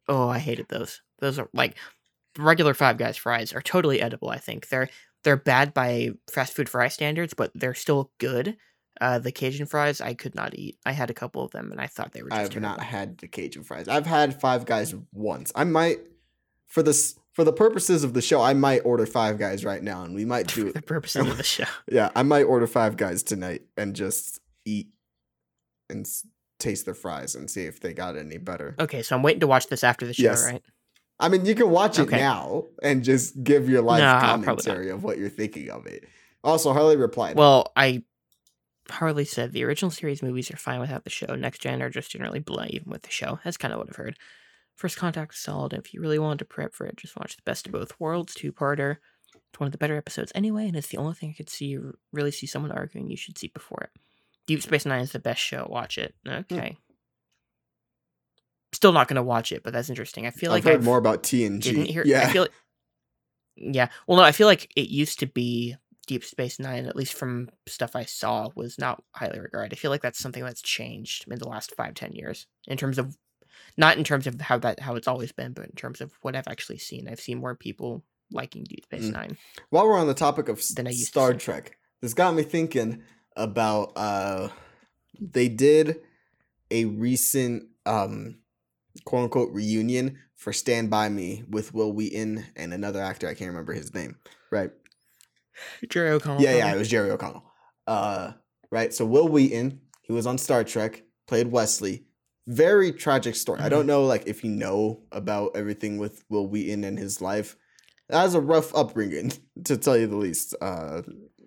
oh, 0.08 0.28
I 0.28 0.38
hated 0.38 0.68
those. 0.68 1.02
Those 1.18 1.38
are 1.38 1.48
like 1.52 1.76
regular 2.38 2.74
Five 2.74 2.98
Guys 2.98 3.16
fries 3.16 3.52
are 3.52 3.62
totally 3.62 4.00
edible. 4.00 4.30
I 4.30 4.38
think 4.38 4.68
they're 4.68 4.88
they're 5.24 5.36
bad 5.36 5.74
by 5.74 6.10
fast 6.30 6.54
food 6.54 6.68
fry 6.68 6.88
standards, 6.88 7.34
but 7.34 7.50
they're 7.54 7.74
still 7.74 8.12
good. 8.18 8.56
Uh, 9.00 9.18
the 9.18 9.32
Cajun 9.32 9.66
fries 9.66 10.00
I 10.00 10.14
could 10.14 10.34
not 10.34 10.54
eat. 10.54 10.78
I 10.86 10.92
had 10.92 11.10
a 11.10 11.14
couple 11.14 11.42
of 11.44 11.50
them 11.50 11.70
and 11.70 11.80
I 11.80 11.86
thought 11.86 12.12
they 12.12 12.22
were 12.22 12.30
just 12.30 12.40
I've 12.40 12.50
terrible. 12.50 12.68
not 12.68 12.80
had 12.80 13.18
the 13.18 13.28
Cajun 13.28 13.64
fries. 13.64 13.88
I've 13.88 14.06
had 14.06 14.40
Five 14.40 14.64
Guys 14.64 14.94
once. 15.12 15.52
I 15.54 15.64
might, 15.64 15.98
for 16.66 16.82
this, 16.82 17.18
for 17.36 17.44
the 17.44 17.52
purposes 17.52 18.02
of 18.02 18.14
the 18.14 18.22
show, 18.22 18.40
I 18.40 18.54
might 18.54 18.78
order 18.86 19.04
Five 19.04 19.38
Guys 19.38 19.62
right 19.62 19.82
now, 19.82 20.02
and 20.04 20.14
we 20.14 20.24
might 20.24 20.46
do 20.46 20.62
for 20.62 20.68
it. 20.68 20.74
the 20.74 20.80
purposes 20.80 21.26
of 21.28 21.36
the 21.36 21.42
show. 21.42 21.64
Yeah, 21.86 22.08
I 22.16 22.22
might 22.22 22.44
order 22.44 22.66
Five 22.66 22.96
Guys 22.96 23.22
tonight 23.22 23.60
and 23.76 23.94
just 23.94 24.40
eat 24.64 24.88
and 25.90 26.06
s- 26.06 26.26
taste 26.58 26.86
their 26.86 26.94
fries 26.94 27.34
and 27.34 27.50
see 27.50 27.64
if 27.66 27.78
they 27.78 27.92
got 27.92 28.16
any 28.16 28.38
better. 28.38 28.74
Okay, 28.80 29.02
so 29.02 29.14
I'm 29.14 29.22
waiting 29.22 29.40
to 29.40 29.46
watch 29.46 29.66
this 29.66 29.84
after 29.84 30.06
the 30.06 30.14
show, 30.14 30.22
Yes. 30.22 30.44
right? 30.46 30.62
I 31.20 31.28
mean, 31.28 31.44
you 31.44 31.54
can 31.54 31.68
watch 31.68 31.98
it 31.98 32.04
Okay. 32.08 32.16
now 32.16 32.64
and 32.82 33.04
just 33.04 33.44
give 33.44 33.68
your 33.68 33.82
live 33.82 34.00
commentary 34.22 34.88
of 34.88 35.04
what 35.04 35.18
you're 35.18 35.28
thinking 35.28 35.68
of 35.70 35.84
it. 35.84 36.04
Also, 36.42 36.72
Harley 36.72 36.96
replied. 36.96 37.36
Well, 37.36 37.70
I 37.76 38.02
Harley 38.90 39.26
said 39.26 39.52
the 39.52 39.64
original 39.64 39.90
series 39.90 40.22
movies 40.22 40.50
are 40.50 40.56
fine 40.56 40.80
without 40.80 41.04
the 41.04 41.10
show. 41.10 41.34
Next 41.34 41.60
gen 41.60 41.82
are 41.82 41.90
just 41.90 42.10
generally 42.10 42.38
blah 42.40 42.64
even 42.70 42.90
with 42.90 43.02
the 43.02 43.10
show. 43.10 43.40
That's 43.44 43.58
kind 43.58 43.74
of 43.74 43.78
what 43.80 43.88
I've 43.90 43.96
heard. 43.96 44.16
First 44.76 44.96
Contact 44.96 45.32
is 45.34 45.40
solid. 45.40 45.72
If 45.72 45.92
you 45.94 46.00
really 46.00 46.18
wanted 46.18 46.38
to 46.40 46.44
prep 46.44 46.74
for 46.74 46.86
it, 46.86 46.96
just 46.96 47.16
watch 47.18 47.36
the 47.36 47.42
Best 47.44 47.66
of 47.66 47.72
Both 47.72 47.98
Worlds 47.98 48.34
two 48.34 48.52
parter. 48.52 48.96
It's 49.34 49.58
one 49.58 49.66
of 49.66 49.72
the 49.72 49.78
better 49.78 49.96
episodes 49.96 50.32
anyway, 50.34 50.66
and 50.68 50.76
it's 50.76 50.88
the 50.88 50.98
only 50.98 51.14
thing 51.14 51.30
I 51.30 51.36
could 51.36 51.48
see 51.48 51.78
really 52.12 52.30
see 52.30 52.46
someone 52.46 52.72
arguing 52.72 53.08
you 53.10 53.16
should 53.16 53.38
see 53.38 53.48
before 53.48 53.84
it. 53.84 54.00
Deep 54.46 54.62
Space 54.62 54.84
Nine 54.86 55.00
is 55.00 55.12
the 55.12 55.18
best 55.18 55.40
show. 55.40 55.66
Watch 55.70 55.98
it. 55.98 56.14
Hmm. 56.26 56.32
Okay. 56.52 56.76
Still 58.72 58.92
not 58.92 59.08
gonna 59.08 59.22
watch 59.22 59.52
it, 59.52 59.62
but 59.62 59.72
that's 59.72 59.88
interesting. 59.88 60.26
I 60.26 60.30
feel 60.30 60.50
I've 60.50 60.56
like 60.56 60.64
heard 60.64 60.80
I've 60.80 60.84
more 60.84 60.98
about 60.98 61.22
TNG. 61.22 61.62
didn't 61.62 61.86
hear. 61.86 62.02
yeah, 62.06 62.22
I 62.28 62.32
feel. 62.32 62.46
Yeah. 63.58 63.88
Well, 64.06 64.18
no, 64.18 64.22
I 64.22 64.32
feel 64.32 64.46
like 64.46 64.70
it 64.76 64.90
used 64.90 65.18
to 65.20 65.26
be 65.26 65.76
Deep 66.06 66.22
Space 66.24 66.58
Nine. 66.58 66.84
At 66.84 66.94
least 66.94 67.14
from 67.14 67.48
stuff 67.66 67.96
I 67.96 68.04
saw, 68.04 68.50
was 68.54 68.78
not 68.78 69.02
highly 69.12 69.40
regarded. 69.40 69.72
I 69.72 69.76
feel 69.76 69.90
like 69.90 70.02
that's 70.02 70.18
something 70.18 70.44
that's 70.44 70.60
changed 70.60 71.24
in 71.26 71.38
the 71.38 71.48
last 71.48 71.74
five, 71.74 71.94
ten 71.94 72.12
years 72.12 72.46
in 72.66 72.76
terms 72.76 72.98
of, 72.98 73.16
not 73.76 73.98
in 73.98 74.04
terms 74.04 74.26
of 74.26 74.40
how 74.40 74.58
that 74.58 74.80
how 74.80 74.94
it's 74.96 75.08
always 75.08 75.32
been, 75.32 75.52
but 75.52 75.66
in 75.66 75.72
terms 75.72 76.00
of 76.00 76.12
what 76.22 76.34
I've 76.36 76.48
actually 76.48 76.78
seen. 76.78 77.08
I've 77.08 77.20
seen 77.20 77.38
more 77.38 77.54
people 77.54 78.04
liking 78.32 78.64
Deep 78.64 78.84
Space 78.84 79.04
Mm. 79.04 79.12
Nine. 79.12 79.38
While 79.70 79.86
we're 79.86 79.98
on 79.98 80.06
the 80.06 80.14
topic 80.14 80.48
of 80.48 80.62
Than 80.74 80.86
I 80.86 80.90
used 80.90 81.08
Star. 81.08 81.34
Trek, 81.34 81.76
this 82.00 82.14
got 82.14 82.34
me 82.34 82.42
thinking 82.42 83.02
about 83.36 83.92
uh 83.96 84.48
they 85.20 85.48
did 85.48 86.00
a 86.70 86.86
recent 86.86 87.68
um 87.84 88.38
quote 89.04 89.24
unquote 89.24 89.52
reunion 89.52 90.18
for 90.34 90.52
Stand 90.52 90.90
By 90.90 91.08
Me 91.08 91.44
with 91.48 91.72
Wil 91.74 91.92
Wheaton 91.92 92.44
and 92.56 92.72
another 92.74 93.00
actor, 93.00 93.28
I 93.28 93.34
can't 93.34 93.50
remember 93.50 93.72
his 93.72 93.94
name. 93.94 94.16
Right. 94.50 94.70
Jerry 95.88 96.10
O'Connell. 96.10 96.42
Yeah, 96.42 96.56
yeah, 96.56 96.74
it 96.74 96.78
was 96.78 96.88
Jerry 96.88 97.10
O'Connell. 97.10 97.44
Uh 97.86 98.32
right. 98.70 98.92
So 98.92 99.04
Wil 99.04 99.28
Wheaton, 99.28 99.80
he 100.02 100.12
was 100.12 100.26
on 100.26 100.38
Star 100.38 100.64
Trek, 100.64 101.04
played 101.26 101.50
Wesley. 101.52 102.05
Very 102.46 102.92
tragic 102.92 103.34
story. 103.34 103.60
I 103.60 103.68
don't 103.68 103.86
know 103.86 104.04
like 104.04 104.26
if 104.26 104.44
you 104.44 104.50
know 104.50 105.02
about 105.12 105.52
everything 105.56 105.98
with 105.98 106.24
Wil 106.28 106.46
Wheaton 106.48 106.84
and 106.84 106.98
his 106.98 107.20
life. 107.20 107.56
That 108.08 108.22
was 108.22 108.34
a 108.34 108.40
rough 108.40 108.72
upbringing, 108.74 109.32
to 109.64 109.76
tell 109.76 109.96
you 109.96 110.06
the 110.06 110.16
least. 110.16 110.54
Uh 110.60 111.02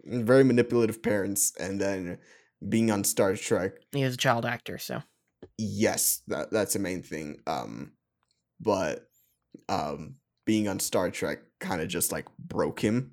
very 0.05 0.43
manipulative 0.43 1.03
parents 1.03 1.53
and 1.59 1.79
then 1.79 2.17
being 2.67 2.89
on 2.89 3.03
Star 3.03 3.35
Trek 3.35 3.73
He 3.91 4.03
was 4.03 4.15
a 4.15 4.17
child 4.17 4.45
actor, 4.45 4.77
so 4.77 5.03
yes 5.57 6.21
that 6.27 6.51
that's 6.51 6.73
the 6.73 6.79
main 6.79 7.01
thing 7.01 7.39
um 7.47 7.93
but 8.59 9.07
um 9.69 10.15
being 10.45 10.67
on 10.67 10.79
star 10.79 11.09
trek 11.09 11.39
kind 11.61 11.81
of 11.81 11.87
just 11.87 12.11
like 12.11 12.25
broke 12.37 12.81
him 12.81 13.11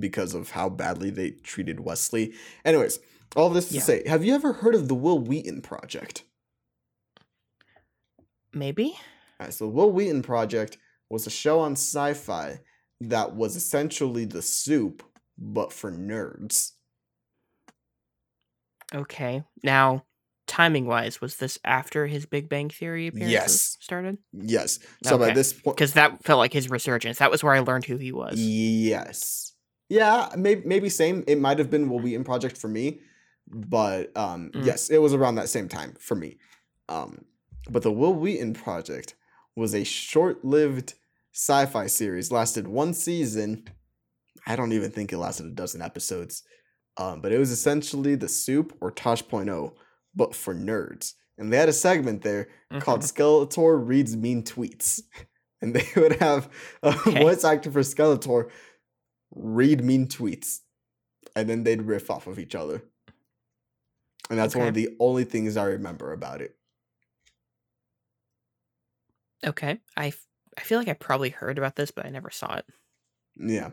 because 0.00 0.34
of 0.34 0.50
how 0.50 0.68
badly 0.68 1.10
they 1.10 1.30
treated 1.30 1.78
wesley 1.78 2.32
anyways 2.64 2.98
all 3.36 3.50
this 3.50 3.68
to 3.68 3.74
Yeah. 3.76 3.80
say 3.82 4.08
have 4.08 4.24
you 4.24 4.34
ever 4.34 4.52
heard 4.54 4.74
of 4.74 4.88
the 4.88 4.94
wil 4.96 5.20
wheaton 5.20 5.60
project 5.62 6.24
maybe. 8.52 8.94
All 9.38 9.46
right, 9.46 9.54
so 9.54 9.64
the 9.66 9.70
wil 9.70 9.90
wheaton 9.92 10.22
project 10.22 10.78
was 11.08 11.26
a 11.26 11.30
show 11.30 11.60
on 11.60 11.72
sci-fi 11.72 12.60
that 13.00 13.34
was 13.34 13.56
essentially 13.56 14.24
the 14.26 14.42
soup 14.42 15.02
but 15.38 15.72
for 15.72 15.90
nerds 15.90 16.72
Okay. 18.92 19.44
Now, 19.62 20.04
timing 20.46 20.86
wise, 20.86 21.20
was 21.20 21.36
this 21.36 21.58
after 21.64 22.06
his 22.08 22.26
Big 22.26 22.48
Bang 22.48 22.68
Theory 22.70 23.06
appearances 23.06 23.32
Yes. 23.32 23.76
started? 23.80 24.18
yes 24.32 24.78
so 25.04 25.16
by 25.18 25.30
this 25.32 25.52
point 25.52 25.76
Because 25.76 25.92
that 25.94 26.24
felt 26.24 26.38
like 26.38 26.52
his 26.52 26.68
resurgence. 26.70 27.18
That 27.18 27.30
was 27.30 27.42
where 27.44 27.52
I 27.54 27.60
learned 27.60 27.84
who 27.84 27.96
he 27.96 28.12
was. 28.12 28.38
Yes. 28.38 29.52
Yeah, 29.88 30.28
maybe 30.36 30.62
maybe 30.66 30.88
same. 30.88 31.24
It 31.26 31.38
might 31.40 31.58
have 31.58 31.68
been 31.70 31.88
Wil 31.88 31.98
Wheaton 32.00 32.22
project 32.24 32.56
for 32.56 32.68
me, 32.68 33.00
but 33.48 34.16
um 34.16 34.50
Mm. 34.54 34.64
yes, 34.66 34.88
it 34.90 34.98
was 34.98 35.14
around 35.14 35.36
that 35.36 35.48
same 35.48 35.68
time 35.68 35.94
for 35.98 36.14
me. 36.14 36.38
Um 36.88 37.24
but 37.68 37.82
the 37.82 37.92
Wil 37.92 38.14
Wheaton 38.14 38.54
project 38.54 39.14
was 39.56 39.74
a 39.74 39.84
short-lived 39.84 40.94
sci-fi 41.32 41.86
series, 41.86 42.30
lasted 42.32 42.66
one 42.68 42.94
season. 42.94 43.64
I 44.46 44.56
don't 44.56 44.72
even 44.72 44.90
think 44.90 45.12
it 45.12 45.18
lasted 45.18 45.46
a 45.46 45.50
dozen 45.50 45.82
episodes. 45.82 46.42
Um, 46.96 47.20
but 47.20 47.32
it 47.32 47.38
was 47.38 47.50
essentially 47.50 48.14
the 48.14 48.28
soup 48.28 48.76
or 48.80 48.90
Tosh.0, 48.90 49.72
but 50.14 50.34
for 50.34 50.54
nerds. 50.54 51.14
And 51.38 51.52
they 51.52 51.56
had 51.56 51.68
a 51.68 51.72
segment 51.72 52.22
there 52.22 52.48
called 52.80 53.00
Mhm. 53.02 53.12
Skeletor 53.48 53.86
reads 53.86 54.16
mean 54.16 54.42
tweets. 54.42 55.00
And 55.62 55.74
they 55.74 55.86
would 55.94 56.16
have 56.20 56.48
a 56.82 56.88
Okay. 57.06 57.20
voice 57.22 57.44
actor 57.44 57.70
for 57.70 57.80
Skeletor 57.80 58.50
read 59.30 59.84
mean 59.84 60.06
tweets. 60.08 60.60
And 61.36 61.50
then 61.50 61.64
they'd 61.64 61.82
riff 61.82 62.10
off 62.10 62.26
of 62.26 62.38
each 62.38 62.54
other. 62.54 62.82
And 64.30 64.38
that's 64.38 64.56
one 64.56 64.68
of 64.68 64.74
the 64.74 64.96
only 64.98 65.24
things 65.24 65.58
I 65.58 65.64
remember 65.64 66.12
about 66.12 66.40
it. 66.40 66.56
Okay. 69.46 69.78
I, 69.96 70.08
f- 70.08 70.26
I 70.58 70.62
feel 70.62 70.78
like 70.78 70.88
I 70.88 70.94
probably 70.94 71.30
heard 71.30 71.58
about 71.58 71.76
this, 71.76 71.90
but 71.90 72.06
I 72.06 72.10
never 72.10 72.30
saw 72.30 72.56
it. 72.56 72.66
Yeah. 73.36 73.70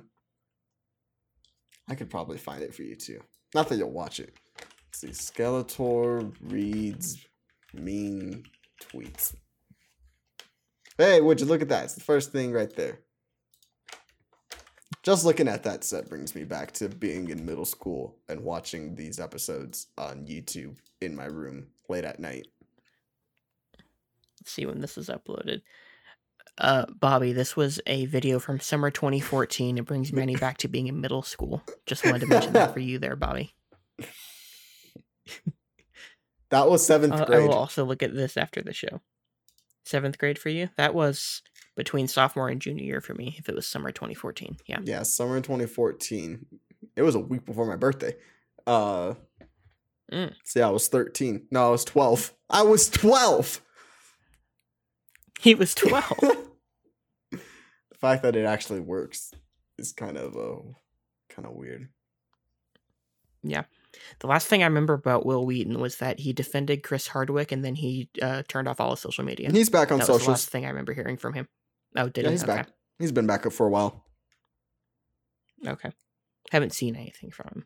I 1.89 1.95
could 1.95 2.09
probably 2.09 2.37
find 2.37 2.61
it 2.61 2.73
for 2.75 2.83
you 2.83 2.95
too. 2.95 3.21
Not 3.55 3.69
that 3.69 3.77
you'll 3.77 3.91
watch 3.91 4.19
it. 4.19 4.33
Let's 4.57 4.99
see. 4.99 5.07
Skeletor 5.07 6.33
reads 6.41 7.25
mean 7.73 8.43
tweets. 8.81 9.33
Hey, 10.97 11.21
would 11.21 11.39
you 11.39 11.45
look 11.45 11.61
at 11.61 11.69
that? 11.69 11.85
It's 11.85 11.93
the 11.95 12.01
first 12.01 12.31
thing 12.31 12.51
right 12.51 12.73
there. 12.75 12.99
Just 15.03 15.23
looking 15.23 15.47
at 15.47 15.63
that 15.63 15.83
set 15.83 16.09
brings 16.09 16.35
me 16.35 16.43
back 16.43 16.71
to 16.73 16.89
being 16.89 17.29
in 17.29 17.45
middle 17.45 17.65
school 17.65 18.17
and 18.27 18.43
watching 18.43 18.95
these 18.95 19.19
episodes 19.19 19.87
on 19.97 20.25
YouTube 20.25 20.75
in 20.99 21.15
my 21.15 21.25
room 21.25 21.67
late 21.87 22.03
at 22.03 22.19
night. 22.19 22.47
See 24.48 24.66
when 24.66 24.80
this 24.82 24.98
is 24.98 25.09
uploaded. 25.09 25.61
Uh, 26.58 26.85
Bobby, 26.90 27.34
this 27.34 27.56
was 27.56 27.80
a 27.85 28.06
video 28.06 28.40
from 28.40 28.59
summer 28.59 28.90
2014. 28.90 29.77
It 29.77 29.85
brings 29.85 30.11
Manny 30.11 30.35
back 30.35 30.58
to 30.59 30.67
being 30.67 30.88
in 30.88 31.00
middle 31.01 31.22
school. 31.22 31.61
Just 31.85 32.03
wanted 32.06 32.22
to 32.22 32.27
mention 32.27 32.53
that 32.53 32.74
for 32.74 32.80
you 32.82 32.98
there, 32.98 33.16
Bobby. 33.16 33.53
That 36.50 36.69
was 36.69 36.85
seventh 36.85 37.14
Uh, 37.14 37.26
I 37.30 37.40
will 37.40 37.53
also 37.53 37.84
look 37.84 38.01
at 38.01 38.16
this 38.16 38.38
after 38.38 38.61
the 38.61 38.74
show. 38.74 39.01
Seventh 39.84 40.17
grade 40.17 40.40
for 40.40 40.50
you? 40.50 40.69
That 40.77 40.93
was 40.93 41.42
between 41.76 42.08
sophomore 42.08 42.50
and 42.50 42.61
junior 42.61 42.84
year 42.85 43.01
for 43.01 43.14
me, 43.14 43.35
if 43.38 43.50
it 43.50 43.56
was 43.56 43.67
summer 43.67 43.92
2014. 43.92 44.58
Yeah. 44.66 44.80
Yeah, 44.84 45.03
summer 45.03 45.40
2014. 45.42 46.45
It 46.95 47.01
was 47.01 47.16
a 47.16 47.19
week 47.19 47.45
before 47.45 47.66
my 47.66 47.76
birthday. 47.76 48.16
Uh 48.66 49.16
Mm. 50.09 50.34
so 50.45 50.59
yeah, 50.61 50.67
I 50.67 50.72
was 50.72 50.88
13. 50.88 51.48
No, 51.51 51.67
I 51.67 51.69
was 51.72 51.84
12. 51.84 52.34
I 52.50 52.61
was 52.61 52.90
12. 52.90 53.59
He 55.40 55.56
was 55.56 55.74
12. 55.75 56.03
the 57.32 57.40
fact 57.98 58.24
that 58.24 58.35
it 58.35 58.45
actually 58.45 58.80
works 58.80 59.32
is 59.77 59.91
kind 59.91 60.17
of 60.17 60.35
uh 60.35 60.61
kind 61.30 61.48
of 61.48 61.53
weird. 61.53 61.90
Yeah. 63.43 63.64
The 64.19 64.27
last 64.27 64.48
thing 64.48 64.61
I 64.61 64.66
remember 64.67 64.93
about 64.93 65.25
Wil 65.25 65.45
Wheaton 65.45 65.80
was 65.80 65.98
that 65.98 66.19
he 66.19 66.33
defended 66.33 66.83
Chris 66.83 67.07
Hardwick 67.07 67.51
and 67.51 67.64
then 67.64 67.75
he 67.75 68.09
uh, 68.22 68.43
turned 68.48 68.67
off 68.67 68.80
all 68.80 68.91
his 68.91 68.99
social 68.99 69.24
media. 69.24 69.49
He's 69.51 69.69
back 69.69 69.91
on 69.91 69.98
that 69.99 70.03
was 70.03 70.07
the 70.07 70.14
socials. 70.14 70.27
last 70.27 70.49
thing 70.49 70.66
I 70.66 70.69
remember 70.69 70.93
hearing 70.93 71.17
from 71.17 71.33
him. 71.33 71.48
Oh, 71.95 72.09
did 72.09 72.24
Yeah, 72.24 72.30
he? 72.30 72.33
he's 72.33 72.43
okay. 72.43 72.56
back. 72.57 72.69
He's 72.99 73.11
been 73.11 73.25
back 73.27 73.45
up 73.45 73.53
for 73.53 73.66
a 73.66 73.69
while. 73.69 74.06
Okay. 75.66 75.91
Haven't 76.51 76.74
seen 76.74 76.95
anything 76.95 77.32
from 77.32 77.48
him. 77.48 77.66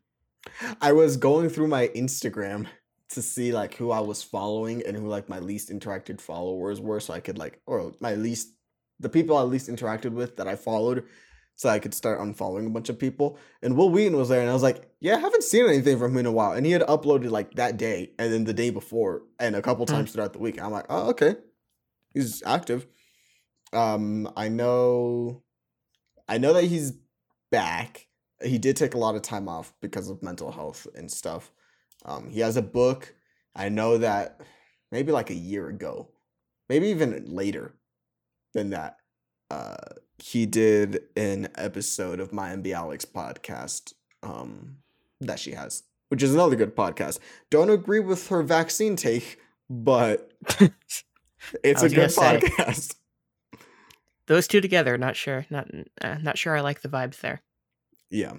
I 0.80 0.92
was 0.94 1.18
going 1.18 1.50
through 1.50 1.68
my 1.68 1.90
Instagram 1.90 2.68
to 3.12 3.22
see 3.22 3.52
like 3.52 3.76
who 3.76 3.92
I 3.92 4.00
was 4.00 4.24
following 4.24 4.84
and 4.86 4.96
who 4.96 5.08
like 5.08 5.30
my 5.30 5.40
least 5.40 5.70
interacted 5.70 6.22
followers 6.22 6.80
were 6.82 7.00
so 7.00 7.14
I 7.14 7.20
could 7.20 7.38
like 7.38 7.62
or 7.66 7.94
my 8.00 8.16
least 8.16 8.54
the 9.00 9.10
people 9.10 9.38
I 9.38 9.44
least 9.44 9.70
interacted 9.70 10.12
with 10.12 10.38
that 10.38 10.48
I 10.48 10.56
followed 10.56 11.06
so 11.56 11.70
I 11.70 11.80
could 11.80 11.94
start 11.94 12.20
unfollowing 12.20 12.66
a 12.66 12.70
bunch 12.72 12.90
of 12.90 12.98
people. 12.98 13.38
And 13.62 13.78
Wil 13.78 13.90
Wheaton 13.92 14.18
was 14.18 14.30
there 14.30 14.42
and 14.42 14.50
I 14.50 14.54
was 14.54 14.64
like, 14.64 14.90
Yeah, 15.00 15.16
I 15.16 15.20
haven't 15.20 15.44
seen 15.44 15.68
anything 15.68 16.00
from 16.00 16.12
him 16.14 16.20
in 16.20 16.26
a 16.26 16.32
while. 16.32 16.54
And 16.54 16.66
he 16.66 16.72
had 16.72 16.82
uploaded 16.84 17.30
like 17.30 17.54
that 17.56 17.78
day 17.78 18.12
and 18.18 18.32
then 18.34 18.46
the 18.46 18.54
day 18.54 18.70
before 18.70 19.24
and 19.40 19.56
a 19.56 19.62
couple 19.62 19.86
Hmm. 19.86 19.94
times 19.94 20.12
throughout 20.12 20.34
the 20.34 20.40
week. 20.40 20.62
I'm 20.62 20.72
like, 20.72 20.86
oh 20.90 21.10
okay. 21.10 21.36
He's 22.14 22.42
active. 22.46 22.88
Um 23.74 24.32
I 24.36 24.50
know 24.50 25.44
I 26.28 26.38
know 26.38 26.54
that 26.54 26.66
he's 26.66 26.94
back 27.52 28.08
he 28.44 28.58
did 28.58 28.76
take 28.76 28.96
a 28.96 28.98
lot 28.98 29.16
of 29.16 29.22
time 29.22 29.48
off 29.48 29.74
because 29.82 30.10
of 30.10 30.24
mental 30.24 30.52
health 30.52 30.88
and 30.96 31.12
stuff. 31.12 31.52
Um, 32.06 32.30
he 32.30 32.40
has 32.40 32.58
a 32.58 32.62
book. 32.62 33.14
I 33.56 33.70
know 33.70 33.98
that 33.98 34.42
maybe 34.92 35.12
like 35.12 35.30
a 35.30 35.36
year 35.36 35.68
ago, 35.68 36.10
maybe 36.70 36.88
even 36.88 37.24
later 37.28 37.74
than 38.54 38.72
that. 38.72 38.98
Uh, 39.50 39.76
he 40.18 40.46
did 40.46 41.02
an 41.16 41.50
episode 41.56 42.20
of 42.20 42.32
Mayim 42.32 42.64
Bialik 42.64 43.08
podcast 43.08 43.94
um, 44.24 44.78
that 45.20 45.40
she 45.40 45.52
has, 45.52 45.84
which 46.10 46.24
is 46.24 46.34
another 46.34 46.56
good 46.56 46.76
podcast. 46.76 47.20
Don't 47.50 47.70
agree 47.70 48.00
with 48.00 48.28
her 48.30 48.44
vaccine 48.44 48.96
take, 48.96 49.40
but 49.70 50.32
it's 51.64 51.84
a 51.84 51.90
good 51.90 52.12
say. 52.12 52.40
podcast. 52.40 52.96
Those 54.28 54.48
two 54.48 54.62
together, 54.62 54.98
not 54.98 55.16
sure. 55.16 55.46
Not 55.50 55.68
uh, 56.02 56.18
not 56.22 56.38
sure. 56.38 56.56
I 56.56 56.62
like 56.62 56.82
the 56.82 56.90
vibes 56.90 57.20
there. 57.20 57.42
Yeah. 58.10 58.36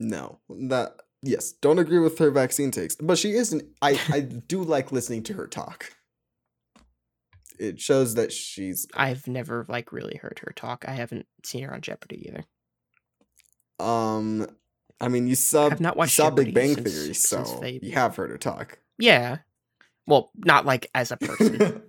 No, 0.00 0.40
that 0.48 0.96
yes, 1.22 1.52
don't 1.52 1.78
agree 1.78 1.98
with 2.00 2.18
her 2.18 2.30
vaccine 2.30 2.70
takes, 2.70 2.96
but 2.96 3.18
she 3.18 3.32
isn't. 3.32 3.62
I 3.82 4.00
I 4.10 4.20
do 4.48 4.62
like 4.62 4.92
listening 4.92 5.22
to 5.24 5.34
her 5.34 5.46
talk. 5.46 5.92
It 7.58 7.80
shows 7.80 8.14
that 8.14 8.32
she's 8.32 8.86
I've 8.94 9.28
never 9.28 9.64
like 9.68 9.92
really 9.92 10.16
heard 10.16 10.40
her 10.44 10.52
talk. 10.56 10.84
I 10.88 10.92
haven't 10.92 11.26
seen 11.44 11.62
her 11.64 11.72
on 11.72 11.80
Jeopardy 11.80 12.28
either. 12.28 12.44
um. 13.84 14.46
I 15.00 15.08
mean, 15.08 15.26
you 15.26 15.34
saw 15.34 15.66
I've 15.66 15.80
not 15.80 15.96
watched 15.96 16.14
saw 16.14 16.30
Big 16.30 16.54
Bang 16.54 16.74
since- 16.74 16.92
Theory, 16.94 17.14
so 17.14 17.58
they- 17.60 17.80
you 17.82 17.92
have 17.92 18.14
heard 18.16 18.30
her 18.30 18.38
talk. 18.38 18.78
Yeah. 18.98 19.38
Well, 20.06 20.30
not 20.36 20.64
like 20.64 20.88
as 20.94 21.10
a 21.10 21.16
person. 21.18 21.82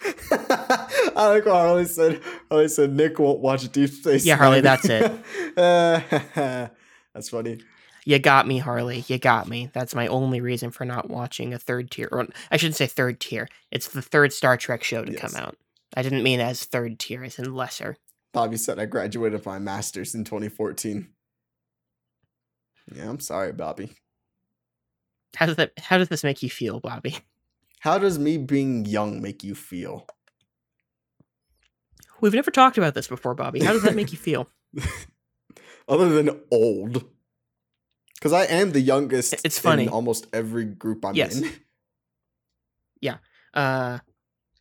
I 0.30 1.28
like 1.28 1.44
how 1.44 1.52
Harley 1.52 1.86
said. 1.86 2.20
Harley 2.50 2.68
said 2.68 2.92
Nick 2.92 3.18
won't 3.18 3.40
watch 3.40 3.70
Deep 3.72 3.90
Space. 3.90 4.24
Yeah, 4.24 4.36
Harley, 4.36 4.60
that's 4.60 4.84
it. 4.88 5.12
Uh, 5.56 6.00
that's 7.14 7.30
funny. 7.30 7.58
you 8.04 8.18
got 8.18 8.46
me, 8.46 8.58
Harley. 8.58 9.04
You 9.08 9.18
got 9.18 9.48
me. 9.48 9.70
That's 9.72 9.94
my 9.94 10.06
only 10.06 10.42
reason 10.42 10.70
for 10.70 10.84
not 10.84 11.08
watching 11.08 11.54
a 11.54 11.58
third 11.58 11.90
tier. 11.90 12.10
Or 12.12 12.26
I 12.50 12.58
shouldn't 12.58 12.76
say 12.76 12.86
third 12.86 13.20
tier. 13.20 13.48
It's 13.70 13.88
the 13.88 14.02
third 14.02 14.34
Star 14.34 14.58
Trek 14.58 14.84
show 14.84 15.02
to 15.02 15.14
come 15.14 15.34
out. 15.34 15.56
I 15.96 16.02
didn't 16.02 16.22
mean 16.22 16.40
as 16.40 16.64
third 16.64 16.98
tier, 16.98 17.24
as 17.24 17.38
in 17.38 17.54
lesser. 17.54 17.96
Bobby 18.34 18.58
said 18.58 18.78
I 18.78 18.84
graduated 18.84 19.46
my 19.46 19.58
master's 19.58 20.14
in 20.14 20.24
2014. 20.24 21.08
Yeah, 22.94 23.08
I'm 23.08 23.20
sorry, 23.20 23.52
Bobby. 23.52 23.92
How 25.36 25.46
does 25.46 25.56
that? 25.56 25.72
How 25.78 25.96
does 25.96 26.08
this 26.10 26.22
make 26.22 26.42
you 26.42 26.50
feel, 26.50 26.80
Bobby? 26.80 27.16
How 27.80 27.98
does 27.98 28.18
me 28.18 28.38
being 28.38 28.84
young 28.84 29.20
make 29.22 29.44
you 29.44 29.54
feel? 29.54 30.06
We've 32.20 32.34
never 32.34 32.50
talked 32.50 32.78
about 32.78 32.94
this 32.94 33.08
before, 33.08 33.34
Bobby. 33.34 33.62
How 33.62 33.72
does 33.72 33.82
that 33.82 33.94
make 33.94 34.10
you 34.10 34.18
feel? 34.18 34.48
Other 35.88 36.08
than 36.08 36.40
old. 36.50 37.04
Because 38.14 38.32
I 38.32 38.44
am 38.44 38.72
the 38.72 38.80
youngest 38.80 39.34
It's 39.44 39.58
funny. 39.58 39.84
in 39.84 39.88
almost 39.90 40.26
every 40.32 40.64
group 40.64 41.04
I'm 41.04 41.14
Yes. 41.14 41.36
in. 41.40 41.50
Yeah. 43.02 43.18
Uh, 43.52 43.98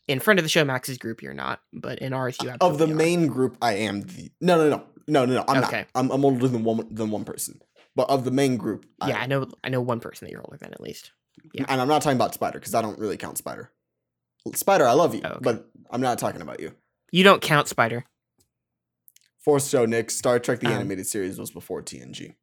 in 0.09 0.19
front 0.19 0.39
of 0.39 0.43
the 0.45 0.49
show, 0.49 0.65
Max's 0.65 0.97
group, 0.97 1.23
you're 1.23 1.33
not, 1.33 1.61
but 1.71 1.99
in 1.99 2.11
ours, 2.11 2.37
you 2.41 2.51
Of 2.59 2.77
the 2.77 2.83
are. 2.85 2.93
main 2.93 3.27
group, 3.27 3.57
I 3.61 3.75
am 3.75 4.01
the 4.01 4.29
no, 4.41 4.57
no, 4.57 4.69
no, 4.69 4.83
no, 5.07 5.25
no, 5.25 5.33
no. 5.35 5.45
I'm 5.47 5.63
Okay. 5.63 5.77
not. 5.79 5.87
I'm, 5.95 6.11
I'm 6.11 6.25
older 6.25 6.49
than 6.49 6.65
one 6.65 6.85
than 6.93 7.11
one 7.11 7.23
person. 7.23 7.61
But 7.95 8.09
of 8.09 8.25
the 8.25 8.31
main 8.31 8.57
group, 8.57 8.85
Yeah, 9.07 9.17
I 9.17 9.25
know. 9.25 9.47
I 9.63 9.69
know 9.69 9.79
one 9.79 10.01
person 10.01 10.25
that 10.25 10.31
you're 10.33 10.41
older 10.45 10.57
than 10.57 10.73
at 10.73 10.81
least. 10.81 11.11
Yeah. 11.53 11.65
and 11.67 11.81
I'm 11.81 11.87
not 11.87 12.01
talking 12.01 12.17
about 12.17 12.33
Spider 12.33 12.59
because 12.59 12.75
I 12.75 12.81
don't 12.81 12.97
really 12.99 13.17
count 13.17 13.37
Spider. 13.37 13.71
Spider, 14.53 14.87
I 14.87 14.93
love 14.93 15.15
you, 15.15 15.21
Oh, 15.23 15.29
okay. 15.29 15.39
but 15.41 15.69
I'm 15.89 16.01
not 16.01 16.19
talking 16.19 16.41
about 16.41 16.59
you. 16.59 16.73
You 17.11 17.23
don't 17.23 17.41
count 17.41 17.67
Spider. 17.67 18.05
Fourth 19.39 19.67
show, 19.67 19.85
Nick. 19.85 20.11
Star 20.11 20.39
Trek: 20.39 20.59
The 20.59 20.67
Um, 20.67 20.73
Animated 20.73 21.07
Series 21.07 21.37
was 21.39 21.51
before 21.51 21.81
TNG. 21.81 22.35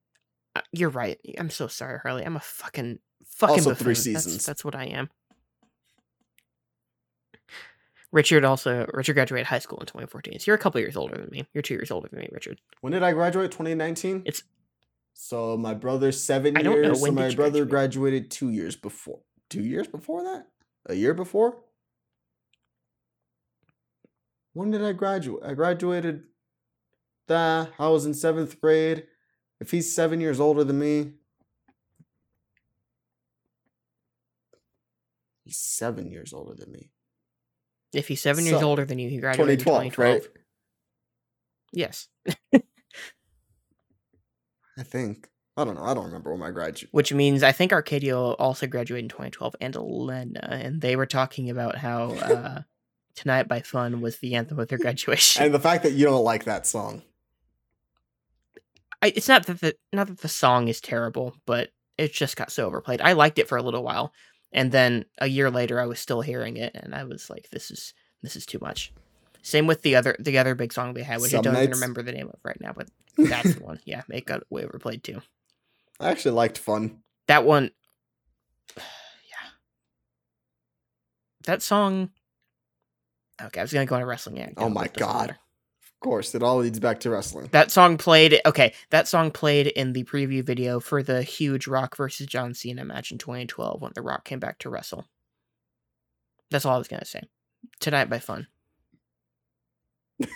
Uh, 0.55 0.61
you're 0.73 0.89
right. 0.91 1.19
I'm 1.39 1.51
so 1.51 1.67
sorry, 1.67 1.99
Harley. 2.03 2.25
I'm 2.25 2.37
a 2.37 2.41
fucking 2.41 2.99
fucking 3.25 3.55
Also 3.55 3.75
three 3.75 3.95
buffoon. 3.95 4.13
That's- 4.13 4.25
seasons. 4.25 4.47
That's, 4.47 4.65
what 4.65 4.75
I 4.77 4.85
am. 4.85 5.11
Richard 8.11 8.45
also 8.45 8.87
Richard 8.93 9.15
graduated 9.15 9.47
high 9.47 9.59
school 9.59 9.79
in 9.81 9.87
2014. 9.87 10.39
So 10.39 10.45
you're 10.51 10.55
a 10.57 10.59
couple 10.59 10.81
years 10.81 10.97
older 10.97 11.17
than 11.17 11.31
me. 11.31 11.47
You're 11.55 11.63
two 11.63 11.75
years 11.75 11.91
older 11.91 12.09
than 12.11 12.21
me, 12.21 12.29
Richard. 12.31 12.61
When 12.83 12.93
did 12.93 13.03
I 13.03 13.13
graduate? 13.13 13.51
2019. 13.51 14.23
It's- 14.27 14.43
so 15.15 15.57
my 15.57 15.75
brother's 15.75 16.23
seven 16.23 16.57
I 16.57 16.61
years. 16.63 16.99
So 16.99 17.03
when 17.03 17.15
my 17.15 17.35
brother 17.35 17.65
graduate? 17.65 17.69
graduated 17.69 18.31
two 18.31 18.51
years 18.51 18.77
before. 18.77 19.21
Two 19.51 19.63
years 19.63 19.87
before 19.87 20.23
that? 20.25 20.47
A 20.87 20.95
year 20.95 21.15
before? 21.15 21.59
When 24.55 24.71
did 24.71 24.83
I 24.85 24.93
graduate? 24.93 25.45
I 25.45 25.55
graduated. 25.55 26.25
That 27.29 27.71
I 27.79 27.89
was 27.89 28.05
in 28.05 28.15
seventh 28.15 28.61
grade. 28.61 29.05
If 29.61 29.71
he's 29.71 29.95
seven 29.95 30.21
years 30.21 30.41
older 30.41 30.65
than 30.65 30.79
me, 30.79 31.13
he's 35.45 35.57
seven 35.57 36.11
years 36.11 36.33
older 36.33 36.55
than 36.55 36.73
me. 36.73 36.91
If 37.93 38.09
he's 38.09 38.21
seven 38.21 38.45
years 38.45 38.63
older 38.63 38.85
than 38.85 38.99
you, 38.99 39.09
he 39.09 39.19
graduated 39.19 39.61
2012, 39.61 39.85
in 39.85 39.91
2012. 39.91 40.23
right? 40.23 40.43
Yes, 41.73 42.09
I 44.79 44.83
think. 44.83 45.29
I 45.57 45.65
don't 45.65 45.75
know. 45.75 45.85
I 45.85 45.93
don't 45.93 46.07
remember 46.07 46.31
when 46.31 46.41
my 46.41 46.51
graduated. 46.51 46.89
which 46.93 47.13
means 47.13 47.43
I 47.43 47.53
think 47.53 47.73
Arcadia 47.73 48.17
also 48.17 48.67
graduated 48.67 49.05
in 49.05 49.09
2012, 49.11 49.57
and 49.61 49.77
Elena, 49.77 50.49
and 50.51 50.81
they 50.81 50.97
were 50.97 51.07
talking 51.07 51.51
about 51.51 51.77
how 51.77 52.13
uh, 52.13 52.63
"Tonight 53.15 53.49
by 53.49 53.61
Fun" 53.61 54.01
was 54.01 54.19
the 54.19 54.35
anthem 54.35 54.59
of 54.59 54.69
their 54.69 54.79
graduation. 54.87 55.43
And 55.43 55.55
the 55.55 55.61
fact 55.61 55.83
that 55.83 55.93
you 55.93 56.07
don't 56.07 56.25
like 56.25 56.45
that 56.45 56.67
song. 56.67 57.03
I, 59.03 59.13
it's 59.15 59.29
not 59.29 59.47
that 59.47 59.61
the 59.61 59.77
not 59.93 60.07
that 60.07 60.21
the 60.21 60.29
song 60.29 60.69
is 60.69 60.81
terrible, 60.81 61.37
but 61.45 61.71
it 61.99 62.13
just 62.13 62.37
got 62.37 62.51
so 62.51 62.67
overplayed. 62.67 63.03
I 63.03 63.13
liked 63.13 63.39
it 63.39 63.49
for 63.49 63.59
a 63.59 63.63
little 63.63 63.83
while, 63.83 64.13
and 64.53 64.73
then 64.73 65.05
a 65.19 65.27
year 65.27 65.51
later, 65.51 65.81
I 65.81 65.87
was 65.87 66.01
still 66.01 66.23
hearing 66.23 66.57
it, 66.57 66.73
and 66.75 66.95
I 66.95 67.05
was 67.05 67.29
like, 67.29 67.51
"This 67.51 67.71
is 67.71 67.93
this 68.23 68.37
is 68.37 68.47
too 68.47 68.59
much." 68.63 68.91
Same 69.43 69.67
with 69.67 69.83
the 69.83 69.97
other 69.97 70.17
the 70.21 70.39
other 70.39 70.55
big 70.55 70.73
song 70.73 70.95
they 70.95 71.03
had, 71.03 71.21
which 71.21 71.35
I 71.35 71.41
don't 71.41 71.57
even 71.57 71.73
remember 71.73 72.03
the 72.03 72.13
name 72.13 72.29
of 72.29 72.39
right 72.45 72.61
now, 72.61 72.73
but 72.73 72.89
that's 73.17 73.55
the 73.55 73.63
one. 73.63 73.81
Yeah, 73.85 74.03
it 74.09 74.25
got 74.25 74.45
way 74.51 74.65
overplayed 74.65 75.03
too. 75.03 75.21
I 75.99 76.11
actually 76.11 76.33
liked 76.33 76.59
Fun. 76.59 76.99
That 77.27 77.45
one, 77.45 77.71
yeah, 78.77 79.49
that 81.45 81.61
song. 81.61 82.11
Okay, 83.43 83.61
I 83.61 83.65
was 83.65 83.73
gonna 83.73 83.87
go 83.87 83.97
on 83.97 84.03
a 84.03 84.07
wrestling 84.07 84.41
act. 84.41 84.55
Oh 84.59 84.69
my 84.69 84.87
God. 84.89 85.31
Of 85.31 86.01
course, 86.01 86.35
it 86.35 86.43
all 86.43 86.59
leads 86.59 86.81
back 86.81 87.01
to 87.01 87.11
wrestling. 87.11 87.49
That 87.53 87.71
song 87.71 87.97
played. 87.97 88.41
Okay, 88.47 88.75
that 88.91 89.07
song 89.07 89.31
played 89.31 89.69
in 89.69 89.93
the 89.93 90.05
preview 90.05 90.45
video 90.45 90.81
for 90.81 91.03
the 91.03 91.23
huge 91.23 91.67
Rock 91.67 91.97
versus 91.97 92.27
John 92.27 92.55
Cena 92.55 92.85
match 92.85 93.13
in 93.13 93.19
2012 93.19 93.81
when 93.81 93.93
The 93.95 94.03
Rock 94.03 94.25
came 94.25 94.41
back 94.41 94.59
to 94.61 94.71
wrestle. 94.71 95.07
That's 96.51 96.65
all 96.65 96.75
I 96.75 96.79
was 96.79 96.89
gonna 96.89 97.05
say. 97.05 97.23
Tonight 97.81 98.11
by 98.11 98.19
Fun. 98.19 98.49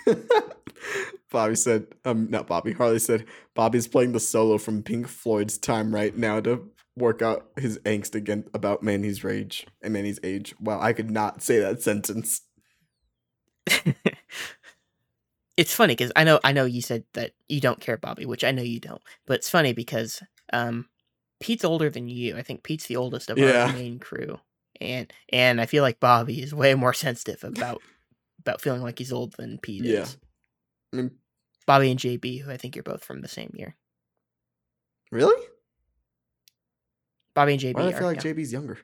Bobby 1.30 1.54
said, 1.56 1.86
um, 2.04 2.28
not 2.30 2.46
Bobby, 2.46 2.72
Harley 2.72 2.98
said, 2.98 3.24
Bobby's 3.54 3.88
playing 3.88 4.12
the 4.12 4.20
solo 4.20 4.58
from 4.58 4.82
Pink 4.82 5.08
Floyd's 5.08 5.58
Time 5.58 5.94
right 5.94 6.16
now 6.16 6.40
to 6.40 6.70
work 6.96 7.20
out 7.20 7.48
his 7.58 7.78
angst 7.80 8.14
again 8.14 8.44
about 8.54 8.82
Manny's 8.82 9.22
rage 9.24 9.66
and 9.82 9.92
Manny's 9.92 10.20
age. 10.22 10.54
Wow, 10.60 10.80
I 10.80 10.92
could 10.92 11.10
not 11.10 11.42
say 11.42 11.58
that 11.58 11.82
sentence. 11.82 12.42
it's 15.56 15.74
funny 15.74 15.94
because 15.94 16.12
I 16.16 16.24
know 16.24 16.38
I 16.44 16.52
know 16.52 16.64
you 16.64 16.82
said 16.82 17.04
that 17.14 17.32
you 17.48 17.60
don't 17.60 17.80
care, 17.80 17.96
Bobby, 17.96 18.26
which 18.26 18.44
I 18.44 18.50
know 18.52 18.62
you 18.62 18.80
don't. 18.80 19.02
But 19.26 19.38
it's 19.38 19.50
funny 19.50 19.72
because 19.72 20.22
um, 20.52 20.86
Pete's 21.40 21.64
older 21.64 21.90
than 21.90 22.08
you. 22.08 22.36
I 22.36 22.42
think 22.42 22.62
Pete's 22.62 22.86
the 22.86 22.96
oldest 22.96 23.30
of 23.30 23.38
Yeah. 23.38 23.66
our 23.66 23.72
main 23.72 23.98
crew, 23.98 24.38
and 24.80 25.12
and 25.30 25.60
I 25.60 25.66
feel 25.66 25.82
like 25.82 26.00
Bobby 26.00 26.42
is 26.42 26.54
way 26.54 26.74
more 26.74 26.94
sensitive 26.94 27.42
about 27.44 27.82
about 28.46 28.60
feeling 28.60 28.82
like 28.82 28.98
he's 28.98 29.12
older 29.12 29.34
than 29.38 29.58
Pete 29.58 29.84
Yeah. 29.84 30.02
is. 30.02 30.16
I 30.92 30.96
mean, 30.96 31.10
Bobby 31.66 31.90
and 31.90 31.98
JB, 31.98 32.40
who 32.42 32.50
I 32.50 32.56
think 32.56 32.76
you're 32.76 32.82
both 32.82 33.04
from 33.04 33.20
the 33.22 33.28
same 33.28 33.50
year. 33.54 33.76
really? 35.10 35.40
Bobby 37.34 37.52
and 37.52 37.60
JB 37.60 37.74
Why 37.74 37.82
do 37.82 37.88
I 37.88 37.92
are. 37.92 37.98
feel 37.98 38.06
like 38.06 38.24
yeah. 38.24 38.32
JB's 38.32 38.52
younger? 38.52 38.78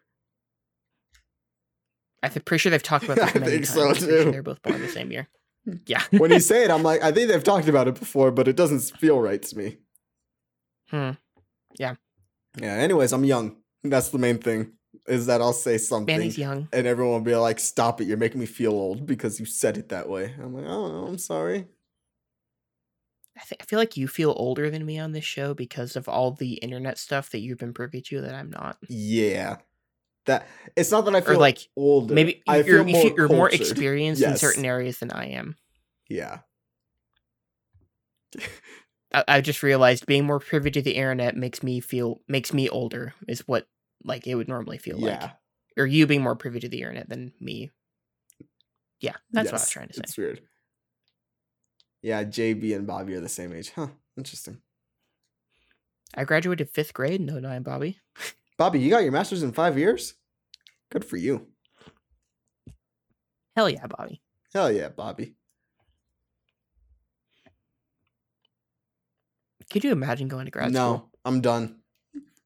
I'm 2.22 2.30
pretty 2.30 2.58
sure 2.60 2.70
they've 2.70 2.82
talked 2.82 3.04
about 3.04 3.16
this 3.16 3.24
I 3.28 3.30
think 3.40 3.44
times. 3.66 3.68
so, 3.70 3.88
I'm 3.88 3.94
sure 3.94 4.24
too. 4.24 4.30
They're 4.30 4.42
both 4.42 4.62
born 4.62 4.80
the 4.80 4.88
same 4.88 5.10
year. 5.10 5.28
Yeah. 5.86 6.02
When 6.10 6.32
you 6.32 6.40
say 6.40 6.64
it, 6.64 6.72
I'm 6.72 6.82
like, 6.82 7.04
I 7.04 7.12
think 7.12 7.28
they've 7.28 7.42
talked 7.44 7.68
about 7.68 7.86
it 7.86 7.94
before, 7.94 8.32
but 8.32 8.48
it 8.48 8.56
doesn't 8.56 8.80
feel 8.98 9.20
right 9.20 9.40
to 9.40 9.56
me. 9.56 9.76
hmm. 10.90 11.10
Yeah. 11.78 11.94
Yeah, 12.60 12.72
anyways, 12.74 13.12
I'm 13.12 13.22
young. 13.24 13.58
That's 13.84 14.08
the 14.08 14.18
main 14.18 14.38
thing, 14.38 14.72
is 15.06 15.26
that 15.26 15.40
I'll 15.40 15.52
say 15.52 15.78
something. 15.78 16.16
Manny's 16.16 16.38
young. 16.38 16.68
and 16.72 16.86
everyone 16.86 17.14
will 17.14 17.20
be 17.20 17.34
like, 17.36 17.58
"Stop 17.58 18.00
it! 18.00 18.04
You're 18.06 18.16
making 18.16 18.40
me 18.40 18.46
feel 18.46 18.72
old 18.72 19.06
because 19.06 19.40
you 19.40 19.46
said 19.46 19.76
it 19.76 19.88
that 19.90 20.08
way." 20.08 20.34
I'm 20.38 20.54
like, 20.54 20.64
"Oh, 20.66 21.06
I'm 21.06 21.18
sorry." 21.18 21.66
I, 23.36 23.40
th- 23.48 23.62
I 23.62 23.64
feel 23.64 23.78
like 23.78 23.96
you 23.96 24.08
feel 24.08 24.34
older 24.36 24.68
than 24.70 24.84
me 24.84 24.98
on 24.98 25.12
this 25.12 25.24
show 25.24 25.54
because 25.54 25.96
of 25.96 26.06
all 26.08 26.32
the 26.32 26.54
internet 26.54 26.98
stuff 26.98 27.30
that 27.30 27.38
you've 27.40 27.58
been 27.58 27.72
privy 27.72 28.02
to 28.02 28.20
that 28.20 28.34
I'm 28.34 28.50
not. 28.50 28.76
Yeah, 28.88 29.56
that 30.26 30.46
it's 30.76 30.90
not 30.90 31.06
that 31.06 31.14
I 31.16 31.22
feel 31.22 31.32
Or 31.34 31.36
like 31.38 31.66
older. 31.74 32.14
maybe 32.14 32.42
I 32.46 32.60
you're, 32.60 32.84
more 32.84 33.12
you're 33.16 33.28
more 33.28 33.48
experienced 33.48 34.22
in 34.22 34.36
certain 34.36 34.64
areas 34.66 34.98
than 34.98 35.10
I 35.12 35.28
am. 35.30 35.56
Yeah. 36.08 36.40
I, 39.14 39.24
I 39.28 39.40
just 39.40 39.62
realized 39.62 40.06
being 40.06 40.24
more 40.24 40.38
privy 40.38 40.70
to 40.70 40.82
the 40.82 40.92
internet 40.92 41.36
makes 41.36 41.62
me 41.62 41.80
feel 41.80 42.20
makes 42.28 42.52
me 42.52 42.68
older 42.68 43.14
is 43.28 43.40
what 43.48 43.66
like 44.04 44.26
it 44.26 44.34
would 44.34 44.48
normally 44.48 44.78
feel 44.78 44.98
like. 44.98 45.22
Or 45.76 45.86
you 45.86 46.06
being 46.06 46.22
more 46.22 46.36
privy 46.36 46.60
to 46.60 46.68
the 46.68 46.78
internet 46.78 47.08
than 47.08 47.32
me. 47.40 47.70
Yeah, 49.00 49.14
that's 49.30 49.46
what 49.46 49.54
I 49.54 49.62
was 49.62 49.70
trying 49.70 49.88
to 49.88 49.94
say. 49.94 50.02
It's 50.04 50.16
weird. 50.16 50.40
Yeah, 52.02 52.24
JB 52.24 52.76
and 52.76 52.86
Bobby 52.86 53.14
are 53.14 53.20
the 53.20 53.28
same 53.28 53.52
age. 53.52 53.70
Huh. 53.74 53.88
Interesting. 54.16 54.58
I 56.14 56.24
graduated 56.24 56.68
fifth 56.70 56.92
grade. 56.92 57.20
No, 57.20 57.38
no, 57.38 57.48
I'm 57.48 57.62
Bobby. 57.62 57.98
Bobby, 58.58 58.80
you 58.80 58.90
got 58.90 59.02
your 59.02 59.12
master's 59.12 59.42
in 59.42 59.52
five 59.52 59.78
years? 59.78 60.14
Good 60.90 61.04
for 61.04 61.16
you. 61.16 61.46
Hell 63.56 63.70
yeah, 63.70 63.86
Bobby. 63.86 64.20
Hell 64.52 64.70
yeah, 64.70 64.88
Bobby. 64.88 65.34
Could 69.70 69.84
you 69.84 69.92
imagine 69.92 70.28
going 70.28 70.44
to 70.44 70.50
grad 70.50 70.70
no, 70.70 70.78
school? 70.78 70.96
No, 70.96 71.10
I'm 71.24 71.40
done. 71.40 71.81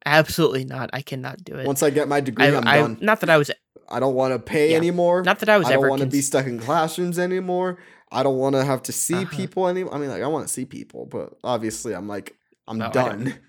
Absolutely 0.07 0.65
not. 0.65 0.89
I 0.93 1.03
cannot 1.03 1.45
do 1.45 1.57
it. 1.57 1.67
Once 1.67 1.83
I 1.83 1.91
get 1.91 2.09
my 2.09 2.21
degree, 2.21 2.47
I, 2.47 2.51
am 2.51 2.65
done. 2.65 2.99
not 3.01 3.21
that 3.21 3.29
I 3.31 3.37
was 3.37 3.51
I 3.89 4.01
don't 4.01 4.15
want 4.15 4.33
to 4.33 4.39
pay 4.39 4.71
Yeah. 4.71 4.77
anymore. 4.77 5.23
not 5.23 5.41
that 5.41 5.49
I 5.49 5.59
was 5.59 5.67
I 5.67 5.73
don't 5.73 5.89
want 5.89 6.01
to 6.01 6.07
be 6.07 6.23
stuck 6.23 6.47
in 6.47 6.59
classrooms 6.59 7.19
anymore. 7.19 7.79
I 8.11 8.23
don't 8.23 8.39
want 8.39 8.55
to 8.55 8.65
have 8.65 8.83
to 8.85 8.93
see 8.93 9.15
Uh-huh. 9.17 9.37
people 9.37 9.69
anymore. 9.69 9.95
I 9.95 9.99
mean, 9.99 10.09
like, 10.09 10.23
I 10.23 10.29
want 10.29 10.47
to 10.47 10.53
see 10.53 10.65
people, 10.65 11.07
but 11.07 11.35
obviously, 11.43 11.93
I'm 11.95 12.07
like, 12.09 12.37
I'm 12.69 12.79
No, 12.79 12.87
I 12.87 12.91
don't. 12.91 13.35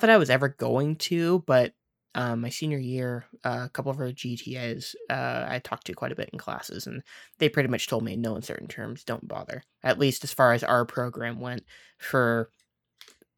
that 0.00 0.10
I 0.10 0.16
was 0.16 0.30
ever 0.30 0.48
going 0.48 0.96
to, 0.96 1.40
but 1.46 1.72
um, 2.14 2.42
my 2.42 2.50
senior 2.50 2.78
year, 2.78 3.24
uh, 3.44 3.62
a 3.64 3.68
couple 3.70 3.90
of 3.90 3.98
our 3.98 4.12
GTAs, 4.12 4.94
uh, 5.08 5.46
I 5.48 5.60
talked 5.64 5.86
to 5.86 5.94
quite 5.94 6.12
a 6.12 6.16
bit 6.16 6.28
in 6.32 6.38
classes, 6.38 6.86
and 6.86 7.02
they 7.38 7.48
pretty 7.48 7.68
much 7.68 7.88
told 7.88 8.04
me, 8.04 8.16
no 8.16 8.36
in 8.36 8.42
certain 8.42 8.68
terms, 8.68 9.02
don't 9.02 9.26
bother. 9.26 9.62
At 9.82 9.98
least 9.98 10.22
as 10.24 10.32
far 10.32 10.52
as 10.52 10.62
our 10.62 10.84
program 10.84 11.40
went, 11.40 11.64
for 11.98 12.50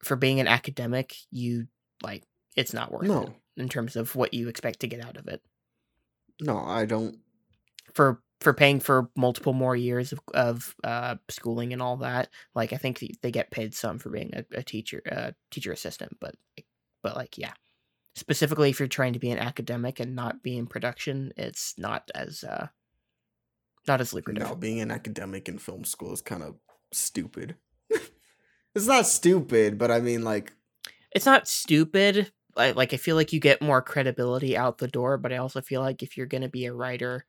for 0.05 0.15
being 0.17 0.39
an 0.39 0.47
academic, 0.47 1.15
you 1.31 1.67
like 2.03 2.25
it's 2.55 2.73
not 2.73 2.91
worth 2.91 3.15
it 3.17 3.17
No, 3.17 3.35
in 3.57 3.69
terms 3.69 3.95
of 3.97 4.15
what 4.15 4.33
you 4.33 4.49
expect 4.49 4.81
to 4.81 4.87
get 4.87 5.01
out 5.05 5.17
of 5.17 5.27
it. 5.27 5.41
no, 6.41 6.57
I 6.57 6.85
don't. 6.85 7.19
For 7.93 8.21
for 8.41 8.53
paying 8.53 8.79
for 8.79 9.09
multiple 9.15 9.53
more 9.53 9.75
years 9.75 10.11
of, 10.11 10.19
of 10.33 10.75
uh, 10.83 11.15
schooling 11.29 11.73
and 11.73 11.81
all 11.81 11.97
that, 11.97 12.29
like 12.53 12.73
I 12.73 12.77
think 12.77 13.01
they 13.21 13.31
get 13.31 13.51
paid 13.51 13.73
some 13.73 13.97
for 13.97 14.09
being 14.09 14.31
a, 14.33 14.45
a 14.51 14.63
teacher, 14.63 15.01
uh, 15.09 15.31
teacher 15.51 15.71
assistant, 15.71 16.17
but 16.19 16.35
but 17.03 17.15
like 17.15 17.37
yeah, 17.37 17.53
specifically 18.15 18.69
if 18.71 18.79
you're 18.79 18.87
trying 18.89 19.13
to 19.13 19.19
be 19.19 19.31
an 19.31 19.39
academic 19.39 19.99
and 19.99 20.15
not 20.15 20.43
be 20.43 20.57
in 20.57 20.67
production, 20.67 21.33
it's 21.37 21.77
not 21.77 22.11
as 22.15 22.43
uh, 22.43 22.67
not 23.87 24.01
as 24.01 24.13
lucrative. 24.13 24.49
No, 24.49 24.55
being 24.55 24.79
an 24.81 24.91
academic 24.91 25.47
in 25.49 25.57
film 25.57 25.83
school 25.85 26.13
is 26.13 26.21
kind 26.21 26.43
of 26.43 26.55
stupid. 26.91 27.57
It's 28.75 28.87
not 28.87 29.07
stupid, 29.07 29.77
but 29.77 29.91
I 29.91 29.99
mean, 30.01 30.23
like, 30.23 30.53
It's 31.11 31.25
not 31.25 31.47
stupid. 31.47 32.31
I, 32.57 32.71
like 32.71 32.93
I 32.93 32.97
feel 32.97 33.15
like 33.15 33.33
you 33.33 33.39
get 33.39 33.61
more 33.61 33.81
credibility 33.81 34.55
out 34.55 34.77
the 34.77 34.87
door, 34.87 35.17
but 35.17 35.33
I 35.33 35.37
also 35.37 35.61
feel 35.61 35.81
like 35.81 36.03
if 36.03 36.15
you're 36.17 36.25
gonna 36.25 36.49
be 36.49 36.65
a 36.65 36.73
writer, 36.73 37.25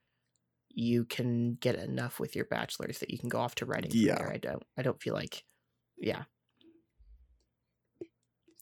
you 0.68 1.04
can 1.04 1.54
get 1.54 1.76
enough 1.76 2.20
with 2.20 2.36
your 2.36 2.44
bachelor's 2.44 2.98
that 2.98 3.10
you 3.10 3.18
can 3.18 3.28
go 3.28 3.38
off 3.40 3.54
to 3.56 3.66
writing. 3.66 3.90
Yeah. 3.94 4.16
there. 4.16 4.32
I 4.32 4.36
don't. 4.38 4.62
I 4.76 4.82
don't 4.82 5.00
feel 5.00 5.14
like. 5.14 5.44
Yeah. 5.98 6.24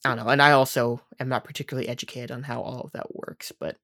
I 0.05 0.15
don't 0.15 0.25
know, 0.25 0.31
and 0.31 0.43
I 0.43 0.53
also 0.53 1.01
am 1.19 1.29
not 1.31 1.45
particularly 1.45 1.89
educated 1.89 2.31
on 2.31 2.43
how 2.43 2.61
all 2.61 2.83
of 2.83 2.93
that 2.93 3.15
works, 3.15 3.53
but 3.59 3.77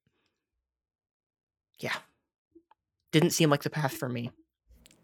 yeah, 1.78 1.96
didn't 3.12 3.30
seem 3.30 3.48
like 3.50 3.62
the 3.62 3.70
path 3.70 3.94
for 3.94 4.08
me. 4.08 4.30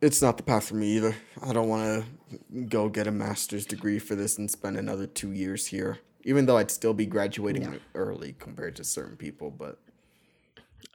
It's 0.00 0.20
not 0.22 0.36
the 0.36 0.42
path 0.42 0.68
for 0.68 0.74
me 0.74 0.96
either. 0.96 1.16
I 1.42 1.52
don't 1.52 1.68
want 1.68 2.04
to 2.04 2.58
go 2.68 2.88
get 2.88 3.06
a 3.06 3.10
master's 3.12 3.66
degree 3.66 3.98
for 3.98 4.14
this 4.14 4.38
and 4.38 4.50
spend 4.50 4.76
another 4.76 5.06
two 5.06 5.32
years 5.32 5.66
here. 5.66 5.98
Even 6.24 6.46
though 6.46 6.56
I'd 6.56 6.70
still 6.70 6.94
be 6.94 7.06
graduating 7.06 7.62
Yeah. 7.62 7.78
early 7.94 8.34
compared 8.38 8.76
to 8.76 8.84
certain 8.84 9.16
people, 9.16 9.50
but 9.50 9.78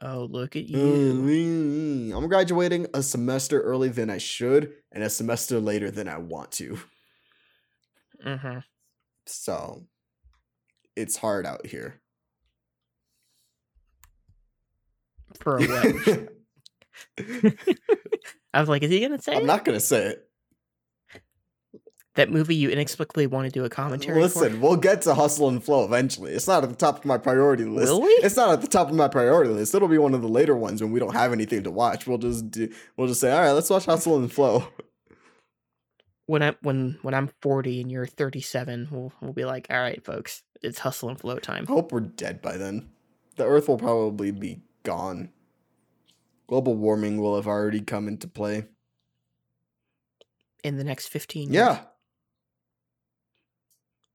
Oh, 0.00 0.24
look 0.30 0.56
at 0.56 0.64
you! 0.68 2.12
I'm 2.16 2.26
graduating 2.28 2.86
a 2.92 3.02
semester 3.02 3.60
early 3.60 3.88
than 3.88 4.10
I 4.10 4.18
should, 4.18 4.72
and 4.90 5.04
a 5.04 5.10
semester 5.10 5.60
later 5.60 5.90
than 5.90 6.08
I 6.08 6.18
want 6.18 6.50
to. 6.52 6.78
Mm-hmm. 8.24 8.58
So 9.26 9.84
it's 10.96 11.16
hard 11.16 11.46
out 11.46 11.66
here. 11.66 12.00
For 15.40 15.58
a? 15.58 16.28
I 18.54 18.60
was 18.60 18.68
like, 18.68 18.82
is 18.82 18.90
he 18.90 19.00
gonna 19.00 19.20
say 19.20 19.34
I'm 19.34 19.42
it? 19.42 19.46
not 19.46 19.64
gonna 19.64 19.80
say 19.80 20.06
it. 20.08 20.28
that 22.16 22.30
movie 22.30 22.54
you 22.54 22.68
inexplicably 22.68 23.26
want 23.26 23.46
to 23.46 23.50
do 23.50 23.64
a 23.64 23.70
commentary 23.70 24.20
Listen, 24.20 24.52
for? 24.54 24.58
we'll 24.60 24.76
get 24.76 25.00
to 25.02 25.14
hustle 25.14 25.48
and 25.48 25.64
flow 25.64 25.84
eventually. 25.84 26.32
It's 26.32 26.46
not 26.46 26.62
at 26.62 26.68
the 26.68 26.76
top 26.76 26.98
of 26.98 27.04
my 27.06 27.16
priority 27.16 27.64
list. 27.64 27.90
Will 27.90 28.02
we? 28.02 28.08
It's 28.10 28.36
not 28.36 28.50
at 28.52 28.60
the 28.60 28.66
top 28.68 28.90
of 28.90 28.94
my 28.94 29.08
priority 29.08 29.50
list. 29.50 29.74
It'll 29.74 29.88
be 29.88 29.96
one 29.98 30.12
of 30.12 30.20
the 30.20 30.28
later 30.28 30.54
ones 30.54 30.82
when 30.82 30.92
we 30.92 31.00
don't 31.00 31.14
have 31.14 31.32
anything 31.32 31.62
to 31.62 31.70
watch. 31.70 32.06
We'll 32.06 32.18
just 32.18 32.50
do. 32.50 32.68
We'll 32.96 33.08
just 33.08 33.20
say, 33.20 33.32
all 33.32 33.40
right, 33.40 33.52
let's 33.52 33.70
watch 33.70 33.86
Hustle 33.86 34.18
and 34.18 34.30
Flow. 34.30 34.68
When 36.26 36.42
I'm 36.42 36.56
when 36.62 36.98
when 37.02 37.14
I'm 37.14 37.30
40 37.42 37.80
and 37.80 37.90
you're 37.90 38.06
37, 38.06 38.88
we'll 38.90 39.12
we'll 39.20 39.32
be 39.32 39.44
like, 39.44 39.66
all 39.70 39.80
right, 39.80 40.02
folks, 40.04 40.42
it's 40.62 40.78
hustle 40.78 41.08
and 41.08 41.18
flow 41.18 41.38
time. 41.38 41.64
I 41.68 41.72
Hope 41.72 41.92
we're 41.92 42.00
dead 42.00 42.40
by 42.40 42.56
then. 42.56 42.88
The 43.36 43.44
Earth 43.44 43.68
will 43.68 43.76
probably 43.78 44.30
be 44.30 44.60
gone. 44.82 45.30
Global 46.46 46.74
warming 46.74 47.18
will 47.18 47.36
have 47.36 47.46
already 47.46 47.80
come 47.80 48.08
into 48.08 48.28
play. 48.28 48.64
In 50.64 50.76
the 50.76 50.84
next 50.84 51.08
15 51.08 51.44
years. 51.52 51.54
Yeah, 51.54 51.80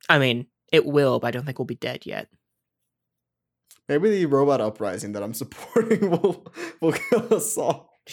I 0.10 0.20
mean, 0.20 0.48
it 0.72 0.86
will, 0.86 1.20
but 1.20 1.28
I 1.28 1.32
don't 1.32 1.46
think 1.46 1.60
we'll 1.60 1.66
be 1.66 1.76
dead 1.76 2.06
yet. 2.06 2.30
maybe 3.90 4.10
the 4.10 4.26
robot 4.26 4.62
uprising 4.62 5.12
that 5.14 5.24
I'm 5.24 5.34
supporting 5.44 6.10
will 6.10 6.46
will 6.82 6.94
kill 6.94 7.34
us 7.34 7.58
all. 7.58 7.90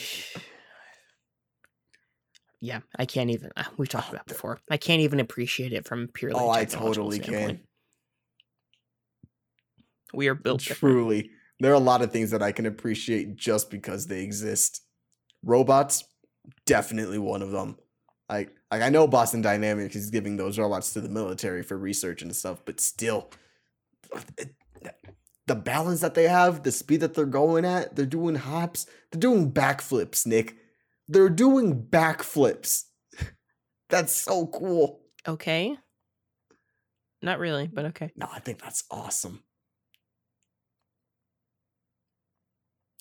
Yeah, 2.60 2.80
I 2.98 3.04
can't 3.04 3.28
even. 3.28 3.50
uh, 3.58 3.64
We've 3.76 3.90
talked 3.90 4.08
about 4.08 4.22
it 4.22 4.26
before. 4.28 4.58
I 4.70 4.78
can't 4.78 5.02
even 5.02 5.20
appreciate 5.20 5.74
it 5.74 5.86
from 5.86 6.08
purely. 6.08 6.40
Oh, 6.40 6.48
I 6.48 6.64
totally 6.64 7.18
can. 7.18 7.60
We 10.14 10.28
are 10.28 10.34
built 10.34 10.62
different. 10.64 11.26
There 11.60 11.70
are 11.70 11.74
a 11.74 11.78
lot 11.78 12.02
of 12.02 12.12
things 12.12 12.30
that 12.30 12.42
I 12.42 12.52
can 12.52 12.66
appreciate 12.66 13.36
just 13.36 13.70
because 13.70 14.06
they 14.06 14.22
exist. 14.22 14.82
Robots, 15.44 16.04
definitely 16.66 17.18
one 17.18 17.42
of 17.42 17.50
them. 17.50 17.76
Like, 18.28 18.50
like 18.70 18.82
I 18.82 18.88
know 18.88 19.06
Boston 19.06 19.42
Dynamics 19.42 19.94
is 19.94 20.10
giving 20.10 20.36
those 20.36 20.58
robots 20.58 20.92
to 20.94 21.00
the 21.00 21.08
military 21.08 21.62
for 21.62 21.76
research 21.76 22.22
and 22.22 22.34
stuff, 22.34 22.62
but 22.64 22.80
still, 22.80 23.30
the 25.46 25.54
balance 25.54 26.00
that 26.00 26.14
they 26.14 26.26
have, 26.28 26.62
the 26.62 26.72
speed 26.72 27.00
that 27.00 27.14
they're 27.14 27.26
going 27.26 27.64
at, 27.64 27.94
they're 27.94 28.06
doing 28.06 28.34
hops, 28.34 28.86
they're 29.12 29.20
doing 29.20 29.52
backflips. 29.52 30.26
Nick, 30.26 30.56
they're 31.06 31.28
doing 31.28 31.82
backflips. 31.82 32.84
That's 33.90 34.12
so 34.12 34.46
cool. 34.46 35.00
Okay. 35.28 35.76
Not 37.22 37.38
really, 37.38 37.66
but 37.66 37.86
okay. 37.86 38.12
No, 38.16 38.28
I 38.30 38.38
think 38.38 38.60
that's 38.60 38.84
awesome. 38.90 39.43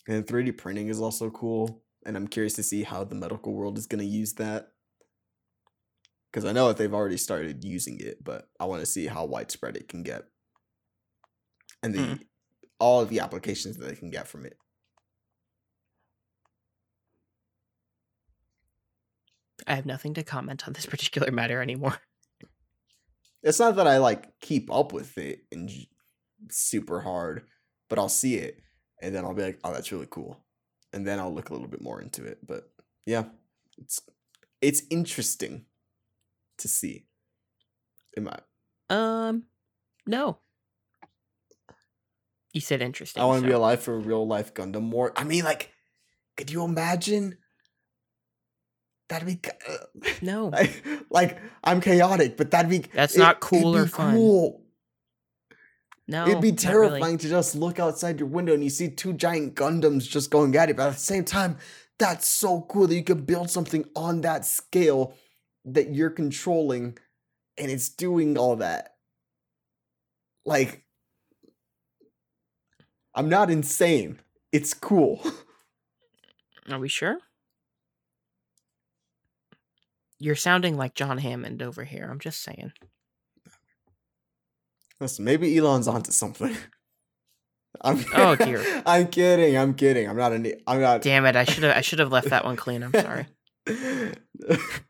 And 0.06 0.26
3D 0.26 0.52
printing 0.52 0.88
is 0.88 1.00
also 1.00 1.30
cool. 1.30 1.82
And 2.06 2.16
I'm 2.16 2.28
curious 2.28 2.54
to 2.54 2.62
see 2.62 2.82
how 2.82 3.04
the 3.04 3.14
medical 3.14 3.54
world 3.54 3.78
is 3.78 3.86
going 3.86 4.00
to 4.00 4.04
use 4.06 4.34
that. 4.34 4.72
Because 6.30 6.44
I 6.44 6.52
know 6.52 6.68
that 6.68 6.76
they've 6.76 6.92
already 6.92 7.16
started 7.16 7.64
using 7.64 7.98
it, 8.00 8.22
but 8.22 8.48
I 8.58 8.66
want 8.66 8.80
to 8.80 8.86
see 8.86 9.06
how 9.06 9.24
widespread 9.24 9.76
it 9.76 9.88
can 9.88 10.02
get. 10.02 10.24
And 11.82 11.94
the 11.94 12.00
Mm. 12.00 12.24
all 12.80 13.00
of 13.00 13.08
the 13.08 13.20
applications 13.20 13.76
that 13.76 13.86
they 13.86 13.96
can 13.96 14.10
get 14.10 14.28
from 14.28 14.46
it. 14.46 14.58
I 19.66 19.74
have 19.74 19.86
nothing 19.86 20.14
to 20.14 20.22
comment 20.24 20.66
on 20.66 20.72
this 20.72 20.86
particular 20.94 21.30
matter 21.30 21.60
anymore. 21.62 21.98
It's 23.42 23.60
not 23.60 23.76
that 23.76 23.86
I 23.86 23.98
like 23.98 24.40
keep 24.40 24.72
up 24.72 24.92
with 24.92 25.18
it 25.18 25.44
and 25.52 25.70
super 26.50 27.00
hard, 27.00 27.46
but 27.88 27.98
I'll 27.98 28.08
see 28.08 28.36
it 28.36 28.63
and 29.04 29.14
then 29.14 29.24
I'll 29.24 29.34
be 29.34 29.42
like, 29.42 29.58
"Oh, 29.62 29.72
that's 29.72 29.92
really 29.92 30.08
cool," 30.08 30.40
and 30.92 31.06
then 31.06 31.18
I'll 31.18 31.32
look 31.32 31.50
a 31.50 31.52
little 31.52 31.68
bit 31.68 31.82
more 31.82 32.00
into 32.00 32.24
it. 32.24 32.38
But 32.46 32.70
yeah, 33.04 33.24
it's 33.76 34.00
it's 34.62 34.82
interesting 34.90 35.66
to 36.58 36.68
see. 36.68 37.06
Am 38.16 38.28
I? 38.28 38.38
Um, 38.88 39.44
no. 40.06 40.38
You 42.52 42.60
said 42.60 42.80
interesting. 42.80 43.22
I 43.22 43.26
want 43.26 43.42
to 43.42 43.48
be 43.48 43.52
alive 43.52 43.82
for 43.82 43.98
real 43.98 44.26
life 44.26 44.54
Gundam 44.54 44.82
more. 44.82 45.12
I 45.16 45.24
mean, 45.24 45.44
like, 45.44 45.72
could 46.36 46.50
you 46.50 46.64
imagine? 46.64 47.36
That'd 49.08 49.26
be 49.26 49.40
uh, 49.68 50.10
No, 50.22 50.46
like, 50.52 50.84
like 51.10 51.38
I'm 51.62 51.80
chaotic, 51.80 52.36
but 52.36 52.52
that'd 52.52 52.70
be 52.70 52.78
That's 52.94 53.16
not 53.16 53.40
cool 53.40 53.76
or 53.76 53.86
fun. 53.86 54.62
No. 56.06 56.26
It'd 56.26 56.40
be 56.40 56.52
not 56.52 56.64
really. 56.64 56.90
terrifying 56.90 57.18
to 57.18 57.28
just 57.28 57.54
look 57.54 57.78
outside 57.78 58.18
your 58.18 58.28
window 58.28 58.52
and 58.52 58.62
you 58.62 58.70
see 58.70 58.88
two 58.90 59.14
giant 59.14 59.54
Gundams 59.54 60.08
just 60.08 60.30
going 60.30 60.54
at 60.56 60.68
it. 60.68 60.76
But 60.76 60.88
at 60.88 60.94
the 60.94 61.00
same 61.00 61.24
time, 61.24 61.56
that's 61.98 62.28
so 62.28 62.62
cool 62.62 62.86
that 62.86 62.94
you 62.94 63.04
can 63.04 63.24
build 63.24 63.50
something 63.50 63.84
on 63.96 64.20
that 64.22 64.44
scale 64.44 65.14
that 65.64 65.94
you're 65.94 66.10
controlling 66.10 66.98
and 67.56 67.70
it's 67.70 67.88
doing 67.88 68.36
all 68.36 68.56
that. 68.56 68.96
Like, 70.44 70.84
I'm 73.14 73.28
not 73.28 73.50
insane. 73.50 74.20
It's 74.52 74.74
cool. 74.74 75.24
Are 76.70 76.78
we 76.78 76.88
sure? 76.88 77.18
You're 80.18 80.34
sounding 80.34 80.76
like 80.76 80.94
John 80.94 81.18
Hammond 81.18 81.62
over 81.62 81.84
here. 81.84 82.08
I'm 82.10 82.18
just 82.18 82.42
saying. 82.42 82.72
Listen, 85.04 85.26
maybe 85.26 85.54
Elon's 85.58 85.86
onto 85.86 86.12
something. 86.12 86.56
I'm 87.82 88.02
Oh, 88.14 88.36
dear. 88.36 88.64
I'm 88.86 89.08
kidding. 89.08 89.54
I'm 89.54 89.74
kidding. 89.74 90.08
I'm 90.08 90.16
not 90.16 90.32
an. 90.32 90.50
I'm 90.66 90.80
not. 90.80 91.02
Damn 91.02 91.26
it! 91.26 91.36
I 91.36 91.44
should 91.50 91.62
have 91.62 91.76
I 91.76 91.82
should 91.82 91.98
have 91.98 92.10
left 92.10 92.30
that 92.30 92.46
one 92.46 92.56
clean. 92.56 92.82
I'm 92.82 92.94
sorry. 92.94 93.26
It 93.66 94.16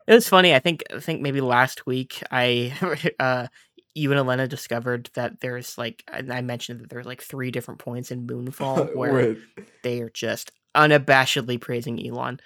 was 0.07 0.29
funny. 0.29 0.55
I 0.55 0.59
think 0.59 0.83
I 0.95 1.01
think 1.01 1.21
maybe 1.21 1.41
last 1.41 1.85
week 1.85 2.23
I 2.31 2.73
uh 3.19 3.47
you 3.93 4.09
and 4.13 4.19
Elena 4.19 4.47
discovered 4.47 5.09
that 5.15 5.41
there's 5.41 5.77
like 5.77 6.05
and 6.09 6.31
I 6.31 6.39
mentioned 6.39 6.79
that 6.79 6.89
there's 6.89 7.05
like 7.05 7.21
three 7.21 7.51
different 7.51 7.81
points 7.81 8.09
in 8.09 8.25
Moonfall 8.25 8.95
where 8.95 9.13
Wait, 9.13 9.37
they 9.83 9.99
are 9.99 10.09
just 10.09 10.53
unabashedly 10.77 11.59
praising 11.59 11.99
Elon. 12.07 12.39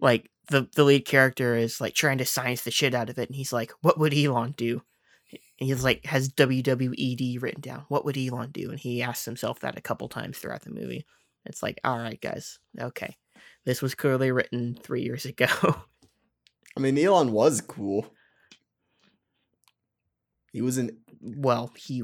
Like 0.00 0.30
the 0.48 0.66
the 0.74 0.84
lead 0.84 1.04
character 1.04 1.56
is 1.56 1.78
like 1.78 1.92
trying 1.92 2.18
to 2.18 2.24
science 2.24 2.62
the 2.62 2.70
shit 2.70 2.94
out 2.94 3.10
of 3.10 3.18
it, 3.18 3.28
and 3.28 3.36
he's 3.36 3.52
like, 3.52 3.72
"What 3.82 3.98
would 3.98 4.14
Elon 4.14 4.54
do?" 4.56 4.80
And 5.62 5.68
he's 5.68 5.84
like 5.84 6.04
has 6.06 6.28
WWED 6.28 7.40
written 7.40 7.60
down. 7.60 7.84
What 7.86 8.04
would 8.04 8.18
Elon 8.18 8.50
do? 8.50 8.70
And 8.70 8.80
he 8.80 9.00
asks 9.00 9.24
himself 9.24 9.60
that 9.60 9.78
a 9.78 9.80
couple 9.80 10.08
times 10.08 10.36
throughout 10.36 10.62
the 10.62 10.72
movie. 10.74 11.06
It's 11.46 11.62
like, 11.62 11.78
all 11.84 11.96
right, 11.96 12.20
guys, 12.20 12.58
okay, 12.80 13.16
this 13.64 13.80
was 13.80 13.94
clearly 13.94 14.32
written 14.32 14.76
three 14.82 15.02
years 15.02 15.24
ago. 15.24 15.46
I 16.76 16.80
mean, 16.80 16.98
Elon 16.98 17.30
was 17.30 17.60
cool. 17.60 18.12
He 20.52 20.62
was 20.62 20.78
an. 20.78 20.98
well, 21.20 21.70
he 21.76 22.02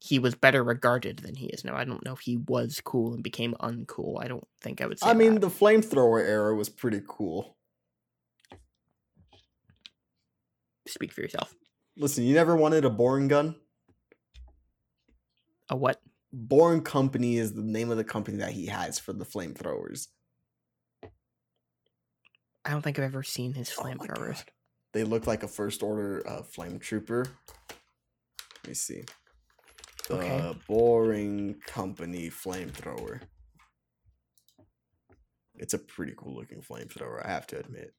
he 0.00 0.18
was 0.18 0.34
better 0.34 0.64
regarded 0.64 1.18
than 1.18 1.36
he 1.36 1.46
is 1.46 1.64
now. 1.64 1.76
I 1.76 1.84
don't 1.84 2.04
know 2.04 2.14
if 2.14 2.18
he 2.18 2.36
was 2.36 2.80
cool 2.82 3.14
and 3.14 3.22
became 3.22 3.54
uncool. 3.60 4.20
I 4.20 4.26
don't 4.26 4.48
think 4.60 4.80
I 4.80 4.86
would 4.86 4.98
say. 4.98 5.08
I 5.08 5.14
mean, 5.14 5.34
that. 5.34 5.40
the 5.42 5.50
flamethrower 5.50 6.20
era 6.20 6.56
was 6.56 6.68
pretty 6.68 7.00
cool. 7.06 7.56
speak 10.88 11.12
for 11.12 11.20
yourself. 11.20 11.54
Listen, 11.96 12.24
you 12.24 12.34
never 12.34 12.56
wanted 12.56 12.84
a 12.84 12.90
boring 12.90 13.28
gun? 13.28 13.54
A 15.68 15.76
what? 15.76 16.00
Boring 16.32 16.82
Company 16.82 17.36
is 17.38 17.52
the 17.52 17.62
name 17.62 17.90
of 17.90 17.96
the 17.98 18.04
company 18.04 18.38
that 18.38 18.52
he 18.52 18.66
has 18.66 18.98
for 18.98 19.12
the 19.12 19.24
flamethrowers. 19.24 20.08
I 22.64 22.70
don't 22.70 22.80
think 22.82 22.98
I've 22.98 23.04
ever 23.04 23.22
seen 23.22 23.52
his 23.54 23.72
Oh 23.78 23.82
flamethrowers. 23.82 24.36
God. 24.36 24.50
They 24.94 25.04
look 25.04 25.26
like 25.26 25.42
a 25.42 25.48
first 25.48 25.82
order 25.82 26.22
uh, 26.26 26.42
flame 26.42 26.78
trooper. 26.78 27.26
Let 28.62 28.68
me 28.68 28.74
see. 28.74 29.02
The 30.08 30.16
Okay. 30.16 30.54
Boring 30.68 31.56
Company 31.66 32.30
flamethrower. 32.30 33.20
It's 35.56 35.74
a 35.74 35.78
pretty 35.78 36.14
cool 36.16 36.34
looking 36.34 36.62
flamethrower, 36.62 37.24
I 37.24 37.28
have 37.30 37.46
to 37.48 37.58
admit. 37.58 37.92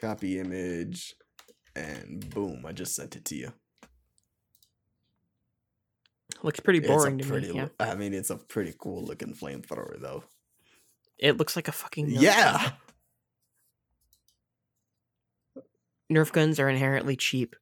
Copy 0.00 0.38
image, 0.38 1.14
and 1.76 2.28
boom, 2.30 2.64
I 2.66 2.72
just 2.72 2.94
sent 2.94 3.14
it 3.16 3.24
to 3.26 3.36
you. 3.36 3.52
Looks 6.42 6.60
pretty 6.60 6.80
boring 6.80 7.18
to 7.18 7.24
pretty 7.24 7.52
me. 7.52 7.56
Yeah. 7.58 7.68
I 7.78 7.94
mean, 7.94 8.12
it's 8.14 8.30
a 8.30 8.36
pretty 8.36 8.74
cool 8.78 9.02
looking 9.04 9.34
flamethrower, 9.34 10.00
though. 10.00 10.24
It 11.18 11.36
looks 11.38 11.56
like 11.56 11.68
a 11.68 11.72
fucking 11.72 12.08
Nerf 12.08 12.14
gun. 12.14 12.22
Yeah. 12.22 12.70
Nerf 16.12 16.32
guns 16.32 16.60
are 16.60 16.68
inherently 16.68 17.16
cheap. 17.16 17.56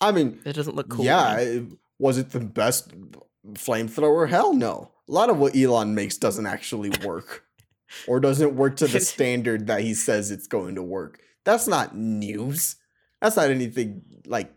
I 0.00 0.12
mean, 0.12 0.40
It 0.44 0.52
doesn't 0.54 0.76
look 0.76 0.88
cool. 0.90 1.04
yeah, 1.04 1.38
it- 1.38 1.64
was 1.98 2.18
it 2.18 2.30
the 2.30 2.40
best 2.40 2.92
flamethrower? 3.52 4.28
Hell 4.28 4.52
no. 4.54 4.90
A 5.08 5.12
lot 5.12 5.30
of 5.30 5.38
what 5.38 5.56
Elon 5.56 5.94
makes 5.94 6.16
doesn't 6.18 6.46
actually 6.46 6.90
work 7.04 7.44
or 8.08 8.18
doesn't 8.20 8.56
work 8.56 8.76
to 8.76 8.86
the 8.88 9.00
standard 9.12 9.68
that 9.68 9.82
he 9.82 9.94
says 9.94 10.30
it's 10.30 10.46
going 10.48 10.74
to 10.74 10.82
work. 10.82 11.20
That's 11.44 11.68
not 11.68 11.96
news. 11.96 12.76
That's 13.24 13.36
not 13.36 13.48
anything 13.48 14.02
like 14.26 14.52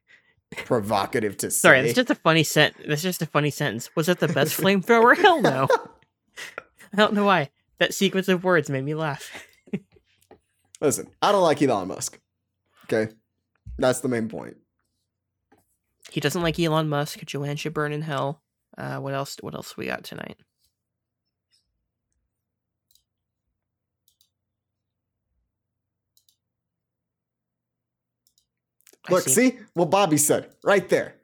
provocative 0.66 1.38
to 1.38 1.50
say. 1.50 1.60
Sorry, 1.60 1.80
that's 1.80 1.94
just 1.94 2.10
a 2.10 2.14
funny 2.14 2.44
sent. 2.44 2.76
That's 2.86 3.00
just 3.00 3.22
a 3.22 3.26
funny 3.26 3.48
sentence. 3.48 3.88
Was 3.96 4.10
it 4.10 4.18
the 4.18 4.28
best 4.28 4.60
flamethrower? 4.60 5.16
Hell 5.16 5.40
no. 5.40 5.66
I 6.92 6.96
don't 6.96 7.14
know 7.14 7.24
why. 7.24 7.48
That 7.78 7.94
sequence 7.94 8.28
of 8.28 8.44
words 8.44 8.68
made 8.68 8.84
me 8.84 8.94
laugh. 8.94 9.46
Listen, 10.82 11.08
I 11.22 11.32
don't 11.32 11.42
like 11.42 11.62
Elon 11.62 11.88
Musk. 11.88 12.20
Okay? 12.84 13.10
That's 13.78 14.00
the 14.00 14.08
main 14.08 14.28
point. 14.28 14.58
He 16.10 16.20
doesn't 16.20 16.42
like 16.42 16.60
Elon 16.60 16.90
Musk. 16.90 17.24
Joanne 17.24 17.56
should 17.56 17.72
burn 17.72 17.92
in 17.92 18.02
hell. 18.02 18.42
Uh, 18.76 18.98
what 18.98 19.14
else? 19.14 19.38
What 19.40 19.54
else 19.54 19.74
we 19.74 19.86
got 19.86 20.04
tonight? 20.04 20.36
Look, 29.10 29.24
see 29.28 29.58
what 29.74 29.90
Bobby 29.90 30.16
said 30.16 30.50
right 30.62 30.88
there. 30.88 31.16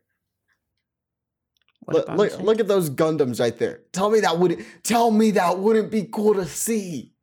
Look, 1.87 2.09
look, 2.09 2.31
say? 2.33 2.37
look 2.43 2.61
at 2.61 2.69
those 2.69 2.91
Gundams 2.91 3.41
right 3.41 3.57
there. 3.57 3.81
Tell 3.93 4.11
me 4.11 4.21
that 4.21 4.39
wouldn't 4.39 4.67
tell 4.83 5.11
me 5.11 5.31
that 5.33 5.59
wouldn't 5.59 5.91
be 5.91 6.09
cool 6.13 6.35
to 6.35 6.45
see. 6.45 7.15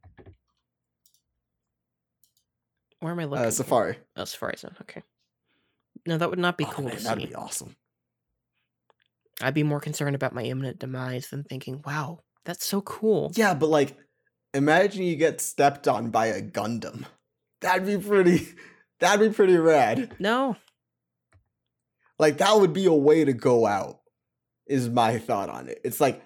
Where 3.00 3.12
am 3.12 3.20
I 3.20 3.26
looking? 3.26 3.46
Uh, 3.46 3.52
Safari. 3.52 3.98
Oh, 4.16 4.26
Safari 4.26 4.56
Zone. 4.58 4.76
Okay. 4.82 5.04
No, 6.08 6.18
that 6.18 6.30
would 6.30 6.40
not 6.40 6.58
be 6.58 6.66
Oh, 6.66 6.72
cool 6.72 6.86
man, 6.86 7.04
that'd 7.04 7.22
see. 7.22 7.28
be 7.30 7.36
awesome. 7.36 7.76
I'd 9.42 9.54
be 9.54 9.64
more 9.64 9.80
concerned 9.82 10.16
about 10.16 10.34
my 10.34 10.44
imminent 10.44 10.80
demise 10.80 11.30
than 11.30 11.44
thinking, 11.44 11.82
"Wow, 11.86 12.22
that's 12.46 12.66
so 12.66 12.82
cool." 12.82 13.32
Yeah, 13.36 13.54
but 13.54 13.68
like, 13.70 13.98
imagine 14.54 15.04
you 15.04 15.16
get 15.18 15.42
stepped 15.42 15.88
on 15.88 16.10
by 16.10 16.28
a 16.28 16.42
Gundam. 16.42 17.06
That'd 17.62 17.86
be 17.86 17.98
pretty. 17.98 18.48
That'd 19.00 19.30
be 19.30 19.36
pretty 19.36 19.58
rad. 19.58 20.16
No, 20.20 20.56
Like 22.18 22.38
that 22.38 22.56
would 22.58 22.74
be 22.74 22.86
a 22.86 22.94
way 22.94 23.26
to 23.26 23.34
go 23.34 23.66
out. 23.66 24.00
Is 24.68 24.90
my 24.90 25.20
thought 25.20 25.50
on 25.50 25.68
it. 25.68 25.80
It's 25.84 26.02
like, 26.02 26.24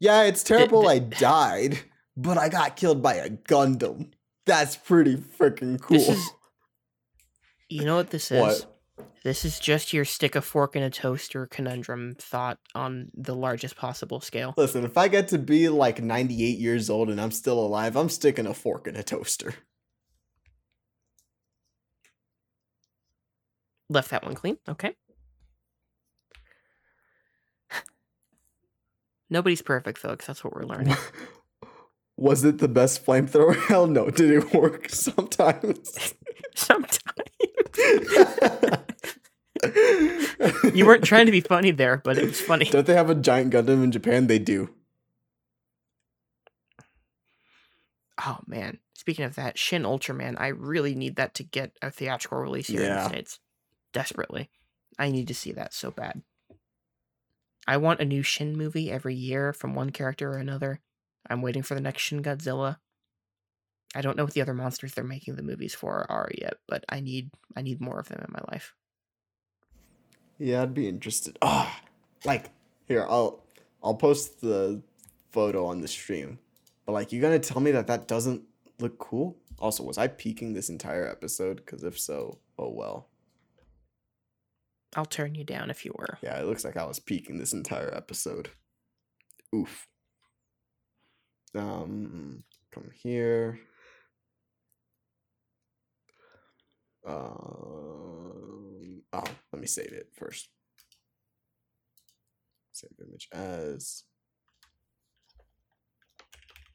yeah, 0.00 0.22
it's 0.24 0.42
terrible. 0.42 0.82
th- 0.82 0.90
I 0.92 0.98
died, 0.98 1.78
but 2.16 2.36
I 2.36 2.48
got 2.48 2.74
killed 2.76 3.00
by 3.02 3.14
a 3.14 3.30
Gundam. 3.30 4.12
That's 4.44 4.76
pretty 4.76 5.16
freaking 5.16 5.80
cool. 5.80 5.98
This 5.98 6.08
is- 6.08 6.30
you 7.68 7.84
know 7.84 7.96
what 7.96 8.10
this 8.10 8.30
is? 8.32 8.40
What? 8.40 8.72
This 9.24 9.44
is 9.44 9.58
just 9.58 9.92
your 9.92 10.04
stick 10.04 10.36
a 10.36 10.40
fork 10.40 10.76
in 10.76 10.82
a 10.84 10.90
toaster 10.90 11.46
conundrum 11.46 12.14
thought 12.18 12.58
on 12.76 13.10
the 13.12 13.34
largest 13.34 13.74
possible 13.76 14.20
scale. 14.20 14.54
Listen, 14.56 14.84
if 14.84 14.96
I 14.96 15.08
get 15.08 15.26
to 15.28 15.38
be 15.38 15.68
like 15.68 16.00
98 16.00 16.58
years 16.58 16.88
old 16.88 17.10
and 17.10 17.20
I'm 17.20 17.32
still 17.32 17.58
alive, 17.58 17.96
I'm 17.96 18.08
sticking 18.08 18.46
a 18.46 18.54
fork 18.54 18.86
in 18.86 18.94
a 18.94 19.02
toaster. 19.02 19.54
Left 23.88 24.10
that 24.10 24.24
one 24.24 24.34
clean. 24.34 24.58
Okay. 24.68 24.94
Nobody's 29.30 29.62
perfect, 29.62 29.98
folks. 29.98 30.26
That's 30.26 30.42
what 30.42 30.54
we're 30.54 30.64
learning. 30.64 30.96
Was 32.16 32.44
it 32.44 32.58
the 32.58 32.68
best 32.68 33.04
flamethrower? 33.04 33.56
Hell 33.68 33.86
no. 33.86 34.10
Did 34.10 34.30
it 34.30 34.54
work 34.54 34.88
sometimes? 34.90 36.14
Sometimes 36.54 36.98
you 40.74 40.86
weren't 40.86 41.04
trying 41.04 41.26
to 41.26 41.32
be 41.32 41.40
funny 41.40 41.70
there, 41.70 41.98
but 41.98 42.18
it 42.18 42.24
was 42.24 42.40
funny. 42.40 42.66
Don't 42.66 42.86
they 42.86 42.94
have 42.94 43.10
a 43.10 43.14
giant 43.14 43.52
Gundam 43.52 43.84
in 43.84 43.92
Japan? 43.92 44.26
They 44.26 44.38
do. 44.38 44.70
Oh 48.24 48.38
man. 48.46 48.78
Speaking 48.94 49.24
of 49.24 49.36
that, 49.36 49.58
Shin 49.58 49.82
Ultraman, 49.82 50.36
I 50.38 50.48
really 50.48 50.94
need 50.94 51.16
that 51.16 51.34
to 51.34 51.44
get 51.44 51.72
a 51.82 51.90
theatrical 51.90 52.38
release 52.38 52.66
here 52.68 52.82
in 52.82 52.88
the 52.88 53.08
States. 53.08 53.38
Desperately. 53.96 54.50
I 54.98 55.10
need 55.10 55.26
to 55.28 55.34
see 55.34 55.52
that 55.52 55.72
so 55.72 55.90
bad. 55.90 56.20
I 57.66 57.78
want 57.78 58.00
a 58.00 58.04
new 58.04 58.22
Shin 58.22 58.54
movie 58.54 58.90
every 58.90 59.14
year 59.14 59.54
from 59.54 59.74
one 59.74 59.88
character 59.88 60.30
or 60.30 60.36
another. 60.36 60.80
I'm 61.30 61.40
waiting 61.40 61.62
for 61.62 61.74
the 61.74 61.80
next 61.80 62.02
Shin 62.02 62.22
Godzilla. 62.22 62.76
I 63.94 64.02
don't 64.02 64.14
know 64.14 64.24
what 64.24 64.34
the 64.34 64.42
other 64.42 64.52
monsters 64.52 64.92
they're 64.92 65.02
making 65.02 65.36
the 65.36 65.42
movies 65.42 65.74
for 65.74 66.04
are 66.10 66.28
yet, 66.36 66.58
but 66.68 66.84
I 66.90 67.00
need 67.00 67.30
I 67.56 67.62
need 67.62 67.80
more 67.80 67.98
of 67.98 68.10
them 68.10 68.22
in 68.22 68.34
my 68.34 68.42
life. 68.52 68.74
Yeah, 70.38 70.60
I'd 70.60 70.74
be 70.74 70.90
interested. 70.90 71.38
Ah, 71.40 71.80
like 72.26 72.50
here, 72.88 73.06
I'll 73.08 73.42
I'll 73.82 73.94
post 73.94 74.42
the 74.42 74.82
photo 75.30 75.64
on 75.64 75.80
the 75.80 75.88
stream. 75.88 76.38
But 76.84 76.92
like, 76.92 77.12
you 77.12 77.22
gonna 77.22 77.38
tell 77.38 77.62
me 77.62 77.70
that 77.70 77.86
that 77.86 78.08
doesn't 78.08 78.42
look 78.78 78.98
cool? 78.98 79.38
Also, 79.58 79.82
was 79.82 79.96
I 79.96 80.08
peeking 80.08 80.52
this 80.52 80.68
entire 80.68 81.08
episode? 81.08 81.64
Because 81.64 81.82
if 81.82 81.98
so, 81.98 82.40
oh 82.58 82.68
well. 82.68 83.08
I'll 84.96 85.04
turn 85.04 85.34
you 85.34 85.44
down 85.44 85.70
if 85.70 85.84
you 85.84 85.92
were. 85.94 86.18
Yeah, 86.22 86.38
it 86.40 86.46
looks 86.46 86.64
like 86.64 86.78
I 86.78 86.86
was 86.86 86.98
peeking 86.98 87.38
this 87.38 87.52
entire 87.52 87.94
episode. 87.94 88.48
Oof. 89.54 89.86
Um, 91.54 92.42
come 92.72 92.90
here. 92.94 93.60
Um, 97.06 99.02
oh, 99.12 99.24
let 99.52 99.60
me 99.60 99.66
save 99.66 99.92
it 99.92 100.08
first. 100.18 100.48
Save 102.72 102.90
image 103.06 103.28
as 103.32 104.04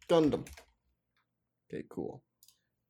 Gundam. 0.08 0.48
Okay, 1.74 1.84
cool. 1.90 2.24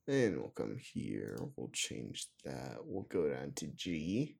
And 0.08 0.38
we'll 0.38 0.50
come 0.50 0.78
here. 0.78 1.38
We'll 1.56 1.72
change 1.74 2.28
that. 2.44 2.78
We'll 2.84 3.04
go 3.04 3.30
down 3.30 3.54
to 3.56 3.68
G. 3.68 4.38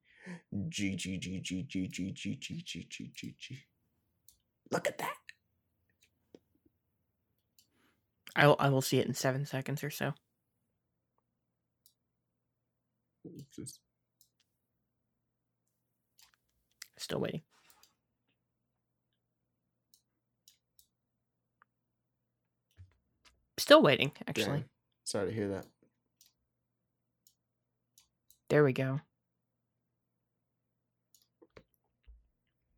G 0.68 0.96
G 0.96 1.18
G 1.18 1.40
G 1.40 1.62
G 1.62 1.88
G 1.88 2.12
G 2.12 2.36
G 2.36 2.62
G 2.64 2.86
G 2.88 3.12
G 3.14 3.34
G. 3.38 3.58
Look 4.70 4.86
at 4.88 4.98
that. 4.98 5.16
I 8.34 8.46
I 8.46 8.68
will 8.70 8.82
see 8.82 8.98
it 8.98 9.06
in 9.06 9.14
seven 9.14 9.44
seconds 9.46 9.84
or 9.84 9.90
so. 9.90 10.14
Still 16.96 17.20
waiting. 17.20 17.42
Still 23.58 23.82
waiting, 23.82 24.12
actually. 24.26 24.46
Dang. 24.46 24.64
Sorry 25.04 25.28
to 25.28 25.34
hear 25.34 25.48
that. 25.48 25.66
There 28.48 28.64
we 28.64 28.72
go. 28.72 29.00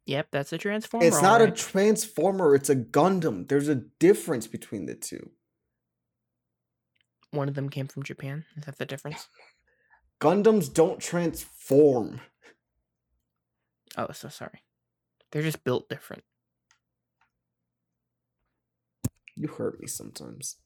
Yep, 0.07 0.28
that's 0.33 0.52
a 0.52 0.58
transformer. 0.58 1.07
It's 1.07 1.23
not 1.23 1.41
a 1.41 1.50
transformer, 1.50 2.55
it's 2.55 2.68
a 2.68 2.76
Gundam. 2.76 3.49
There's 3.49 3.68
a 3.68 3.76
difference 3.76 4.47
between 4.47 4.86
the 4.86 4.94
two. 4.94 5.31
One 7.31 7.49
of 7.49 7.55
them 7.55 7.68
came 7.70 7.89
from 7.89 8.02
Japan. 8.02 8.44
Is 8.57 8.65
that 8.66 8.78
the 8.78 8.86
difference? 8.86 9.28
Gundams 10.20 10.73
don't 10.73 11.00
transform. 11.00 12.20
Oh, 13.97 14.12
so 14.12 14.28
sorry. 14.28 14.62
They're 15.33 15.42
just 15.42 15.65
built 15.65 15.89
different. 15.89 16.23
You 19.36 19.49
hurt 19.49 19.81
me 19.81 19.86
sometimes. 19.86 20.57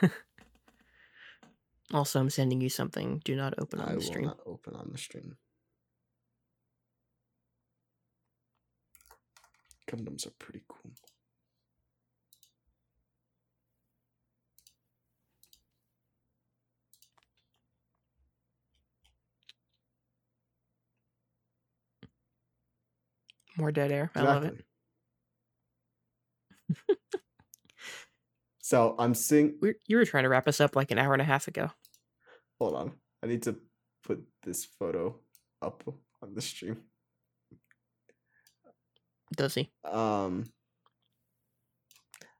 Also, 1.92 2.18
I'm 2.18 2.30
sending 2.30 2.60
you 2.60 2.70
something. 2.70 3.20
Do 3.24 3.36
not 3.36 3.54
open 3.58 3.78
on 3.80 3.86
I 3.88 3.90
the 3.90 3.96
will 3.96 4.02
stream. 4.02 4.24
not 4.24 4.38
open 4.46 4.74
on 4.74 4.88
the 4.90 4.98
stream. 4.98 5.36
Gundams 9.92 10.26
are 10.26 10.32
pretty 10.38 10.62
cool. 10.68 10.92
More 23.58 23.70
dead 23.70 23.92
air. 23.92 24.10
I 24.14 24.22
love 24.22 24.44
it. 24.44 24.64
So 28.64 28.94
I'm 28.98 29.12
seeing. 29.12 29.56
We're, 29.60 29.74
you 29.86 29.98
were 29.98 30.06
trying 30.06 30.22
to 30.22 30.30
wrap 30.30 30.48
us 30.48 30.60
up 30.60 30.76
like 30.76 30.90
an 30.92 30.98
hour 30.98 31.12
and 31.12 31.20
a 31.20 31.26
half 31.26 31.46
ago. 31.46 31.70
Hold 32.58 32.74
on. 32.74 32.92
I 33.22 33.26
need 33.26 33.42
to 33.42 33.56
put 34.02 34.22
this 34.44 34.64
photo 34.64 35.18
up 35.60 35.82
on 36.22 36.32
the 36.34 36.40
stream. 36.40 36.78
Does 39.36 39.54
he? 39.54 39.70
Um. 39.84 40.46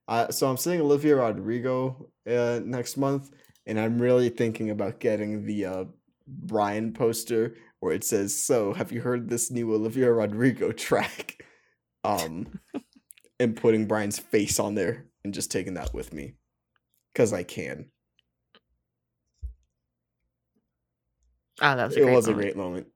I, 0.09 0.31
so 0.31 0.49
I'm 0.49 0.57
seeing 0.57 0.81
Olivia 0.81 1.17
Rodrigo 1.17 2.09
uh, 2.29 2.61
next 2.65 2.97
month, 2.97 3.31
and 3.67 3.79
I'm 3.79 4.01
really 4.01 4.29
thinking 4.29 4.71
about 4.71 5.01
getting 5.01 5.47
the 5.47 5.65
uh, 5.65 5.85
Brian 6.27 6.93
poster 6.93 7.55
where 7.81 7.95
it 7.95 8.05
says, 8.05 8.37
"So, 8.37 8.73
have 8.75 8.93
you 8.93 9.01
heard 9.01 9.29
this 9.29 9.51
new 9.51 9.73
Olivia 9.75 10.13
Rodrigo 10.13 10.73
track?" 10.73 11.43
Um, 12.05 12.59
and 13.39 13.55
putting 13.57 13.87
Brian's 13.87 14.19
face 14.19 14.59
on 14.59 14.75
there 14.75 15.07
and 15.23 15.33
just 15.33 15.53
taking 15.53 15.75
that 15.75 15.95
with 15.95 16.13
me, 16.13 16.35
because 17.15 17.33
I 17.33 17.45
can. 17.45 17.93
Ah, 21.61 21.77
that 21.77 21.87
was 21.87 21.97
a 21.97 22.09
It 22.09 22.13
was 22.13 22.27
a 22.27 22.35
great 22.35 22.57
moment. 22.57 22.89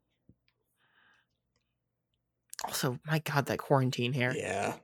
Also, 2.67 2.99
my 3.07 3.21
God, 3.21 3.47
that 3.47 3.59
quarantine 3.59 4.13
hair. 4.13 4.35
Yeah. 4.37 4.75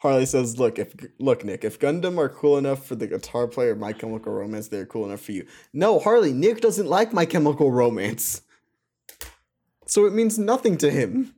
Harley 0.00 0.24
says, 0.24 0.58
"Look, 0.58 0.78
if 0.78 0.94
look, 1.18 1.44
Nick, 1.44 1.62
if 1.64 1.78
Gundam 1.78 2.16
are 2.16 2.28
cool 2.30 2.56
enough 2.56 2.86
for 2.86 2.94
the 2.94 3.06
guitar 3.06 3.46
player 3.46 3.72
of 3.72 3.78
My 3.78 3.92
Chemical 3.92 4.32
Romance, 4.32 4.68
they're 4.68 4.86
cool 4.86 5.04
enough 5.04 5.20
for 5.20 5.32
you." 5.32 5.46
No, 5.74 5.98
Harley, 5.98 6.32
Nick 6.32 6.60
doesn't 6.62 6.86
like 6.86 7.12
My 7.12 7.26
Chemical 7.26 7.70
Romance, 7.70 8.40
so 9.86 10.06
it 10.06 10.14
means 10.14 10.38
nothing 10.38 10.78
to 10.78 10.90
him. 10.90 11.34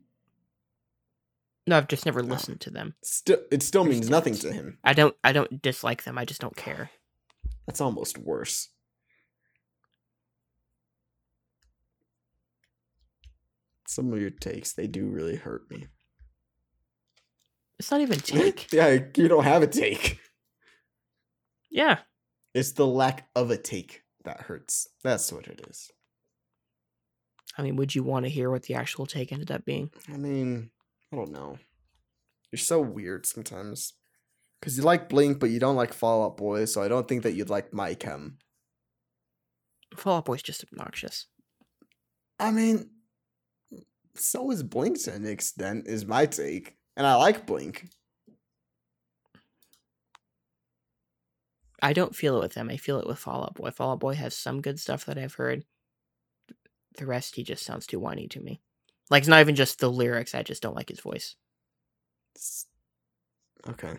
No, 1.66 1.76
I've 1.76 1.89
just 1.89 2.07
never 2.07 2.23
No. 2.23 2.34
listened 2.34 2.60
to 2.60 2.70
them. 2.70 2.94
Still, 3.02 3.39
it 3.50 3.62
still 3.65 3.84
means 3.84 4.08
nothing 4.08 4.34
to 4.34 4.52
him. 4.52 4.78
I 4.84 4.92
don't. 4.92 5.16
I 5.24 5.32
don't 5.32 5.60
dislike 5.60 6.05
them. 6.05 6.16
I 6.16 6.24
just 6.24 6.41
don't 6.41 6.57
care. 6.57 6.91
That's 7.66 7.81
almost 7.81 8.18
worse. 8.18 8.68
Some 13.93 14.11
of 14.11 14.19
your 14.19 14.31
takes, 14.31 14.73
they 14.73 14.87
do 14.87 15.05
really 15.07 15.37
hurt 15.37 15.71
me. 15.71 15.87
It's 17.79 17.91
not 17.91 18.01
even 18.01 18.19
take. 18.21 18.73
yeah, 18.73 18.99
you 19.15 19.29
don't 19.29 19.45
have 19.45 19.62
a 19.62 19.67
take. 19.67 20.19
yeah. 21.71 21.99
It's 22.55 22.73
the 22.73 22.87
lack 22.87 23.29
of 23.37 23.51
a 23.51 23.59
take 23.59 24.03
that 24.25 24.43
hurts. 24.43 24.87
That's 25.05 25.31
what 25.31 25.47
it 25.47 25.61
is. 25.69 25.91
I 27.59 27.62
mean, 27.62 27.77
would 27.77 27.95
you 27.95 28.03
want 28.03 28.25
to 28.25 28.31
hear 28.31 28.51
what 28.51 28.62
the 28.62 28.77
actual 28.77 29.05
take 29.05 29.31
ended 29.31 29.51
up 29.51 29.67
being? 29.67 29.91
I 30.11 30.17
mean, 30.17 30.71
I 31.12 31.17
don't 31.17 31.33
know. 31.33 31.59
You're 32.51 32.59
so 32.61 32.81
weird 32.81 33.27
sometimes. 33.27 33.93
Because 34.59 34.79
you 34.79 34.85
like 34.85 35.11
Blink, 35.11 35.39
but 35.39 35.51
you 35.51 35.61
don't 35.61 35.77
like 35.77 35.93
Fall 35.93 36.25
Out 36.25 36.39
Boy, 36.39 36.65
so 36.65 36.83
I 36.83 36.89
don't 36.89 37.07
think 37.07 37.25
that 37.25 37.33
you'd 37.35 37.51
like 37.51 37.75
My 37.75 37.93
Chem. 37.93 38.39
Fall 39.97 40.17
Out 40.19 40.25
Boy's 40.25 40.43
just 40.43 40.65
obnoxious. 40.65 41.27
I 42.39 42.53
mean, 42.53 42.89
so 44.15 44.50
is 44.50 44.62
Blink 44.62 45.02
to 45.05 45.12
an 45.12 45.26
extent, 45.26 45.86
is 45.86 46.05
my 46.05 46.26
take. 46.26 46.76
And 46.97 47.07
I 47.07 47.15
like 47.15 47.47
Blink. 47.47 47.89
I 51.82 51.92
don't 51.92 52.15
feel 52.15 52.36
it 52.36 52.42
with 52.42 52.55
them. 52.55 52.70
I 52.70 52.76
feel 52.76 53.00
it 53.00 53.07
with 53.07 53.18
Fall 53.18 53.42
Out 53.42 53.55
Boy. 53.55 53.70
Fall 53.70 53.92
Out 53.92 54.00
Boy 54.00 54.15
has 54.15 54.36
some 54.36 54.60
good 54.60 54.78
stuff 54.78 55.05
that 55.07 55.18
I've 55.18 55.34
heard. 55.34 55.65
The 56.97 57.07
rest, 57.07 57.34
he 57.34 57.42
just 57.42 57.65
sounds 57.65 57.86
too 57.86 57.99
whiny 57.99 58.28
to 58.28 58.41
me. 58.41 58.60
Like, 59.10 59.23
it's 59.23 59.28
not 59.28 59.41
even 59.41 59.57
just 59.57 59.81
the 59.81 59.91
lyrics. 59.91 60.34
I 60.34 60.42
just 60.42 60.62
don't 60.62 60.76
like 60.76 60.91
his 60.91 61.00
voice. 61.00 61.34
Okay. 63.68 63.97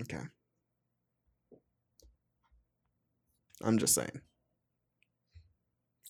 Okay. 0.00 0.22
I'm 3.62 3.78
just 3.78 3.94
saying. 3.94 4.20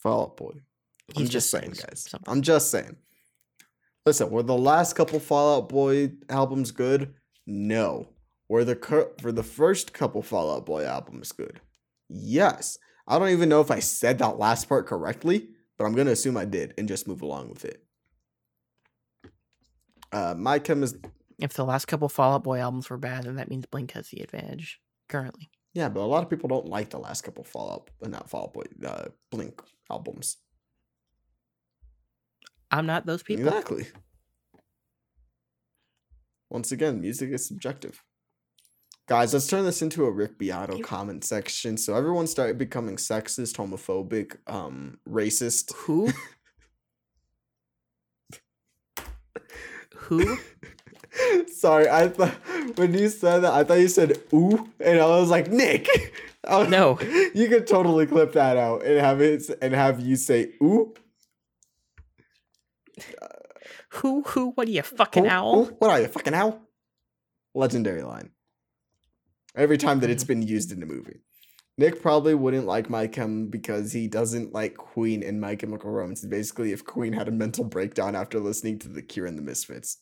Fall 0.03 0.23
Out 0.23 0.37
Boy. 0.37 0.53
I'm 1.15 1.23
He's 1.23 1.31
just 1.31 1.51
saying 1.51 1.71
guys. 1.71 2.07
something. 2.09 2.31
I'm 2.33 2.43
just 2.43 2.71
saying. 2.71 2.97
Listen, 4.05 4.31
were 4.31 4.43
the 4.43 4.57
last 4.57 4.95
couple 4.95 5.19
Fall 5.21 5.57
Out 5.59 5.69
Boy 5.69 6.13
albums 6.29 6.71
good? 6.71 7.15
No. 7.47 8.09
Were 8.49 8.65
the 8.65 8.77
cur- 8.77 9.11
for 9.21 9.33
the 9.33 9.43
first 9.43 9.93
couple 9.93 10.23
Fall 10.23 10.55
Out 10.55 10.67
Boy 10.67 10.85
albums 10.85 11.33
good? 11.33 11.61
Yes. 12.09 12.79
I 13.09 13.19
don't 13.19 13.31
even 13.31 13.49
know 13.49 13.61
if 13.61 13.71
I 13.71 13.79
said 13.81 14.19
that 14.19 14.39
last 14.39 14.69
part 14.69 14.87
correctly, 14.87 15.49
but 15.79 15.85
I'm 15.85 15.95
gonna 15.95 16.11
assume 16.13 16.37
I 16.37 16.45
did 16.45 16.75
and 16.79 16.89
just 16.89 17.07
move 17.09 17.23
along 17.23 17.49
with 17.51 17.65
it. 17.65 17.83
Uh, 20.13 20.35
my 20.37 20.59
chem 20.59 20.83
is 20.83 20.97
If 21.39 21.55
the 21.55 21.65
last 21.65 21.87
couple 21.87 22.09
Fall 22.09 22.35
Out 22.35 22.45
Boy 22.45 22.59
albums 22.59 22.89
were 22.91 22.97
bad, 22.99 23.25
then 23.25 23.37
that 23.37 23.49
means 23.51 23.67
Blink 23.67 23.93
has 23.93 24.09
the 24.09 24.21
advantage 24.23 24.81
currently. 25.09 25.51
Yeah, 25.77 25.91
but 25.91 26.01
a 26.01 26.07
lot 26.07 26.23
of 26.23 26.31
people 26.31 26.49
don't 26.49 26.65
like 26.65 26.89
the 26.89 26.99
last 26.99 27.21
couple 27.21 27.45
Fallout, 27.45 27.91
not 28.01 28.31
Fall 28.31 28.45
Out 28.45 28.55
Boy, 28.55 28.63
uh, 28.89 29.09
Blink 29.31 29.61
albums. 29.91 30.39
I'm 32.71 32.87
not 32.87 33.05
those 33.05 33.23
people. 33.23 33.47
Exactly. 33.47 33.87
Once 36.49 36.73
again, 36.73 36.99
music 37.03 37.29
is 37.31 37.47
subjective. 37.47 38.03
Guys, 39.07 39.35
let's 39.35 39.47
turn 39.47 39.67
this 39.67 39.83
into 39.83 40.07
a 40.07 40.11
Rick 40.11 40.39
Beato 40.39 40.77
You- 40.79 40.83
comment 40.83 41.25
section. 41.25 41.77
So 41.77 41.95
everyone 41.95 42.27
started 42.27 42.57
becoming 42.57 42.97
sexist, 42.97 43.57
homophobic, 43.57 44.39
um, 44.47 44.99
racist. 45.07 45.75
Who? 45.75 46.11
Who? 49.95 50.39
Sorry, 51.55 51.89
I 51.89 52.09
thought 52.09 52.35
when 52.77 52.95
you 52.95 53.09
said 53.09 53.41
that, 53.41 53.53
I 53.53 53.65
thought 53.65 53.79
you 53.79 53.89
said 53.89 54.19
ooh, 54.33 54.69
and 54.81 55.01
I 55.01 55.07
was 55.07 55.31
like 55.31 55.49
Nick. 55.51 55.89
Was- 56.49 56.69
No. 56.69 56.99
you 57.35 57.49
could 57.49 57.67
totally 57.67 58.07
clip 58.07 58.33
that 58.35 58.57
out 58.57 58.85
and 58.85 59.01
have 59.01 59.21
it 59.21 59.43
and 59.61 59.75
have 59.75 60.01
you 60.01 60.15
say 60.17 60.53
ooh. 60.63 60.95
Who? 63.91 64.23
Who? 64.23 64.51
What 64.51 64.69
are 64.69 64.71
you, 64.71 64.83
fucking 64.83 65.27
owl? 65.27 65.67
what 65.67 65.91
are 65.91 66.01
you 66.01 66.09
fucking 66.09 66.35
owl? 66.35 66.61
Legendary 67.55 68.03
line. 68.03 68.31
every 69.55 69.79
time 69.79 70.01
that 70.01 70.11
it's 70.11 70.25
been 70.25 70.43
used 70.43 70.71
in 70.73 70.83
a 70.83 70.87
movie. 70.87 71.21
Nick 71.79 72.01
probably 72.03 72.35
wouldn't 72.35 72.67
like 72.67 72.89
My 72.91 73.07
Chem 73.07 73.49
because 73.49 73.93
he 73.93 74.07
doesn't 74.09 74.53
like 74.53 74.77
Queen 74.77 75.23
and 75.23 75.41
My 75.41 75.57
Chemical 75.57 75.91
Romance. 75.91 76.25
Basically, 76.25 76.73
if 76.73 76.85
Queen 76.85 77.13
had 77.13 77.29
a 77.29 77.33
mental 77.33 77.65
breakdown 77.65 78.15
after 78.15 78.39
listening 78.41 78.79
to 78.81 78.89
The 78.89 79.03
Cure 79.03 79.27
and 79.27 79.37
the 79.39 79.43
Misfits. 79.43 79.99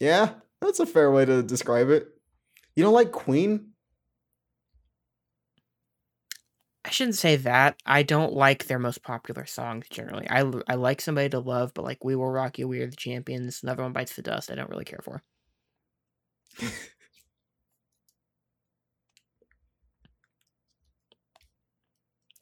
Yeah, 0.00 0.34
that's 0.60 0.80
a 0.80 0.86
fair 0.86 1.10
way 1.10 1.24
to 1.24 1.42
describe 1.42 1.88
it. 1.90 2.08
You 2.76 2.84
don't 2.84 2.94
like 2.94 3.12
Queen? 3.12 3.70
I 6.84 6.90
shouldn't 6.90 7.16
say 7.16 7.36
that. 7.36 7.76
I 7.86 8.02
don't 8.02 8.34
like 8.34 8.66
their 8.66 8.78
most 8.78 9.02
popular 9.02 9.46
songs 9.46 9.86
generally. 9.88 10.28
I, 10.28 10.44
I 10.68 10.74
like 10.74 11.00
somebody 11.00 11.30
to 11.30 11.38
love, 11.38 11.72
but 11.74 11.84
like 11.84 12.04
We 12.04 12.14
Will 12.14 12.30
Rock 12.30 12.58
You, 12.58 12.68
We 12.68 12.80
Are 12.80 12.86
the 12.90 12.96
Champions, 12.96 13.62
Another 13.62 13.82
One 13.82 13.92
Bites 13.92 14.16
the 14.16 14.22
Dust, 14.22 14.50
I 14.50 14.54
don't 14.54 14.68
really 14.68 14.84
care 14.84 15.00
for. 15.02 15.22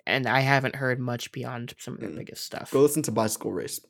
and 0.07 0.27
I 0.27 0.41
haven't 0.41 0.77
heard 0.77 0.99
much 0.99 1.33
beyond 1.33 1.75
some 1.79 1.95
of 1.95 2.01
their 2.01 2.11
Mm. 2.11 2.17
biggest 2.17 2.45
stuff. 2.45 2.71
Go 2.71 2.81
listen 2.81 3.03
to 3.05 3.13
Bicycle 3.13 3.53
Race. 3.53 3.81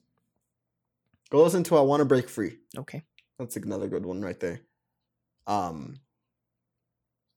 Go 1.30 1.42
listen 1.42 1.64
to 1.64 1.76
I 1.76 1.80
Want 1.80 2.00
to 2.00 2.04
Break 2.04 2.28
Free. 2.28 2.58
Okay. 2.76 3.02
That's 3.42 3.56
another 3.56 3.88
good 3.88 4.06
one 4.06 4.22
right 4.22 4.38
there. 4.38 4.60
Um 5.46 5.96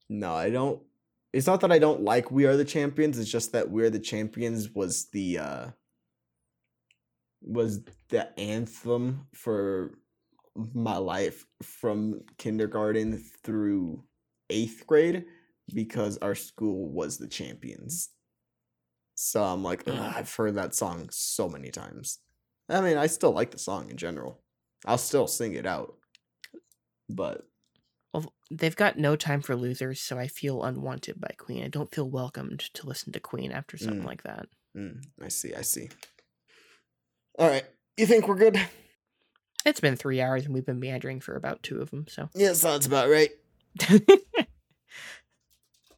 No, 0.10 0.34
I 0.34 0.50
don't 0.50 0.82
it's 1.34 1.48
not 1.48 1.60
that 1.62 1.72
I 1.72 1.80
don't 1.80 2.02
like 2.02 2.32
We 2.32 2.46
Are 2.46 2.56
the 2.56 2.64
Champions, 2.64 3.20
it's 3.20 3.30
just 3.30 3.52
that 3.52 3.70
We 3.70 3.84
Are 3.84 3.90
the 3.90 4.00
Champions 4.00 4.70
was 4.70 5.08
the 5.12 5.40
uh 5.40 5.68
was 7.42 7.82
the 8.10 8.40
anthem 8.40 9.28
for 9.34 9.92
my 10.74 10.98
life 10.98 11.46
from 11.62 12.22
kindergarten 12.38 13.22
through 13.44 14.04
8th 14.50 14.88
grade 14.88 15.26
because 15.74 16.18
our 16.20 16.36
school 16.36 16.88
was 16.90 17.18
the 17.18 17.28
champions. 17.28 18.10
So 19.16 19.44
I'm 19.44 19.64
like, 19.64 19.84
Mm. 19.86 20.00
I've 20.16 20.34
heard 20.34 20.56
that 20.56 20.76
song 20.76 21.10
so 21.12 21.50
many 21.50 21.72
times. 21.72 22.20
I 22.70 22.82
mean, 22.82 22.98
I 22.98 23.08
still 23.08 23.32
like 23.32 23.52
the 23.52 23.60
song 23.60 23.90
in 23.90 23.98
general. 23.98 24.42
I'll 24.86 24.98
still 24.98 25.28
sing 25.28 25.54
it 25.56 25.66
out. 25.66 25.96
But 27.10 27.48
Well, 28.14 28.34
they've 28.50 28.76
got 28.76 28.98
No 28.98 29.16
Time 29.16 29.42
for 29.42 29.56
Losers, 29.56 30.00
so 30.00 30.18
I 30.18 30.28
feel 30.28 30.64
unwanted 30.64 31.20
by 31.20 31.34
Queen. 31.38 31.64
I 31.64 31.68
don't 31.68 31.94
feel 31.94 32.10
welcomed 32.10 32.60
to 32.76 32.88
listen 32.88 33.12
to 33.14 33.20
Queen 33.20 33.52
after 33.52 33.78
something 33.78 34.04
Mm. 34.04 34.06
like 34.06 34.24
that. 34.24 34.48
mm, 34.76 35.04
I 35.22 35.28
see, 35.30 35.54
I 35.54 35.62
see. 35.62 35.90
All 37.38 37.48
right, 37.50 37.66
you 37.98 38.06
think 38.06 38.28
we're 38.28 38.36
good? 38.38 38.60
It's 39.66 39.80
been 39.80 39.96
three 39.96 40.22
hours 40.22 40.46
and 40.46 40.54
we've 40.54 40.66
been 40.66 40.80
meandering 40.80 41.20
for 41.20 41.36
about 41.36 41.64
two 41.64 41.82
of 41.82 41.90
them, 41.92 42.06
so. 42.08 42.30
Yeah, 42.36 42.54
sounds 42.54 42.86
about 42.86 43.10
right. 43.10 43.32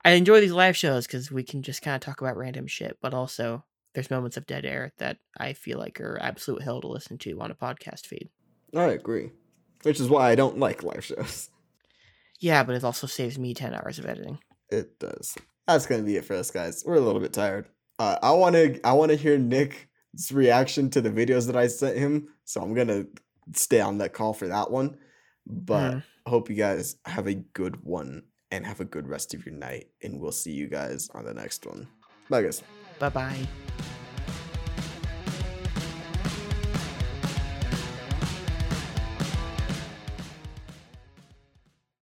I 0.06 0.12
enjoy 0.12 0.40
these 0.40 0.52
live 0.54 0.78
shows 0.78 1.06
because 1.06 1.32
we 1.32 1.44
can 1.44 1.64
just 1.64 1.82
kind 1.82 1.96
of 1.96 2.02
talk 2.02 2.22
about 2.22 2.38
random 2.38 2.66
shit, 2.68 2.98
but 3.02 3.14
also 3.14 3.66
there's 3.94 4.10
moments 4.10 4.38
of 4.38 4.46
dead 4.48 4.64
air 4.66 4.94
that 5.00 5.18
I 5.38 5.54
feel 5.54 5.78
like 5.80 6.00
are 6.00 6.18
absolute 6.22 6.62
hell 6.62 6.80
to 6.82 6.88
listen 6.88 7.18
to 7.20 7.42
on 7.42 7.52
a 7.52 7.56
podcast 7.56 8.06
feed. 8.08 8.30
I 8.76 8.86
agree. 8.86 9.32
Which 9.84 10.00
is 10.00 10.10
why 10.10 10.30
I 10.30 10.36
don't 10.36 10.60
like 10.60 10.84
live 10.84 11.06
shows. 11.06 11.50
Yeah, 12.40 12.64
but 12.64 12.76
it 12.76 12.84
also 12.84 13.08
saves 13.08 13.40
me 13.40 13.54
10 13.54 13.74
hours 13.74 13.98
of 14.00 14.06
editing. 14.06 14.38
It 14.70 15.00
does. 15.00 15.36
That's 15.68 15.86
gonna 15.88 16.04
be 16.04 16.18
it 16.18 16.26
for 16.26 16.36
us, 16.36 16.52
guys. 16.52 16.84
We're 16.86 16.96
a 16.96 17.00
little 17.02 17.22
bit 17.22 17.34
tired. 17.34 17.68
Uh, 18.00 18.18
I 18.22 18.32
want 18.32 18.56
to. 18.56 18.80
I 18.86 18.94
want 18.94 19.10
to 19.12 19.18
hear 19.18 19.38
Nick's 19.38 20.32
reaction 20.32 20.90
to 20.92 21.02
the 21.02 21.10
videos 21.10 21.48
that 21.48 21.56
I 21.58 21.68
sent 21.68 21.98
him. 21.98 22.28
So 22.46 22.62
I'm 22.62 22.74
gonna 22.76 23.06
stay 23.54 23.82
on 23.82 23.98
that 24.00 24.14
call 24.14 24.34
for 24.34 24.48
that 24.50 24.70
one. 24.72 24.98
But 25.46 25.94
Mm. 25.96 26.04
I 26.26 26.30
hope 26.30 26.50
you 26.50 26.56
guys 26.56 26.98
have 27.06 27.26
a 27.28 27.34
good 27.34 27.84
one 27.84 28.24
and 28.52 28.66
have 28.66 28.82
a 28.82 28.86
good 28.86 29.08
rest 29.08 29.34
of 29.34 29.46
your 29.46 29.56
night. 29.56 29.88
And 30.04 30.20
we'll 30.20 30.32
see 30.32 30.52
you 30.52 30.68
guys 30.68 31.10
on 31.14 31.26
the 31.26 31.34
next 31.34 31.66
one. 31.66 31.88
Bye, 32.30 32.44
guys. 32.44 32.62
Bye 33.00 33.10
bye. 33.10 33.48